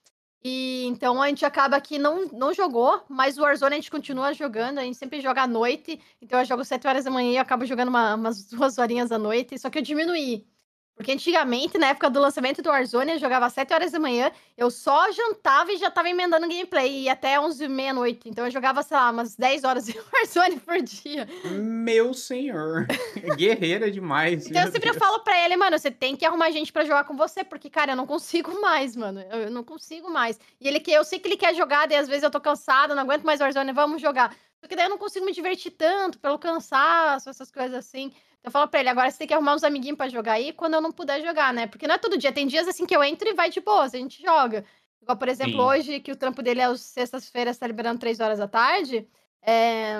E 0.43 0.85
então 0.85 1.21
a 1.21 1.27
gente 1.27 1.43
acaba 1.43 1.81
que 1.81 1.97
não, 1.97 2.27
não 2.27 2.53
jogou, 2.53 3.03
mas 3.09 3.37
o 3.37 3.41
Warzone 3.41 3.73
a 3.73 3.77
gente 3.77 3.89
continua 3.91 4.31
jogando, 4.33 4.77
a 4.77 4.83
gente 4.83 4.95
sempre 4.97 5.19
joga 5.19 5.41
à 5.41 5.47
noite. 5.47 5.99
Então 6.21 6.39
eu 6.39 6.45
jogo 6.45 6.63
7 6.63 6.87
horas 6.87 7.03
da 7.05 7.11
manhã 7.11 7.31
e 7.33 7.37
acabo 7.37 7.65
jogando 7.65 7.89
uma, 7.89 8.15
umas 8.15 8.45
duas 8.45 8.77
horinhas 8.77 9.11
à 9.11 9.17
noite, 9.17 9.57
só 9.57 9.69
que 9.69 9.79
eu 9.79 9.81
diminuí. 9.81 10.47
Porque 10.95 11.11
antigamente, 11.11 11.77
na 11.77 11.87
época 11.87 12.09
do 12.09 12.21
lançamento 12.21 12.61
do 12.61 12.69
Warzone, 12.69 13.13
eu 13.13 13.19
jogava 13.19 13.45
às 13.45 13.53
7 13.53 13.73
horas 13.73 13.91
da 13.91 13.99
manhã, 13.99 14.31
eu 14.57 14.71
só 14.71 15.11
jantava 15.11 15.71
e 15.73 15.77
já 15.77 15.91
tava 15.91 16.09
emendando 16.09 16.47
gameplay, 16.47 17.03
e 17.03 17.09
até 17.09 17.37
11 17.39 17.67
meia-noite. 17.67 18.29
Então 18.29 18.45
eu 18.45 18.51
jogava, 18.51 18.81
sei 18.81 18.95
lá, 18.95 19.11
umas 19.11 19.35
10 19.35 19.65
horas 19.65 19.85
de 19.87 19.97
Warzone 20.13 20.59
por 20.61 20.81
dia. 20.81 21.27
Meu 21.51 22.13
senhor, 22.13 22.87
guerreira 23.35 23.91
demais. 23.91 24.47
então 24.47 24.61
eu 24.63 24.71
sempre 24.71 24.91
Deus. 24.91 24.97
falo 24.97 25.19
pra 25.19 25.37
ele, 25.43 25.57
mano, 25.57 25.77
você 25.77 25.91
tem 25.91 26.15
que 26.15 26.25
arrumar 26.25 26.49
gente 26.51 26.71
para 26.71 26.85
jogar 26.85 27.03
com 27.03 27.17
você, 27.17 27.43
porque, 27.43 27.69
cara, 27.69 27.91
eu 27.91 27.95
não 27.97 28.07
consigo 28.07 28.61
mais, 28.61 28.95
mano. 28.95 29.19
Eu 29.21 29.51
não 29.51 29.63
consigo 29.63 30.09
mais. 30.09 30.39
E 30.61 30.67
ele 30.67 30.79
que 30.79 30.91
eu 30.91 31.03
sei 31.03 31.19
que 31.19 31.27
ele 31.27 31.37
quer 31.37 31.53
jogar, 31.53 31.87
daí 31.87 31.97
às 31.97 32.07
vezes 32.07 32.23
eu 32.23 32.31
tô 32.31 32.39
cansada, 32.39 32.95
não 32.95 33.03
aguento 33.03 33.23
mais 33.23 33.41
Warzone, 33.41 33.73
vamos 33.73 34.01
jogar. 34.01 34.33
Porque 34.65 34.75
daí 34.75 34.85
eu 34.85 34.89
não 34.89 34.97
consigo 34.97 35.23
me 35.23 35.31
divertir 35.31 35.69
tanto, 35.71 36.17
pelo 36.17 36.39
cansaço, 36.39 37.29
essas 37.29 37.51
coisas 37.51 37.77
assim. 37.77 38.11
Eu 38.43 38.49
falo 38.49 38.67
pra 38.67 38.79
ele, 38.79 38.89
agora 38.89 39.11
você 39.11 39.19
tem 39.19 39.27
que 39.27 39.33
arrumar 39.33 39.53
uns 39.53 39.63
amiguinhos 39.63 39.95
pra 39.95 40.09
jogar 40.09 40.33
aí 40.33 40.51
quando 40.53 40.73
eu 40.73 40.81
não 40.81 40.91
puder 40.91 41.21
jogar, 41.21 41.53
né? 41.53 41.67
Porque 41.67 41.87
não 41.87 41.93
é 41.93 41.97
todo 41.99 42.17
dia. 42.17 42.31
Tem 42.31 42.47
dias 42.47 42.67
assim 42.67 42.83
que 42.83 42.95
eu 42.95 43.03
entro 43.03 43.29
e 43.29 43.33
vai 43.35 43.51
de 43.51 43.61
boa, 43.61 43.83
a 43.83 43.87
gente 43.87 44.19
joga. 44.23 44.65
Igual, 44.99 45.17
por 45.17 45.27
exemplo, 45.29 45.53
Sim. 45.53 45.59
hoje, 45.59 45.99
que 45.99 46.11
o 46.11 46.15
trampo 46.15 46.41
dele 46.41 46.61
é 46.61 46.63
às 46.63 46.81
sextas-feiras, 46.81 47.59
tá 47.59 47.67
liberando 47.67 47.99
três 47.99 48.19
horas 48.19 48.39
da 48.39 48.47
tarde. 48.47 49.07
É... 49.39 49.99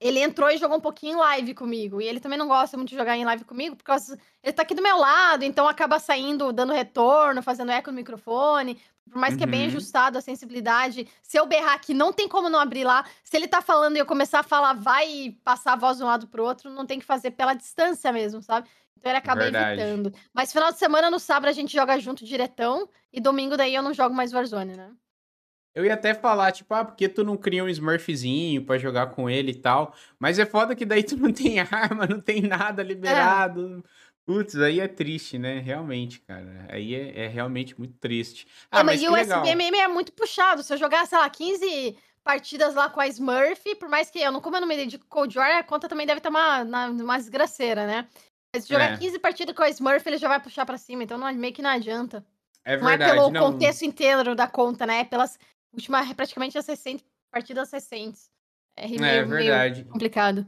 Ele 0.00 0.20
entrou 0.20 0.50
e 0.50 0.56
jogou 0.56 0.78
um 0.78 0.80
pouquinho 0.80 1.12
em 1.12 1.20
live 1.20 1.54
comigo. 1.54 2.00
E 2.00 2.06
ele 2.06 2.20
também 2.20 2.38
não 2.38 2.48
gosta 2.48 2.78
muito 2.78 2.88
de 2.88 2.96
jogar 2.96 3.14
em 3.14 3.26
live 3.26 3.44
comigo, 3.44 3.76
porque 3.76 3.92
ele 4.42 4.52
tá 4.54 4.62
aqui 4.62 4.74
do 4.74 4.82
meu 4.82 4.96
lado, 4.96 5.44
então 5.44 5.68
acaba 5.68 5.98
saindo, 5.98 6.50
dando 6.50 6.72
retorno, 6.72 7.42
fazendo 7.42 7.72
eco 7.72 7.90
no 7.90 7.96
microfone. 7.96 8.80
Por 9.10 9.18
mais 9.18 9.36
que 9.36 9.44
é 9.44 9.46
bem 9.46 9.62
uhum. 9.62 9.66
ajustado 9.66 10.18
a 10.18 10.20
sensibilidade, 10.20 11.06
se 11.22 11.38
eu 11.38 11.46
berrar 11.46 11.74
aqui, 11.74 11.94
não 11.94 12.12
tem 12.12 12.28
como 12.28 12.48
não 12.48 12.58
abrir 12.58 12.84
lá. 12.84 13.04
Se 13.22 13.36
ele 13.36 13.46
tá 13.46 13.60
falando 13.60 13.96
e 13.96 13.98
eu 13.98 14.06
começar 14.06 14.40
a 14.40 14.42
falar, 14.42 14.72
vai 14.72 15.36
passar 15.44 15.74
a 15.74 15.76
voz 15.76 15.98
de 15.98 16.02
um 16.02 16.06
lado 16.06 16.26
pro 16.26 16.44
outro, 16.44 16.70
não 16.70 16.86
tem 16.86 16.98
que 16.98 17.04
fazer 17.04 17.30
pela 17.32 17.54
distância 17.54 18.12
mesmo, 18.12 18.42
sabe? 18.42 18.68
Então 18.98 19.12
ele 19.12 19.18
acaba 19.18 19.42
Verdade. 19.42 19.80
evitando. 19.80 20.12
Mas 20.32 20.52
final 20.52 20.72
de 20.72 20.78
semana, 20.78 21.10
no 21.10 21.18
sábado, 21.18 21.50
a 21.50 21.52
gente 21.52 21.72
joga 21.72 21.98
junto 21.98 22.24
diretão. 22.24 22.88
E 23.12 23.20
domingo 23.20 23.56
daí 23.56 23.74
eu 23.74 23.82
não 23.82 23.92
jogo 23.92 24.14
mais 24.14 24.32
Warzone, 24.32 24.76
né? 24.76 24.90
Eu 25.74 25.84
ia 25.84 25.94
até 25.94 26.14
falar, 26.14 26.52
tipo, 26.52 26.72
ah, 26.72 26.84
porque 26.84 27.08
tu 27.08 27.24
não 27.24 27.36
cria 27.36 27.64
um 27.64 27.68
Smurfzinho 27.68 28.64
pra 28.64 28.78
jogar 28.78 29.08
com 29.08 29.28
ele 29.28 29.50
e 29.50 29.56
tal. 29.56 29.92
Mas 30.18 30.38
é 30.38 30.46
foda 30.46 30.74
que 30.74 30.86
daí 30.86 31.02
tu 31.02 31.16
não 31.16 31.32
tem 31.32 31.58
arma, 31.60 32.06
não 32.06 32.20
tem 32.20 32.40
nada 32.40 32.80
é. 32.80 32.84
liberado. 32.84 33.84
É. 33.84 34.13
Putz, 34.26 34.56
aí 34.56 34.80
é 34.80 34.88
triste, 34.88 35.38
né? 35.38 35.58
Realmente, 35.58 36.20
cara. 36.20 36.66
Aí 36.70 36.94
é, 36.94 37.24
é 37.24 37.26
realmente 37.26 37.78
muito 37.78 37.98
triste. 37.98 38.46
Ah, 38.70 38.80
é, 38.80 38.82
mas, 38.82 39.02
mas 39.02 39.02
e 39.02 39.08
o 39.08 39.16
SBMM 39.16 39.76
é 39.76 39.88
muito 39.88 40.12
puxado. 40.12 40.62
Se 40.62 40.72
eu 40.72 40.78
jogar, 40.78 41.06
sei 41.06 41.18
lá, 41.18 41.28
15 41.28 41.96
partidas 42.24 42.74
lá 42.74 42.88
com 42.88 43.00
a 43.00 43.06
Smurf, 43.06 43.74
por 43.76 43.88
mais 43.88 44.08
que 44.08 44.18
eu 44.18 44.32
não, 44.32 44.40
como 44.40 44.56
eu 44.56 44.60
não 44.62 44.68
me 44.68 44.76
dedico 44.76 45.06
Cold 45.06 45.36
War, 45.36 45.58
a 45.58 45.62
conta 45.62 45.88
também 45.88 46.06
deve 46.06 46.18
estar 46.18 46.30
uma, 46.30 46.62
uma, 46.62 46.86
uma 46.86 47.18
desgraceira, 47.18 47.86
né? 47.86 48.08
Mas 48.54 48.64
se 48.64 48.72
jogar 48.72 48.92
é. 48.92 48.96
15 48.96 49.18
partidas 49.18 49.54
com 49.54 49.62
a 49.62 49.68
Smurf, 49.68 50.06
ele 50.06 50.16
já 50.16 50.28
vai 50.28 50.40
puxar 50.40 50.64
pra 50.64 50.78
cima, 50.78 51.02
então 51.02 51.18
não, 51.18 51.32
meio 51.34 51.52
que 51.52 51.60
não 51.60 51.70
adianta. 51.70 52.24
É 52.64 52.76
verdade, 52.76 52.98
não 52.98 53.06
é 53.06 53.12
pelo 53.12 53.30
não... 53.30 53.52
contexto 53.52 53.82
inteiro 53.82 54.34
da 54.34 54.46
conta, 54.46 54.86
né? 54.86 55.00
É 55.00 55.04
pelas 55.04 55.38
últimas, 55.72 56.10
praticamente 56.14 56.56
as 56.56 56.64
60 56.64 57.04
partidas 57.30 57.70
recentes. 57.70 58.30
É, 58.76 58.88
meio, 58.88 59.04
é 59.04 59.22
verdade. 59.24 59.80
Meio 59.82 59.92
complicado. 59.92 60.46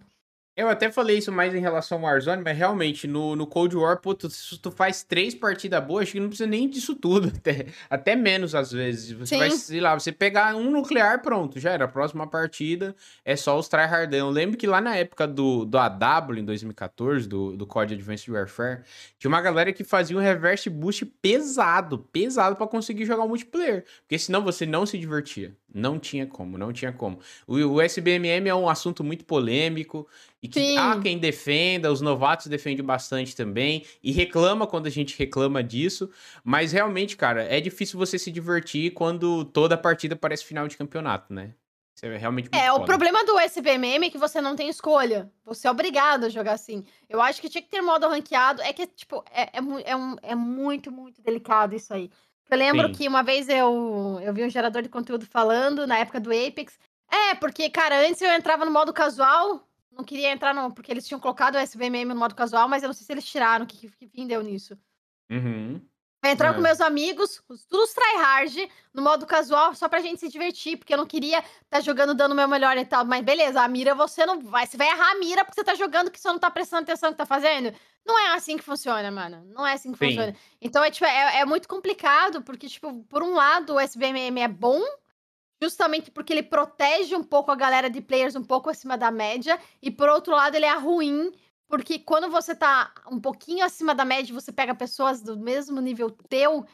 Eu 0.57 0.70
até 0.70 0.91
falei 0.91 1.19
isso 1.19 1.31
mais 1.31 1.55
em 1.55 1.61
relação 1.61 1.99
ao 1.99 2.05
Warzone, 2.05 2.43
mas 2.43 2.57
realmente, 2.57 3.07
no, 3.07 3.37
no 3.37 3.47
Cold 3.47 3.77
War, 3.77 4.01
pô, 4.01 4.15
tu, 4.15 4.31
se 4.31 4.59
tu 4.59 4.70
faz 4.70 5.03
três 5.03 5.35
partidas 5.35 5.85
boas, 5.85 6.05
acho 6.05 6.12
que 6.12 6.20
não 6.20 6.28
precisa 6.28 6.49
nem 6.49 6.66
disso 6.66 6.95
tudo. 6.95 7.28
Até, 7.37 7.66
até 7.91 8.16
menos, 8.16 8.55
às 8.55 8.73
vezes. 8.73 9.12
Você 9.12 9.35
Sim. 9.35 9.39
vai, 9.39 9.51
sei 9.51 9.81
lá, 9.81 9.95
você 9.95 10.11
pegar 10.11 10.57
um 10.57 10.70
nuclear, 10.70 11.20
pronto, 11.20 11.61
já 11.61 11.73
era. 11.73 11.85
A 11.85 11.89
próxima 11.89 12.27
partida 12.27 12.97
é 13.24 13.37
só 13.37 13.59
os 13.59 13.69
tryhardão. 13.69 14.19
Eu 14.19 14.31
lembro 14.31 14.57
que 14.57 14.66
lá 14.66 14.81
na 14.81 14.97
época 14.97 15.28
do, 15.28 15.65
do 15.65 15.77
AW, 15.77 16.39
em 16.39 16.45
2014, 16.45 17.28
do, 17.28 17.57
do 17.57 17.66
COD 17.66 17.95
Advanced 17.95 18.28
Warfare, 18.28 18.81
tinha 19.19 19.28
uma 19.28 19.41
galera 19.43 19.73
que 19.73 19.85
fazia 19.85 20.16
um 20.16 20.20
reverse 20.20 20.70
boost 20.70 21.05
pesado, 21.05 21.99
pesado 21.99 22.57
para 22.57 22.66
conseguir 22.66 23.05
jogar 23.05 23.24
o 23.24 23.28
multiplayer. 23.28 23.85
Porque 24.01 24.19
senão 24.19 24.43
você 24.43 24.65
não 24.65 24.87
se 24.87 24.99
divertia. 24.99 25.55
Não 25.73 25.99
tinha 25.99 26.27
como, 26.27 26.57
não 26.57 26.73
tinha 26.73 26.93
como. 26.93 27.19
O, 27.47 27.57
o 27.57 27.81
SBMM 27.83 28.49
é 28.49 28.55
um 28.55 28.69
assunto 28.69 29.03
muito 29.05 29.25
polêmico 29.25 30.09
e 30.43 30.49
que 30.49 30.61
Sim. 30.61 30.79
há 30.79 31.01
quem 31.01 31.19
defenda, 31.19 31.93
os 31.93 32.01
novatos 32.01 32.47
defendem 32.47 32.85
bastante 32.85 33.35
também 33.35 33.85
e 34.03 34.13
reclama 34.13 34.67
quando 34.67 34.87
a 34.87 34.91
gente 34.91 35.19
reclama 35.19 35.63
disso, 35.63 36.11
mas 36.45 36.73
realmente, 36.73 37.17
cara, 37.17 37.43
é 37.43 37.61
difícil 37.61 37.99
você 37.99 38.19
se 38.19 38.31
divertir 38.31 38.93
quando 38.93 39.45
toda 39.45 39.77
partida 39.77 40.17
parece 40.17 40.45
final 40.45 40.67
de 40.69 40.77
campeonato, 40.77 41.33
né? 41.33 41.53
Isso 41.97 42.05
é 42.05 42.17
realmente 42.19 42.51
É, 42.53 42.71
foda. 42.71 42.83
o 42.83 42.85
problema 42.85 43.25
do 43.25 43.39
SBMM 43.39 44.07
é 44.07 44.11
que 44.11 44.19
você 44.19 44.39
não 44.39 44.55
tem 44.55 44.69
escolha. 44.69 45.33
Você 45.47 45.67
é 45.67 45.71
obrigado 45.71 46.25
a 46.25 46.29
jogar 46.29 46.53
assim. 46.53 46.85
Eu 47.09 47.23
acho 47.23 47.41
que 47.41 47.49
tinha 47.49 47.63
que 47.63 47.71
ter 47.71 47.81
modo 47.81 48.07
ranqueado. 48.07 48.61
É 48.61 48.71
que, 48.73 48.87
tipo, 48.87 49.25
é, 49.31 49.45
é, 49.45 49.61
é, 49.87 49.97
um, 49.97 50.17
é 50.23 50.35
muito, 50.35 50.93
muito 50.93 51.23
delicado 51.23 51.75
isso 51.75 51.95
aí. 51.95 52.11
Eu 52.48 52.56
lembro 52.56 52.89
Sim. 52.89 52.93
que 52.93 53.09
uma 53.09 53.23
vez 53.23 53.48
eu, 53.48 54.20
eu 54.23 54.32
vi 54.32 54.44
um 54.44 54.51
gerador 54.51 54.82
de 54.82 54.89
conteúdo 54.89 55.27
falando, 55.27 55.86
na 55.86 55.98
época 55.98 56.20
do 56.20 56.31
Apex. 56.31 56.78
É, 57.10 57.35
porque, 57.35 57.68
cara, 57.68 58.06
antes 58.06 58.20
eu 58.20 58.31
entrava 58.32 58.64
no 58.64 58.70
modo 58.70 58.93
casual, 58.93 59.66
não 59.90 60.05
queria 60.05 60.31
entrar 60.31 60.55
no. 60.55 60.73
Porque 60.73 60.93
eles 60.93 61.06
tinham 61.06 61.20
colocado 61.20 61.56
o 61.56 61.59
SVMM 61.59 62.05
no 62.05 62.16
modo 62.16 62.35
casual, 62.35 62.68
mas 62.68 62.82
eu 62.82 62.89
não 62.89 62.94
sei 62.94 63.05
se 63.05 63.12
eles 63.12 63.24
tiraram, 63.24 63.66
que, 63.66 63.90
que 63.90 64.06
fim 64.09 64.27
deu 64.27 64.43
nisso. 64.43 64.78
Uhum. 65.31 65.81
Entrava 66.31 66.55
é. 66.55 66.57
com 66.57 66.62
meus 66.62 66.81
amigos, 66.81 67.43
todos 67.69 67.93
tryhard, 67.93 68.69
no 68.93 69.03
modo 69.03 69.27
casual, 69.27 69.74
só 69.74 69.89
pra 69.89 70.01
gente 70.01 70.20
se 70.20 70.28
divertir, 70.28 70.77
porque 70.77 70.93
eu 70.93 70.98
não 70.98 71.07
queria 71.07 71.39
estar 71.39 71.48
tá 71.70 71.81
jogando 71.81 72.15
dando 72.15 72.32
o 72.32 72.35
meu 72.35 72.48
melhor 72.48 72.77
e 72.77 72.85
tal. 72.85 73.05
Mas 73.05 73.24
beleza, 73.24 73.61
a 73.61 73.69
mira 73.69 73.94
você 73.94 74.24
não 74.24 74.40
vai. 74.40 74.66
Você 74.66 74.77
vai 74.77 74.89
errar 74.89 75.12
a 75.12 75.19
mira 75.19 75.44
porque 75.44 75.61
você 75.61 75.65
tá 75.65 75.74
jogando 75.74 76.11
que 76.11 76.20
você 76.20 76.28
não 76.28 76.39
tá 76.39 76.51
prestando 76.51 76.82
atenção 76.82 77.11
no 77.11 77.15
que 77.15 77.19
tá 77.19 77.27
fazendo. 77.27 77.74
Não 78.07 78.19
é 78.19 78.35
assim 78.35 78.57
que 78.57 78.62
funciona, 78.62 79.11
mano. 79.11 79.44
Não 79.47 79.66
é 79.66 79.73
assim 79.73 79.93
que 79.93 79.98
Sim. 79.98 80.07
funciona. 80.07 80.36
Então 80.61 80.82
é, 80.85 80.90
tipo, 80.90 81.05
é, 81.05 81.40
é 81.40 81.44
muito 81.44 81.69
complicado, 81.69 82.40
porque, 82.43 82.69
tipo, 82.69 83.03
por 83.05 83.23
um 83.23 83.35
lado, 83.35 83.74
o 83.74 83.81
SBMM 83.81 84.40
é 84.40 84.48
bom, 84.48 84.81
justamente 85.61 86.11
porque 86.11 86.32
ele 86.32 86.43
protege 86.43 87.16
um 87.16 87.24
pouco 87.24 87.51
a 87.51 87.57
galera 87.57 87.90
de 87.90 88.01
players 88.01 88.36
um 88.36 88.44
pouco 88.44 88.70
acima 88.70 88.97
da 88.97 89.11
média, 89.11 89.59
e 89.82 89.90
por 89.90 90.09
outro 90.09 90.35
lado, 90.35 90.55
ele 90.55 90.66
é 90.66 90.74
ruim, 90.74 91.32
porque 91.69 91.99
quando 91.99 92.31
você 92.31 92.55
tá 92.55 92.93
um 93.11 93.21
pouquinho 93.21 93.65
acima 93.65 93.95
da 93.95 94.05
média, 94.05 94.35
você 94.35 94.53
pega 94.53 94.75
pessoas 94.75 95.21
do 95.21 95.39
mesmo 95.39 95.81
nível 95.81 96.11
teu, 96.11 96.67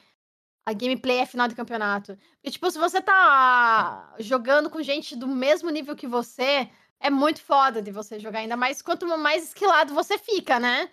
a 0.66 0.73
gameplay 0.73 1.19
é 1.19 1.27
final 1.27 1.48
de 1.48 1.55
campeonato. 1.55 2.16
Porque, 2.35 2.51
tipo, 2.51 2.70
se 2.70 2.78
você 2.78 3.01
tá 3.01 4.14
jogando 4.19 4.70
com 4.70 4.82
gente 4.82 5.16
do 5.16 5.27
mesmo 5.27 5.70
nível 5.70 5.97
que 5.97 6.06
você, 6.06 6.69
é 7.01 7.10
muito 7.10 7.43
foda 7.43 7.82
de 7.82 7.90
você 7.90 8.19
jogar. 8.19 8.40
Ainda 8.40 8.56
mais 8.56 8.81
quanto 8.81 9.06
mais 9.19 9.44
esquilado 9.44 9.93
você 9.93 10.16
fica, 10.19 10.60
né? 10.60 10.89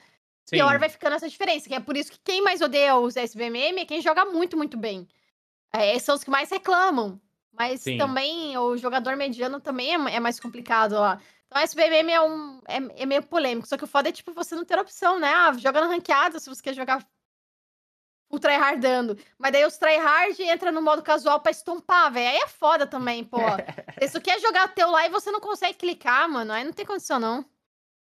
Sim. 0.45 0.57
Pior 0.57 0.79
vai 0.79 0.89
ficando 0.89 1.15
essa 1.15 1.29
diferença. 1.29 1.69
Que 1.69 1.75
é 1.75 1.79
por 1.79 1.95
isso 1.95 2.11
que 2.11 2.19
quem 2.23 2.41
mais 2.41 2.61
odeia 2.61 2.95
os 2.95 3.15
SBMM 3.15 3.79
é 3.79 3.85
quem 3.85 4.01
joga 4.01 4.25
muito, 4.25 4.57
muito 4.57 4.75
bem. 4.77 5.07
É, 5.71 5.97
são 5.99 6.15
os 6.15 6.23
que 6.23 6.31
mais 6.31 6.49
reclamam. 6.49 7.21
Mas 7.53 7.81
Sim. 7.81 7.97
também 7.97 8.57
o 8.57 8.75
jogador 8.75 9.15
mediano 9.15 9.59
também 9.59 9.93
é, 9.93 10.15
é 10.15 10.19
mais 10.19 10.39
complicado 10.39 10.93
lá. 10.93 11.21
Então, 11.49 11.63
SBMM 11.63 12.11
é, 12.11 12.21
um, 12.21 12.61
é, 12.67 13.01
é, 13.01 13.05
meio 13.05 13.23
polêmico. 13.23 13.67
Só 13.67 13.75
que 13.75 13.83
o 13.83 13.87
foda 13.87 14.09
é, 14.09 14.11
tipo, 14.11 14.31
você 14.33 14.55
não 14.55 14.63
ter 14.63 14.77
opção, 14.77 15.19
né? 15.19 15.33
Ah, 15.33 15.51
joga 15.53 15.81
no 15.81 15.89
ranqueado 15.89 16.39
se 16.39 16.47
você 16.47 16.61
quer 16.61 16.75
jogar 16.75 17.03
o 18.29 18.39
tryhardando. 18.39 19.17
Mas 19.37 19.51
daí 19.51 19.65
os 19.65 19.75
tryhard 19.75 20.39
entra 20.43 20.71
no 20.71 20.81
modo 20.81 21.01
casual 21.01 21.39
pra 21.39 21.51
estompar, 21.51 22.13
velho. 22.13 22.29
Aí 22.29 22.37
é 22.37 22.47
foda 22.47 22.85
também, 22.85 23.23
pô. 23.23 23.39
Se 24.07 24.21
quer 24.21 24.39
jogar 24.39 24.67
teu 24.75 24.91
lá 24.91 25.07
e 25.07 25.09
você 25.09 25.31
não 25.31 25.39
consegue 25.39 25.73
clicar, 25.73 26.29
mano, 26.29 26.53
aí 26.53 26.63
não 26.63 26.71
tem 26.71 26.85
condição, 26.85 27.19
não. 27.19 27.43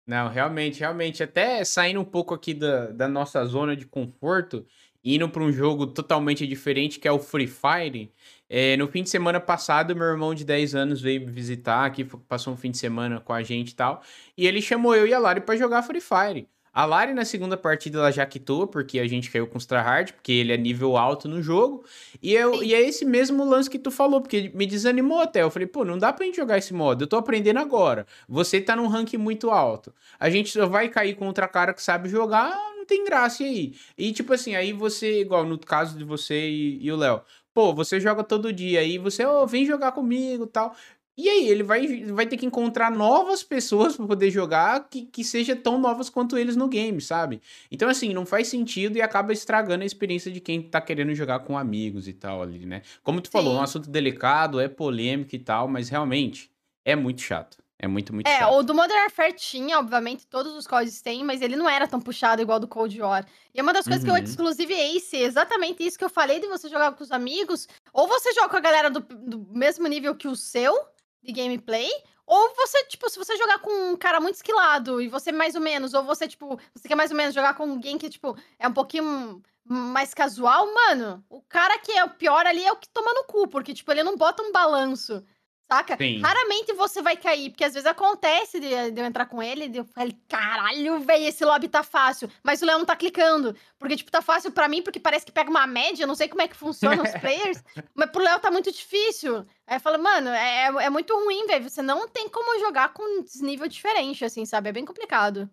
Não, 0.07 0.29
realmente, 0.29 0.81
realmente. 0.81 1.23
Até 1.23 1.65
saindo 1.65 2.01
um 2.01 2.05
pouco 2.05 2.35
aqui 2.35 2.53
da, 2.53 2.91
da 2.91 3.09
nossa 3.09 3.43
zona 3.47 3.75
de 3.75 3.87
conforto, 3.87 4.67
indo 5.03 5.29
para 5.29 5.43
um 5.43 5.53
jogo 5.53 5.87
totalmente 5.87 6.47
diferente, 6.47 6.99
que 6.99 7.09
é 7.09 7.13
o 7.13 7.19
Free 7.19 7.47
Fire. 7.47 8.13
É, 8.49 8.77
no 8.77 8.89
fim 8.89 9.03
de 9.03 9.11
semana 9.11 9.39
passado, 9.41 9.95
meu 9.95 10.07
irmão 10.07 10.35
de 10.35 10.45
10 10.45 10.75
anos 10.75 11.01
veio 11.01 11.21
me 11.21 11.31
visitar 11.31 11.85
aqui, 11.85 12.05
passou 12.05 12.55
um 12.55 12.57
fim 12.57 12.71
de 12.71 12.79
semana 12.79 13.21
com 13.21 13.33
a 13.33 13.43
gente 13.43 13.71
e 13.71 13.75
tal. 13.75 14.03
E 14.37 14.47
ele 14.47 14.63
chamou 14.63 14.95
eu 14.95 15.07
e 15.07 15.13
a 15.13 15.19
Lari 15.19 15.41
para 15.41 15.57
jogar 15.57 15.83
Free 15.83 16.01
Fire. 16.01 16.49
A 16.79 16.85
Lari 16.85 17.13
na 17.13 17.25
segunda 17.25 17.57
partida 17.57 17.99
ela 17.99 18.13
já 18.13 18.25
quitou, 18.25 18.65
porque 18.67 19.01
a 19.01 19.09
gente 19.09 19.31
caiu 19.33 19.49
com 19.49 19.59
os 19.59 19.67
tryhard, 19.67 20.13
porque 20.13 20.31
ele 20.31 20.53
é 20.53 20.57
nível 20.57 20.97
alto 20.97 21.27
no 21.27 21.43
jogo. 21.43 21.85
E, 22.23 22.33
eu, 22.33 22.63
e 22.63 22.73
é 22.73 22.81
esse 22.81 23.05
mesmo 23.05 23.45
lance 23.45 23.69
que 23.69 23.81
tu 23.81 23.91
falou, 23.91 24.21
porque 24.21 24.53
me 24.55 24.65
desanimou 24.65 25.21
até. 25.21 25.43
Eu 25.43 25.51
falei, 25.51 25.67
pô, 25.67 25.85
não 25.85 25.99
dá 25.99 26.13
pra 26.13 26.25
gente 26.25 26.37
jogar 26.37 26.57
esse 26.57 26.73
modo, 26.73 27.03
eu 27.03 27.09
tô 27.09 27.17
aprendendo 27.17 27.59
agora. 27.59 28.07
Você 28.29 28.61
tá 28.61 28.77
num 28.77 28.87
rank 28.87 29.15
muito 29.15 29.51
alto. 29.51 29.93
A 30.21 30.31
gente 30.31 30.51
só 30.51 30.67
vai 30.67 30.89
cair 30.89 31.17
contra 31.17 31.49
cara 31.49 31.75
que 31.75 31.83
sabe 31.83 32.09
jogar, 32.09 32.51
não 32.77 32.87
tem 32.87 33.05
graça 33.05 33.43
aí. 33.43 33.75
E 33.97 34.13
tipo 34.13 34.33
assim, 34.33 34.55
aí 34.55 34.73
você, 34.73 35.23
igual 35.23 35.45
no 35.45 35.59
caso 35.59 35.99
de 35.99 36.05
você 36.05 36.49
e, 36.49 36.79
e 36.81 36.93
o 36.93 36.97
Léo, 36.97 37.23
pô, 37.59 37.75
você 37.75 37.99
joga 37.99 38.23
todo 38.23 38.53
dia, 38.53 38.79
aí 38.79 38.99
você, 38.99 39.25
ô, 39.27 39.43
oh, 39.43 39.47
vem 39.49 39.67
jogar 39.67 39.91
comigo 39.91 40.47
tal. 40.47 40.77
E 41.17 41.29
aí, 41.29 41.49
ele 41.49 41.65
vai, 41.65 42.05
vai 42.05 42.25
ter 42.25 42.37
que 42.37 42.47
encontrar 42.47 42.89
novas 42.89 43.43
pessoas 43.43 43.97
para 43.97 44.07
poder 44.07 44.31
jogar 44.31 44.89
que, 44.89 45.07
que 45.07 45.25
sejam 45.25 45.57
tão 45.57 45.77
novas 45.77 46.09
quanto 46.09 46.39
eles 46.39 46.55
no 46.55 46.69
game, 46.69 47.01
sabe? 47.01 47.43
Então, 47.69 47.89
assim, 47.89 48.15
não 48.15 48.25
faz 48.25 48.47
sentido 48.47 48.97
e 48.97 49.03
acaba 49.03 49.33
estragando 49.33 49.83
a 49.83 49.87
experiência 49.87 50.31
de 50.31 50.39
quem 50.41 50.63
tá 50.63 50.81
querendo 50.81 51.13
jogar 51.17 51.41
com 51.41 51.59
amigos 51.59 52.07
e 52.07 52.13
tal 52.13 52.43
ali, 52.43 52.65
né? 52.65 52.83
Como 53.03 53.21
tu 53.21 53.27
Sim. 53.27 53.33
falou, 53.33 53.57
é 53.57 53.59
um 53.59 53.63
assunto 53.63 53.91
delicado, 53.91 54.61
é 54.61 54.69
polêmico 54.69 55.35
e 55.35 55.41
tal, 55.41 55.67
mas 55.67 55.89
realmente 55.89 56.53
é 56.85 56.95
muito 56.95 57.23
chato. 57.23 57.59
É 57.81 57.87
muito, 57.87 58.13
muito 58.13 58.27
é, 58.27 58.41
chato. 58.41 58.53
o 58.55 58.63
do 58.63 58.75
Modern 58.75 58.99
Warfare 59.03 59.33
tinha, 59.33 59.79
obviamente, 59.79 60.27
todos 60.27 60.53
os 60.53 60.67
códigos 60.67 61.01
têm, 61.01 61.23
mas 61.23 61.41
ele 61.41 61.55
não 61.55 61.69
era 61.69 61.87
tão 61.87 62.01
puxado 62.01 62.43
igual 62.43 62.59
do 62.59 62.67
Cold 62.67 63.01
War. 63.01 63.25
E 63.55 63.61
é 63.61 63.63
uma 63.63 63.73
das 63.73 63.87
coisas 63.87 64.03
uhum. 64.03 64.15
que 64.15 64.21
eu 64.21 64.25
exclusive 64.25 64.75
Ace, 64.75 65.17
exatamente 65.17 65.87
isso 65.87 65.97
que 65.97 66.05
eu 66.05 66.11
falei 66.11 66.41
de 66.41 66.49
você 66.49 66.69
jogar 66.69 66.93
com 66.93 67.05
os 67.05 67.13
amigos, 67.13 67.69
ou 67.93 68.09
você 68.09 68.33
joga 68.33 68.49
com 68.49 68.57
a 68.57 68.61
galera 68.61 68.91
do, 68.91 68.99
do 69.01 69.47
mesmo 69.53 69.87
nível 69.87 70.17
que 70.17 70.27
o 70.27 70.35
seu, 70.35 70.77
de 71.23 71.33
gameplay, 71.33 71.89
ou 72.27 72.55
você, 72.57 72.85
tipo, 72.85 73.09
se 73.09 73.19
você 73.19 73.37
jogar 73.37 73.61
com 73.61 73.93
um 73.93 73.97
cara 73.97 74.21
muito 74.21 74.35
esquilado 74.35 75.01
e 75.01 75.09
você 75.09 75.31
mais 75.31 75.55
ou 75.55 75.61
menos, 75.61 75.95
ou 75.95 76.03
você, 76.03 76.27
tipo, 76.27 76.59
você 76.75 76.89
quer 76.89 76.97
mais 76.97 77.13
ou 77.13 77.17
menos 77.17 77.35
jogar 77.35 77.55
com 77.55 77.63
alguém 77.63 77.97
que, 77.97 78.11
tipo, 78.11 78.37
é 78.59 78.67
um 78.67 78.73
pouquinho 78.73 79.41
mais 79.65 80.13
casual, 80.13 80.67
mano, 80.75 81.25
o 81.29 81.41
cara 81.43 81.79
que 81.79 81.93
é 81.93 82.05
o 82.05 82.11
pior 82.11 82.45
ali 82.45 82.65
é 82.65 82.73
o 82.73 82.77
que 82.77 82.89
toma 82.89 83.15
no 83.15 83.25
cu, 83.25 83.47
porque, 83.49 83.73
tipo, 83.73 83.91
ele 83.93 84.03
não 84.03 84.17
bota 84.17 84.43
um 84.43 84.51
balanço. 84.51 85.25
Saca? 85.71 85.99
Sim. 85.99 86.21
Raramente 86.23 86.73
você 86.73 87.03
vai 87.03 87.15
cair, 87.15 87.51
porque 87.51 87.65
às 87.65 87.75
vezes 87.75 87.87
acontece 87.87 88.59
de, 88.59 88.91
de 88.91 89.01
eu 89.01 89.05
entrar 89.05 89.27
com 89.27 89.43
ele 89.43 89.67
e 89.67 89.77
eu 89.77 89.85
falei, 89.85 90.17
caralho, 90.27 90.99
velho, 91.01 91.27
esse 91.27 91.45
lobby 91.45 91.69
tá 91.69 91.83
fácil. 91.83 92.31
Mas 92.43 92.63
o 92.63 92.67
Léo 92.67 92.79
não 92.79 92.87
tá 92.87 92.97
clicando. 92.97 93.55
Porque, 93.79 93.97
tipo, 93.97 94.11
tá 94.11 94.23
fácil 94.23 94.51
para 94.51 94.67
mim, 94.67 94.81
porque 94.81 94.99
parece 94.99 95.27
que 95.27 95.33
pega 95.33 95.51
uma 95.51 95.67
média, 95.67 96.05
eu 96.05 96.09
não 96.09 96.15
sei 96.15 96.27
como 96.27 96.41
é 96.41 96.49
que 96.49 96.57
funciona 96.57 97.03
os 97.03 97.13
players, 97.21 97.63
mas 97.95 98.11
pro 98.11 98.23
Léo 98.23 98.41
tá 98.41 98.51
muito 98.51 98.73
difícil. 98.73 99.45
Aí 99.67 99.77
eu 99.77 99.81
falo, 99.81 100.03
mano, 100.03 100.31
é, 100.31 100.87
é 100.87 100.91
muito 100.91 101.15
ruim, 101.15 101.47
velho. 101.47 101.69
Você 101.69 101.83
não 101.83 102.09
tem 102.09 102.31
como 102.31 102.59
jogar 102.61 102.95
com 102.95 103.03
um 103.03 103.25
nível 103.43 103.69
diferente, 103.69 104.25
assim, 104.25 104.47
sabe? 104.47 104.71
É 104.71 104.73
bem 104.73 104.87
complicado. 104.87 105.51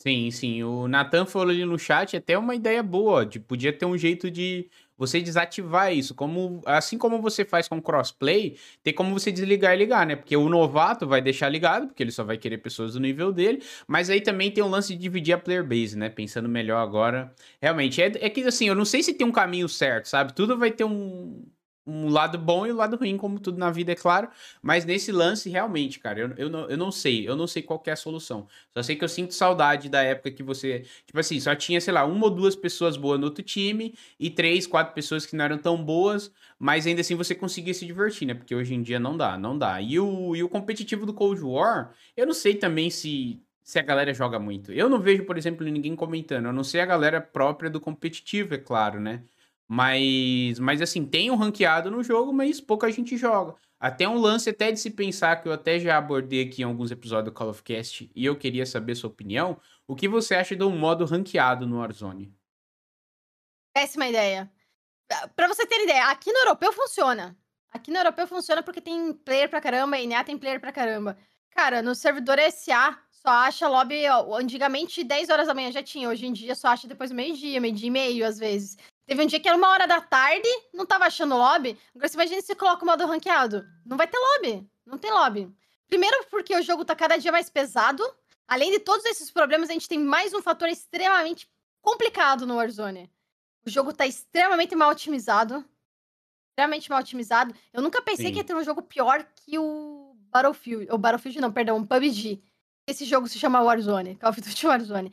Sim, 0.00 0.30
sim. 0.30 0.62
O 0.62 0.88
Nathan 0.88 1.26
falou 1.26 1.50
ali 1.50 1.62
no 1.64 1.78
chat 1.78 2.16
até 2.16 2.38
uma 2.38 2.54
ideia 2.54 2.82
boa. 2.82 3.26
De, 3.26 3.38
podia 3.38 3.70
ter 3.70 3.84
um 3.84 3.98
jeito 3.98 4.30
de 4.30 4.70
você 5.00 5.18
desativar 5.18 5.94
isso. 5.94 6.14
Como, 6.14 6.60
assim 6.66 6.98
como 6.98 7.22
você 7.22 7.42
faz 7.42 7.66
com 7.66 7.80
crossplay, 7.80 8.58
tem 8.82 8.92
como 8.92 9.18
você 9.18 9.32
desligar 9.32 9.74
e 9.74 9.78
ligar, 9.78 10.06
né? 10.06 10.14
Porque 10.14 10.36
o 10.36 10.46
novato 10.46 11.06
vai 11.08 11.22
deixar 11.22 11.48
ligado, 11.48 11.86
porque 11.86 12.02
ele 12.02 12.12
só 12.12 12.22
vai 12.22 12.36
querer 12.36 12.58
pessoas 12.58 12.92
do 12.92 13.00
nível 13.00 13.32
dele. 13.32 13.62
Mas 13.88 14.10
aí 14.10 14.20
também 14.20 14.50
tem 14.50 14.62
o 14.62 14.68
lance 14.68 14.94
de 14.94 15.00
dividir 15.00 15.32
a 15.32 15.38
player 15.38 15.64
base, 15.64 15.96
né? 15.96 16.10
Pensando 16.10 16.50
melhor 16.50 16.82
agora. 16.82 17.34
Realmente, 17.62 18.02
é, 18.02 18.12
é 18.20 18.28
que 18.28 18.42
assim, 18.42 18.68
eu 18.68 18.74
não 18.74 18.84
sei 18.84 19.02
se 19.02 19.14
tem 19.14 19.26
um 19.26 19.32
caminho 19.32 19.70
certo, 19.70 20.04
sabe? 20.04 20.34
Tudo 20.34 20.58
vai 20.58 20.70
ter 20.70 20.84
um, 20.84 21.46
um 21.86 22.08
lado 22.08 22.38
bom 22.38 22.66
e 22.66 22.70
o 22.70 22.74
um 22.74 22.76
lado 22.76 22.96
ruim, 22.96 23.16
como 23.16 23.40
tudo 23.40 23.58
na 23.58 23.70
vida, 23.70 23.92
é 23.92 23.94
claro. 23.94 24.28
Mas 24.62 24.84
nesse 24.84 25.10
lance, 25.10 25.48
realmente, 25.48 25.98
cara, 25.98 26.20
eu, 26.20 26.34
eu, 26.36 26.50
não, 26.50 26.68
eu 26.68 26.76
não 26.76 26.92
sei. 26.92 27.28
Eu 27.28 27.36
não 27.36 27.46
sei 27.46 27.62
qual 27.62 27.82
é 27.86 27.90
a 27.90 27.96
solução. 27.96 28.46
Só 28.72 28.82
sei 28.82 28.96
que 28.96 29.04
eu 29.04 29.08
sinto 29.08 29.34
saudade 29.34 29.88
da 29.88 30.02
época 30.02 30.30
que 30.30 30.42
você. 30.42 30.84
Tipo 31.06 31.18
assim, 31.18 31.40
só 31.40 31.54
tinha, 31.54 31.80
sei 31.80 31.92
lá, 31.92 32.04
uma 32.04 32.26
ou 32.26 32.30
duas 32.30 32.54
pessoas 32.54 32.96
boas 32.96 33.18
no 33.18 33.26
outro 33.26 33.42
time 33.42 33.94
e 34.18 34.30
três, 34.30 34.66
quatro 34.66 34.94
pessoas 34.94 35.26
que 35.26 35.34
não 35.34 35.44
eram 35.44 35.58
tão 35.58 35.82
boas, 35.82 36.32
mas 36.58 36.86
ainda 36.86 37.00
assim 37.00 37.14
você 37.14 37.34
conseguia 37.34 37.74
se 37.74 37.86
divertir, 37.86 38.26
né? 38.26 38.34
Porque 38.34 38.54
hoje 38.54 38.74
em 38.74 38.82
dia 38.82 39.00
não 39.00 39.16
dá, 39.16 39.38
não 39.38 39.56
dá. 39.56 39.80
E 39.80 39.98
o, 39.98 40.36
e 40.36 40.42
o 40.42 40.48
competitivo 40.48 41.06
do 41.06 41.14
Cold 41.14 41.40
War, 41.42 41.94
eu 42.16 42.26
não 42.26 42.34
sei 42.34 42.54
também 42.54 42.90
se. 42.90 43.40
Se 43.62 43.78
a 43.78 43.82
galera 43.82 44.12
joga 44.12 44.36
muito. 44.40 44.72
Eu 44.72 44.88
não 44.88 44.98
vejo, 44.98 45.24
por 45.24 45.38
exemplo, 45.38 45.64
ninguém 45.64 45.94
comentando. 45.94 46.46
Eu 46.46 46.52
não 46.52 46.64
sei 46.64 46.80
a 46.80 46.86
galera 46.86 47.20
própria 47.20 47.70
do 47.70 47.80
competitivo, 47.80 48.54
é 48.54 48.58
claro, 48.58 48.98
né? 48.98 49.22
Mas, 49.72 50.58
mas 50.58 50.82
assim, 50.82 51.06
tem 51.06 51.30
um 51.30 51.36
ranqueado 51.36 51.92
no 51.92 52.02
jogo, 52.02 52.32
mas 52.32 52.60
pouca 52.60 52.90
gente 52.90 53.16
joga. 53.16 53.54
Até 53.78 54.08
um 54.08 54.18
lance 54.18 54.50
até 54.50 54.72
de 54.72 54.80
se 54.80 54.90
pensar, 54.90 55.40
que 55.40 55.46
eu 55.46 55.52
até 55.52 55.78
já 55.78 55.96
abordei 55.96 56.42
aqui 56.42 56.62
em 56.62 56.64
alguns 56.64 56.90
episódios 56.90 57.32
do 57.32 57.32
Call 57.32 57.50
of 57.50 57.62
Cast, 57.62 58.10
e 58.12 58.24
eu 58.24 58.36
queria 58.36 58.66
saber 58.66 58.96
sua 58.96 59.08
opinião. 59.08 59.60
O 59.86 59.94
que 59.94 60.08
você 60.08 60.34
acha 60.34 60.56
do 60.56 60.68
modo 60.70 61.04
ranqueado 61.04 61.68
no 61.68 61.78
Warzone? 61.78 62.34
Péssima 63.72 64.08
ideia. 64.08 64.50
Pra 65.36 65.46
você 65.46 65.64
ter 65.64 65.84
ideia, 65.84 66.06
aqui 66.06 66.32
no 66.32 66.40
europeu 66.40 66.72
funciona. 66.72 67.38
Aqui 67.70 67.92
no 67.92 67.98
europeu 67.98 68.26
funciona 68.26 68.64
porque 68.64 68.80
tem 68.80 69.12
player 69.12 69.48
pra 69.48 69.60
caramba, 69.60 69.96
e 69.98 70.04
NA 70.04 70.24
tem 70.24 70.36
player 70.36 70.60
pra 70.60 70.72
caramba. 70.72 71.16
Cara, 71.52 71.80
no 71.80 71.94
servidor 71.94 72.40
SA, 72.50 72.98
só 73.12 73.30
acha 73.30 73.68
lobby, 73.68 74.04
antigamente 74.36 75.04
10 75.04 75.28
horas 75.28 75.46
da 75.46 75.54
manhã 75.54 75.70
já 75.70 75.82
tinha, 75.82 76.08
hoje 76.08 76.26
em 76.26 76.32
dia 76.32 76.56
só 76.56 76.68
acha 76.68 76.88
depois 76.88 77.12
meio-dia, 77.12 77.60
meio-dia 77.60 77.86
e 77.86 77.90
meio, 77.90 78.26
às 78.26 78.36
vezes. 78.36 78.76
Teve 79.10 79.24
um 79.24 79.26
dia 79.26 79.40
que 79.40 79.48
era 79.48 79.58
uma 79.58 79.68
hora 79.70 79.88
da 79.88 80.00
tarde, 80.00 80.48
não 80.72 80.86
tava 80.86 81.04
achando 81.04 81.36
lobby. 81.36 81.76
Agora 81.92 82.08
você 82.08 82.14
imagina 82.14 82.40
se 82.42 82.54
coloca 82.54 82.84
o 82.84 82.86
modo 82.86 83.04
ranqueado. 83.06 83.66
Não 83.84 83.96
vai 83.96 84.06
ter 84.06 84.16
lobby. 84.16 84.70
Não 84.86 84.96
tem 84.98 85.10
lobby. 85.10 85.52
Primeiro 85.88 86.26
porque 86.30 86.54
o 86.54 86.62
jogo 86.62 86.84
tá 86.84 86.94
cada 86.94 87.16
dia 87.16 87.32
mais 87.32 87.50
pesado. 87.50 88.04
Além 88.46 88.70
de 88.70 88.78
todos 88.78 89.04
esses 89.06 89.28
problemas, 89.28 89.68
a 89.68 89.72
gente 89.72 89.88
tem 89.88 89.98
mais 89.98 90.32
um 90.32 90.40
fator 90.40 90.68
extremamente 90.68 91.50
complicado 91.82 92.46
no 92.46 92.54
Warzone. 92.54 93.10
O 93.66 93.68
jogo 93.68 93.92
tá 93.92 94.06
extremamente 94.06 94.76
mal 94.76 94.90
otimizado. 94.92 95.64
Extremamente 96.50 96.88
mal 96.88 97.00
otimizado. 97.00 97.52
Eu 97.72 97.82
nunca 97.82 98.00
pensei 98.00 98.26
Sim. 98.26 98.32
que 98.32 98.38
ia 98.38 98.44
ter 98.44 98.54
um 98.54 98.62
jogo 98.62 98.80
pior 98.80 99.26
que 99.44 99.58
o 99.58 100.14
Battlefield. 100.30 100.86
O 100.88 100.96
Battlefield 100.96 101.40
não, 101.40 101.50
perdão, 101.50 101.78
o 101.78 101.84
PUBG. 101.84 102.40
Esse 102.86 103.04
jogo 103.04 103.26
se 103.26 103.40
chama 103.40 103.60
Warzone. 103.60 104.14
Call 104.14 104.30
of 104.30 104.40
Duty 104.40 104.66
Warzone. 104.68 105.12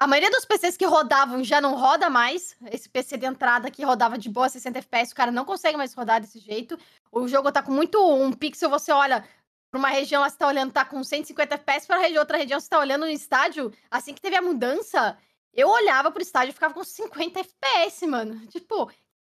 A 0.00 0.06
maioria 0.06 0.30
dos 0.30 0.44
PCs 0.44 0.76
que 0.76 0.86
rodavam 0.86 1.42
já 1.42 1.60
não 1.60 1.74
roda 1.74 2.08
mais. 2.08 2.56
Esse 2.70 2.88
PC 2.88 3.16
de 3.16 3.26
entrada 3.26 3.70
que 3.70 3.84
rodava 3.84 4.16
de 4.16 4.28
boa 4.28 4.48
60 4.48 4.78
FPS, 4.78 5.12
o 5.12 5.16
cara 5.16 5.32
não 5.32 5.44
consegue 5.44 5.76
mais 5.76 5.92
rodar 5.92 6.20
desse 6.20 6.38
jeito. 6.38 6.78
O 7.10 7.26
jogo 7.26 7.50
tá 7.50 7.62
com 7.62 7.72
muito 7.72 7.98
um 8.00 8.32
pixel, 8.32 8.70
você 8.70 8.92
olha 8.92 9.24
para 9.70 9.78
uma 9.78 9.88
região 9.88 10.22
você 10.22 10.36
tá 10.36 10.46
olhando 10.46 10.72
tá 10.72 10.84
com 10.84 11.02
150 11.02 11.54
FPS, 11.54 11.86
para 11.86 12.00
outra 12.18 12.38
região 12.38 12.58
você 12.60 12.68
tá 12.68 12.78
olhando 12.78 13.02
no 13.02 13.10
estádio, 13.10 13.72
assim 13.90 14.14
que 14.14 14.20
teve 14.20 14.34
a 14.34 14.40
mudança, 14.40 15.18
eu 15.52 15.68
olhava 15.68 16.10
pro 16.10 16.22
estádio 16.22 16.50
e 16.50 16.54
ficava 16.54 16.72
com 16.72 16.84
50 16.84 17.40
FPS, 17.40 18.06
mano. 18.06 18.46
Tipo, 18.46 18.90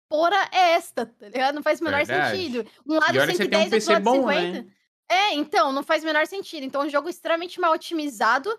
porra 0.09 0.49
é 0.51 0.73
esta, 0.73 1.05
tá 1.05 1.29
ligado? 1.29 1.55
Não 1.55 1.63
faz 1.63 1.79
o 1.79 1.85
menor 1.85 2.05
Verdade. 2.05 2.37
sentido. 2.37 2.69
Um 2.85 2.95
lado 2.95 3.15
e 3.15 3.35
110 3.35 3.87
e 3.87 3.91
um 3.91 3.95
outro 3.95 4.25
lado 4.25 4.33
50. 4.33 4.61
Né? 4.61 4.67
É, 5.09 5.33
então, 5.33 5.71
não 5.71 5.83
faz 5.83 6.03
o 6.03 6.05
menor 6.05 6.27
sentido. 6.27 6.65
Então, 6.65 6.81
um 6.81 6.89
jogo 6.89 7.07
extremamente 7.07 7.61
mal 7.61 7.71
otimizado 7.71 8.49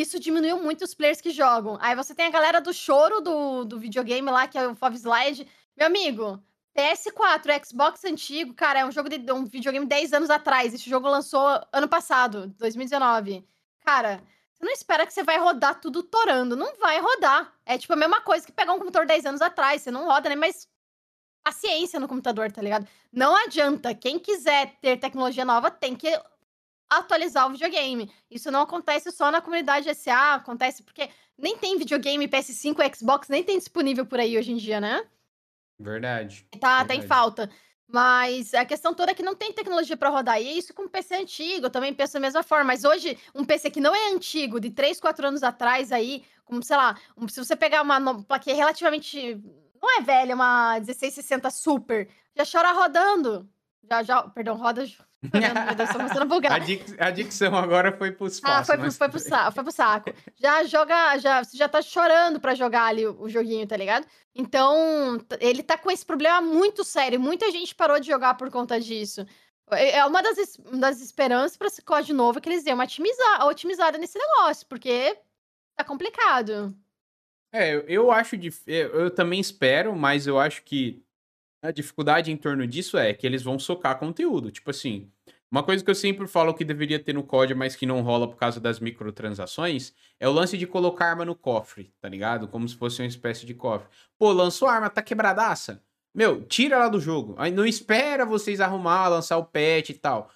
isso 0.00 0.18
diminuiu 0.18 0.60
muito 0.60 0.82
os 0.82 0.94
players 0.94 1.20
que 1.20 1.30
jogam. 1.30 1.78
Aí 1.80 1.94
você 1.94 2.14
tem 2.14 2.26
a 2.26 2.30
galera 2.30 2.60
do 2.60 2.72
choro 2.72 3.20
do, 3.20 3.64
do 3.64 3.78
videogame 3.78 4.28
lá, 4.30 4.48
que 4.48 4.58
é 4.58 4.66
o 4.66 4.74
Fov 4.74 4.94
Slide. 4.96 5.46
Meu 5.76 5.86
amigo, 5.86 6.42
PS4, 6.76 7.64
Xbox 7.64 8.04
antigo, 8.04 8.52
cara, 8.54 8.80
é 8.80 8.84
um 8.84 8.90
jogo 8.90 9.08
de 9.08 9.32
um 9.32 9.44
videogame 9.44 9.86
10 9.86 10.12
anos 10.12 10.30
atrás. 10.30 10.74
Esse 10.74 10.90
jogo 10.90 11.08
lançou 11.08 11.46
ano 11.72 11.86
passado, 11.86 12.48
2019. 12.58 13.46
Cara, 13.84 14.20
você 14.52 14.64
não 14.64 14.72
espera 14.72 15.06
que 15.06 15.12
você 15.12 15.22
vai 15.22 15.38
rodar 15.38 15.80
tudo 15.80 16.02
torando. 16.02 16.56
Não 16.56 16.76
vai 16.76 16.98
rodar. 17.00 17.52
É 17.64 17.78
tipo 17.78 17.92
a 17.92 17.96
mesma 17.96 18.20
coisa 18.20 18.44
que 18.44 18.52
pegar 18.52 18.72
um 18.72 18.78
computador 18.78 19.06
10 19.06 19.26
anos 19.26 19.42
atrás. 19.42 19.82
Você 19.82 19.90
não 19.92 20.06
roda, 20.06 20.28
né? 20.28 20.34
Mas 20.34 20.68
paciência 21.44 22.00
no 22.00 22.08
computador, 22.08 22.50
tá 22.50 22.60
ligado? 22.60 22.88
Não 23.12 23.36
adianta. 23.36 23.94
Quem 23.94 24.18
quiser 24.18 24.74
ter 24.80 24.96
tecnologia 24.96 25.44
nova 25.44 25.70
tem 25.70 25.94
que 25.94 26.08
atualizar 26.88 27.46
o 27.46 27.52
videogame. 27.52 28.10
Isso 28.30 28.50
não 28.50 28.62
acontece 28.62 29.10
só 29.10 29.30
na 29.30 29.40
comunidade 29.40 29.92
SA, 29.94 30.34
acontece 30.34 30.82
porque 30.82 31.08
nem 31.36 31.56
tem 31.56 31.78
videogame 31.78 32.28
PS5 32.28 32.96
Xbox, 32.96 33.28
nem 33.28 33.42
tem 33.42 33.58
disponível 33.58 34.06
por 34.06 34.20
aí 34.20 34.38
hoje 34.38 34.52
em 34.52 34.56
dia, 34.56 34.80
né? 34.80 35.04
Verdade. 35.78 36.46
Tá, 36.60 36.78
verdade. 36.78 36.88
tá 36.88 36.94
em 36.94 37.06
falta. 37.06 37.50
Mas 37.86 38.54
a 38.54 38.64
questão 38.64 38.94
toda 38.94 39.12
é 39.12 39.14
que 39.14 39.22
não 39.22 39.34
tem 39.34 39.52
tecnologia 39.52 39.96
para 39.96 40.08
rodar. 40.08 40.40
E 40.40 40.58
isso 40.58 40.72
com 40.72 40.88
PC 40.88 41.16
antigo, 41.16 41.66
eu 41.66 41.70
também 41.70 41.92
penso 41.92 42.14
da 42.14 42.20
mesma 42.20 42.42
forma. 42.42 42.64
Mas 42.64 42.84
hoje, 42.84 43.18
um 43.34 43.44
PC 43.44 43.70
que 43.70 43.80
não 43.80 43.94
é 43.94 44.12
antigo, 44.12 44.58
de 44.58 44.70
3, 44.70 44.98
4 44.98 45.28
anos 45.28 45.42
atrás 45.42 45.92
aí, 45.92 46.24
como, 46.44 46.62
sei 46.62 46.76
lá, 46.76 46.98
um, 47.16 47.28
se 47.28 47.38
você 47.38 47.54
pegar 47.54 47.82
uma 47.82 48.22
plaquinha 48.24 48.56
relativamente. 48.56 49.40
Não 49.80 49.98
é 49.98 50.00
velha, 50.00 50.34
uma 50.34 50.80
1660 50.80 51.50
Super, 51.50 52.08
já 52.34 52.44
chora 52.50 52.72
rodando. 52.72 53.46
Já, 53.90 54.02
já, 54.02 54.22
perdão, 54.22 54.56
roda. 54.56 54.84
a, 56.50 56.58
dic 56.58 56.84
a 56.98 57.10
dicção 57.10 57.54
agora 57.56 57.96
foi 57.96 58.12
pro 58.12 58.26
espaço. 58.26 58.60
Ah, 58.60 58.64
foi, 58.64 58.76
mas... 58.76 58.96
foi, 58.96 59.08
pro 59.08 59.18
saco, 59.18 59.52
foi 59.52 59.62
pro 59.62 59.72
saco. 59.72 60.12
Já 60.36 60.64
joga, 60.64 61.18
já, 61.18 61.44
você 61.44 61.56
já 61.56 61.68
tá 61.68 61.82
chorando 61.82 62.40
pra 62.40 62.54
jogar 62.54 62.84
ali 62.84 63.06
o, 63.06 63.20
o, 63.22 63.28
joguinho, 63.28 63.66
tá 63.66 63.76
ligado? 63.76 64.06
Então, 64.34 65.18
ele 65.40 65.62
tá 65.62 65.76
com 65.76 65.90
esse 65.90 66.04
problema 66.04 66.40
muito 66.40 66.84
sério. 66.84 67.20
Muita 67.20 67.50
gente 67.50 67.74
parou 67.74 68.00
de 68.00 68.06
jogar 68.06 68.34
por 68.34 68.50
conta 68.50 68.80
disso. 68.80 69.26
É, 69.70 69.98
é 69.98 70.04
uma 70.04 70.22
das, 70.22 70.36
das 70.78 71.00
esperanças 71.00 71.56
pra 71.56 71.68
esse 71.68 71.82
código 71.82 72.16
novo 72.16 72.40
que 72.40 72.48
eles 72.48 72.64
dêem 72.64 72.74
uma 72.74 72.84
otimizar, 72.84 73.46
otimizada 73.46 73.98
nesse 73.98 74.18
negócio, 74.18 74.66
porque 74.68 75.16
tá 75.76 75.84
complicado. 75.84 76.74
É, 77.52 77.84
eu, 77.86 78.10
acho. 78.10 78.36
Dif... 78.36 78.62
Eu 78.66 79.10
também 79.10 79.40
espero, 79.40 79.94
mas 79.94 80.26
eu 80.26 80.38
acho 80.40 80.64
que 80.64 81.03
a 81.64 81.70
dificuldade 81.70 82.30
em 82.30 82.36
torno 82.36 82.66
disso 82.66 82.98
é 82.98 83.14
que 83.14 83.26
eles 83.26 83.42
vão 83.42 83.58
socar 83.58 83.98
conteúdo. 83.98 84.50
Tipo 84.50 84.70
assim, 84.70 85.10
uma 85.50 85.62
coisa 85.62 85.82
que 85.82 85.90
eu 85.90 85.94
sempre 85.94 86.26
falo 86.26 86.52
que 86.52 86.62
deveria 86.62 86.98
ter 86.98 87.14
no 87.14 87.22
código, 87.22 87.58
mas 87.58 87.74
que 87.74 87.86
não 87.86 88.02
rola 88.02 88.28
por 88.28 88.36
causa 88.36 88.60
das 88.60 88.78
microtransações, 88.78 89.94
é 90.20 90.28
o 90.28 90.32
lance 90.32 90.58
de 90.58 90.66
colocar 90.66 91.06
arma 91.06 91.24
no 91.24 91.34
cofre, 91.34 91.90
tá 92.02 92.08
ligado? 92.08 92.48
Como 92.48 92.68
se 92.68 92.76
fosse 92.76 93.00
uma 93.00 93.08
espécie 93.08 93.46
de 93.46 93.54
cofre. 93.54 93.88
Pô, 94.18 94.30
lançou 94.30 94.68
a 94.68 94.74
arma, 94.74 94.90
tá 94.90 95.00
quebradaça. 95.00 95.82
Meu, 96.14 96.44
tira 96.44 96.76
ela 96.76 96.88
do 96.88 97.00
jogo. 97.00 97.34
Aí 97.38 97.50
não 97.50 97.64
espera 97.64 98.26
vocês 98.26 98.60
arrumar, 98.60 99.08
lançar 99.08 99.38
o 99.38 99.44
patch 99.46 99.88
e 99.88 99.94
tal. 99.94 100.30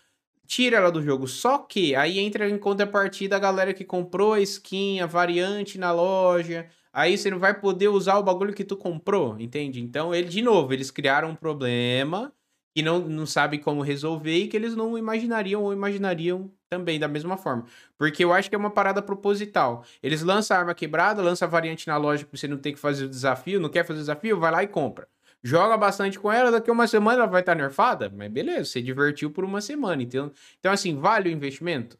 Tira 0.47 0.79
ela 0.79 0.91
do 0.91 1.03
jogo. 1.03 1.29
Só 1.29 1.59
que 1.59 1.95
aí 1.95 2.19
entra 2.19 2.49
em 2.49 2.57
contrapartida 2.57 3.37
a 3.37 3.39
galera 3.39 3.75
que 3.75 3.85
comprou 3.85 4.33
a 4.33 4.41
skin, 4.41 5.01
a 5.01 5.07
variante 5.07 5.77
na 5.77 5.93
loja, 5.93 6.71
aí 6.93 7.17
você 7.17 7.31
não 7.31 7.39
vai 7.39 7.59
poder 7.59 7.89
usar 7.89 8.19
o 8.19 8.23
bagulho 8.23 8.55
que 8.55 8.65
tu 8.65 8.77
comprou, 8.77 9.39
entende? 9.41 9.81
Então, 9.81 10.15
ele, 10.15 10.29
de 10.29 10.43
novo, 10.43 10.73
eles 10.73 10.91
criaram 10.91 11.31
um 11.31 11.35
problema 11.35 12.33
que 12.75 12.83
não, 12.83 13.01
não 13.01 13.27
sabem 13.27 13.59
como 13.59 13.83
resolver 13.83 14.37
e 14.37 14.49
que 14.49 14.57
eles 14.57 14.77
não 14.77 14.97
imaginariam 14.97 15.63
ou 15.63 15.73
imaginariam 15.73 16.51
também 16.69 16.99
da 16.99 17.09
mesma 17.09 17.37
forma. 17.37 17.65
Porque 17.97 18.23
eu 18.25 18.33
acho 18.33 18.49
que 18.49 18.55
é 18.55 18.59
uma 18.59 18.71
parada 18.71 19.03
proposital. 19.03 19.85
Eles 20.03 20.23
lançam 20.23 20.57
a 20.57 20.61
arma 20.61 20.75
quebrada, 20.75 21.23
lançam 21.23 21.49
a 21.49 21.51
variante 21.51 21.89
na 21.89 21.97
loja 21.97 22.25
pra 22.25 22.39
você 22.39 22.47
não 22.47 22.59
ter 22.59 22.73
que 22.73 22.79
fazer 22.79 23.07
o 23.07 23.09
desafio, 23.09 23.59
não 23.59 23.69
quer 23.69 23.85
fazer 23.85 23.99
o 23.99 24.03
desafio, 24.03 24.39
vai 24.39 24.53
lá 24.53 24.63
e 24.63 24.69
compra. 24.69 25.09
Joga 25.43 25.77
bastante 25.77 26.19
com 26.19 26.31
ela, 26.31 26.51
daqui 26.51 26.69
a 26.69 26.73
uma 26.73 26.87
semana 26.87 27.19
ela 27.23 27.27
vai 27.27 27.41
estar 27.41 27.55
nerfada, 27.55 28.13
mas 28.15 28.31
beleza, 28.31 28.65
você 28.65 28.83
divertiu 28.83 29.31
por 29.31 29.45
uma 29.45 29.61
semana, 29.61 30.03
então, 30.03 30.33
então 30.59 30.73
assim, 30.73 30.97
vale 30.99 31.29
o 31.29 31.33
investimento? 31.33 31.97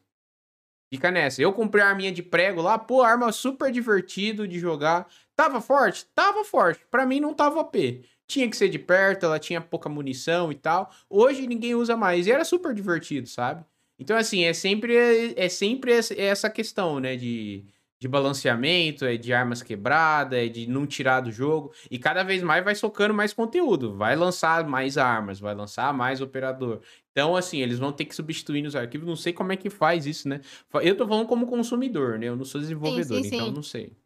Fica 0.91 1.11
nessa. 1.11 1.41
Eu 1.41 1.53
comprei 1.53 1.83
a 1.83 1.89
arminha 1.89 2.11
de 2.11 2.23
prego 2.23 2.61
lá, 2.61 2.77
pô, 2.77 3.01
arma 3.01 3.31
super 3.31 3.71
divertido 3.71 4.47
de 4.47 4.57
jogar. 4.59 5.07
Tava 5.35 5.61
forte? 5.61 6.05
Tava 6.15 6.43
forte. 6.43 6.83
Para 6.89 7.05
mim 7.05 7.19
não 7.19 7.33
tava 7.33 7.59
OP. 7.59 8.03
Tinha 8.27 8.49
que 8.49 8.57
ser 8.57 8.69
de 8.69 8.79
perto, 8.79 9.25
ela 9.25 9.39
tinha 9.39 9.61
pouca 9.61 9.87
munição 9.87 10.51
e 10.51 10.55
tal. 10.55 10.91
Hoje 11.09 11.47
ninguém 11.47 11.75
usa 11.75 11.95
mais. 11.95 12.27
E 12.27 12.31
era 12.31 12.43
super 12.43 12.73
divertido, 12.73 13.27
sabe? 13.27 13.63
Então, 13.99 14.17
assim, 14.17 14.43
é 14.45 14.53
sempre, 14.53 15.33
é 15.35 15.49
sempre 15.49 15.91
essa 15.91 16.49
questão, 16.49 16.99
né? 16.99 17.15
De 17.15 17.65
de 17.99 18.07
balanceamento, 18.07 19.03
é 19.03 19.17
de 19.17 19.33
armas 19.33 19.61
quebradas, 19.61 20.39
é 20.39 20.47
de 20.47 20.65
não 20.67 20.87
tirar 20.87 21.19
do 21.19 21.31
jogo. 21.31 21.73
E 21.91 21.99
cada 21.99 22.23
vez 22.23 22.41
mais 22.41 22.63
vai 22.63 22.73
socando 22.73 23.13
mais 23.13 23.33
conteúdo. 23.33 23.95
Vai 23.95 24.15
lançar 24.15 24.65
mais 24.65 24.97
armas, 24.97 25.39
vai 25.39 25.53
lançar 25.53 25.93
mais 25.93 26.21
operador. 26.21 26.81
Então, 27.11 27.35
assim, 27.35 27.59
eles 27.59 27.77
vão 27.77 27.91
ter 27.91 28.05
que 28.05 28.15
substituir 28.15 28.61
nos 28.61 28.75
arquivos. 28.75 29.05
Não 29.05 29.17
sei 29.17 29.33
como 29.33 29.51
é 29.51 29.57
que 29.57 29.69
faz 29.69 30.05
isso, 30.05 30.29
né? 30.29 30.39
Eu 30.81 30.95
tô 30.95 31.05
falando 31.05 31.27
como 31.27 31.45
consumidor, 31.45 32.17
né? 32.17 32.27
Eu 32.27 32.37
não 32.37 32.45
sou 32.45 32.61
desenvolvedor, 32.61 33.17
sim, 33.17 33.23
sim, 33.23 33.35
então 33.35 33.47
sim. 33.47 33.53
não 33.53 33.63
sei. 33.63 33.97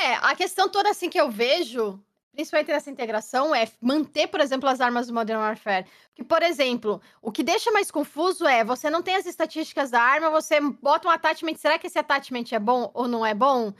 É, 0.00 0.14
a 0.14 0.34
questão 0.34 0.68
toda, 0.70 0.88
assim, 0.88 1.10
que 1.10 1.20
eu 1.20 1.30
vejo 1.30 2.02
principalmente 2.32 2.68
nessa 2.68 2.90
integração, 2.90 3.54
é 3.54 3.68
manter, 3.80 4.26
por 4.26 4.40
exemplo, 4.40 4.68
as 4.68 4.80
armas 4.80 5.06
do 5.06 5.14
Modern 5.14 5.38
Warfare. 5.40 5.86
Que, 6.14 6.24
por 6.24 6.42
exemplo, 6.42 7.00
o 7.20 7.30
que 7.30 7.42
deixa 7.42 7.70
mais 7.70 7.90
confuso 7.90 8.46
é 8.46 8.64
você 8.64 8.90
não 8.90 9.02
tem 9.02 9.16
as 9.16 9.26
estatísticas 9.26 9.90
da 9.90 10.00
arma, 10.00 10.30
você 10.30 10.60
bota 10.60 11.08
um 11.08 11.10
attachment, 11.10 11.56
será 11.56 11.78
que 11.78 11.86
esse 11.86 11.98
attachment 11.98 12.44
é 12.52 12.58
bom 12.58 12.90
ou 12.94 13.06
não 13.06 13.24
é 13.24 13.34
bom? 13.34 13.72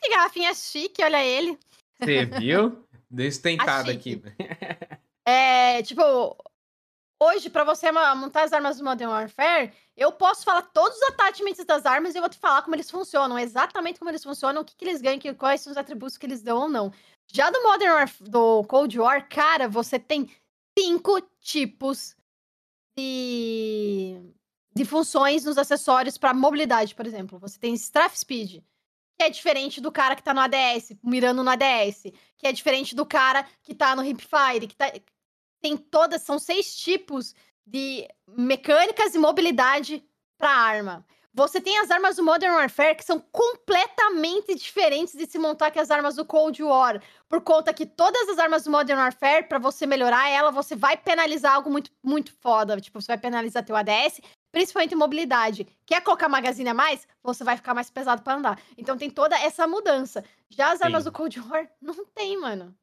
Que 0.00 0.10
garrafinha 0.10 0.52
chique, 0.54 1.02
olha 1.02 1.24
ele. 1.24 1.58
Você 1.98 2.24
viu? 2.24 2.84
Destentado 3.10 3.90
aqui. 3.90 4.22
é, 5.24 5.82
tipo, 5.82 6.02
hoje, 7.20 7.48
para 7.48 7.64
você 7.64 7.90
montar 7.90 8.42
as 8.42 8.52
armas 8.52 8.78
do 8.78 8.84
Modern 8.84 9.10
Warfare, 9.10 9.72
eu 9.96 10.12
posso 10.12 10.44
falar 10.44 10.62
todos 10.62 10.96
os 10.98 11.08
attachments 11.08 11.64
das 11.64 11.86
armas 11.86 12.14
e 12.14 12.18
eu 12.18 12.22
vou 12.22 12.28
te 12.28 12.38
falar 12.38 12.62
como 12.62 12.76
eles 12.76 12.90
funcionam, 12.90 13.38
exatamente 13.38 13.98
como 13.98 14.10
eles 14.10 14.22
funcionam, 14.22 14.62
o 14.62 14.64
que, 14.64 14.76
que 14.76 14.84
eles 14.84 15.00
ganham, 15.00 15.34
quais 15.34 15.60
são 15.60 15.70
os 15.70 15.76
atributos 15.76 16.18
que 16.18 16.26
eles 16.26 16.42
dão 16.42 16.58
ou 16.58 16.68
não. 16.68 16.92
Já 17.32 17.50
do 17.50 17.62
Modern 17.62 17.92
War, 17.92 18.12
do 18.20 18.64
Cold 18.64 18.98
War, 18.98 19.28
cara, 19.28 19.68
você 19.68 19.98
tem 19.98 20.30
cinco 20.78 21.20
tipos 21.40 22.16
de, 22.96 24.18
de 24.74 24.84
funções 24.84 25.44
nos 25.44 25.58
acessórios 25.58 26.16
para 26.16 26.32
mobilidade, 26.32 26.94
por 26.94 27.06
exemplo. 27.06 27.38
Você 27.38 27.58
tem 27.58 27.74
Strafe 27.74 28.18
Speed, 28.18 28.62
que 29.18 29.22
é 29.22 29.30
diferente 29.30 29.80
do 29.80 29.92
cara 29.92 30.14
que 30.14 30.22
tá 30.22 30.32
no 30.32 30.40
ADS, 30.40 30.96
mirando 31.02 31.42
no 31.42 31.50
ADS, 31.50 32.12
que 32.36 32.46
é 32.46 32.52
diferente 32.52 32.94
do 32.94 33.04
cara 33.04 33.46
que 33.62 33.74
tá 33.74 33.94
no 33.96 34.04
Hipfire, 34.04 34.66
que 34.66 34.76
tá 34.76 34.92
tem 35.60 35.76
todas, 35.76 36.22
são 36.22 36.38
seis 36.38 36.76
tipos 36.76 37.34
de 37.66 38.06
mecânicas 38.28 39.14
e 39.14 39.18
mobilidade 39.18 40.04
para 40.38 40.50
arma. 40.50 41.06
Você 41.36 41.60
tem 41.60 41.78
as 41.78 41.90
armas 41.90 42.16
do 42.16 42.24
Modern 42.24 42.54
Warfare 42.54 42.96
que 42.96 43.04
são 43.04 43.20
completamente 43.20 44.54
diferentes 44.54 45.14
de 45.14 45.26
se 45.26 45.38
montar 45.38 45.70
que 45.70 45.78
as 45.78 45.90
armas 45.90 46.16
do 46.16 46.24
Cold 46.24 46.62
War. 46.62 47.02
Por 47.28 47.42
conta 47.42 47.74
que 47.74 47.84
todas 47.84 48.26
as 48.30 48.38
armas 48.38 48.64
do 48.64 48.70
Modern 48.70 48.98
Warfare, 48.98 49.46
para 49.46 49.58
você 49.58 49.84
melhorar 49.84 50.30
ela, 50.30 50.50
você 50.50 50.74
vai 50.74 50.96
penalizar 50.96 51.52
algo 51.52 51.68
muito, 51.68 51.90
muito 52.02 52.32
foda. 52.40 52.80
Tipo, 52.80 53.02
você 53.02 53.08
vai 53.08 53.18
penalizar 53.18 53.62
teu 53.62 53.76
ADS, 53.76 54.22
principalmente 54.50 54.94
mobilidade. 54.94 55.66
Quer 55.84 56.00
colocar 56.00 56.26
magazine 56.26 56.70
a 56.70 56.74
mais? 56.74 57.06
Você 57.22 57.44
vai 57.44 57.58
ficar 57.58 57.74
mais 57.74 57.90
pesado 57.90 58.22
para 58.22 58.38
andar. 58.38 58.58
Então 58.78 58.96
tem 58.96 59.10
toda 59.10 59.38
essa 59.38 59.66
mudança. 59.66 60.24
Já 60.48 60.72
as 60.72 60.78
Sim. 60.78 60.84
armas 60.84 61.04
do 61.04 61.12
Cold 61.12 61.38
War, 61.38 61.70
não 61.82 62.06
tem, 62.14 62.40
mano. 62.40 62.74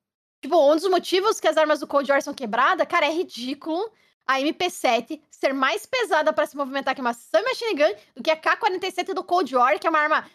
Tipo, 0.43 0.71
um 0.71 0.75
dos 0.75 0.87
motivos 0.87 1.39
que 1.39 1.47
as 1.47 1.57
armas 1.57 1.79
do 1.79 1.87
Cold 1.87 2.11
War 2.11 2.21
são 2.21 2.35
quebradas, 2.35 2.85
cara, 2.87 3.07
é 3.07 3.11
ridículo 3.11 3.91
a 4.25 4.39
MP7 4.39 5.21
ser 5.29 5.53
mais 5.53 5.85
pesada 5.85 6.31
para 6.31 6.45
se 6.45 6.55
movimentar 6.55 6.95
que 6.95 7.01
uma 7.01 7.13
Submachine 7.13 7.75
Gun 7.75 7.95
do 8.15 8.23
que 8.23 8.31
a 8.31 8.37
K-47 8.37 9.13
do 9.13 9.23
Cold 9.23 9.55
War, 9.55 9.79
que 9.79 9.87
é 9.87 9.89
uma 9.89 9.99
arma 9.99 10.29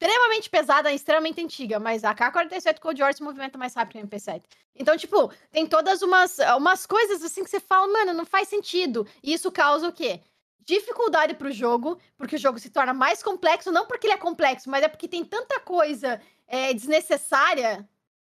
extremamente 0.00 0.50
pesada 0.50 0.92
extremamente 0.92 1.40
antiga, 1.40 1.78
mas 1.78 2.04
a 2.04 2.14
K-47 2.14 2.78
Cold 2.78 3.00
War 3.00 3.14
se 3.14 3.22
movimenta 3.22 3.56
mais 3.56 3.74
rápido 3.74 3.92
que 3.92 3.98
a 3.98 4.06
MP7. 4.06 4.42
Então, 4.74 4.96
tipo, 4.96 5.32
tem 5.50 5.66
todas 5.66 6.02
umas, 6.02 6.38
umas 6.56 6.84
coisas 6.84 7.22
assim 7.22 7.42
que 7.42 7.50
você 7.50 7.60
fala, 7.60 7.86
mano, 7.88 8.12
não 8.12 8.26
faz 8.26 8.48
sentido. 8.48 9.06
E 9.22 9.32
isso 9.32 9.50
causa 9.50 9.88
o 9.88 9.92
quê? 9.92 10.20
Dificuldade 10.66 11.34
pro 11.34 11.52
jogo, 11.52 11.98
porque 12.16 12.36
o 12.36 12.38
jogo 12.38 12.58
se 12.58 12.70
torna 12.70 12.92
mais 12.92 13.22
complexo, 13.22 13.70
não 13.70 13.86
porque 13.86 14.06
ele 14.06 14.14
é 14.14 14.18
complexo, 14.18 14.68
mas 14.68 14.82
é 14.82 14.88
porque 14.88 15.08
tem 15.08 15.24
tanta 15.24 15.60
coisa 15.60 16.20
é, 16.46 16.74
desnecessária 16.74 17.88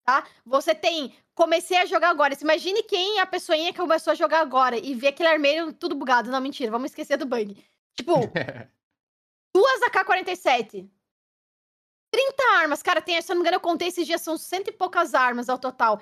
tá? 0.05 0.23
Você 0.45 0.73
tem. 0.73 1.13
Comecei 1.35 1.77
a 1.77 1.85
jogar 1.85 2.09
agora. 2.09 2.33
Imagine 2.41 2.81
quem 2.83 3.19
é 3.19 3.21
a 3.21 3.25
pessoinha 3.25 3.73
que 3.73 3.79
começou 3.79 4.11
a 4.11 4.15
jogar 4.15 4.39
agora 4.39 4.77
e 4.77 4.95
vê 4.95 5.07
aquele 5.07 5.27
armeiro 5.27 5.73
tudo 5.73 5.93
bugado. 5.93 6.31
Não, 6.31 6.39
mentira, 6.39 6.71
vamos 6.71 6.91
esquecer 6.91 7.17
do 7.17 7.25
bug. 7.25 7.61
Tipo, 7.93 8.13
duas 9.53 9.81
AK-47. 9.83 10.89
30 12.09 12.43
armas. 12.57 12.81
Cara, 12.81 13.01
tem, 13.01 13.21
se 13.21 13.29
eu 13.29 13.35
não 13.35 13.41
me 13.41 13.47
engano, 13.47 13.57
eu 13.57 13.61
contei 13.61 13.89
esses 13.89 14.07
dias, 14.07 14.21
são 14.21 14.37
cento 14.37 14.69
e 14.69 14.71
poucas 14.71 15.13
armas 15.13 15.49
ao 15.49 15.59
total. 15.59 16.01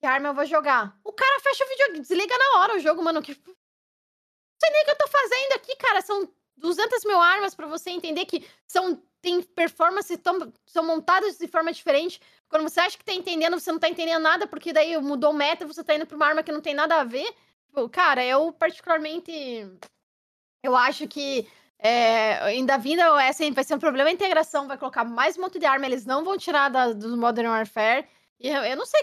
Que 0.00 0.06
arma 0.06 0.30
eu 0.30 0.34
vou 0.34 0.46
jogar? 0.46 0.98
O 1.04 1.12
cara 1.12 1.40
fecha 1.40 1.64
o 1.64 1.68
vídeo, 1.68 2.00
desliga 2.00 2.34
na 2.36 2.60
hora 2.60 2.76
o 2.76 2.80
jogo, 2.80 3.02
mano. 3.02 3.20
Que... 3.20 3.32
Não 3.32 3.54
sei 4.62 4.70
nem 4.70 4.82
o 4.82 4.84
que 4.86 4.90
eu 4.92 4.98
tô 4.98 5.06
fazendo 5.06 5.52
aqui, 5.52 5.76
cara. 5.76 6.00
São 6.00 6.32
200 6.56 7.04
mil 7.04 7.20
armas 7.20 7.54
para 7.54 7.66
você 7.66 7.90
entender 7.90 8.24
que 8.24 8.48
são 8.66 9.02
tem 9.22 9.40
performance, 9.40 10.14
tão, 10.18 10.52
são 10.66 10.84
montadas 10.84 11.38
de 11.38 11.46
forma 11.46 11.72
diferente. 11.72 12.20
Quando 12.48 12.64
você 12.64 12.80
acha 12.80 12.98
que 12.98 13.04
tá 13.04 13.12
entendendo, 13.12 13.58
você 13.58 13.70
não 13.70 13.78
tá 13.78 13.88
entendendo 13.88 14.20
nada, 14.20 14.46
porque 14.46 14.72
daí 14.72 15.00
mudou 15.00 15.30
o 15.30 15.34
meta, 15.34 15.64
você 15.64 15.82
tá 15.82 15.94
indo 15.94 16.04
pra 16.04 16.16
uma 16.16 16.26
arma 16.26 16.42
que 16.42 16.52
não 16.52 16.60
tem 16.60 16.74
nada 16.74 17.00
a 17.00 17.04
ver. 17.04 17.32
Tipo, 17.66 17.88
cara, 17.88 18.24
eu 18.24 18.52
particularmente. 18.52 19.32
Eu 20.62 20.76
acho 20.76 21.08
que 21.08 21.48
é, 21.78 22.34
ainda 22.42 22.76
vindo 22.76 23.00
essa 23.00 23.48
vai 23.52 23.64
ser 23.64 23.74
um 23.74 23.78
problema 23.78 24.10
a 24.10 24.12
integração, 24.12 24.68
vai 24.68 24.78
colocar 24.78 25.04
mais 25.04 25.36
um 25.36 25.40
monte 25.40 25.58
de 25.58 25.66
arma, 25.66 25.86
eles 25.86 26.04
não 26.04 26.24
vão 26.24 26.36
tirar 26.36 26.68
da, 26.68 26.92
do 26.92 27.16
Modern 27.16 27.48
Warfare. 27.48 28.06
E 28.38 28.48
eu, 28.48 28.62
eu 28.62 28.76
não 28.76 28.86
sei, 28.86 29.00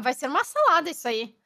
vai 0.00 0.12
ser 0.14 0.28
uma 0.28 0.44
salada 0.44 0.90
isso 0.90 1.06
aí. 1.06 1.36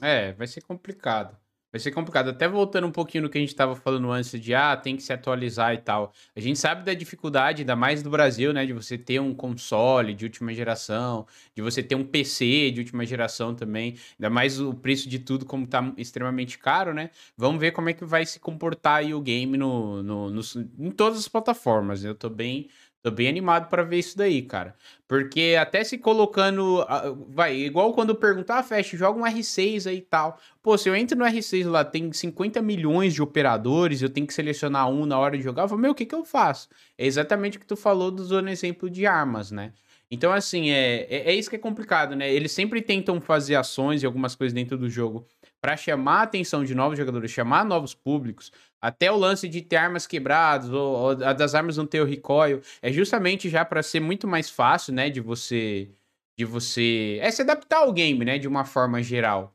É, 0.00 0.32
vai 0.32 0.46
ser 0.46 0.62
complicado. 0.62 1.36
Vai 1.72 1.80
ser 1.80 1.90
complicado. 1.90 2.28
Até 2.28 2.46
voltando 2.46 2.86
um 2.86 2.92
pouquinho 2.92 3.22
no 3.24 3.30
que 3.30 3.38
a 3.38 3.40
gente 3.40 3.48
estava 3.48 3.74
falando 3.74 4.10
antes 4.12 4.38
de, 4.38 4.54
ah, 4.54 4.76
tem 4.76 4.94
que 4.94 5.02
se 5.02 5.10
atualizar 5.10 5.72
e 5.72 5.78
tal. 5.78 6.12
A 6.36 6.40
gente 6.40 6.58
sabe 6.58 6.84
da 6.84 6.92
dificuldade, 6.92 7.62
ainda 7.62 7.74
mais 7.74 8.02
do 8.02 8.10
Brasil, 8.10 8.52
né? 8.52 8.66
De 8.66 8.74
você 8.74 8.98
ter 8.98 9.18
um 9.20 9.34
console 9.34 10.12
de 10.12 10.26
última 10.26 10.52
geração, 10.52 11.26
de 11.56 11.62
você 11.62 11.82
ter 11.82 11.94
um 11.94 12.04
PC 12.04 12.70
de 12.72 12.80
última 12.80 13.06
geração 13.06 13.54
também. 13.54 13.96
Ainda 14.18 14.28
mais 14.28 14.60
o 14.60 14.74
preço 14.74 15.08
de 15.08 15.18
tudo, 15.18 15.46
como 15.46 15.66
tá 15.66 15.94
extremamente 15.96 16.58
caro, 16.58 16.92
né? 16.92 17.08
Vamos 17.38 17.58
ver 17.58 17.70
como 17.72 17.88
é 17.88 17.94
que 17.94 18.04
vai 18.04 18.26
se 18.26 18.38
comportar 18.38 18.96
aí 18.96 19.14
o 19.14 19.20
game 19.22 19.56
no, 19.56 20.02
no, 20.02 20.28
no 20.28 20.42
em 20.78 20.90
todas 20.90 21.18
as 21.20 21.28
plataformas. 21.28 22.04
Eu 22.04 22.14
tô 22.14 22.28
bem 22.28 22.68
Tô 23.02 23.10
bem 23.10 23.26
animado 23.28 23.68
para 23.68 23.82
ver 23.82 23.98
isso 23.98 24.16
daí, 24.16 24.42
cara. 24.42 24.76
Porque 25.08 25.56
até 25.60 25.82
se 25.82 25.98
colocando. 25.98 26.86
Vai, 27.30 27.56
igual 27.56 27.92
quando 27.92 28.14
perguntar, 28.14 28.58
ah, 28.58 28.62
Fast, 28.62 28.96
joga 28.96 29.18
um 29.18 29.24
R6 29.24 29.88
aí 29.88 29.96
e 29.96 30.00
tal. 30.02 30.38
Pô, 30.62 30.78
se 30.78 30.88
eu 30.88 30.94
entro 30.94 31.18
no 31.18 31.24
R6 31.24 31.68
lá, 31.68 31.84
tem 31.84 32.12
50 32.12 32.62
milhões 32.62 33.12
de 33.12 33.20
operadores, 33.20 34.02
eu 34.02 34.08
tenho 34.08 34.26
que 34.26 34.32
selecionar 34.32 34.88
um 34.88 35.04
na 35.04 35.18
hora 35.18 35.36
de 35.36 35.42
jogar. 35.42 35.64
Eu 35.64 35.68
falo, 35.68 35.80
meu, 35.80 35.90
o 35.90 35.94
que 35.96 36.06
que 36.06 36.14
eu 36.14 36.24
faço? 36.24 36.68
É 36.96 37.04
exatamente 37.04 37.56
o 37.56 37.60
que 37.60 37.66
tu 37.66 37.76
falou 37.76 38.10
do 38.10 38.22
zona 38.24 38.52
exemplo 38.52 38.88
de 38.88 39.04
armas, 39.04 39.50
né? 39.50 39.72
Então, 40.08 40.30
assim, 40.32 40.70
é, 40.70 41.06
é, 41.10 41.30
é 41.30 41.34
isso 41.34 41.50
que 41.50 41.56
é 41.56 41.58
complicado, 41.58 42.14
né? 42.14 42.32
Eles 42.32 42.52
sempre 42.52 42.80
tentam 42.82 43.20
fazer 43.20 43.56
ações 43.56 44.02
e 44.02 44.06
algumas 44.06 44.36
coisas 44.36 44.52
dentro 44.52 44.78
do 44.78 44.88
jogo 44.88 45.26
para 45.62 45.76
chamar 45.76 46.18
a 46.18 46.22
atenção 46.22 46.64
de 46.64 46.74
novos 46.74 46.98
jogadores, 46.98 47.30
chamar 47.30 47.64
novos 47.64 47.94
públicos, 47.94 48.50
até 48.80 49.12
o 49.12 49.16
lance 49.16 49.48
de 49.48 49.62
ter 49.62 49.76
armas 49.76 50.08
quebradas 50.08 50.68
ou, 50.70 50.96
ou 50.96 51.14
das 51.14 51.54
armas 51.54 51.76
não 51.76 51.86
ter 51.86 52.00
o 52.00 52.04
recoil, 52.04 52.60
é 52.82 52.92
justamente 52.92 53.48
já 53.48 53.64
para 53.64 53.80
ser 53.80 54.00
muito 54.00 54.26
mais 54.26 54.50
fácil, 54.50 54.92
né, 54.92 55.08
de 55.08 55.20
você 55.20 55.88
de 56.36 56.44
você 56.44 57.18
é 57.20 57.30
se 57.30 57.42
adaptar 57.42 57.78
ao 57.78 57.92
game, 57.92 58.24
né, 58.24 58.38
de 58.38 58.48
uma 58.48 58.64
forma 58.64 59.02
geral. 59.02 59.54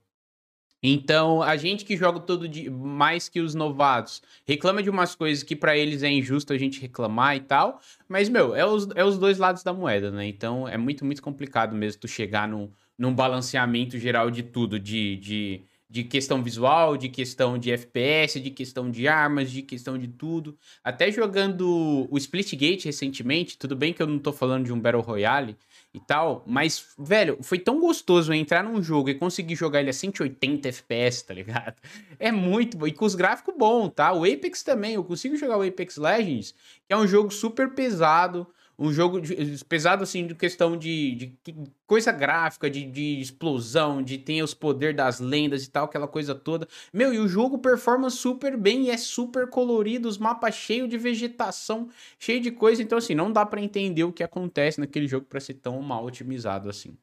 Então, 0.82 1.42
a 1.42 1.58
gente 1.58 1.84
que 1.84 1.98
joga 1.98 2.20
todo 2.20 2.48
mais 2.72 3.28
que 3.28 3.42
os 3.42 3.56
novatos, 3.56 4.22
reclama 4.46 4.82
de 4.82 4.90
umas 4.90 5.16
coisas 5.16 5.44
que 5.44 5.56
para 5.56 5.76
eles 5.76 6.04
é 6.04 6.10
injusto 6.10 6.54
a 6.54 6.58
gente 6.58 6.80
reclamar 6.80 7.36
e 7.36 7.40
tal, 7.42 7.82
mas, 8.08 8.30
meu, 8.30 8.56
é 8.56 8.66
os, 8.66 8.88
é 8.96 9.04
os 9.04 9.18
dois 9.18 9.40
lados 9.40 9.64
da 9.64 9.74
moeda, 9.74 10.12
né? 10.12 10.28
Então, 10.28 10.68
é 10.68 10.78
muito, 10.78 11.04
muito 11.04 11.22
complicado 11.22 11.76
mesmo 11.76 12.02
tu 12.02 12.08
chegar 12.08 12.48
num, 12.48 12.72
num 12.98 13.14
balanceamento 13.14 13.98
geral 13.98 14.30
de 14.30 14.44
tudo, 14.44 14.80
de, 14.80 15.18
de 15.18 15.64
de 15.90 16.04
questão 16.04 16.44
visual, 16.44 16.98
de 16.98 17.08
questão 17.08 17.58
de 17.58 17.72
FPS, 17.72 18.40
de 18.40 18.52
questão 18.52 18.92
de 18.92 19.08
armas, 19.08 19.50
de 19.50 19.62
questão 19.62 19.98
de 19.98 20.08
tudo. 20.08 20.58
Até 20.84 21.12
jogando 21.12 22.08
o 22.12 22.18
Splitgate 22.18 22.86
recentemente, 22.86 23.58
tudo 23.58 23.76
bem 23.76 23.94
que 23.94 24.02
eu 24.02 24.08
não 24.08 24.20
tô 24.20 24.34
falando 24.34 24.66
de 24.66 24.74
um 24.74 24.80
Battle 24.80 25.02
Royale 25.02 25.56
e 25.94 26.00
tal, 26.00 26.44
mas, 26.46 26.94
velho, 27.00 27.38
foi 27.42 27.58
tão 27.58 27.80
gostoso 27.80 28.34
entrar 28.34 28.64
num 28.64 28.84
jogo 28.84 29.10
e 29.10 29.16
conseguir 29.16 29.56
jogar 29.56 29.80
ele 29.80 29.90
a 29.90 29.94
180 29.94 30.68
FPS, 30.68 31.26
tá 31.26 31.34
ligado? 31.34 31.76
É 32.20 32.32
muito 32.32 32.78
bom. 32.78 32.88
E 32.88 32.92
com 32.92 33.06
os 33.06 33.14
gráficos 33.14 33.54
bons, 33.56 33.90
tá? 33.90 34.12
O 34.12 34.24
Apex 34.24 34.64
também, 34.64 34.96
eu 34.96 35.04
consigo 35.04 35.38
jogar 35.38 35.58
o 35.58 35.62
Apex 35.62 35.98
Legends, 35.98 36.52
que 36.88 36.94
é 36.94 36.98
um 36.98 37.08
jogo 37.08 37.30
super 37.32 37.76
pesado, 37.76 38.48
um 38.80 38.92
jogo 38.92 39.20
de, 39.20 39.64
pesado 39.66 40.04
assim 40.04 40.28
de 40.28 40.36
questão 40.36 40.78
de, 40.78 41.16
de 41.16 41.38
coisa 41.88 42.12
gráfica, 42.12 42.70
de, 42.70 42.86
de, 42.86 43.20
explosão, 43.20 44.04
de 44.04 44.18
ter 44.18 44.44
os 44.44 44.54
poderes 44.54 44.96
das 44.96 45.20
lendas 45.20 45.64
e 45.66 45.70
tal, 45.70 45.86
aquela 45.86 46.08
coisa 46.08 46.36
toda. 46.36 46.68
Meu, 46.94 47.14
e 47.14 47.20
o 47.20 47.28
jogo 47.28 47.58
performa 47.58 48.10
super 48.10 48.56
bem 48.56 48.86
e 48.86 48.92
é 48.92 48.98
super 48.98 49.50
colorido, 49.50 50.08
os 50.08 50.18
mapas 50.18 50.54
cheios 50.54 50.90
de 50.90 50.98
vegetação, 50.98 51.90
cheio 52.20 52.40
de 52.40 52.52
coisa. 52.52 52.84
Então, 52.84 52.98
assim, 52.98 53.16
não 53.16 53.32
dá 53.32 53.46
para 53.46 53.62
entender 53.62 54.04
o 54.04 54.14
que 54.14 54.24
acontece 54.24 54.80
naquele 54.80 55.08
jogo 55.08 55.26
para 55.26 55.40
ser 55.40 55.56
tão 55.56 55.82
mal 55.82 56.06
otimizado 56.06 56.70
assim. 56.70 56.96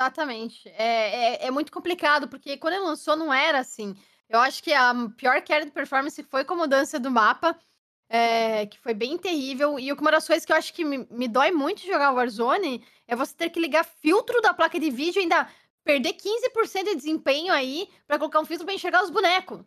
Exatamente. 0.00 0.68
É, 0.70 1.44
é, 1.44 1.46
é, 1.46 1.50
muito 1.50 1.72
complicado, 1.72 2.28
porque 2.28 2.56
quando 2.56 2.74
ele 2.74 2.84
lançou 2.84 3.16
não 3.16 3.32
era 3.32 3.58
assim. 3.58 3.94
Eu 4.28 4.40
acho 4.40 4.62
que 4.62 4.72
a 4.72 4.92
pior 5.16 5.40
queda 5.42 5.64
de 5.64 5.70
performance 5.70 6.22
foi 6.24 6.44
com 6.44 6.54
a 6.54 6.56
mudança 6.56 6.98
do 6.98 7.10
mapa. 7.10 7.58
É, 8.08 8.66
que 8.66 8.78
foi 8.78 8.94
bem 8.94 9.18
terrível. 9.18 9.78
E 9.78 9.92
uma 9.92 10.12
das 10.12 10.26
coisas 10.26 10.44
que 10.44 10.52
eu 10.52 10.56
acho 10.56 10.72
que 10.72 10.84
me, 10.84 11.06
me 11.10 11.26
dói 11.26 11.50
muito 11.50 11.84
jogar 11.84 12.12
Warzone 12.12 12.84
é 13.08 13.16
você 13.16 13.34
ter 13.34 13.50
que 13.50 13.60
ligar 13.60 13.84
filtro 13.84 14.40
da 14.40 14.54
placa 14.54 14.78
de 14.78 14.90
vídeo 14.90 15.18
e 15.18 15.22
ainda 15.22 15.48
perder 15.84 16.14
15% 16.14 16.84
de 16.84 16.96
desempenho 16.96 17.52
aí 17.52 17.88
para 18.06 18.18
colocar 18.18 18.40
um 18.40 18.44
filtro 18.44 18.64
para 18.64 18.74
enxergar 18.74 19.02
os 19.02 19.10
bonecos. 19.10 19.60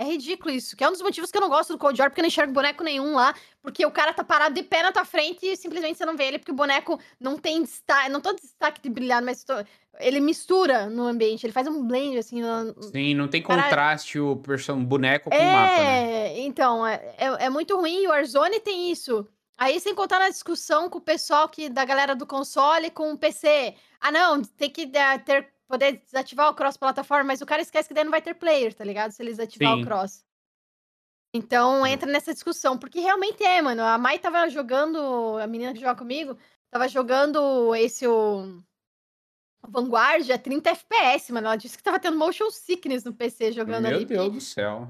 É 0.00 0.04
ridículo 0.04 0.54
isso, 0.54 0.76
que 0.76 0.84
é 0.84 0.88
um 0.88 0.92
dos 0.92 1.02
motivos 1.02 1.28
que 1.28 1.36
eu 1.36 1.40
não 1.40 1.48
gosto 1.48 1.72
do 1.72 1.78
Cold 1.78 2.00
War, 2.00 2.08
porque 2.08 2.20
eu 2.20 2.22
não 2.22 2.28
enxergo 2.28 2.52
boneco 2.52 2.84
nenhum 2.84 3.14
lá, 3.14 3.34
porque 3.60 3.84
o 3.84 3.90
cara 3.90 4.12
tá 4.12 4.22
parado 4.22 4.54
de 4.54 4.62
pé 4.62 4.80
na 4.80 4.92
tua 4.92 5.04
frente 5.04 5.44
e 5.44 5.56
simplesmente 5.56 5.98
você 5.98 6.06
não 6.06 6.16
vê 6.16 6.28
ele, 6.28 6.38
porque 6.38 6.52
o 6.52 6.54
boneco 6.54 7.00
não 7.18 7.36
tem 7.36 7.64
destaque, 7.64 8.08
não 8.08 8.20
tô 8.20 8.32
destaque 8.32 8.80
de 8.80 8.88
brilhar, 8.88 9.20
mas 9.20 9.42
tô, 9.42 9.54
ele 9.98 10.20
mistura 10.20 10.88
no 10.88 11.04
ambiente, 11.04 11.44
ele 11.44 11.52
faz 11.52 11.66
um 11.66 11.84
blend, 11.84 12.16
assim. 12.16 12.40
No... 12.40 12.80
Sim, 12.80 13.14
não 13.14 13.26
tem 13.26 13.42
contraste 13.42 14.20
o 14.20 14.36
person... 14.36 14.84
boneco 14.84 15.30
com 15.30 15.36
é, 15.36 15.40
o 15.40 15.52
mapa, 15.52 15.82
né? 15.82 16.38
Então, 16.38 16.86
é, 16.86 17.14
é, 17.18 17.46
é 17.46 17.50
muito 17.50 17.76
ruim, 17.76 18.06
o 18.06 18.10
Warzone 18.10 18.60
tem 18.60 18.92
isso. 18.92 19.26
Aí, 19.58 19.80
sem 19.80 19.96
contar 19.96 20.20
na 20.20 20.28
discussão 20.28 20.88
com 20.88 20.98
o 20.98 21.00
pessoal 21.00 21.48
que, 21.48 21.68
da 21.68 21.84
galera 21.84 22.14
do 22.14 22.24
console 22.24 22.88
com 22.92 23.10
o 23.10 23.18
PC. 23.18 23.74
Ah, 24.00 24.12
não, 24.12 24.40
tem 24.42 24.70
que 24.70 24.84
uh, 24.84 25.24
ter 25.24 25.48
poder 25.68 25.98
desativar 25.98 26.48
o 26.50 26.54
cross-plataforma, 26.54 27.24
mas 27.24 27.42
o 27.42 27.46
cara 27.46 27.62
esquece 27.62 27.88
que 27.88 27.94
daí 27.94 28.04
não 28.04 28.10
vai 28.10 28.22
ter 28.22 28.34
player, 28.34 28.74
tá 28.74 28.82
ligado? 28.82 29.12
Se 29.12 29.22
eles 29.22 29.38
ativar 29.38 29.74
Sim. 29.74 29.82
o 29.82 29.86
cross. 29.86 30.24
Então 31.32 31.86
entra 31.86 32.10
nessa 32.10 32.32
discussão, 32.32 32.78
porque 32.78 33.00
realmente 33.00 33.44
é, 33.44 33.60
mano. 33.60 33.82
A 33.82 33.98
Mai 33.98 34.18
tava 34.18 34.48
jogando, 34.48 35.38
a 35.38 35.46
menina 35.46 35.74
que 35.74 35.80
joga 35.80 35.94
comigo, 35.94 36.36
tava 36.70 36.88
jogando 36.88 37.74
esse 37.74 38.06
o, 38.06 38.62
o 39.62 39.70
Vanguard 39.70 40.28
a 40.30 40.38
30 40.38 40.70
FPS, 40.70 41.30
mano. 41.30 41.48
Ela 41.48 41.56
disse 41.56 41.76
que 41.76 41.82
tava 41.82 42.00
tendo 42.00 42.16
motion 42.16 42.50
sickness 42.50 43.04
no 43.04 43.12
PC 43.12 43.52
jogando 43.52 43.84
Meu 43.84 43.96
ali. 43.96 44.06
Meu 44.06 44.22
Deus 44.22 44.32
do 44.32 44.40
céu. 44.40 44.88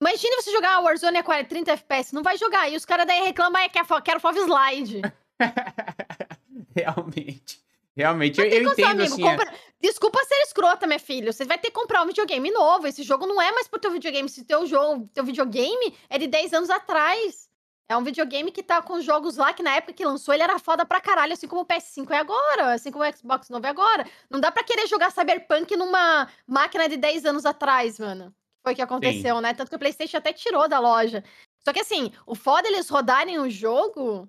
Imagina 0.00 0.42
você 0.42 0.50
jogar 0.50 0.76
a 0.76 0.80
Warzone 0.80 1.18
a 1.18 1.44
30 1.44 1.72
FPS, 1.72 2.14
não 2.14 2.22
vai 2.22 2.36
jogar. 2.36 2.68
E 2.68 2.76
os 2.76 2.84
caras 2.84 3.06
daí 3.06 3.20
reclamam 3.20 3.62
é 3.62 3.68
que 3.68 3.78
quero 4.02 4.20
FOV 4.20 4.38
slide. 4.40 5.02
Realmente. 6.74 7.62
Realmente, 7.96 8.40
eu, 8.40 8.46
eu 8.46 8.72
entendo 8.72 9.02
amigo, 9.02 9.02
assim. 9.02 9.26
É 9.26 9.30
compra... 9.30 9.52
É... 9.52 9.58
Desculpa 9.80 10.24
ser 10.24 10.36
escrota, 10.42 10.86
minha 10.86 10.98
filha. 10.98 11.32
Você 11.32 11.44
vai 11.44 11.58
ter 11.58 11.68
que 11.68 11.74
comprar 11.74 12.02
um 12.02 12.06
videogame 12.06 12.50
novo. 12.50 12.86
Esse 12.86 13.02
jogo 13.02 13.26
não 13.26 13.40
é 13.40 13.50
mais 13.52 13.68
pro 13.68 13.80
teu 13.80 13.90
videogame. 13.90 14.28
Se 14.28 14.44
teu 14.44 14.66
jogo, 14.66 15.08
teu 15.12 15.24
videogame 15.24 15.94
é 16.08 16.18
de 16.18 16.26
10 16.26 16.54
anos 16.54 16.70
atrás. 16.70 17.50
É 17.88 17.96
um 17.96 18.02
videogame 18.02 18.50
que 18.50 18.62
tá 18.62 18.80
com 18.80 19.00
jogos 19.02 19.36
lá 19.36 19.52
que 19.52 19.62
na 19.62 19.74
época 19.74 19.92
que 19.92 20.04
lançou 20.04 20.32
ele 20.32 20.42
era 20.42 20.58
foda 20.58 20.86
pra 20.86 21.00
caralho, 21.00 21.34
assim 21.34 21.46
como 21.46 21.62
o 21.62 21.66
PS5 21.66 22.10
é 22.10 22.18
agora, 22.18 22.72
assim 22.72 22.90
como 22.90 23.04
o 23.04 23.16
Xbox 23.16 23.50
novo 23.50 23.66
é 23.66 23.68
agora. 23.68 24.06
Não 24.30 24.40
dá 24.40 24.50
pra 24.50 24.64
querer 24.64 24.86
jogar 24.86 25.10
Cyberpunk 25.10 25.76
numa 25.76 26.26
máquina 26.46 26.88
de 26.88 26.96
10 26.96 27.26
anos 27.26 27.44
atrás, 27.44 27.98
mano. 27.98 28.34
Foi 28.62 28.72
o 28.72 28.76
que 28.76 28.82
aconteceu, 28.82 29.36
Sim. 29.36 29.42
né? 29.42 29.52
Tanto 29.52 29.68
que 29.68 29.76
o 29.76 29.78
PlayStation 29.78 30.16
até 30.16 30.32
tirou 30.32 30.66
da 30.68 30.78
loja. 30.78 31.22
Só 31.58 31.72
que 31.72 31.80
assim, 31.80 32.12
o 32.24 32.34
foda 32.34 32.68
eles 32.68 32.88
rodarem 32.88 33.38
o 33.38 33.50
jogo 33.50 34.28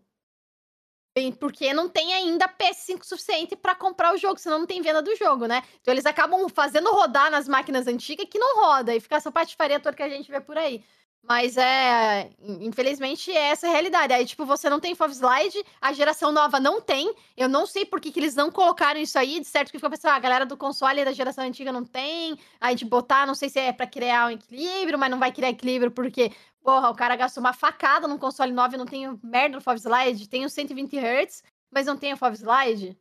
porque 1.39 1.73
não 1.73 1.87
tem 1.87 2.11
ainda 2.13 2.47
PS5 2.47 3.03
suficiente 3.03 3.55
para 3.55 3.75
comprar 3.75 4.13
o 4.13 4.17
jogo, 4.17 4.39
senão 4.39 4.59
não 4.59 4.65
tem 4.65 4.81
venda 4.81 5.01
do 5.01 5.15
jogo, 5.15 5.45
né? 5.45 5.61
Então 5.79 5.93
eles 5.93 6.07
acabam 6.07 6.49
fazendo 6.49 6.91
rodar 6.91 7.29
nas 7.29 7.47
máquinas 7.47 7.85
antigas 7.85 8.27
que 8.27 8.39
não 8.39 8.55
roda 8.63 8.95
e 8.95 8.99
fica 8.99 9.17
essa 9.17 9.31
patifaria 9.31 9.79
toda 9.79 9.95
que 9.95 10.01
a 10.01 10.09
gente 10.09 10.31
vê 10.31 10.41
por 10.41 10.57
aí. 10.57 10.83
Mas 11.25 11.55
é, 11.55 12.29
infelizmente, 12.59 13.31
é 13.31 13.49
essa 13.51 13.65
a 13.65 13.71
realidade. 13.71 14.11
Aí, 14.11 14.25
tipo, 14.25 14.45
você 14.45 14.69
não 14.69 14.79
tem 14.79 14.93
Fove 14.93 15.13
Slide, 15.13 15.63
a 15.79 15.93
geração 15.93 16.33
nova 16.33 16.59
não 16.59 16.81
tem. 16.81 17.13
Eu 17.37 17.47
não 17.47 17.65
sei 17.65 17.85
por 17.85 18.01
que, 18.01 18.11
que 18.11 18.19
eles 18.19 18.35
não 18.35 18.51
colocaram 18.51 18.99
isso 18.99 19.17
aí. 19.17 19.39
De 19.39 19.45
certo 19.45 19.71
que 19.71 19.77
ficou 19.77 19.89
pensando, 19.89 20.11
ah, 20.11 20.15
a 20.15 20.19
galera 20.19 20.45
do 20.45 20.57
console 20.57 21.05
da 21.05 21.13
geração 21.13 21.45
antiga 21.45 21.71
não 21.71 21.85
tem. 21.85 22.37
Aí 22.59 22.75
de 22.75 22.83
botar, 22.83 23.25
não 23.25 23.35
sei 23.35 23.47
se 23.47 23.57
é 23.57 23.71
para 23.71 23.87
criar 23.87 24.27
um 24.27 24.31
equilíbrio, 24.31 24.99
mas 24.99 25.09
não 25.09 25.17
vai 25.17 25.31
criar 25.31 25.49
equilíbrio 25.49 25.91
porque 25.91 26.31
Porra, 26.63 26.89
o 26.89 26.95
cara 26.95 27.17
gastou 27.17 27.41
uma 27.41 27.51
facada 27.51 28.07
num 28.07 28.17
console 28.17 28.53
9 28.53 28.77
não 28.77 28.85
tem 28.85 29.19
merda 29.21 29.57
no 29.57 29.61
Fove 29.61 29.79
Slide, 29.79 30.29
tem 30.29 30.45
o 30.45 30.49
120 30.49 30.97
Hz, 30.97 31.43
mas 31.69 31.85
não 31.85 31.97
tem 31.97 32.13
o 32.13 32.17
Fove 32.17 32.37
Slide. 32.37 32.97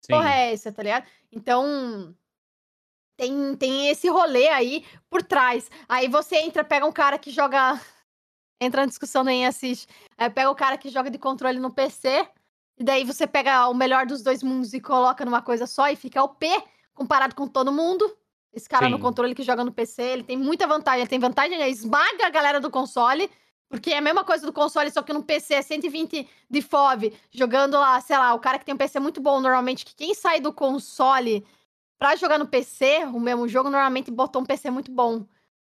Sim. 0.00 0.12
Porra 0.14 0.32
é 0.32 0.52
essa, 0.52 0.72
tá 0.72 0.82
ligado? 0.82 1.06
Então, 1.32 2.14
tem, 3.20 3.54
tem 3.54 3.88
esse 3.90 4.08
rolê 4.08 4.48
aí 4.48 4.82
por 5.10 5.22
trás. 5.22 5.70
Aí 5.86 6.08
você 6.08 6.36
entra, 6.36 6.64
pega 6.64 6.86
um 6.86 6.92
cara 6.92 7.18
que 7.18 7.30
joga. 7.30 7.78
Entra 8.62 8.82
na 8.82 8.86
discussão 8.86 9.22
nem 9.22 9.46
assiste. 9.46 9.86
Aí 10.18 10.28
pega 10.30 10.50
o 10.50 10.54
cara 10.54 10.76
que 10.76 10.90
joga 10.90 11.10
de 11.10 11.18
controle 11.18 11.58
no 11.58 11.70
PC. 11.70 12.26
E 12.78 12.84
daí 12.84 13.04
você 13.04 13.26
pega 13.26 13.68
o 13.68 13.74
melhor 13.74 14.06
dos 14.06 14.22
dois 14.22 14.42
mundos 14.42 14.72
e 14.72 14.80
coloca 14.80 15.24
numa 15.24 15.42
coisa 15.42 15.66
só 15.66 15.88
e 15.88 15.96
fica 15.96 16.22
o 16.22 16.28
P 16.28 16.46
comparado 16.94 17.34
com 17.34 17.46
todo 17.46 17.72
mundo. 17.72 18.10
Esse 18.52 18.68
cara 18.68 18.86
Sim. 18.86 18.92
no 18.92 18.98
controle 18.98 19.34
que 19.34 19.42
joga 19.42 19.64
no 19.64 19.72
PC, 19.72 20.02
ele 20.02 20.22
tem 20.22 20.36
muita 20.36 20.66
vantagem. 20.66 21.00
Ele 21.00 21.08
tem 21.08 21.18
vantagem, 21.18 21.60
ele 21.60 21.70
esmaga 21.70 22.26
a 22.26 22.30
galera 22.30 22.58
do 22.58 22.70
console, 22.70 23.30
porque 23.68 23.90
é 23.90 23.98
a 23.98 24.02
mesma 24.02 24.24
coisa 24.24 24.44
do 24.44 24.52
console, 24.52 24.90
só 24.90 25.02
que 25.02 25.12
no 25.12 25.22
PC 25.22 25.54
é 25.54 25.62
120 25.62 26.28
de 26.50 26.62
FOV, 26.62 27.14
jogando 27.30 27.74
lá, 27.74 28.00
sei 28.00 28.18
lá, 28.18 28.34
o 28.34 28.40
cara 28.40 28.58
que 28.58 28.64
tem 28.64 28.74
um 28.74 28.78
PC 28.78 28.98
muito 28.98 29.20
bom, 29.20 29.40
normalmente, 29.40 29.84
que 29.84 29.94
quem 29.94 30.14
sai 30.14 30.40
do 30.40 30.52
console 30.52 31.46
pra 32.00 32.16
jogar 32.16 32.38
no 32.38 32.48
PC, 32.48 33.04
o 33.04 33.20
mesmo 33.20 33.46
jogo, 33.46 33.68
normalmente 33.68 34.10
botou 34.10 34.40
um 34.40 34.46
PC 34.46 34.70
muito 34.70 34.90
bom. 34.90 35.26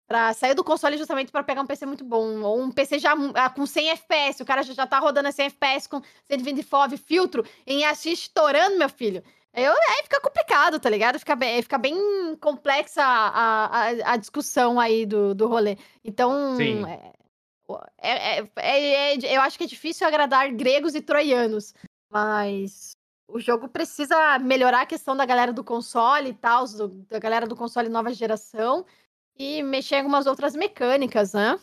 Pra 0.08 0.32
sair 0.34 0.54
do 0.54 0.62
console 0.62 0.98
justamente 0.98 1.32
para 1.32 1.42
pegar 1.42 1.62
um 1.62 1.66
PC 1.66 1.86
muito 1.86 2.04
bom. 2.04 2.42
Ou 2.42 2.60
um 2.60 2.70
PC 2.70 2.98
já 2.98 3.14
ah, 3.34 3.48
com 3.48 3.64
100 3.64 3.90
FPS. 3.90 4.42
O 4.42 4.46
cara 4.46 4.62
já, 4.62 4.72
já 4.72 4.86
tá 4.86 4.98
rodando 4.98 5.28
a 5.28 5.32
100 5.32 5.46
FPS 5.46 5.88
com 5.88 6.02
120 6.24 6.62
FOV, 6.62 6.96
filtro, 6.96 7.44
em 7.66 7.84
assist 7.84 8.26
estourando, 8.26 8.78
meu 8.78 8.88
filho. 8.88 9.22
Eu, 9.54 9.72
aí 9.72 10.02
fica 10.02 10.20
complicado, 10.20 10.78
tá 10.78 10.90
ligado? 10.90 11.18
Fica 11.18 11.34
bem, 11.34 11.62
fica 11.62 11.78
bem 11.78 11.96
complexa 12.40 13.02
a, 13.02 13.66
a, 13.66 14.12
a 14.12 14.16
discussão 14.16 14.78
aí 14.78 15.06
do, 15.06 15.34
do 15.34 15.46
rolê. 15.48 15.78
Então, 16.04 16.56
é, 16.88 17.12
é, 17.98 18.38
é, 18.40 18.48
é, 18.56 19.14
é, 19.14 19.36
eu 19.36 19.40
acho 19.40 19.56
que 19.56 19.64
é 19.64 19.68
difícil 19.68 20.06
agradar 20.06 20.52
gregos 20.52 20.94
e 20.94 21.00
troianos, 21.00 21.72
mas 22.10 22.95
o 23.28 23.40
jogo 23.40 23.68
precisa 23.68 24.38
melhorar 24.38 24.82
a 24.82 24.86
questão 24.86 25.16
da 25.16 25.26
galera 25.26 25.52
do 25.52 25.64
console 25.64 26.30
e 26.30 26.34
tal, 26.34 26.64
da 27.08 27.18
galera 27.18 27.46
do 27.46 27.56
console 27.56 27.88
nova 27.88 28.12
geração, 28.12 28.84
e 29.38 29.62
mexer 29.62 29.96
em 29.96 29.98
algumas 29.98 30.26
outras 30.26 30.54
mecânicas, 30.54 31.32
né? 31.32 31.58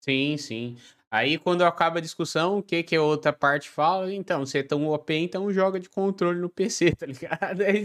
Sim, 0.00 0.36
sim. 0.36 0.76
Aí, 1.10 1.38
quando 1.38 1.62
acaba 1.62 1.98
a 1.98 2.02
discussão, 2.02 2.58
o 2.58 2.62
que 2.62 2.82
que 2.82 2.94
a 2.94 3.02
outra 3.02 3.32
parte 3.32 3.70
fala? 3.70 4.12
Então, 4.12 4.44
você 4.44 4.58
é 4.58 4.62
tão 4.62 4.86
OP, 4.88 5.14
então 5.14 5.50
joga 5.50 5.80
de 5.80 5.88
controle 5.88 6.38
no 6.38 6.50
PC, 6.50 6.92
tá 6.96 7.06
ligado? 7.06 7.62
É, 7.62 7.82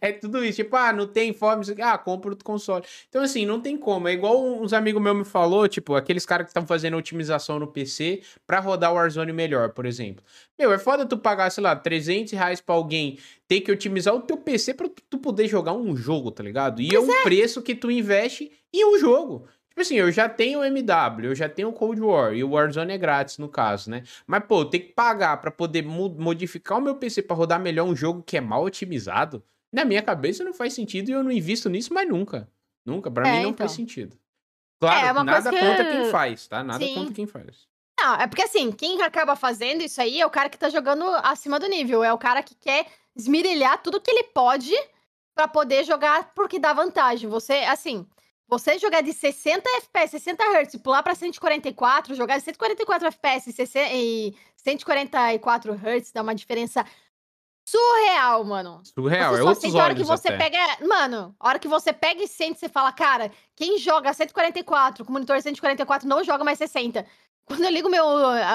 é 0.00 0.12
tudo 0.12 0.44
isso. 0.44 0.62
Tipo, 0.62 0.76
ah, 0.76 0.92
não 0.92 1.08
tem 1.08 1.32
fome, 1.32 1.64
ah, 1.82 1.98
compra 1.98 2.30
outro 2.30 2.44
console. 2.44 2.84
Então, 3.08 3.22
assim, 3.22 3.44
não 3.44 3.60
tem 3.60 3.76
como. 3.76 4.06
É 4.06 4.12
igual 4.12 4.40
uns 4.40 4.72
amigos 4.72 5.02
meus 5.02 5.16
me 5.16 5.24
falou, 5.24 5.66
tipo, 5.66 5.96
aqueles 5.96 6.24
caras 6.24 6.44
que 6.44 6.50
estão 6.50 6.64
fazendo 6.64 6.96
otimização 6.96 7.58
no 7.58 7.66
PC 7.66 8.22
pra 8.46 8.60
rodar 8.60 8.92
o 8.92 8.94
Warzone 8.94 9.32
melhor, 9.32 9.70
por 9.70 9.84
exemplo. 9.84 10.24
Meu, 10.56 10.72
é 10.72 10.78
foda 10.78 11.04
tu 11.04 11.18
pagar, 11.18 11.50
sei 11.50 11.64
lá, 11.64 11.74
300 11.74 12.32
reais 12.32 12.60
pra 12.60 12.76
alguém 12.76 13.18
ter 13.48 13.62
que 13.62 13.72
otimizar 13.72 14.14
o 14.14 14.20
teu 14.20 14.36
PC 14.36 14.74
pra 14.74 14.88
tu 15.08 15.18
poder 15.18 15.48
jogar 15.48 15.72
um 15.72 15.96
jogo, 15.96 16.30
tá 16.30 16.44
ligado? 16.44 16.80
E 16.80 16.94
é 16.94 17.00
um 17.00 17.10
é. 17.10 17.22
preço 17.24 17.62
que 17.62 17.74
tu 17.74 17.90
investe 17.90 18.52
em 18.72 18.84
um 18.84 18.96
jogo. 18.96 19.48
Tipo 19.80 19.94
assim, 19.94 19.94
eu 19.94 20.12
já 20.12 20.28
tenho 20.28 20.60
o 20.60 20.64
MW, 20.64 21.24
eu 21.24 21.34
já 21.34 21.48
tenho 21.48 21.70
o 21.70 21.72
Cold 21.72 22.02
War 22.02 22.34
e 22.34 22.44
o 22.44 22.50
Warzone 22.50 22.92
é 22.92 22.98
grátis 22.98 23.38
no 23.38 23.48
caso, 23.48 23.90
né? 23.90 24.02
Mas, 24.26 24.44
pô, 24.44 24.62
ter 24.62 24.80
que 24.80 24.92
pagar 24.92 25.38
para 25.38 25.50
poder 25.50 25.82
modificar 25.82 26.76
o 26.76 26.82
meu 26.82 26.96
PC 26.96 27.22
para 27.22 27.34
rodar 27.34 27.58
melhor 27.58 27.86
um 27.86 27.96
jogo 27.96 28.22
que 28.22 28.36
é 28.36 28.42
mal 28.42 28.62
otimizado, 28.62 29.42
na 29.72 29.82
minha 29.86 30.02
cabeça 30.02 30.44
não 30.44 30.52
faz 30.52 30.74
sentido 30.74 31.08
e 31.08 31.12
eu 31.12 31.24
não 31.24 31.32
invisto 31.32 31.70
nisso 31.70 31.94
mais 31.94 32.06
nunca. 32.06 32.46
Nunca, 32.84 33.10
para 33.10 33.26
é, 33.26 33.32
mim 33.32 33.42
não 33.42 33.50
então. 33.50 33.66
faz 33.66 33.72
sentido. 33.72 34.18
Claro, 34.78 35.18
é, 35.18 35.24
nada 35.24 35.50
contra 35.50 35.84
que... 35.84 35.92
quem 35.92 36.04
faz, 36.10 36.46
tá? 36.46 36.62
Nada 36.62 36.84
Sim. 36.84 36.94
contra 36.94 37.14
quem 37.14 37.26
faz. 37.26 37.66
Não, 37.98 38.16
é 38.16 38.26
porque 38.26 38.42
assim, 38.42 38.70
quem 38.72 39.00
acaba 39.00 39.34
fazendo 39.34 39.82
isso 39.82 39.98
aí 39.98 40.20
é 40.20 40.26
o 40.26 40.30
cara 40.30 40.50
que 40.50 40.58
tá 40.58 40.68
jogando 40.68 41.04
acima 41.22 41.58
do 41.58 41.66
nível, 41.66 42.04
é 42.04 42.12
o 42.12 42.18
cara 42.18 42.42
que 42.42 42.54
quer 42.54 42.86
esmirilhar 43.16 43.82
tudo 43.82 44.00
que 44.00 44.10
ele 44.10 44.24
pode 44.24 44.74
para 45.34 45.48
poder 45.48 45.84
jogar 45.84 46.34
porque 46.34 46.58
dá 46.58 46.74
vantagem. 46.74 47.30
Você, 47.30 47.54
assim, 47.60 48.06
você 48.50 48.78
jogar 48.78 49.00
de 49.00 49.12
60 49.12 49.62
FPS, 49.76 50.10
60 50.10 50.42
Hz, 50.42 50.76
pular 50.82 51.02
para 51.04 51.14
144, 51.14 52.16
jogar 52.16 52.36
de 52.36 52.44
144 52.44 53.06
FPS 53.06 53.54
e 53.92 54.36
144 54.56 55.72
Hz 55.74 56.12
dá 56.12 56.20
uma 56.20 56.34
diferença 56.34 56.84
surreal, 57.64 58.44
mano. 58.44 58.82
Surreal, 58.84 59.32
você 59.32 59.40
é 59.40 59.44
outros 59.44 59.64
olhos 59.64 59.74
a 59.76 59.84
hora 59.84 59.94
que 59.94 60.02
você 60.02 60.28
até. 60.28 60.36
pega, 60.36 60.58
mano, 60.84 61.34
a 61.38 61.48
hora 61.48 61.58
que 61.60 61.68
você 61.68 61.92
pega 61.92 62.24
e 62.24 62.26
sente, 62.26 62.58
você 62.58 62.68
fala, 62.68 62.90
cara, 62.90 63.30
quem 63.54 63.78
joga 63.78 64.12
144 64.12 65.04
com 65.04 65.12
monitor 65.12 65.40
144 65.40 66.08
não 66.08 66.24
joga 66.24 66.42
mais 66.42 66.58
60. 66.58 67.06
Quando 67.44 67.62
eu 67.62 67.70
ligo 67.70 67.88
meu, 67.88 68.04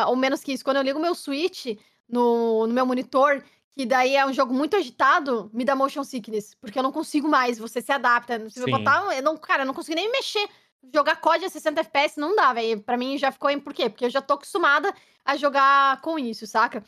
ou 0.07 0.15
menos 0.17 0.43
que 0.43 0.51
isso, 0.51 0.63
quando 0.63 0.77
eu 0.77 0.83
ligo 0.83 0.99
meu 0.99 1.15
Switch 1.15 1.77
no, 2.07 2.67
no 2.67 2.73
meu 2.73 2.85
monitor 2.85 3.41
que 3.75 3.85
daí 3.85 4.15
é 4.15 4.25
um 4.25 4.31
jogo 4.31 4.53
muito 4.53 4.77
agitado, 4.77 5.49
me 5.53 5.65
dá 5.65 5.75
motion 5.75 6.03
sickness, 6.03 6.55
porque 6.55 6.79
eu 6.79 6.83
não 6.83 6.93
consigo 6.93 7.27
mais, 7.27 7.57
você 7.57 7.81
se 7.81 7.91
adapta. 7.91 8.49
Se 8.49 8.61
eu 8.61 8.67
botar, 8.67 9.13
eu 9.13 9.21
não, 9.21 9.37
cara, 9.37 9.63
eu 9.63 9.65
não 9.65 9.73
consigo 9.73 9.95
nem 9.95 10.09
mexer. 10.09 10.47
Jogar 10.93 11.17
COD 11.17 11.45
a 11.45 11.49
60 11.49 11.81
FPS 11.81 12.19
não 12.19 12.35
dá, 12.35 12.53
velho. 12.53 12.79
Pra 12.81 12.95
mim 12.95 13.17
já 13.17 13.31
ficou 13.31 13.49
em 13.49 13.59
por 13.59 13.73
quê? 13.73 13.89
Porque 13.89 14.05
eu 14.05 14.09
já 14.09 14.21
tô 14.21 14.35
acostumada 14.35 14.93
a 15.25 15.35
jogar 15.35 15.99
com 16.01 16.17
isso, 16.17 16.47
saca? 16.47 16.81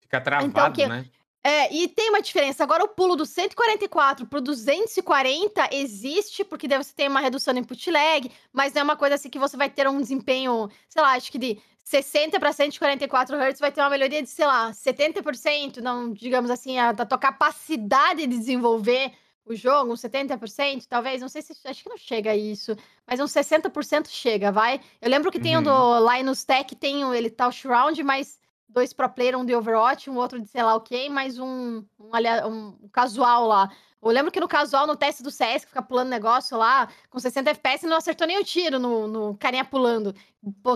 Fica 0.00 0.18
então, 0.18 0.22
travado, 0.22 0.48
então, 0.48 0.72
que, 0.72 0.86
né? 0.86 1.06
É, 1.42 1.72
e 1.72 1.88
tem 1.88 2.10
uma 2.10 2.20
diferença. 2.20 2.62
Agora 2.62 2.84
o 2.84 2.88
pulo 2.88 3.14
do 3.16 3.24
144 3.24 4.26
pro 4.26 4.40
240 4.40 5.68
existe, 5.72 6.44
porque 6.44 6.66
daí 6.66 6.78
você 6.78 6.92
tem 6.92 7.08
uma 7.08 7.20
redução 7.20 7.54
no 7.54 7.60
input 7.60 7.90
lag, 7.90 8.30
mas 8.52 8.72
não 8.72 8.80
é 8.80 8.84
uma 8.84 8.96
coisa 8.96 9.14
assim 9.14 9.30
que 9.30 9.38
você 9.38 9.56
vai 9.56 9.70
ter 9.70 9.88
um 9.88 10.00
desempenho, 10.00 10.68
sei 10.88 11.02
lá, 11.02 11.12
acho 11.12 11.30
que 11.30 11.38
de 11.38 11.58
60 11.84 12.38
para 12.38 12.52
144 12.52 13.34
Hz 13.34 13.60
vai 13.60 13.72
ter 13.72 13.80
uma 13.80 13.88
melhoria 13.88 14.22
de, 14.22 14.28
sei 14.28 14.46
lá, 14.46 14.70
70%, 14.72 15.78
não, 15.78 16.12
digamos 16.12 16.50
assim, 16.50 16.78
a, 16.78 16.92
da 16.92 17.06
tua 17.06 17.16
capacidade 17.16 18.26
de 18.26 18.36
desenvolver 18.36 19.12
o 19.46 19.54
jogo, 19.54 19.92
uns 19.92 20.02
70%, 20.02 20.84
talvez, 20.86 21.22
não 21.22 21.28
sei 21.30 21.40
se, 21.40 21.54
acho 21.64 21.82
que 21.82 21.88
não 21.88 21.96
chega 21.96 22.32
a 22.32 22.36
isso, 22.36 22.76
mas 23.06 23.20
uns 23.20 23.32
60% 23.32 24.08
chega, 24.08 24.52
vai? 24.52 24.80
Eu 25.00 25.08
lembro 25.08 25.30
que 25.32 25.40
tem 25.40 25.56
uhum. 25.56 25.62
um 25.62 25.64
do 25.64 26.12
Linus 26.12 26.44
Tech, 26.44 26.76
tem 26.76 27.04
o, 27.06 27.14
ele 27.14 27.30
tá 27.30 27.48
o 27.48 27.52
Shroud, 27.52 28.02
mas 28.02 28.38
dois 28.68 28.92
pro 28.92 29.08
player, 29.08 29.36
um 29.36 29.44
de 29.44 29.54
Overwatch, 29.54 30.10
um 30.10 30.16
outro 30.16 30.40
de 30.40 30.48
sei 30.48 30.62
lá 30.62 30.74
o 30.74 30.78
okay, 30.78 31.08
mais 31.08 31.38
um, 31.38 31.82
um, 31.98 32.10
um, 32.46 32.88
casual 32.92 33.46
lá. 33.46 33.70
Eu 34.00 34.10
lembro 34.10 34.30
que 34.30 34.38
no 34.38 34.46
casual, 34.46 34.86
no 34.86 34.94
teste 34.94 35.22
do 35.22 35.30
CS, 35.30 35.64
que 35.64 35.70
fica 35.70 35.82
pulando 35.82 36.08
negócio 36.08 36.56
lá, 36.56 36.88
com 37.10 37.18
60 37.18 37.50
FPS, 37.50 37.84
não 37.84 37.96
acertou 37.96 38.26
nem 38.26 38.38
o 38.38 38.44
tiro 38.44 38.78
no, 38.78 39.08
no 39.08 39.36
carinha 39.36 39.64
pulando. 39.64 40.14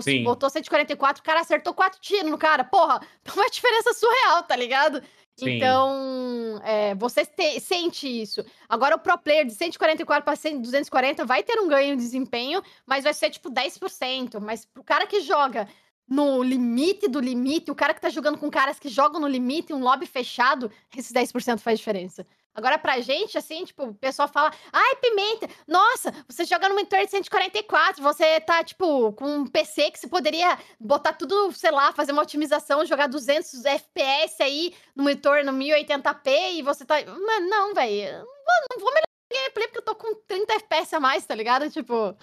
Sim. 0.01 0.23
Botou 0.23 0.49
144, 0.49 1.21
o 1.21 1.25
cara 1.25 1.39
acertou 1.39 1.73
quatro 1.73 2.01
tiros 2.01 2.29
no 2.29 2.37
cara. 2.37 2.65
Porra, 2.65 2.99
então 3.21 3.35
uma 3.35 3.49
diferença 3.49 3.93
surreal, 3.93 4.43
tá 4.43 4.55
ligado? 4.55 5.01
Sim. 5.35 5.57
Então, 5.57 6.61
é, 6.63 6.93
você 6.95 7.25
te, 7.25 7.59
sente 7.59 8.07
isso. 8.07 8.45
Agora, 8.69 8.95
o 8.95 8.99
pro 8.99 9.17
player 9.17 9.45
de 9.45 9.53
144 9.53 10.23
para 10.23 10.35
240 10.35 11.25
vai 11.25 11.41
ter 11.41 11.57
um 11.59 11.67
ganho 11.67 11.95
de 11.95 12.03
desempenho, 12.03 12.61
mas 12.85 13.03
vai 13.03 13.13
ser 13.13 13.31
tipo 13.31 13.49
10%. 13.49 14.39
Mas 14.39 14.65
pro 14.65 14.83
cara 14.83 15.07
que 15.07 15.21
joga 15.21 15.67
no 16.07 16.43
limite 16.43 17.07
do 17.07 17.19
limite, 17.19 17.71
o 17.71 17.75
cara 17.75 17.93
que 17.93 18.01
tá 18.01 18.09
jogando 18.09 18.37
com 18.37 18.49
caras 18.49 18.79
que 18.79 18.89
jogam 18.89 19.19
no 19.19 19.27
limite, 19.27 19.73
um 19.73 19.81
lobby 19.81 20.05
fechado, 20.05 20.71
esses 20.95 21.11
10% 21.11 21.59
faz 21.59 21.79
diferença. 21.79 22.25
Agora, 22.55 22.77
pra 22.77 23.01
gente, 23.01 23.35
assim, 23.35 23.65
tipo, 23.65 23.83
o 23.83 23.95
pessoal 23.95 24.27
fala, 24.27 24.53
ai, 24.71 24.95
Pimenta, 24.97 25.49
nossa, 25.67 26.13
você 26.27 26.45
joga 26.45 26.69
no 26.69 26.75
monitor 26.75 26.99
de 26.99 27.09
144, 27.09 28.01
você 28.03 28.39
tá, 28.41 28.63
tipo, 28.63 29.11
com 29.13 29.37
um 29.37 29.47
PC 29.47 29.89
que 29.89 29.97
você 29.97 30.07
poderia 30.07 30.59
botar 30.79 31.13
tudo, 31.13 31.51
sei 31.51 31.71
lá, 31.71 31.91
fazer 31.93 32.11
uma 32.11 32.21
otimização, 32.21 32.85
jogar 32.85 33.07
200 33.07 33.65
FPS 33.65 34.43
aí 34.43 34.75
no 34.95 35.03
monitor 35.03 35.43
no 35.43 35.51
1080p 35.51 36.53
e 36.53 36.61
você 36.61 36.85
tá... 36.85 36.95
Mas 37.03 37.49
não, 37.49 37.73
velho, 37.73 38.23
não 38.69 38.79
vou 38.79 38.89
melhorar 38.89 39.07
gameplay 39.31 39.67
porque 39.67 39.79
eu 39.79 39.85
tô 39.85 39.95
com 39.95 40.13
30 40.27 40.53
FPS 40.53 40.95
a 40.95 40.99
mais, 40.99 41.25
tá 41.25 41.33
ligado? 41.33 41.71
Tipo... 41.71 42.15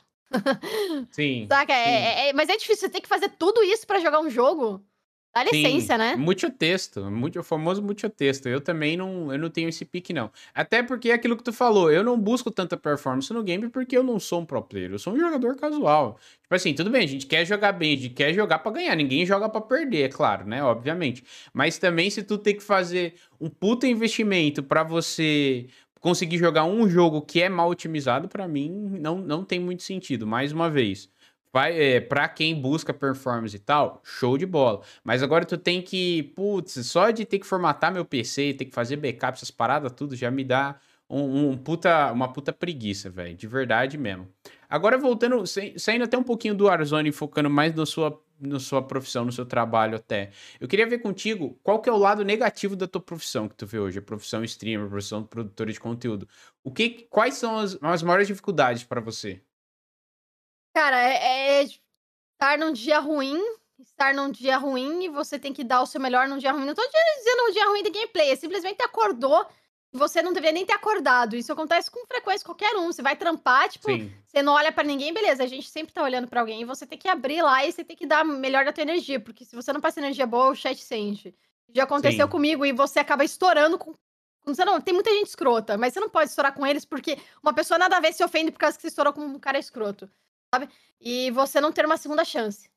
Sim. 1.11 1.47
Saca? 1.49 1.73
É, 1.73 1.85
sim. 1.85 1.91
É, 1.91 2.29
é, 2.29 2.33
mas 2.33 2.49
é 2.49 2.57
difícil, 2.57 2.81
você 2.81 2.89
tem 2.89 3.01
que 3.01 3.09
fazer 3.09 3.31
tudo 3.31 3.63
isso 3.63 3.87
para 3.87 4.01
jogar 4.01 4.21
um 4.21 4.31
jogo. 4.31 4.85
Dá 5.33 5.45
licença, 5.45 5.93
Sim, 5.93 5.99
né? 5.99 6.17
Muito 6.17 6.51
texto, 6.51 7.09
muito, 7.09 7.39
o 7.39 7.43
famoso 7.45 7.81
muito 7.81 8.09
texto. 8.11 8.49
Eu 8.49 8.61
também 8.61 8.97
não, 8.97 9.33
eu 9.33 9.39
não 9.39 9.49
tenho 9.49 9.69
esse 9.69 9.85
pique, 9.85 10.13
não. 10.13 10.29
Até 10.53 10.83
porque 10.83 11.11
é 11.11 11.13
aquilo 11.13 11.37
que 11.37 11.45
tu 11.45 11.53
falou, 11.53 11.91
eu 11.91 12.03
não 12.03 12.19
busco 12.19 12.51
tanta 12.51 12.77
performance 12.77 13.33
no 13.33 13.41
game 13.45 13.69
porque 13.69 13.97
eu 13.97 14.03
não 14.03 14.19
sou 14.19 14.41
um 14.41 14.45
pro 14.45 14.61
player, 14.61 14.91
eu 14.91 14.99
sou 14.99 15.13
um 15.13 15.19
jogador 15.19 15.55
casual. 15.55 16.19
Tipo 16.43 16.55
assim, 16.57 16.75
tudo 16.75 16.91
bem, 16.91 17.05
a 17.05 17.07
gente 17.07 17.27
quer 17.27 17.45
jogar 17.45 17.71
bem, 17.71 17.95
a 17.95 17.97
gente 17.97 18.15
quer 18.15 18.35
jogar 18.35 18.59
para 18.59 18.73
ganhar, 18.73 18.97
ninguém 18.97 19.25
joga 19.25 19.49
para 19.49 19.61
perder, 19.61 20.03
é 20.03 20.09
claro, 20.09 20.45
né? 20.47 20.65
Obviamente. 20.65 21.23
Mas 21.55 21.79
também 21.79 22.11
se 22.11 22.25
tu 22.25 22.37
tem 22.37 22.57
que 22.57 22.63
fazer 22.63 23.15
um 23.41 23.49
puta 23.49 23.87
investimento 23.87 24.65
para 24.65 24.83
você 24.83 25.69
conseguir 26.01 26.39
jogar 26.39 26.65
um 26.65 26.89
jogo 26.89 27.21
que 27.23 27.43
é 27.43 27.49
mal 27.49 27.69
otimizado, 27.69 28.29
para 28.29 28.49
mim 28.49 28.71
não, 28.99 29.19
não 29.19 29.45
tem 29.45 29.61
muito 29.61 29.83
sentido. 29.83 30.27
Mais 30.27 30.51
uma 30.51 30.69
vez, 30.71 31.09
é, 31.55 32.01
pra 32.01 32.29
quem 32.29 32.61
busca 32.61 32.93
performance 32.95 33.55
e 33.55 33.59
tal, 33.59 34.01
show 34.03 34.39
de 34.39 34.47
bola. 34.47 34.81
Mas 35.05 35.23
agora 35.23 35.45
tu 35.45 35.59
tem 35.59 35.83
que, 35.83 36.23
putz, 36.35 36.87
só 36.87 37.11
de 37.11 37.25
ter 37.25 37.39
que 37.39 37.47
formatar 37.47 37.93
meu 37.93 38.05
PC, 38.05 38.55
ter 38.55 38.65
que 38.65 38.75
fazer 38.75 38.97
backup, 38.97 39.37
essas 39.37 39.51
paradas, 39.51 39.93
tudo, 39.93 40.17
já 40.17 40.31
me 40.31 40.45
dá 40.45 40.77
um, 41.09 41.51
um 41.51 41.57
puta, 41.57 42.13
uma 42.13 42.33
puta 42.33 42.53
preguiça, 42.53 43.11
velho. 43.11 43.37
De 43.37 43.47
verdade 43.47 43.99
mesmo. 43.99 44.29
Agora 44.69 44.97
voltando, 44.97 45.43
saindo 45.77 46.05
até 46.05 46.17
um 46.17 46.23
pouquinho 46.23 46.55
do 46.55 46.67
Warzone, 46.67 47.11
focando 47.11 47.51
mais 47.51 47.75
na 47.75 47.85
sua, 47.85 48.23
na 48.41 48.59
sua 48.59 48.83
profissão, 48.83 49.25
no 49.25 49.33
seu 49.33 49.45
trabalho 49.45 49.97
até. 49.97 50.31
Eu 50.59 50.67
queria 50.67 50.89
ver 50.89 50.99
contigo 50.99 51.59
qual 51.63 51.81
que 51.81 51.89
é 51.89 51.93
o 51.93 51.97
lado 51.97 52.25
negativo 52.25 52.75
da 52.75 52.89
tua 52.89 53.01
profissão 53.01 53.49
que 53.49 53.55
tu 53.55 53.67
vê 53.67 53.79
hoje, 53.79 53.99
a 53.99 54.03
profissão 54.03 54.43
streamer, 54.45 54.87
a 54.87 54.91
profissão 54.91 55.25
produtora 55.25 55.73
de 55.73 55.79
conteúdo. 55.79 56.29
O 56.65 56.73
que, 56.73 57.07
quais 57.11 57.35
são 57.35 57.59
as, 57.59 57.79
as 57.83 58.03
maiores 58.03 58.27
dificuldades 58.27 58.85
para 58.85 59.01
você? 59.01 59.43
Cara, 60.75 60.99
é, 61.01 61.61
é 61.61 61.63
estar 61.63 62.57
num 62.59 62.73
dia 62.73 62.99
ruim, 63.01 63.39
estar 63.79 64.15
num 64.15 64.31
dia 64.31 64.57
ruim 64.57 65.05
e 65.05 65.09
você 65.09 65.39
tem 65.39 65.53
que 65.53 65.65
dar 65.65 65.83
o 65.83 65.87
seu 65.87 66.01
melhor 66.01 66.29
num 66.29 66.39
dia 66.39 66.53
ruim. 66.53 66.65
Não 66.65 66.75
tô 66.75 66.83
dizendo 66.83 67.49
um 67.49 67.53
dia 67.53 67.69
ruim 67.69 67.83
de 67.83 67.91
gameplay, 67.91 68.31
é 68.31 68.37
simplesmente 68.37 68.83
acordou 68.83 69.47
você 69.93 70.23
não 70.23 70.33
deveria 70.33 70.53
nem 70.53 70.67
ter 70.67 70.73
acordado. 70.73 71.37
Isso 71.37 71.53
acontece 71.53 71.91
com 71.91 72.07
frequência 72.07 72.45
qualquer 72.45 72.77
um. 72.77 72.87
Você 72.87 73.03
vai 73.03 73.17
trampar, 73.17 73.69
tipo, 73.69 73.91
Sim. 73.91 74.13
você 74.27 74.43
não 74.43 74.53
olha 74.53 74.71
para 74.71 74.85
ninguém, 74.85 75.13
beleza. 75.13 75.43
A 75.43 75.47
gente 75.47 75.69
sempre 75.69 75.93
tá 75.93 76.03
olhando 76.03 76.29
para 76.29 76.41
alguém 76.41 76.63
e 76.63 76.65
você 76.65 76.87
tem 76.87 76.99
que 76.99 77.09
abrir 77.09 77.43
lá 77.43 77.65
e 77.65 77.73
você 77.73 77.85
tem 77.85 77.97
que 77.97 78.07
dar 78.07 78.25
melhor 78.25 78.65
da 78.65 78.73
tua 78.73 78.83
energia, 78.83 79.19
porque 79.19 79.45
se 79.45 79.57
você 79.57 79.73
não 79.73 79.81
passa 79.81 80.01
energia 80.01 80.27
boa, 80.27 80.51
o 80.51 80.55
chat 80.55 80.79
sente. 80.83 81.35
Já 81.75 81.85
aconteceu 81.85 82.27
Sim. 82.27 82.31
comigo 82.31 82.65
e 82.67 82.73
você 82.73 82.99
acaba 82.99 83.25
estourando 83.25 83.79
com 83.79 83.95
você 84.43 84.65
não, 84.65 84.81
tem 84.81 84.95
muita 84.95 85.11
gente 85.11 85.29
escrota, 85.29 85.77
mas 85.77 85.93
você 85.93 86.01
não 86.01 86.09
pode 86.09 86.31
estourar 86.31 86.55
com 86.55 86.67
eles 86.67 86.85
porque 86.85 87.19
uma 87.43 87.53
pessoa 87.53 87.79
nada 87.79 87.99
a 87.99 88.01
ver 88.01 88.13
se 88.15 88.25
ofende 88.25 88.51
por 88.51 88.59
causa 88.59 88.75
que 88.75 88.81
você 88.81 88.89
estourou 88.89 89.13
com 89.13 89.21
um 89.21 89.39
cara 89.39 89.59
escroto 89.59 90.11
sabe? 90.53 90.69
E 91.01 91.31
você 91.31 91.61
não 91.61 91.73
ter 91.73 91.87
uma 91.87 91.97
segunda 91.97 92.25
chance. 92.25 92.69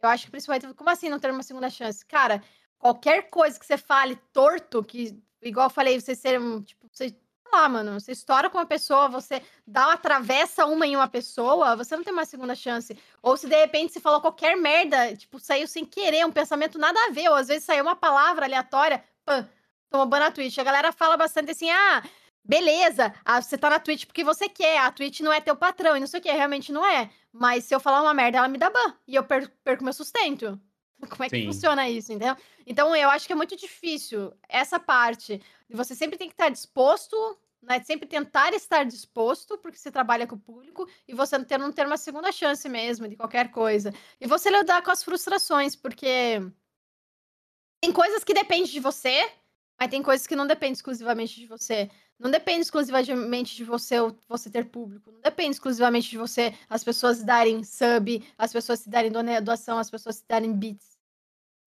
Eu 0.00 0.08
acho 0.08 0.26
que 0.26 0.30
principalmente, 0.30 0.74
como 0.74 0.90
assim 0.90 1.08
não 1.08 1.18
ter 1.18 1.30
uma 1.30 1.42
segunda 1.42 1.70
chance? 1.70 2.04
Cara, 2.04 2.42
qualquer 2.78 3.30
coisa 3.30 3.58
que 3.58 3.64
você 3.64 3.78
fale 3.78 4.16
torto, 4.32 4.84
que 4.84 5.18
igual 5.42 5.66
eu 5.66 5.70
falei, 5.70 6.00
você 6.00 6.14
ser 6.14 6.40
um, 6.40 6.62
tipo, 6.62 6.88
você 6.90 7.14
lá, 7.52 7.68
mano. 7.68 8.00
Você 8.00 8.12
estoura 8.12 8.48
com 8.48 8.58
uma 8.58 8.66
pessoa, 8.66 9.08
você 9.08 9.42
dá 9.66 9.88
uma 9.88 9.96
travessa 9.98 10.64
uma 10.64 10.86
em 10.86 10.96
uma 10.96 11.06
pessoa, 11.06 11.76
você 11.76 11.94
não 11.96 12.02
tem 12.02 12.12
uma 12.12 12.24
segunda 12.24 12.54
chance. 12.54 12.96
Ou 13.22 13.36
se 13.36 13.46
de 13.46 13.54
repente 13.54 13.92
você 13.92 14.00
falou 14.00 14.20
qualquer 14.20 14.56
merda, 14.56 15.14
tipo, 15.14 15.38
saiu 15.38 15.68
sem 15.68 15.84
querer, 15.84 16.24
um 16.26 16.32
pensamento 16.32 16.78
nada 16.78 16.98
a 17.06 17.10
ver, 17.10 17.28
ou 17.28 17.34
às 17.34 17.48
vezes 17.48 17.64
saiu 17.64 17.84
uma 17.84 17.94
palavra 17.96 18.46
aleatória, 18.46 19.04
pã, 19.24 19.48
tomou 19.90 20.06
ban 20.06 20.20
na 20.20 20.30
Twitch. 20.30 20.58
A 20.58 20.64
galera 20.64 20.92
fala 20.92 21.16
bastante 21.16 21.52
assim, 21.52 21.70
ah, 21.70 22.02
beleza, 22.44 23.14
ah, 23.24 23.40
você 23.40 23.58
tá 23.58 23.68
na 23.70 23.78
Twitch 23.78 24.06
porque 24.06 24.24
você 24.24 24.48
quer, 24.48 24.78
a 24.78 24.90
Twitch 24.90 25.20
não 25.20 25.32
é 25.32 25.40
teu 25.40 25.56
patrão, 25.56 25.96
e 25.96 26.00
não 26.00 26.06
sei 26.06 26.20
o 26.20 26.22
que, 26.22 26.32
realmente 26.32 26.72
não 26.72 26.84
é. 26.84 27.10
Mas 27.32 27.64
se 27.64 27.74
eu 27.74 27.80
falar 27.80 28.02
uma 28.02 28.14
merda, 28.14 28.38
ela 28.38 28.48
me 28.48 28.58
dá 28.58 28.70
ban, 28.70 28.94
e 29.06 29.14
eu 29.14 29.24
perco 29.24 29.84
meu 29.84 29.92
sustento. 29.92 30.60
Como 31.08 31.24
é 31.24 31.28
que 31.28 31.36
Sim. 31.36 31.46
funciona 31.46 31.88
isso, 31.88 32.12
entendeu? 32.12 32.36
Então, 32.66 32.94
eu 32.94 33.10
acho 33.10 33.26
que 33.26 33.32
é 33.32 33.36
muito 33.36 33.56
difícil 33.56 34.32
essa 34.48 34.78
parte. 34.78 35.42
Você 35.70 35.94
sempre 35.94 36.16
tem 36.16 36.28
que 36.28 36.34
estar 36.34 36.48
disposto, 36.48 37.16
né? 37.60 37.82
Sempre 37.82 38.08
tentar 38.08 38.52
estar 38.52 38.84
disposto, 38.84 39.58
porque 39.58 39.78
você 39.78 39.90
trabalha 39.90 40.26
com 40.26 40.36
o 40.36 40.40
público, 40.40 40.88
e 41.06 41.14
você 41.14 41.36
não 41.36 41.44
ter, 41.44 41.58
não 41.58 41.72
ter 41.72 41.86
uma 41.86 41.96
segunda 41.96 42.30
chance 42.30 42.68
mesmo 42.68 43.08
de 43.08 43.16
qualquer 43.16 43.50
coisa. 43.50 43.92
E 44.20 44.26
você 44.26 44.50
lidar 44.50 44.82
com 44.82 44.90
as 44.90 45.02
frustrações, 45.02 45.74
porque 45.74 46.40
tem 47.80 47.92
coisas 47.92 48.22
que 48.22 48.32
dependem 48.32 48.66
de 48.66 48.78
você, 48.78 49.28
mas 49.78 49.90
tem 49.90 50.02
coisas 50.02 50.26
que 50.26 50.36
não 50.36 50.46
dependem 50.46 50.74
exclusivamente 50.74 51.40
de 51.40 51.46
você. 51.46 51.90
Não 52.16 52.30
depende 52.30 52.60
exclusivamente 52.60 53.56
de 53.56 53.64
você 53.64 53.96
você 54.28 54.48
ter 54.48 54.66
público. 54.66 55.10
Não 55.10 55.20
depende 55.20 55.56
exclusivamente 55.56 56.08
de 56.08 56.16
você 56.16 56.54
as 56.70 56.84
pessoas 56.84 57.24
darem 57.24 57.64
sub, 57.64 58.24
as 58.38 58.52
pessoas 58.52 58.78
se 58.78 58.88
darem 58.88 59.10
doação, 59.42 59.78
as 59.78 59.90
pessoas 59.90 60.16
se 60.16 60.24
darem 60.28 60.52
bits. 60.52 60.91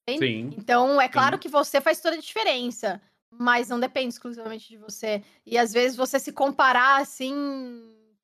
Sim. 0.10 0.54
Então, 0.58 1.02
é 1.02 1.10
claro 1.10 1.36
Sim. 1.36 1.42
que 1.42 1.50
você 1.50 1.82
faz 1.82 2.00
toda 2.00 2.16
a 2.16 2.20
diferença, 2.20 3.02
mas 3.30 3.70
não 3.70 3.80
depende 3.80 4.14
exclusivamente 4.14 4.70
de 4.70 4.78
você. 4.78 5.24
E 5.46 5.58
às 5.58 5.74
vezes 5.74 5.98
você 5.98 6.20
se 6.20 6.32
comparar 6.32 7.02
assim, 7.02 7.34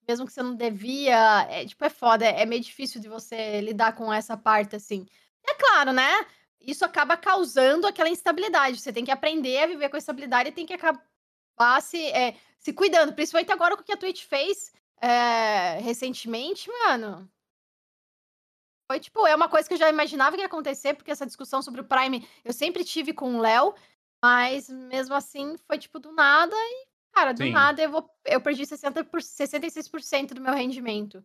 mesmo 0.07 0.25
que 0.25 0.31
você 0.31 0.43
não 0.43 0.55
devia, 0.55 1.47
é 1.49 1.65
tipo, 1.65 1.83
é 1.83 1.89
foda, 1.89 2.25
é 2.25 2.45
meio 2.45 2.61
difícil 2.61 3.01
de 3.01 3.07
você 3.09 3.61
lidar 3.61 3.93
com 3.95 4.13
essa 4.13 4.37
parte 4.37 4.75
assim. 4.75 5.05
É 5.47 5.55
claro, 5.55 5.91
né? 5.91 6.25
Isso 6.59 6.85
acaba 6.85 7.17
causando 7.17 7.87
aquela 7.87 8.09
instabilidade. 8.09 8.79
Você 8.79 8.93
tem 8.93 9.03
que 9.03 9.11
aprender 9.11 9.63
a 9.63 9.67
viver 9.67 9.89
com 9.89 9.95
a 9.95 9.99
instabilidade 9.99 10.49
e 10.49 10.53
tem 10.53 10.65
que 10.65 10.73
acabar 10.73 11.81
se, 11.81 12.05
é, 12.11 12.35
se 12.59 12.71
cuidando. 12.71 13.13
Principalmente 13.13 13.51
agora 13.51 13.75
com 13.75 13.81
o 13.81 13.85
que 13.85 13.93
a 13.93 13.97
Twitch 13.97 14.25
fez 14.25 14.71
é, 15.01 15.79
recentemente, 15.79 16.69
mano. 16.85 17.27
Foi 18.91 18.99
tipo, 18.99 19.25
é 19.25 19.33
uma 19.33 19.47
coisa 19.47 19.65
que 19.69 19.73
eu 19.73 19.77
já 19.77 19.89
imaginava 19.89 20.35
que 20.35 20.41
ia 20.41 20.47
acontecer, 20.47 20.93
porque 20.93 21.11
essa 21.11 21.25
discussão 21.25 21.61
sobre 21.61 21.79
o 21.79 21.85
Prime 21.85 22.27
eu 22.43 22.51
sempre 22.51 22.83
tive 22.83 23.13
com 23.13 23.37
o 23.37 23.39
Léo, 23.39 23.73
mas 24.21 24.67
mesmo 24.69 25.15
assim 25.15 25.55
foi 25.65 25.77
tipo 25.77 25.97
do 25.97 26.11
nada 26.11 26.53
e, 26.53 26.87
cara, 27.13 27.31
do 27.31 27.41
Sim. 27.41 27.51
nada 27.53 27.81
eu, 27.81 27.89
vou, 27.89 28.13
eu 28.25 28.41
perdi 28.41 28.65
60 28.65 29.05
por, 29.05 29.21
66% 29.21 30.33
do 30.33 30.41
meu 30.41 30.53
rendimento. 30.53 31.23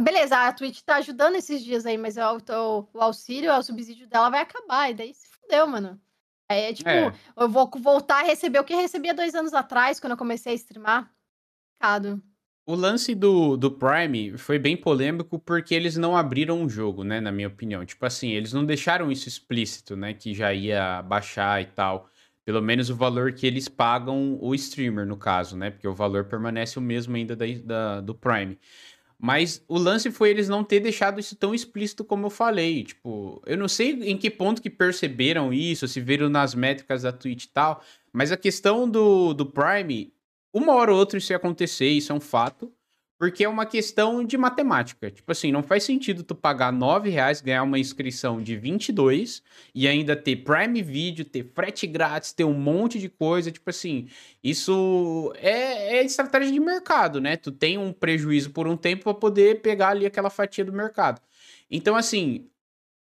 Beleza, 0.00 0.34
a 0.34 0.50
Twitch 0.50 0.80
tá 0.80 0.96
ajudando 0.96 1.36
esses 1.36 1.62
dias 1.62 1.84
aí, 1.84 1.98
mas 1.98 2.16
o, 2.16 2.22
o, 2.22 2.88
o 2.94 3.02
auxílio, 3.02 3.52
o 3.52 3.62
subsídio 3.62 4.08
dela 4.08 4.30
vai 4.30 4.40
acabar, 4.40 4.90
e 4.90 4.94
daí 4.94 5.12
se 5.12 5.28
fudeu, 5.28 5.66
mano. 5.66 6.00
Aí 6.48 6.70
é 6.70 6.72
tipo, 6.72 6.88
é. 6.88 7.12
eu 7.36 7.50
vou 7.50 7.70
voltar 7.82 8.20
a 8.20 8.26
receber 8.26 8.60
o 8.60 8.64
que 8.64 8.74
recebia 8.74 9.12
dois 9.12 9.34
anos 9.34 9.52
atrás, 9.52 10.00
quando 10.00 10.12
eu 10.12 10.16
comecei 10.16 10.54
a 10.54 10.56
streamar. 10.56 11.14
Complicado. 11.78 12.22
O 12.64 12.76
lance 12.76 13.12
do, 13.14 13.56
do 13.56 13.72
Prime 13.72 14.38
foi 14.38 14.56
bem 14.56 14.76
polêmico 14.76 15.36
porque 15.38 15.74
eles 15.74 15.96
não 15.96 16.16
abriram 16.16 16.64
o 16.64 16.68
jogo, 16.68 17.02
né? 17.02 17.20
Na 17.20 17.32
minha 17.32 17.48
opinião. 17.48 17.84
Tipo 17.84 18.06
assim, 18.06 18.30
eles 18.30 18.52
não 18.52 18.64
deixaram 18.64 19.10
isso 19.10 19.28
explícito, 19.28 19.96
né? 19.96 20.14
Que 20.14 20.32
já 20.32 20.54
ia 20.54 21.02
baixar 21.02 21.60
e 21.60 21.66
tal. 21.66 22.08
Pelo 22.44 22.62
menos 22.62 22.88
o 22.88 22.94
valor 22.94 23.32
que 23.32 23.46
eles 23.46 23.68
pagam 23.68 24.38
o 24.40 24.54
streamer, 24.54 25.06
no 25.06 25.16
caso, 25.16 25.56
né? 25.56 25.70
Porque 25.70 25.88
o 25.88 25.94
valor 25.94 26.24
permanece 26.24 26.78
o 26.78 26.82
mesmo 26.82 27.16
ainda 27.16 27.34
da, 27.34 27.46
da, 27.64 28.00
do 28.00 28.14
Prime. 28.14 28.56
Mas 29.18 29.64
o 29.68 29.78
lance 29.78 30.10
foi 30.10 30.30
eles 30.30 30.48
não 30.48 30.64
ter 30.64 30.80
deixado 30.80 31.20
isso 31.20 31.36
tão 31.36 31.54
explícito 31.54 32.04
como 32.04 32.26
eu 32.26 32.30
falei. 32.30 32.84
Tipo, 32.84 33.42
eu 33.46 33.56
não 33.56 33.68
sei 33.68 33.92
em 34.04 34.16
que 34.16 34.30
ponto 34.30 34.62
que 34.62 34.70
perceberam 34.70 35.52
isso, 35.52 35.86
se 35.88 36.00
viram 36.00 36.28
nas 36.28 36.54
métricas 36.54 37.02
da 37.02 37.12
Twitch 37.12 37.44
e 37.44 37.48
tal. 37.48 37.82
Mas 38.12 38.30
a 38.32 38.36
questão 38.36 38.88
do, 38.88 39.32
do 39.34 39.46
Prime 39.46 40.12
uma 40.52 40.74
hora 40.74 40.92
ou 40.92 40.98
outra 40.98 41.18
isso 41.18 41.32
ia 41.32 41.36
acontecer, 41.36 41.88
isso 41.88 42.12
é 42.12 42.14
um 42.14 42.20
fato, 42.20 42.72
porque 43.22 43.44
é 43.44 43.48
uma 43.48 43.64
questão 43.64 44.24
de 44.24 44.36
matemática. 44.36 45.08
Tipo 45.08 45.30
assim, 45.30 45.52
não 45.52 45.62
faz 45.62 45.84
sentido 45.84 46.24
tu 46.24 46.34
pagar 46.34 46.72
9 46.72 47.08
reais, 47.08 47.40
ganhar 47.40 47.62
uma 47.62 47.78
inscrição 47.78 48.42
de 48.42 48.56
22 48.56 49.44
e 49.72 49.86
ainda 49.86 50.16
ter 50.16 50.36
Prime 50.36 50.82
Video, 50.82 51.24
ter 51.24 51.48
frete 51.54 51.86
grátis, 51.86 52.32
ter 52.32 52.42
um 52.42 52.52
monte 52.52 52.98
de 52.98 53.08
coisa. 53.08 53.52
Tipo 53.52 53.70
assim, 53.70 54.08
isso 54.42 55.32
é, 55.36 55.98
é 55.98 56.04
estratégia 56.04 56.50
de 56.50 56.58
mercado, 56.58 57.20
né? 57.20 57.36
Tu 57.36 57.52
tem 57.52 57.78
um 57.78 57.92
prejuízo 57.92 58.50
por 58.50 58.66
um 58.66 58.76
tempo 58.76 59.04
para 59.04 59.14
poder 59.14 59.60
pegar 59.60 59.90
ali 59.90 60.04
aquela 60.04 60.28
fatia 60.28 60.64
do 60.64 60.72
mercado. 60.72 61.20
Então, 61.70 61.94
assim, 61.94 62.48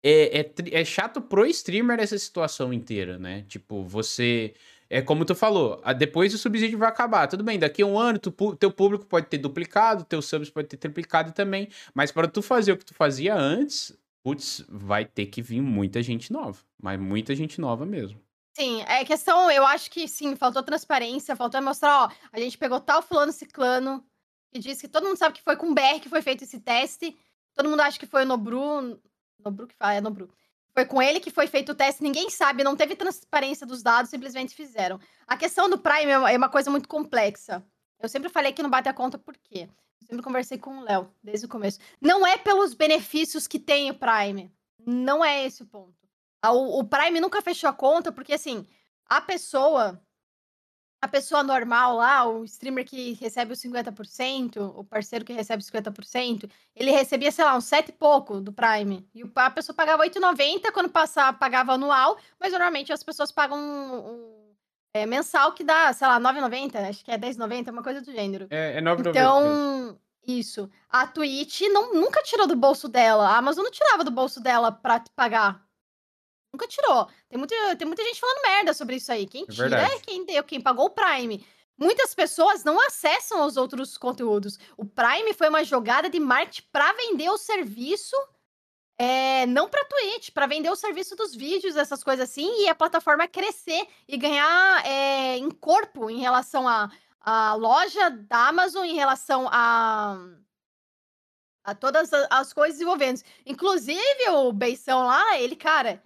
é, 0.03 0.41
é, 0.41 0.81
é 0.81 0.85
chato 0.85 1.19
pro 1.19 1.47
streamer 1.47 1.99
essa 1.99 2.17
situação 2.19 2.71
inteira, 2.71 3.17
né? 3.17 3.43
Tipo, 3.47 3.83
você 3.83 4.53
é 4.91 5.01
como 5.01 5.23
tu 5.23 5.33
falou, 5.33 5.81
depois 5.97 6.33
o 6.33 6.37
subsídio 6.37 6.77
vai 6.77 6.89
acabar. 6.89 7.25
Tudo 7.25 7.45
bem, 7.45 7.57
daqui 7.57 7.81
a 7.81 7.85
um 7.85 7.97
ano 7.97 8.19
tu, 8.19 8.29
teu 8.57 8.69
público 8.69 9.05
pode 9.05 9.27
ter 9.27 9.37
duplicado, 9.37 10.03
teu 10.03 10.21
subs 10.21 10.49
pode 10.49 10.67
ter 10.67 10.75
triplicado 10.75 11.31
também, 11.31 11.69
mas 11.93 12.11
para 12.11 12.27
tu 12.27 12.41
fazer 12.41 12.73
o 12.73 12.77
que 12.77 12.83
tu 12.83 12.93
fazia 12.93 13.33
antes, 13.33 13.97
putz, 14.21 14.65
vai 14.67 15.05
ter 15.05 15.27
que 15.27 15.41
vir 15.41 15.61
muita 15.61 16.03
gente 16.03 16.33
nova, 16.33 16.59
mas 16.77 16.99
muita 16.99 17.33
gente 17.33 17.61
nova 17.61 17.85
mesmo. 17.85 18.21
Sim, 18.53 18.81
é 18.81 19.05
questão, 19.05 19.49
eu 19.49 19.65
acho 19.65 19.89
que 19.89 20.09
sim, 20.09 20.35
faltou 20.35 20.61
transparência, 20.61 21.37
faltou 21.37 21.61
mostrar, 21.61 22.03
ó, 22.03 22.11
a 22.33 22.37
gente 22.37 22.57
pegou 22.57 22.81
tal 22.81 23.01
fulano 23.01 23.31
ciclano, 23.31 24.03
que 24.51 24.59
disse 24.59 24.81
que 24.81 24.89
todo 24.89 25.07
mundo 25.07 25.15
sabe 25.15 25.35
que 25.35 25.41
foi 25.41 25.55
com 25.55 25.67
o 25.67 25.73
BR 25.73 26.01
que 26.01 26.09
foi 26.09 26.21
feito 26.21 26.43
esse 26.43 26.59
teste, 26.59 27.15
todo 27.55 27.69
mundo 27.69 27.79
acha 27.79 27.97
que 27.97 28.05
foi 28.05 28.23
o 28.23 28.27
Nobru, 28.27 28.99
Nobru 29.39 29.67
que 29.67 29.75
fala, 29.75 29.93
é 29.93 30.01
Nobru. 30.01 30.29
Foi 30.73 30.85
com 30.85 31.01
ele 31.01 31.19
que 31.19 31.29
foi 31.29 31.47
feito 31.47 31.73
o 31.73 31.75
teste, 31.75 32.01
ninguém 32.01 32.29
sabe, 32.29 32.63
não 32.63 32.75
teve 32.75 32.95
transparência 32.95 33.65
dos 33.67 33.83
dados, 33.83 34.09
simplesmente 34.09 34.55
fizeram. 34.55 34.99
A 35.27 35.35
questão 35.35 35.69
do 35.69 35.77
Prime 35.77 36.11
é 36.11 36.37
uma 36.37 36.49
coisa 36.49 36.71
muito 36.71 36.87
complexa. 36.87 37.63
Eu 37.99 38.07
sempre 38.07 38.29
falei 38.29 38.53
que 38.53 38.63
não 38.63 38.69
bate 38.69 38.87
a 38.87 38.93
conta 38.93 39.17
por 39.17 39.37
quê? 39.37 39.69
Eu 40.01 40.07
sempre 40.07 40.23
conversei 40.23 40.57
com 40.57 40.79
o 40.79 40.83
Léo, 40.83 41.13
desde 41.21 41.45
o 41.45 41.49
começo. 41.49 41.79
Não 41.99 42.25
é 42.25 42.37
pelos 42.37 42.73
benefícios 42.73 43.47
que 43.47 43.59
tem 43.59 43.91
o 43.91 43.93
Prime. 43.93 44.51
Não 44.85 45.23
é 45.23 45.45
esse 45.45 45.61
o 45.61 45.67
ponto. 45.67 46.01
O, 46.43 46.83
Prime 46.83 47.19
nunca 47.19 47.41
fechou 47.41 47.69
a 47.69 47.73
conta, 47.73 48.11
porque 48.11 48.33
assim, 48.33 48.65
a 49.05 49.21
pessoa 49.21 50.01
a 51.01 51.07
pessoa 51.07 51.41
normal 51.41 51.95
lá, 51.95 52.27
o 52.27 52.43
streamer 52.45 52.85
que 52.85 53.13
recebe 53.13 53.53
os 53.53 53.59
50%, 53.59 54.73
o 54.75 54.83
parceiro 54.83 55.25
que 55.25 55.33
recebe 55.33 55.63
os 55.63 55.69
50%, 55.69 56.47
ele 56.75 56.91
recebia, 56.91 57.31
sei 57.31 57.43
lá, 57.43 57.57
uns 57.57 57.65
7 57.65 57.89
e 57.89 57.91
pouco 57.91 58.39
do 58.39 58.53
Prime. 58.53 59.09
E 59.15 59.23
a 59.35 59.49
pessoa 59.49 59.75
pagava 59.75 60.03
8,90 60.03 60.71
quando 60.71 60.89
passava, 60.89 61.35
pagava 61.35 61.73
anual, 61.73 62.17
mas 62.39 62.51
normalmente 62.51 62.93
as 62.93 63.01
pessoas 63.01 63.31
pagam 63.31 63.57
um, 63.57 63.95
um 63.95 64.53
é, 64.93 65.07
mensal 65.07 65.53
que 65.53 65.63
dá, 65.63 65.91
sei 65.91 66.07
lá, 66.07 66.19
9,90, 66.19 66.75
acho 66.87 67.03
que 67.03 67.11
é 67.11 67.17
10,90, 67.17 67.71
uma 67.71 67.81
coisa 67.81 67.99
do 68.01 68.11
gênero. 68.11 68.45
É, 68.51 68.77
é 68.77 68.81
9,90. 68.81 69.09
Então, 69.09 69.99
isso. 70.27 70.69
A 70.87 71.07
Twitch 71.07 71.61
não, 71.61 71.95
nunca 71.95 72.21
tirou 72.21 72.45
do 72.45 72.55
bolso 72.55 72.87
dela. 72.87 73.27
A 73.27 73.37
Amazon 73.37 73.63
não 73.63 73.71
tirava 73.71 74.03
do 74.03 74.11
bolso 74.11 74.39
dela 74.39 74.71
pra 74.71 75.03
pagar. 75.15 75.65
Nunca 76.53 76.67
tirou. 76.67 77.07
Tem 77.29 77.37
muita, 77.37 77.75
tem 77.75 77.87
muita 77.87 78.03
gente 78.03 78.19
falando 78.19 78.41
merda 78.43 78.73
sobre 78.73 78.97
isso 78.97 79.11
aí. 79.11 79.25
Quem 79.25 79.43
é 79.43 79.51
tira 79.51 79.81
é 79.81 79.99
quem 79.99 80.25
deu, 80.25 80.43
quem 80.43 80.59
pagou 80.59 80.85
o 80.85 80.89
Prime. 80.89 81.45
Muitas 81.77 82.13
pessoas 82.13 82.63
não 82.63 82.79
acessam 82.85 83.45
os 83.45 83.57
outros 83.57 83.97
conteúdos. 83.97 84.59
O 84.77 84.85
Prime 84.85 85.33
foi 85.33 85.49
uma 85.49 85.63
jogada 85.63 86.09
de 86.09 86.19
marketing 86.19 86.67
para 86.71 86.93
vender 86.93 87.29
o 87.29 87.37
serviço, 87.37 88.15
é, 88.99 89.47
não 89.47 89.67
para 89.67 89.85
Twitch, 89.85 90.29
para 90.29 90.45
vender 90.45 90.69
o 90.69 90.75
serviço 90.75 91.15
dos 91.15 91.33
vídeos, 91.33 91.75
essas 91.75 92.03
coisas 92.03 92.29
assim, 92.29 92.63
e 92.63 92.69
a 92.69 92.75
plataforma 92.75 93.27
crescer 93.27 93.87
e 94.07 94.15
ganhar 94.15 94.85
é, 94.85 95.37
em 95.37 95.49
corpo 95.49 96.07
em 96.09 96.19
relação 96.19 96.67
à 96.67 96.91
a, 97.19 97.55
loja 97.55 98.11
da 98.11 98.49
Amazon, 98.49 98.85
em 98.85 98.93
relação 98.93 99.47
a, 99.51 100.19
a 101.63 101.73
todas 101.73 102.11
as 102.29 102.53
coisas 102.53 102.79
envolvendo. 102.79 103.21
Inclusive, 103.43 104.29
o 104.29 104.51
Beição 104.51 105.07
lá, 105.07 105.39
ele, 105.39 105.55
cara, 105.55 106.03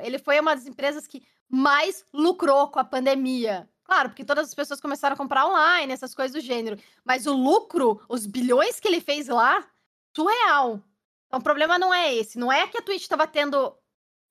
ele 0.00 0.18
foi 0.18 0.38
uma 0.40 0.54
das 0.54 0.66
empresas 0.66 1.06
que 1.06 1.22
mais 1.48 2.04
lucrou 2.12 2.68
com 2.68 2.78
a 2.78 2.84
pandemia. 2.84 3.68
Claro, 3.84 4.10
porque 4.10 4.24
todas 4.24 4.48
as 4.48 4.54
pessoas 4.54 4.80
começaram 4.80 5.14
a 5.14 5.16
comprar 5.16 5.46
online, 5.46 5.92
essas 5.92 6.14
coisas 6.14 6.32
do 6.32 6.40
gênero. 6.40 6.78
Mas 7.04 7.26
o 7.26 7.34
lucro, 7.34 8.00
os 8.08 8.26
bilhões 8.26 8.80
que 8.80 8.88
ele 8.88 9.00
fez 9.00 9.28
lá, 9.28 9.66
surreal. 10.16 10.82
Então 11.26 11.40
o 11.40 11.42
problema 11.42 11.78
não 11.78 11.92
é 11.92 12.14
esse. 12.14 12.38
Não 12.38 12.50
é 12.50 12.66
que 12.68 12.78
a 12.78 12.82
Twitch 12.82 13.02
estava 13.02 13.26
tendo 13.26 13.76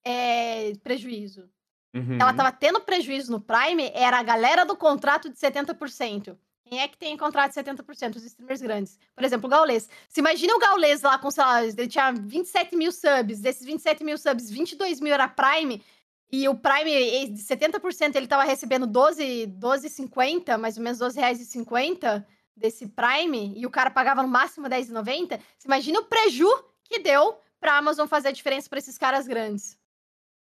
é, 0.04 0.72
prejuízo. 0.82 1.48
Uhum. 1.94 2.18
Ela 2.18 2.30
estava 2.30 2.50
tendo 2.50 2.80
prejuízo 2.80 3.30
no 3.30 3.40
Prime, 3.40 3.90
era 3.94 4.18
a 4.18 4.22
galera 4.22 4.64
do 4.64 4.76
contrato 4.76 5.28
de 5.28 5.36
70%. 5.36 6.36
Quem 6.72 6.80
é 6.80 6.88
que 6.88 6.96
tem 6.96 7.14
contrato 7.18 7.52
de 7.52 7.62
70%? 7.62 8.16
Os 8.16 8.24
streamers 8.24 8.62
grandes. 8.62 8.98
Por 9.14 9.22
exemplo, 9.22 9.46
o 9.46 9.50
Gaules. 9.50 9.90
Se 10.08 10.20
imagina 10.20 10.56
o 10.56 10.58
Gaules 10.58 11.02
lá 11.02 11.18
com, 11.18 11.30
sei 11.30 11.44
lá, 11.44 11.62
ele 11.62 11.86
tinha 11.86 12.12
27 12.12 12.74
mil 12.74 12.90
subs. 12.90 13.40
Desses 13.40 13.62
27 13.62 14.02
mil 14.02 14.16
subs, 14.16 14.48
22 14.48 14.98
mil 14.98 15.12
era 15.12 15.28
Prime. 15.28 15.84
E 16.30 16.48
o 16.48 16.54
Prime, 16.54 17.28
de 17.28 17.42
70%, 17.42 18.16
ele 18.16 18.26
tava 18.26 18.44
recebendo 18.44 18.86
12, 18.86 19.48
12,50, 19.48 20.56
mais 20.56 20.78
ou 20.78 20.82
menos 20.82 20.98
12 20.98 21.20
reais 21.20 21.42
e 21.42 21.44
50 21.44 22.26
desse 22.56 22.88
Prime, 22.88 23.52
e 23.54 23.66
o 23.66 23.70
cara 23.70 23.90
pagava 23.90 24.22
no 24.22 24.28
máximo 24.28 24.66
10,90. 24.66 25.38
Você 25.58 25.68
imagina 25.68 26.00
o 26.00 26.04
preju 26.04 26.48
que 26.84 27.00
deu 27.00 27.36
pra 27.60 27.76
Amazon 27.76 28.06
fazer 28.08 28.28
a 28.28 28.32
diferença 28.32 28.70
para 28.70 28.78
esses 28.78 28.96
caras 28.96 29.26
grandes. 29.26 29.76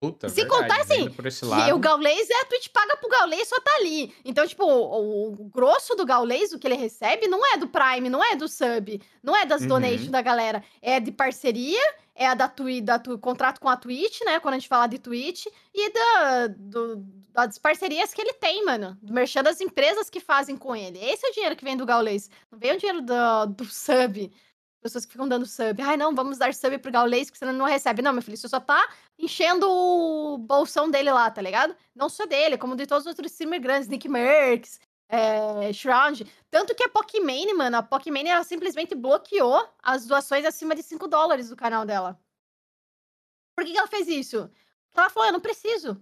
Puta, 0.02 0.30
Se 0.30 0.38
verdade, 0.38 0.62
contar 0.62 0.82
assim, 0.82 1.72
o 1.72 1.78
Gaulês 1.78 2.28
é 2.28 2.42
a 2.42 2.46
Twitch 2.46 2.70
paga 2.70 2.98
pro 2.98 3.08
Gaulês 3.08 3.48
só 3.48 3.62
tá 3.62 3.72
ali. 3.76 4.12
Então, 4.26 4.48
tipo, 4.48 4.66
o, 4.66 5.28
o, 5.28 5.36
grosso 5.54 5.94
do 5.94 6.04
Gaulês, 6.04 6.52
o 6.52 6.58
que 6.58 6.68
ele 6.68 6.76
recebe, 6.76 7.28
não 7.28 7.46
é 7.54 7.56
do 7.56 7.68
Prime, 7.68 8.10
não 8.10 8.24
é 8.24 8.36
do 8.36 8.48
sub, 8.48 9.00
não 9.22 9.36
é 9.38 9.46
das 9.46 9.62
uhum. 9.62 9.68
donations 9.68 10.10
da 10.10 10.20
galera. 10.20 10.64
É 10.82 11.00
de 11.00 11.12
parceria, 11.12 11.80
é 12.16 12.26
a 12.26 12.34
da 12.34 12.48
Twitch, 12.48 12.84
da 12.84 12.98
tu, 12.98 13.16
contrato 13.20 13.62
com 13.62 13.70
a 13.70 13.78
Twitch, 13.78 14.22
né? 14.26 14.40
Quando 14.40 14.56
a 14.56 14.58
gente 14.58 14.68
fala 14.68 14.88
de 14.88 14.98
Twitch, 14.98 15.46
e 15.72 15.94
da, 15.94 16.48
do, 16.48 17.06
das 17.30 17.60
parcerias 17.60 18.12
que 18.12 18.22
ele 18.22 18.34
tem, 18.34 18.66
mano. 18.66 18.98
Do 19.04 19.14
merchan 19.14 19.44
das 19.44 19.62
empresas 19.62 20.10
que 20.10 20.20
fazem 20.20 20.58
com 20.58 20.76
ele. 20.76 20.98
Esse 20.98 21.28
é 21.28 21.30
o 21.30 21.34
dinheiro 21.34 21.56
que 21.56 21.64
vem 21.64 21.78
do 21.78 21.86
Gaulês. 21.86 22.28
Não 22.52 22.58
vem 22.58 22.74
o 22.74 22.80
dinheiro 22.80 23.04
do, 23.04 23.46
do 23.56 23.66
sub 23.66 24.32
pessoas 24.82 25.06
que 25.06 25.12
ficam 25.12 25.28
dando 25.28 25.46
sub. 25.46 25.82
Ai, 25.82 25.96
não, 25.96 26.14
vamos 26.14 26.38
dar 26.38 26.54
sub 26.54 26.78
pro 26.80 26.92
Gaulês, 26.92 27.30
que 27.30 27.38
senão 27.38 27.54
não 27.54 27.66
recebe. 27.66 28.02
Não, 28.02 28.12
meu 28.12 28.22
filho, 28.22 28.36
você 28.36 28.50
só 28.50 28.60
tá 28.60 28.92
enchendo 29.18 29.70
o 29.70 30.38
bolsão 30.38 30.90
dele 30.90 31.12
lá, 31.12 31.30
tá 31.30 31.42
ligado? 31.42 31.76
Não 31.96 32.10
só 32.10 32.26
dele, 32.26 32.58
como 32.58 32.76
de 32.76 32.88
todos 32.88 33.06
os 33.06 33.10
outros 33.10 33.32
streamers 33.32 33.62
grandes, 33.62 33.88
Nick 33.88 34.10
Merckx, 34.10 34.80
é, 35.08 35.72
Shroud. 35.72 36.26
Tanto 36.50 36.74
que 36.74 36.84
a 36.84 36.90
Pokimane, 36.90 37.54
mano, 37.54 37.78
a 37.78 37.84
Pokimane, 37.84 38.30
ela 38.30 38.44
simplesmente 38.44 38.96
bloqueou 38.96 39.68
as 39.84 40.06
doações 40.06 40.46
acima 40.46 40.74
de 40.74 40.82
5 40.84 41.08
dólares 41.08 41.50
do 41.50 41.56
canal 41.56 41.86
dela. 41.86 42.20
Por 43.56 43.66
que, 43.66 43.74
que 43.74 43.78
ela 43.78 43.88
fez 43.88 44.08
isso? 44.08 44.50
Porque 44.88 45.00
ela 45.00 45.10
falou, 45.10 45.28
eu 45.28 45.34
não 45.34 45.40
preciso. 45.40 46.02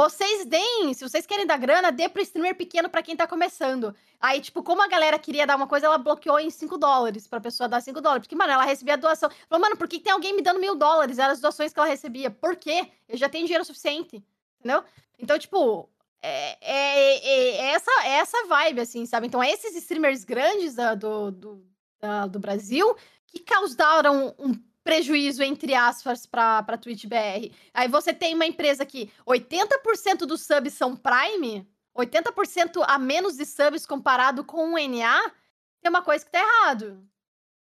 Vocês 0.00 0.46
deem, 0.46 0.94
se 0.94 1.06
vocês 1.06 1.26
querem 1.26 1.44
dar 1.46 1.58
grana, 1.58 1.92
dê 1.92 2.08
pro 2.08 2.22
streamer 2.22 2.54
pequeno 2.54 2.88
para 2.88 3.02
quem 3.02 3.14
tá 3.14 3.26
começando. 3.26 3.94
Aí, 4.18 4.40
tipo, 4.40 4.62
como 4.62 4.80
a 4.80 4.88
galera 4.88 5.18
queria 5.18 5.46
dar 5.46 5.56
uma 5.56 5.66
coisa, 5.66 5.84
ela 5.84 5.98
bloqueou 5.98 6.40
em 6.40 6.48
5 6.48 6.78
dólares 6.78 7.28
pra 7.28 7.38
pessoa 7.38 7.68
dar 7.68 7.82
5 7.82 8.00
dólares. 8.00 8.22
Porque, 8.22 8.34
mano, 8.34 8.50
ela 8.50 8.64
recebia 8.64 8.96
doação. 8.96 9.28
Falou, 9.46 9.60
mano, 9.60 9.76
por 9.76 9.86
que 9.86 10.00
tem 10.00 10.10
alguém 10.10 10.34
me 10.34 10.40
dando 10.40 10.58
mil 10.58 10.74
dólares? 10.74 11.18
Eram 11.18 11.34
as 11.34 11.40
doações 11.40 11.70
que 11.70 11.78
ela 11.78 11.86
recebia. 11.86 12.30
Por 12.30 12.56
quê? 12.56 12.90
Eu 13.06 13.18
já 13.18 13.28
tenho 13.28 13.44
dinheiro 13.44 13.62
suficiente. 13.62 14.24
Entendeu? 14.58 14.82
Então, 15.18 15.38
tipo, 15.38 15.86
é, 16.22 16.56
é, 16.62 17.16
é, 17.18 17.56
é 17.56 17.66
essa, 17.72 17.90
é 18.02 18.12
essa 18.12 18.46
vibe, 18.46 18.80
assim, 18.80 19.04
sabe? 19.04 19.26
Então, 19.26 19.44
esses 19.44 19.76
streamers 19.76 20.24
grandes 20.24 20.76
da, 20.76 20.94
do, 20.94 21.30
do, 21.30 21.66
da, 22.00 22.26
do 22.26 22.40
Brasil 22.40 22.96
que 23.26 23.40
causaram 23.40 24.34
um 24.38 24.54
prejuízo, 24.90 25.40
entre 25.44 25.72
aspas, 25.72 26.26
para 26.26 26.58
a 26.58 26.76
Twitch 26.76 27.06
BR. 27.06 27.54
Aí 27.72 27.86
você 27.86 28.12
tem 28.12 28.34
uma 28.34 28.44
empresa 28.44 28.84
que 28.84 29.08
80% 29.24 30.26
dos 30.26 30.44
subs 30.44 30.74
são 30.74 30.96
Prime, 30.96 31.64
80% 31.96 32.82
a 32.84 32.98
menos 32.98 33.36
de 33.36 33.46
subs 33.46 33.86
comparado 33.86 34.42
com 34.42 34.74
o 34.74 34.88
NA, 34.88 35.30
tem 35.80 35.90
uma 35.90 36.02
coisa 36.02 36.24
que 36.24 36.32
tá 36.32 36.40
errado. 36.40 37.08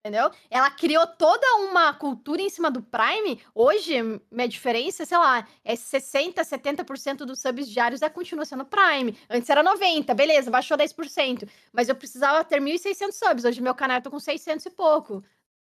Entendeu? 0.00 0.30
Ela 0.50 0.70
criou 0.70 1.06
toda 1.06 1.46
uma 1.60 1.94
cultura 1.94 2.42
em 2.42 2.50
cima 2.50 2.70
do 2.70 2.82
Prime. 2.82 3.40
Hoje, 3.54 3.94
minha 4.30 4.46
diferença, 4.46 5.06
sei 5.06 5.16
lá, 5.16 5.48
é 5.64 5.72
60%, 5.72 6.34
70% 6.34 7.16
dos 7.24 7.40
subs 7.40 7.66
diários 7.70 8.02
é, 8.02 8.10
continua 8.10 8.44
sendo 8.44 8.66
Prime. 8.66 9.16
Antes 9.30 9.48
era 9.48 9.64
90%, 9.64 10.12
beleza, 10.12 10.50
baixou 10.50 10.76
10%. 10.76 11.48
Mas 11.72 11.88
eu 11.88 11.94
precisava 11.94 12.44
ter 12.44 12.60
1.600 12.60 13.12
subs. 13.12 13.44
Hoje 13.46 13.62
meu 13.62 13.74
canal 13.74 13.96
eu 13.96 14.02
tô 14.02 14.10
com 14.10 14.20
600 14.20 14.66
e 14.66 14.70
pouco. 14.70 15.24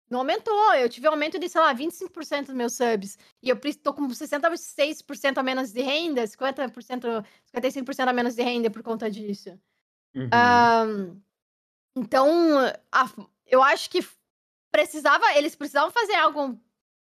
Não 0.10 0.20
aumentou. 0.20 0.74
Eu 0.74 0.90
tive 0.90 1.08
um 1.08 1.12
aumento 1.12 1.40
de, 1.40 1.50
sei 1.50 1.62
lá, 1.62 1.74
25% 1.74 2.46
dos 2.46 2.56
meus 2.56 2.74
subs. 2.74 3.18
E 3.42 3.50
eu 3.50 3.60
tô 3.82 3.94
com 3.94 4.08
66% 4.08 5.38
a 5.38 5.44
menos 5.44 5.72
de 5.72 5.82
renda, 5.82 6.24
50%, 6.24 7.26
55% 7.56 8.08
a 8.08 8.14
menos 8.14 8.36
de 8.36 8.44
renda 8.44 8.70
por 8.70 8.84
conta 8.84 9.10
disso. 9.10 9.60
Uhum. 10.16 10.30
Um, 10.34 11.22
então, 11.96 12.60
a, 12.92 13.10
eu 13.46 13.64
acho 13.64 13.90
que 13.90 14.06
precisava, 14.72 15.26
eles 15.36 15.56
precisavam 15.56 15.92
fazer 15.92 16.16
algo 16.16 16.60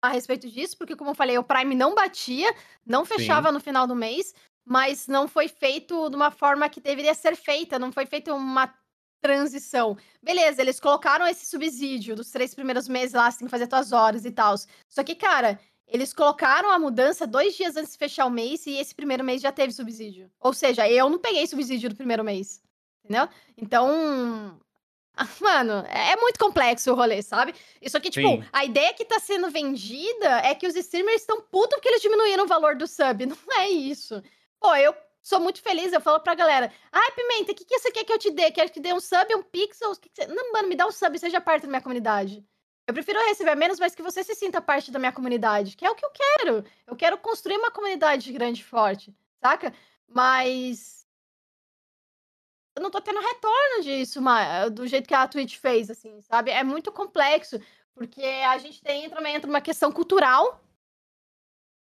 a 0.03 0.09
respeito 0.09 0.49
disso, 0.49 0.77
porque, 0.77 0.97
como 0.97 1.11
eu 1.11 1.15
falei, 1.15 1.37
o 1.39 1.45
Prime 1.45 1.75
não 1.75 1.95
batia, 1.95 2.55
não 2.87 3.05
fechava 3.05 3.49
Sim. 3.49 3.55
no 3.55 3.61
final 3.61 3.87
do 3.87 3.97
mês, 3.97 4.35
mas 4.65 5.07
não 5.07 5.27
foi 5.27 5.49
feito 5.49 6.09
de 6.09 6.17
uma 6.17 6.31
forma 6.31 6.69
que 6.69 6.81
deveria 6.81 7.15
ser 7.15 7.37
feita, 7.37 7.79
não 7.79 7.91
foi 7.91 8.07
feita 8.07 8.33
uma 8.35 8.73
transição. 9.21 9.97
Beleza, 10.23 10.63
eles 10.63 10.81
colocaram 10.81 11.27
esse 11.27 11.47
subsídio 11.47 12.15
dos 12.17 12.31
três 12.31 12.55
primeiros 12.55 12.89
meses 12.89 13.15
lá, 13.15 13.31
você 13.31 13.39
tem 13.39 13.47
que 13.47 13.51
fazer 13.51 13.69
suas 13.69 13.93
horas 13.93 14.25
e 14.25 14.31
tal. 14.31 14.55
Só 14.89 15.03
que, 15.03 15.15
cara, 15.15 15.59
eles 15.87 16.13
colocaram 16.13 16.71
a 16.71 16.79
mudança 16.79 17.27
dois 17.27 17.57
dias 17.57 17.77
antes 17.77 17.93
de 17.93 17.99
fechar 17.99 18.27
o 18.27 18.31
mês 18.31 18.67
e 18.67 18.77
esse 18.77 18.95
primeiro 18.95 19.25
mês 19.25 19.41
já 19.41 19.51
teve 19.51 19.73
subsídio. 19.73 20.31
Ou 20.39 20.53
seja, 20.53 20.89
eu 20.89 21.09
não 21.09 21.19
peguei 21.19 21.47
subsídio 21.47 21.89
do 21.89 21.97
primeiro 21.97 22.23
mês. 22.23 22.63
Entendeu? 23.05 23.29
Então. 23.57 24.61
Mano, 25.41 25.85
é 25.89 26.15
muito 26.17 26.39
complexo 26.39 26.93
o 26.93 26.95
rolê, 26.95 27.23
sabe? 27.23 27.53
Isso 27.83 27.97
aqui, 27.97 28.09
tipo, 28.09 28.29
Sim. 28.29 28.45
a 28.53 28.65
ideia 28.65 28.95
que 28.95 29.05
tá 29.05 29.19
sendo 29.19 29.51
vendida 29.51 30.41
é 30.45 30.55
que 30.55 30.67
os 30.67 30.77
streamers 30.77 31.23
estão 31.23 31.41
putos 31.41 31.75
porque 31.75 31.89
eles 31.89 32.03
diminuíram 32.03 32.45
o 32.45 32.49
valor 32.49 32.77
do 32.77 32.87
sub. 32.87 33.27
Não 33.27 33.37
é 33.59 33.69
isso. 33.69 34.23
Pô, 34.61 34.77
eu 34.77 34.95
sou 35.23 35.41
muito 35.41 35.61
feliz, 35.63 35.93
eu 35.93 36.01
falo 36.01 36.21
pra 36.21 36.35
galera: 36.35 36.73
ai, 36.93 37.11
Pimenta, 37.13 37.53
o 37.53 37.55
que, 37.55 37.65
que 37.65 37.79
você 37.79 37.91
quer 37.91 38.05
que 38.05 38.13
eu 38.13 38.19
te 38.19 38.31
dê? 38.31 38.51
Quer 38.51 38.67
que 38.67 38.75
te 38.75 38.81
dê 38.81 38.93
um 38.93 39.01
sub, 39.01 39.35
um 39.35 39.43
pixel? 39.43 39.95
Que 39.97 40.09
que. 40.09 40.27
Não, 40.27 40.53
mano, 40.53 40.69
me 40.69 40.77
dá 40.77 40.87
um 40.87 40.93
sub 40.93 41.19
seja 41.19 41.41
parte 41.41 41.63
da 41.63 41.69
minha 41.69 41.83
comunidade. 41.83 42.45
Eu 42.89 42.95
prefiro 42.95 43.19
receber 43.27 43.55
menos, 43.55 43.79
mas 43.79 43.95
que 43.95 44.03
você 44.03 44.25
se 44.25 44.35
sinta 44.35 44.63
parte 44.63 44.91
da 44.91 44.99
minha 44.99 45.13
comunidade, 45.13 45.77
que 45.77 45.85
é 45.85 45.91
o 45.91 45.95
que 45.95 46.07
eu 46.07 46.11
quero. 46.11 46.65
Eu 46.87 46.97
quero 46.97 47.19
construir 47.19 47.59
uma 47.59 47.71
comunidade 47.71 48.33
grande 48.33 48.63
e 48.63 48.65
forte, 48.65 49.15
saca? 49.43 49.75
Mas. 50.09 51.07
Eu 52.75 52.83
não 52.83 52.91
tô 52.91 53.01
tendo 53.01 53.21
retorno 53.21 53.83
disso, 53.83 54.21
do 54.73 54.87
jeito 54.87 55.07
que 55.07 55.15
a 55.15 55.29
Twitch 55.29 55.57
fez, 55.59 55.91
assim, 55.91 56.21
sabe? 56.23 56.51
É 56.51 56.63
muito 56.65 56.91
complexo, 56.93 57.61
porque 57.93 58.23
a 58.23 58.57
gente 58.57 58.81
tem 58.81 59.11
também 59.11 59.35
entra 59.35 59.51
uma 59.51 59.61
questão 59.61 59.93
cultural. 59.93 60.59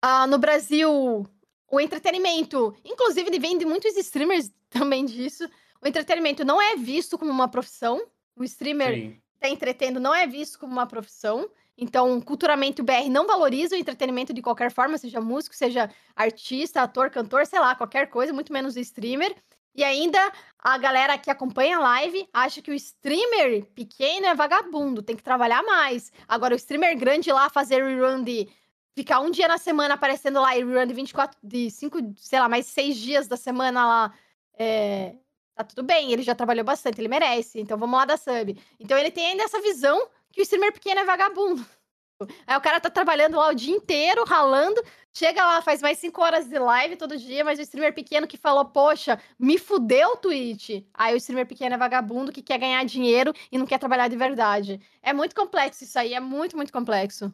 Ah, 0.01 0.25
no 0.25 0.39
Brasil, 0.39 1.27
o 1.69 1.79
entretenimento, 1.79 2.75
inclusive 2.83 3.37
vem 3.39 3.57
de 3.57 3.65
muitos 3.65 3.95
streamers 3.97 4.51
também 4.69 5.05
disso. 5.05 5.49
O 5.81 5.87
entretenimento 5.87 6.43
não 6.45 6.61
é 6.61 6.75
visto 6.75 7.17
como 7.17 7.31
uma 7.31 7.47
profissão. 7.47 8.01
O 8.35 8.43
streamer 8.43 8.93
Sim. 8.93 9.21
tá 9.39 9.49
entretendo 9.49 9.99
não 9.99 10.13
é 10.13 10.25
visto 10.25 10.59
como 10.59 10.71
uma 10.71 10.87
profissão. 10.87 11.49
Então, 11.77 12.19
culturalmente, 12.21 12.81
o 12.81 12.83
BR 12.83 13.07
não 13.09 13.27
valoriza 13.27 13.75
o 13.75 13.77
entretenimento 13.77 14.33
de 14.33 14.41
qualquer 14.41 14.71
forma, 14.71 14.97
seja 14.97 15.21
músico, 15.21 15.55
seja 15.55 15.91
artista, 16.15 16.81
ator, 16.81 17.11
cantor, 17.11 17.45
sei 17.45 17.59
lá, 17.59 17.75
qualquer 17.75 18.09
coisa, 18.09 18.33
muito 18.33 18.51
menos 18.51 18.75
o 18.75 18.79
streamer. 18.79 19.35
E 19.75 19.83
ainda 19.83 20.19
a 20.57 20.75
galera 20.79 21.15
que 21.19 21.29
acompanha 21.29 21.77
a 21.77 21.81
live 21.81 22.27
acha 22.33 22.63
que 22.63 22.71
o 22.71 22.73
streamer 22.73 23.63
pequeno 23.75 24.25
é 24.25 24.33
vagabundo, 24.33 25.03
tem 25.03 25.15
que 25.15 25.21
trabalhar 25.21 25.61
mais. 25.61 26.11
Agora, 26.27 26.55
o 26.55 26.57
streamer 26.57 26.97
grande 26.97 27.31
lá 27.31 27.47
fazer 27.47 27.83
rerun 27.83 28.23
de 28.23 28.49
ficar 28.97 29.19
um 29.19 29.29
dia 29.29 29.47
na 29.47 29.59
semana 29.59 29.93
aparecendo 29.93 30.41
lá 30.41 30.57
e 30.57 30.63
run 30.63 30.87
de 30.87 30.93
24, 30.95 31.37
de 31.43 31.69
5, 31.69 31.99
sei 32.17 32.39
lá, 32.39 32.49
mais 32.49 32.65
6 32.65 32.97
dias 32.97 33.27
da 33.27 33.37
semana 33.37 33.85
lá, 33.85 34.13
é, 34.57 35.13
tá 35.55 35.63
tudo 35.63 35.83
bem, 35.83 36.11
ele 36.11 36.23
já 36.23 36.33
trabalhou 36.33 36.65
bastante, 36.65 36.99
ele 36.99 37.07
merece, 37.07 37.59
então 37.59 37.77
vamos 37.77 37.95
lá 37.95 38.05
da 38.05 38.17
sub. 38.17 38.59
Então 38.79 38.97
ele 38.97 39.11
tem 39.11 39.27
ainda 39.27 39.43
essa 39.43 39.61
visão 39.61 40.09
que 40.31 40.41
o 40.41 40.43
streamer 40.43 40.73
pequeno 40.73 40.99
é 40.99 41.05
vagabundo. 41.05 41.63
Aí 42.47 42.57
o 42.57 42.61
cara 42.61 42.79
tá 42.79 42.89
trabalhando 42.89 43.37
lá 43.37 43.49
o 43.49 43.53
dia 43.53 43.75
inteiro, 43.75 44.23
ralando, 44.25 44.83
chega 45.13 45.45
lá, 45.45 45.61
faz 45.61 45.79
mais 45.79 45.99
5 45.99 46.19
horas 46.19 46.47
de 46.47 46.57
live 46.57 46.95
todo 46.95 47.15
dia, 47.15 47.43
mas 47.43 47.59
o 47.59 47.61
streamer 47.61 47.93
pequeno 47.93 48.25
que 48.25 48.35
falou, 48.35 48.65
poxa, 48.65 49.21
me 49.37 49.59
fudeu 49.59 50.13
o 50.13 50.17
Twitch. 50.17 50.83
Aí 50.91 51.13
o 51.13 51.17
streamer 51.17 51.45
pequeno 51.45 51.75
é 51.75 51.77
vagabundo 51.77 52.31
que 52.31 52.41
quer 52.41 52.57
ganhar 52.57 52.83
dinheiro 52.83 53.31
e 53.51 53.59
não 53.59 53.67
quer 53.67 53.77
trabalhar 53.77 54.07
de 54.07 54.17
verdade. 54.17 54.81
É 55.03 55.13
muito 55.13 55.35
complexo 55.35 55.83
isso 55.83 55.99
aí, 55.99 56.15
é 56.15 56.19
muito, 56.19 56.55
muito 56.55 56.73
complexo. 56.73 57.31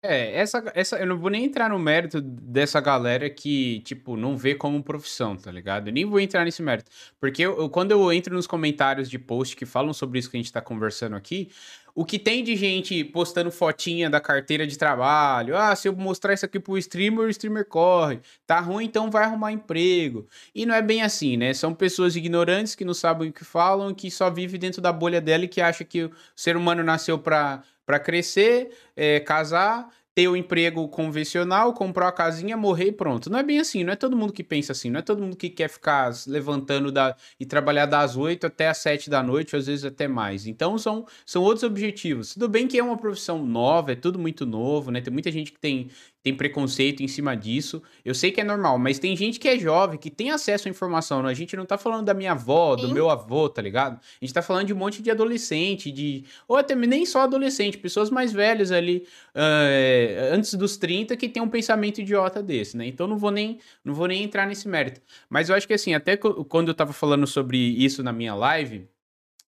É, 0.00 0.32
essa, 0.36 0.62
essa, 0.76 0.96
eu 0.96 1.06
não 1.06 1.18
vou 1.18 1.28
nem 1.28 1.44
entrar 1.44 1.70
no 1.70 1.78
mérito 1.78 2.20
dessa 2.20 2.80
galera 2.80 3.28
que, 3.28 3.80
tipo, 3.80 4.16
não 4.16 4.36
vê 4.36 4.54
como 4.54 4.80
profissão, 4.80 5.36
tá 5.36 5.50
ligado? 5.50 5.88
Eu 5.88 5.92
nem 5.92 6.04
vou 6.04 6.20
entrar 6.20 6.44
nesse 6.44 6.62
mérito. 6.62 6.88
Porque 7.18 7.42
eu, 7.42 7.58
eu, 7.58 7.68
quando 7.68 7.90
eu 7.90 8.12
entro 8.12 8.32
nos 8.32 8.46
comentários 8.46 9.10
de 9.10 9.18
post 9.18 9.56
que 9.56 9.66
falam 9.66 9.92
sobre 9.92 10.20
isso 10.20 10.30
que 10.30 10.36
a 10.36 10.40
gente 10.40 10.52
tá 10.52 10.60
conversando 10.60 11.16
aqui, 11.16 11.50
o 11.96 12.04
que 12.04 12.16
tem 12.16 12.44
de 12.44 12.54
gente 12.54 13.02
postando 13.02 13.50
fotinha 13.50 14.08
da 14.08 14.20
carteira 14.20 14.64
de 14.68 14.78
trabalho, 14.78 15.56
ah, 15.56 15.74
se 15.74 15.88
eu 15.88 15.96
mostrar 15.96 16.32
isso 16.32 16.44
aqui 16.46 16.60
pro 16.60 16.78
streamer, 16.78 17.26
o 17.26 17.28
streamer 17.30 17.64
corre. 17.64 18.20
Tá 18.46 18.60
ruim, 18.60 18.84
então 18.84 19.10
vai 19.10 19.24
arrumar 19.24 19.50
emprego. 19.50 20.28
E 20.54 20.64
não 20.64 20.76
é 20.76 20.80
bem 20.80 21.02
assim, 21.02 21.36
né? 21.36 21.52
São 21.52 21.74
pessoas 21.74 22.14
ignorantes 22.14 22.76
que 22.76 22.84
não 22.84 22.94
sabem 22.94 23.30
o 23.30 23.32
que 23.32 23.44
falam, 23.44 23.92
que 23.92 24.12
só 24.12 24.30
vivem 24.30 24.60
dentro 24.60 24.80
da 24.80 24.92
bolha 24.92 25.20
dela 25.20 25.44
e 25.44 25.48
que 25.48 25.60
acha 25.60 25.82
que 25.82 26.04
o 26.04 26.12
ser 26.36 26.56
humano 26.56 26.84
nasceu 26.84 27.18
pra 27.18 27.64
para 27.88 27.98
crescer, 27.98 28.68
é, 28.94 29.18
casar, 29.18 29.88
ter 30.14 30.28
o 30.28 30.32
um 30.32 30.36
emprego 30.36 30.86
convencional, 30.88 31.72
comprar 31.72 32.08
a 32.08 32.12
casinha, 32.12 32.54
morrer 32.54 32.88
e 32.88 32.92
pronto. 32.92 33.30
Não 33.30 33.38
é 33.38 33.42
bem 33.42 33.58
assim, 33.58 33.82
não 33.82 33.94
é 33.94 33.96
todo 33.96 34.14
mundo 34.14 34.30
que 34.30 34.44
pensa 34.44 34.72
assim, 34.72 34.90
não 34.90 34.98
é 34.98 35.02
todo 35.02 35.22
mundo 35.22 35.34
que 35.34 35.48
quer 35.48 35.70
ficar 35.70 36.12
levantando 36.26 36.92
da, 36.92 37.16
e 37.40 37.46
trabalhar 37.46 37.86
das 37.86 38.14
8 38.14 38.46
até 38.46 38.68
as 38.68 38.76
7 38.76 39.08
da 39.08 39.22
noite, 39.22 39.56
às 39.56 39.66
vezes 39.68 39.86
até 39.86 40.06
mais. 40.06 40.46
Então 40.46 40.76
são, 40.76 41.06
são 41.24 41.42
outros 41.42 41.62
objetivos. 41.62 42.34
Tudo 42.34 42.46
bem 42.46 42.68
que 42.68 42.78
é 42.78 42.82
uma 42.82 42.98
profissão 42.98 43.42
nova, 43.42 43.92
é 43.92 43.94
tudo 43.96 44.18
muito 44.18 44.44
novo, 44.44 44.90
né? 44.90 45.00
Tem 45.00 45.10
muita 45.10 45.32
gente 45.32 45.50
que 45.50 45.58
tem, 45.58 45.88
tem 46.28 46.34
preconceito 46.34 47.02
em 47.02 47.08
cima 47.08 47.34
disso. 47.34 47.82
Eu 48.04 48.14
sei 48.14 48.30
que 48.30 48.40
é 48.40 48.44
normal, 48.44 48.78
mas 48.78 48.98
tem 48.98 49.16
gente 49.16 49.40
que 49.40 49.48
é 49.48 49.58
jovem, 49.58 49.98
que 49.98 50.10
tem 50.10 50.30
acesso 50.30 50.68
à 50.68 50.70
informação. 50.70 51.22
Né? 51.22 51.30
A 51.30 51.34
gente 51.34 51.56
não 51.56 51.64
tá 51.64 51.78
falando 51.78 52.04
da 52.04 52.12
minha 52.12 52.32
avó, 52.32 52.76
do 52.76 52.88
Sim. 52.88 52.92
meu 52.92 53.08
avô, 53.08 53.48
tá 53.48 53.62
ligado? 53.62 53.94
A 53.94 54.24
gente 54.24 54.34
tá 54.34 54.42
falando 54.42 54.66
de 54.66 54.74
um 54.74 54.76
monte 54.76 55.02
de 55.02 55.10
adolescente, 55.10 55.90
de. 55.90 56.24
Ou 56.46 56.56
até 56.56 56.74
nem 56.74 57.06
só 57.06 57.22
adolescente, 57.22 57.78
pessoas 57.78 58.10
mais 58.10 58.32
velhas 58.32 58.70
ali, 58.70 59.06
uh, 59.34 60.34
antes 60.34 60.54
dos 60.54 60.76
30, 60.76 61.16
que 61.16 61.28
tem 61.28 61.42
um 61.42 61.48
pensamento 61.48 62.00
idiota 62.00 62.42
desse, 62.42 62.76
né? 62.76 62.86
Então 62.86 63.06
não 63.06 63.16
vou 63.16 63.30
nem, 63.30 63.58
não 63.82 63.94
vou 63.94 64.06
nem 64.06 64.22
entrar 64.22 64.46
nesse 64.46 64.68
mérito. 64.68 65.00
Mas 65.30 65.48
eu 65.48 65.54
acho 65.54 65.66
que 65.66 65.74
assim, 65.74 65.94
até 65.94 66.16
quando 66.16 66.68
eu 66.68 66.74
tava 66.74 66.92
falando 66.92 67.26
sobre 67.26 67.58
isso 67.58 68.02
na 68.02 68.12
minha 68.12 68.34
live 68.34 68.86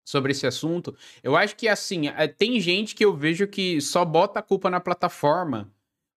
sobre 0.08 0.32
esse 0.32 0.48
assunto. 0.48 0.96
Eu 1.22 1.36
acho 1.36 1.54
que, 1.58 1.68
assim, 1.68 2.08
é, 2.08 2.30
tem 2.30 2.62
gente 2.62 2.96
que 2.96 3.04
eu 3.04 3.14
vejo 3.14 3.46
que 3.46 3.82
só 3.82 4.06
bota 4.06 4.40
a 4.40 4.42
culpa 4.42 4.70
na 4.70 4.80
plataforma, 4.80 5.70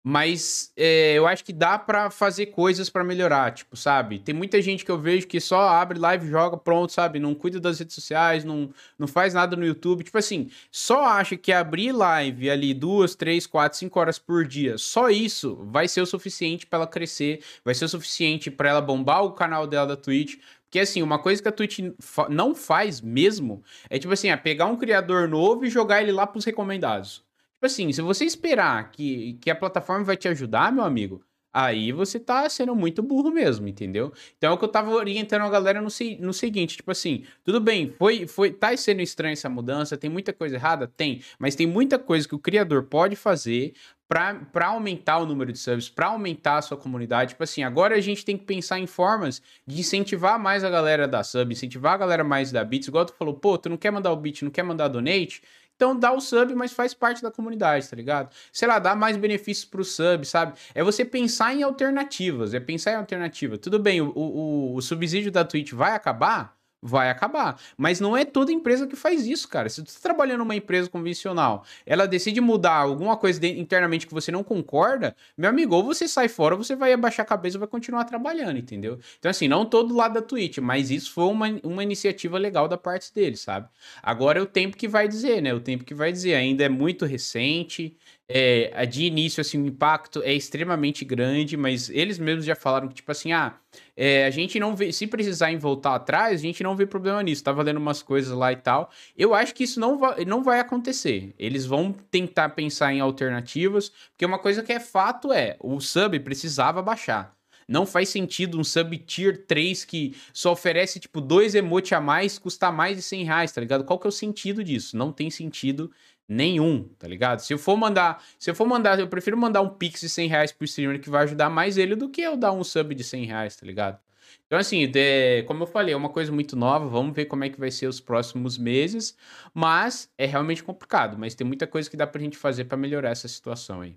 mas 0.02 0.72
é, 0.76 1.14
eu 1.14 1.26
acho 1.26 1.44
que 1.44 1.52
dá 1.52 1.78
para 1.78 2.10
fazer 2.10 2.46
coisas 2.46 2.88
para 2.88 3.04
melhorar, 3.04 3.52
tipo, 3.52 3.76
sabe? 3.76 4.18
Tem 4.18 4.34
muita 4.34 4.60
gente 4.62 4.84
que 4.84 4.90
eu 4.90 4.98
vejo 4.98 5.26
que 5.26 5.38
só 5.40 5.68
abre 5.68 5.98
live, 5.98 6.26
joga, 6.28 6.56
pronto, 6.56 6.90
sabe? 6.90 7.18
Não 7.18 7.34
cuida 7.34 7.60
das 7.60 7.78
redes 7.78 7.94
sociais, 7.94 8.42
não, 8.44 8.70
não 8.98 9.06
faz 9.06 9.34
nada 9.34 9.56
no 9.56 9.64
YouTube. 9.64 10.02
Tipo 10.02 10.16
assim, 10.18 10.50
só 10.70 11.04
acha 11.04 11.36
que 11.36 11.52
abrir 11.52 11.92
live 11.92 12.48
ali 12.48 12.72
duas, 12.72 13.14
três, 13.14 13.46
quatro, 13.46 13.78
cinco 13.78 14.00
horas 14.00 14.18
por 14.18 14.46
dia, 14.46 14.78
só 14.78 15.10
isso 15.10 15.56
vai 15.70 15.86
ser 15.86 16.00
o 16.00 16.06
suficiente 16.06 16.66
para 16.66 16.78
ela 16.78 16.86
crescer, 16.86 17.42
vai 17.64 17.74
ser 17.74 17.84
o 17.84 17.88
suficiente 17.88 18.50
para 18.50 18.70
ela 18.70 18.80
bombar 18.80 19.22
o 19.24 19.32
canal 19.32 19.66
dela 19.66 19.86
da 19.86 19.96
Twitch, 19.96 20.36
porque, 20.70 20.78
assim, 20.78 21.02
uma 21.02 21.18
coisa 21.18 21.42
que 21.42 21.48
a 21.48 21.52
Twitch 21.52 21.80
não 22.28 22.54
faz 22.54 23.00
mesmo 23.00 23.62
é, 23.90 23.98
tipo 23.98 24.12
assim, 24.12 24.28
é 24.28 24.36
pegar 24.36 24.66
um 24.66 24.76
criador 24.76 25.28
novo 25.28 25.64
e 25.64 25.70
jogar 25.70 26.00
ele 26.00 26.12
lá 26.12 26.26
pros 26.28 26.44
recomendados. 26.44 27.24
Tipo 27.60 27.66
assim, 27.66 27.92
se 27.92 28.00
você 28.00 28.24
esperar 28.24 28.90
que, 28.90 29.34
que 29.34 29.50
a 29.50 29.54
plataforma 29.54 30.02
vai 30.02 30.16
te 30.16 30.26
ajudar, 30.26 30.72
meu 30.72 30.82
amigo, 30.82 31.22
aí 31.52 31.92
você 31.92 32.18
tá 32.18 32.48
sendo 32.48 32.74
muito 32.74 33.02
burro 33.02 33.30
mesmo, 33.30 33.68
entendeu? 33.68 34.14
Então 34.38 34.50
é 34.50 34.54
o 34.54 34.56
que 34.56 34.64
eu 34.64 34.68
tava 34.68 34.90
orientando 34.90 35.42
a 35.42 35.50
galera 35.50 35.78
no, 35.82 35.88
no 36.20 36.32
seguinte, 36.32 36.78
tipo 36.78 36.90
assim, 36.90 37.26
tudo 37.44 37.60
bem, 37.60 37.94
foi, 37.98 38.26
foi, 38.26 38.50
tá 38.50 38.74
sendo 38.78 39.02
estranha 39.02 39.34
essa 39.34 39.50
mudança, 39.50 39.94
tem 39.94 40.08
muita 40.08 40.32
coisa 40.32 40.56
errada? 40.56 40.86
Tem, 40.86 41.22
mas 41.38 41.54
tem 41.54 41.66
muita 41.66 41.98
coisa 41.98 42.26
que 42.26 42.34
o 42.34 42.38
criador 42.38 42.84
pode 42.84 43.14
fazer 43.14 43.74
para 44.08 44.66
aumentar 44.66 45.18
o 45.18 45.26
número 45.26 45.52
de 45.52 45.58
subs, 45.58 45.88
para 45.88 46.06
aumentar 46.06 46.56
a 46.56 46.62
sua 46.62 46.76
comunidade. 46.76 47.30
Tipo 47.30 47.44
assim, 47.44 47.62
agora 47.62 47.94
a 47.94 48.00
gente 48.00 48.24
tem 48.24 48.36
que 48.36 48.44
pensar 48.44 48.80
em 48.80 48.86
formas 48.86 49.40
de 49.64 49.78
incentivar 49.78 50.36
mais 50.36 50.64
a 50.64 50.70
galera 50.70 51.06
da 51.06 51.22
sub, 51.22 51.52
incentivar 51.52 51.92
a 51.92 51.98
galera 51.98 52.24
mais 52.24 52.50
da 52.50 52.64
Bits. 52.64 52.88
Igual 52.88 53.04
tu 53.04 53.12
falou, 53.12 53.34
pô, 53.34 53.56
tu 53.56 53.68
não 53.68 53.76
quer 53.76 53.92
mandar 53.92 54.10
o 54.10 54.16
bit, 54.16 54.44
não 54.44 54.50
quer 54.50 54.64
mandar 54.64 54.88
donate? 54.88 55.42
Então 55.80 55.98
dá 55.98 56.12
o 56.12 56.20
sub, 56.20 56.54
mas 56.54 56.72
faz 56.72 56.92
parte 56.92 57.22
da 57.22 57.30
comunidade, 57.30 57.88
tá 57.88 57.96
ligado? 57.96 58.30
Sei 58.52 58.68
lá, 58.68 58.78
dá 58.78 58.94
mais 58.94 59.16
benefícios 59.16 59.64
pro 59.64 59.82
sub, 59.82 60.26
sabe? 60.26 60.52
É 60.74 60.84
você 60.84 61.06
pensar 61.06 61.54
em 61.54 61.62
alternativas, 61.62 62.52
é 62.52 62.60
pensar 62.60 62.92
em 62.92 62.96
alternativa. 62.96 63.56
Tudo 63.56 63.78
bem, 63.78 64.02
o, 64.02 64.12
o, 64.14 64.74
o 64.74 64.82
subsídio 64.82 65.32
da 65.32 65.42
Twitch 65.42 65.72
vai 65.72 65.92
acabar? 65.92 66.59
Vai 66.82 67.10
acabar. 67.10 67.60
Mas 67.76 68.00
não 68.00 68.16
é 68.16 68.24
toda 68.24 68.52
empresa 68.52 68.86
que 68.86 68.96
faz 68.96 69.26
isso, 69.26 69.48
cara. 69.48 69.68
Se 69.68 69.76
você 69.76 69.88
está 69.88 70.00
trabalhando 70.00 70.38
numa 70.38 70.54
empresa 70.54 70.88
convencional, 70.88 71.64
ela 71.84 72.06
decide 72.06 72.40
mudar 72.40 72.74
alguma 72.74 73.16
coisa 73.16 73.44
internamente 73.46 74.06
que 74.06 74.14
você 74.14 74.32
não 74.32 74.42
concorda, 74.42 75.14
meu 75.36 75.50
amigo, 75.50 75.74
ou 75.74 75.84
você 75.84 76.08
sai 76.08 76.28
fora, 76.28 76.54
ou 76.54 76.62
você 76.62 76.74
vai 76.74 76.92
abaixar 76.92 77.24
a 77.24 77.28
cabeça 77.28 77.56
e 77.56 77.60
vai 77.60 77.68
continuar 77.68 78.04
trabalhando, 78.04 78.58
entendeu? 78.58 78.98
Então, 79.18 79.30
assim, 79.30 79.48
não 79.48 79.64
todo 79.64 79.94
lado 79.94 80.14
da 80.14 80.22
Twitch, 80.22 80.58
mas 80.58 80.90
isso 80.90 81.12
foi 81.12 81.24
uma, 81.24 81.46
uma 81.62 81.82
iniciativa 81.82 82.38
legal 82.38 82.66
da 82.68 82.78
parte 82.78 83.12
deles, 83.12 83.40
sabe? 83.40 83.68
Agora 84.02 84.38
é 84.38 84.42
o 84.42 84.46
tempo 84.46 84.76
que 84.76 84.88
vai 84.88 85.06
dizer, 85.06 85.42
né? 85.42 85.52
O 85.52 85.60
tempo 85.60 85.84
que 85.84 85.94
vai 85.94 86.10
dizer. 86.12 86.34
Ainda 86.34 86.64
é 86.64 86.68
muito 86.68 87.04
recente, 87.04 87.96
é, 88.32 88.86
de 88.86 89.04
início, 89.04 89.40
assim, 89.40 89.60
o 89.60 89.66
impacto 89.66 90.22
é 90.22 90.32
extremamente 90.32 91.04
grande, 91.04 91.56
mas 91.56 91.90
eles 91.90 92.16
mesmos 92.16 92.44
já 92.44 92.54
falaram 92.54 92.86
que, 92.86 92.94
tipo 92.94 93.10
assim, 93.10 93.32
ah, 93.32 93.56
é, 93.96 94.24
a 94.24 94.30
gente 94.30 94.60
não 94.60 94.76
vê, 94.76 94.92
se 94.92 95.04
precisar 95.08 95.50
em 95.50 95.58
voltar 95.58 95.96
atrás, 95.96 96.40
a 96.40 96.42
gente 96.42 96.62
não 96.62 96.76
vê 96.76 96.86
problema 96.86 97.20
nisso, 97.24 97.42
tá 97.42 97.50
valendo 97.50 97.78
umas 97.78 98.02
coisas 98.02 98.32
lá 98.32 98.52
e 98.52 98.56
tal. 98.56 98.88
Eu 99.18 99.34
acho 99.34 99.52
que 99.52 99.64
isso 99.64 99.80
não 99.80 99.98
vai, 99.98 100.24
não 100.24 100.44
vai 100.44 100.60
acontecer. 100.60 101.34
Eles 101.36 101.66
vão 101.66 101.92
tentar 101.92 102.50
pensar 102.50 102.94
em 102.94 103.00
alternativas, 103.00 103.90
porque 104.12 104.24
uma 104.24 104.38
coisa 104.38 104.62
que 104.62 104.72
é 104.72 104.78
fato 104.78 105.32
é, 105.32 105.56
o 105.58 105.80
sub 105.80 106.20
precisava 106.20 106.80
baixar. 106.80 107.34
Não 107.70 107.86
faz 107.86 108.08
sentido 108.08 108.58
um 108.58 108.64
sub 108.64 108.98
tier 108.98 109.46
3 109.46 109.84
que 109.84 110.16
só 110.32 110.50
oferece, 110.50 110.98
tipo, 110.98 111.20
dois 111.20 111.54
emote 111.54 111.94
a 111.94 112.00
mais, 112.00 112.36
custar 112.36 112.72
mais 112.72 112.96
de 112.96 113.02
100 113.02 113.24
reais, 113.24 113.52
tá 113.52 113.60
ligado? 113.60 113.84
Qual 113.84 113.96
que 113.96 114.08
é 114.08 114.10
o 114.10 114.12
sentido 114.12 114.64
disso? 114.64 114.96
Não 114.96 115.12
tem 115.12 115.30
sentido 115.30 115.88
nenhum, 116.30 116.84
tá 116.96 117.08
ligado? 117.08 117.40
Se 117.40 117.52
eu 117.52 117.58
for 117.58 117.76
mandar, 117.76 118.22
se 118.38 118.48
eu 118.48 118.54
for 118.54 118.64
mandar, 118.64 119.00
eu 119.00 119.08
prefiro 119.08 119.36
mandar 119.36 119.62
um 119.62 119.68
pix 119.68 120.00
de 120.00 120.08
100 120.08 120.28
reais 120.28 120.52
pro 120.52 120.64
streamer 120.64 121.00
que 121.00 121.10
vai 121.10 121.24
ajudar 121.24 121.50
mais 121.50 121.76
ele 121.76 121.96
do 121.96 122.08
que 122.08 122.22
eu 122.22 122.36
dar 122.36 122.52
um 122.52 122.62
sub 122.62 122.94
de 122.94 123.02
100 123.02 123.24
reais, 123.24 123.56
tá 123.56 123.66
ligado? 123.66 123.98
Então, 124.46 124.56
assim, 124.56 124.88
de, 124.88 125.42
como 125.44 125.64
eu 125.64 125.66
falei, 125.66 125.92
é 125.92 125.96
uma 125.96 126.08
coisa 126.08 126.30
muito 126.30 126.54
nova, 126.54 126.86
vamos 126.86 127.14
ver 127.14 127.24
como 127.24 127.42
é 127.42 127.50
que 127.50 127.58
vai 127.58 127.70
ser 127.70 127.88
os 127.88 128.00
próximos 128.00 128.56
meses, 128.56 129.16
mas 129.52 130.08
é 130.16 130.24
realmente 130.24 130.62
complicado, 130.62 131.18
mas 131.18 131.34
tem 131.34 131.44
muita 131.44 131.66
coisa 131.66 131.90
que 131.90 131.96
dá 131.96 132.06
pra 132.06 132.20
gente 132.20 132.36
fazer 132.36 132.64
para 132.64 132.78
melhorar 132.78 133.10
essa 133.10 133.26
situação 133.26 133.80
aí. 133.80 133.96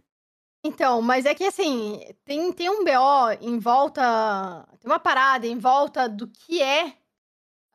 Então, 0.65 1.01
mas 1.01 1.25
é 1.25 1.35
que 1.35 1.43
assim, 1.43 2.01
tem, 2.25 2.51
tem 2.51 2.69
um 2.69 2.83
BO 2.83 3.31
em 3.41 3.59
volta, 3.59 4.65
tem 4.79 4.89
uma 4.89 4.99
parada 4.99 5.45
em 5.45 5.57
volta 5.57 6.09
do 6.09 6.27
que 6.27 6.61
é 6.61 6.93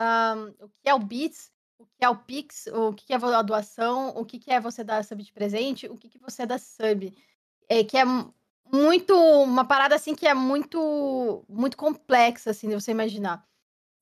um, 0.01 0.65
o 0.65 0.69
que 0.83 0.89
é 0.89 0.95
o 0.95 0.99
Beats 0.99 1.53
o 1.79 1.87
que 1.87 2.05
é 2.05 2.09
o 2.09 2.17
Pix, 2.17 2.67
o 2.67 2.93
que 2.93 3.13
é 3.13 3.17
a 3.17 3.43
doação, 3.43 4.11
o 4.11 4.25
que 4.25 4.41
é 4.51 4.61
você 4.61 4.83
dar 4.83 5.05
sub 5.05 5.23
de 5.23 5.33
presente, 5.33 5.87
o 5.87 5.97
que, 5.97 6.19
você 6.19 6.45
dá 6.45 6.59
sub. 6.59 7.15
É, 7.69 7.85
que 7.85 7.97
é 7.97 8.05
muito. 8.73 9.15
Uma 9.15 9.65
parada 9.65 9.95
assim 9.95 10.15
que 10.15 10.27
é 10.27 10.35
muito, 10.35 11.45
muito 11.49 11.77
complexa, 11.77 12.51
assim, 12.51 12.69
de 12.69 12.75
você 12.75 12.91
imaginar. 12.91 13.47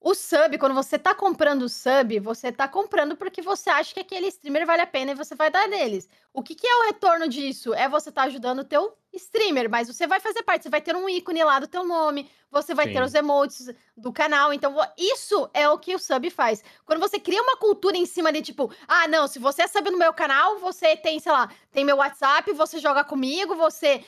O 0.01 0.15
sub, 0.15 0.57
quando 0.59 0.75
você 0.75 0.99
tá 0.99 1.15
comprando 1.15 1.63
o 1.63 1.69
sub, 1.69 2.21
você 2.21 2.53
tá 2.53 2.69
comprando 2.69 3.17
porque 3.17 3.41
você 3.43 3.71
acha 3.71 3.93
que 3.95 4.01
aquele 4.01 4.29
streamer 4.29 4.67
vale 4.67 4.83
a 4.83 4.87
pena 4.87 5.13
e 5.13 5.15
você 5.15 5.35
vai 5.35 5.51
dar 5.51 5.67
neles. 5.67 6.09
O 6.33 6.43
que, 6.43 6.55
que 6.55 6.67
é 6.67 6.77
o 6.77 6.83
retorno 6.85 7.27
disso? 7.27 7.75
É 7.75 7.89
você 7.89 8.13
tá 8.13 8.25
ajudando 8.25 8.61
o 8.61 8.65
teu 8.65 8.97
streamer, 9.13 9.71
mas 9.71 9.89
você 9.89 10.07
vai 10.07 10.21
fazer 10.21 10.43
parte, 10.43 10.63
você 10.63 10.69
vai 10.69 10.83
ter 10.83 10.95
um 10.95 11.09
ícone 11.09 11.43
lá 11.43 11.59
do 11.59 11.67
teu 11.67 11.83
nome, 11.83 12.31
você 12.51 12.75
vai 12.75 12.87
Sim. 12.87 12.93
ter 12.93 13.03
os 13.03 13.15
emotes 13.15 13.69
do 13.97 14.13
canal. 14.13 14.53
Então, 14.53 14.77
isso 14.99 15.49
é 15.55 15.69
o 15.69 15.79
que 15.79 15.95
o 15.95 15.99
sub 15.99 16.29
faz. 16.31 16.63
Quando 16.85 17.01
você 17.01 17.19
cria 17.19 17.43
uma 17.43 17.57
cultura 17.57 17.97
em 17.97 18.07
cima 18.07 18.31
de 18.31 18.43
tipo, 18.43 18.71
ah, 18.87 19.09
não, 19.09 19.27
se 19.27 19.39
você 19.39 19.63
é 19.63 19.67
sub 19.67 19.91
no 19.91 19.99
meu 19.99 20.13
canal, 20.13 20.59
você 20.59 20.95
tem, 20.95 21.19
sei 21.19 21.33
lá, 21.33 21.51
tem 21.73 21.85
meu 21.85 21.97
WhatsApp, 21.97 22.53
você 22.53 22.79
joga 22.79 23.03
comigo, 23.03 23.57
você 23.57 24.05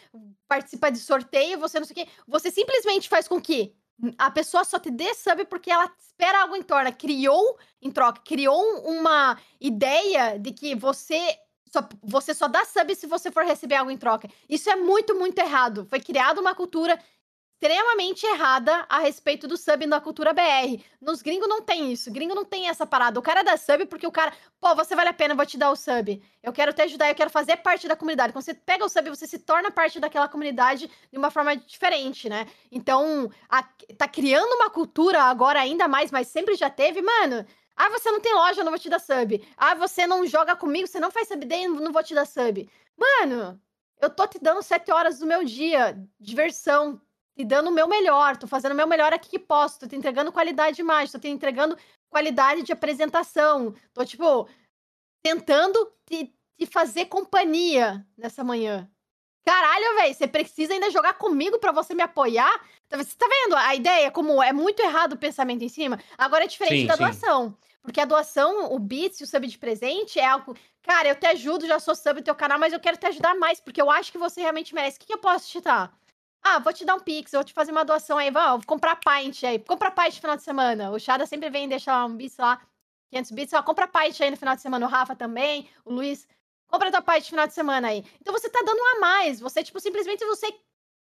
participa 0.47 0.91
de 0.91 0.99
sorteio, 0.99 1.59
você 1.59 1.81
não 1.81 1.87
sei 1.87 2.03
o 2.03 2.07
quê. 2.07 2.13
Você 2.27 2.51
simplesmente 2.51 3.09
faz 3.09 3.27
com 3.27 3.41
que 3.41 3.75
a 4.17 4.31
pessoa 4.31 4.65
só 4.65 4.79
te 4.79 4.91
dê 4.91 5.13
sub 5.15 5.45
porque 5.47 5.71
ela 5.71 5.91
espera 5.99 6.43
algo 6.43 6.57
em 6.57 6.63
torno. 6.63 6.93
Criou, 6.95 7.59
em 7.83 7.91
troca, 7.91 8.21
criou 8.25 8.81
uma 8.85 9.39
ideia 9.61 10.39
de 10.39 10.53
que 10.53 10.75
você 10.75 11.37
só, 11.71 11.87
você 12.03 12.33
só 12.33 12.49
dá 12.49 12.65
sub 12.65 12.95
se 12.95 13.07
você 13.07 13.31
for 13.31 13.45
receber 13.45 13.75
algo 13.77 13.91
em 13.91 13.97
troca. 13.99 14.29
Isso 14.49 14.71
é 14.71 14.77
muito, 14.77 15.15
muito 15.15 15.39
errado. 15.39 15.87
Foi 15.89 16.01
criada 16.01 16.41
uma 16.41 16.55
cultura 16.55 16.99
extremamente 17.61 18.25
errada 18.25 18.87
a 18.89 19.01
respeito 19.01 19.49
do 19.49 19.57
sub 19.57 19.85
na 19.85 20.01
cultura 20.01 20.33
BR. 20.33 20.81
Nos 21.01 21.21
gringos 21.21 21.49
não 21.49 21.61
tem 21.61 21.93
isso. 21.93 22.11
Gringo 22.13 22.35
não 22.35 22.45
tem 22.45 22.69
essa 22.69 22.87
parada. 22.87 23.19
O 23.19 23.23
cara 23.23 23.43
dá 23.43 23.57
sub 23.57 23.85
porque 23.87 24.07
o 24.07 24.13
cara, 24.13 24.33
pô, 24.61 24.75
você 24.77 24.95
vale 24.95 25.09
a 25.09 25.13
pena, 25.13 25.35
vou 25.35 25.45
te 25.45 25.59
dar 25.59 25.73
o 25.73 25.77
sub. 25.77 26.23
Eu 26.41 26.53
quero 26.53 26.73
te 26.73 26.83
ajudar, 26.83 27.09
eu 27.09 27.17
quero 27.17 27.31
fazer 27.31 27.57
parte 27.57 27.89
da 27.89 27.97
comunidade. 27.97 28.33
Quando 28.33 28.45
você 28.45 28.55
pega 28.55 28.85
o 28.85 28.89
sub, 28.89 29.11
você 29.11 29.27
se 29.27 29.41
torna 29.41 29.73
parte 29.73 29.99
daquela 29.99 30.29
comunidade 30.29 30.89
de 31.11 31.19
uma 31.19 31.33
forma 31.33 31.57
diferente, 31.57 32.29
né? 32.29 32.47
Então, 32.71 33.29
a, 33.49 33.65
tá 33.97 34.07
criando 34.07 34.53
uma 34.53 34.71
cultura 34.71 35.23
agora 35.25 35.61
ainda 35.61 35.89
mais, 35.89 36.13
mas 36.13 36.29
sempre 36.29 36.55
já 36.55 36.71
teve, 36.71 37.03
mano. 37.03 37.45
Ah, 37.77 37.91
você 37.91 38.11
não 38.11 38.21
tem 38.21 38.35
loja, 38.35 38.61
eu 38.61 38.65
não 38.65 38.73
vou 38.73 38.79
te 38.79 38.89
dar 38.89 39.01
sub. 39.01 39.45
Ah, 39.57 39.75
você 39.75 40.07
não 40.07 40.25
joga 40.25 40.55
comigo, 40.55 40.87
você 40.87 41.01
não 41.01 41.11
faz 41.11 41.27
sub 41.27 41.45
day, 41.45 41.67
eu 41.67 41.75
não 41.75 41.93
vou 41.93 42.05
te 42.05 42.15
dar 42.15 42.25
sub. 42.25 42.71
Mano, 42.97 43.61
eu 44.01 44.11
tô 44.11 44.29
te 44.29 44.39
dando 44.39 44.63
sete 44.63 44.93
horas 44.93 45.19
do 45.19 45.27
meu 45.27 45.45
dia, 45.45 45.97
diversão, 46.21 47.01
te 47.39 47.45
dando 47.45 47.69
o 47.69 47.73
meu 47.73 47.87
melhor, 47.87 48.37
tô 48.37 48.49
fazendo 48.49 48.73
o 48.73 48.75
meu 48.75 48.87
melhor 48.89 49.13
aqui 49.13 49.31
que 49.31 49.39
posso, 49.39 49.79
tô 49.79 49.87
te 49.87 49.95
entregando 49.95 50.33
qualidade 50.33 50.75
de 50.75 50.83
imagem, 50.83 51.13
tô 51.13 51.21
te 51.21 51.29
entregando 51.29 51.79
qualidade 52.11 52.63
de 52.63 52.73
apresentação, 52.73 53.73
tô, 53.95 54.05
tipo, 54.05 54.49
tentando 55.23 55.93
te, 56.05 56.35
te 56.59 56.67
fazer 56.67 57.05
companhia 57.05 58.05
nessa 58.17 58.43
manhã. 58.43 58.91
Caralho, 59.47 59.95
velho, 59.95 60.15
você 60.15 60.27
precisa 60.27 60.73
ainda 60.73 60.91
jogar 60.91 61.15
comigo 61.15 61.61
para 61.61 61.71
você 61.71 61.95
me 61.95 62.03
apoiar? 62.03 62.53
Então, 62.87 62.99
você 62.99 63.17
tá 63.17 63.27
vendo 63.29 63.55
a 63.55 63.73
ideia? 63.73 64.11
Como 64.11 64.43
é 64.43 64.53
muito 64.53 64.81
errado 64.81 65.13
o 65.13 65.19
pensamento 65.19 65.63
em 65.63 65.69
cima? 65.69 65.97
Agora 66.19 66.43
é 66.43 66.49
diferente 66.49 66.81
sim, 66.81 66.87
da 66.89 66.97
sim. 66.97 67.05
doação. 67.05 67.57
Porque 67.81 68.01
a 68.01 68.05
doação, 68.05 68.73
o 68.73 68.81
bits 68.81 69.21
e 69.21 69.25
o 69.25 69.27
sub 69.29 69.47
de 69.47 69.57
presente 69.57 70.19
é 70.19 70.27
algo. 70.27 70.57
Cara, 70.83 71.09
eu 71.09 71.15
te 71.15 71.27
ajudo, 71.27 71.69
já 71.69 71.79
sou 71.79 71.95
sub 71.95 72.21
do 72.21 72.25
teu 72.25 72.35
canal, 72.35 72.59
mas 72.59 72.73
eu 72.73 72.81
quero 72.81 72.97
te 72.97 73.07
ajudar 73.07 73.37
mais, 73.37 73.61
porque 73.61 73.81
eu 73.81 73.91
acho 73.91 74.11
que 74.11 74.19
você 74.19 74.41
realmente 74.41 74.75
merece. 74.75 74.97
O 74.97 75.01
que, 75.01 75.07
que 75.07 75.15
eu 75.15 75.19
posso 75.19 75.49
te 75.49 75.61
dar? 75.61 75.97
Ah, 76.51 76.59
vou 76.61 76.73
te 76.73 76.83
dar 76.83 76.95
um 76.95 77.01
pix, 77.01 77.33
vou 77.33 77.45
te 77.45 77.53
fazer 77.53 77.73
uma 77.73 77.85
doação 77.85 78.17
aí, 78.17 78.31
vou 78.31 78.63
comprar 78.67 78.97
pint 78.97 79.45
aí. 79.45 79.59
Compra 79.59 79.91
pint 79.91 80.15
no 80.15 80.21
final 80.23 80.37
de 80.37 80.43
semana. 80.43 80.91
O 80.91 80.99
Chada 80.99 81.27
sempre 81.27 81.51
vem 81.51 81.69
deixar 81.69 82.07
um 82.07 82.17
bits 82.17 82.39
lá, 82.39 82.59
500 83.11 83.31
bits. 83.33 83.53
Ó, 83.53 83.63
compra 83.63 83.87
pint 83.87 84.19
aí 84.23 84.31
no 84.31 84.37
final 84.37 84.57
de 84.57 84.63
semana. 84.63 84.87
O 84.87 84.89
Rafa 84.89 85.15
também, 85.15 85.69
o 85.85 85.93
Luiz. 85.93 86.27
compra 86.67 86.91
tua 86.91 87.03
parte 87.03 87.25
de 87.25 87.31
final 87.31 87.47
de 87.47 87.53
semana 87.53 87.89
aí. 87.89 88.03
Então 88.19 88.33
você 88.33 88.49
tá 88.49 88.61
dando 88.65 88.79
um 88.81 88.97
a 88.97 89.01
mais. 89.01 89.41
Você, 89.41 89.63
tipo, 89.63 89.79
simplesmente 89.79 90.25
você 90.25 90.51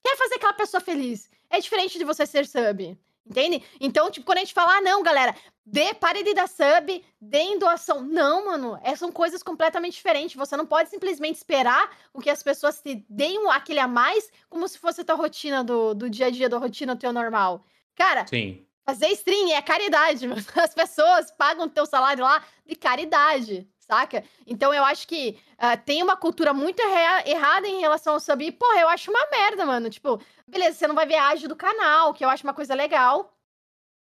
quer 0.02 0.16
fazer 0.16 0.36
aquela 0.36 0.54
pessoa 0.54 0.80
feliz. 0.80 1.30
É 1.50 1.60
diferente 1.60 1.98
de 1.98 2.04
você 2.04 2.24
ser 2.24 2.46
sub. 2.46 2.98
Entende? 3.26 3.62
Então, 3.80 4.10
tipo, 4.10 4.26
quando 4.26 4.38
a 4.38 4.40
gente 4.42 4.52
fala, 4.52 4.76
ah, 4.76 4.80
não, 4.82 5.02
galera, 5.02 5.34
dê, 5.64 5.94
pare 5.94 6.22
de 6.22 6.34
dar 6.34 6.46
sub, 6.46 7.02
deem 7.18 7.58
doação. 7.58 8.02
Não, 8.02 8.44
mano, 8.44 8.78
é, 8.82 8.94
são 8.94 9.10
coisas 9.10 9.42
completamente 9.42 9.94
diferentes. 9.94 10.36
Você 10.36 10.56
não 10.56 10.66
pode 10.66 10.90
simplesmente 10.90 11.36
esperar 11.36 11.90
o 12.12 12.20
que 12.20 12.28
as 12.28 12.42
pessoas 12.42 12.80
te 12.80 13.04
deem 13.08 13.50
aquele 13.50 13.80
a 13.80 13.88
mais, 13.88 14.30
como 14.50 14.68
se 14.68 14.78
fosse 14.78 15.00
a 15.00 15.04
tua 15.04 15.14
rotina 15.14 15.64
do, 15.64 15.94
do 15.94 16.10
dia 16.10 16.26
a 16.26 16.30
dia, 16.30 16.48
da 16.50 16.58
rotina 16.58 16.96
teu 16.96 17.12
normal. 17.12 17.64
Cara, 17.94 18.26
Sim. 18.26 18.66
fazer 18.84 19.08
stream 19.12 19.52
é 19.52 19.62
caridade, 19.62 20.26
mano. 20.28 20.44
As 20.56 20.74
pessoas 20.74 21.30
pagam 21.30 21.66
teu 21.68 21.86
salário 21.86 22.24
lá 22.24 22.44
de 22.66 22.76
caridade 22.76 23.66
saca? 23.84 24.24
Então 24.46 24.72
eu 24.72 24.84
acho 24.84 25.06
que 25.06 25.38
uh, 25.54 25.80
tem 25.84 26.02
uma 26.02 26.16
cultura 26.16 26.52
muito 26.52 26.80
errada 26.80 27.66
em 27.66 27.80
relação 27.80 28.14
ao 28.14 28.20
sub. 28.20 28.44
E, 28.44 28.52
porra, 28.52 28.80
eu 28.80 28.88
acho 28.88 29.10
uma 29.10 29.26
merda, 29.30 29.64
mano. 29.64 29.90
Tipo, 29.90 30.20
beleza, 30.46 30.78
você 30.78 30.86
não 30.86 30.94
vai 30.94 31.06
ver 31.06 31.16
a 31.16 31.34
do 31.34 31.56
canal, 31.56 32.14
que 32.14 32.24
eu 32.24 32.28
acho 32.28 32.44
uma 32.44 32.54
coisa 32.54 32.74
legal. 32.74 33.30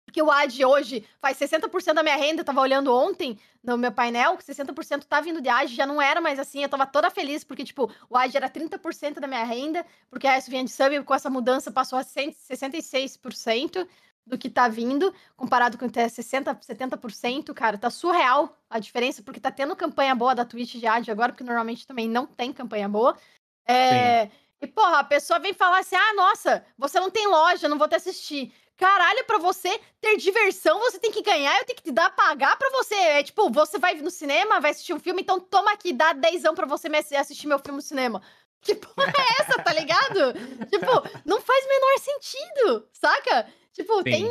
Porque 0.08 0.22
o 0.22 0.32
AD 0.32 0.64
hoje 0.64 1.06
faz 1.20 1.38
60% 1.38 1.94
da 1.94 2.02
minha 2.02 2.16
renda, 2.16 2.40
eu 2.40 2.46
tava 2.46 2.62
olhando 2.62 2.96
ontem 2.96 3.38
no 3.62 3.78
meu 3.78 3.92
painel, 3.92 4.38
60% 4.38 5.04
tá 5.04 5.20
vindo 5.20 5.42
de 5.42 5.50
AD, 5.50 5.76
já 5.76 5.86
não 5.86 6.02
era 6.02 6.22
mais 6.22 6.40
assim, 6.40 6.64
eu 6.64 6.70
tava 6.70 6.88
toda 6.88 7.12
feliz, 7.12 7.44
porque, 7.44 7.66
tipo, 7.66 7.92
o 8.10 8.16
AD 8.16 8.38
era 8.38 8.50
30% 8.50 9.20
da 9.20 9.28
minha 9.28 9.44
renda, 9.44 9.86
porque 10.10 10.26
a 10.26 10.38
S 10.38 10.50
vinha 10.50 10.64
de 10.64 10.72
sub, 10.72 11.04
com 11.04 11.14
essa 11.14 11.30
mudança 11.30 11.70
passou 11.72 12.00
a 12.00 12.04
66% 12.06 13.86
do 14.28 14.38
que 14.38 14.50
tá 14.50 14.68
vindo, 14.68 15.14
comparado 15.36 15.78
com 15.78 15.86
até 15.86 16.08
60, 16.08 16.54
70%, 16.56 17.54
cara, 17.54 17.78
tá 17.78 17.90
surreal 17.90 18.56
a 18.70 18.78
diferença, 18.78 19.24
porque 19.24 19.40
tá 19.40 19.50
tendo 19.50 19.76
campanha 19.76 20.14
boa 20.14 20.36
da 20.36 20.46
Twitch 20.46 20.76
de 20.76 20.86
ad 20.86 21.10
agora, 21.10 21.32
porque 21.32 21.44
normalmente 21.44 21.88
também 21.88 22.08
não 22.08 22.26
tem 22.26 22.52
campanha 22.52 22.90
boa. 22.90 23.18
É, 23.66 24.30
e, 24.62 24.68
porra, 24.68 25.00
a 25.00 25.04
pessoa 25.04 25.40
vem 25.40 25.54
falar 25.54 25.80
assim: 25.80 25.96
ah, 25.96 26.14
nossa, 26.14 26.66
você 26.78 27.00
não 27.00 27.10
tem 27.10 27.28
loja, 27.28 27.68
não 27.68 27.78
vou 27.78 27.88
te 27.88 27.96
assistir. 27.96 28.54
Caralho, 28.76 29.26
pra 29.26 29.40
você 29.40 29.80
ter 30.00 30.18
diversão, 30.18 30.80
você 30.80 31.00
tem 31.00 31.12
que 31.12 31.24
ganhar, 31.24 31.58
eu 31.58 31.66
tenho 31.66 31.78
que 31.78 31.84
te 31.84 31.92
dar, 31.92 32.12
pagar 32.12 32.56
pra 32.58 32.70
você. 32.70 32.94
É 32.94 33.24
tipo, 33.24 33.50
você 33.50 33.80
vai 33.80 33.96
no 33.96 34.12
cinema, 34.12 34.60
vai 34.60 34.72
assistir 34.72 34.94
um 34.94 35.00
filme, 35.00 35.22
então 35.22 35.40
toma 35.40 35.72
aqui, 35.72 35.92
dá 35.94 36.14
dezão 36.14 36.54
pra 36.54 36.68
você 36.68 36.88
assistir 37.16 37.48
meu 37.48 37.58
filme 37.58 37.78
no 37.78 37.82
cinema. 37.82 38.22
Que 38.62 38.76
porra 38.76 39.14
é 39.18 39.42
essa, 39.42 39.64
tá 39.64 39.74
ligado? 39.74 40.34
tipo, 40.70 41.20
não 41.26 41.42
faz 41.42 41.66
menor 41.68 42.00
sentido, 42.00 42.90
saca? 42.94 43.48
Tipo, 43.78 44.04
tem, 44.04 44.28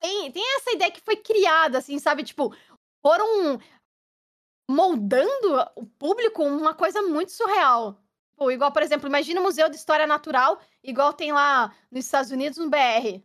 tem, 0.00 0.32
tem 0.32 0.56
essa 0.56 0.72
ideia 0.72 0.90
que 0.90 1.02
foi 1.02 1.16
criada, 1.16 1.76
assim, 1.76 1.98
sabe? 1.98 2.24
Tipo, 2.24 2.56
foram 3.02 3.60
moldando 4.70 5.70
o 5.76 5.84
público 5.84 6.42
uma 6.42 6.72
coisa 6.72 7.02
muito 7.02 7.30
surreal. 7.30 8.02
Tipo, 8.30 8.50
igual, 8.50 8.72
por 8.72 8.80
exemplo, 8.80 9.06
imagina 9.06 9.38
um 9.38 9.42
museu 9.42 9.68
de 9.68 9.76
história 9.76 10.06
natural, 10.06 10.58
igual 10.82 11.12
tem 11.12 11.30
lá 11.30 11.76
nos 11.92 12.06
Estados 12.06 12.30
Unidos, 12.30 12.56
no 12.56 12.70
BR. 12.70 13.22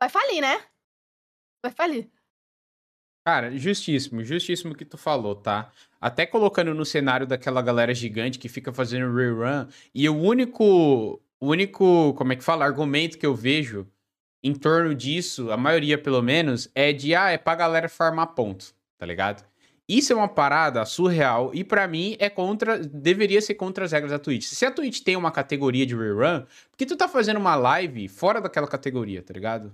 Vai 0.00 0.08
falir, 0.08 0.40
né? 0.40 0.64
Vai 1.62 1.72
falir. 1.72 2.10
Cara, 3.26 3.54
justíssimo, 3.54 4.24
justíssimo 4.24 4.72
o 4.72 4.76
que 4.76 4.84
tu 4.86 4.96
falou, 4.96 5.36
tá? 5.36 5.70
Até 6.00 6.24
colocando 6.24 6.72
no 6.72 6.86
cenário 6.86 7.26
daquela 7.26 7.60
galera 7.60 7.92
gigante 7.92 8.38
que 8.38 8.48
fica 8.48 8.72
fazendo 8.72 9.14
rerun, 9.14 9.68
e 9.94 10.08
o 10.08 10.16
único, 10.16 10.64
o 11.38 11.48
único, 11.48 12.14
como 12.14 12.32
é 12.32 12.36
que 12.36 12.44
fala, 12.44 12.64
argumento 12.64 13.18
que 13.18 13.26
eu 13.26 13.34
vejo 13.34 13.86
em 14.46 14.54
torno 14.54 14.94
disso, 14.94 15.50
a 15.50 15.56
maioria 15.56 15.98
pelo 15.98 16.22
menos, 16.22 16.70
é 16.74 16.92
de, 16.92 17.14
ah, 17.14 17.30
é 17.30 17.38
pra 17.38 17.54
galera 17.54 17.88
farmar 17.88 18.28
ponto, 18.28 18.74
tá 18.96 19.04
ligado? 19.04 19.44
Isso 19.88 20.12
é 20.12 20.16
uma 20.16 20.28
parada 20.28 20.84
surreal 20.84 21.52
e 21.54 21.62
para 21.62 21.86
mim 21.86 22.16
é 22.18 22.28
contra, 22.28 22.78
deveria 22.78 23.40
ser 23.40 23.54
contra 23.54 23.84
as 23.84 23.92
regras 23.92 24.10
da 24.10 24.18
Twitch. 24.18 24.44
Se 24.44 24.66
a 24.66 24.70
Twitch 24.70 25.00
tem 25.00 25.16
uma 25.16 25.30
categoria 25.30 25.86
de 25.86 25.94
rerun, 25.94 26.40
por 26.70 26.76
que 26.76 26.86
tu 26.86 26.96
tá 26.96 27.08
fazendo 27.08 27.38
uma 27.38 27.54
live 27.54 28.08
fora 28.08 28.40
daquela 28.40 28.66
categoria, 28.66 29.22
tá 29.22 29.32
ligado? 29.32 29.72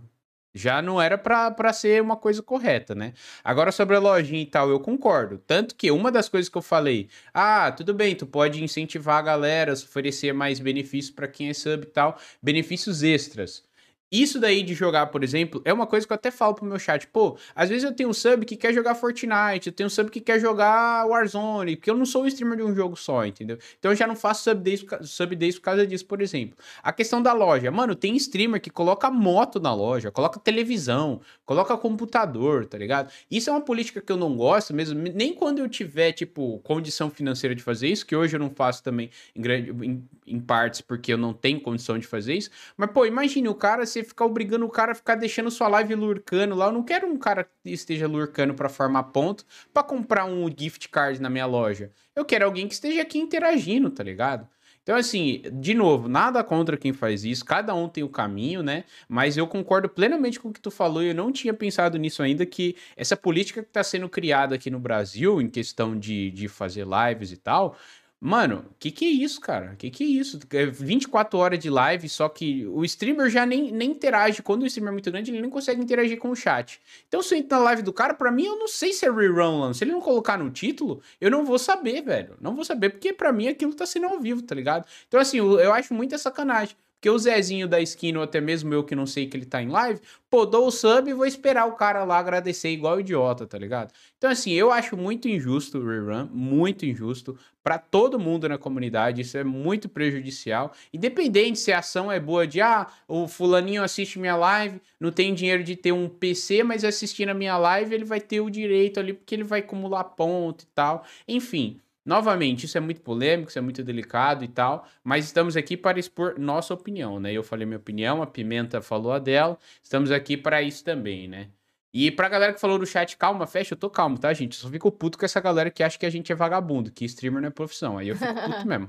Já 0.54 0.82
não 0.82 1.00
era 1.00 1.16
para 1.16 1.72
ser 1.72 2.02
uma 2.02 2.16
coisa 2.16 2.42
correta, 2.42 2.94
né? 2.94 3.14
Agora 3.42 3.72
sobre 3.72 3.96
a 3.96 3.98
lojinha 3.98 4.42
e 4.42 4.46
tal, 4.46 4.68
eu 4.68 4.78
concordo. 4.80 5.38
Tanto 5.38 5.74
que 5.74 5.90
uma 5.90 6.12
das 6.12 6.28
coisas 6.28 6.50
que 6.50 6.58
eu 6.58 6.62
falei, 6.62 7.08
ah, 7.32 7.72
tudo 7.72 7.94
bem, 7.94 8.14
tu 8.14 8.26
pode 8.26 8.62
incentivar 8.62 9.16
a 9.16 9.22
galera, 9.22 9.72
oferecer 9.72 10.34
mais 10.34 10.60
benefícios 10.60 11.14
para 11.14 11.26
quem 11.26 11.48
é 11.48 11.54
sub 11.54 11.84
e 11.84 11.86
tal, 11.86 12.18
benefícios 12.42 13.02
extras. 13.02 13.64
Isso 14.12 14.38
daí 14.38 14.62
de 14.62 14.74
jogar, 14.74 15.06
por 15.06 15.24
exemplo, 15.24 15.62
é 15.64 15.72
uma 15.72 15.86
coisa 15.86 16.06
que 16.06 16.12
eu 16.12 16.14
até 16.14 16.30
falo 16.30 16.54
pro 16.54 16.66
meu 16.66 16.78
chat. 16.78 17.06
Pô, 17.06 17.38
às 17.54 17.70
vezes 17.70 17.82
eu 17.82 17.94
tenho 17.94 18.10
um 18.10 18.12
sub 18.12 18.44
que 18.44 18.56
quer 18.56 18.74
jogar 18.74 18.94
Fortnite, 18.94 19.68
eu 19.68 19.72
tenho 19.72 19.86
um 19.86 19.90
sub 19.90 20.10
que 20.10 20.20
quer 20.20 20.38
jogar 20.38 21.06
Warzone, 21.06 21.76
porque 21.76 21.90
eu 21.90 21.96
não 21.96 22.04
sou 22.04 22.26
streamer 22.26 22.58
de 22.58 22.62
um 22.62 22.74
jogo 22.74 22.94
só, 22.94 23.24
entendeu? 23.24 23.56
Então 23.78 23.90
eu 23.90 23.96
já 23.96 24.06
não 24.06 24.14
faço 24.14 24.44
sub 24.44 24.62
days, 24.62 24.84
sub 25.02 25.34
days 25.34 25.58
por 25.58 25.62
causa 25.62 25.86
disso, 25.86 26.04
por 26.04 26.20
exemplo. 26.20 26.56
A 26.82 26.92
questão 26.92 27.22
da 27.22 27.32
loja. 27.32 27.70
Mano, 27.70 27.94
tem 27.94 28.14
streamer 28.16 28.60
que 28.60 28.68
coloca 28.68 29.10
moto 29.10 29.58
na 29.58 29.74
loja, 29.74 30.10
coloca 30.10 30.38
televisão, 30.38 31.22
coloca 31.46 31.74
computador, 31.78 32.66
tá 32.66 32.76
ligado? 32.76 33.10
Isso 33.30 33.48
é 33.48 33.52
uma 33.52 33.62
política 33.62 34.02
que 34.02 34.12
eu 34.12 34.18
não 34.18 34.36
gosto 34.36 34.74
mesmo, 34.74 35.00
nem 35.00 35.32
quando 35.34 35.60
eu 35.60 35.68
tiver, 35.68 36.12
tipo, 36.12 36.58
condição 36.58 37.10
financeira 37.10 37.54
de 37.54 37.62
fazer 37.62 37.88
isso, 37.88 38.04
que 38.04 38.14
hoje 38.14 38.36
eu 38.36 38.40
não 38.40 38.50
faço 38.50 38.82
também 38.82 39.08
em, 39.34 39.40
grande, 39.40 39.70
em, 39.70 40.06
em 40.26 40.38
partes 40.38 40.82
porque 40.82 41.14
eu 41.14 41.18
não 41.18 41.32
tenho 41.32 41.60
condição 41.60 41.98
de 41.98 42.06
fazer 42.06 42.34
isso. 42.34 42.50
Mas, 42.76 42.90
pô, 42.90 43.06
imagine 43.06 43.48
o 43.48 43.54
cara 43.54 43.86
se 43.86 44.01
ficar 44.04 44.24
obrigando 44.24 44.64
o 44.66 44.70
cara 44.70 44.92
a 44.92 44.94
ficar 44.94 45.14
deixando 45.14 45.50
sua 45.50 45.68
live 45.68 45.94
lurcando 45.94 46.54
lá. 46.54 46.66
Eu 46.66 46.72
não 46.72 46.82
quero 46.82 47.06
um 47.06 47.16
cara 47.16 47.44
que 47.44 47.70
esteja 47.70 48.06
lurcando 48.06 48.54
para 48.54 48.68
farmar 48.68 49.04
ponto 49.04 49.44
para 49.72 49.82
comprar 49.82 50.24
um 50.24 50.48
gift 50.54 50.88
card 50.88 51.20
na 51.20 51.30
minha 51.30 51.46
loja. 51.46 51.90
Eu 52.14 52.24
quero 52.24 52.44
alguém 52.44 52.68
que 52.68 52.74
esteja 52.74 53.02
aqui 53.02 53.18
interagindo, 53.18 53.90
tá 53.90 54.02
ligado? 54.02 54.48
Então, 54.82 54.96
assim, 54.96 55.42
de 55.60 55.74
novo, 55.74 56.08
nada 56.08 56.42
contra 56.42 56.76
quem 56.76 56.92
faz 56.92 57.24
isso, 57.24 57.44
cada 57.44 57.72
um 57.72 57.88
tem 57.88 58.02
o 58.02 58.08
caminho, 58.08 58.64
né? 58.64 58.84
Mas 59.08 59.36
eu 59.36 59.46
concordo 59.46 59.88
plenamente 59.88 60.40
com 60.40 60.48
o 60.48 60.52
que 60.52 60.60
tu 60.60 60.72
falou 60.72 61.02
e 61.04 61.08
eu 61.08 61.14
não 61.14 61.30
tinha 61.30 61.54
pensado 61.54 61.96
nisso 61.98 62.20
ainda, 62.20 62.44
que 62.44 62.74
essa 62.96 63.16
política 63.16 63.62
que 63.62 63.68
está 63.68 63.84
sendo 63.84 64.08
criada 64.08 64.56
aqui 64.56 64.70
no 64.70 64.80
Brasil, 64.80 65.40
em 65.40 65.48
questão 65.48 65.96
de, 65.96 66.32
de 66.32 66.48
fazer 66.48 66.84
lives 66.84 67.30
e 67.30 67.36
tal, 67.36 67.76
Mano, 68.24 68.64
que 68.78 68.92
que 68.92 69.04
é 69.04 69.08
isso, 69.08 69.40
cara? 69.40 69.74
Que 69.74 69.90
que 69.90 70.04
é 70.04 70.06
isso? 70.06 70.38
24 70.72 71.36
é 71.36 71.42
horas 71.42 71.58
de 71.58 71.68
live, 71.68 72.08
só 72.08 72.28
que 72.28 72.64
o 72.68 72.84
streamer 72.84 73.28
já 73.28 73.44
nem, 73.44 73.72
nem 73.72 73.90
interage. 73.90 74.40
Quando 74.42 74.62
o 74.62 74.66
streamer 74.66 74.90
é 74.90 74.92
muito 74.92 75.10
grande, 75.10 75.32
ele 75.32 75.40
nem 75.40 75.50
consegue 75.50 75.82
interagir 75.82 76.16
com 76.18 76.30
o 76.30 76.36
chat. 76.36 76.80
Então, 77.08 77.20
se 77.20 77.34
eu 77.34 77.38
entro 77.40 77.58
na 77.58 77.64
live 77.64 77.82
do 77.82 77.92
cara, 77.92 78.14
pra 78.14 78.30
mim, 78.30 78.44
eu 78.44 78.56
não 78.56 78.68
sei 78.68 78.92
se 78.92 79.04
é 79.04 79.10
rerun 79.10 79.58
lá. 79.62 79.74
Se 79.74 79.82
ele 79.82 79.90
não 79.90 80.00
colocar 80.00 80.38
no 80.38 80.50
título, 80.52 81.02
eu 81.20 81.32
não 81.32 81.44
vou 81.44 81.58
saber, 81.58 82.00
velho. 82.00 82.36
Não 82.40 82.54
vou 82.54 82.64
saber, 82.64 82.90
porque 82.90 83.12
pra 83.12 83.32
mim 83.32 83.48
aquilo 83.48 83.74
tá 83.74 83.84
sendo 83.84 84.06
ao 84.06 84.20
vivo, 84.20 84.40
tá 84.40 84.54
ligado? 84.54 84.86
Então, 85.08 85.18
assim, 85.18 85.38
eu, 85.38 85.58
eu 85.58 85.72
acho 85.72 85.92
muita 85.92 86.16
sacanagem. 86.16 86.76
Porque 87.02 87.10
o 87.10 87.18
Zezinho 87.18 87.66
da 87.66 87.80
skin, 87.80 88.16
ou 88.16 88.22
até 88.22 88.40
mesmo 88.40 88.72
eu 88.72 88.84
que 88.84 88.94
não 88.94 89.06
sei 89.06 89.26
que 89.26 89.36
ele 89.36 89.44
tá 89.44 89.60
em 89.60 89.66
live, 89.66 90.00
pô, 90.30 90.46
dou 90.46 90.68
o 90.68 90.70
sub 90.70 91.10
e 91.10 91.12
vou 91.12 91.26
esperar 91.26 91.66
o 91.66 91.72
cara 91.72 92.04
lá 92.04 92.16
agradecer 92.16 92.68
igual 92.70 93.00
idiota, 93.00 93.44
tá 93.44 93.58
ligado? 93.58 93.92
Então, 94.16 94.30
assim, 94.30 94.52
eu 94.52 94.70
acho 94.70 94.96
muito 94.96 95.28
injusto 95.28 95.78
o 95.78 95.84
rerun, 95.84 96.28
muito 96.30 96.86
injusto 96.86 97.36
para 97.60 97.76
todo 97.76 98.20
mundo 98.20 98.48
na 98.48 98.56
comunidade, 98.56 99.20
isso 99.20 99.36
é 99.36 99.42
muito 99.42 99.88
prejudicial. 99.88 100.72
Independente 100.94 101.58
se 101.58 101.72
a 101.72 101.80
ação 101.80 102.10
é 102.10 102.20
boa 102.20 102.46
de, 102.46 102.60
ah, 102.60 102.86
o 103.08 103.26
fulaninho 103.26 103.82
assiste 103.82 104.20
minha 104.20 104.36
live, 104.36 104.80
não 105.00 105.10
tem 105.10 105.34
dinheiro 105.34 105.64
de 105.64 105.74
ter 105.74 105.90
um 105.90 106.08
PC, 106.08 106.62
mas 106.62 106.84
assistindo 106.84 107.30
a 107.30 107.34
minha 107.34 107.58
live 107.58 107.92
ele 107.92 108.04
vai 108.04 108.20
ter 108.20 108.40
o 108.40 108.48
direito 108.48 109.00
ali, 109.00 109.12
porque 109.12 109.34
ele 109.34 109.42
vai 109.42 109.58
acumular 109.58 110.04
ponto 110.04 110.62
e 110.62 110.68
tal. 110.72 111.04
Enfim, 111.26 111.80
Novamente, 112.04 112.66
isso 112.66 112.76
é 112.76 112.80
muito 112.80 113.00
polêmico, 113.00 113.48
isso 113.48 113.58
é 113.58 113.62
muito 113.62 113.82
delicado 113.84 114.44
e 114.44 114.48
tal, 114.48 114.86
mas 115.04 115.24
estamos 115.26 115.56
aqui 115.56 115.76
para 115.76 116.00
expor 116.00 116.38
nossa 116.38 116.74
opinião, 116.74 117.20
né? 117.20 117.32
Eu 117.32 117.44
falei 117.44 117.64
minha 117.64 117.78
opinião, 117.78 118.20
a 118.20 118.26
Pimenta 118.26 118.82
falou 118.82 119.12
a 119.12 119.18
dela, 119.20 119.56
estamos 119.82 120.10
aqui 120.10 120.36
para 120.36 120.60
isso 120.62 120.82
também, 120.84 121.28
né? 121.28 121.48
E 121.94 122.10
pra 122.10 122.28
galera 122.28 122.54
que 122.54 122.60
falou 122.60 122.78
no 122.78 122.86
chat, 122.86 123.16
calma, 123.16 123.46
fecha, 123.46 123.74
eu 123.74 123.78
tô 123.78 123.90
calmo, 123.90 124.18
tá, 124.18 124.32
gente? 124.32 124.54
Eu 124.54 124.62
só 124.62 124.70
fico 124.70 124.90
puto 124.90 125.18
com 125.18 125.26
essa 125.26 125.40
galera 125.40 125.70
que 125.70 125.82
acha 125.82 125.98
que 125.98 126.06
a 126.06 126.10
gente 126.10 126.32
é 126.32 126.34
vagabundo, 126.34 126.90
que 126.90 127.04
streamer 127.04 127.42
não 127.42 127.48
é 127.48 127.50
profissão. 127.50 127.98
Aí 127.98 128.08
eu 128.08 128.16
fico 128.16 128.34
puto 128.34 128.64
mesmo. 128.66 128.88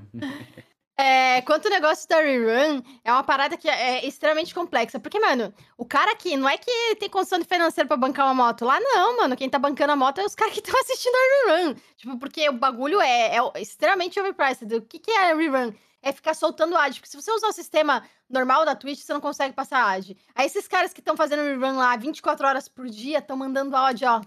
É, 0.96 1.42
quanto 1.42 1.66
o 1.66 1.70
negócio 1.70 2.08
da 2.08 2.20
rerun, 2.20 2.80
é 3.02 3.10
uma 3.10 3.24
parada 3.24 3.56
que 3.56 3.68
é 3.68 4.06
extremamente 4.06 4.54
complexa. 4.54 5.00
Porque, 5.00 5.18
mano, 5.18 5.52
o 5.76 5.84
cara 5.84 6.12
aqui 6.12 6.36
não 6.36 6.48
é 6.48 6.56
que 6.56 6.96
tem 6.96 7.08
condição 7.08 7.38
de 7.38 7.44
financeiro 7.44 7.88
pra 7.88 7.96
bancar 7.96 8.26
uma 8.26 8.34
moto. 8.34 8.64
Lá 8.64 8.78
não, 8.78 9.16
mano. 9.16 9.36
Quem 9.36 9.50
tá 9.50 9.58
bancando 9.58 9.92
a 9.92 9.96
moto 9.96 10.20
é 10.20 10.24
os 10.24 10.34
caras 10.36 10.54
que 10.54 10.60
estão 10.60 10.78
assistindo 10.80 11.14
a 11.14 11.52
rerun. 11.52 11.74
Tipo, 11.96 12.18
porque 12.18 12.48
o 12.48 12.52
bagulho 12.52 13.00
é, 13.00 13.36
é 13.36 13.60
extremamente 13.60 14.20
overpriced. 14.20 14.72
O 14.72 14.82
que, 14.82 15.00
que 15.00 15.10
é 15.10 15.34
rerun? 15.34 15.72
É 16.00 16.12
ficar 16.12 16.34
soltando 16.34 16.76
ad. 16.76 16.94
Porque 17.00 17.10
se 17.10 17.20
você 17.20 17.32
usar 17.32 17.48
o 17.48 17.52
sistema 17.52 18.04
normal 18.30 18.64
da 18.64 18.76
Twitch, 18.76 19.00
você 19.00 19.12
não 19.12 19.20
consegue 19.20 19.52
passar 19.52 19.84
ad. 19.84 20.16
Aí 20.32 20.46
esses 20.46 20.68
caras 20.68 20.92
que 20.92 21.00
estão 21.00 21.16
fazendo 21.16 21.42
rerun 21.42 21.76
lá 21.76 21.96
24 21.96 22.46
horas 22.46 22.68
por 22.68 22.88
dia 22.88 23.18
estão 23.18 23.36
mandando 23.36 23.74
áudio, 23.76 24.08
ó, 24.08 24.20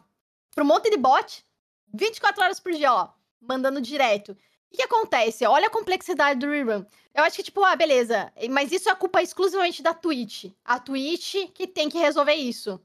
pro 0.54 0.66
monte 0.66 0.90
de 0.90 0.98
bot. 0.98 1.46
24 1.94 2.44
horas 2.44 2.60
por 2.60 2.74
dia, 2.74 2.92
ó. 2.92 3.10
Mandando 3.40 3.80
direto. 3.80 4.36
O 4.72 4.76
que, 4.78 4.84
acontece? 4.84 5.46
Olha 5.46 5.68
a 5.68 5.72
complexidade 5.72 6.40
do 6.40 6.50
rerun. 6.50 6.84
Eu 7.14 7.24
acho 7.24 7.36
que, 7.38 7.44
tipo, 7.44 7.64
ah, 7.64 7.76
beleza. 7.76 8.32
Mas 8.50 8.72
isso 8.72 8.90
é 8.90 8.96
culpa 8.96 9.22
exclusivamente 9.22 9.82
da 9.82 9.94
Twitch. 9.94 10.52
A 10.64 10.80
Twitch 10.80 11.52
que 11.54 11.66
tem 11.66 11.90
que 11.90 11.98
resolver 11.98 12.34
isso. 12.34 12.80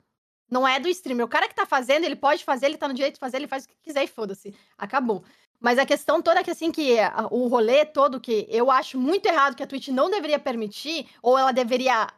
Não 0.51 0.67
é 0.67 0.79
do 0.79 0.89
streamer. 0.89 1.27
O 1.27 1.29
cara 1.29 1.49
que 1.49 1.55
tá 1.55 1.67
fazendo, 1.67 2.05
ele 2.05 2.17
pode 2.17 2.45
fazer, 2.45 2.67
ele 2.67 2.77
tá 2.77 2.87
no 2.87 2.95
direito 2.95 3.15
de 3.15 3.21
fazer, 3.21 3.39
ele 3.39 3.49
faz 3.49 3.65
o 3.65 3.69
que 3.69 3.75
quiser 3.83 4.05
e 4.05 4.07
foda-se. 4.07 4.55
Acabou. 4.79 5.25
Mas 5.61 5.79
a 5.79 5.87
questão 5.87 6.21
toda 6.21 6.41
é 6.41 6.45
que, 6.45 6.51
assim, 6.51 6.73
que 6.73 6.97
o 7.31 7.47
rolê 7.47 7.85
todo 7.85 8.21
que 8.21 8.47
eu 8.51 8.71
acho 8.71 8.99
muito 8.99 9.27
errado 9.27 9.57
que 9.57 9.63
a 9.63 9.67
Twitch 9.67 9.89
não 9.89 10.11
deveria 10.11 10.39
permitir, 10.39 11.09
ou 11.23 11.39
ela 11.39 11.53
deveria 11.53 12.09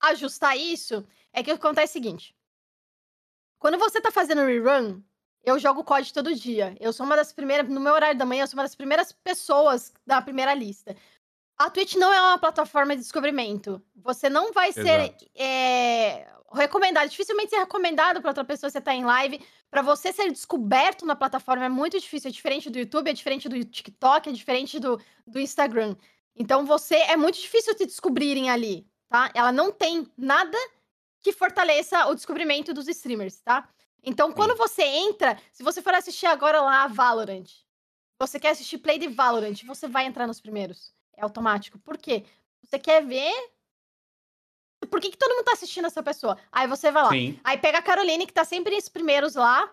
ajustar 0.00 0.56
isso, 0.56 1.06
é 1.32 1.42
que 1.42 1.50
acontece 1.50 1.92
o 1.92 1.94
seguinte. 1.94 2.36
Quando 3.58 3.78
você 3.78 4.00
tá 4.00 4.10
fazendo 4.10 4.44
rerun, 4.44 5.00
eu 5.48 5.58
jogo 5.58 5.84
COD 5.84 6.12
todo 6.12 6.34
dia. 6.34 6.76
Eu 6.78 6.92
sou 6.92 7.04
uma 7.04 7.16
das 7.16 7.32
primeiras, 7.32 7.68
no 7.68 7.80
meu 7.80 7.94
horário 7.94 8.18
da 8.18 8.24
manhã, 8.26 8.42
eu 8.42 8.46
sou 8.46 8.56
uma 8.56 8.64
das 8.64 8.74
primeiras 8.74 9.12
pessoas 9.12 9.92
da 10.06 10.20
primeira 10.20 10.54
lista. 10.54 10.94
A 11.56 11.68
Twitch 11.70 11.94
não 11.94 12.12
é 12.12 12.20
uma 12.20 12.38
plataforma 12.38 12.94
de 12.94 13.02
descobrimento. 13.02 13.82
Você 13.96 14.30
não 14.30 14.52
vai 14.52 14.72
ser 14.72 15.14
é, 15.34 16.28
recomendado, 16.52 17.08
dificilmente 17.08 17.50
ser 17.50 17.58
recomendado 17.58 18.20
para 18.20 18.30
outra 18.30 18.44
pessoa 18.44 18.70
você 18.70 18.80
tá 18.80 18.94
em 18.94 19.04
live. 19.04 19.44
Para 19.70 19.82
você 19.82 20.12
ser 20.12 20.30
descoberto 20.30 21.04
na 21.04 21.16
plataforma 21.16 21.64
é 21.64 21.68
muito 21.68 21.98
difícil. 21.98 22.28
É 22.28 22.32
diferente 22.32 22.70
do 22.70 22.78
YouTube, 22.78 23.10
é 23.10 23.12
diferente 23.12 23.48
do 23.48 23.64
TikTok, 23.64 24.28
é 24.28 24.32
diferente 24.32 24.78
do, 24.78 25.00
do 25.26 25.40
Instagram. 25.40 25.96
Então 26.36 26.64
você 26.64 26.94
é 26.94 27.16
muito 27.16 27.40
difícil 27.40 27.74
te 27.74 27.84
descobrirem 27.84 28.48
ali, 28.50 28.86
tá? 29.08 29.30
Ela 29.34 29.50
não 29.50 29.72
tem 29.72 30.06
nada 30.16 30.56
que 31.20 31.32
fortaleça 31.32 32.06
o 32.06 32.14
descobrimento 32.14 32.72
dos 32.72 32.86
streamers, 32.86 33.40
tá? 33.40 33.68
Então, 34.02 34.32
quando 34.32 34.56
você 34.56 34.82
entra, 34.82 35.38
se 35.52 35.62
você 35.62 35.82
for 35.82 35.94
assistir 35.94 36.26
agora 36.26 36.60
lá 36.60 36.86
Valorant, 36.86 37.46
você 38.18 38.38
quer 38.40 38.50
assistir 38.50 38.78
play 38.78 38.98
de 38.98 39.08
Valorant, 39.08 39.62
você 39.64 39.86
vai 39.86 40.06
entrar 40.06 40.26
nos 40.26 40.40
primeiros. 40.40 40.92
É 41.16 41.22
automático. 41.22 41.78
Por 41.78 41.98
quê? 41.98 42.24
Você 42.62 42.78
quer 42.78 43.04
ver 43.04 43.32
por 44.86 45.00
que, 45.00 45.10
que 45.10 45.16
todo 45.16 45.34
mundo 45.34 45.44
tá 45.44 45.52
assistindo 45.52 45.86
essa 45.86 46.02
pessoa? 46.02 46.38
Aí 46.52 46.66
você 46.66 46.90
vai 46.90 47.02
lá. 47.02 47.10
Sim. 47.10 47.40
Aí 47.42 47.58
pega 47.58 47.78
a 47.78 47.82
Caroline, 47.82 48.26
que 48.26 48.32
tá 48.32 48.44
sempre 48.44 48.74
nos 48.74 48.88
primeiros 48.88 49.34
lá, 49.34 49.68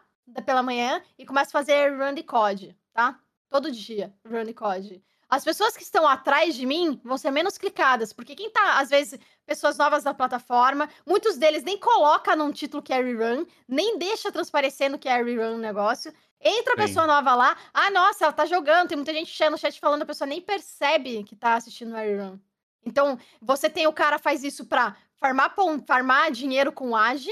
pela 0.45 0.63
manhã, 0.63 1.01
e 1.17 1.25
começa 1.25 1.49
a 1.49 1.51
fazer 1.51 1.95
run 1.95 2.13
de 2.13 2.23
COD, 2.23 2.75
tá? 2.91 3.19
Todo 3.49 3.71
dia, 3.71 4.13
run 4.27 4.43
de 4.43 4.53
COD. 4.53 5.03
As 5.29 5.43
pessoas 5.43 5.75
que 5.75 5.83
estão 5.83 6.07
atrás 6.07 6.55
de 6.55 6.65
mim 6.65 6.99
vão 7.03 7.17
ser 7.17 7.31
menos 7.31 7.57
clicadas, 7.57 8.13
porque 8.13 8.35
quem 8.35 8.49
tá, 8.49 8.79
às 8.79 8.89
vezes, 8.89 9.19
pessoas 9.45 9.77
novas 9.77 10.03
da 10.03 10.13
plataforma, 10.13 10.87
muitos 11.05 11.37
deles 11.37 11.63
nem 11.63 11.79
coloca 11.79 12.35
num 12.35 12.51
título 12.51 12.83
que 12.83 12.93
é 12.93 13.01
rerun, 13.01 13.45
nem 13.67 13.97
deixa 13.97 14.31
transparecendo 14.31 14.99
que 14.99 15.09
é 15.09 15.21
rerun 15.21 15.55
o 15.55 15.57
negócio. 15.57 16.13
Entra 16.39 16.73
a 16.73 16.77
pessoa 16.77 17.05
Sim. 17.05 17.11
nova 17.11 17.33
lá, 17.33 17.57
ah, 17.73 17.89
nossa, 17.89 18.25
ela 18.25 18.33
tá 18.33 18.45
jogando, 18.45 18.89
tem 18.89 18.97
muita 18.97 19.13
gente 19.13 19.49
no 19.49 19.57
chat 19.57 19.79
falando, 19.79 20.03
a 20.03 20.05
pessoa 20.05 20.27
nem 20.27 20.39
percebe 20.39 21.23
que 21.23 21.35
tá 21.35 21.55
assistindo 21.55 21.93
o 21.93 21.97
rerun. 21.97 22.37
Então, 22.85 23.17
você 23.41 23.67
tem 23.67 23.87
o 23.87 23.93
cara 23.93 24.19
faz 24.19 24.43
isso 24.43 24.65
pra 24.65 24.95
farmar, 25.15 25.55
farmar 25.87 26.31
dinheiro 26.31 26.71
com 26.71 26.95
age, 26.95 27.31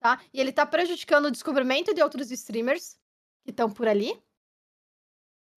tá? 0.00 0.18
E 0.32 0.40
ele 0.40 0.50
tá 0.50 0.64
prejudicando 0.64 1.26
o 1.26 1.30
descobrimento 1.30 1.92
de 1.92 2.02
outros 2.02 2.30
streamers 2.30 2.96
que 3.44 3.50
estão 3.50 3.70
por 3.70 3.86
ali. 3.86 4.18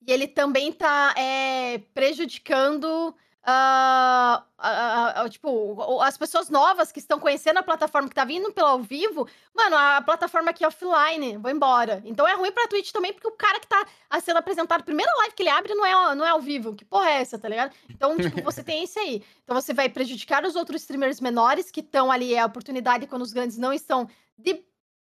E 0.06 0.12
ele 0.12 0.28
também 0.28 0.72
tá 0.72 1.14
é, 1.18 1.80
prejudicando 1.94 3.16
Uh, 3.48 4.44
uh, 4.60 5.26
uh, 5.26 5.30
tipo, 5.30 6.02
as 6.02 6.18
pessoas 6.18 6.50
novas 6.50 6.92
que 6.92 7.00
estão 7.00 7.18
conhecendo 7.18 7.60
a 7.60 7.64
plataforma 7.64 8.10
que 8.10 8.14
tá 8.14 8.26
vindo 8.26 8.52
pelo 8.52 8.68
ao 8.68 8.80
vivo, 8.82 9.26
mano, 9.56 9.78
a 9.78 10.02
plataforma 10.02 10.50
aqui 10.50 10.66
é 10.66 10.68
offline, 10.68 11.38
vou 11.38 11.50
embora. 11.50 12.02
Então 12.04 12.28
é 12.28 12.36
ruim 12.36 12.52
pra 12.52 12.68
Twitch 12.68 12.92
também, 12.92 13.14
porque 13.14 13.30
o 13.30 13.32
cara 13.32 13.58
que 13.62 13.68
tá 13.68 13.88
sendo 14.22 14.36
apresentado, 14.36 14.82
a 14.82 14.84
primeira 14.84 15.10
live 15.20 15.34
que 15.34 15.44
ele 15.44 15.50
abre 15.50 15.74
não 15.74 15.86
é, 15.86 16.16
não 16.16 16.26
é 16.26 16.30
ao 16.30 16.42
vivo. 16.42 16.76
Que 16.76 16.84
porra 16.84 17.10
é 17.10 17.22
essa, 17.22 17.40
tá 17.40 17.48
ligado? 17.48 17.74
Então, 17.90 18.18
tipo, 18.18 18.42
você 18.42 18.62
tem 18.62 18.84
isso 18.84 19.00
aí. 19.00 19.24
Então 19.46 19.56
você 19.56 19.74
vai 19.74 19.88
prejudicar 19.88 20.44
os 20.44 20.58
outros 20.58 20.82
streamers 20.82 21.22
menores 21.22 21.72
que 21.72 21.80
estão 21.80 22.12
ali, 22.12 22.34
é 22.34 22.40
a 22.40 22.46
oportunidade 22.46 23.08
quando 23.08 23.22
os 23.22 23.32
grandes 23.32 23.58
não 23.58 23.72
estão 23.72 24.10
de 24.38 24.62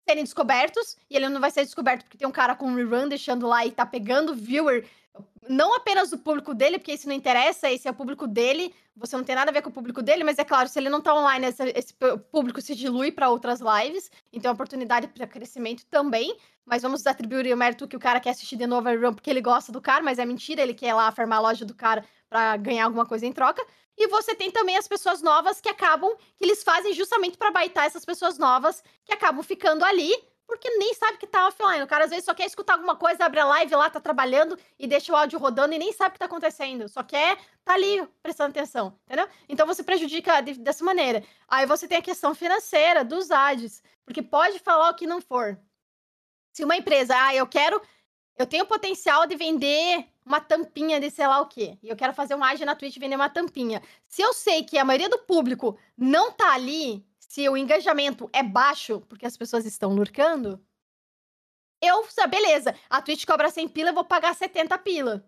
serem 0.08 0.24
descobertos, 0.24 0.98
e 1.10 1.16
ele 1.16 1.30
não 1.30 1.40
vai 1.40 1.52
ser 1.52 1.64
descoberto 1.64 2.04
porque 2.04 2.18
tem 2.18 2.28
um 2.28 2.32
cara 2.32 2.56
com 2.56 2.68
um 2.68 2.76
rerun 2.76 3.08
deixando 3.08 3.48
lá 3.48 3.66
e 3.66 3.72
tá 3.72 3.86
pegando 3.86 4.36
viewer 4.36 4.86
não 5.50 5.76
apenas 5.76 6.10
do 6.10 6.18
público 6.18 6.54
dele, 6.54 6.78
porque 6.78 6.94
isso 6.94 7.08
não 7.08 7.16
interessa, 7.16 7.70
esse 7.70 7.88
é 7.88 7.92
o 7.92 7.94
público 7.94 8.28
dele, 8.28 8.74
você 8.96 9.18
não 9.18 9.24
tem 9.24 9.36
nada 9.36 9.52
a 9.52 9.54
ver 9.54 9.62
com 9.62 9.70
o 9.70 9.74
público 9.74 10.02
dele, 10.02 10.24
mas 10.24 10.38
é 10.40 10.44
claro, 10.44 10.70
se 10.70 10.80
ele 10.80 10.90
não 10.90 11.02
tá 11.02 11.14
online, 11.14 11.48
esse, 11.48 11.64
esse 11.76 11.94
público 12.32 12.62
se 12.62 12.76
dilui 12.76 13.12
para 13.12 13.30
outras 13.30 13.60
lives, 13.60 14.12
então 14.32 14.50
é 14.50 14.54
oportunidade 14.54 15.08
para 15.08 15.28
crescimento 15.28 15.86
também. 15.88 16.36
Mas 16.66 16.82
vamos 16.82 17.06
atribuir 17.06 17.54
o 17.54 17.58
mérito 17.58 17.88
que 17.88 17.98
o 17.98 18.00
cara 18.00 18.22
quer 18.22 18.30
assistir 18.30 18.56
de 18.56 18.66
novo 18.66 18.88
a 18.88 18.94
run 18.94 19.14
porque 19.14 19.30
ele 19.30 19.42
gosta 19.42 19.70
do 19.70 19.82
cara, 19.82 20.02
mas 20.02 20.18
é 20.18 20.26
mentira, 20.26 20.62
ele 20.62 20.74
quer 20.74 20.94
lá 20.94 21.12
farmar 21.12 21.40
a 21.40 21.42
loja 21.42 21.66
do 21.66 21.76
cara 21.76 22.06
para 22.30 22.56
ganhar 22.56 22.86
alguma 22.86 23.06
coisa 23.06 23.26
em 23.26 23.34
troca. 23.34 23.66
E 23.98 24.08
você 24.08 24.34
tem 24.34 24.50
também 24.50 24.76
as 24.76 24.88
pessoas 24.88 25.22
novas 25.22 25.62
que 25.62 25.70
acabam, 25.70 26.16
que 26.36 26.44
eles 26.44 26.64
fazem 26.64 26.94
justamente 26.94 27.38
para 27.38 27.52
baitar 27.52 27.86
essas 27.86 28.04
pessoas 28.04 28.38
novas 28.38 28.84
que 29.06 29.14
acabam 29.14 29.44
ficando 29.44 29.86
ali 29.86 30.14
porque 30.46 30.70
nem 30.78 30.94
sabe 30.94 31.18
que 31.18 31.28
tá 31.28 31.48
offline. 31.48 31.82
O 31.82 31.88
cara 31.88 32.06
às 32.06 32.10
vezes 32.10 32.26
só 32.26 32.34
quer 32.34 32.46
escutar 32.46 32.74
alguma 32.74 32.96
coisa, 32.96 33.26
abre 33.26 33.40
a 33.40 33.46
live 33.46 33.76
lá, 33.76 33.90
tá 33.90 34.00
trabalhando 34.00 34.58
e 34.78 34.88
deixa 34.88 35.12
o 35.12 35.16
áudio 35.16 35.40
rodando 35.40 35.74
e 35.74 35.80
nem 35.80 35.92
sabe 35.94 36.10
o 36.10 36.14
que 36.14 36.20
tá 36.20 36.26
acontecendo. 36.26 36.88
Só 36.88 37.04
quer 37.04 37.38
tá 37.64 37.74
ali 37.74 38.06
prestando 38.22 38.52
atenção, 38.52 39.00
entendeu? 39.06 39.28
Então 39.48 39.66
você 39.66 39.84
prejudica 39.84 40.42
de, 40.42 40.54
dessa 40.60 40.84
maneira. 40.84 41.24
Aí 41.48 41.66
você 41.66 41.88
tem 41.88 41.98
a 41.98 42.02
questão 42.04 42.36
financeira 42.36 43.04
dos 43.04 43.32
ads, 43.32 43.82
porque 44.06 44.22
pode 44.22 44.60
falar 44.60 44.90
o 44.90 44.96
que 44.96 45.08
não 45.08 45.22
for. 45.22 45.58
Se 46.52 46.64
uma 46.64 46.78
empresa, 46.78 47.16
ah, 47.18 47.34
eu 47.34 47.48
quero, 47.48 47.82
eu 48.38 48.46
tenho 48.46 48.66
potencial 48.66 49.26
de 49.26 49.36
vender 49.36 50.08
uma 50.26 50.40
tampinha 50.40 51.00
de 51.00 51.10
sei 51.10 51.28
lá 51.28 51.42
o 51.42 51.48
quê, 51.48 51.78
e 51.82 51.90
eu 51.90 51.96
quero 51.96 52.14
fazer 52.14 52.36
um 52.36 52.44
ad 52.44 52.64
na 52.66 52.76
Twitch 52.76 52.98
vender 52.98 53.16
uma 53.16 53.30
tampinha. 53.30 53.82
Se 54.08 54.22
eu 54.22 54.34
sei 54.34 54.64
que 54.64 54.78
a 54.78 54.86
maioria 54.86 55.10
do 55.10 55.20
público 55.20 55.78
não 55.98 56.32
tá 56.32 56.54
ali, 56.54 57.06
se 57.20 57.48
o 57.50 57.58
engajamento 57.58 58.30
é 58.32 58.44
baixo, 58.44 59.02
porque 59.10 59.26
as 59.26 59.36
pessoas 59.38 59.66
estão 59.66 59.94
lurcando, 59.94 60.64
eu, 61.82 62.08
beleza, 62.30 62.74
a 62.90 63.02
Twitch 63.02 63.26
cobra 63.26 63.50
100 63.50 63.68
pila, 63.68 63.90
eu 63.90 63.94
vou 63.94 64.06
pagar 64.06 64.34
70 64.34 64.78
pila. 64.78 65.26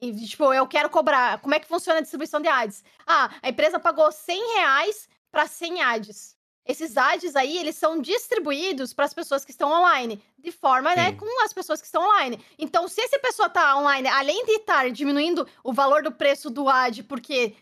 E, 0.00 0.12
tipo, 0.26 0.52
eu 0.52 0.66
quero 0.66 0.90
cobrar. 0.90 1.40
Como 1.40 1.54
é 1.54 1.60
que 1.60 1.68
funciona 1.68 2.00
a 2.00 2.02
distribuição 2.02 2.40
de 2.40 2.48
ads? 2.48 2.82
Ah, 3.06 3.30
a 3.40 3.48
empresa 3.48 3.78
pagou 3.78 4.10
100 4.10 4.54
reais 4.56 5.08
para 5.30 5.46
100 5.46 5.80
ads. 5.80 6.36
Esses 6.64 6.96
ads 6.96 7.34
aí, 7.34 7.58
eles 7.58 7.74
são 7.76 8.00
distribuídos 8.00 8.94
para 8.94 9.04
as 9.04 9.12
pessoas 9.12 9.44
que 9.44 9.50
estão 9.50 9.70
online, 9.70 10.22
de 10.38 10.52
forma, 10.52 10.94
né, 10.94 11.06
Sim. 11.06 11.10
né, 11.12 11.18
com 11.18 11.44
as 11.44 11.52
pessoas 11.52 11.80
que 11.80 11.86
estão 11.86 12.04
online. 12.04 12.38
Então, 12.58 12.86
se 12.86 13.00
essa 13.00 13.18
pessoa 13.18 13.48
tá 13.48 13.76
online, 13.76 14.06
além 14.08 14.44
de 14.46 14.52
estar 14.52 14.90
diminuindo 14.90 15.46
o 15.64 15.72
valor 15.72 16.02
do 16.02 16.12
preço 16.12 16.48
do 16.50 16.68
ad 16.68 17.02
porque 17.04 17.56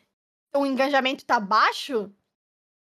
o 0.54 0.66
engajamento 0.66 1.24
tá 1.24 1.40
baixo, 1.40 2.12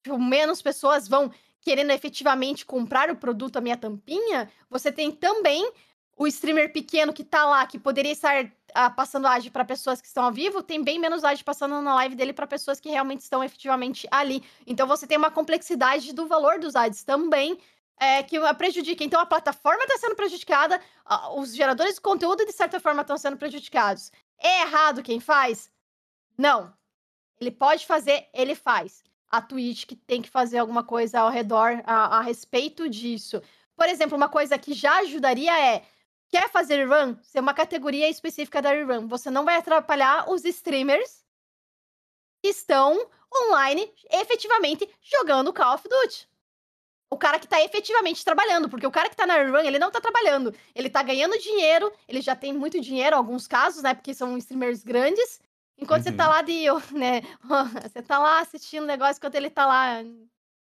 tipo, 0.03 0.19
menos 0.19 0.61
pessoas 0.61 1.07
vão 1.07 1.33
querendo 1.61 1.93
efetivamente 1.93 2.67
comprar 2.67 3.09
o 3.09 3.17
produto, 3.17 3.57
a 3.57 3.61
minha 3.61 3.77
tampinha, 3.77 4.51
você 4.69 4.91
tem 4.91 5.13
também 5.13 5.73
o 6.17 6.27
streamer 6.27 6.73
pequeno 6.73 7.13
que 7.13 7.25
tá 7.25 7.45
lá, 7.47 7.65
que 7.67 7.79
poderia 7.79 8.13
estar 8.13 8.51
ah, 8.75 8.91
passando 8.91 9.27
ad 9.27 9.51
para 9.51 9.65
pessoas 9.65 10.01
que 10.01 10.07
estão 10.07 10.25
ao 10.25 10.33
vivo, 10.33 10.63
tem 10.63 10.83
bem 10.83 10.99
menos 10.99 11.25
ad 11.25 11.43
passando 11.45 11.81
na 11.81 11.95
live 11.95 12.15
dele 12.15 12.33
para 12.33 12.47
pessoas 12.47 12.81
que 12.81 12.89
realmente 12.89 13.21
estão 13.21 13.43
efetivamente 13.43 14.07
ali. 14.11 14.43
Então 14.67 14.87
você 14.87 15.07
tem 15.07 15.19
uma 15.19 15.31
complexidade 15.31 16.13
do 16.13 16.27
valor 16.27 16.59
dos 16.59 16.75
ads 16.77 17.05
também. 17.05 17.59
É, 18.01 18.21
que 18.21 18.37
prejudica. 18.55 19.05
Então 19.05 19.21
a 19.21 19.27
plataforma 19.27 19.85
está 19.85 19.97
sendo 19.97 20.17
prejudicada, 20.17 20.81
os 21.37 21.55
geradores 21.55 21.95
de 21.95 22.01
conteúdo, 22.01 22.45
de 22.45 22.51
certa 22.51 22.81
forma, 22.81 23.03
estão 23.03 23.17
sendo 23.17 23.37
prejudicados. 23.37 24.11
É 24.41 24.63
errado 24.63 25.05
quem 25.05 25.21
faz? 25.21 25.71
Não. 26.37 26.73
Ele 27.41 27.53
pode 27.53 27.87
fazer, 27.87 28.29
ele 28.35 28.57
faz 28.57 29.05
a 29.31 29.41
Twitch 29.41 29.87
que 29.87 29.97
tem 29.97 30.21
que 30.21 30.29
fazer 30.29 30.59
alguma 30.59 30.83
coisa 30.85 31.21
ao 31.21 31.31
redor, 31.31 31.83
a, 31.85 32.19
a 32.19 32.21
respeito 32.21 32.89
disso. 32.89 33.41
Por 33.75 33.89
exemplo, 33.89 34.17
uma 34.17 34.29
coisa 34.29 34.59
que 34.59 34.75
já 34.75 34.99
ajudaria 34.99 35.59
é 35.59 35.83
quer 36.33 36.49
fazer 36.49 36.89
run, 36.89 37.15
ser 37.23 37.41
uma 37.41 37.53
categoria 37.53 38.09
específica 38.09 38.63
da 38.63 38.71
run. 38.71 39.07
Você 39.07 39.31
não 39.31 39.45
vai 39.45 39.57
atrapalhar 39.57 40.31
os 40.31 40.45
streamers 40.47 41.23
que 42.43 42.49
estão 42.49 42.99
online 43.45 43.93
efetivamente 44.11 44.89
jogando 45.03 45.53
Call 45.53 45.75
of 45.75 45.87
Duty. 45.87 46.27
O 47.11 47.19
cara 47.19 47.39
que 47.39 47.47
tá 47.47 47.63
efetivamente 47.63 48.25
trabalhando, 48.25 48.71
porque 48.71 48.87
o 48.87 48.91
cara 48.91 49.11
que 49.11 49.17
tá 49.17 49.27
na 49.27 49.37
run, 49.43 49.59
ele 49.59 49.79
não 49.79 49.91
tá 49.91 50.01
trabalhando. 50.01 50.55
Ele 50.75 50.89
tá 50.89 51.03
ganhando 51.03 51.39
dinheiro, 51.39 51.93
ele 52.09 52.23
já 52.23 52.35
tem 52.35 52.55
muito 52.55 52.81
dinheiro 52.81 53.15
em 53.15 53.19
alguns 53.19 53.47
casos, 53.47 53.83
né? 53.83 53.93
Porque 53.93 54.15
são 54.15 54.39
streamers 54.39 54.83
grandes. 54.83 55.39
Enquanto 55.77 56.05
você 56.05 56.13
tá 56.13 56.25
uhum. 56.25 56.31
lá 56.31 56.43
de, 56.43 56.65
né, 56.97 57.21
você 57.83 58.01
tá 58.01 58.19
lá 58.19 58.41
assistindo 58.41 58.85
o 58.85 58.87
negócio 58.87 59.19
enquanto 59.19 59.35
ele 59.35 59.51
tá 59.51 59.67
lá 59.67 60.03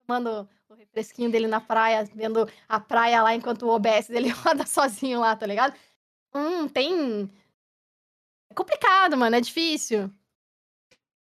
tomando 0.07 0.49
o 0.69 0.75
refresquinho 0.75 1.31
dele 1.31 1.47
na 1.47 1.61
praia, 1.61 2.09
vendo 2.15 2.49
a 2.69 2.81
praia 2.81 3.23
lá 3.23 3.35
enquanto 3.35 3.63
o 3.63 3.69
OBS 3.69 4.09
dele 4.09 4.29
roda 4.45 4.67
sozinho 4.67 5.21
lá, 5.21 5.35
tá 5.37 5.47
ligado? 5.47 5.75
Hum, 6.35 6.69
tem. 6.69 7.31
É 8.51 8.55
complicado, 8.55 9.17
mano, 9.17 9.37
é 9.37 9.41
difícil. 9.41 10.11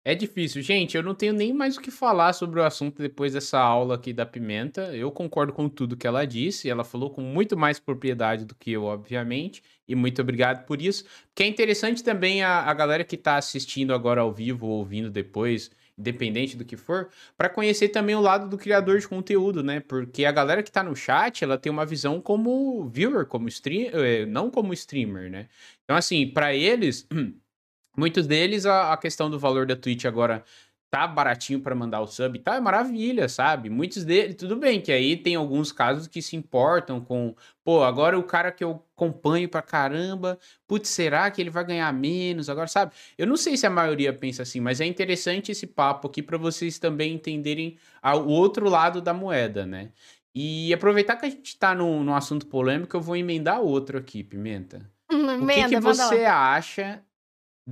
É 0.03 0.15
difícil. 0.15 0.63
Gente, 0.63 0.97
eu 0.97 1.03
não 1.03 1.13
tenho 1.13 1.31
nem 1.31 1.53
mais 1.53 1.77
o 1.77 1.81
que 1.81 1.91
falar 1.91 2.33
sobre 2.33 2.59
o 2.59 2.63
assunto 2.63 2.99
depois 2.99 3.33
dessa 3.33 3.59
aula 3.59 3.95
aqui 3.95 4.11
da 4.11 4.25
Pimenta. 4.25 4.95
Eu 4.95 5.11
concordo 5.11 5.53
com 5.53 5.69
tudo 5.69 5.95
que 5.95 6.07
ela 6.07 6.25
disse. 6.25 6.67
Ela 6.67 6.83
falou 6.83 7.11
com 7.11 7.21
muito 7.21 7.55
mais 7.55 7.79
propriedade 7.79 8.43
do 8.43 8.55
que 8.55 8.71
eu, 8.71 8.85
obviamente. 8.85 9.61
E 9.87 9.93
muito 9.93 10.19
obrigado 10.19 10.65
por 10.65 10.81
isso. 10.81 11.05
Que 11.35 11.43
é 11.43 11.47
interessante 11.47 12.03
também 12.03 12.41
a, 12.41 12.61
a 12.61 12.73
galera 12.73 13.03
que 13.03 13.15
está 13.15 13.37
assistindo 13.37 13.93
agora 13.93 14.21
ao 14.21 14.33
vivo 14.33 14.65
ou 14.65 14.79
ouvindo 14.79 15.11
depois 15.11 15.69
independente 16.01 16.57
do 16.57 16.65
que 16.65 16.75
for, 16.75 17.09
para 17.37 17.47
conhecer 17.47 17.89
também 17.89 18.15
o 18.15 18.21
lado 18.21 18.49
do 18.49 18.57
criador 18.57 18.99
de 18.99 19.07
conteúdo, 19.07 19.63
né? 19.63 19.79
Porque 19.79 20.25
a 20.25 20.31
galera 20.31 20.61
que 20.63 20.71
tá 20.71 20.83
no 20.83 20.95
chat, 20.95 21.43
ela 21.43 21.57
tem 21.57 21.71
uma 21.71 21.85
visão 21.85 22.19
como 22.19 22.89
viewer, 22.89 23.25
como 23.25 23.47
stream, 23.47 23.91
eh, 23.93 24.25
não 24.25 24.49
como 24.51 24.73
streamer, 24.73 25.29
né? 25.29 25.47
Então, 25.83 25.95
assim, 25.95 26.27
para 26.27 26.53
eles, 26.53 27.07
muitos 27.95 28.27
deles, 28.27 28.65
a, 28.65 28.93
a 28.93 28.97
questão 28.97 29.29
do 29.29 29.39
valor 29.39 29.65
da 29.65 29.75
Twitch 29.75 30.05
agora 30.05 30.43
tá 30.91 31.07
baratinho 31.07 31.61
para 31.61 31.73
mandar 31.73 32.01
o 32.01 32.05
sub, 32.05 32.37
tá? 32.39 32.55
É 32.55 32.59
maravilha, 32.59 33.29
sabe? 33.29 33.69
Muitos 33.69 34.03
deles, 34.03 34.35
tudo 34.35 34.57
bem 34.57 34.81
que 34.81 34.91
aí 34.91 35.15
tem 35.15 35.35
alguns 35.35 35.71
casos 35.71 36.05
que 36.05 36.21
se 36.21 36.35
importam 36.35 36.99
com, 36.99 37.33
pô, 37.63 37.81
agora 37.81 38.19
o 38.19 38.23
cara 38.23 38.51
que 38.51 38.61
eu 38.61 38.83
acompanho 38.93 39.47
pra 39.47 39.61
caramba, 39.61 40.37
putz, 40.67 40.89
será 40.89 41.31
que 41.31 41.41
ele 41.41 41.49
vai 41.49 41.63
ganhar 41.63 41.91
menos 41.93 42.49
agora, 42.49 42.67
sabe? 42.67 42.91
Eu 43.17 43.25
não 43.25 43.37
sei 43.37 43.55
se 43.55 43.65
a 43.65 43.69
maioria 43.69 44.11
pensa 44.11 44.43
assim, 44.43 44.59
mas 44.59 44.81
é 44.81 44.85
interessante 44.85 45.49
esse 45.49 45.65
papo 45.65 46.09
aqui 46.09 46.21
para 46.21 46.37
vocês 46.37 46.77
também 46.77 47.13
entenderem 47.13 47.77
o 48.03 48.29
outro 48.29 48.69
lado 48.69 49.01
da 49.01 49.13
moeda, 49.13 49.65
né? 49.65 49.91
E 50.35 50.73
aproveitar 50.73 51.15
que 51.15 51.25
a 51.25 51.29
gente 51.29 51.57
tá 51.57 51.73
num, 51.73 52.03
num 52.03 52.13
assunto 52.13 52.45
polêmico, 52.47 52.97
eu 52.97 53.01
vou 53.01 53.15
emendar 53.15 53.61
outro 53.61 53.97
aqui, 53.97 54.25
Pimenta. 54.25 54.89
Emenda, 55.09 55.43
o 55.45 55.69
que, 55.69 55.75
que 55.75 55.79
você 55.79 56.25
acha 56.25 57.01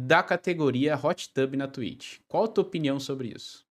da 0.06 0.24
categoria 0.24 0.98
Hot 1.02 1.30
Tub 1.34 1.56
na 1.56 1.68
Twitch. 1.68 2.19
Qual 2.28 2.45
a 2.45 2.48
tua 2.48 2.64
opinião 2.64 3.00
sobre 3.00 3.30
isso? 3.36 3.66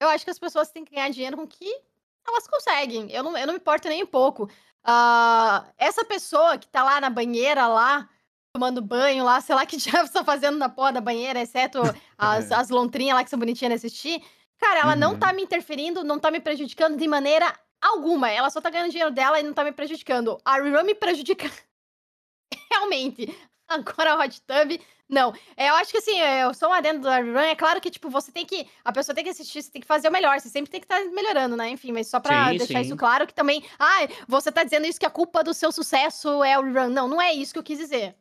Eu 0.00 0.08
acho 0.08 0.24
que 0.24 0.30
as 0.30 0.38
pessoas 0.38 0.70
têm 0.70 0.84
que 0.84 0.94
ganhar 0.94 1.10
dinheiro 1.10 1.36
com 1.36 1.46
que 1.46 1.80
elas 2.26 2.46
conseguem. 2.46 3.10
Eu 3.10 3.24
não, 3.24 3.36
eu 3.36 3.46
não 3.46 3.54
me 3.54 3.58
importo 3.58 3.88
nem 3.88 4.02
um 4.02 4.06
pouco. 4.06 4.44
Uh, 4.86 5.66
essa 5.76 6.04
pessoa 6.04 6.58
que 6.58 6.68
tá 6.68 6.84
lá 6.84 7.00
na 7.00 7.10
banheira, 7.10 7.66
lá, 7.66 8.08
tomando 8.52 8.80
banho, 8.80 9.24
lá, 9.24 9.40
sei 9.40 9.54
lá 9.54 9.66
que 9.66 9.78
já 9.80 10.04
está 10.04 10.22
fazendo 10.22 10.58
na 10.58 10.68
porra 10.68 10.92
da 10.92 11.00
banheira, 11.00 11.40
exceto 11.40 11.80
as, 12.16 12.52
as 12.52 12.70
lontrinhas 12.70 13.16
lá 13.16 13.24
que 13.24 13.30
são 13.30 13.38
bonitinhas 13.38 13.80
de 13.80 13.86
assistir. 13.86 14.22
Cara, 14.58 14.80
ela 14.80 14.92
uhum. 14.92 15.00
não 15.00 15.18
tá 15.18 15.32
me 15.32 15.42
interferindo, 15.42 16.04
não 16.04 16.20
tá 16.20 16.30
me 16.30 16.38
prejudicando 16.38 16.96
de 16.96 17.08
maneira 17.08 17.52
alguma. 17.82 18.30
Ela 18.30 18.48
só 18.48 18.60
tá 18.60 18.70
ganhando 18.70 18.90
dinheiro 18.90 19.10
dela 19.10 19.40
e 19.40 19.42
não 19.42 19.52
tá 19.52 19.64
me 19.64 19.72
prejudicando. 19.72 20.38
A 20.44 20.54
rerun 20.54 20.84
me 20.84 20.94
prejudica 20.94 21.50
realmente. 22.70 23.36
Agora 23.86 24.14
a 24.14 24.24
Hot 24.24 24.40
Tub 24.42 24.80
não, 25.08 25.34
é, 25.56 25.68
eu 25.68 25.74
acho 25.74 25.90
que 25.90 25.98
assim, 25.98 26.18
eu 26.18 26.54
sou 26.54 26.70
um 26.70 26.72
adendo 26.72 27.00
do 27.00 27.08
Run, 27.08 27.38
é 27.38 27.54
claro 27.54 27.80
que, 27.80 27.90
tipo, 27.90 28.08
você 28.08 28.32
tem 28.32 28.46
que. 28.46 28.66
A 28.82 28.90
pessoa 28.90 29.14
tem 29.14 29.22
que 29.22 29.30
assistir, 29.30 29.62
você 29.62 29.70
tem 29.70 29.82
que 29.82 29.86
fazer 29.86 30.08
o 30.08 30.12
melhor, 30.12 30.40
você 30.40 30.48
sempre 30.48 30.70
tem 30.70 30.80
que 30.80 30.86
estar 30.86 30.98
tá 30.98 31.10
melhorando, 31.10 31.56
né? 31.56 31.68
Enfim, 31.68 31.92
mas 31.92 32.08
só 32.08 32.18
pra 32.18 32.50
sim, 32.50 32.56
deixar 32.56 32.78
sim. 32.78 32.86
isso 32.86 32.96
claro 32.96 33.26
que 33.26 33.34
também. 33.34 33.62
Ah, 33.78 34.08
você 34.26 34.50
tá 34.50 34.64
dizendo 34.64 34.86
isso 34.86 34.98
que 34.98 35.06
a 35.06 35.10
culpa 35.10 35.44
do 35.44 35.52
seu 35.52 35.70
sucesso 35.70 36.42
é 36.42 36.58
o 36.58 36.62
Run. 36.62 36.88
Não, 36.88 37.06
não 37.06 37.20
é 37.20 37.34
isso 37.34 37.52
que 37.52 37.58
eu 37.58 37.62
quis 37.62 37.78
dizer. 37.78 38.16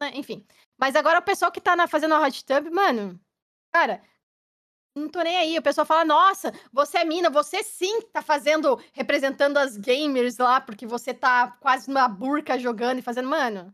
Né? 0.00 0.12
Enfim. 0.14 0.44
Mas 0.78 0.96
agora 0.96 1.18
o 1.18 1.22
pessoal 1.22 1.52
que 1.52 1.60
tá 1.60 1.76
na, 1.76 1.86
fazendo 1.86 2.14
a 2.14 2.20
Hot 2.26 2.44
Tub, 2.44 2.70
mano, 2.72 3.20
cara, 3.70 4.02
não 4.96 5.08
tô 5.08 5.20
nem 5.20 5.36
aí. 5.36 5.58
O 5.58 5.62
pessoal 5.62 5.86
fala, 5.86 6.04
nossa, 6.04 6.52
você 6.72 6.98
é 6.98 7.04
mina, 7.04 7.28
você 7.28 7.62
sim 7.62 8.00
tá 8.10 8.22
fazendo, 8.22 8.80
representando 8.94 9.58
as 9.58 9.76
gamers 9.76 10.38
lá, 10.38 10.62
porque 10.62 10.86
você 10.86 11.12
tá 11.12 11.48
quase 11.60 11.88
numa 11.88 12.08
burca 12.08 12.58
jogando 12.58 13.00
e 13.00 13.02
fazendo, 13.02 13.28
mano. 13.28 13.72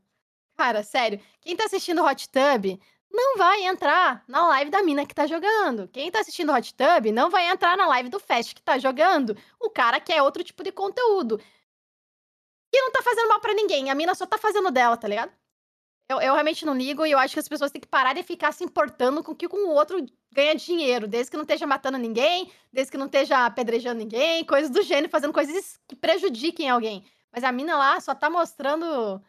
Cara, 0.58 0.82
sério, 0.82 1.20
quem 1.40 1.54
tá 1.54 1.66
assistindo 1.66 2.04
Hot 2.04 2.28
Tub 2.30 2.80
não 3.12 3.38
vai 3.38 3.62
entrar 3.62 4.24
na 4.26 4.44
live 4.48 4.72
da 4.72 4.82
mina 4.82 5.06
que 5.06 5.14
tá 5.14 5.24
jogando. 5.24 5.86
Quem 5.86 6.10
tá 6.10 6.18
assistindo 6.18 6.52
Hot 6.52 6.74
Tub 6.74 7.12
não 7.12 7.30
vai 7.30 7.48
entrar 7.48 7.76
na 7.76 7.86
live 7.86 8.08
do 8.08 8.18
Fast 8.18 8.56
que 8.56 8.60
tá 8.60 8.76
jogando. 8.76 9.36
O 9.60 9.70
cara 9.70 10.00
quer 10.00 10.20
outro 10.20 10.42
tipo 10.42 10.64
de 10.64 10.72
conteúdo. 10.72 11.40
E 12.74 12.82
não 12.82 12.90
tá 12.90 13.00
fazendo 13.04 13.28
mal 13.28 13.40
para 13.40 13.54
ninguém. 13.54 13.88
A 13.88 13.94
mina 13.94 14.16
só 14.16 14.26
tá 14.26 14.36
fazendo 14.36 14.72
dela, 14.72 14.96
tá 14.96 15.06
ligado? 15.06 15.30
Eu, 16.10 16.20
eu 16.20 16.32
realmente 16.32 16.66
não 16.66 16.74
ligo 16.76 17.06
e 17.06 17.12
eu 17.12 17.18
acho 17.20 17.34
que 17.34 17.40
as 17.40 17.48
pessoas 17.48 17.70
têm 17.70 17.80
que 17.80 17.86
parar 17.86 18.12
de 18.12 18.24
ficar 18.24 18.50
se 18.50 18.64
importando 18.64 19.22
com 19.22 19.36
que 19.36 19.46
com 19.46 19.58
o 19.58 19.74
outro 19.74 20.04
ganha 20.32 20.56
dinheiro, 20.56 21.06
desde 21.06 21.30
que 21.30 21.36
não 21.36 21.44
esteja 21.44 21.68
matando 21.68 21.98
ninguém, 21.98 22.50
desde 22.72 22.90
que 22.90 22.98
não 22.98 23.06
esteja 23.06 23.46
apedrejando 23.46 24.00
ninguém, 24.00 24.44
coisas 24.44 24.70
do 24.70 24.82
gênero, 24.82 25.08
fazendo 25.08 25.32
coisas 25.32 25.78
que 25.86 25.94
prejudiquem 25.94 26.68
alguém. 26.68 27.04
Mas 27.30 27.44
a 27.44 27.52
mina 27.52 27.76
lá 27.76 28.00
só 28.00 28.12
tá 28.12 28.28
mostrando 28.28 29.22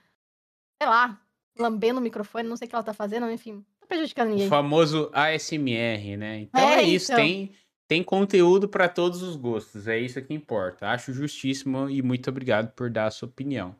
sei 0.81 0.89
lá, 0.89 1.19
lambendo 1.57 1.99
o 1.99 2.03
microfone, 2.03 2.47
não 2.47 2.55
sei 2.55 2.65
o 2.65 2.69
que 2.69 2.75
ela 2.75 2.83
tá 2.83 2.93
fazendo, 2.93 3.29
enfim, 3.29 3.53
não 3.53 3.61
tá 3.79 3.87
prejudicando 3.87 4.29
ninguém. 4.29 4.47
O 4.47 4.49
famoso 4.49 5.09
ASMR, 5.13 6.17
né? 6.17 6.39
Então 6.41 6.69
é, 6.69 6.79
é 6.79 6.83
isso, 6.83 7.11
então... 7.11 7.23
tem 7.23 7.51
tem 7.89 8.03
conteúdo 8.03 8.69
para 8.69 8.87
todos 8.87 9.23
os 9.23 9.35
gostos, 9.35 9.87
é 9.87 9.97
isso 9.97 10.21
que 10.21 10.31
importa. 10.31 10.89
Acho 10.89 11.11
justíssimo 11.11 11.89
e 11.89 12.03
muito 12.03 12.29
obrigado 12.29 12.71
por 12.73 12.87
dar 12.87 13.07
a 13.07 13.11
sua 13.11 13.27
opinião. 13.27 13.75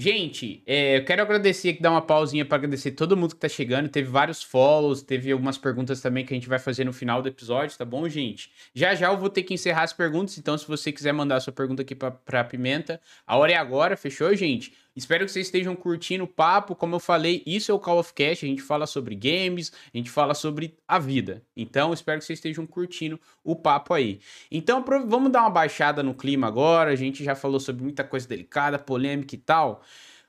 Gente, 0.00 0.62
é, 0.64 0.98
eu 0.98 1.04
quero 1.04 1.22
agradecer 1.22 1.70
aqui, 1.70 1.82
dar 1.82 1.90
uma 1.90 2.00
pausinha 2.00 2.44
para 2.44 2.56
agradecer 2.56 2.92
todo 2.92 3.16
mundo 3.16 3.34
que 3.34 3.40
tá 3.40 3.48
chegando. 3.48 3.88
Teve 3.88 4.08
vários 4.08 4.44
follows, 4.44 5.02
teve 5.02 5.32
algumas 5.32 5.58
perguntas 5.58 6.00
também 6.00 6.24
que 6.24 6.32
a 6.32 6.36
gente 6.36 6.48
vai 6.48 6.60
fazer 6.60 6.84
no 6.84 6.92
final 6.92 7.20
do 7.20 7.28
episódio, 7.28 7.76
tá 7.76 7.84
bom, 7.84 8.08
gente? 8.08 8.48
Já 8.72 8.94
já 8.94 9.08
eu 9.08 9.18
vou 9.18 9.28
ter 9.28 9.42
que 9.42 9.52
encerrar 9.52 9.82
as 9.82 9.92
perguntas, 9.92 10.38
então 10.38 10.56
se 10.56 10.68
você 10.68 10.92
quiser 10.92 11.10
mandar 11.10 11.40
sua 11.40 11.52
pergunta 11.52 11.82
aqui 11.82 11.96
pra 11.96 12.44
Pimenta, 12.44 13.00
a 13.26 13.36
hora 13.36 13.50
é 13.50 13.56
agora, 13.56 13.96
fechou, 13.96 14.32
gente? 14.36 14.72
Espero 14.98 15.24
que 15.24 15.30
vocês 15.30 15.46
estejam 15.46 15.76
curtindo 15.76 16.24
o 16.24 16.26
papo. 16.26 16.74
Como 16.74 16.96
eu 16.96 16.98
falei, 16.98 17.40
isso 17.46 17.70
é 17.70 17.74
o 17.74 17.78
Call 17.78 18.00
of 18.00 18.12
Cast. 18.12 18.44
A 18.44 18.48
gente 18.48 18.60
fala 18.60 18.84
sobre 18.84 19.14
games, 19.14 19.72
a 19.94 19.96
gente 19.96 20.10
fala 20.10 20.34
sobre 20.34 20.76
a 20.88 20.98
vida. 20.98 21.40
Então, 21.56 21.92
espero 21.94 22.18
que 22.18 22.24
vocês 22.24 22.38
estejam 22.38 22.66
curtindo 22.66 23.18
o 23.44 23.54
papo 23.54 23.94
aí. 23.94 24.20
Então, 24.50 24.84
vamos 25.06 25.30
dar 25.30 25.42
uma 25.42 25.50
baixada 25.50 26.02
no 26.02 26.14
clima 26.14 26.48
agora. 26.48 26.90
A 26.90 26.96
gente 26.96 27.22
já 27.22 27.36
falou 27.36 27.60
sobre 27.60 27.84
muita 27.84 28.02
coisa 28.02 28.26
delicada, 28.26 28.76
polêmica 28.76 29.36
e 29.36 29.38
tal. 29.38 29.82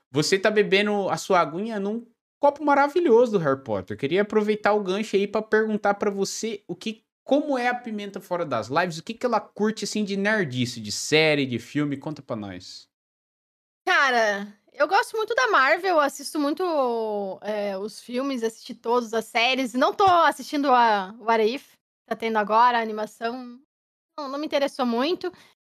Você 0.08 0.38
tá 0.38 0.52
bebendo 0.52 1.08
a 1.10 1.16
sua 1.16 1.40
aguinha 1.40 1.80
num 1.80 2.06
copo 2.38 2.64
maravilhoso 2.64 3.32
do 3.32 3.38
Harry 3.38 3.64
Potter. 3.64 3.96
Queria 3.96 4.22
aproveitar 4.22 4.72
o 4.72 4.84
gancho 4.84 5.16
aí 5.16 5.26
para 5.26 5.42
perguntar 5.42 5.94
para 5.94 6.12
você 6.12 6.62
o 6.68 6.76
que 6.76 7.02
como 7.24 7.58
é 7.58 7.66
a 7.66 7.74
Pimenta 7.74 8.20
fora 8.20 8.46
das 8.46 8.68
lives, 8.68 8.98
o 8.98 9.02
que 9.02 9.14
que 9.14 9.26
ela 9.26 9.40
curte 9.40 9.84
assim 9.84 10.04
de 10.04 10.16
nerdice, 10.16 10.80
de 10.80 10.92
série, 10.92 11.44
de 11.44 11.58
filme, 11.58 11.96
conta 11.96 12.22
para 12.22 12.36
nós. 12.36 12.88
Cara, 13.86 14.56
eu 14.80 14.88
gosto 14.88 15.14
muito 15.14 15.34
da 15.34 15.48
Marvel, 15.48 16.00
assisto 16.00 16.38
muito 16.38 17.38
é, 17.42 17.76
os 17.76 18.00
filmes, 18.00 18.42
assisti 18.42 18.74
todas 18.74 19.12
as 19.12 19.26
séries. 19.26 19.74
Não 19.74 19.92
tô 19.92 20.04
assistindo 20.04 20.72
a 20.72 21.14
What 21.20 21.44
If, 21.44 21.74
tá 22.06 22.16
tendo 22.16 22.38
agora, 22.38 22.78
a 22.78 22.80
animação. 22.80 23.60
Não, 24.18 24.26
não 24.26 24.38
me 24.38 24.46
interessou 24.46 24.86
muito. 24.86 25.28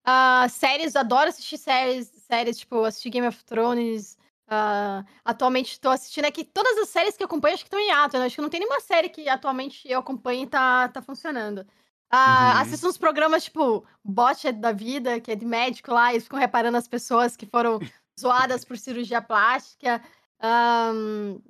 Uh, 0.06 0.48
séries, 0.48 0.94
adoro 0.94 1.31
assistir 1.31 1.58
séries, 1.58 2.12
séries, 2.28 2.58
tipo, 2.60 2.84
assistir 2.84 3.10
Game 3.10 3.26
of 3.26 3.44
Thrones. 3.44 4.16
Uh, 4.47 5.05
atualmente 5.24 5.81
tô 5.81 5.90
assistindo 5.90 6.26
aqui 6.26 6.44
todas 6.44 6.78
as 6.78 6.89
séries 6.89 7.16
que 7.16 7.24
eu 7.24 7.26
acompanho, 7.26 7.55
acho 7.55 7.64
que 7.64 7.68
estão 7.68 7.81
em 7.81 7.90
ato, 7.90 8.16
né? 8.16 8.26
Acho 8.26 8.36
que 8.36 8.42
não 8.42 8.50
tem 8.50 8.60
nenhuma 8.60 8.81
série 8.81 9.08
que 9.08 9.28
atualmente 9.28 9.82
eu 9.90 9.98
acompanho 9.98 10.44
e 10.44 10.47
tá, 10.47 10.89
tá 10.89 11.02
funcionando. 11.02 11.66
Uh, 12.12 12.14
uhum. 12.14 12.60
Assisto 12.60 12.86
uns 12.86 12.98
programas 12.98 13.42
tipo 13.42 13.84
Bot 14.05 14.52
da 14.52 14.70
Vida, 14.70 15.18
que 15.18 15.32
é 15.32 15.34
de 15.34 15.47
médico 15.47 15.90
lá, 15.90 16.12
e 16.12 16.16
eles 16.16 16.24
ficam 16.24 16.39
reparando 16.39 16.76
as 16.76 16.86
pessoas 16.86 17.36
que 17.36 17.47
foram 17.47 17.81
zoadas 18.18 18.65
por 18.65 18.76
cirurgia 18.76 19.20
plástica. 19.23 20.02
Um, 20.42 21.41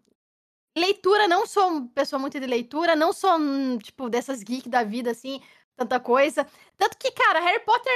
leitura, 0.76 1.28
não 1.28 1.46
sou 1.46 1.88
pessoa 1.88 2.18
muito 2.18 2.38
de 2.38 2.46
leitura, 2.46 2.96
não 2.96 3.12
sou, 3.12 3.38
tipo, 3.82 4.08
dessas 4.08 4.42
geek 4.42 4.68
da 4.68 4.82
vida, 4.82 5.10
assim, 5.10 5.40
tanta 5.76 6.00
coisa. 6.00 6.46
Tanto 6.76 6.96
que, 6.98 7.10
cara, 7.10 7.40
Harry 7.40 7.60
Potter, 7.64 7.92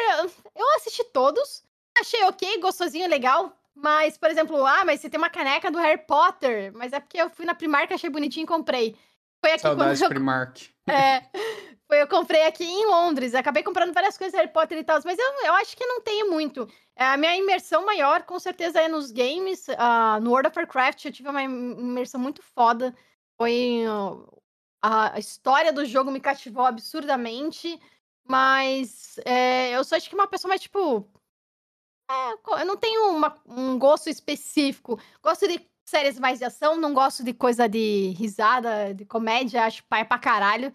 eu 0.54 0.76
assisti 0.76 1.04
todos, 1.04 1.62
achei 1.98 2.22
ok, 2.24 2.60
gostosinho, 2.60 3.08
legal. 3.08 3.56
Mas, 3.74 4.16
por 4.16 4.30
exemplo, 4.30 4.64
ah, 4.64 4.84
mas 4.86 5.00
você 5.00 5.10
tem 5.10 5.18
uma 5.18 5.28
caneca 5.28 5.70
do 5.70 5.78
Harry 5.78 6.00
Potter. 6.06 6.72
Mas 6.74 6.94
é 6.94 7.00
porque 7.00 7.20
eu 7.20 7.28
fui 7.28 7.44
na 7.44 7.54
Primark, 7.54 7.92
achei 7.92 8.08
bonitinho 8.08 8.44
e 8.44 8.46
comprei. 8.46 8.96
Foi 9.44 9.52
aqui 9.52 9.62
Saudades 9.62 10.00
quando 10.00 10.02
eu... 10.02 10.08
Primark. 10.08 10.76
É. 10.88 11.28
Foi, 11.88 12.00
eu 12.00 12.08
comprei 12.08 12.46
aqui 12.46 12.64
em 12.64 12.86
Londres. 12.86 13.34
Acabei 13.34 13.62
comprando 13.62 13.92
várias 13.92 14.16
coisas 14.16 14.38
Harry 14.38 14.52
Potter 14.52 14.78
e 14.78 14.84
tal, 14.84 15.00
mas 15.04 15.18
eu, 15.18 15.32
eu 15.44 15.54
acho 15.54 15.76
que 15.76 15.86
não 15.86 16.00
tenho 16.00 16.30
muito. 16.30 16.68
É, 16.96 17.06
a 17.06 17.16
minha 17.16 17.36
imersão 17.36 17.84
maior, 17.84 18.22
com 18.22 18.38
certeza, 18.38 18.80
é 18.80 18.88
nos 18.88 19.10
games. 19.10 19.66
Uh, 19.68 20.20
no 20.20 20.30
World 20.30 20.48
of 20.48 20.58
Warcraft, 20.58 21.04
eu 21.04 21.12
tive 21.12 21.28
uma 21.28 21.42
imersão 21.42 22.20
muito 22.20 22.42
foda. 22.42 22.94
Foi. 23.36 23.84
Uh, 23.86 24.42
a 24.82 25.18
história 25.18 25.72
do 25.72 25.84
jogo 25.84 26.10
me 26.10 26.20
cativou 26.20 26.64
absurdamente. 26.64 27.80
Mas 28.28 29.18
é, 29.24 29.70
eu 29.70 29.84
sou 29.84 29.96
acho 29.96 30.08
que 30.08 30.14
uma 30.14 30.26
pessoa 30.26 30.48
mais, 30.48 30.60
tipo. 30.60 31.08
É, 32.10 32.60
eu 32.60 32.64
não 32.64 32.76
tenho 32.76 33.10
uma, 33.10 33.34
um 33.46 33.78
gosto 33.78 34.08
específico. 34.08 35.00
Gosto 35.22 35.46
de 35.48 35.60
séries 35.86 36.18
mais 36.18 36.38
de 36.38 36.44
ação, 36.44 36.76
não 36.76 36.92
gosto 36.92 37.22
de 37.24 37.32
coisa 37.32 37.68
de 37.68 38.14
risada, 38.18 38.92
de 38.92 39.04
comédia, 39.04 39.64
acho 39.64 39.84
pai 39.84 40.04
pra 40.04 40.18
caralho. 40.18 40.72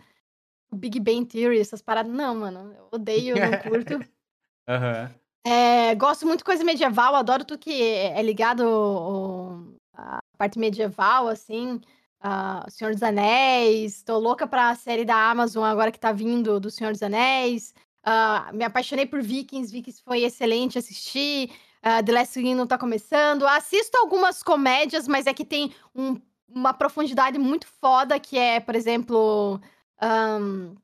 Big 0.74 1.00
Bang 1.00 1.26
Theory, 1.26 1.60
essas 1.60 1.82
paradas. 1.82 2.12
Não, 2.12 2.34
mano, 2.34 2.74
eu 2.78 2.88
odeio, 2.92 3.36
não 3.36 3.60
curto. 3.60 4.00
Aham. 4.68 5.14
É, 5.46 5.96
gosto 5.96 6.26
muito 6.26 6.40
de 6.40 6.46
coisa 6.46 6.64
medieval, 6.64 7.16
adoro 7.16 7.44
tudo 7.44 7.60
que 7.60 7.82
é 7.82 8.22
ligado 8.22 9.76
à 9.94 10.20
parte 10.38 10.58
medieval, 10.58 11.28
assim. 11.28 11.82
Uh, 12.24 12.70
Senhor 12.70 12.94
dos 12.94 13.02
Anéis. 13.02 14.04
Tô 14.04 14.20
louca 14.20 14.46
pra 14.46 14.76
série 14.76 15.04
da 15.04 15.32
Amazon 15.32 15.64
agora 15.64 15.92
que 15.92 16.00
tá 16.00 16.12
vindo 16.12 16.60
do 16.60 16.70
Senhor 16.70 16.92
dos 16.92 17.02
Anéis. 17.02 17.74
Uh, 18.06 18.56
me 18.56 18.64
apaixonei 18.64 19.08
por 19.08 19.22
Vikings. 19.22 19.72
Vikings 19.72 20.02
foi 20.04 20.24
excelente 20.24 20.78
assistir. 20.78 21.52
Uh, 21.84 22.04
The 22.06 22.12
Last 22.12 22.40
Kingdom 22.40 22.68
tá 22.68 22.78
começando. 22.78 23.48
Assisto 23.48 23.98
algumas 23.98 24.44
comédias, 24.44 25.08
mas 25.08 25.28
é 25.28 25.34
que 25.34 25.46
tem 25.46 25.74
um, 25.96 26.20
uma 26.48 26.74
profundidade 26.74 27.38
muito 27.38 27.68
foda, 27.68 28.20
que 28.20 28.38
é, 28.38 28.60
por 28.60 28.76
exemplo... 28.76 29.60
Um, 30.02 30.76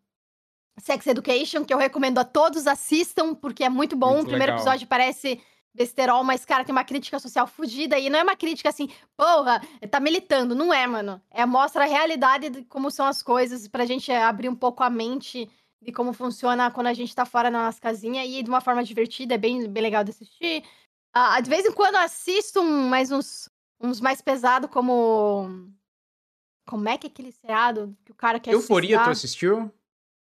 Sex 0.80 1.08
Education, 1.08 1.66
que 1.66 1.74
eu 1.74 1.77
recomendo 1.77 2.19
a 2.19 2.24
todos 2.24 2.67
assistam, 2.67 3.34
porque 3.34 3.64
é 3.64 3.69
muito 3.69 3.95
bom. 3.95 4.14
Muito 4.14 4.27
o 4.27 4.30
primeiro 4.30 4.53
legal. 4.53 4.59
episódio 4.59 4.88
parece 4.88 5.42
besterol, 5.74 6.24
mas, 6.24 6.45
cara, 6.45 6.64
tem 6.64 6.74
uma 6.74 6.84
crítica 6.84 7.19
social 7.19 7.45
fodida 7.45 7.98
e 8.00 8.09
não 8.09 8.19
é 8.19 8.24
uma 8.24 8.35
crítica 8.35 8.69
assim, 8.69 8.90
porra, 9.16 9.61
tá 9.90 10.00
militando. 10.00 10.56
Não 10.56 10.74
é, 10.74 10.85
mano. 10.88 11.22
É 11.32 11.45
mostra 11.45 11.84
a 11.84 11.88
realidade 11.88 12.50
de 12.50 12.64
como 12.66 12.90
são 12.90 13.06
as 13.06 13.22
coisas, 13.22 13.67
pra 13.67 13.85
gente 13.85 14.11
abrir 14.11 14.50
um 14.50 14.56
pouco 14.56 14.84
a 14.84 14.90
mente 14.90 15.50
de 15.82 15.92
como 15.92 16.14
funciona 16.14 16.72
quando 16.72 16.88
a 16.88 16.93
gente 16.93 17.16
tá 17.16 17.26
fora 17.26 17.51
na 17.51 17.66
nossa 17.66 17.80
casinha 17.80 18.26
e 18.26 18.42
de 18.42 18.50
uma 18.50 18.61
forma 18.61 18.84
divertida, 18.84 19.35
é 19.35 19.38
bem, 19.38 19.67
bem 19.67 19.84
legal 19.84 20.03
de 20.03 20.11
assistir. 20.11 20.64
Uh, 21.16 21.42
de 21.42 21.50
vez 21.50 21.66
em 21.66 21.72
quando 21.72 21.95
assisto 21.95 22.60
um, 22.60 22.90
mais 22.90 23.11
uns, 23.11 23.50
uns 23.80 24.00
mais 24.00 24.22
pesados, 24.22 24.69
como. 24.69 25.72
Como 26.68 26.88
é 26.90 26.98
que 26.98 27.08
é 27.08 27.10
aquele 27.10 27.32
seriado 27.32 27.98
que 28.03 28.11
o 28.11 28.16
cara 28.16 28.40
quer 28.40 28.53
Euforia, 28.53 29.02
tu 29.03 29.10
assistiu? 29.10 29.72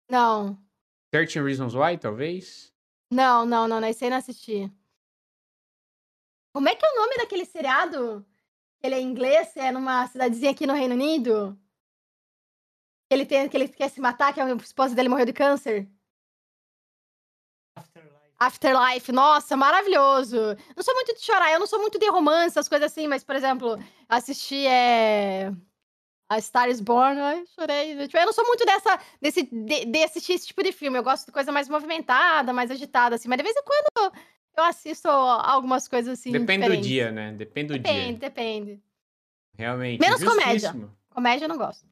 Não. 0.08 0.56
13 1.10 1.40
Reasons 1.40 1.74
Why, 1.74 1.98
talvez? 1.98 2.72
Não, 3.10 3.44
não, 3.44 3.66
não, 3.66 3.80
não, 3.80 3.88
esse 3.88 4.04
aí 4.04 4.10
não 4.10 4.18
assisti. 4.18 4.70
Como 6.52 6.68
é 6.68 6.74
que 6.74 6.84
é 6.84 6.90
o 6.90 6.96
nome 6.96 7.16
daquele 7.16 7.44
seriado? 7.44 8.24
Ele 8.82 8.94
é 8.94 9.00
inglês, 9.00 9.56
é 9.56 9.72
numa 9.72 10.06
cidadezinha 10.06 10.50
aqui 10.50 10.66
no 10.66 10.74
Reino 10.74 10.94
Unido. 10.94 11.58
Ele 13.10 13.24
tem 13.24 13.48
que 13.48 13.56
ele 13.56 13.68
quer 13.68 13.88
se 13.88 14.00
matar, 14.00 14.32
que 14.32 14.40
a 14.40 14.54
esposa 14.56 14.94
dele 14.94 15.08
morreu 15.08 15.26
de 15.26 15.32
câncer. 15.32 15.88
Afterlife. 18.38 19.10
Nossa, 19.10 19.56
maravilhoso. 19.56 20.36
Não 20.76 20.82
sou 20.82 20.94
muito 20.94 21.14
de 21.14 21.20
chorar, 21.20 21.52
eu 21.52 21.58
não 21.58 21.66
sou 21.66 21.80
muito 21.80 21.98
de 21.98 22.08
romance, 22.08 22.58
as 22.58 22.68
coisas 22.68 22.92
assim, 22.92 23.08
mas, 23.08 23.24
por 23.24 23.34
exemplo, 23.34 23.78
assisti 24.08 24.66
é... 24.66 25.52
A 26.30 26.38
Star 26.42 26.68
is 26.68 26.80
Born, 26.80 27.18
ai, 27.18 27.42
chorei. 27.58 27.92
Eu 27.94 28.26
não 28.26 28.34
sou 28.34 28.46
muito 28.46 28.62
dessa, 28.66 29.00
desse, 29.18 29.44
de, 29.44 29.86
de, 29.86 30.04
assistir 30.04 30.34
esse 30.34 30.46
tipo 30.46 30.62
de 30.62 30.72
filme. 30.72 30.98
Eu 30.98 31.02
gosto 31.02 31.24
de 31.24 31.32
coisa 31.32 31.50
mais 31.50 31.70
movimentada, 31.70 32.52
mais 32.52 32.70
agitada, 32.70 33.16
assim. 33.16 33.28
Mas 33.28 33.38
de 33.38 33.44
vez 33.44 33.56
em 33.56 33.62
quando 33.62 34.12
eu 34.58 34.64
assisto 34.64 35.08
algumas 35.08 35.88
coisas 35.88 36.18
assim. 36.18 36.30
Depende 36.30 36.64
diferentes. 36.64 36.86
do 36.86 36.88
dia, 36.88 37.10
né? 37.10 37.32
Depende 37.32 37.68
do 37.68 37.78
depende, 37.78 37.94
dia. 37.94 38.12
Depende, 38.12 38.20
depende. 38.20 38.82
Realmente. 39.56 40.00
Menos 40.00 40.22
comédia. 40.22 40.74
Comédia 41.08 41.44
eu 41.46 41.48
não 41.48 41.56
gosto. 41.56 41.86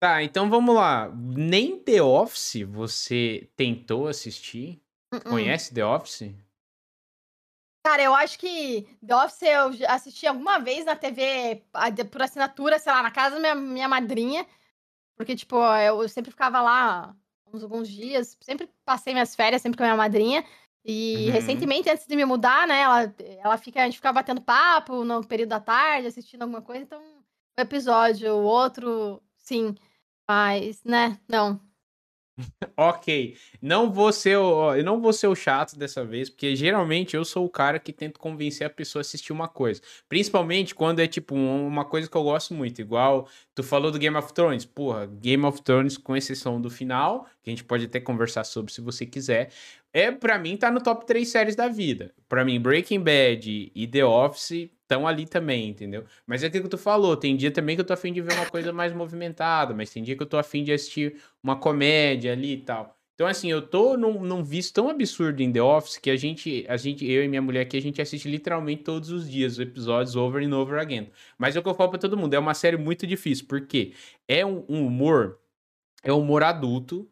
Tá, 0.00 0.22
então 0.22 0.48
vamos 0.48 0.74
lá. 0.74 1.10
Nem 1.14 1.78
The 1.78 2.02
Office 2.02 2.62
você 2.66 3.48
tentou 3.56 4.08
assistir? 4.08 4.80
Uh 5.14 5.18
-uh. 5.18 5.30
Conhece 5.30 5.74
The 5.74 5.84
Office? 5.84 6.34
Cara, 7.86 8.02
eu 8.02 8.14
acho 8.14 8.38
que 8.38 8.88
The 9.06 9.14
Office 9.14 9.42
eu 9.42 9.88
assisti 9.88 10.26
alguma 10.26 10.58
vez 10.58 10.86
na 10.86 10.96
TV 10.96 11.62
por 12.10 12.22
assinatura, 12.22 12.78
sei 12.78 12.90
lá, 12.90 13.02
na 13.02 13.10
casa 13.10 13.38
da 13.38 13.40
minha, 13.40 13.54
minha 13.54 13.88
madrinha. 13.88 14.46
Porque, 15.16 15.36
tipo, 15.36 15.56
eu 15.56 16.08
sempre 16.08 16.30
ficava 16.30 16.60
lá 16.60 17.14
uns 17.52 17.62
alguns 17.62 17.88
dias, 17.88 18.36
sempre 18.40 18.68
passei 18.84 19.12
minhas 19.12 19.34
férias 19.34 19.62
sempre 19.62 19.76
com 19.76 19.84
a 19.84 19.86
minha 19.86 19.96
madrinha. 19.96 20.44
E 20.84 21.26
uhum. 21.26 21.32
recentemente, 21.32 21.88
antes 21.88 22.06
de 22.06 22.16
me 22.16 22.24
mudar, 22.24 22.66
né, 22.66 22.80
ela, 22.80 23.14
ela 23.42 23.56
fica, 23.56 23.80
a 23.80 23.84
gente 23.84 23.96
ficava 23.96 24.20
batendo 24.20 24.40
papo 24.40 25.04
no 25.04 25.24
período 25.24 25.50
da 25.50 25.60
tarde, 25.60 26.06
assistindo 26.06 26.42
alguma 26.42 26.60
coisa, 26.60 26.82
então 26.82 27.00
um 27.02 27.62
episódio, 27.62 28.34
o 28.34 28.42
outro, 28.42 29.22
sim. 29.36 29.74
Mas, 30.28 30.82
né, 30.84 31.18
não. 31.28 31.60
Ok, 32.76 33.36
não 33.62 33.92
vou 33.92 34.12
ser 34.12 34.36
o, 34.36 34.74
eu 34.74 34.84
não 34.84 35.00
vou 35.00 35.12
ser 35.12 35.28
o 35.28 35.34
chato 35.34 35.76
dessa 35.78 36.04
vez, 36.04 36.28
porque 36.28 36.56
geralmente 36.56 37.14
eu 37.14 37.24
sou 37.24 37.44
o 37.44 37.50
cara 37.50 37.78
que 37.78 37.92
tenta 37.92 38.18
convencer 38.18 38.66
a 38.66 38.70
pessoa 38.70 39.00
a 39.00 39.02
assistir 39.02 39.32
uma 39.32 39.48
coisa, 39.48 39.80
principalmente 40.08 40.74
quando 40.74 41.00
é 41.00 41.06
tipo 41.06 41.34
uma 41.34 41.84
coisa 41.84 42.08
que 42.08 42.16
eu 42.16 42.24
gosto 42.24 42.52
muito, 42.54 42.80
igual 42.80 43.28
tu 43.54 43.62
falou 43.62 43.90
do 43.90 43.98
Game 43.98 44.16
of 44.16 44.32
Thrones, 44.32 44.64
porra, 44.64 45.06
Game 45.06 45.44
of 45.44 45.62
Thrones 45.62 45.96
com 45.96 46.16
exceção 46.16 46.60
do 46.60 46.70
final, 46.70 47.26
que 47.42 47.50
a 47.50 47.52
gente 47.52 47.64
pode 47.64 47.84
até 47.84 48.00
conversar 48.00 48.44
sobre 48.44 48.72
se 48.72 48.80
você 48.80 49.06
quiser, 49.06 49.50
é 49.92 50.10
para 50.10 50.38
mim 50.38 50.56
tá 50.56 50.70
no 50.70 50.82
top 50.82 51.06
3 51.06 51.28
séries 51.28 51.54
da 51.54 51.68
vida. 51.68 52.12
Para 52.28 52.44
mim 52.44 52.60
Breaking 52.60 53.00
Bad 53.00 53.72
e 53.72 53.86
The 53.86 54.04
Office 54.04 54.68
estão 54.84 55.06
ali 55.06 55.26
também, 55.26 55.68
entendeu? 55.70 56.04
Mas 56.26 56.42
é 56.42 56.46
aquilo 56.46 56.64
que 56.64 56.70
tu 56.70 56.78
falou, 56.78 57.16
tem 57.16 57.36
dia 57.36 57.50
também 57.50 57.74
que 57.76 57.80
eu 57.80 57.86
tô 57.86 57.92
afim 57.92 58.12
de 58.12 58.20
ver 58.20 58.34
uma 58.34 58.46
coisa 58.46 58.72
mais 58.72 58.92
movimentada, 58.92 59.74
mas 59.74 59.90
tem 59.90 60.02
dia 60.02 60.16
que 60.16 60.22
eu 60.22 60.26
tô 60.26 60.36
afim 60.38 60.62
de 60.62 60.72
assistir 60.72 61.20
uma 61.42 61.56
comédia 61.56 62.32
ali 62.32 62.54
e 62.54 62.60
tal. 62.60 62.96
Então, 63.14 63.26
assim, 63.28 63.50
eu 63.50 63.62
tô 63.62 63.96
num, 63.96 64.22
num 64.24 64.42
visto 64.42 64.74
tão 64.74 64.88
absurdo 64.88 65.40
em 65.40 65.52
The 65.52 65.62
Office 65.62 65.98
que 65.98 66.10
a 66.10 66.16
gente, 66.16 66.64
a 66.68 66.76
gente, 66.76 67.08
eu 67.08 67.24
e 67.24 67.28
minha 67.28 67.42
mulher 67.42 67.62
aqui, 67.62 67.76
a 67.76 67.82
gente 67.82 68.02
assiste 68.02 68.28
literalmente 68.28 68.82
todos 68.82 69.10
os 69.10 69.30
dias 69.30 69.52
os 69.54 69.60
episódios 69.60 70.16
over 70.16 70.44
and 70.44 70.56
over 70.56 70.78
again. 70.80 71.10
Mas 71.38 71.54
é 71.54 71.60
o 71.60 71.62
que 71.62 71.68
eu 71.68 71.74
falo 71.74 71.90
pra 71.90 71.98
todo 71.98 72.16
mundo, 72.16 72.34
é 72.34 72.38
uma 72.38 72.54
série 72.54 72.76
muito 72.76 73.06
difícil, 73.06 73.46
porque 73.48 73.94
é 74.28 74.44
um, 74.44 74.64
um 74.68 74.86
humor, 74.86 75.38
é 76.02 76.12
um 76.12 76.20
humor 76.20 76.42
adulto 76.42 77.08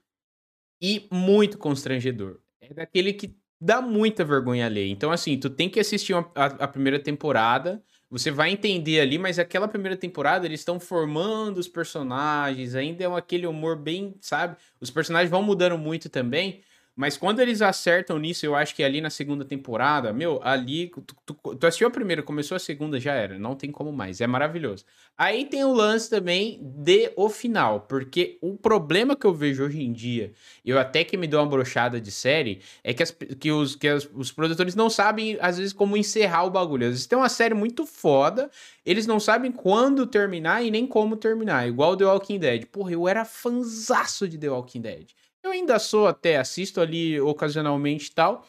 e 0.81 1.07
muito 1.13 1.57
constrangedor 1.57 2.43
é 2.63 2.75
daquele 2.75 3.13
que 3.13 3.37
dá 3.63 3.81
muita 3.81 4.25
vergonha 4.25 4.69
ler. 4.69 4.89
Então, 4.89 5.13
assim, 5.13 5.39
tu 5.39 5.49
tem 5.49 5.69
que 5.69 5.79
assistir 5.79 6.15
uma, 6.15 6.29
a, 6.35 6.47
a, 6.47 6.69
primeira 6.69 6.99
temporada, 6.99 7.81
você 8.11 8.29
vai 8.29 8.51
entender 8.51 8.99
ali, 8.99 9.19
mas 9.19 9.39
aquela 9.39 9.69
primeira 9.69 9.97
temporada 9.97 10.45
eles 10.45 10.61
estão 10.61 10.81
formando 10.81 11.59
os 11.59 11.69
personagens, 11.69 12.75
ainda 12.75 13.05
é 13.05 13.17
aquele 13.17 13.47
humor 13.47 13.77
bem, 13.77 14.17
sabe? 14.21 14.57
Os 14.81 14.91
personagens 14.91 15.31
vão 15.31 15.45
mudando 15.45 15.79
muito 15.79 16.09
também, 16.09 16.61
mas 16.95 17.17
quando 17.17 17.41
eles 17.41 17.63
acertam 17.63 18.19
nisso, 18.19 18.45
eu 18.45 18.55
acho 18.55 18.75
que 18.75 18.85
ali 18.85 19.01
na 19.01 19.09
segunda 19.09 19.47
temporada, 19.47 20.13
meu, 20.13 20.39
ali. 20.43 20.89
Tu, 20.89 21.17
tu, 21.25 21.57
tu, 21.57 21.67
assistiu 21.67 21.89
a 21.89 21.91
primeira, 21.91 22.23
começou 22.23 22.55
a 22.55 22.59
segunda, 22.59 23.01
já 23.01 23.15
era. 23.15 23.39
Não 23.39 23.57
tem 23.57 23.71
como 23.71 23.91
mais. 23.91 24.21
É 24.21 24.27
maravilhoso. 24.27 24.85
Aí 25.17 25.47
tem 25.47 25.65
o 25.65 25.73
lance 25.73 26.11
também 26.11 26.61
de 26.63 27.11
o 27.17 27.31
final. 27.31 27.81
Porque 27.81 28.39
o 28.43 28.59
problema 28.59 29.17
que 29.17 29.27
eu 29.27 29.33
vejo 29.33 29.65
hoje 29.65 29.83
em 29.83 29.91
dia, 29.91 30.33
eu 30.63 30.79
até 30.79 31.03
que 31.03 31.17
me 31.17 31.27
dou 31.27 31.41
uma 31.41 31.49
brochada 31.49 31.99
de 31.99 32.11
série, 32.11 32.61
é 32.85 32.93
que, 32.93 33.03
as, 33.03 33.11
que, 33.11 33.51
os, 33.51 33.75
que 33.75 33.89
as, 33.89 34.07
os 34.13 34.31
produtores 34.31 34.75
não 34.75 34.91
sabem, 34.91 35.39
às 35.41 35.57
vezes, 35.57 35.73
como 35.73 35.97
encerrar 35.97 36.45
o 36.45 36.51
bagulho. 36.51 36.85
Às 36.85 36.91
vezes 36.91 37.07
tem 37.07 37.17
uma 37.17 37.31
série 37.31 37.55
muito 37.55 37.87
foda, 37.87 38.51
eles 38.85 39.07
não 39.07 39.19
sabem 39.19 39.51
quando 39.51 40.07
terminar 40.07 40.63
e 40.63 40.71
nem 40.71 40.87
como 40.87 41.17
terminar. 41.17 41.67
Igual 41.67 41.97
The 41.97 42.05
Walking 42.05 42.39
Dead. 42.39 42.67
Porra, 42.67 42.93
eu 42.93 43.09
era 43.09 43.25
fanzaço 43.25 44.29
de 44.29 44.37
The 44.37 44.51
Walking 44.51 44.83
Dead. 44.83 45.22
Eu 45.43 45.51
ainda 45.51 45.79
sou 45.79 46.07
até, 46.07 46.37
assisto 46.39 46.81
ali 46.81 47.21
ocasionalmente 47.21 48.09
e 48.09 48.13
tal. 48.13 48.47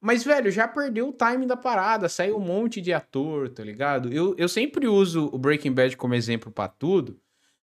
Mas, 0.00 0.22
velho, 0.22 0.50
já 0.50 0.68
perdeu 0.68 1.08
o 1.08 1.12
time 1.12 1.46
da 1.46 1.56
parada, 1.56 2.10
saiu 2.10 2.36
um 2.36 2.40
monte 2.40 2.80
de 2.82 2.92
ator, 2.92 3.48
tá 3.48 3.64
ligado? 3.64 4.12
Eu, 4.12 4.34
eu 4.36 4.48
sempre 4.48 4.86
uso 4.86 5.30
o 5.32 5.38
Breaking 5.38 5.72
Bad 5.72 5.96
como 5.96 6.14
exemplo 6.14 6.52
para 6.52 6.68
tudo, 6.68 7.18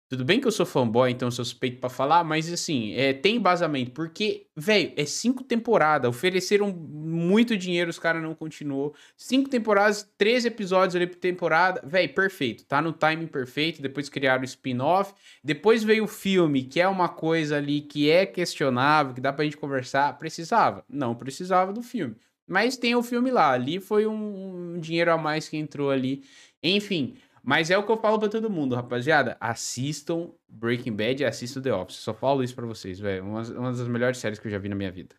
tudo 0.08 0.24
bem 0.24 0.38
que 0.38 0.46
eu 0.46 0.52
sou 0.52 0.66
fanboy, 0.66 1.10
então 1.10 1.28
eu 1.28 1.32
sou 1.32 1.44
suspeito 1.44 1.80
pra 1.80 1.88
falar, 1.88 2.22
mas 2.22 2.52
assim, 2.52 2.92
é, 2.92 3.12
tem 3.12 3.36
embasamento. 3.36 3.90
Porque, 3.92 4.46
velho, 4.54 4.92
é 4.96 5.04
cinco 5.06 5.42
temporadas. 5.42 6.08
Ofereceram 6.08 6.70
muito 6.70 7.56
dinheiro, 7.56 7.90
os 7.90 7.98
caras 7.98 8.22
não 8.22 8.34
continuou. 8.34 8.94
Cinco 9.16 9.48
temporadas, 9.48 10.08
três 10.18 10.44
episódios 10.44 10.94
ali 10.94 11.06
por 11.06 11.16
temporada. 11.16 11.80
Velho, 11.86 12.14
perfeito. 12.14 12.64
Tá 12.66 12.82
no 12.82 12.92
timing 12.92 13.26
perfeito. 13.26 13.80
Depois 13.80 14.08
criaram 14.10 14.42
o 14.42 14.44
spin-off. 14.44 15.14
Depois 15.42 15.82
veio 15.82 16.04
o 16.04 16.08
filme, 16.08 16.64
que 16.64 16.80
é 16.80 16.86
uma 16.86 17.08
coisa 17.08 17.56
ali 17.56 17.80
que 17.80 18.10
é 18.10 18.26
questionável, 18.26 19.14
que 19.14 19.20
dá 19.22 19.32
pra 19.32 19.44
gente 19.44 19.56
conversar. 19.56 20.18
Precisava? 20.18 20.84
Não 20.88 21.14
precisava 21.14 21.72
do 21.72 21.82
filme. 21.82 22.14
Mas 22.46 22.76
tem 22.76 22.94
o 22.94 23.02
filme 23.02 23.30
lá. 23.30 23.52
Ali 23.52 23.80
foi 23.80 24.06
um, 24.06 24.74
um 24.74 24.78
dinheiro 24.78 25.10
a 25.10 25.16
mais 25.16 25.48
que 25.48 25.56
entrou 25.56 25.90
ali. 25.90 26.22
Enfim. 26.62 27.16
Mas 27.46 27.70
é 27.70 27.76
o 27.76 27.82
que 27.84 27.92
eu 27.92 27.98
falo 27.98 28.18
pra 28.18 28.28
todo 28.30 28.48
mundo, 28.48 28.74
rapaziada. 28.74 29.36
Assistam 29.38 30.30
Breaking 30.48 30.96
Bad 30.96 31.22
e 31.22 31.26
assistam 31.26 31.60
The 31.60 31.74
Office. 31.74 31.96
Só 31.96 32.14
falo 32.14 32.42
isso 32.42 32.54
pra 32.54 32.64
vocês, 32.64 32.98
velho. 32.98 33.22
Uma, 33.22 33.42
uma 33.42 33.70
das 33.70 33.86
melhores 33.86 34.16
séries 34.16 34.38
que 34.38 34.46
eu 34.46 34.50
já 34.50 34.58
vi 34.58 34.70
na 34.70 34.74
minha 34.74 34.90
vida. 34.90 35.14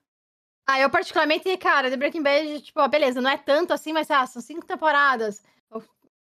Ah, 0.68 0.80
eu 0.80 0.90
particularmente, 0.90 1.56
cara, 1.58 1.92
The 1.92 1.98
Breaking 1.98 2.24
Bad, 2.24 2.62
tipo, 2.62 2.88
beleza, 2.88 3.22
não 3.22 3.30
é 3.30 3.38
tanto 3.38 3.74
assim, 3.74 3.94
mas 3.94 4.10
ah, 4.10 4.26
são 4.26 4.42
cinco 4.42 4.66
temporadas. 4.66 5.44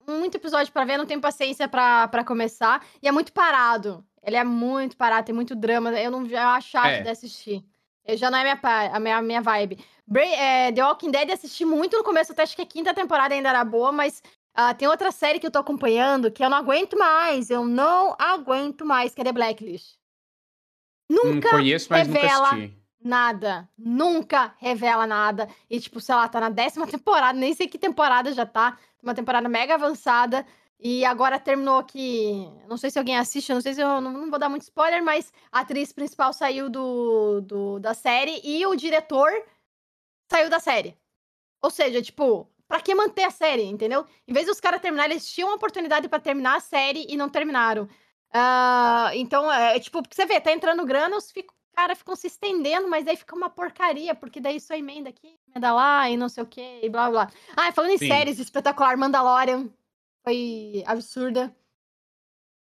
Muito 0.04 0.34
episódio 0.34 0.72
para 0.72 0.84
ver, 0.84 0.96
não 0.96 1.06
tenho 1.06 1.20
paciência 1.20 1.68
para 1.68 2.24
começar. 2.24 2.84
E 3.00 3.06
é 3.06 3.12
muito 3.12 3.32
parado. 3.32 4.04
Ele 4.24 4.34
é 4.34 4.42
muito 4.42 4.96
parado, 4.96 5.26
tem 5.26 5.34
muito 5.34 5.54
drama. 5.54 5.92
Eu 5.92 6.10
não 6.10 6.26
eu 6.26 6.38
acho 6.38 6.70
chato 6.70 6.86
é. 6.86 7.02
de 7.02 7.08
assistir. 7.10 7.64
Eu, 8.04 8.16
já 8.16 8.28
não 8.28 8.38
é 8.38 8.42
minha, 8.42 8.58
a 8.92 8.98
minha, 8.98 9.22
minha 9.22 9.40
vibe. 9.40 9.78
Bra 10.04 10.24
é, 10.24 10.72
The 10.72 10.84
Walking 10.84 11.12
Dead 11.12 11.30
assisti 11.30 11.64
muito 11.64 11.96
no 11.96 12.02
começo, 12.02 12.32
até 12.32 12.42
acho 12.42 12.56
que 12.56 12.62
a 12.62 12.66
quinta 12.66 12.92
temporada 12.92 13.32
ainda 13.32 13.48
era 13.48 13.64
boa, 13.64 13.92
mas 13.92 14.20
ah, 14.54 14.74
tem 14.74 14.86
outra 14.86 15.10
série 15.10 15.38
que 15.38 15.46
eu 15.46 15.50
tô 15.50 15.58
acompanhando 15.58 16.30
que 16.30 16.44
eu 16.44 16.50
não 16.50 16.58
aguento 16.58 16.98
mais. 16.98 17.48
Eu 17.50 17.64
não 17.64 18.14
aguento 18.18 18.84
mais, 18.84 19.14
que 19.14 19.20
é 19.20 19.24
The 19.24 19.32
Blacklist. 19.32 19.96
Nunca 21.08 21.48
hum, 21.48 21.50
conheço, 21.52 21.88
mas 21.90 22.06
revela 22.06 22.52
nunca 22.52 22.74
nada. 23.02 23.68
Nunca 23.78 24.54
revela 24.58 25.06
nada. 25.06 25.48
E, 25.68 25.80
tipo, 25.80 26.00
sei 26.00 26.14
lá, 26.14 26.28
tá 26.28 26.40
na 26.40 26.50
décima 26.50 26.86
temporada, 26.88 27.38
nem 27.38 27.54
sei 27.54 27.66
que 27.66 27.78
temporada 27.78 28.32
já 28.32 28.46
tá. 28.46 28.78
Uma 29.02 29.14
temporada 29.14 29.48
mega 29.48 29.74
avançada. 29.74 30.46
E 30.78 31.04
agora 31.04 31.38
terminou 31.38 31.78
aqui. 31.78 32.50
Não 32.68 32.76
sei 32.76 32.90
se 32.90 32.98
alguém 32.98 33.16
assiste, 33.16 33.54
não 33.54 33.60
sei 33.60 33.72
se 33.72 33.80
eu 33.80 34.00
não, 34.00 34.12
não 34.12 34.30
vou 34.30 34.38
dar 34.38 34.48
muito 34.48 34.62
spoiler, 34.62 35.02
mas 35.02 35.32
a 35.50 35.60
atriz 35.60 35.92
principal 35.92 36.32
saiu 36.32 36.68
do, 36.68 37.40
do, 37.40 37.78
da 37.78 37.94
série 37.94 38.40
e 38.42 38.66
o 38.66 38.74
diretor 38.74 39.30
saiu 40.30 40.50
da 40.50 40.58
série. 40.58 40.96
Ou 41.62 41.70
seja, 41.70 42.02
tipo, 42.02 42.51
Pra 42.72 42.80
que 42.80 42.94
manter 42.94 43.24
a 43.24 43.30
série, 43.30 43.64
entendeu? 43.64 44.06
Em 44.26 44.32
vez 44.32 44.46
dos 44.46 44.58
caras 44.58 44.80
terminarem, 44.80 45.12
eles 45.12 45.30
tinham 45.30 45.50
uma 45.50 45.56
oportunidade 45.56 46.08
para 46.08 46.18
terminar 46.18 46.56
a 46.56 46.60
série 46.60 47.04
e 47.06 47.18
não 47.18 47.28
terminaram. 47.28 47.82
Uh, 47.82 49.12
então, 49.12 49.52
é, 49.52 49.76
é 49.76 49.78
tipo, 49.78 50.00
porque 50.00 50.14
você 50.14 50.24
vê, 50.24 50.40
tá 50.40 50.50
entrando 50.50 50.82
grana, 50.86 51.14
os, 51.14 51.30
cara, 51.76 51.94
ficam 51.94 52.16
se 52.16 52.28
estendendo, 52.28 52.88
mas 52.88 53.04
daí 53.04 53.14
fica 53.14 53.36
uma 53.36 53.50
porcaria, 53.50 54.14
porque 54.14 54.40
daí 54.40 54.58
só 54.58 54.72
emenda 54.72 55.10
aqui, 55.10 55.38
emenda 55.46 55.70
lá 55.70 56.08
e 56.08 56.16
não 56.16 56.30
sei 56.30 56.44
o 56.44 56.46
que, 56.46 56.80
e 56.82 56.88
blá 56.88 57.10
blá. 57.10 57.30
Ah, 57.54 57.70
falando 57.72 57.90
em 57.90 57.98
Sim. 57.98 58.08
séries, 58.08 58.38
espetacular, 58.38 58.96
Mandalorian 58.96 59.68
foi 60.24 60.82
absurda. 60.86 61.54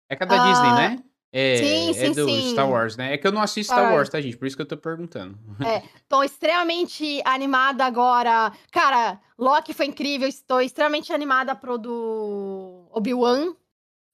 É 0.09 0.17
cada 0.17 0.35
ah, 0.35 0.39
Disney, 0.39 0.73
né? 0.73 1.03
É, 1.35 1.57
sim, 1.57 1.89
é 1.89 1.93
sim, 1.93 2.05
é 2.05 2.09
do 2.11 2.29
sim. 2.29 2.51
Star 2.51 2.69
Wars, 2.69 2.95
né? 2.95 3.15
É 3.15 3.17
que 3.17 3.25
eu 3.25 3.31
não 3.31 3.41
assisto 3.41 3.73
Star 3.73 3.91
Wars, 3.91 4.07
tá, 4.07 4.21
gente? 4.21 4.37
Por 4.37 4.45
isso 4.45 4.55
que 4.55 4.61
eu 4.61 4.67
tô 4.67 4.77
perguntando. 4.77 5.35
É, 5.65 5.81
tô 6.07 6.23
extremamente 6.23 7.23
animada 7.25 7.83
agora. 7.83 8.53
Cara, 8.71 9.19
Loki 9.35 9.73
foi 9.73 9.87
incrível. 9.87 10.27
Estou 10.27 10.61
extremamente 10.61 11.11
animada 11.11 11.55
pro 11.55 11.79
do 11.79 12.87
Obi-Wan 12.91 13.55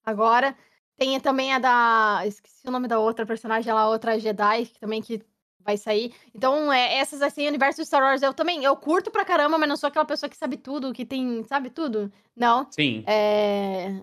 agora. 0.02 0.56
Tem 0.96 1.20
também 1.20 1.52
a 1.52 1.58
da. 1.58 2.22
Esqueci 2.24 2.66
o 2.66 2.70
nome 2.70 2.88
da 2.88 2.98
outra 2.98 3.26
personagem, 3.26 3.70
ela, 3.70 3.88
outra 3.88 4.18
Jedi, 4.18 4.66
que 4.66 4.80
também 4.80 5.02
que 5.02 5.22
vai 5.62 5.76
sair. 5.76 6.14
Então, 6.34 6.72
é, 6.72 6.96
essas, 6.96 7.20
assim, 7.20 7.46
universo 7.46 7.84
Star 7.84 8.02
Wars, 8.02 8.22
eu 8.22 8.32
também, 8.32 8.64
eu 8.64 8.74
curto 8.76 9.10
pra 9.10 9.26
caramba, 9.26 9.58
mas 9.58 9.68
não 9.68 9.76
sou 9.76 9.88
aquela 9.88 10.06
pessoa 10.06 10.28
que 10.28 10.36
sabe 10.36 10.56
tudo, 10.56 10.92
que 10.92 11.04
tem, 11.04 11.44
sabe 11.44 11.68
tudo? 11.68 12.10
Não. 12.34 12.66
Sim. 12.70 13.04
É... 13.06 14.00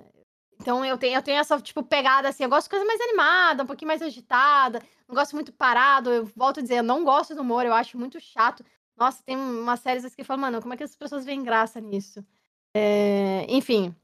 Então, 0.60 0.84
eu 0.84 0.98
tenho, 0.98 1.16
eu 1.16 1.22
tenho 1.22 1.40
essa, 1.40 1.60
tipo, 1.61 1.84
pegada, 1.84 2.30
assim, 2.30 2.44
eu 2.44 2.50
gosto 2.50 2.66
de 2.66 2.72
coisa 2.72 2.86
mais 2.86 3.00
animada, 3.00 3.64
um 3.64 3.68
pouquinho 3.68 3.88
mais 3.88 4.02
agitada, 4.02 4.82
não 5.08 5.16
gosto 5.16 5.34
muito 5.34 5.53
parado, 5.53 6.10
eu 6.10 6.26
volto 6.36 6.60
a 6.60 6.64
dizer, 6.64 6.80
eu 6.80 6.84
não 6.84 7.03
gosto 7.03 7.36
do 7.36 7.42
humor, 7.42 7.66
eu 7.66 7.74
acho 7.74 7.98
muito 7.98 8.19
chato. 8.19 8.64
Nossa, 8.98 9.22
tem 9.24 9.38
umas 9.38 9.80
séries 9.80 10.03
assim 10.03 10.16
que 10.16 10.24
falam, 10.24 10.42
mano, 10.42 10.61
como 10.61 10.74
é 10.74 10.77
que 10.77 10.84
as 10.84 10.95
pessoas 10.95 11.24
veem 11.24 11.44
graça 11.44 11.80
nisso? 11.80 12.26
É... 12.76 13.45
Enfim, 13.48 13.95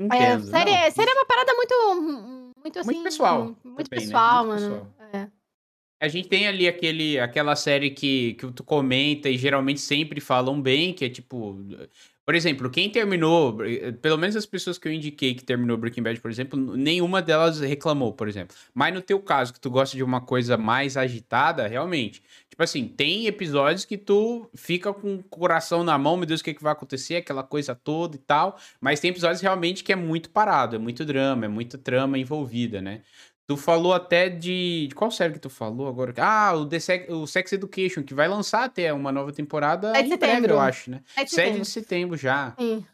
é, 0.00 0.04
Entendo, 0.04 0.46
série, 0.46 0.70
não. 0.70 0.90
série 0.90 1.10
é 1.10 1.14
uma 1.14 1.26
parada 1.26 1.52
muito, 1.54 2.54
muito 2.56 2.78
assim. 2.78 2.92
Muito 2.92 3.04
pessoal. 3.04 3.44
Muito 3.44 3.58
também, 3.62 3.74
né? 3.76 3.86
pessoal, 3.90 4.46
né? 4.46 4.52
muito 4.52 4.70
mano. 4.70 4.94
Pessoal. 4.96 5.10
É. 5.12 5.28
A 6.02 6.08
gente 6.08 6.28
tem 6.28 6.48
ali 6.48 6.66
aquele, 6.66 7.20
aquela 7.20 7.54
série 7.54 7.90
que, 7.90 8.32
que 8.34 8.50
tu 8.52 8.64
comenta 8.64 9.28
e 9.28 9.36
geralmente 9.36 9.80
sempre 9.80 10.18
falam 10.18 10.60
bem, 10.60 10.94
que 10.94 11.04
é 11.04 11.10
tipo. 11.10 11.58
Por 12.30 12.36
exemplo, 12.36 12.70
quem 12.70 12.88
terminou, 12.88 13.58
pelo 14.00 14.16
menos 14.16 14.36
as 14.36 14.46
pessoas 14.46 14.78
que 14.78 14.86
eu 14.86 14.92
indiquei 14.92 15.34
que 15.34 15.42
terminou 15.42 15.76
Breaking 15.76 16.00
Bad, 16.00 16.20
por 16.20 16.30
exemplo, 16.30 16.76
nenhuma 16.76 17.20
delas 17.20 17.58
reclamou, 17.58 18.12
por 18.12 18.28
exemplo. 18.28 18.54
Mas 18.72 18.94
no 18.94 19.02
teu 19.02 19.18
caso, 19.18 19.52
que 19.52 19.58
tu 19.58 19.68
gosta 19.68 19.96
de 19.96 20.04
uma 20.04 20.20
coisa 20.20 20.56
mais 20.56 20.96
agitada, 20.96 21.66
realmente. 21.66 22.22
Tipo 22.48 22.62
assim, 22.62 22.86
tem 22.86 23.26
episódios 23.26 23.84
que 23.84 23.98
tu 23.98 24.48
fica 24.54 24.92
com 24.92 25.16
o 25.16 25.24
coração 25.24 25.82
na 25.82 25.98
mão, 25.98 26.16
meu 26.16 26.24
Deus, 26.24 26.40
o 26.40 26.44
que, 26.44 26.50
é 26.50 26.54
que 26.54 26.62
vai 26.62 26.70
acontecer, 26.70 27.16
aquela 27.16 27.42
coisa 27.42 27.74
toda 27.74 28.14
e 28.14 28.20
tal. 28.20 28.56
Mas 28.80 29.00
tem 29.00 29.10
episódios 29.10 29.40
realmente 29.40 29.82
que 29.82 29.92
é 29.92 29.96
muito 29.96 30.30
parado, 30.30 30.76
é 30.76 30.78
muito 30.78 31.04
drama, 31.04 31.46
é 31.46 31.48
muita 31.48 31.78
trama 31.78 32.16
envolvida, 32.16 32.80
né? 32.80 33.02
Tu 33.50 33.56
falou 33.56 33.92
até 33.92 34.28
de. 34.28 34.86
de 34.86 34.94
qual 34.94 35.10
série 35.10 35.32
que 35.32 35.40
tu 35.40 35.50
falou 35.50 35.88
agora? 35.88 36.14
Ah, 36.18 36.54
o, 36.54 36.64
The 36.66 36.78
Sex, 36.78 37.12
o 37.12 37.26
Sex 37.26 37.52
Education, 37.52 38.04
que 38.04 38.14
vai 38.14 38.28
lançar 38.28 38.62
até 38.62 38.92
uma 38.92 39.10
nova 39.10 39.32
temporada 39.32 39.92
em 40.00 40.16
breve, 40.16 40.52
eu 40.52 40.60
acho, 40.60 40.92
né? 40.92 41.00
7 41.16 41.24
de 41.24 41.30
setembro, 41.30 41.54
7 41.56 41.60
de 41.64 41.68
setembro 41.68 42.16
já. 42.16 42.54
Sim. 42.56 42.86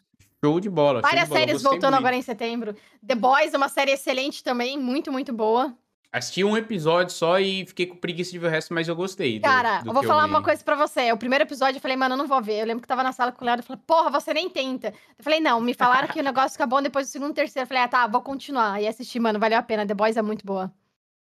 Show 0.43 0.59
de 0.59 0.67
bola. 0.67 1.01
Várias 1.01 1.25
de 1.25 1.29
bola. 1.29 1.39
séries 1.39 1.61
voltando 1.61 1.91
muito. 1.91 1.99
agora 1.99 2.15
em 2.15 2.23
setembro. 2.23 2.75
The 3.05 3.13
Boys 3.13 3.53
é 3.53 3.57
uma 3.57 3.69
série 3.69 3.91
excelente 3.91 4.43
também, 4.43 4.79
muito, 4.79 5.11
muito 5.11 5.31
boa. 5.31 5.77
Assisti 6.11 6.43
um 6.43 6.55
episódio 6.55 7.13
só 7.13 7.39
e 7.39 7.65
fiquei 7.65 7.85
com 7.85 7.95
preguiça 7.95 8.31
de 8.31 8.39
ver 8.39 8.47
o 8.47 8.49
resto, 8.49 8.73
mas 8.73 8.87
eu 8.87 8.95
gostei. 8.95 9.39
Cara, 9.39 9.81
do, 9.81 9.89
eu 9.89 9.93
vou 9.93 10.03
falar 10.03 10.23
eu 10.23 10.27
uma 10.27 10.41
coisa 10.41 10.63
pra 10.63 10.75
você. 10.75 11.11
O 11.11 11.17
primeiro 11.17 11.43
episódio 11.43 11.77
eu 11.77 11.81
falei, 11.81 11.97
mano, 11.97 12.13
eu 12.13 12.17
não 12.17 12.27
vou 12.27 12.41
ver. 12.41 12.61
Eu 12.61 12.65
lembro 12.65 12.81
que 12.81 12.87
tava 12.87 13.03
na 13.03 13.11
sala 13.11 13.31
com 13.31 13.43
o 13.43 13.45
Léo 13.45 13.59
e 13.59 13.61
falei, 13.61 13.81
porra, 13.85 14.09
você 14.09 14.33
nem 14.33 14.49
tenta. 14.49 14.93
Eu 15.17 15.23
falei, 15.23 15.39
não, 15.39 15.59
me 15.59 15.73
falaram 15.73 16.07
que 16.07 16.19
o 16.19 16.23
negócio 16.23 16.51
fica 16.51 16.65
bom 16.65 16.81
depois 16.81 17.07
do 17.07 17.11
segundo, 17.11 17.33
terceiro. 17.33 17.65
Eu 17.65 17.67
falei, 17.67 17.83
ah, 17.83 17.87
tá, 17.87 18.07
vou 18.07 18.21
continuar. 18.21 18.81
E 18.81 18.87
assistir, 18.87 19.19
mano, 19.19 19.37
valeu 19.37 19.57
a 19.57 19.63
pena. 19.63 19.85
The 19.85 19.93
Boys 19.93 20.15
é 20.15 20.21
muito 20.21 20.45
boa. 20.45 20.73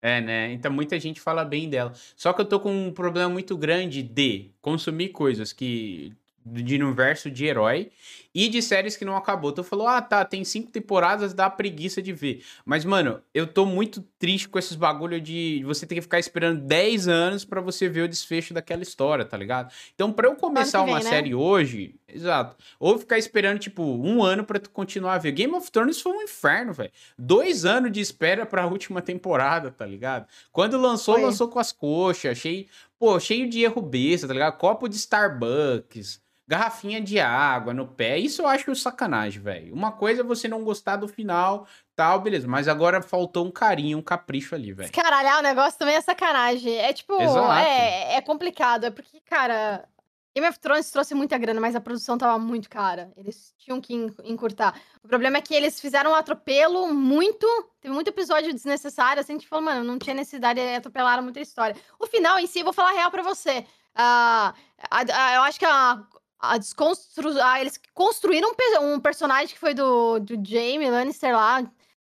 É, 0.02 0.22
né? 0.22 0.54
Então 0.54 0.72
muita 0.72 0.98
gente 1.00 1.20
fala 1.20 1.44
bem 1.44 1.70
dela. 1.70 1.92
Só 2.16 2.32
que 2.32 2.42
eu 2.42 2.46
tô 2.46 2.60
com 2.60 2.72
um 2.72 2.92
problema 2.92 3.30
muito 3.30 3.58
grande 3.58 4.02
de 4.02 4.52
consumir 4.62 5.10
coisas 5.10 5.52
que 5.52 6.14
de 6.46 6.76
universo 6.76 7.30
de 7.30 7.46
herói 7.46 7.92
e 8.40 8.48
de 8.48 8.62
séries 8.62 8.96
que 8.96 9.04
não 9.04 9.18
acabou. 9.18 9.52
Tu 9.52 9.62
falou, 9.66 9.86
ah, 9.86 10.02
tá, 10.02 10.24
tem 10.24 10.46
cinco 10.46 10.72
temporadas, 10.72 11.34
dá 11.34 11.50
preguiça 11.50 12.02
de 12.02 12.14
ver. 12.14 12.42
Mas, 12.64 12.86
mano, 12.86 13.22
eu 13.34 13.46
tô 13.46 13.66
muito 13.66 14.02
triste 14.18 14.48
com 14.48 14.58
esses 14.58 14.78
bagulho 14.78 15.20
de 15.20 15.62
você 15.66 15.86
ter 15.86 15.96
que 15.96 16.02
ficar 16.02 16.20
esperando 16.20 16.62
10 16.62 17.10
anos 17.10 17.44
para 17.44 17.60
você 17.60 17.90
ver 17.90 18.04
o 18.04 18.08
desfecho 18.08 18.54
daquela 18.54 18.82
história, 18.82 19.26
tá 19.26 19.36
ligado? 19.36 19.74
Então, 19.94 20.14
pra 20.14 20.30
eu 20.30 20.38
começar 20.38 20.86
vem, 20.86 20.94
uma 20.94 21.04
né? 21.04 21.10
série 21.10 21.36
hoje, 21.36 21.96
exato, 22.08 22.56
ou 22.80 22.98
ficar 22.98 23.18
esperando, 23.18 23.60
tipo, 23.60 23.84
um 23.84 24.24
ano 24.24 24.46
para 24.46 24.58
tu 24.58 24.70
continuar 24.70 25.16
a 25.16 25.18
ver. 25.18 25.34
Game 25.34 25.54
of 25.54 25.70
Thrones 25.70 26.00
foi 26.00 26.14
um 26.14 26.22
inferno, 26.22 26.72
velho. 26.72 26.92
Dois 27.18 27.66
anos 27.66 27.92
de 27.92 28.00
espera 28.00 28.46
pra 28.46 28.64
última 28.68 29.02
temporada, 29.02 29.70
tá 29.70 29.86
ligado? 29.86 30.26
Quando 30.50 30.80
lançou, 30.80 31.16
foi. 31.16 31.24
lançou 31.26 31.50
com 31.50 31.60
as 31.60 31.74
coxas, 31.74 32.38
cheio, 32.38 32.68
pô, 32.98 33.20
cheio 33.20 33.50
de 33.50 33.64
erro 33.64 33.82
besta, 33.82 34.30
tá 34.30 34.34
ligado? 34.34 34.58
Copo 34.58 34.88
de 34.88 34.96
Starbucks 34.96 36.22
garrafinha 36.50 37.00
de 37.00 37.20
água 37.20 37.76
no 37.76 37.88
pé. 37.88 38.18
Isso 38.18 38.42
eu 38.42 38.48
acho 38.48 38.76
sacanagem, 38.76 39.40
velho. 39.40 39.72
Uma 39.72 39.92
coisa 39.92 40.22
é 40.22 40.24
você 40.24 40.48
não 40.48 40.64
gostar 40.64 40.96
do 40.96 41.08
final, 41.08 41.68
tal, 41.96 42.20
beleza. 42.20 42.48
Mas 42.48 42.68
agora 42.68 43.04
faltou 43.04 43.46
um 43.46 43.52
carinho, 43.52 44.00
um 44.00 44.02
capricho 44.02 44.56
ali, 44.56 44.74
velho. 44.74 44.92
Caralhar 44.92 45.38
o 45.38 45.44
negócio 45.44 45.78
também 45.78 45.94
é 45.94 46.02
sacanagem. 46.02 46.76
É 46.76 46.92
tipo, 46.92 47.14
é, 47.22 48.16
é 48.16 48.22
complicado. 48.22 48.86
É 48.86 48.90
porque, 48.90 49.22
cara, 49.22 49.88
Game 50.34 50.50
of 50.50 50.58
Thrones 50.58 50.90
trouxe 50.90 51.14
muita 51.14 51.38
grana, 51.38 51.62
mas 51.62 51.76
a 51.76 51.82
produção 51.82 52.18
tava 52.18 52.40
muito 52.40 52.68
cara. 52.68 53.14
Eles 53.16 53.54
tinham 53.60 53.80
que 53.80 53.94
encurtar. 54.24 54.74
O 55.04 55.08
problema 55.08 55.38
é 55.38 55.42
que 55.42 55.54
eles 55.54 55.80
fizeram 55.80 56.14
um 56.14 56.16
atropelo 56.16 56.92
muito. 56.92 57.46
Teve 57.80 57.94
muito 57.94 58.08
episódio 58.08 58.52
desnecessário, 58.52 59.22
assim, 59.22 59.38
tipo, 59.38 59.62
mano, 59.62 59.84
não 59.84 60.00
tinha 60.00 60.16
necessidade, 60.16 60.60
atropelaram 60.60 61.22
muita 61.22 61.40
história. 61.40 61.76
O 62.00 62.08
final 62.08 62.40
em 62.40 62.48
si, 62.48 62.64
vou 62.64 62.74
falar 62.74 62.94
real 62.94 63.12
pra 63.12 63.22
você. 63.22 63.60
Uh, 63.96 64.50
a, 64.90 65.04
a, 65.14 65.36
eu 65.36 65.42
acho 65.42 65.60
que 65.60 65.66
a, 65.66 66.02
a 66.40 66.58
desconstru... 66.58 67.32
Ah, 67.42 67.60
eles 67.60 67.80
construíram 67.94 68.52
um, 68.52 68.94
um, 68.94 69.00
personagem 69.00 69.54
que 69.54 69.60
foi 69.60 69.74
do, 69.74 70.20
do 70.20 70.36
Jamie 70.36 70.90
Lannister 70.90 71.36
lá. 71.36 71.62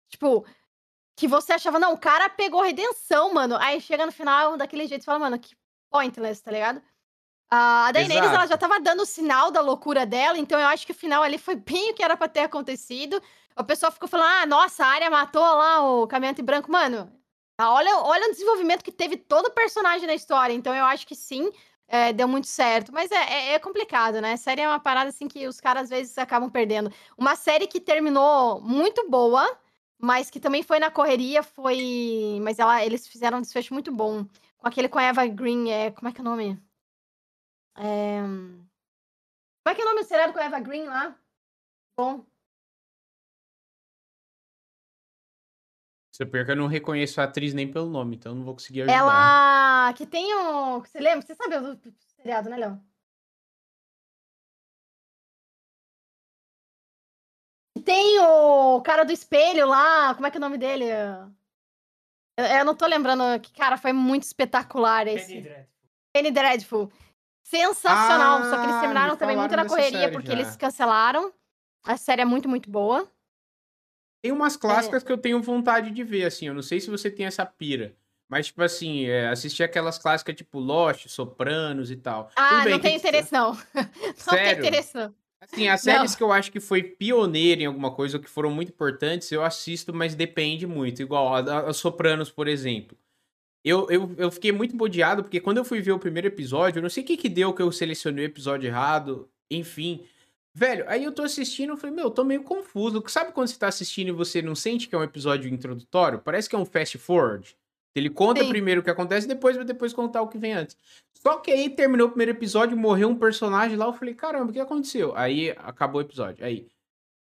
Tipo, 0.08 0.44
que 1.16 1.26
você 1.26 1.54
achava, 1.54 1.78
não, 1.78 1.94
o 1.94 1.98
cara 1.98 2.28
pegou 2.28 2.62
redenção, 2.62 3.32
mano. 3.32 3.56
Aí 3.56 3.80
chega 3.80 4.06
no 4.06 4.12
final 4.12 4.56
daquele 4.56 4.86
jeito 4.86 5.02
e 5.02 5.04
fala, 5.04 5.18
mano, 5.18 5.38
que 5.38 5.56
pointless, 5.90 6.42
tá 6.42 6.50
ligado? 6.50 6.82
a 7.50 7.92
Daenerys, 7.92 8.30
ela 8.30 8.46
já 8.46 8.56
tava 8.56 8.80
dando 8.80 9.02
o 9.02 9.06
sinal 9.06 9.50
da 9.50 9.60
loucura 9.60 10.04
dela, 10.04 10.36
então 10.38 10.58
eu 10.58 10.66
acho 10.66 10.84
que 10.84 10.92
o 10.92 10.94
final 10.94 11.22
ali 11.22 11.38
foi 11.38 11.54
bem 11.54 11.92
o 11.92 11.94
que 11.94 12.02
era 12.02 12.16
pra 12.16 12.28
ter 12.28 12.40
acontecido. 12.40 13.22
O 13.56 13.64
pessoal 13.64 13.92
ficou 13.92 14.08
falando, 14.08 14.28
ah, 14.28 14.46
nossa, 14.46 14.84
a 14.84 14.88
área 14.88 15.10
matou 15.10 15.42
lá 15.42 15.82
o 15.88 16.06
caminhante 16.06 16.42
branco. 16.42 16.70
Mano, 16.70 17.10
olha, 17.60 17.98
olha 17.98 18.28
o 18.28 18.32
desenvolvimento 18.32 18.82
que 18.82 18.92
teve 18.92 19.16
todo 19.16 19.46
o 19.46 19.52
personagem 19.52 20.06
na 20.06 20.14
história. 20.14 20.52
Então 20.52 20.74
eu 20.74 20.84
acho 20.84 21.06
que 21.06 21.14
sim, 21.14 21.50
é, 21.88 22.12
deu 22.12 22.26
muito 22.28 22.46
certo. 22.46 22.92
Mas 22.92 23.10
é, 23.10 23.16
é, 23.16 23.54
é, 23.54 23.58
complicado, 23.58 24.20
né? 24.20 24.36
Série 24.36 24.62
é 24.62 24.68
uma 24.68 24.80
parada 24.80 25.10
assim 25.10 25.28
que 25.28 25.46
os 25.46 25.60
caras 25.60 25.84
às 25.84 25.90
vezes 25.90 26.18
acabam 26.18 26.50
perdendo. 26.50 26.92
Uma 27.16 27.36
série 27.36 27.66
que 27.66 27.80
terminou 27.80 28.60
muito 28.60 29.08
boa, 29.08 29.46
mas 29.98 30.30
que 30.30 30.40
também 30.40 30.62
foi 30.62 30.78
na 30.78 30.90
correria, 30.90 31.42
foi. 31.42 32.38
Mas 32.42 32.58
ela, 32.58 32.84
eles 32.84 33.06
fizeram 33.06 33.38
um 33.38 33.42
desfecho 33.42 33.74
muito 33.74 33.92
bom. 33.92 34.24
Com 34.58 34.68
aquele 34.68 34.88
com 34.88 34.98
a 34.98 35.04
Eva 35.04 35.26
Green, 35.26 35.70
é... 35.70 35.90
como 35.92 36.08
é 36.08 36.12
que 36.12 36.20
é 36.20 36.22
o 36.22 36.24
nome? 36.24 36.62
É... 37.76 38.20
Como 38.22 39.72
é 39.72 39.74
que 39.74 39.82
é 39.82 39.84
o 39.84 39.88
nome 39.88 40.02
do 40.02 40.06
seriado 40.06 40.32
com 40.32 40.38
a 40.38 40.44
Eva 40.44 40.60
Green 40.60 40.84
lá? 40.84 41.16
Bom. 41.96 42.24
Se 46.16 46.22
eu 46.22 46.30
pior 46.30 46.46
que 46.46 46.52
eu 46.52 46.56
não 46.56 46.66
reconheço 46.66 47.20
a 47.20 47.24
atriz 47.24 47.52
nem 47.52 47.70
pelo 47.70 47.90
nome, 47.90 48.16
então 48.16 48.34
não 48.34 48.42
vou 48.42 48.54
conseguir 48.54 48.80
ajudar. 48.80 48.96
Ela 48.96 49.92
que 49.92 50.06
tem 50.06 50.34
o. 50.34 50.80
Você 50.80 50.98
lembra? 50.98 51.20
Você 51.20 51.34
sabe 51.34 51.58
o 51.58 51.78
seriado, 52.16 52.48
né, 52.48 52.56
Léo? 52.56 52.80
Tem 57.84 58.18
o 58.18 58.80
cara 58.80 59.04
do 59.04 59.12
espelho 59.12 59.68
lá, 59.68 60.14
como 60.14 60.26
é 60.26 60.30
que 60.30 60.38
é 60.38 60.40
o 60.40 60.40
nome 60.40 60.56
dele? 60.56 60.86
Eu, 62.38 62.46
eu 62.46 62.64
não 62.64 62.74
tô 62.74 62.86
lembrando, 62.86 63.38
que 63.42 63.52
cara, 63.52 63.76
foi 63.76 63.92
muito 63.92 64.22
espetacular 64.22 65.06
esse. 65.06 65.34
Penny 65.34 65.42
Dreadful. 65.42 65.68
Penny 66.14 66.30
Dreadful. 66.30 66.92
Sensacional, 67.44 68.38
ah, 68.38 68.44
só 68.44 68.56
que 68.56 68.62
eles 68.62 68.76
ah, 68.76 68.80
terminaram 68.80 69.16
também 69.18 69.36
muito 69.36 69.54
na 69.54 69.68
correria, 69.68 70.10
porque 70.10 70.28
já. 70.28 70.32
eles 70.32 70.56
cancelaram. 70.56 71.30
A 71.84 71.98
série 71.98 72.22
é 72.22 72.24
muito, 72.24 72.48
muito 72.48 72.70
boa. 72.70 73.06
Tem 74.22 74.32
umas 74.32 74.56
clássicas 74.56 75.02
é. 75.02 75.06
que 75.06 75.12
eu 75.12 75.18
tenho 75.18 75.42
vontade 75.42 75.90
de 75.90 76.02
ver, 76.02 76.24
assim. 76.24 76.46
Eu 76.46 76.54
não 76.54 76.62
sei 76.62 76.80
se 76.80 76.90
você 76.90 77.10
tem 77.10 77.26
essa 77.26 77.44
pira. 77.44 77.94
Mas, 78.28 78.46
tipo 78.46 78.62
assim, 78.62 79.06
é, 79.06 79.28
assistir 79.28 79.62
aquelas 79.62 79.98
clássicas 79.98 80.34
tipo 80.34 80.58
Lost, 80.58 81.06
Sopranos 81.08 81.90
e 81.90 81.96
tal. 81.96 82.30
Ah, 82.34 82.64
bem, 82.64 82.72
não 82.72 82.80
tem 82.80 82.96
interesse, 82.96 83.32
não. 83.32 83.52
não 83.74 84.14
Sério? 84.16 84.62
tem 84.62 84.68
interesse, 84.68 84.96
não. 84.96 85.14
Assim, 85.40 85.68
as 85.68 85.80
séries 85.82 86.12
não. 86.12 86.16
que 86.16 86.22
eu 86.24 86.32
acho 86.32 86.50
que 86.50 86.58
foi 86.58 86.82
pioneira 86.82 87.62
em 87.62 87.66
alguma 87.66 87.92
coisa, 87.92 88.16
ou 88.16 88.22
que 88.22 88.28
foram 88.28 88.50
muito 88.50 88.70
importantes, 88.70 89.30
eu 89.30 89.44
assisto, 89.44 89.94
mas 89.94 90.14
depende 90.14 90.66
muito. 90.66 91.00
Igual 91.02 91.34
a, 91.34 91.68
a 91.68 91.72
Sopranos, 91.72 92.30
por 92.30 92.48
exemplo. 92.48 92.96
Eu, 93.64 93.86
eu, 93.90 94.14
eu 94.16 94.30
fiquei 94.30 94.52
muito 94.52 94.76
bodeado, 94.76 95.22
porque 95.22 95.40
quando 95.40 95.58
eu 95.58 95.64
fui 95.64 95.80
ver 95.80 95.92
o 95.92 95.98
primeiro 95.98 96.28
episódio, 96.28 96.78
eu 96.78 96.82
não 96.82 96.90
sei 96.90 97.02
o 97.02 97.06
que 97.06 97.16
que 97.16 97.28
deu 97.28 97.52
que 97.52 97.62
eu 97.62 97.70
selecionei 97.70 98.24
o 98.24 98.28
episódio 98.28 98.66
errado, 98.66 99.28
enfim. 99.50 100.04
Velho, 100.58 100.86
aí 100.88 101.04
eu 101.04 101.12
tô 101.12 101.20
assistindo, 101.20 101.74
eu 101.74 101.76
falei, 101.76 101.94
meu, 101.94 102.06
eu 102.06 102.10
tô 102.10 102.24
meio 102.24 102.42
confuso. 102.42 103.04
Sabe 103.08 103.30
quando 103.30 103.48
você 103.48 103.58
tá 103.58 103.68
assistindo 103.68 104.08
e 104.08 104.12
você 104.12 104.40
não 104.40 104.54
sente 104.54 104.88
que 104.88 104.94
é 104.94 104.98
um 104.98 105.02
episódio 105.02 105.52
introdutório? 105.52 106.18
Parece 106.18 106.48
que 106.48 106.56
é 106.56 106.58
um 106.58 106.64
fast 106.64 106.96
forward. 106.96 107.54
Ele 107.94 108.08
conta 108.08 108.42
Sim. 108.42 108.48
primeiro 108.48 108.80
o 108.80 108.84
que 108.84 108.88
acontece, 108.88 109.28
depois 109.28 109.54
vai 109.54 109.66
depois 109.66 109.92
contar 109.92 110.22
o 110.22 110.28
que 110.28 110.38
vem 110.38 110.54
antes. 110.54 110.74
Só 111.12 111.36
que 111.36 111.50
aí 111.50 111.68
terminou 111.68 112.06
o 112.06 112.10
primeiro 112.10 112.32
episódio, 112.32 112.74
morreu 112.74 113.10
um 113.10 113.18
personagem 113.18 113.76
lá, 113.76 113.84
eu 113.84 113.92
falei, 113.92 114.14
caramba, 114.14 114.48
o 114.50 114.52
que 114.54 114.58
aconteceu? 114.58 115.14
Aí 115.14 115.50
acabou 115.58 116.00
o 116.00 116.04
episódio. 116.04 116.42
Aí, 116.42 116.66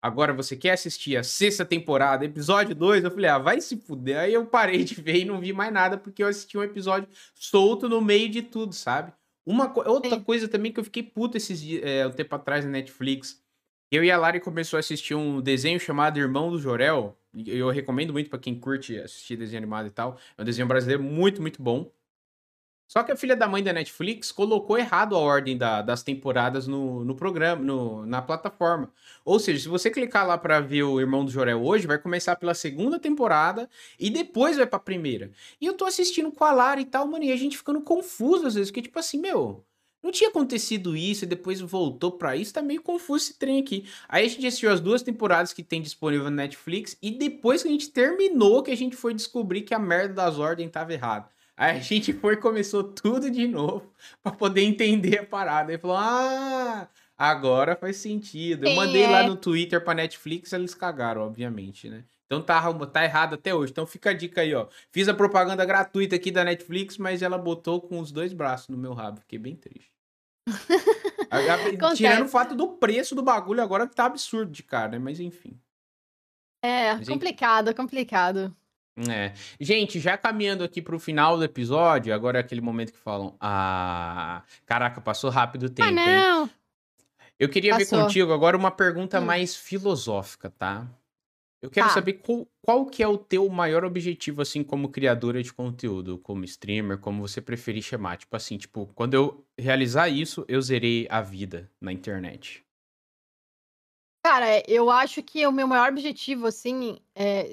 agora 0.01 0.33
você 0.33 0.57
quer 0.57 0.71
assistir 0.71 1.17
a 1.17 1.25
sexta 1.25 1.65
temporada, 1.65 2.25
episódio 2.25 2.73
2? 2.73 3.03
Eu 3.03 3.11
falei, 3.11 3.31
ah, 3.31 3.39
vai 3.39 3.61
se 3.61 3.77
fuder. 3.77 4.17
Aí 4.17 4.33
eu 4.33 4.47
parei 4.47 4.85
de 4.85 4.95
ver 4.95 5.17
e 5.17 5.25
não 5.25 5.41
vi 5.41 5.53
mais 5.53 5.73
nada, 5.73 5.99
porque 5.99 6.23
eu 6.23 6.29
assisti 6.29 6.57
um 6.57 6.63
episódio 6.63 7.09
solto 7.35 7.89
no 7.89 8.01
meio 8.01 8.29
de 8.29 8.43
tudo, 8.43 8.73
sabe? 8.73 9.13
Uma 9.47 9.73
outra 9.89 10.19
coisa 10.21 10.49
também 10.49 10.73
que 10.73 10.81
eu 10.81 10.85
fiquei 10.85 11.03
puto 11.03 11.37
esses 11.37 11.61
dias, 11.61 11.83
é, 11.85 12.07
um 12.07 12.11
tempo 12.11 12.35
atrás 12.35 12.65
na 12.65 12.71
Netflix. 12.71 13.43
Eu 13.91 14.03
e 14.03 14.11
a 14.11 14.17
Lari 14.17 14.41
começou 14.41 14.77
a 14.77 14.81
assistir 14.81 15.15
um 15.15 15.41
desenho 15.41 15.79
chamado 15.79 16.19
Irmão 16.19 16.51
do 16.51 16.59
Jorel. 16.59 17.17
Eu 17.47 17.69
recomendo 17.71 18.13
muito 18.13 18.31
para 18.31 18.39
quem 18.39 18.59
curte 18.59 18.99
assistir 18.99 19.37
desenho 19.37 19.59
animado 19.59 19.87
e 19.87 19.91
tal. 19.91 20.19
É 20.37 20.43
um 20.43 20.45
desenho 20.45 20.67
brasileiro 20.67 21.03
muito, 21.03 21.43
muito 21.43 21.63
bom. 21.63 21.93
Só 22.87 23.03
que 23.03 23.11
a 23.11 23.17
filha 23.17 23.35
da 23.35 23.49
mãe 23.49 23.63
da 23.63 23.73
Netflix 23.73 24.31
colocou 24.31 24.79
errado 24.79 25.17
a 25.17 25.19
ordem 25.19 25.57
da, 25.57 25.83
das 25.83 26.03
temporadas 26.03 26.67
no, 26.67 27.05
no 27.05 27.15
programa, 27.15 27.63
no, 27.63 28.07
na 28.07 28.21
plataforma. 28.21 28.93
Ou 29.25 29.39
seja, 29.39 29.63
se 29.63 29.69
você 29.69 29.91
clicar 29.91 30.27
lá 30.27 30.37
para 30.37 30.61
ver 30.61 30.83
o 30.83 31.01
Irmão 31.01 31.25
do 31.25 31.31
Jorel 31.31 31.65
hoje, 31.65 31.87
vai 31.87 31.99
começar 31.99 32.37
pela 32.37 32.55
segunda 32.55 32.99
temporada 32.99 33.69
e 33.99 34.11
depois 34.11 34.57
vai 34.57 34.67
pra 34.67 34.79
primeira. 34.79 35.31
E 35.61 35.67
eu 35.67 35.75
tô 35.75 35.87
assistindo 35.87 36.31
com 36.31 36.45
a 36.45 36.53
Lara 36.53 36.81
e 36.81 36.85
tal, 36.85 37.07
mano, 37.07 37.25
e 37.25 37.33
a 37.33 37.37
gente 37.37 37.57
ficando 37.57 37.81
confuso 37.81 38.47
às 38.47 38.55
vezes, 38.55 38.71
porque 38.71 38.83
tipo 38.83 38.99
assim, 38.99 39.19
meu, 39.19 39.65
não 40.05 40.13
tinha 40.13 40.29
acontecido 40.29 40.95
isso 40.95 41.25
e 41.25 41.27
depois 41.27 41.63
voltou 41.63 42.13
para 42.13 42.37
isso, 42.37 42.53
tá 42.53 42.61
meio 42.61 42.83
confuso 42.83 43.25
esse 43.25 43.39
trem 43.39 43.59
aqui. 43.63 43.89
Aí 44.07 44.27
a 44.27 44.29
gente 44.29 44.47
assistiu 44.47 44.71
as 44.71 44.79
duas 44.79 45.03
temporadas 45.03 45.55
que 45.55 45.63
tem 45.63 45.81
disponível 45.81 46.25
na 46.25 46.43
Netflix 46.43 46.95
e 47.01 47.11
depois 47.11 47.63
que 47.63 47.69
a 47.69 47.71
gente 47.71 47.89
terminou 47.89 48.63
que 48.63 48.71
a 48.71 48.77
gente 48.77 48.95
foi 48.95 49.15
descobrir 49.15 49.63
que 49.63 49.73
a 49.73 49.79
merda 49.79 50.13
das 50.13 50.39
ordens 50.39 50.71
tava 50.71 50.93
errada. 50.93 51.34
Aí 51.57 51.77
a 51.77 51.81
gente 51.81 52.13
foi 52.13 52.35
e 52.35 52.39
começou 52.39 52.83
tudo 52.83 53.31
de 53.31 53.47
novo 53.47 53.93
para 54.23 54.33
poder 54.33 54.63
entender 54.63 55.19
a 55.19 55.27
parada. 55.27 55.73
Aí 55.73 55.79
falou: 55.79 55.97
"Ah, 55.97 56.89
agora 57.17 57.77
faz 57.77 57.97
sentido". 57.97 58.67
Eu 58.67 58.75
mandei 58.75 59.05
é. 59.05 59.09
lá 59.09 59.23
no 59.23 59.37
Twitter 59.37 59.83
para 59.83 59.95
Netflix, 59.95 60.53
eles 60.53 60.75
cagaram, 60.75 61.23
obviamente, 61.23 61.89
né? 61.89 62.05
Então 62.27 62.43
tá, 62.43 62.61
tá 62.87 63.05
errado 63.05 63.35
até 63.35 63.55
hoje. 63.55 63.71
Então 63.71 63.87
fica 63.87 64.11
a 64.11 64.13
dica 64.13 64.41
aí, 64.41 64.55
ó. 64.55 64.67
Fiz 64.91 65.09
a 65.09 65.15
propaganda 65.15 65.65
gratuita 65.65 66.17
aqui 66.17 66.31
da 66.31 66.43
Netflix, 66.43 66.99
mas 66.99 67.23
ela 67.23 67.39
botou 67.39 67.81
com 67.81 68.01
os 68.01 68.11
dois 68.11 68.33
braços 68.33 68.69
no 68.69 68.77
meu 68.77 68.95
rabo. 68.95 69.21
Fiquei 69.21 69.39
bem 69.39 69.55
triste. 69.55 69.93
Tirando 71.97 72.25
o 72.25 72.29
fato 72.29 72.55
do 72.55 72.77
preço 72.77 73.15
do 73.15 73.23
bagulho 73.23 73.63
agora 73.63 73.87
que 73.87 73.95
tá 73.95 74.07
absurdo 74.07 74.51
de 74.51 74.63
cara, 74.63 74.93
né? 74.93 74.99
Mas 74.99 75.21
enfim. 75.21 75.59
É, 76.63 76.95
Mas, 76.95 77.09
complicado, 77.09 77.69
enfim. 77.69 77.77
complicado. 77.77 78.57
É. 78.97 79.33
Gente, 79.59 79.99
já 79.99 80.17
caminhando 80.17 80.63
aqui 80.63 80.81
pro 80.81 81.01
final 81.01 81.37
do 81.37 81.45
episódio, 81.45 82.15
agora 82.15 82.39
é 82.39 82.41
aquele 82.41 82.61
momento 82.61 82.93
que 82.93 82.99
falam: 82.99 83.37
Ah, 83.41 84.43
caraca, 84.65 85.01
passou 85.01 85.31
rápido 85.31 85.65
o 85.65 85.67
ah, 85.67 85.71
tempo. 85.71 85.89
Ah, 85.89 85.93
não! 85.93 86.45
Hein? 86.45 86.51
Eu 87.39 87.49
queria 87.49 87.77
passou. 87.77 87.99
ver 87.99 88.05
contigo 88.05 88.33
agora 88.33 88.57
uma 88.57 88.71
pergunta 88.71 89.21
hum. 89.21 89.25
mais 89.25 89.57
filosófica, 89.57 90.51
tá? 90.51 90.89
Eu 91.61 91.71
quero 91.71 91.89
tá. 91.89 91.95
saber 91.95 92.15
qual, 92.15 92.47
qual 92.61 92.87
que 92.87 93.03
é 93.03 93.09
o 93.09 93.17
teu 93.17 93.49
maior 93.49 93.87
objetivo, 93.87 94.43
assim, 94.43 94.63
como 94.63 94.91
criadora 94.91 95.43
de 95.43 95.51
conteúdo, 95.51 96.19
como 96.19 96.45
streamer, 96.45 96.99
como 96.99 97.27
você 97.27 97.41
preferir 97.41 97.83
chamar. 97.83 98.19
Tipo 98.19 98.37
assim, 98.37 98.59
tipo, 98.59 98.87
quando 98.95 99.15
eu 99.15 99.45
realizar 99.59 100.11
isso, 100.11 100.45
eu 100.47 100.61
zerei 100.61 101.07
a 101.11 101.23
vida 101.23 101.71
na 101.81 101.91
internet. 101.91 102.63
Cara, 104.23 104.63
eu 104.69 104.91
acho 104.91 105.23
que 105.23 105.47
o 105.47 105.53
meu 105.53 105.67
maior 105.67 105.91
objetivo, 105.91 106.47
assim, 106.47 106.99
é, 107.15 107.51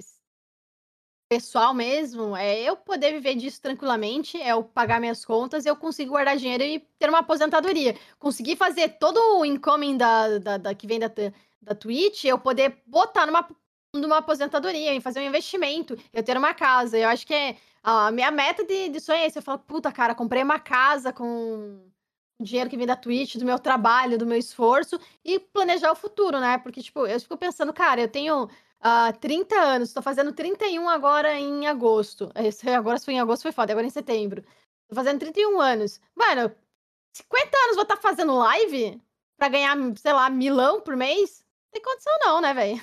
pessoal 1.31 1.73
mesmo, 1.73 2.35
é 2.35 2.59
eu 2.59 2.75
poder 2.75 3.13
viver 3.13 3.35
disso 3.35 3.61
tranquilamente, 3.61 4.35
é 4.41 4.49
eu 4.49 4.61
pagar 4.65 4.99
minhas 4.99 5.23
contas, 5.23 5.65
eu 5.65 5.77
consigo 5.77 6.11
guardar 6.11 6.35
dinheiro 6.35 6.61
e 6.61 6.79
ter 6.99 7.07
uma 7.07 7.19
aposentadoria. 7.19 7.95
Conseguir 8.19 8.57
fazer 8.57 8.97
todo 8.99 9.17
o 9.39 9.45
incoming 9.45 9.95
da, 9.95 10.39
da, 10.39 10.57
da 10.57 10.75
que 10.75 10.85
vem 10.85 10.99
da, 10.99 11.09
da 11.61 11.73
Twitch, 11.73 12.25
eu 12.25 12.37
poder 12.37 12.81
botar 12.85 13.25
numa 13.25 13.47
numa 13.95 14.17
aposentadoria, 14.17 14.93
em 14.93 14.99
fazer 14.99 15.21
um 15.21 15.25
investimento, 15.25 15.97
eu 16.13 16.21
ter 16.21 16.37
uma 16.37 16.53
casa. 16.53 16.97
Eu 16.97 17.07
acho 17.07 17.25
que 17.25 17.33
é 17.33 17.55
a 17.81 18.11
minha 18.11 18.31
meta 18.31 18.65
de, 18.65 18.89
de 18.89 18.99
sonho 18.99 19.19
é 19.19 19.27
isso. 19.27 19.37
Eu 19.37 19.41
falo, 19.41 19.59
puta, 19.59 19.89
cara, 19.89 20.13
comprei 20.13 20.43
uma 20.43 20.59
casa 20.59 21.13
com 21.13 21.79
dinheiro 22.41 22.69
que 22.69 22.77
vem 22.77 22.87
da 22.87 22.95
Twitch, 22.95 23.35
do 23.35 23.45
meu 23.45 23.59
trabalho, 23.59 24.17
do 24.17 24.25
meu 24.25 24.37
esforço, 24.37 24.99
e 25.23 25.39
planejar 25.39 25.91
o 25.91 25.95
futuro, 25.95 26.39
né? 26.39 26.57
Porque, 26.57 26.81
tipo, 26.81 27.05
eu 27.05 27.19
fico 27.19 27.37
pensando, 27.37 27.73
cara, 27.73 28.01
eu 28.01 28.07
tenho 28.07 28.49
ah, 28.81 29.13
30 29.13 29.55
anos, 29.55 29.93
tô 29.93 30.01
fazendo 30.01 30.33
31 30.33 30.89
agora 30.89 31.39
em 31.39 31.67
agosto. 31.67 32.31
Esse, 32.35 32.67
agora 32.69 32.97
se 32.97 33.05
foi 33.05 33.13
em 33.13 33.19
agosto, 33.19 33.43
foi 33.43 33.51
foda, 33.51 33.71
agora 33.71 33.85
em 33.85 33.91
setembro. 33.91 34.43
Tô 34.87 34.95
fazendo 34.95 35.19
31 35.19 35.61
anos. 35.61 36.01
Mano, 36.15 36.51
50 37.13 37.57
anos 37.65 37.75
vou 37.75 37.83
estar 37.83 37.95
tá 37.95 38.01
fazendo 38.01 38.35
live 38.35 38.99
pra 39.37 39.49
ganhar, 39.49 39.77
sei 39.95 40.13
lá, 40.13 40.29
milão 40.29 40.81
por 40.81 40.95
mês? 40.95 41.45
Não 41.65 41.71
tem 41.73 41.81
condição 41.81 42.13
não, 42.21 42.41
né, 42.41 42.53
velho? 42.53 42.81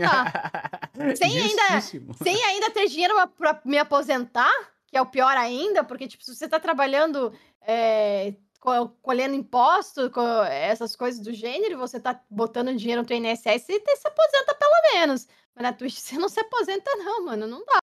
Tá. 0.00 0.90
sem, 1.16 1.38
ainda, 1.38 1.80
sem 2.22 2.44
ainda 2.44 2.70
ter 2.70 2.86
dinheiro 2.88 3.14
pra 3.36 3.60
me 3.64 3.78
aposentar, 3.78 4.52
que 4.86 4.96
é 4.96 5.02
o 5.02 5.06
pior 5.06 5.36
ainda, 5.36 5.82
porque, 5.82 6.08
tipo, 6.08 6.22
se 6.22 6.34
você 6.34 6.46
tá 6.46 6.60
trabalhando 6.60 7.32
é, 7.62 8.34
colhendo 9.02 9.34
imposto, 9.34 10.10
essas 10.48 10.94
coisas 10.94 11.20
do 11.20 11.32
gênero, 11.32 11.78
você 11.78 11.98
tá 11.98 12.22
botando 12.30 12.74
dinheiro 12.76 13.02
no 13.02 13.08
teu 13.08 13.16
INSS, 13.16 13.66
você 13.66 13.96
se 13.96 14.08
aposenta 14.08 14.54
pelo 14.54 14.94
menos. 14.94 15.26
Mas 15.54 15.62
na 15.62 15.72
Twitch 15.72 15.96
você 15.98 16.16
não 16.16 16.28
se 16.28 16.40
aposenta, 16.40 16.90
não, 16.96 17.24
mano, 17.24 17.46
não 17.46 17.64
dá. 17.64 17.78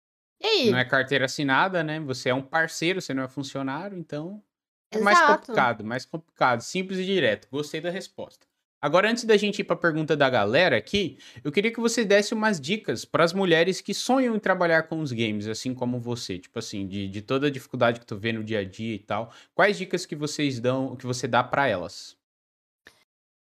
E 0.40 0.46
aí? 0.46 0.70
Não 0.70 0.78
é 0.78 0.84
carteira 0.84 1.26
assinada, 1.26 1.82
né? 1.82 2.00
Você 2.00 2.28
é 2.28 2.34
um 2.34 2.42
parceiro, 2.42 3.00
você 3.00 3.14
não 3.14 3.22
é 3.22 3.28
funcionário, 3.28 3.96
então. 3.96 4.42
É 4.90 4.98
mais 4.98 5.20
complicado, 5.20 5.84
mais 5.84 6.04
complicado. 6.04 6.60
Simples 6.60 6.98
e 6.98 7.04
direto. 7.04 7.48
Gostei 7.50 7.80
da 7.80 7.90
resposta. 7.90 8.46
Agora, 8.84 9.10
antes 9.10 9.24
da 9.24 9.34
gente 9.38 9.60
ir 9.60 9.64
para 9.64 9.76
a 9.76 9.78
pergunta 9.78 10.14
da 10.14 10.28
galera 10.28 10.76
aqui, 10.76 11.16
eu 11.42 11.50
queria 11.50 11.72
que 11.72 11.80
você 11.80 12.04
desse 12.04 12.34
umas 12.34 12.60
dicas 12.60 13.02
para 13.02 13.24
as 13.24 13.32
mulheres 13.32 13.80
que 13.80 13.94
sonham 13.94 14.36
em 14.36 14.38
trabalhar 14.38 14.82
com 14.82 15.00
os 15.00 15.10
games, 15.10 15.46
assim 15.46 15.72
como 15.72 15.98
você, 15.98 16.38
tipo 16.38 16.58
assim, 16.58 16.86
de, 16.86 17.08
de 17.08 17.22
toda 17.22 17.46
a 17.46 17.50
dificuldade 17.50 17.98
que 17.98 18.04
tu 18.04 18.14
vê 18.14 18.30
no 18.30 18.44
dia 18.44 18.58
a 18.58 18.64
dia 18.64 18.94
e 18.94 18.98
tal. 18.98 19.32
Quais 19.54 19.78
dicas 19.78 20.04
que 20.04 20.14
vocês 20.14 20.60
dão, 20.60 20.96
que 20.96 21.06
você 21.06 21.26
dá 21.26 21.42
para 21.42 21.66
elas? 21.66 22.14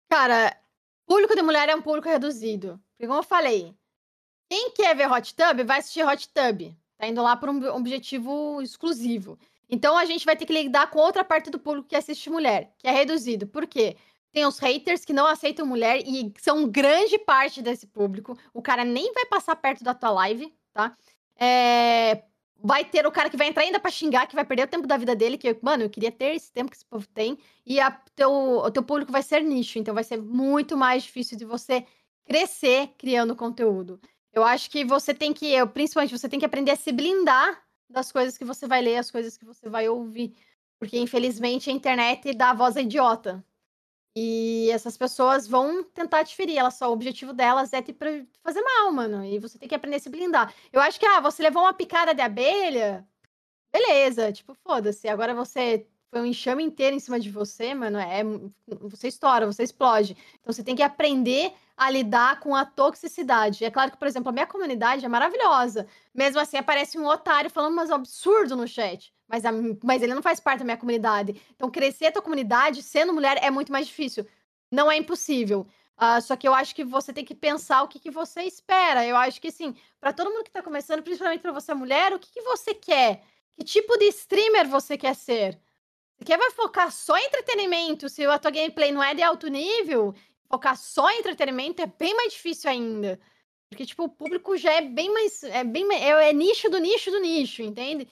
Cara, 0.10 0.58
público 1.06 1.36
de 1.36 1.44
mulher 1.44 1.70
é 1.70 1.76
um 1.76 1.82
público 1.84 2.10
reduzido. 2.10 2.82
Porque, 2.94 3.06
como 3.06 3.20
eu 3.20 3.24
falei, 3.24 3.76
quem 4.50 4.72
quer 4.72 4.96
ver 4.96 5.12
Hot 5.12 5.36
Tub 5.36 5.64
vai 5.64 5.78
assistir 5.78 6.04
Hot 6.04 6.28
Tub. 6.30 6.76
Tá 6.98 7.06
indo 7.06 7.22
lá 7.22 7.38
por 7.38 7.50
um 7.50 7.76
objetivo 7.76 8.64
exclusivo. 8.64 9.38
Então 9.70 9.96
a 9.96 10.06
gente 10.06 10.26
vai 10.26 10.36
ter 10.36 10.48
que 10.48 10.54
lidar 10.54 10.90
com 10.90 10.98
outra 10.98 11.24
parte 11.24 11.52
do 11.52 11.60
público 11.60 11.88
que 11.88 11.96
assiste 11.96 12.32
mulher, 12.32 12.74
que 12.80 12.88
é 12.88 12.92
reduzido. 12.92 13.46
Por 13.46 13.68
quê? 13.68 13.96
Tem 14.32 14.46
os 14.46 14.60
haters 14.60 15.04
que 15.04 15.14
não 15.14 15.26
aceitam 15.26 15.66
mulher 15.66 16.02
e 16.06 16.32
são 16.40 16.68
grande 16.68 17.18
parte 17.18 17.62
desse 17.62 17.88
público. 17.88 18.38
O 18.54 18.62
cara 18.62 18.86
nem 18.86 19.12
vai 19.14 19.26
passar 19.26 19.56
perto 19.56 19.84
da 19.84 19.94
tua 19.94 20.12
live, 20.12 20.54
tá? 20.74 20.96
É... 21.36 22.24
Vai 22.62 22.84
ter 22.84 23.08
o 23.08 23.12
cara 23.12 23.30
que 23.30 23.38
vai 23.38 23.48
entrar 23.48 23.64
ainda 23.64 23.80
pra 23.80 23.90
xingar, 23.90 24.28
que 24.28 24.36
vai 24.36 24.44
perder 24.44 24.64
o 24.64 24.68
tempo 24.68 24.86
da 24.86 24.98
vida 24.98 25.16
dele, 25.16 25.38
que, 25.38 25.58
mano, 25.62 25.84
eu 25.84 25.90
queria 25.90 26.12
ter 26.12 26.36
esse 26.36 26.52
tempo 26.52 26.70
que 26.70 26.76
esse 26.76 26.86
povo 26.86 27.08
tem. 27.08 27.38
E 27.66 27.80
a, 27.80 27.90
teu, 28.16 28.30
o 28.32 28.70
teu 28.70 28.84
público 28.84 29.14
vai 29.14 29.24
ser 29.24 29.42
nicho, 29.42 29.80
então 29.80 29.94
vai 29.94 30.04
ser 30.04 30.18
muito 30.18 30.76
mais 30.76 31.04
difícil 31.04 31.38
de 31.38 31.46
você 31.46 31.86
crescer 32.26 32.90
criando 32.98 33.34
conteúdo. 33.36 34.00
Eu 34.34 34.44
acho 34.44 34.70
que 34.70 34.84
você 34.84 35.14
tem 35.14 35.34
que, 35.34 35.54
principalmente, 35.68 36.18
você 36.18 36.28
tem 36.30 36.40
que 36.40 36.46
aprender 36.46 36.72
a 36.72 36.76
se 36.76 36.92
blindar 36.92 37.64
das 37.90 38.12
coisas 38.12 38.38
que 38.38 38.46
você 38.46 38.68
vai 38.68 38.82
ler, 38.82 38.98
as 38.98 39.10
coisas 39.10 39.38
que 39.38 39.46
você 39.46 39.70
vai 39.70 39.90
ouvir. 39.90 40.36
Porque, 40.78 40.98
infelizmente, 41.00 41.70
a 41.70 41.74
internet 41.74 42.34
dá 42.34 42.52
a 42.52 42.54
voz 42.54 42.76
idiota. 42.76 43.44
E 44.22 44.70
essas 44.72 44.98
pessoas 44.98 45.48
vão 45.48 45.82
tentar 45.84 46.26
te 46.26 46.36
ferir. 46.36 46.58
Elas 46.58 46.74
só, 46.76 46.90
o 46.90 46.94
objetivo 46.94 47.32
delas 47.34 47.72
é 47.72 47.82
te 47.82 47.96
fazer 48.44 48.62
mal, 48.62 48.92
mano. 48.92 49.24
E 49.24 49.40
você 49.40 49.58
tem 49.58 49.70
que 49.70 49.76
aprender 49.76 49.96
a 49.98 50.00
se 50.00 50.10
blindar. 50.10 50.54
Eu 50.74 50.82
acho 50.82 51.00
que, 51.00 51.06
ah, 51.06 51.22
você 51.22 51.42
levou 51.42 51.64
uma 51.64 51.74
picada 51.74 52.14
de 52.14 52.22
abelha. 52.22 53.08
Beleza, 53.74 54.32
tipo, 54.34 54.54
foda-se. 54.56 55.08
Agora 55.08 55.34
você 55.36 55.88
foi 56.10 56.22
um 56.22 56.26
enxame 56.26 56.64
inteiro 56.64 56.96
em 56.96 57.00
cima 57.00 57.20
de 57.20 57.30
você, 57.30 57.74
mano. 57.74 58.00
É, 58.00 58.22
você 58.82 59.08
estoura, 59.08 59.46
você 59.46 59.64
explode. 59.64 60.18
Então 60.42 60.52
você 60.52 60.64
tem 60.64 60.76
que 60.76 60.84
aprender 60.84 61.54
a 61.78 61.90
lidar 61.90 62.40
com 62.40 62.56
a 62.56 62.66
toxicidade. 62.66 63.64
É 63.64 63.72
claro 63.72 63.92
que, 63.92 63.98
por 63.98 64.08
exemplo, 64.08 64.30
a 64.30 64.34
minha 64.34 64.48
comunidade 64.48 65.06
é 65.06 65.08
maravilhosa. 65.08 65.88
Mesmo 66.14 66.40
assim, 66.40 66.58
aparece 66.58 66.98
um 66.98 67.06
otário 67.06 67.50
falando 67.50 67.74
umas 67.74 67.92
absurdo 67.92 68.56
no 68.56 68.68
chat 68.68 69.14
mas, 69.30 69.46
a, 69.46 69.52
mas 69.84 70.02
ele 70.02 70.16
não 70.16 70.24
faz 70.24 70.40
parte 70.40 70.60
da 70.60 70.66
minha 70.66 70.78
comunidade. 70.78 71.40
Então, 71.56 71.70
crescer 71.70 72.08
a 72.08 72.12
tua 72.12 72.22
comunidade 72.22 72.82
sendo 72.82 73.14
mulher 73.14 73.38
é 73.42 73.52
muito 73.52 73.72
mais 73.72 73.86
difícil. 73.86 74.26
Não 74.72 74.92
é 74.92 74.98
impossível. 74.98 75.68
Uh, 75.96 76.20
só 76.22 76.36
que 76.36 76.48
eu 76.48 76.54
acho 76.54 76.74
que 76.74 76.84
você 76.84 77.14
tem 77.14 77.24
que 77.24 77.36
pensar 77.36 77.84
o 77.84 77.88
que, 77.88 78.00
que 78.00 78.10
você 78.10 78.42
espera. 78.44 79.06
Eu 79.06 79.16
acho 79.16 79.40
que, 79.40 79.50
assim, 79.50 79.76
para 80.00 80.12
todo 80.12 80.32
mundo 80.32 80.44
que 80.44 80.52
tá 80.52 80.64
começando, 80.64 81.04
principalmente 81.04 81.42
para 81.42 81.52
você 81.52 81.74
mulher, 81.74 82.12
o 82.12 82.20
que, 82.20 82.32
que 82.32 82.42
você 82.42 82.74
quer? 82.74 83.22
Que 83.56 83.64
tipo 83.64 83.96
de 83.98 84.06
streamer 84.06 84.68
você 84.68 84.98
quer 84.98 85.16
ser? 85.16 85.60
Quer 86.26 86.38
vai 86.38 86.52
focar 86.52 86.92
só 86.92 87.18
em 87.18 87.26
entretenimento? 87.26 88.10
Se 88.10 88.26
a 88.26 88.38
tua 88.38 88.52
gameplay 88.52 88.92
não 88.92 89.04
é 89.04 89.14
de 89.14 89.24
alto 89.24 89.48
nível, 89.48 90.14
focar 90.48 90.78
só 90.78 91.10
em 91.10 91.20
entretenimento 91.20 91.82
é 91.82 91.86
bem 91.86 92.16
mais 92.16 92.34
difícil 92.34 92.70
ainda. 92.70 93.20
Porque, 93.70 93.86
tipo, 93.86 94.04
o 94.04 94.10
público 94.10 94.58
já 94.58 94.74
é 94.74 94.82
bem 94.82 95.14
mais. 95.14 95.44
É, 95.44 95.64
bem, 95.64 95.88
é, 95.94 96.30
é 96.30 96.34
nicho 96.34 96.70
do 96.70 96.80
nicho 96.80 97.12
do 97.12 97.20
nicho, 97.20 97.62
entende? 97.62 98.08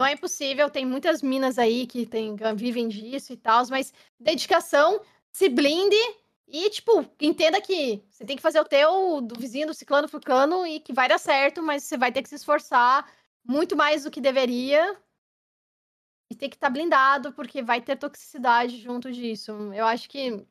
Não 0.00 0.06
é 0.06 0.14
impossível, 0.14 0.68
tem 0.68 0.84
muitas 0.84 1.22
minas 1.22 1.58
aí 1.58 1.86
que 1.86 2.06
tem, 2.06 2.34
vivem 2.56 2.88
disso 2.88 3.32
e 3.32 3.36
tal, 3.36 3.64
mas 3.68 3.92
dedicação, 4.18 5.00
se 5.30 5.48
blinde 5.48 5.96
e, 6.48 6.68
tipo, 6.70 7.06
entenda 7.20 7.60
que 7.60 8.02
você 8.10 8.24
tem 8.24 8.36
que 8.36 8.42
fazer 8.42 8.60
o 8.60 8.64
teu 8.64 9.20
do 9.20 9.38
vizinho, 9.38 9.68
do 9.68 9.74
ciclano, 9.74 10.08
fulcano 10.08 10.66
e 10.66 10.80
que 10.80 10.92
vai 10.92 11.08
dar 11.08 11.18
certo, 11.18 11.62
mas 11.62 11.84
você 11.84 11.96
vai 11.96 12.10
ter 12.10 12.22
que 12.22 12.28
se 12.28 12.34
esforçar 12.34 13.08
muito 13.44 13.76
mais 13.76 14.04
do 14.04 14.10
que 14.10 14.20
deveria 14.20 14.96
e 16.32 16.34
tem 16.34 16.48
que 16.48 16.56
estar 16.56 16.68
tá 16.68 16.72
blindado, 16.72 17.32
porque 17.34 17.62
vai 17.62 17.80
ter 17.80 17.96
toxicidade 17.96 18.78
junto 18.78 19.12
disso. 19.12 19.52
Eu 19.74 19.84
acho 19.84 20.08
que 20.08 20.44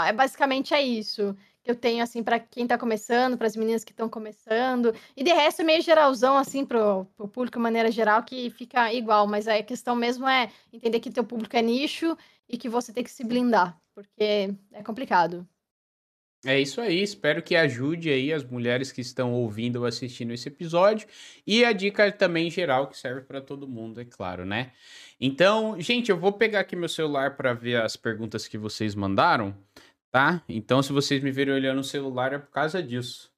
é 0.00 0.12
basicamente 0.12 0.74
é 0.74 0.82
isso 0.82 1.36
que 1.62 1.70
eu 1.70 1.76
tenho, 1.76 2.02
assim, 2.02 2.22
para 2.22 2.38
quem 2.40 2.66
tá 2.66 2.78
começando, 2.78 3.36
para 3.36 3.46
as 3.46 3.56
meninas 3.56 3.84
que 3.84 3.92
estão 3.92 4.08
começando. 4.08 4.94
E 5.16 5.24
de 5.24 5.32
resto, 5.32 5.62
é 5.62 5.64
meio 5.64 5.82
geralzão, 5.82 6.36
assim, 6.36 6.64
pro, 6.64 7.06
pro 7.16 7.28
público 7.28 7.58
de 7.58 7.62
maneira 7.62 7.90
geral, 7.90 8.22
que 8.22 8.50
fica 8.50 8.92
igual. 8.92 9.26
Mas 9.26 9.48
a 9.48 9.62
questão 9.62 9.96
mesmo 9.96 10.28
é 10.28 10.50
entender 10.72 11.00
que 11.00 11.10
teu 11.10 11.24
público 11.24 11.56
é 11.56 11.62
nicho 11.62 12.16
e 12.48 12.56
que 12.56 12.68
você 12.68 12.92
tem 12.92 13.02
que 13.04 13.10
se 13.10 13.24
blindar, 13.24 13.80
porque 13.94 14.54
é 14.72 14.82
complicado. 14.84 15.48
É 16.46 16.60
isso 16.60 16.80
aí, 16.80 17.02
espero 17.02 17.42
que 17.42 17.56
ajude 17.56 18.10
aí 18.10 18.32
as 18.32 18.44
mulheres 18.44 18.92
que 18.92 19.00
estão 19.00 19.32
ouvindo 19.32 19.76
ou 19.76 19.86
assistindo 19.86 20.32
esse 20.32 20.48
episódio. 20.48 21.08
E 21.46 21.64
a 21.64 21.72
dica 21.72 22.10
também 22.12 22.50
geral 22.50 22.88
que 22.88 22.96
serve 22.96 23.22
para 23.22 23.40
todo 23.40 23.68
mundo, 23.68 24.00
é 24.00 24.04
claro, 24.04 24.44
né? 24.44 24.72
Então, 25.20 25.80
gente, 25.80 26.10
eu 26.10 26.18
vou 26.18 26.32
pegar 26.32 26.60
aqui 26.60 26.76
meu 26.76 26.88
celular 26.88 27.36
para 27.36 27.52
ver 27.52 27.82
as 27.82 27.96
perguntas 27.96 28.46
que 28.46 28.56
vocês 28.56 28.94
mandaram 28.94 29.54
tá? 30.16 30.42
Então, 30.48 30.82
se 30.82 30.94
vocês 30.94 31.22
me 31.22 31.30
verem 31.30 31.52
olhando 31.52 31.80
o 31.80 31.84
celular, 31.84 32.32
é 32.32 32.38
por 32.38 32.50
causa 32.50 32.82
disso. 32.82 33.30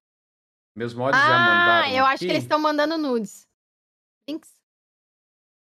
Meus 0.77 0.95
mods 0.95 1.19
ah, 1.21 1.27
já 1.27 1.39
mandaram. 1.39 1.89
Ah, 1.89 1.93
eu 1.93 2.05
acho 2.05 2.25
que 2.25 2.31
eles 2.31 2.45
estão 2.45 2.61
mandando 2.61 2.97
nudes. 2.97 3.49
Thanks. 4.25 4.49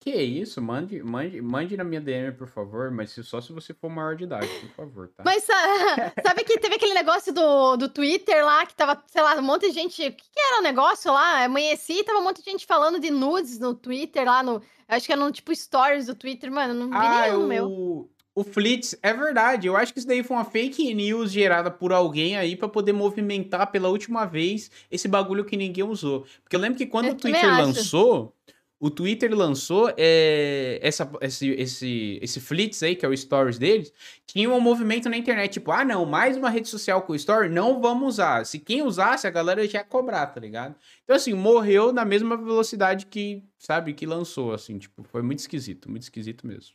Que 0.02 0.10
isso? 0.10 0.60
Mande, 0.60 1.00
mande, 1.00 1.40
mande 1.40 1.76
na 1.76 1.84
minha 1.84 2.00
DM, 2.00 2.32
por 2.32 2.48
favor, 2.48 2.90
mas 2.90 3.12
só 3.22 3.40
se 3.40 3.52
você 3.52 3.72
for 3.72 3.88
maior 3.88 4.16
de 4.16 4.24
idade, 4.24 4.48
por 4.48 4.70
favor, 4.70 5.08
tá? 5.08 5.22
Mas 5.24 5.44
sabe 6.26 6.42
que 6.42 6.58
teve 6.58 6.74
aquele 6.74 6.92
negócio 6.92 7.32
do, 7.32 7.76
do 7.76 7.88
Twitter 7.88 8.44
lá, 8.44 8.66
que 8.66 8.74
tava, 8.74 9.00
sei 9.06 9.22
lá, 9.22 9.36
um 9.36 9.42
monte 9.42 9.68
de 9.68 9.72
gente. 9.72 10.02
O 10.02 10.12
que, 10.12 10.24
que 10.24 10.40
era 10.40 10.58
o 10.58 10.62
negócio 10.64 11.12
lá? 11.12 11.44
Amanheci 11.44 12.00
e 12.00 12.04
tava 12.04 12.18
um 12.18 12.24
monte 12.24 12.42
de 12.42 12.50
gente 12.50 12.66
falando 12.66 12.98
de 12.98 13.12
nudes 13.12 13.60
no 13.60 13.76
Twitter 13.76 14.24
lá 14.26 14.42
no. 14.42 14.60
Acho 14.88 15.06
que 15.06 15.12
era 15.12 15.24
no 15.24 15.30
tipo 15.30 15.54
stories 15.54 16.06
do 16.06 16.16
Twitter, 16.16 16.50
mano. 16.50 16.74
Não 16.74 16.88
vi 16.88 16.96
ah, 16.96 17.20
nenhum 17.28 17.44
o... 17.44 17.46
meu. 17.46 18.10
O 18.34 18.42
Flits, 18.42 18.96
é 19.02 19.12
verdade. 19.12 19.68
Eu 19.68 19.76
acho 19.76 19.92
que 19.92 20.00
isso 20.00 20.08
daí 20.08 20.24
foi 20.24 20.36
uma 20.36 20.44
fake 20.44 20.94
news 20.94 21.30
gerada 21.30 21.70
por 21.70 21.92
alguém 21.92 22.36
aí 22.36 22.56
para 22.56 22.66
poder 22.66 22.92
movimentar 22.92 23.70
pela 23.70 23.88
última 23.88 24.24
vez 24.24 24.70
esse 24.90 25.06
bagulho 25.06 25.44
que 25.44 25.56
ninguém 25.56 25.84
usou. 25.84 26.26
Porque 26.42 26.56
eu 26.56 26.60
lembro 26.60 26.78
que 26.78 26.86
quando 26.86 27.06
eu 27.06 27.12
o 27.12 27.16
Twitter 27.16 27.46
lançou, 27.46 28.34
o 28.82 28.90
Twitter 28.90 29.32
lançou 29.32 29.94
é, 29.96 30.80
essa, 30.82 31.08
esse, 31.20 31.50
esse, 31.50 32.18
esse 32.20 32.40
Flits 32.40 32.82
aí, 32.82 32.96
que 32.96 33.06
é 33.06 33.08
o 33.08 33.16
Stories 33.16 33.56
deles, 33.56 33.92
tinha 34.26 34.50
um 34.50 34.58
movimento 34.58 35.08
na 35.08 35.16
internet, 35.16 35.52
tipo, 35.52 35.70
ah, 35.70 35.84
não, 35.84 36.04
mais 36.04 36.36
uma 36.36 36.50
rede 36.50 36.68
social 36.68 37.00
com 37.02 37.14
Story, 37.14 37.48
não 37.48 37.80
vamos 37.80 38.14
usar. 38.14 38.44
Se 38.44 38.58
quem 38.58 38.82
usasse, 38.82 39.24
a 39.24 39.30
galera 39.30 39.64
já 39.68 39.78
ia 39.78 39.84
cobrar, 39.84 40.26
tá 40.26 40.40
ligado? 40.40 40.74
Então, 41.04 41.14
assim, 41.14 41.32
morreu 41.32 41.92
na 41.92 42.04
mesma 42.04 42.36
velocidade 42.36 43.06
que, 43.06 43.44
sabe, 43.56 43.94
que 43.94 44.04
lançou, 44.04 44.52
assim, 44.52 44.76
tipo, 44.80 45.04
foi 45.04 45.22
muito 45.22 45.38
esquisito, 45.38 45.88
muito 45.88 46.02
esquisito 46.02 46.44
mesmo. 46.44 46.74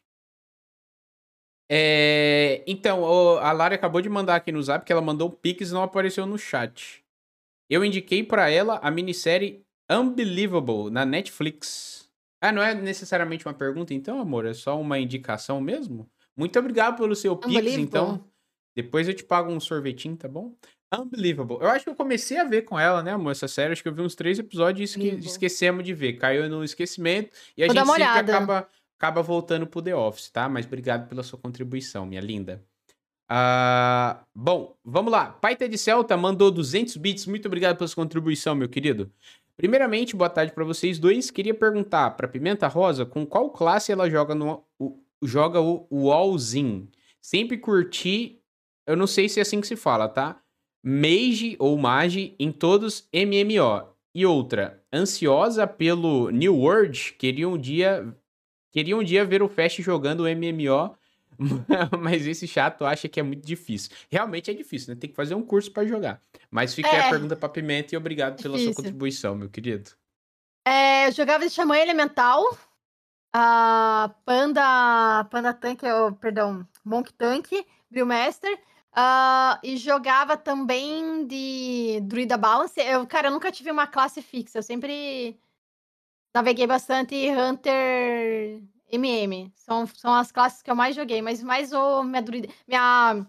É, 1.70 2.64
então, 2.66 3.04
a 3.40 3.52
Lara 3.52 3.76
acabou 3.76 4.00
de 4.00 4.08
mandar 4.08 4.38
aqui 4.38 4.54
no 4.54 4.64
zap 4.64 4.86
que 4.86 4.94
ela 4.94 5.02
mandou 5.02 5.28
o 5.28 5.34
Pix 5.34 5.72
e 5.72 5.74
não 5.74 5.84
apareceu 5.84 6.26
no 6.26 6.38
chat. 6.38 7.04
Eu 7.70 7.84
indiquei 7.84 8.24
para 8.24 8.50
ela 8.50 8.80
a 8.82 8.90
minissérie 8.90 9.67
Unbelievable 9.90 10.90
na 10.92 11.06
Netflix. 11.06 12.10
Ah, 12.42 12.52
não 12.52 12.62
é 12.62 12.76
necessariamente 12.76 13.46
uma 13.46 13.54
pergunta, 13.54 13.94
então, 13.94 14.20
amor? 14.20 14.46
É 14.46 14.54
só 14.54 14.80
uma 14.80 15.00
indicação 15.00 15.60
mesmo? 15.60 16.10
Muito 16.36 16.58
obrigado 16.60 16.98
pelo 16.98 17.16
seu 17.16 17.36
Pix, 17.36 17.74
então. 17.74 18.24
Depois 18.76 19.08
eu 19.08 19.14
te 19.14 19.24
pago 19.24 19.52
um 19.52 19.60
sorvetinho, 19.60 20.16
tá 20.16 20.28
bom? 20.28 20.56
Unbelievable. 20.94 21.58
Eu 21.60 21.68
acho 21.68 21.84
que 21.84 21.90
eu 21.90 21.96
comecei 21.96 22.38
a 22.38 22.44
ver 22.44 22.62
com 22.62 22.80
ela, 22.80 23.02
né, 23.02 23.12
amor? 23.12 23.32
Essa 23.32 23.48
série, 23.48 23.74
acho 23.74 23.82
que 23.82 23.90
eu 23.90 23.94
vi 23.94 24.02
uns 24.02 24.14
três 24.14 24.38
episódios 24.38 24.96
e 24.96 25.08
esque 25.08 25.28
esquecemos 25.28 25.84
de 25.84 25.94
ver. 25.94 26.14
Caiu 26.14 26.48
no 26.48 26.64
esquecimento 26.64 27.32
e 27.58 27.64
a 27.64 27.68
Vou 27.68 27.76
gente 27.76 27.88
sempre 27.88 28.04
acaba 28.04 28.70
acaba 28.98 29.22
voltando 29.22 29.68
pro 29.68 29.82
The 29.82 29.96
Office, 29.96 30.30
tá? 30.30 30.50
Mas 30.50 30.66
obrigado 30.66 31.08
pela 31.08 31.24
sua 31.24 31.38
contribuição, 31.38 32.06
minha 32.06 32.22
linda. 32.22 32.64
Uh, 33.30 34.18
bom, 34.34 34.76
vamos 34.84 35.12
lá. 35.12 35.32
Paita 35.32 35.68
de 35.70 35.78
Celta 35.78 36.18
mandou 36.18 36.50
200 36.50 36.98
bits. 36.98 37.26
Muito 37.26 37.46
obrigado 37.46 37.78
pela 37.78 37.88
sua 37.88 38.04
contribuição, 38.04 38.56
meu 38.56 38.68
querido. 38.68 39.12
Primeiramente, 39.58 40.16
boa 40.16 40.30
tarde 40.30 40.54
para 40.54 40.64
vocês 40.64 41.00
dois. 41.00 41.32
Queria 41.32 41.54
perguntar 41.54 42.12
para 42.12 42.28
Pimenta 42.28 42.68
Rosa 42.68 43.08
com 43.08 43.26
qual 43.26 43.50
classe 43.50 43.92
ela 43.92 44.08
joga 44.08 44.36
no 44.36 44.64
o, 44.80 45.04
joga 45.24 45.60
o 45.60 45.88
Wallzin. 45.92 46.88
Sempre 47.20 47.58
curti, 47.58 48.40
eu 48.86 48.96
não 48.96 49.08
sei 49.08 49.28
se 49.28 49.40
é 49.40 49.42
assim 49.42 49.60
que 49.60 49.68
se 49.68 49.76
fala, 49.76 50.08
tá? 50.08 50.40
Mage 50.84 51.56
ou 51.58 51.76
Mage 51.76 52.36
em 52.40 52.52
todos 52.52 53.10
MMO. 53.12 53.96
E 54.14 54.26
outra, 54.28 54.84
ansiosa 54.94 55.66
pelo 55.66 56.30
New 56.30 56.56
World, 56.56 57.16
queria 57.18 57.50
um 57.50 57.58
dia 57.58 58.16
Queria 58.72 58.96
um 58.96 59.04
dia 59.04 59.26
ver 59.26 59.42
o 59.42 59.48
Fast 59.48 59.82
jogando 59.82 60.26
MMO, 60.26 60.96
mas 62.00 62.26
esse 62.26 62.48
chato 62.48 62.86
acha 62.86 63.08
que 63.08 63.20
é 63.20 63.24
muito 63.24 63.46
difícil. 63.46 63.92
Realmente 64.10 64.52
é 64.52 64.54
difícil, 64.54 64.94
né? 64.94 65.00
Tem 65.00 65.10
que 65.10 65.16
fazer 65.16 65.36
um 65.36 65.44
curso 65.44 65.72
para 65.72 65.88
jogar. 65.88 66.22
Mas 66.50 66.74
fica 66.74 66.90
é. 66.90 66.92
aí 66.92 67.08
a 67.08 67.10
pergunta 67.10 67.36
pra 67.36 67.50
Pimenta 67.50 67.94
e 67.94 67.98
obrigado 67.98 68.42
pela 68.42 68.58
sua 68.58 68.74
contribuição, 68.74 69.36
meu 69.36 69.50
querido. 69.50 69.92
É, 70.66 71.08
eu 71.08 71.12
jogava 71.12 71.46
de 71.46 71.54
Xamã 71.54 71.78
Elemental, 71.78 72.58
a 73.34 74.14
Panda, 74.26 75.26
Panda 75.32 75.54
Tank, 75.54 75.82
oh, 75.84 76.14
perdão, 76.14 76.68
Monk 76.84 77.14
Tank, 77.14 77.48
Brewmaster, 77.90 78.54
uh, 78.54 79.58
e 79.64 79.78
jogava 79.78 80.36
também 80.36 81.26
de 81.26 82.02
Druida 82.04 82.36
Balance. 82.36 82.80
Eu, 82.80 83.08
cara, 83.08 83.28
eu 83.28 83.32
nunca 83.32 83.52
tive 83.52 83.72
uma 83.72 83.88
classe 83.88 84.22
fixa, 84.22 84.58
eu 84.58 84.64
sempre 84.64 85.40
Naveguei 86.38 86.68
bastante 86.68 87.16
Hunter 87.32 88.62
MM. 88.92 89.52
São, 89.56 89.86
são 89.88 90.14
as 90.14 90.32
classes 90.32 90.62
que 90.62 90.70
eu 90.70 90.76
mais 90.76 90.96
joguei, 90.96 91.22
mas 91.22 91.42
mais 91.44 91.74
o 91.74 92.04
minha, 92.04 92.24
minha 92.68 93.26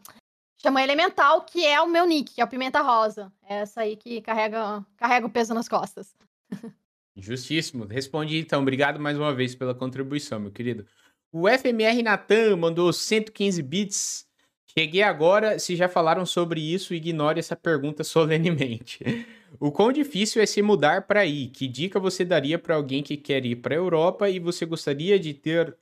chama 0.60 0.82
elemental, 0.82 1.42
que 1.42 1.64
é 1.64 1.80
o 1.80 1.88
meu 1.88 2.06
nick, 2.06 2.34
que 2.34 2.40
é 2.40 2.44
o 2.44 2.48
Pimenta 2.48 2.80
Rosa. 2.80 3.32
É 3.48 3.58
essa 3.58 3.82
aí 3.82 3.96
que 3.96 4.20
carrega, 4.20 4.84
carrega 4.96 5.26
o 5.26 5.30
peso 5.30 5.54
nas 5.54 5.68
costas. 5.68 6.14
Justíssimo. 7.16 7.84
Respondi 7.84 8.38
então. 8.38 8.62
Obrigado 8.62 9.00
mais 9.00 9.18
uma 9.18 9.34
vez 9.34 9.54
pela 9.54 9.74
contribuição, 9.74 10.38
meu 10.38 10.52
querido. 10.52 10.86
O 11.32 11.48
FMR 11.48 12.02
Natan 12.02 12.56
mandou 12.56 12.92
115 12.92 13.62
bits. 13.62 14.26
Cheguei 14.66 15.02
agora. 15.02 15.58
Se 15.58 15.74
já 15.74 15.88
falaram 15.88 16.24
sobre 16.24 16.60
isso, 16.60 16.94
ignore 16.94 17.38
essa 17.38 17.56
pergunta 17.56 18.04
solenemente. 18.04 19.00
O 19.58 19.72
quão 19.72 19.92
difícil 19.92 20.42
é 20.42 20.46
se 20.46 20.60
mudar 20.62 21.06
para 21.06 21.20
aí? 21.20 21.48
Que 21.48 21.66
dica 21.66 21.98
você 21.98 22.24
daria 22.24 22.58
para 22.58 22.74
alguém 22.74 23.02
que 23.02 23.16
quer 23.16 23.44
ir 23.44 23.56
para 23.56 23.74
a 23.74 23.78
Europa 23.78 24.28
e 24.28 24.38
você 24.38 24.66
gostaria 24.66 25.18
de 25.18 25.34
ter 25.34 25.76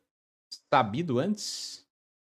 sabido 0.73 1.19
antes? 1.19 1.87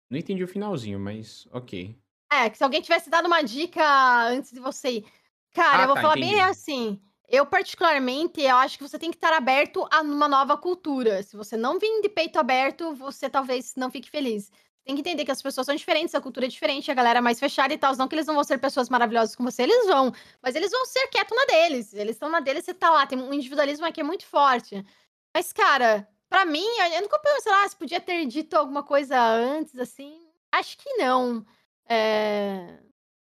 Não 0.10 0.18
entendi 0.18 0.44
o 0.44 0.48
finalzinho, 0.48 1.00
mas 1.00 1.48
ok. 1.52 1.96
É, 2.32 2.50
que 2.50 2.58
se 2.58 2.64
alguém 2.64 2.82
tivesse 2.82 3.10
dado 3.10 3.28
uma 3.28 3.42
dica 3.42 4.28
antes 4.28 4.52
de 4.52 4.60
você 4.60 4.90
ir. 4.98 5.06
Cara, 5.54 5.80
ah, 5.80 5.82
eu 5.84 5.88
vou 5.88 5.96
tá, 5.96 6.02
falar 6.02 6.18
entendi. 6.18 6.34
bem 6.34 6.42
assim. 6.42 7.02
Eu, 7.28 7.46
particularmente, 7.46 8.42
eu 8.42 8.56
acho 8.58 8.78
que 8.78 8.84
você 8.88 9.00
tem 9.00 9.10
que 9.10 9.18
estar 9.18 9.34
aberto 9.34 9.88
a 9.92 10.02
uma 10.02 10.28
nova 10.28 10.58
cultura. 10.58 11.24
Se 11.24 11.36
você 11.36 11.58
não 11.58 11.80
vir 11.80 12.02
de 12.02 12.10
peito 12.10 12.38
aberto, 12.38 12.94
você 12.94 13.30
talvez 13.30 13.74
não 13.76 13.90
fique 13.90 14.10
feliz 14.10 14.52
tem 14.86 14.94
que 14.94 15.02
entender 15.02 15.26
que 15.26 15.32
as 15.32 15.42
pessoas 15.42 15.66
são 15.66 15.76
diferentes, 15.76 16.14
a 16.14 16.22
cultura 16.22 16.46
é 16.46 16.50
diferente, 16.50 16.92
a 16.92 16.94
galera 16.94 17.18
é 17.18 17.22
mais 17.22 17.40
fechada 17.40 17.74
e 17.74 17.78
tal. 17.78 17.96
Não 17.96 18.08
que 18.08 18.14
eles 18.14 18.28
não 18.28 18.36
vão 18.36 18.44
ser 18.44 18.60
pessoas 18.60 18.88
maravilhosas 18.88 19.36
com 19.36 19.44
você, 19.44 19.64
eles 19.64 19.88
vão. 19.88 20.14
Mas 20.44 20.56
eles 20.56 20.70
vão 20.70 20.86
ser 20.86 21.08
quietos 21.08 21.36
na 21.36 21.46
deles. 21.46 21.94
Eles 21.96 22.16
estão 22.16 22.30
na 22.30 22.40
deles, 22.40 22.64
você 22.64 22.74
tá 22.74 22.92
lá. 22.92 23.08
Tem 23.08 23.18
um 23.20 23.34
individualismo 23.34 23.86
aqui 23.86 24.04
muito 24.04 24.26
forte. 24.28 24.86
Mas, 25.34 25.52
cara, 25.52 26.08
para 26.30 26.46
mim, 26.46 26.66
eu 26.94 27.02
nunca 27.02 27.18
pensei 27.18 27.52
lá 27.52 27.68
se 27.68 27.76
podia 27.76 28.00
ter 28.00 28.26
dito 28.28 28.54
alguma 28.56 28.84
coisa 28.84 29.20
antes, 29.20 29.76
assim. 29.80 30.20
Acho 30.52 30.78
que 30.78 30.94
não. 30.98 31.44
É... 31.90 32.80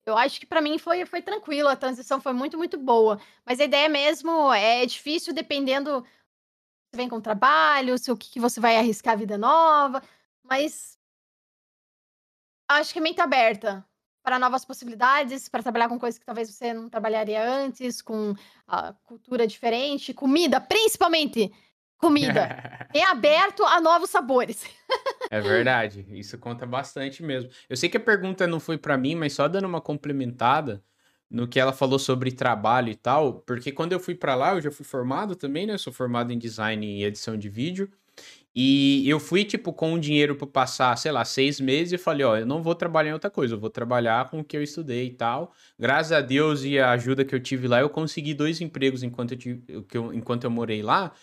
Eu 0.05 0.17
acho 0.17 0.39
que 0.39 0.45
para 0.45 0.61
mim 0.61 0.77
foi, 0.77 1.05
foi 1.05 1.21
tranquilo, 1.21 1.67
a 1.69 1.75
transição 1.75 2.21
foi 2.21 2.33
muito, 2.33 2.57
muito 2.57 2.77
boa. 2.77 3.19
Mas 3.45 3.59
a 3.59 3.65
ideia 3.65 3.89
mesmo 3.89 4.51
é 4.53 4.85
difícil 4.85 5.33
dependendo 5.33 6.03
se 6.93 6.97
vem 6.97 7.09
com 7.09 7.21
trabalho, 7.21 7.97
se 7.97 8.11
o 8.11 8.17
que, 8.17 8.30
que 8.31 8.39
você 8.39 8.59
vai 8.59 8.77
arriscar 8.77 9.13
a 9.13 9.17
vida 9.17 9.38
nova. 9.38 10.01
Mas 10.43 10.97
acho 12.74 12.93
que 12.93 13.00
é 13.00 13.01
mente 13.01 13.22
aberta 13.22 13.85
para 14.24 14.38
novas 14.38 14.64
possibilidades, 14.64 15.50
para 15.50 15.64
trabalhar 15.64 15.90
com 15.90 16.00
coisas 16.00 16.19
que 16.19 16.25
talvez 16.25 16.50
você 16.50 16.74
não 16.74 16.90
trabalharia 16.90 17.43
antes, 17.43 18.01
com 18.01 18.35
a 18.67 18.93
cultura 19.03 19.48
diferente, 19.48 20.14
comida, 20.14 20.61
principalmente 20.61 21.51
comida. 21.98 22.88
é 22.93 23.03
aberto 23.03 23.64
a 23.64 23.82
novos 23.82 24.09
sabores. 24.09 24.64
é 25.30 25.41
verdade, 25.41 26.06
isso 26.09 26.38
conta 26.38 26.66
bastante 26.66 27.24
mesmo. 27.24 27.50
Eu 27.69 27.75
sei 27.75 27.90
que 27.90 27.98
a 27.98 28.01
pergunta 28.01 28.45
não 28.45 28.59
foi 28.59 28.77
para 28.77 28.98
mim, 28.98 29.16
mas 29.16 29.33
só 29.33 29.48
dando 29.48 29.66
uma 29.66 29.82
complementada, 29.82 30.83
no 31.32 31.48
que 31.48 31.59
ela 31.59 31.72
falou 31.72 31.98
sobre 31.98 32.30
trabalho 32.32 32.90
e 32.90 32.95
tal, 32.95 33.35
porque 33.41 33.72
quando 33.72 33.93
eu 33.93 34.00
fui 34.00 34.14
para 34.14 34.35
lá, 34.35 34.53
eu 34.53 34.61
já 34.61 34.69
fui 34.69 34.85
formado 34.85 35.33
também, 35.33 35.66
né? 35.66 35.74
Eu 35.74 35.80
sou 35.80 35.93
formado 35.93 36.33
em 36.33 36.38
design 36.38 36.85
e 36.85 37.06
edição 37.06 37.38
de 37.38 37.48
vídeo. 37.48 37.90
E 38.53 39.07
eu 39.09 39.19
fui, 39.19 39.45
tipo, 39.45 39.71
com 39.71 39.93
o 39.93 39.99
dinheiro 39.99 40.35
para 40.35 40.45
passar, 40.45 40.97
sei 40.97 41.11
lá, 41.11 41.23
seis 41.23 41.59
meses 41.61 41.93
e 41.93 41.97
falei, 41.97 42.25
ó, 42.25 42.38
eu 42.38 42.45
não 42.45 42.61
vou 42.61 42.75
trabalhar 42.75 43.11
em 43.11 43.13
outra 43.13 43.30
coisa, 43.30 43.55
eu 43.55 43.59
vou 43.59 43.69
trabalhar 43.69 44.30
com 44.30 44.41
o 44.41 44.43
que 44.43 44.57
eu 44.57 44.61
estudei 44.63 45.05
e 45.07 45.11
tal. 45.11 45.53
Graças 45.80 46.11
a 46.11 46.19
Deus 46.19 46.63
e 46.63 46.77
a 46.77 46.91
ajuda 46.91 47.23
que 47.23 47.33
eu 47.33 47.39
tive 47.39 47.67
lá, 47.67 47.80
eu 47.80 47.89
consegui 47.89 48.33
dois 48.33 48.59
empregos 48.59 49.03
enquanto 49.03 49.31
eu, 49.31 49.38
tive, 49.38 49.63
enquanto 50.13 50.43
eu 50.43 50.51
morei 50.51 50.81
lá, 50.81 51.13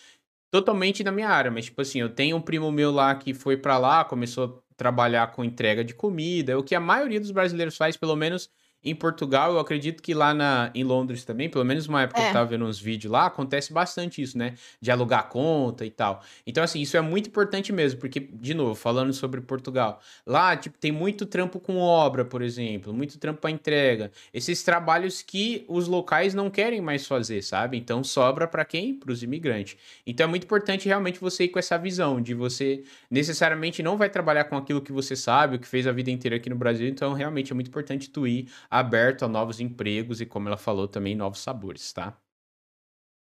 totalmente 0.51 1.03
na 1.03 1.11
minha 1.11 1.29
área. 1.29 1.51
Mas, 1.51 1.65
tipo 1.65 1.81
assim, 1.81 1.99
eu 2.01 2.09
tenho 2.09 2.35
um 2.37 2.41
primo 2.41 2.71
meu 2.71 2.91
lá 2.91 3.13
que 3.15 3.33
foi 3.33 3.55
para 3.57 3.77
lá, 3.77 4.03
começou 4.03 4.45
a 4.45 4.75
trabalhar 4.75 5.31
com 5.31 5.43
entrega 5.43 5.83
de 5.83 5.93
comida, 5.93 6.57
o 6.57 6.63
que 6.63 6.73
a 6.73 6.79
maioria 6.79 7.19
dos 7.19 7.31
brasileiros 7.31 7.77
faz, 7.77 7.95
pelo 7.97 8.15
menos 8.15 8.49
em 8.83 8.95
Portugal, 8.95 9.53
eu 9.53 9.59
acredito 9.59 10.01
que 10.01 10.13
lá 10.13 10.33
na, 10.33 10.71
em 10.73 10.85
Londres 10.85 11.25
também, 11.25 11.49
pelo 11.49 11.65
menos 11.65 11.87
uma 11.87 12.03
época 12.03 12.19
é. 12.19 12.23
que 12.23 12.29
eu 12.29 12.33
tava 12.33 12.45
vendo 12.49 12.65
uns 12.65 12.79
vídeos 12.79 13.11
lá, 13.11 13.25
acontece 13.25 13.73
bastante 13.73 14.21
isso, 14.21 14.37
né? 14.37 14.55
De 14.79 14.89
alugar 14.89 15.27
conta 15.27 15.85
e 15.85 15.91
tal. 15.91 16.23
Então, 16.47 16.63
assim, 16.63 16.79
isso 16.79 16.95
é 16.95 17.01
muito 17.01 17.27
importante 17.27 17.73
mesmo, 17.73 17.99
porque, 17.99 18.19
de 18.19 18.53
novo, 18.53 18.75
falando 18.75 19.11
sobre 19.11 19.41
Portugal, 19.41 19.99
lá, 20.25 20.55
tipo, 20.55 20.77
tem 20.77 20.93
muito 20.93 21.25
trampo 21.25 21.59
com 21.59 21.77
obra, 21.77 22.23
por 22.23 22.41
exemplo, 22.41 22.93
muito 22.93 23.19
trampo 23.19 23.41
para 23.41 23.51
entrega. 23.51 24.11
Esses 24.33 24.63
trabalhos 24.63 25.21
que 25.21 25.65
os 25.67 25.87
locais 25.87 26.33
não 26.33 26.49
querem 26.49 26.79
mais 26.79 27.05
fazer, 27.05 27.41
sabe? 27.41 27.77
Então, 27.77 28.01
sobra 28.01 28.47
para 28.47 28.63
quem? 28.63 28.93
Para 28.93 29.11
os 29.11 29.21
imigrantes. 29.23 29.75
Então, 30.07 30.23
é 30.23 30.27
muito 30.27 30.45
importante 30.45 30.87
realmente 30.87 31.19
você 31.19 31.43
ir 31.43 31.49
com 31.49 31.59
essa 31.59 31.77
visão 31.77 32.21
de 32.21 32.33
você 32.33 32.83
necessariamente 33.11 33.83
não 33.83 33.97
vai 33.97 34.09
trabalhar 34.09 34.45
com 34.45 34.55
aquilo 34.55 34.81
que 34.81 34.93
você 34.93 35.17
sabe, 35.17 35.57
o 35.57 35.59
que 35.59 35.67
fez 35.67 35.85
a 35.85 35.91
vida 35.91 36.09
inteira 36.09 36.37
aqui 36.37 36.49
no 36.49 36.55
Brasil. 36.55 36.87
Então, 36.87 37.11
realmente 37.11 37.51
é 37.51 37.55
muito 37.55 37.67
importante 37.67 38.09
tu 38.09 38.25
ir 38.25 38.47
aberto 38.69 39.23
a 39.23 39.27
novos 39.27 39.59
empregos 39.59 40.21
e, 40.21 40.25
como 40.25 40.47
ela 40.47 40.57
falou, 40.57 40.87
também 40.87 41.15
novos 41.15 41.39
sabores, 41.39 41.91
tá? 41.93 42.17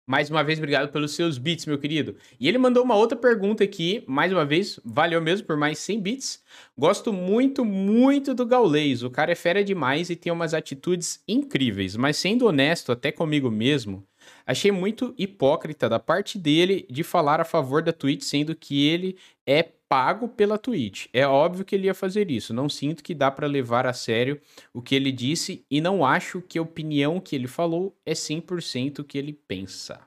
Mais 0.09 0.27
uma 0.27 0.43
vez, 0.43 0.57
obrigado 0.57 0.91
pelos 0.91 1.11
seus 1.11 1.37
bits, 1.37 1.67
meu 1.67 1.77
querido. 1.77 2.15
E 2.39 2.47
ele 2.47 2.57
mandou 2.57 2.83
uma 2.83 2.95
outra 2.95 3.15
pergunta 3.15 3.63
aqui, 3.63 4.03
mais 4.07 4.33
uma 4.33 4.43
vez, 4.43 4.79
valeu 4.83 5.21
mesmo 5.21 5.45
por 5.45 5.55
mais 5.55 5.77
100 5.77 6.01
bits. 6.01 6.43
Gosto 6.75 7.13
muito, 7.13 7.63
muito 7.63 8.33
do 8.33 8.43
Gaulês. 8.43 9.03
O 9.03 9.11
cara 9.11 9.31
é 9.31 9.35
fera 9.35 9.63
demais 9.63 10.09
e 10.09 10.15
tem 10.15 10.33
umas 10.33 10.55
atitudes 10.55 11.23
incríveis, 11.27 11.95
mas 11.95 12.17
sendo 12.17 12.47
honesto 12.47 12.91
até 12.91 13.11
comigo 13.11 13.51
mesmo, 13.51 14.03
achei 14.47 14.71
muito 14.71 15.13
hipócrita 15.15 15.87
da 15.87 15.99
parte 15.99 16.39
dele 16.39 16.87
de 16.89 17.03
falar 17.03 17.39
a 17.39 17.45
favor 17.45 17.83
da 17.83 17.93
Twitch, 17.93 18.23
sendo 18.23 18.55
que 18.55 18.87
ele 18.87 19.15
é 19.45 19.61
pago 19.89 20.29
pela 20.29 20.59
Twitch. 20.59 21.07
É 21.11 21.27
óbvio 21.27 21.65
que 21.65 21.75
ele 21.75 21.87
ia 21.87 21.95
fazer 21.95 22.29
isso. 22.29 22.53
Não 22.53 22.69
sinto 22.69 23.03
que 23.03 23.15
dá 23.15 23.31
para 23.31 23.47
levar 23.47 23.87
a 23.87 23.93
sério 23.93 24.39
o 24.71 24.81
que 24.81 24.93
ele 24.93 25.11
disse 25.11 25.65
e 25.69 25.81
não 25.81 26.05
acho 26.05 26.41
que 26.43 26.59
a 26.59 26.61
opinião 26.61 27.19
que 27.19 27.35
ele 27.35 27.47
falou 27.47 27.97
é 28.05 28.13
100% 28.13 28.99
o 28.99 29.03
que 29.03 29.17
ele 29.17 29.33
pensa. 29.33 29.99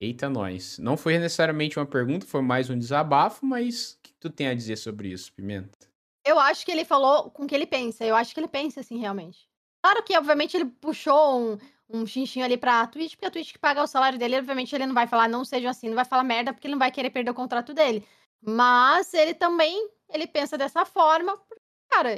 Eita, 0.00 0.28
nós. 0.28 0.78
Não 0.78 0.96
foi 0.96 1.18
necessariamente 1.18 1.78
uma 1.78 1.86
pergunta, 1.86 2.26
foi 2.26 2.42
mais 2.42 2.70
um 2.70 2.78
desabafo, 2.78 3.44
mas 3.44 3.94
o 3.94 3.98
que 4.02 4.12
tu 4.20 4.30
tem 4.30 4.46
a 4.46 4.54
dizer 4.54 4.76
sobre 4.76 5.08
isso, 5.08 5.32
Pimenta? 5.32 5.76
Eu 6.24 6.38
acho 6.38 6.64
que 6.64 6.70
ele 6.70 6.84
falou 6.84 7.30
com 7.30 7.44
o 7.44 7.46
que 7.46 7.54
ele 7.54 7.66
pensa. 7.66 8.04
Eu 8.04 8.14
acho 8.14 8.32
que 8.32 8.38
ele 8.38 8.48
pensa 8.48 8.80
assim, 8.80 8.98
realmente. 8.98 9.48
Claro 9.82 10.02
que, 10.02 10.16
obviamente, 10.16 10.56
ele 10.56 10.66
puxou 10.66 11.40
um, 11.40 11.58
um 11.88 12.06
xinchinho 12.06 12.44
ali 12.44 12.56
pra 12.56 12.86
Twitch, 12.86 13.12
porque 13.12 13.26
a 13.26 13.30
Twitch 13.30 13.52
que 13.52 13.58
paga 13.58 13.82
o 13.82 13.86
salário 13.86 14.18
dele, 14.18 14.36
obviamente, 14.36 14.74
ele 14.74 14.86
não 14.86 14.94
vai 14.94 15.06
falar 15.06 15.28
não 15.28 15.44
seja 15.44 15.70
assim, 15.70 15.88
não 15.88 15.94
vai 15.94 16.04
falar 16.04 16.24
merda, 16.24 16.52
porque 16.52 16.66
ele 16.66 16.74
não 16.74 16.78
vai 16.78 16.90
querer 16.90 17.10
perder 17.10 17.30
o 17.30 17.34
contrato 17.34 17.72
dele. 17.72 18.04
Mas 18.40 19.12
ele 19.14 19.34
também, 19.34 19.90
ele 20.08 20.26
pensa 20.26 20.56
dessa 20.56 20.84
forma, 20.84 21.36
porque, 21.36 21.62
cara, 21.88 22.10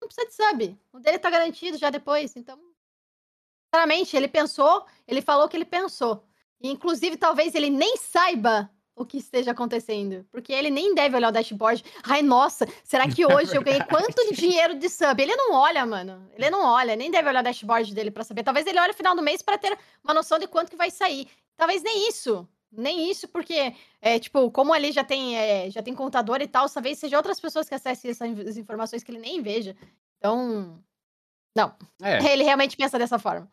não 0.00 0.08
precisa 0.08 0.26
de 0.26 0.34
sub. 0.34 0.80
O 0.92 0.98
dele 0.98 1.18
tá 1.18 1.30
garantido 1.30 1.78
já 1.78 1.90
depois, 1.90 2.36
então... 2.36 2.58
Sinceramente, 3.66 4.16
ele 4.16 4.28
pensou, 4.28 4.86
ele 5.06 5.20
falou 5.20 5.48
que 5.48 5.56
ele 5.56 5.64
pensou. 5.64 6.24
E, 6.60 6.70
inclusive, 6.70 7.16
talvez 7.16 7.54
ele 7.54 7.68
nem 7.68 7.96
saiba 7.96 8.70
o 8.96 9.04
que 9.04 9.18
esteja 9.18 9.50
acontecendo. 9.50 10.26
Porque 10.32 10.52
ele 10.52 10.70
nem 10.70 10.94
deve 10.94 11.14
olhar 11.16 11.28
o 11.28 11.32
dashboard. 11.32 11.84
Ai, 12.02 12.22
nossa, 12.22 12.66
será 12.82 13.06
que 13.06 13.26
hoje 13.26 13.52
é 13.52 13.58
eu 13.58 13.62
ganhei 13.62 13.84
quanto 13.84 14.34
dinheiro 14.34 14.78
de 14.78 14.88
sub? 14.88 15.22
Ele 15.22 15.36
não 15.36 15.52
olha, 15.52 15.84
mano. 15.84 16.26
Ele 16.32 16.48
não 16.48 16.64
olha, 16.64 16.96
nem 16.96 17.10
deve 17.10 17.28
olhar 17.28 17.40
o 17.40 17.44
dashboard 17.44 17.94
dele 17.94 18.10
para 18.10 18.24
saber. 18.24 18.42
Talvez 18.42 18.66
ele 18.66 18.80
olhe 18.80 18.88
no 18.88 18.94
final 18.94 19.14
do 19.14 19.22
mês 19.22 19.42
para 19.42 19.58
ter 19.58 19.78
uma 20.02 20.14
noção 20.14 20.38
de 20.38 20.48
quanto 20.48 20.70
que 20.70 20.76
vai 20.76 20.90
sair. 20.90 21.28
Talvez 21.56 21.82
nem 21.82 22.08
isso. 22.08 22.48
Nem 22.76 23.10
isso, 23.10 23.28
porque, 23.28 23.74
é, 24.00 24.18
tipo, 24.18 24.50
como 24.50 24.72
ali 24.72 24.92
já 24.92 25.04
tem, 25.04 25.36
é, 25.36 25.70
já 25.70 25.82
tem 25.82 25.94
contador 25.94 26.40
e 26.40 26.46
tal, 26.46 26.68
talvez 26.68 26.98
seja 26.98 27.16
outras 27.16 27.40
pessoas 27.40 27.68
que 27.68 27.74
acessem 27.74 28.10
essas 28.10 28.56
informações 28.56 29.02
que 29.02 29.10
ele 29.10 29.18
nem 29.18 29.42
veja. 29.42 29.76
Então, 30.18 30.82
não. 31.56 31.74
É. 32.02 32.18
Ele 32.32 32.44
realmente 32.44 32.76
pensa 32.76 32.98
dessa 32.98 33.18
forma. 33.18 33.50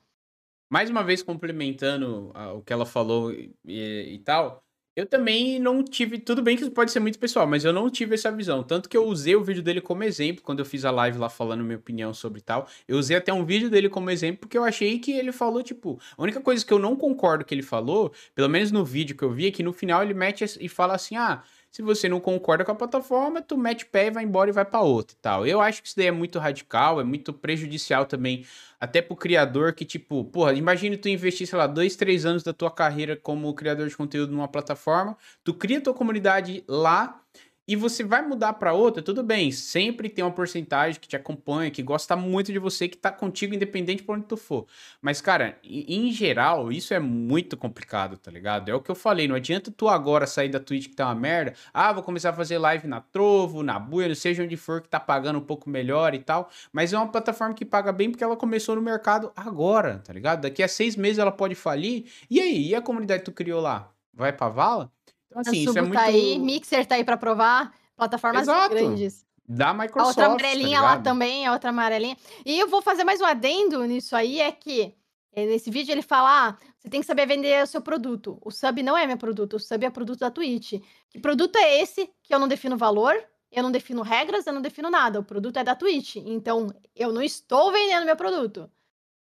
Mais 0.69 0.89
uma 0.89 1.03
vez, 1.03 1.21
complementando 1.21 2.31
o 2.55 2.61
que 2.61 2.73
ela 2.73 2.85
falou 2.85 3.31
e, 3.31 3.55
e 3.65 4.19
tal, 4.19 4.62
eu 4.95 5.05
também 5.05 5.59
não 5.59 5.83
tive. 5.83 6.19
Tudo 6.19 6.41
bem 6.41 6.55
que 6.55 6.63
isso 6.63 6.71
pode 6.71 6.91
ser 6.91 6.99
muito 6.99 7.17
pessoal, 7.17 7.47
mas 7.47 7.65
eu 7.65 7.73
não 7.73 7.89
tive 7.89 8.13
essa 8.13 8.31
visão. 8.31 8.61
Tanto 8.61 8.87
que 8.87 8.95
eu 8.95 9.05
usei 9.05 9.35
o 9.35 9.43
vídeo 9.43 9.63
dele 9.63 9.81
como 9.81 10.03
exemplo 10.03 10.43
quando 10.43 10.59
eu 10.59 10.65
fiz 10.65 10.85
a 10.85 10.91
live 10.91 11.17
lá 11.17 11.29
falando 11.29 11.63
minha 11.63 11.77
opinião 11.77 12.13
sobre 12.13 12.41
tal. 12.41 12.67
Eu 12.87 12.97
usei 12.97 13.17
até 13.17 13.33
um 13.33 13.43
vídeo 13.43 13.69
dele 13.69 13.89
como 13.89 14.09
exemplo 14.09 14.41
porque 14.41 14.57
eu 14.57 14.63
achei 14.63 14.99
que 14.99 15.11
ele 15.11 15.31
falou, 15.31 15.63
tipo. 15.63 15.99
A 16.17 16.21
única 16.21 16.39
coisa 16.39 16.65
que 16.65 16.71
eu 16.71 16.79
não 16.79 16.95
concordo 16.95 17.43
que 17.43 17.53
ele 17.53 17.63
falou, 17.63 18.13
pelo 18.35 18.49
menos 18.49 18.71
no 18.71 18.85
vídeo 18.85 19.15
que 19.15 19.23
eu 19.23 19.31
vi, 19.31 19.47
é 19.47 19.51
que 19.51 19.63
no 19.63 19.73
final 19.73 20.03
ele 20.03 20.13
mete 20.13 20.43
e 20.59 20.69
fala 20.69 20.93
assim: 20.95 21.15
ah. 21.15 21.43
Se 21.73 21.81
você 21.81 22.07
não 22.07 22.19
concorda 22.19 22.63
com 22.63 22.71
a 22.71 22.75
plataforma, 22.75 23.41
tu 23.41 23.57
mete 23.57 23.83
pé 23.87 24.05
e 24.05 24.11
vai 24.11 24.23
embora 24.23 24.47
e 24.47 24.53
vai 24.53 24.63
para 24.63 24.81
outra 24.81 25.17
e 25.17 25.19
tal. 25.19 25.47
Eu 25.47 25.59
acho 25.59 25.81
que 25.81 25.87
isso 25.87 25.97
daí 25.97 26.05
é 26.05 26.11
muito 26.11 26.37
radical, 26.37 27.01
é 27.01 27.03
muito 27.03 27.33
prejudicial 27.33 28.05
também, 28.05 28.45
até 28.79 29.01
pro 29.01 29.15
criador 29.15 29.73
que, 29.73 29.83
tipo, 29.83 30.23
porra, 30.25 30.53
imagine 30.53 30.95
tu 30.97 31.09
investir, 31.09 31.47
sei 31.47 31.57
lá, 31.57 31.65
dois, 31.65 31.95
três 31.95 32.27
anos 32.27 32.43
da 32.43 32.53
tua 32.53 32.69
carreira 32.69 33.17
como 33.17 33.51
criador 33.55 33.89
de 33.89 33.97
conteúdo 33.97 34.31
numa 34.31 34.47
plataforma, 34.47 35.17
tu 35.43 35.51
cria 35.51 35.81
tua 35.81 35.95
comunidade 35.95 36.63
lá 36.67 37.19
e 37.67 37.75
você 37.75 38.03
vai 38.03 38.21
mudar 38.21 38.53
para 38.53 38.73
outra, 38.73 39.01
tudo 39.01 39.23
bem. 39.23 39.51
Sempre 39.51 40.09
tem 40.09 40.23
uma 40.23 40.31
porcentagem 40.31 40.99
que 40.99 41.07
te 41.07 41.15
acompanha, 41.15 41.71
que 41.71 41.81
gosta 41.81 42.15
muito 42.15 42.51
de 42.51 42.59
você, 42.59 42.87
que 42.87 42.97
tá 42.97 43.11
contigo 43.11 43.55
independente 43.55 44.03
por 44.03 44.17
onde 44.17 44.25
tu 44.25 44.35
for. 44.35 44.65
Mas, 45.01 45.21
cara, 45.21 45.57
em 45.63 46.11
geral, 46.11 46.71
isso 46.71 46.93
é 46.93 46.99
muito 46.99 47.55
complicado, 47.55 48.17
tá 48.17 48.29
ligado? 48.29 48.69
É 48.69 48.75
o 48.75 48.81
que 48.81 48.91
eu 48.91 48.95
falei, 48.95 49.27
não 49.27 49.35
adianta 49.35 49.71
tu 49.71 49.87
agora 49.87 50.27
sair 50.27 50.49
da 50.49 50.59
Twitch 50.59 50.89
que 50.89 50.95
tá 50.95 51.05
uma 51.05 51.15
merda. 51.15 51.53
Ah, 51.73 51.93
vou 51.93 52.03
começar 52.03 52.31
a 52.31 52.33
fazer 52.33 52.57
live 52.57 52.87
na 52.87 52.99
Trovo, 52.99 53.63
na 53.63 53.79
Buia, 53.79 54.09
não 54.09 54.15
seja 54.15 54.43
onde 54.43 54.57
for 54.57 54.81
que 54.81 54.89
tá 54.89 54.99
pagando 54.99 55.39
um 55.39 55.43
pouco 55.43 55.69
melhor 55.69 56.13
e 56.13 56.19
tal. 56.19 56.49
Mas 56.71 56.91
é 56.91 56.97
uma 56.97 57.07
plataforma 57.07 57.53
que 57.53 57.63
paga 57.63 57.93
bem 57.93 58.11
porque 58.11 58.23
ela 58.23 58.35
começou 58.35 58.75
no 58.75 58.81
mercado 58.81 59.31
agora, 59.35 59.99
tá 59.99 60.11
ligado? 60.11 60.41
Daqui 60.41 60.61
a 60.61 60.67
seis 60.67 60.95
meses 60.95 61.17
ela 61.17 61.31
pode 61.31 61.55
falir. 61.55 62.05
E 62.29 62.41
aí, 62.41 62.67
e 62.69 62.75
a 62.75 62.81
comunidade 62.81 63.19
que 63.19 63.25
tu 63.25 63.31
criou 63.31 63.61
lá? 63.61 63.89
Vai 64.13 64.33
pra 64.33 64.49
vala? 64.49 64.91
Então, 65.39 65.51
assim, 65.51 65.63
isso 65.63 65.77
é 65.77 65.81
muito... 65.81 65.93
tá 65.93 66.03
aí, 66.03 66.39
Mixer 66.39 66.85
tá 66.85 66.95
aí 66.95 67.03
para 67.03 67.17
provar, 67.17 67.73
plataformas 67.95 68.43
Exato. 68.43 68.69
grandes. 68.69 69.25
Da 69.47 69.73
Microsoft. 69.73 69.99
A 69.99 70.07
outra 70.07 70.25
amarelinha 70.27 70.79
tá 70.79 70.83
lá 70.83 70.99
também, 70.99 71.45
a 71.45 71.51
outra 71.51 71.69
amarelinha. 71.69 72.17
E 72.45 72.57
eu 72.57 72.67
vou 72.67 72.81
fazer 72.81 73.03
mais 73.03 73.19
um 73.19 73.25
adendo 73.25 73.83
nisso 73.85 74.15
aí, 74.15 74.39
é 74.39 74.51
que 74.51 74.95
eh, 75.33 75.45
nesse 75.45 75.69
vídeo 75.69 75.91
ele 75.91 76.01
fala: 76.01 76.49
ah, 76.49 76.57
você 76.77 76.89
tem 76.89 77.01
que 77.01 77.07
saber 77.07 77.25
vender 77.25 77.61
o 77.63 77.67
seu 77.67 77.81
produto. 77.81 78.37
O 78.41 78.51
sub 78.51 78.81
não 78.81 78.97
é 78.97 79.05
meu 79.05 79.17
produto, 79.17 79.55
o 79.55 79.59
sub 79.59 79.85
é 79.85 79.89
produto 79.89 80.19
da 80.19 80.31
Twitch. 80.31 80.81
Que 81.09 81.19
produto 81.19 81.57
é 81.57 81.81
esse 81.81 82.09
que 82.23 82.33
eu 82.33 82.39
não 82.39 82.47
defino 82.47 82.77
valor, 82.77 83.15
eu 83.51 83.63
não 83.63 83.71
defino 83.71 84.01
regras, 84.01 84.47
eu 84.47 84.53
não 84.53 84.61
defino 84.61 84.89
nada. 84.89 85.19
O 85.19 85.23
produto 85.23 85.57
é 85.57 85.63
da 85.63 85.75
Twitch. 85.75 86.17
Então, 86.17 86.73
eu 86.95 87.11
não 87.11 87.21
estou 87.21 87.71
vendendo 87.71 88.05
meu 88.05 88.15
produto. 88.15 88.71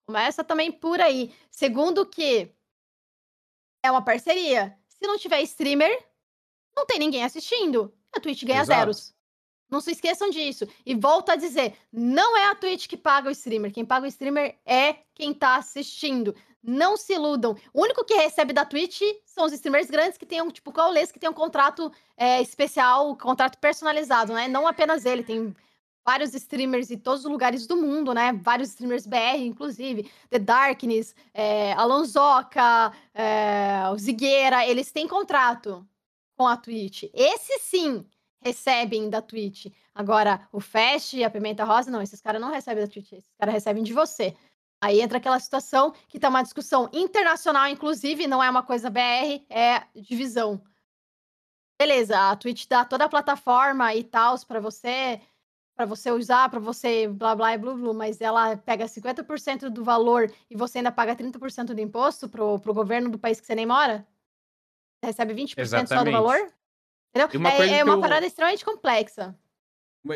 Começa 0.07 0.43
também 0.43 0.73
por 0.73 1.01
aí. 1.01 1.33
Segundo 1.51 2.07
que 2.07 2.51
é 3.83 3.91
uma 3.91 4.03
parceria. 4.03 4.78
Se 5.01 5.07
não 5.07 5.19
tiver 5.19 5.41
streamer, 5.43 6.05
não 6.77 6.87
tem 6.87 6.99
ninguém 6.99 7.25
assistindo. 7.25 7.93
A 8.13 8.21
Twitch 8.21 8.45
ganha 8.45 8.63
Exato. 8.63 8.81
zeros. 8.81 9.15
Não 9.71 9.81
se 9.81 9.93
esqueçam 9.93 10.31
disso. 10.31 10.67
E 10.85 10.95
volto 10.95 11.31
a 11.31 11.37
dizer, 11.37 11.77
não 11.93 12.37
é 12.37 12.47
a 12.47 12.55
Twitch 12.55 12.87
que 12.87 12.97
paga 12.97 13.29
o 13.29 13.33
streamer. 13.33 13.73
Quem 13.73 13.85
paga 13.85 14.07
o 14.07 14.09
streamer 14.09 14.59
é 14.65 14.97
quem 15.15 15.35
tá 15.35 15.57
assistindo. 15.57 16.35
Não 16.63 16.97
se 16.97 17.13
iludam. 17.13 17.57
O 17.73 17.83
único 17.83 18.05
que 18.05 18.15
recebe 18.15 18.53
da 18.53 18.65
Twitch 18.65 19.03
são 19.27 19.45
os 19.45 19.53
streamers 19.53 19.91
grandes 19.91 20.19
que 20.19 20.27
tenham, 20.27 20.51
tipo, 20.51 20.73
Caules, 20.73 21.13
que 21.13 21.19
tem 21.19 21.29
um 21.29 21.35
contrato 21.35 21.93
é, 22.17 22.41
especial, 22.41 23.17
contrato 23.17 23.59
personalizado, 23.59 24.33
né? 24.33 24.49
Não 24.49 24.67
apenas 24.67 25.05
ele, 25.05 25.23
tem 25.23 25.55
vários 26.09 26.33
streamers 26.33 26.91
em 26.91 26.97
todos 26.97 27.27
os 27.27 27.31
lugares 27.31 27.67
do 27.67 27.77
mundo, 27.77 28.15
né? 28.15 28.33
Vários 28.33 28.71
streamers 28.71 29.07
BR, 29.07 29.43
inclusive. 29.43 30.11
The 30.31 30.39
Darkness, 30.39 31.15
é, 31.35 31.75
Alonsoca, 31.75 32.95
é, 33.13 33.83
o 33.93 33.99
Zigueira, 33.99 34.67
eles 34.67 34.91
têm 34.91 35.07
contrato 35.07 35.87
com 36.35 36.47
a 36.47 36.57
Twitch. 36.57 37.03
Esse 37.13 37.59
sim 37.59 38.07
recebem 38.41 39.11
da 39.11 39.21
Twitch. 39.21 39.67
Agora, 39.95 40.49
o 40.51 40.61
Fast 40.61 41.15
e 41.15 41.23
a 41.23 41.29
Pimenta 41.29 41.63
Rosa, 41.63 41.91
não, 41.91 42.01
esses 42.01 42.23
caras 42.23 42.41
não 42.41 42.51
recebem 42.51 42.87
da 42.87 42.91
Twitch, 42.91 43.13
esses 43.13 43.35
caras 43.39 43.53
recebem 43.53 43.83
de 43.83 43.93
você. 43.93 44.35
Aí 44.81 45.03
entra 45.03 45.19
aquela 45.19 45.39
situação 45.39 45.93
que 46.09 46.19
tá 46.19 46.31
uma 46.31 46.43
discussão 46.43 46.89
internacional, 46.91 47.67
inclusive, 47.69 48.27
não 48.27 48.43
é 48.43 48.49
uma 48.49 48.63
coisa 48.63 48.89
BR, 48.89 49.45
é 49.51 49.83
divisão. 49.95 50.59
Beleza, 51.79 52.31
a 52.31 52.35
Twitch 52.35 52.67
dá 52.67 52.83
toda 52.83 53.05
a 53.05 53.11
plataforma 53.11 53.95
e 53.95 54.03
tal 54.03 54.39
para 54.47 54.59
você, 54.59 55.21
para 55.79 55.87
você 55.87 56.11
usar, 56.11 56.51
para 56.51 56.59
você 56.59 57.07
blá 57.07 57.37
blá 57.37 57.55
e 57.55 57.59
blá 57.59 57.73
blá, 57.73 57.95
mas 57.95 58.21
ela 58.21 58.57
pega 58.57 58.85
50% 58.87 59.69
do 59.71 59.85
valor 59.85 60.29
e 60.51 60.57
você 60.57 60.79
ainda 60.79 60.91
paga 60.91 61.15
30% 61.15 61.67
do 61.67 61.81
imposto 61.81 62.29
pro, 62.29 62.59
pro 62.59 62.75
governo 62.75 63.09
do 63.09 63.17
país 63.17 63.41
que 63.41 63.47
você 63.47 63.55
nem 63.55 63.65
mora? 63.65 64.05
Você 64.99 65.07
recebe 65.07 65.35
20% 65.35 65.55
Exatamente. 65.57 65.89
só 65.91 66.03
do 66.03 66.11
valor? 66.11 66.53
Entendeu? 67.15 67.41
Uma 67.41 67.53
é, 67.53 67.79
é 67.79 67.85
uma 67.85 67.95
eu... 67.95 68.01
parada 68.01 68.27
extremamente 68.27 68.65
complexa. 68.65 69.39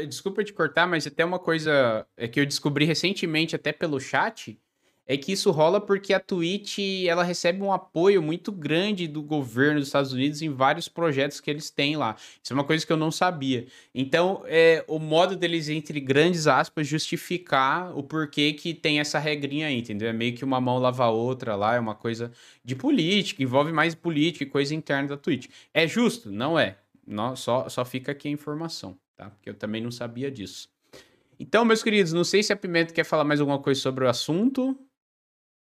Desculpa 0.09 0.43
te 0.43 0.53
cortar, 0.53 0.89
mas 0.89 1.07
até 1.07 1.25
uma 1.25 1.39
coisa 1.39 2.05
é 2.17 2.27
que 2.27 2.41
eu 2.41 2.47
descobri 2.47 2.85
recentemente, 2.85 3.55
até 3.55 3.73
pelo 3.73 4.01
chat, 4.01 4.61
é 5.07 5.17
que 5.17 5.33
isso 5.33 5.51
rola 5.51 5.81
porque 5.81 6.15
a 6.15 6.21
Twitch 6.21 6.79
ela 7.07 7.25
recebe 7.25 7.63
um 7.63 7.73
apoio 7.73 8.23
muito 8.23 8.53
grande 8.53 9.09
do 9.09 9.23
governo 9.23 9.81
dos 9.81 9.89
Estados 9.89 10.13
Unidos 10.13 10.43
em 10.43 10.49
vários 10.49 10.89
projetos 10.89 11.41
que 11.41 11.51
eles 11.51 11.71
têm 11.71 11.97
lá. 11.97 12.17
Isso 12.43 12.53
é 12.53 12.55
uma 12.55 12.65
coisa 12.65 12.87
que 12.87 12.93
eu 12.93 12.97
não 12.97 13.11
sabia. 13.11 13.67
Então, 13.95 14.43
é, 14.47 14.85
o 14.87 14.99
modo 14.99 15.37
deles, 15.37 15.69
entre 15.69 15.99
grandes 16.01 16.47
aspas, 16.47 16.87
justificar 16.87 17.97
o 17.97 18.03
porquê 18.03 18.53
que 18.53 18.73
tem 18.73 19.01
essa 19.01 19.19
regrinha 19.19 19.67
aí, 19.67 19.79
entendeu? 19.79 20.09
É 20.09 20.13
meio 20.13 20.35
que 20.35 20.45
uma 20.45 20.61
mão 20.61 20.79
lava 20.79 21.05
a 21.05 21.11
outra 21.11 21.57
lá, 21.57 21.75
é 21.75 21.81
uma 21.81 21.95
coisa 21.95 22.31
de 22.65 22.77
política, 22.77 23.43
envolve 23.43 23.73
mais 23.73 23.95
política 23.95 24.45
e 24.45 24.47
coisa 24.47 24.75
interna 24.75 25.09
da 25.09 25.17
Twitch. 25.17 25.49
É 25.75 25.87
justo? 25.87 26.31
Não 26.31 26.59
é. 26.59 26.77
Não, 27.07 27.35
só, 27.35 27.69
só 27.69 27.85
fica 27.85 28.13
aqui 28.13 28.29
a 28.29 28.31
informação, 28.31 28.97
tá? 29.17 29.31
Porque 29.31 29.51
eu 29.51 29.55
também 29.55 29.83
não 29.83 29.91
sabia 29.91 30.31
disso. 30.31 30.71
Então, 31.39 31.65
meus 31.65 31.83
queridos, 31.83 32.13
não 32.13 32.23
sei 32.23 32.41
se 32.43 32.53
a 32.53 32.57
Pimenta 32.57 32.95
quer 32.95 33.05
falar 33.05 33.25
mais 33.25 33.41
alguma 33.41 33.59
coisa 33.59 33.81
sobre 33.81 34.05
o 34.05 34.09
assunto. 34.09 34.79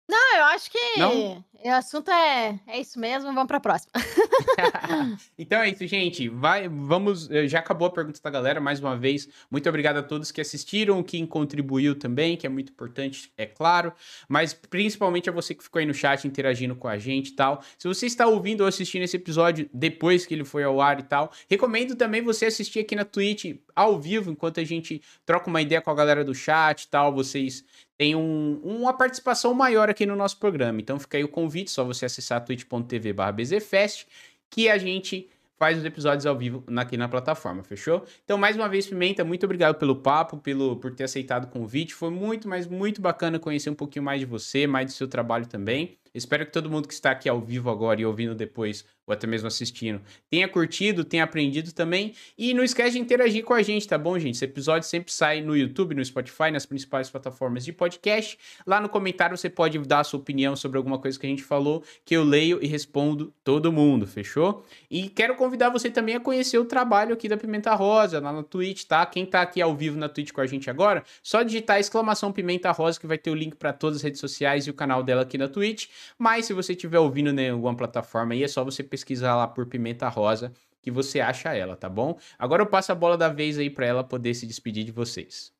Não, 0.08 0.36
eu 0.36 0.44
acho 0.44 0.70
que 0.70 0.98
Não? 0.98 1.44
o 1.64 1.70
assunto 1.70 2.10
é, 2.10 2.60
é 2.66 2.78
isso 2.78 2.98
mesmo, 2.98 3.32
vamos 3.32 3.46
para 3.46 3.56
a 3.56 3.60
próxima. 3.60 3.90
então 5.38 5.62
é 5.62 5.70
isso, 5.70 5.86
gente. 5.86 6.28
Vai, 6.28 6.68
vamos. 6.68 7.30
Eh, 7.30 7.48
já 7.48 7.60
acabou 7.60 7.88
a 7.88 7.90
pergunta 7.90 8.20
da 8.22 8.28
galera 8.28 8.60
mais 8.60 8.80
uma 8.80 8.96
vez. 8.96 9.26
Muito 9.50 9.66
obrigado 9.66 9.96
a 9.96 10.02
todos 10.02 10.30
que 10.30 10.42
assistiram, 10.42 11.02
quem 11.02 11.24
contribuiu 11.26 11.94
também, 11.98 12.36
que 12.36 12.46
é 12.46 12.50
muito 12.50 12.70
importante, 12.70 13.32
é 13.38 13.46
claro. 13.46 13.94
Mas 14.28 14.52
principalmente 14.52 15.30
a 15.30 15.32
você 15.32 15.54
que 15.54 15.64
ficou 15.64 15.80
aí 15.80 15.86
no 15.86 15.94
chat 15.94 16.26
interagindo 16.26 16.76
com 16.76 16.86
a 16.86 16.98
gente 16.98 17.28
e 17.28 17.32
tal. 17.32 17.62
Se 17.78 17.88
você 17.88 18.04
está 18.04 18.26
ouvindo 18.26 18.60
ou 18.60 18.66
assistindo 18.66 19.02
esse 19.02 19.16
episódio 19.16 19.68
depois 19.72 20.26
que 20.26 20.34
ele 20.34 20.44
foi 20.44 20.64
ao 20.64 20.82
ar 20.82 21.00
e 21.00 21.04
tal, 21.04 21.32
recomendo 21.48 21.96
também 21.96 22.20
você 22.20 22.44
assistir 22.44 22.80
aqui 22.80 22.94
na 22.94 23.06
Twitch 23.06 23.56
ao 23.74 23.98
vivo, 23.98 24.30
enquanto 24.30 24.60
a 24.60 24.64
gente 24.64 25.00
troca 25.24 25.48
uma 25.48 25.62
ideia 25.62 25.80
com 25.80 25.90
a 25.90 25.94
galera 25.94 26.22
do 26.22 26.34
chat 26.34 26.82
e 26.82 26.88
tal. 26.88 27.14
Vocês 27.14 27.64
tem 27.96 28.14
um, 28.14 28.60
uma 28.62 28.92
participação 28.92 29.54
maior 29.54 29.88
aqui 29.88 30.04
no 30.04 30.16
nosso 30.16 30.38
programa. 30.38 30.80
Então 30.80 30.98
fica 30.98 31.16
aí 31.16 31.24
o 31.24 31.28
convite, 31.28 31.70
só 31.70 31.84
você 31.84 32.04
acessar 32.06 32.44
twitch.tv 32.44 33.14
bzfest, 33.32 34.06
que 34.50 34.68
a 34.68 34.78
gente 34.78 35.28
faz 35.56 35.78
os 35.78 35.84
episódios 35.84 36.26
ao 36.26 36.36
vivo 36.36 36.64
aqui 36.76 36.96
na 36.96 37.08
plataforma, 37.08 37.62
fechou? 37.62 38.04
Então, 38.24 38.36
mais 38.36 38.56
uma 38.56 38.68
vez, 38.68 38.86
Pimenta, 38.86 39.24
muito 39.24 39.44
obrigado 39.44 39.76
pelo 39.76 39.96
papo, 39.96 40.36
pelo, 40.36 40.76
por 40.76 40.94
ter 40.94 41.04
aceitado 41.04 41.44
o 41.44 41.48
convite. 41.48 41.94
Foi 41.94 42.10
muito, 42.10 42.48
mas 42.48 42.66
muito 42.66 43.00
bacana 43.00 43.38
conhecer 43.38 43.70
um 43.70 43.74
pouquinho 43.74 44.04
mais 44.04 44.20
de 44.20 44.26
você, 44.26 44.66
mais 44.66 44.86
do 44.86 44.92
seu 44.92 45.06
trabalho 45.08 45.46
também. 45.46 45.96
Espero 46.14 46.46
que 46.46 46.52
todo 46.52 46.70
mundo 46.70 46.86
que 46.86 46.94
está 46.94 47.10
aqui 47.10 47.28
ao 47.28 47.40
vivo 47.40 47.68
agora 47.68 48.00
e 48.00 48.06
ouvindo 48.06 48.36
depois, 48.36 48.84
ou 49.04 49.12
até 49.12 49.26
mesmo 49.26 49.48
assistindo, 49.48 50.00
tenha 50.30 50.46
curtido, 50.46 51.04
tenha 51.04 51.24
aprendido 51.24 51.72
também. 51.72 52.14
E 52.38 52.54
não 52.54 52.62
esquece 52.62 52.92
de 52.92 53.00
interagir 53.00 53.42
com 53.42 53.52
a 53.52 53.62
gente, 53.62 53.88
tá 53.88 53.98
bom, 53.98 54.16
gente? 54.16 54.36
Esse 54.36 54.44
episódio 54.44 54.88
sempre 54.88 55.12
sai 55.12 55.40
no 55.40 55.56
YouTube, 55.56 55.94
no 55.94 56.04
Spotify, 56.04 56.52
nas 56.52 56.64
principais 56.64 57.10
plataformas 57.10 57.64
de 57.64 57.72
podcast. 57.72 58.38
Lá 58.64 58.80
no 58.80 58.88
comentário 58.88 59.36
você 59.36 59.50
pode 59.50 59.76
dar 59.80 60.00
a 60.00 60.04
sua 60.04 60.20
opinião 60.20 60.54
sobre 60.54 60.78
alguma 60.78 61.00
coisa 61.00 61.18
que 61.18 61.26
a 61.26 61.28
gente 61.28 61.42
falou, 61.42 61.82
que 62.04 62.14
eu 62.14 62.22
leio 62.22 62.60
e 62.62 62.66
respondo 62.68 63.34
todo 63.42 63.72
mundo, 63.72 64.06
fechou? 64.06 64.64
E 64.88 65.08
quero 65.08 65.34
convidar 65.34 65.70
você 65.70 65.90
também 65.90 66.14
a 66.14 66.20
conhecer 66.20 66.58
o 66.58 66.64
trabalho 66.64 67.12
aqui 67.12 67.28
da 67.28 67.36
Pimenta 67.36 67.74
Rosa, 67.74 68.20
lá 68.20 68.32
na 68.32 68.44
Twitch, 68.44 68.84
tá? 68.84 69.04
Quem 69.04 69.26
tá 69.26 69.42
aqui 69.42 69.60
ao 69.60 69.74
vivo 69.74 69.98
na 69.98 70.08
Twitch 70.08 70.30
com 70.30 70.40
a 70.40 70.46
gente 70.46 70.70
agora, 70.70 71.02
só 71.22 71.42
digitar 71.42 71.80
exclamação 71.80 72.32
Pimenta 72.32 72.70
Rosa 72.70 73.00
que 73.00 73.06
vai 73.06 73.18
ter 73.18 73.30
o 73.30 73.34
link 73.34 73.56
para 73.56 73.72
todas 73.72 73.96
as 73.96 74.02
redes 74.02 74.20
sociais 74.20 74.66
e 74.68 74.70
o 74.70 74.74
canal 74.74 75.02
dela 75.02 75.22
aqui 75.22 75.36
na 75.36 75.48
Twitch. 75.48 75.88
Mas 76.18 76.46
se 76.46 76.52
você 76.52 76.72
estiver 76.72 76.98
ouvindo 76.98 77.38
em 77.38 77.50
alguma 77.50 77.76
plataforma 77.76 78.34
aí, 78.34 78.42
é 78.42 78.48
só 78.48 78.64
você 78.64 78.82
pesquisar 78.82 79.36
lá 79.36 79.46
por 79.46 79.66
Pimenta 79.66 80.08
Rosa 80.08 80.52
que 80.84 80.90
você 80.90 81.18
acha 81.18 81.54
ela, 81.54 81.74
tá 81.74 81.88
bom? 81.88 82.18
Agora 82.38 82.62
eu 82.62 82.66
passo 82.66 82.92
a 82.92 82.94
bola 82.94 83.16
da 83.16 83.30
vez 83.30 83.58
aí 83.58 83.70
para 83.70 83.86
ela 83.86 84.04
poder 84.04 84.34
se 84.34 84.46
despedir 84.46 84.84
de 84.84 84.92
vocês. 84.92 85.50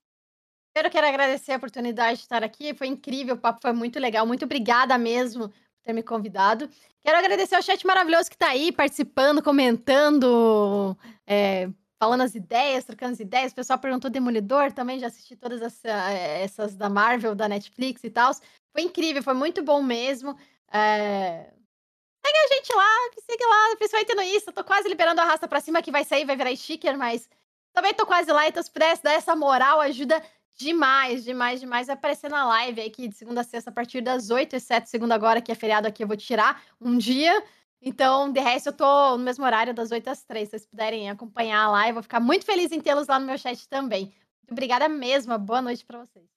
Primeiro 0.75 0.93
quero 0.93 1.07
agradecer 1.07 1.53
a 1.53 1.57
oportunidade 1.57 2.19
de 2.19 2.25
estar 2.25 2.45
aqui, 2.45 2.75
foi 2.75 2.89
incrível, 2.89 3.35
o 3.35 3.39
papo 3.39 3.61
foi 3.63 3.73
muito 3.73 3.99
legal, 3.99 4.27
muito 4.27 4.45
obrigada 4.45 4.99
mesmo 4.99 5.49
por 5.49 5.83
ter 5.83 5.95
me 5.95 6.03
convidado. 6.03 6.69
Quero 7.03 7.17
agradecer 7.17 7.55
ao 7.55 7.63
chat 7.63 7.87
maravilhoso 7.87 8.29
que 8.29 8.37
está 8.37 8.49
aí, 8.49 8.71
participando, 8.71 9.43
comentando, 9.43 10.95
é, 11.27 11.71
falando 11.99 12.23
as 12.23 12.35
ideias, 12.35 12.85
trocando 12.85 13.13
as 13.13 13.21
ideias. 13.21 13.53
O 13.53 13.55
pessoal 13.55 13.79
perguntou 13.79 14.11
Demolidor, 14.11 14.73
também 14.73 14.99
já 14.99 15.07
assisti 15.07 15.37
todas 15.37 15.63
essa, 15.63 15.89
essas 16.11 16.75
da 16.77 16.91
Marvel, 16.91 17.35
da 17.35 17.49
Netflix 17.49 18.05
e 18.05 18.11
tal. 18.11 18.33
Foi 18.75 18.83
incrível, 18.83 19.23
foi 19.23 19.35
muito 19.35 19.63
bom 19.63 19.81
mesmo. 19.81 20.37
É... 20.73 21.53
Segue 22.27 22.39
a 22.39 22.55
gente 22.55 22.75
lá, 22.75 22.91
segue 23.25 23.45
lá, 23.45 23.77
principalmente 23.77 24.15
no 24.15 24.23
Insta. 24.23 24.53
Tô 24.53 24.65
quase 24.65 24.89
liberando 24.89 25.21
a 25.21 25.25
raça 25.25 25.47
pra 25.47 25.61
cima 25.61 25.81
que 25.81 25.93
vai 25.93 26.05
sair, 26.05 26.25
vai 26.25 26.37
virar 26.37 26.55
sticker, 26.57 26.99
mas 26.99 27.29
também 27.73 27.95
tô 27.95 28.05
quase 28.05 28.33
lá, 28.33 28.49
então 28.49 28.63
se 28.63 28.71
pudesse 28.71 29.03
dar 29.03 29.13
essa 29.13 29.37
moral, 29.37 29.81
ajuda 29.81 30.21
demais, 30.57 31.23
demais, 31.23 31.61
demais. 31.61 31.87
Vai 31.87 31.95
aparecer 31.95 32.29
na 32.29 32.45
live 32.47 32.81
aqui 32.81 33.07
de 33.07 33.15
segunda 33.15 33.43
a 33.43 33.45
sexta, 33.45 33.71
a 33.71 33.73
partir 33.73 34.01
das 34.01 34.31
8 34.31 34.57
e 34.57 34.61
7, 34.61 34.91
segunda 34.91 35.15
agora, 35.15 35.41
que 35.41 35.53
é 35.53 35.55
feriado 35.55 35.87
aqui, 35.87 36.03
eu 36.03 36.09
vou 36.09 36.17
tirar 36.17 36.61
um 36.81 36.99
dia. 36.99 37.45
Então, 37.81 38.33
de 38.33 38.41
resto, 38.41 38.71
eu 38.71 38.73
tô 38.73 39.17
no 39.17 39.23
mesmo 39.23 39.45
horário, 39.45 39.75
das 39.75 39.93
8 39.93 40.09
às 40.09 40.25
3. 40.25 40.49
Se 40.49 40.51
vocês 40.51 40.67
puderem 40.67 41.11
acompanhar 41.11 41.63
a 41.65 41.71
live, 41.71 41.93
vou 41.93 42.03
ficar 42.03 42.19
muito 42.19 42.45
feliz 42.45 42.73
em 42.73 42.81
tê-los 42.81 43.07
lá 43.07 43.21
no 43.21 43.27
meu 43.27 43.39
chat 43.39 43.69
também. 43.69 44.07
Muito 44.41 44.53
obrigada 44.53 44.89
mesmo, 44.89 45.39
boa 45.39 45.63
noite 45.63 45.85
para 45.85 45.99
vocês. 45.99 46.34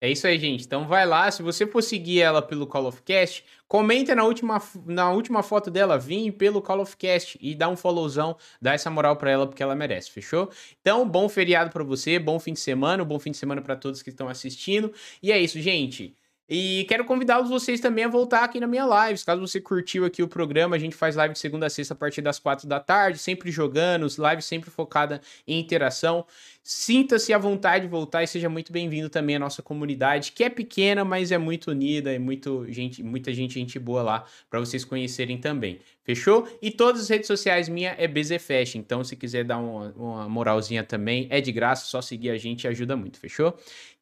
É 0.00 0.10
isso 0.10 0.26
aí, 0.26 0.38
gente. 0.38 0.64
Então 0.64 0.86
vai 0.86 1.06
lá. 1.06 1.30
Se 1.30 1.42
você 1.42 1.66
for 1.66 1.82
seguir 1.82 2.20
ela 2.20 2.42
pelo 2.42 2.66
Call 2.66 2.86
of 2.86 3.02
Cast, 3.02 3.44
comenta 3.66 4.14
na 4.14 4.24
última, 4.24 4.62
na 4.84 5.10
última 5.10 5.42
foto 5.42 5.70
dela, 5.70 5.98
vim 5.98 6.30
pelo 6.30 6.60
Call 6.60 6.80
of 6.80 6.96
Cast 6.96 7.38
e 7.40 7.54
dá 7.54 7.68
um 7.68 7.76
followzão, 7.76 8.36
dá 8.60 8.74
essa 8.74 8.90
moral 8.90 9.16
pra 9.16 9.30
ela 9.30 9.46
porque 9.46 9.62
ela 9.62 9.74
merece, 9.74 10.10
fechou? 10.10 10.50
Então, 10.80 11.08
bom 11.08 11.28
feriado 11.28 11.70
para 11.70 11.82
você, 11.82 12.18
bom 12.18 12.38
fim 12.38 12.52
de 12.52 12.60
semana, 12.60 13.04
bom 13.04 13.18
fim 13.18 13.30
de 13.30 13.38
semana 13.38 13.62
para 13.62 13.74
todos 13.74 14.02
que 14.02 14.10
estão 14.10 14.28
assistindo. 14.28 14.92
E 15.22 15.32
é 15.32 15.38
isso, 15.38 15.58
gente. 15.60 16.14
E 16.48 16.84
quero 16.88 17.04
convidá-los 17.04 17.50
vocês 17.50 17.80
também 17.80 18.04
a 18.04 18.08
voltar 18.08 18.44
aqui 18.44 18.60
na 18.60 18.68
minha 18.68 18.84
live. 18.84 19.24
Caso 19.24 19.40
você 19.40 19.60
curtiu 19.60 20.04
aqui 20.04 20.22
o 20.22 20.28
programa, 20.28 20.76
a 20.76 20.78
gente 20.78 20.94
faz 20.94 21.16
live 21.16 21.34
de 21.34 21.40
segunda 21.40 21.66
a 21.66 21.70
sexta 21.70 21.92
a 21.92 21.96
partir 21.96 22.22
das 22.22 22.38
quatro 22.38 22.68
da 22.68 22.78
tarde, 22.78 23.18
sempre 23.18 23.50
jogando, 23.50 24.06
live 24.16 24.40
sempre 24.40 24.70
focada 24.70 25.20
em 25.44 25.58
interação. 25.58 26.24
Sinta-se 26.62 27.32
à 27.32 27.38
vontade 27.38 27.84
de 27.84 27.90
voltar 27.90 28.22
e 28.22 28.26
seja 28.28 28.48
muito 28.48 28.72
bem-vindo 28.72 29.08
também 29.08 29.36
à 29.36 29.38
nossa 29.38 29.62
comunidade, 29.62 30.32
que 30.32 30.44
é 30.44 30.50
pequena, 30.50 31.04
mas 31.04 31.32
é 31.32 31.38
muito 31.38 31.70
unida 31.70 32.12
e 32.12 32.18
muito 32.18 32.64
gente, 32.68 33.02
muita 33.02 33.32
gente, 33.32 33.54
gente 33.54 33.78
boa 33.78 34.02
lá 34.02 34.24
para 34.48 34.60
vocês 34.60 34.84
conhecerem 34.84 35.38
também. 35.38 35.80
Fechou? 36.04 36.48
E 36.62 36.70
todas 36.70 37.02
as 37.02 37.08
redes 37.08 37.26
sociais 37.26 37.68
minha 37.68 37.94
é 37.98 38.06
BZFest, 38.06 38.76
então 38.76 39.02
se 39.02 39.16
quiser 39.16 39.44
dar 39.44 39.58
uma, 39.58 39.92
uma 39.96 40.28
moralzinha 40.28 40.84
também, 40.84 41.26
é 41.30 41.40
de 41.40 41.50
graça, 41.50 41.86
só 41.86 42.00
seguir 42.00 42.30
a 42.30 42.38
gente 42.38 42.66
ajuda 42.66 42.96
muito, 42.96 43.18
fechou? 43.18 43.56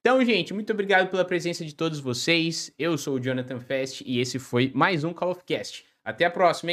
Então, 0.07 0.23
gente, 0.23 0.53
muito 0.53 0.71
obrigado 0.71 1.09
pela 1.09 1.25
presença 1.25 1.65
de 1.65 1.75
todos 1.75 1.99
vocês. 1.99 2.71
Eu 2.79 2.99
sou 2.99 3.15
o 3.15 3.19
Jonathan 3.19 3.59
Fest 3.59 4.03
e 4.05 4.21
esse 4.21 4.39
foi 4.39 4.71
mais 4.75 5.03
um 5.03 5.15
Call 5.15 5.31
of 5.31 5.43
Cast. 5.47 5.87
Até 6.05 6.27
a 6.27 6.31
próxima, 6.31 6.73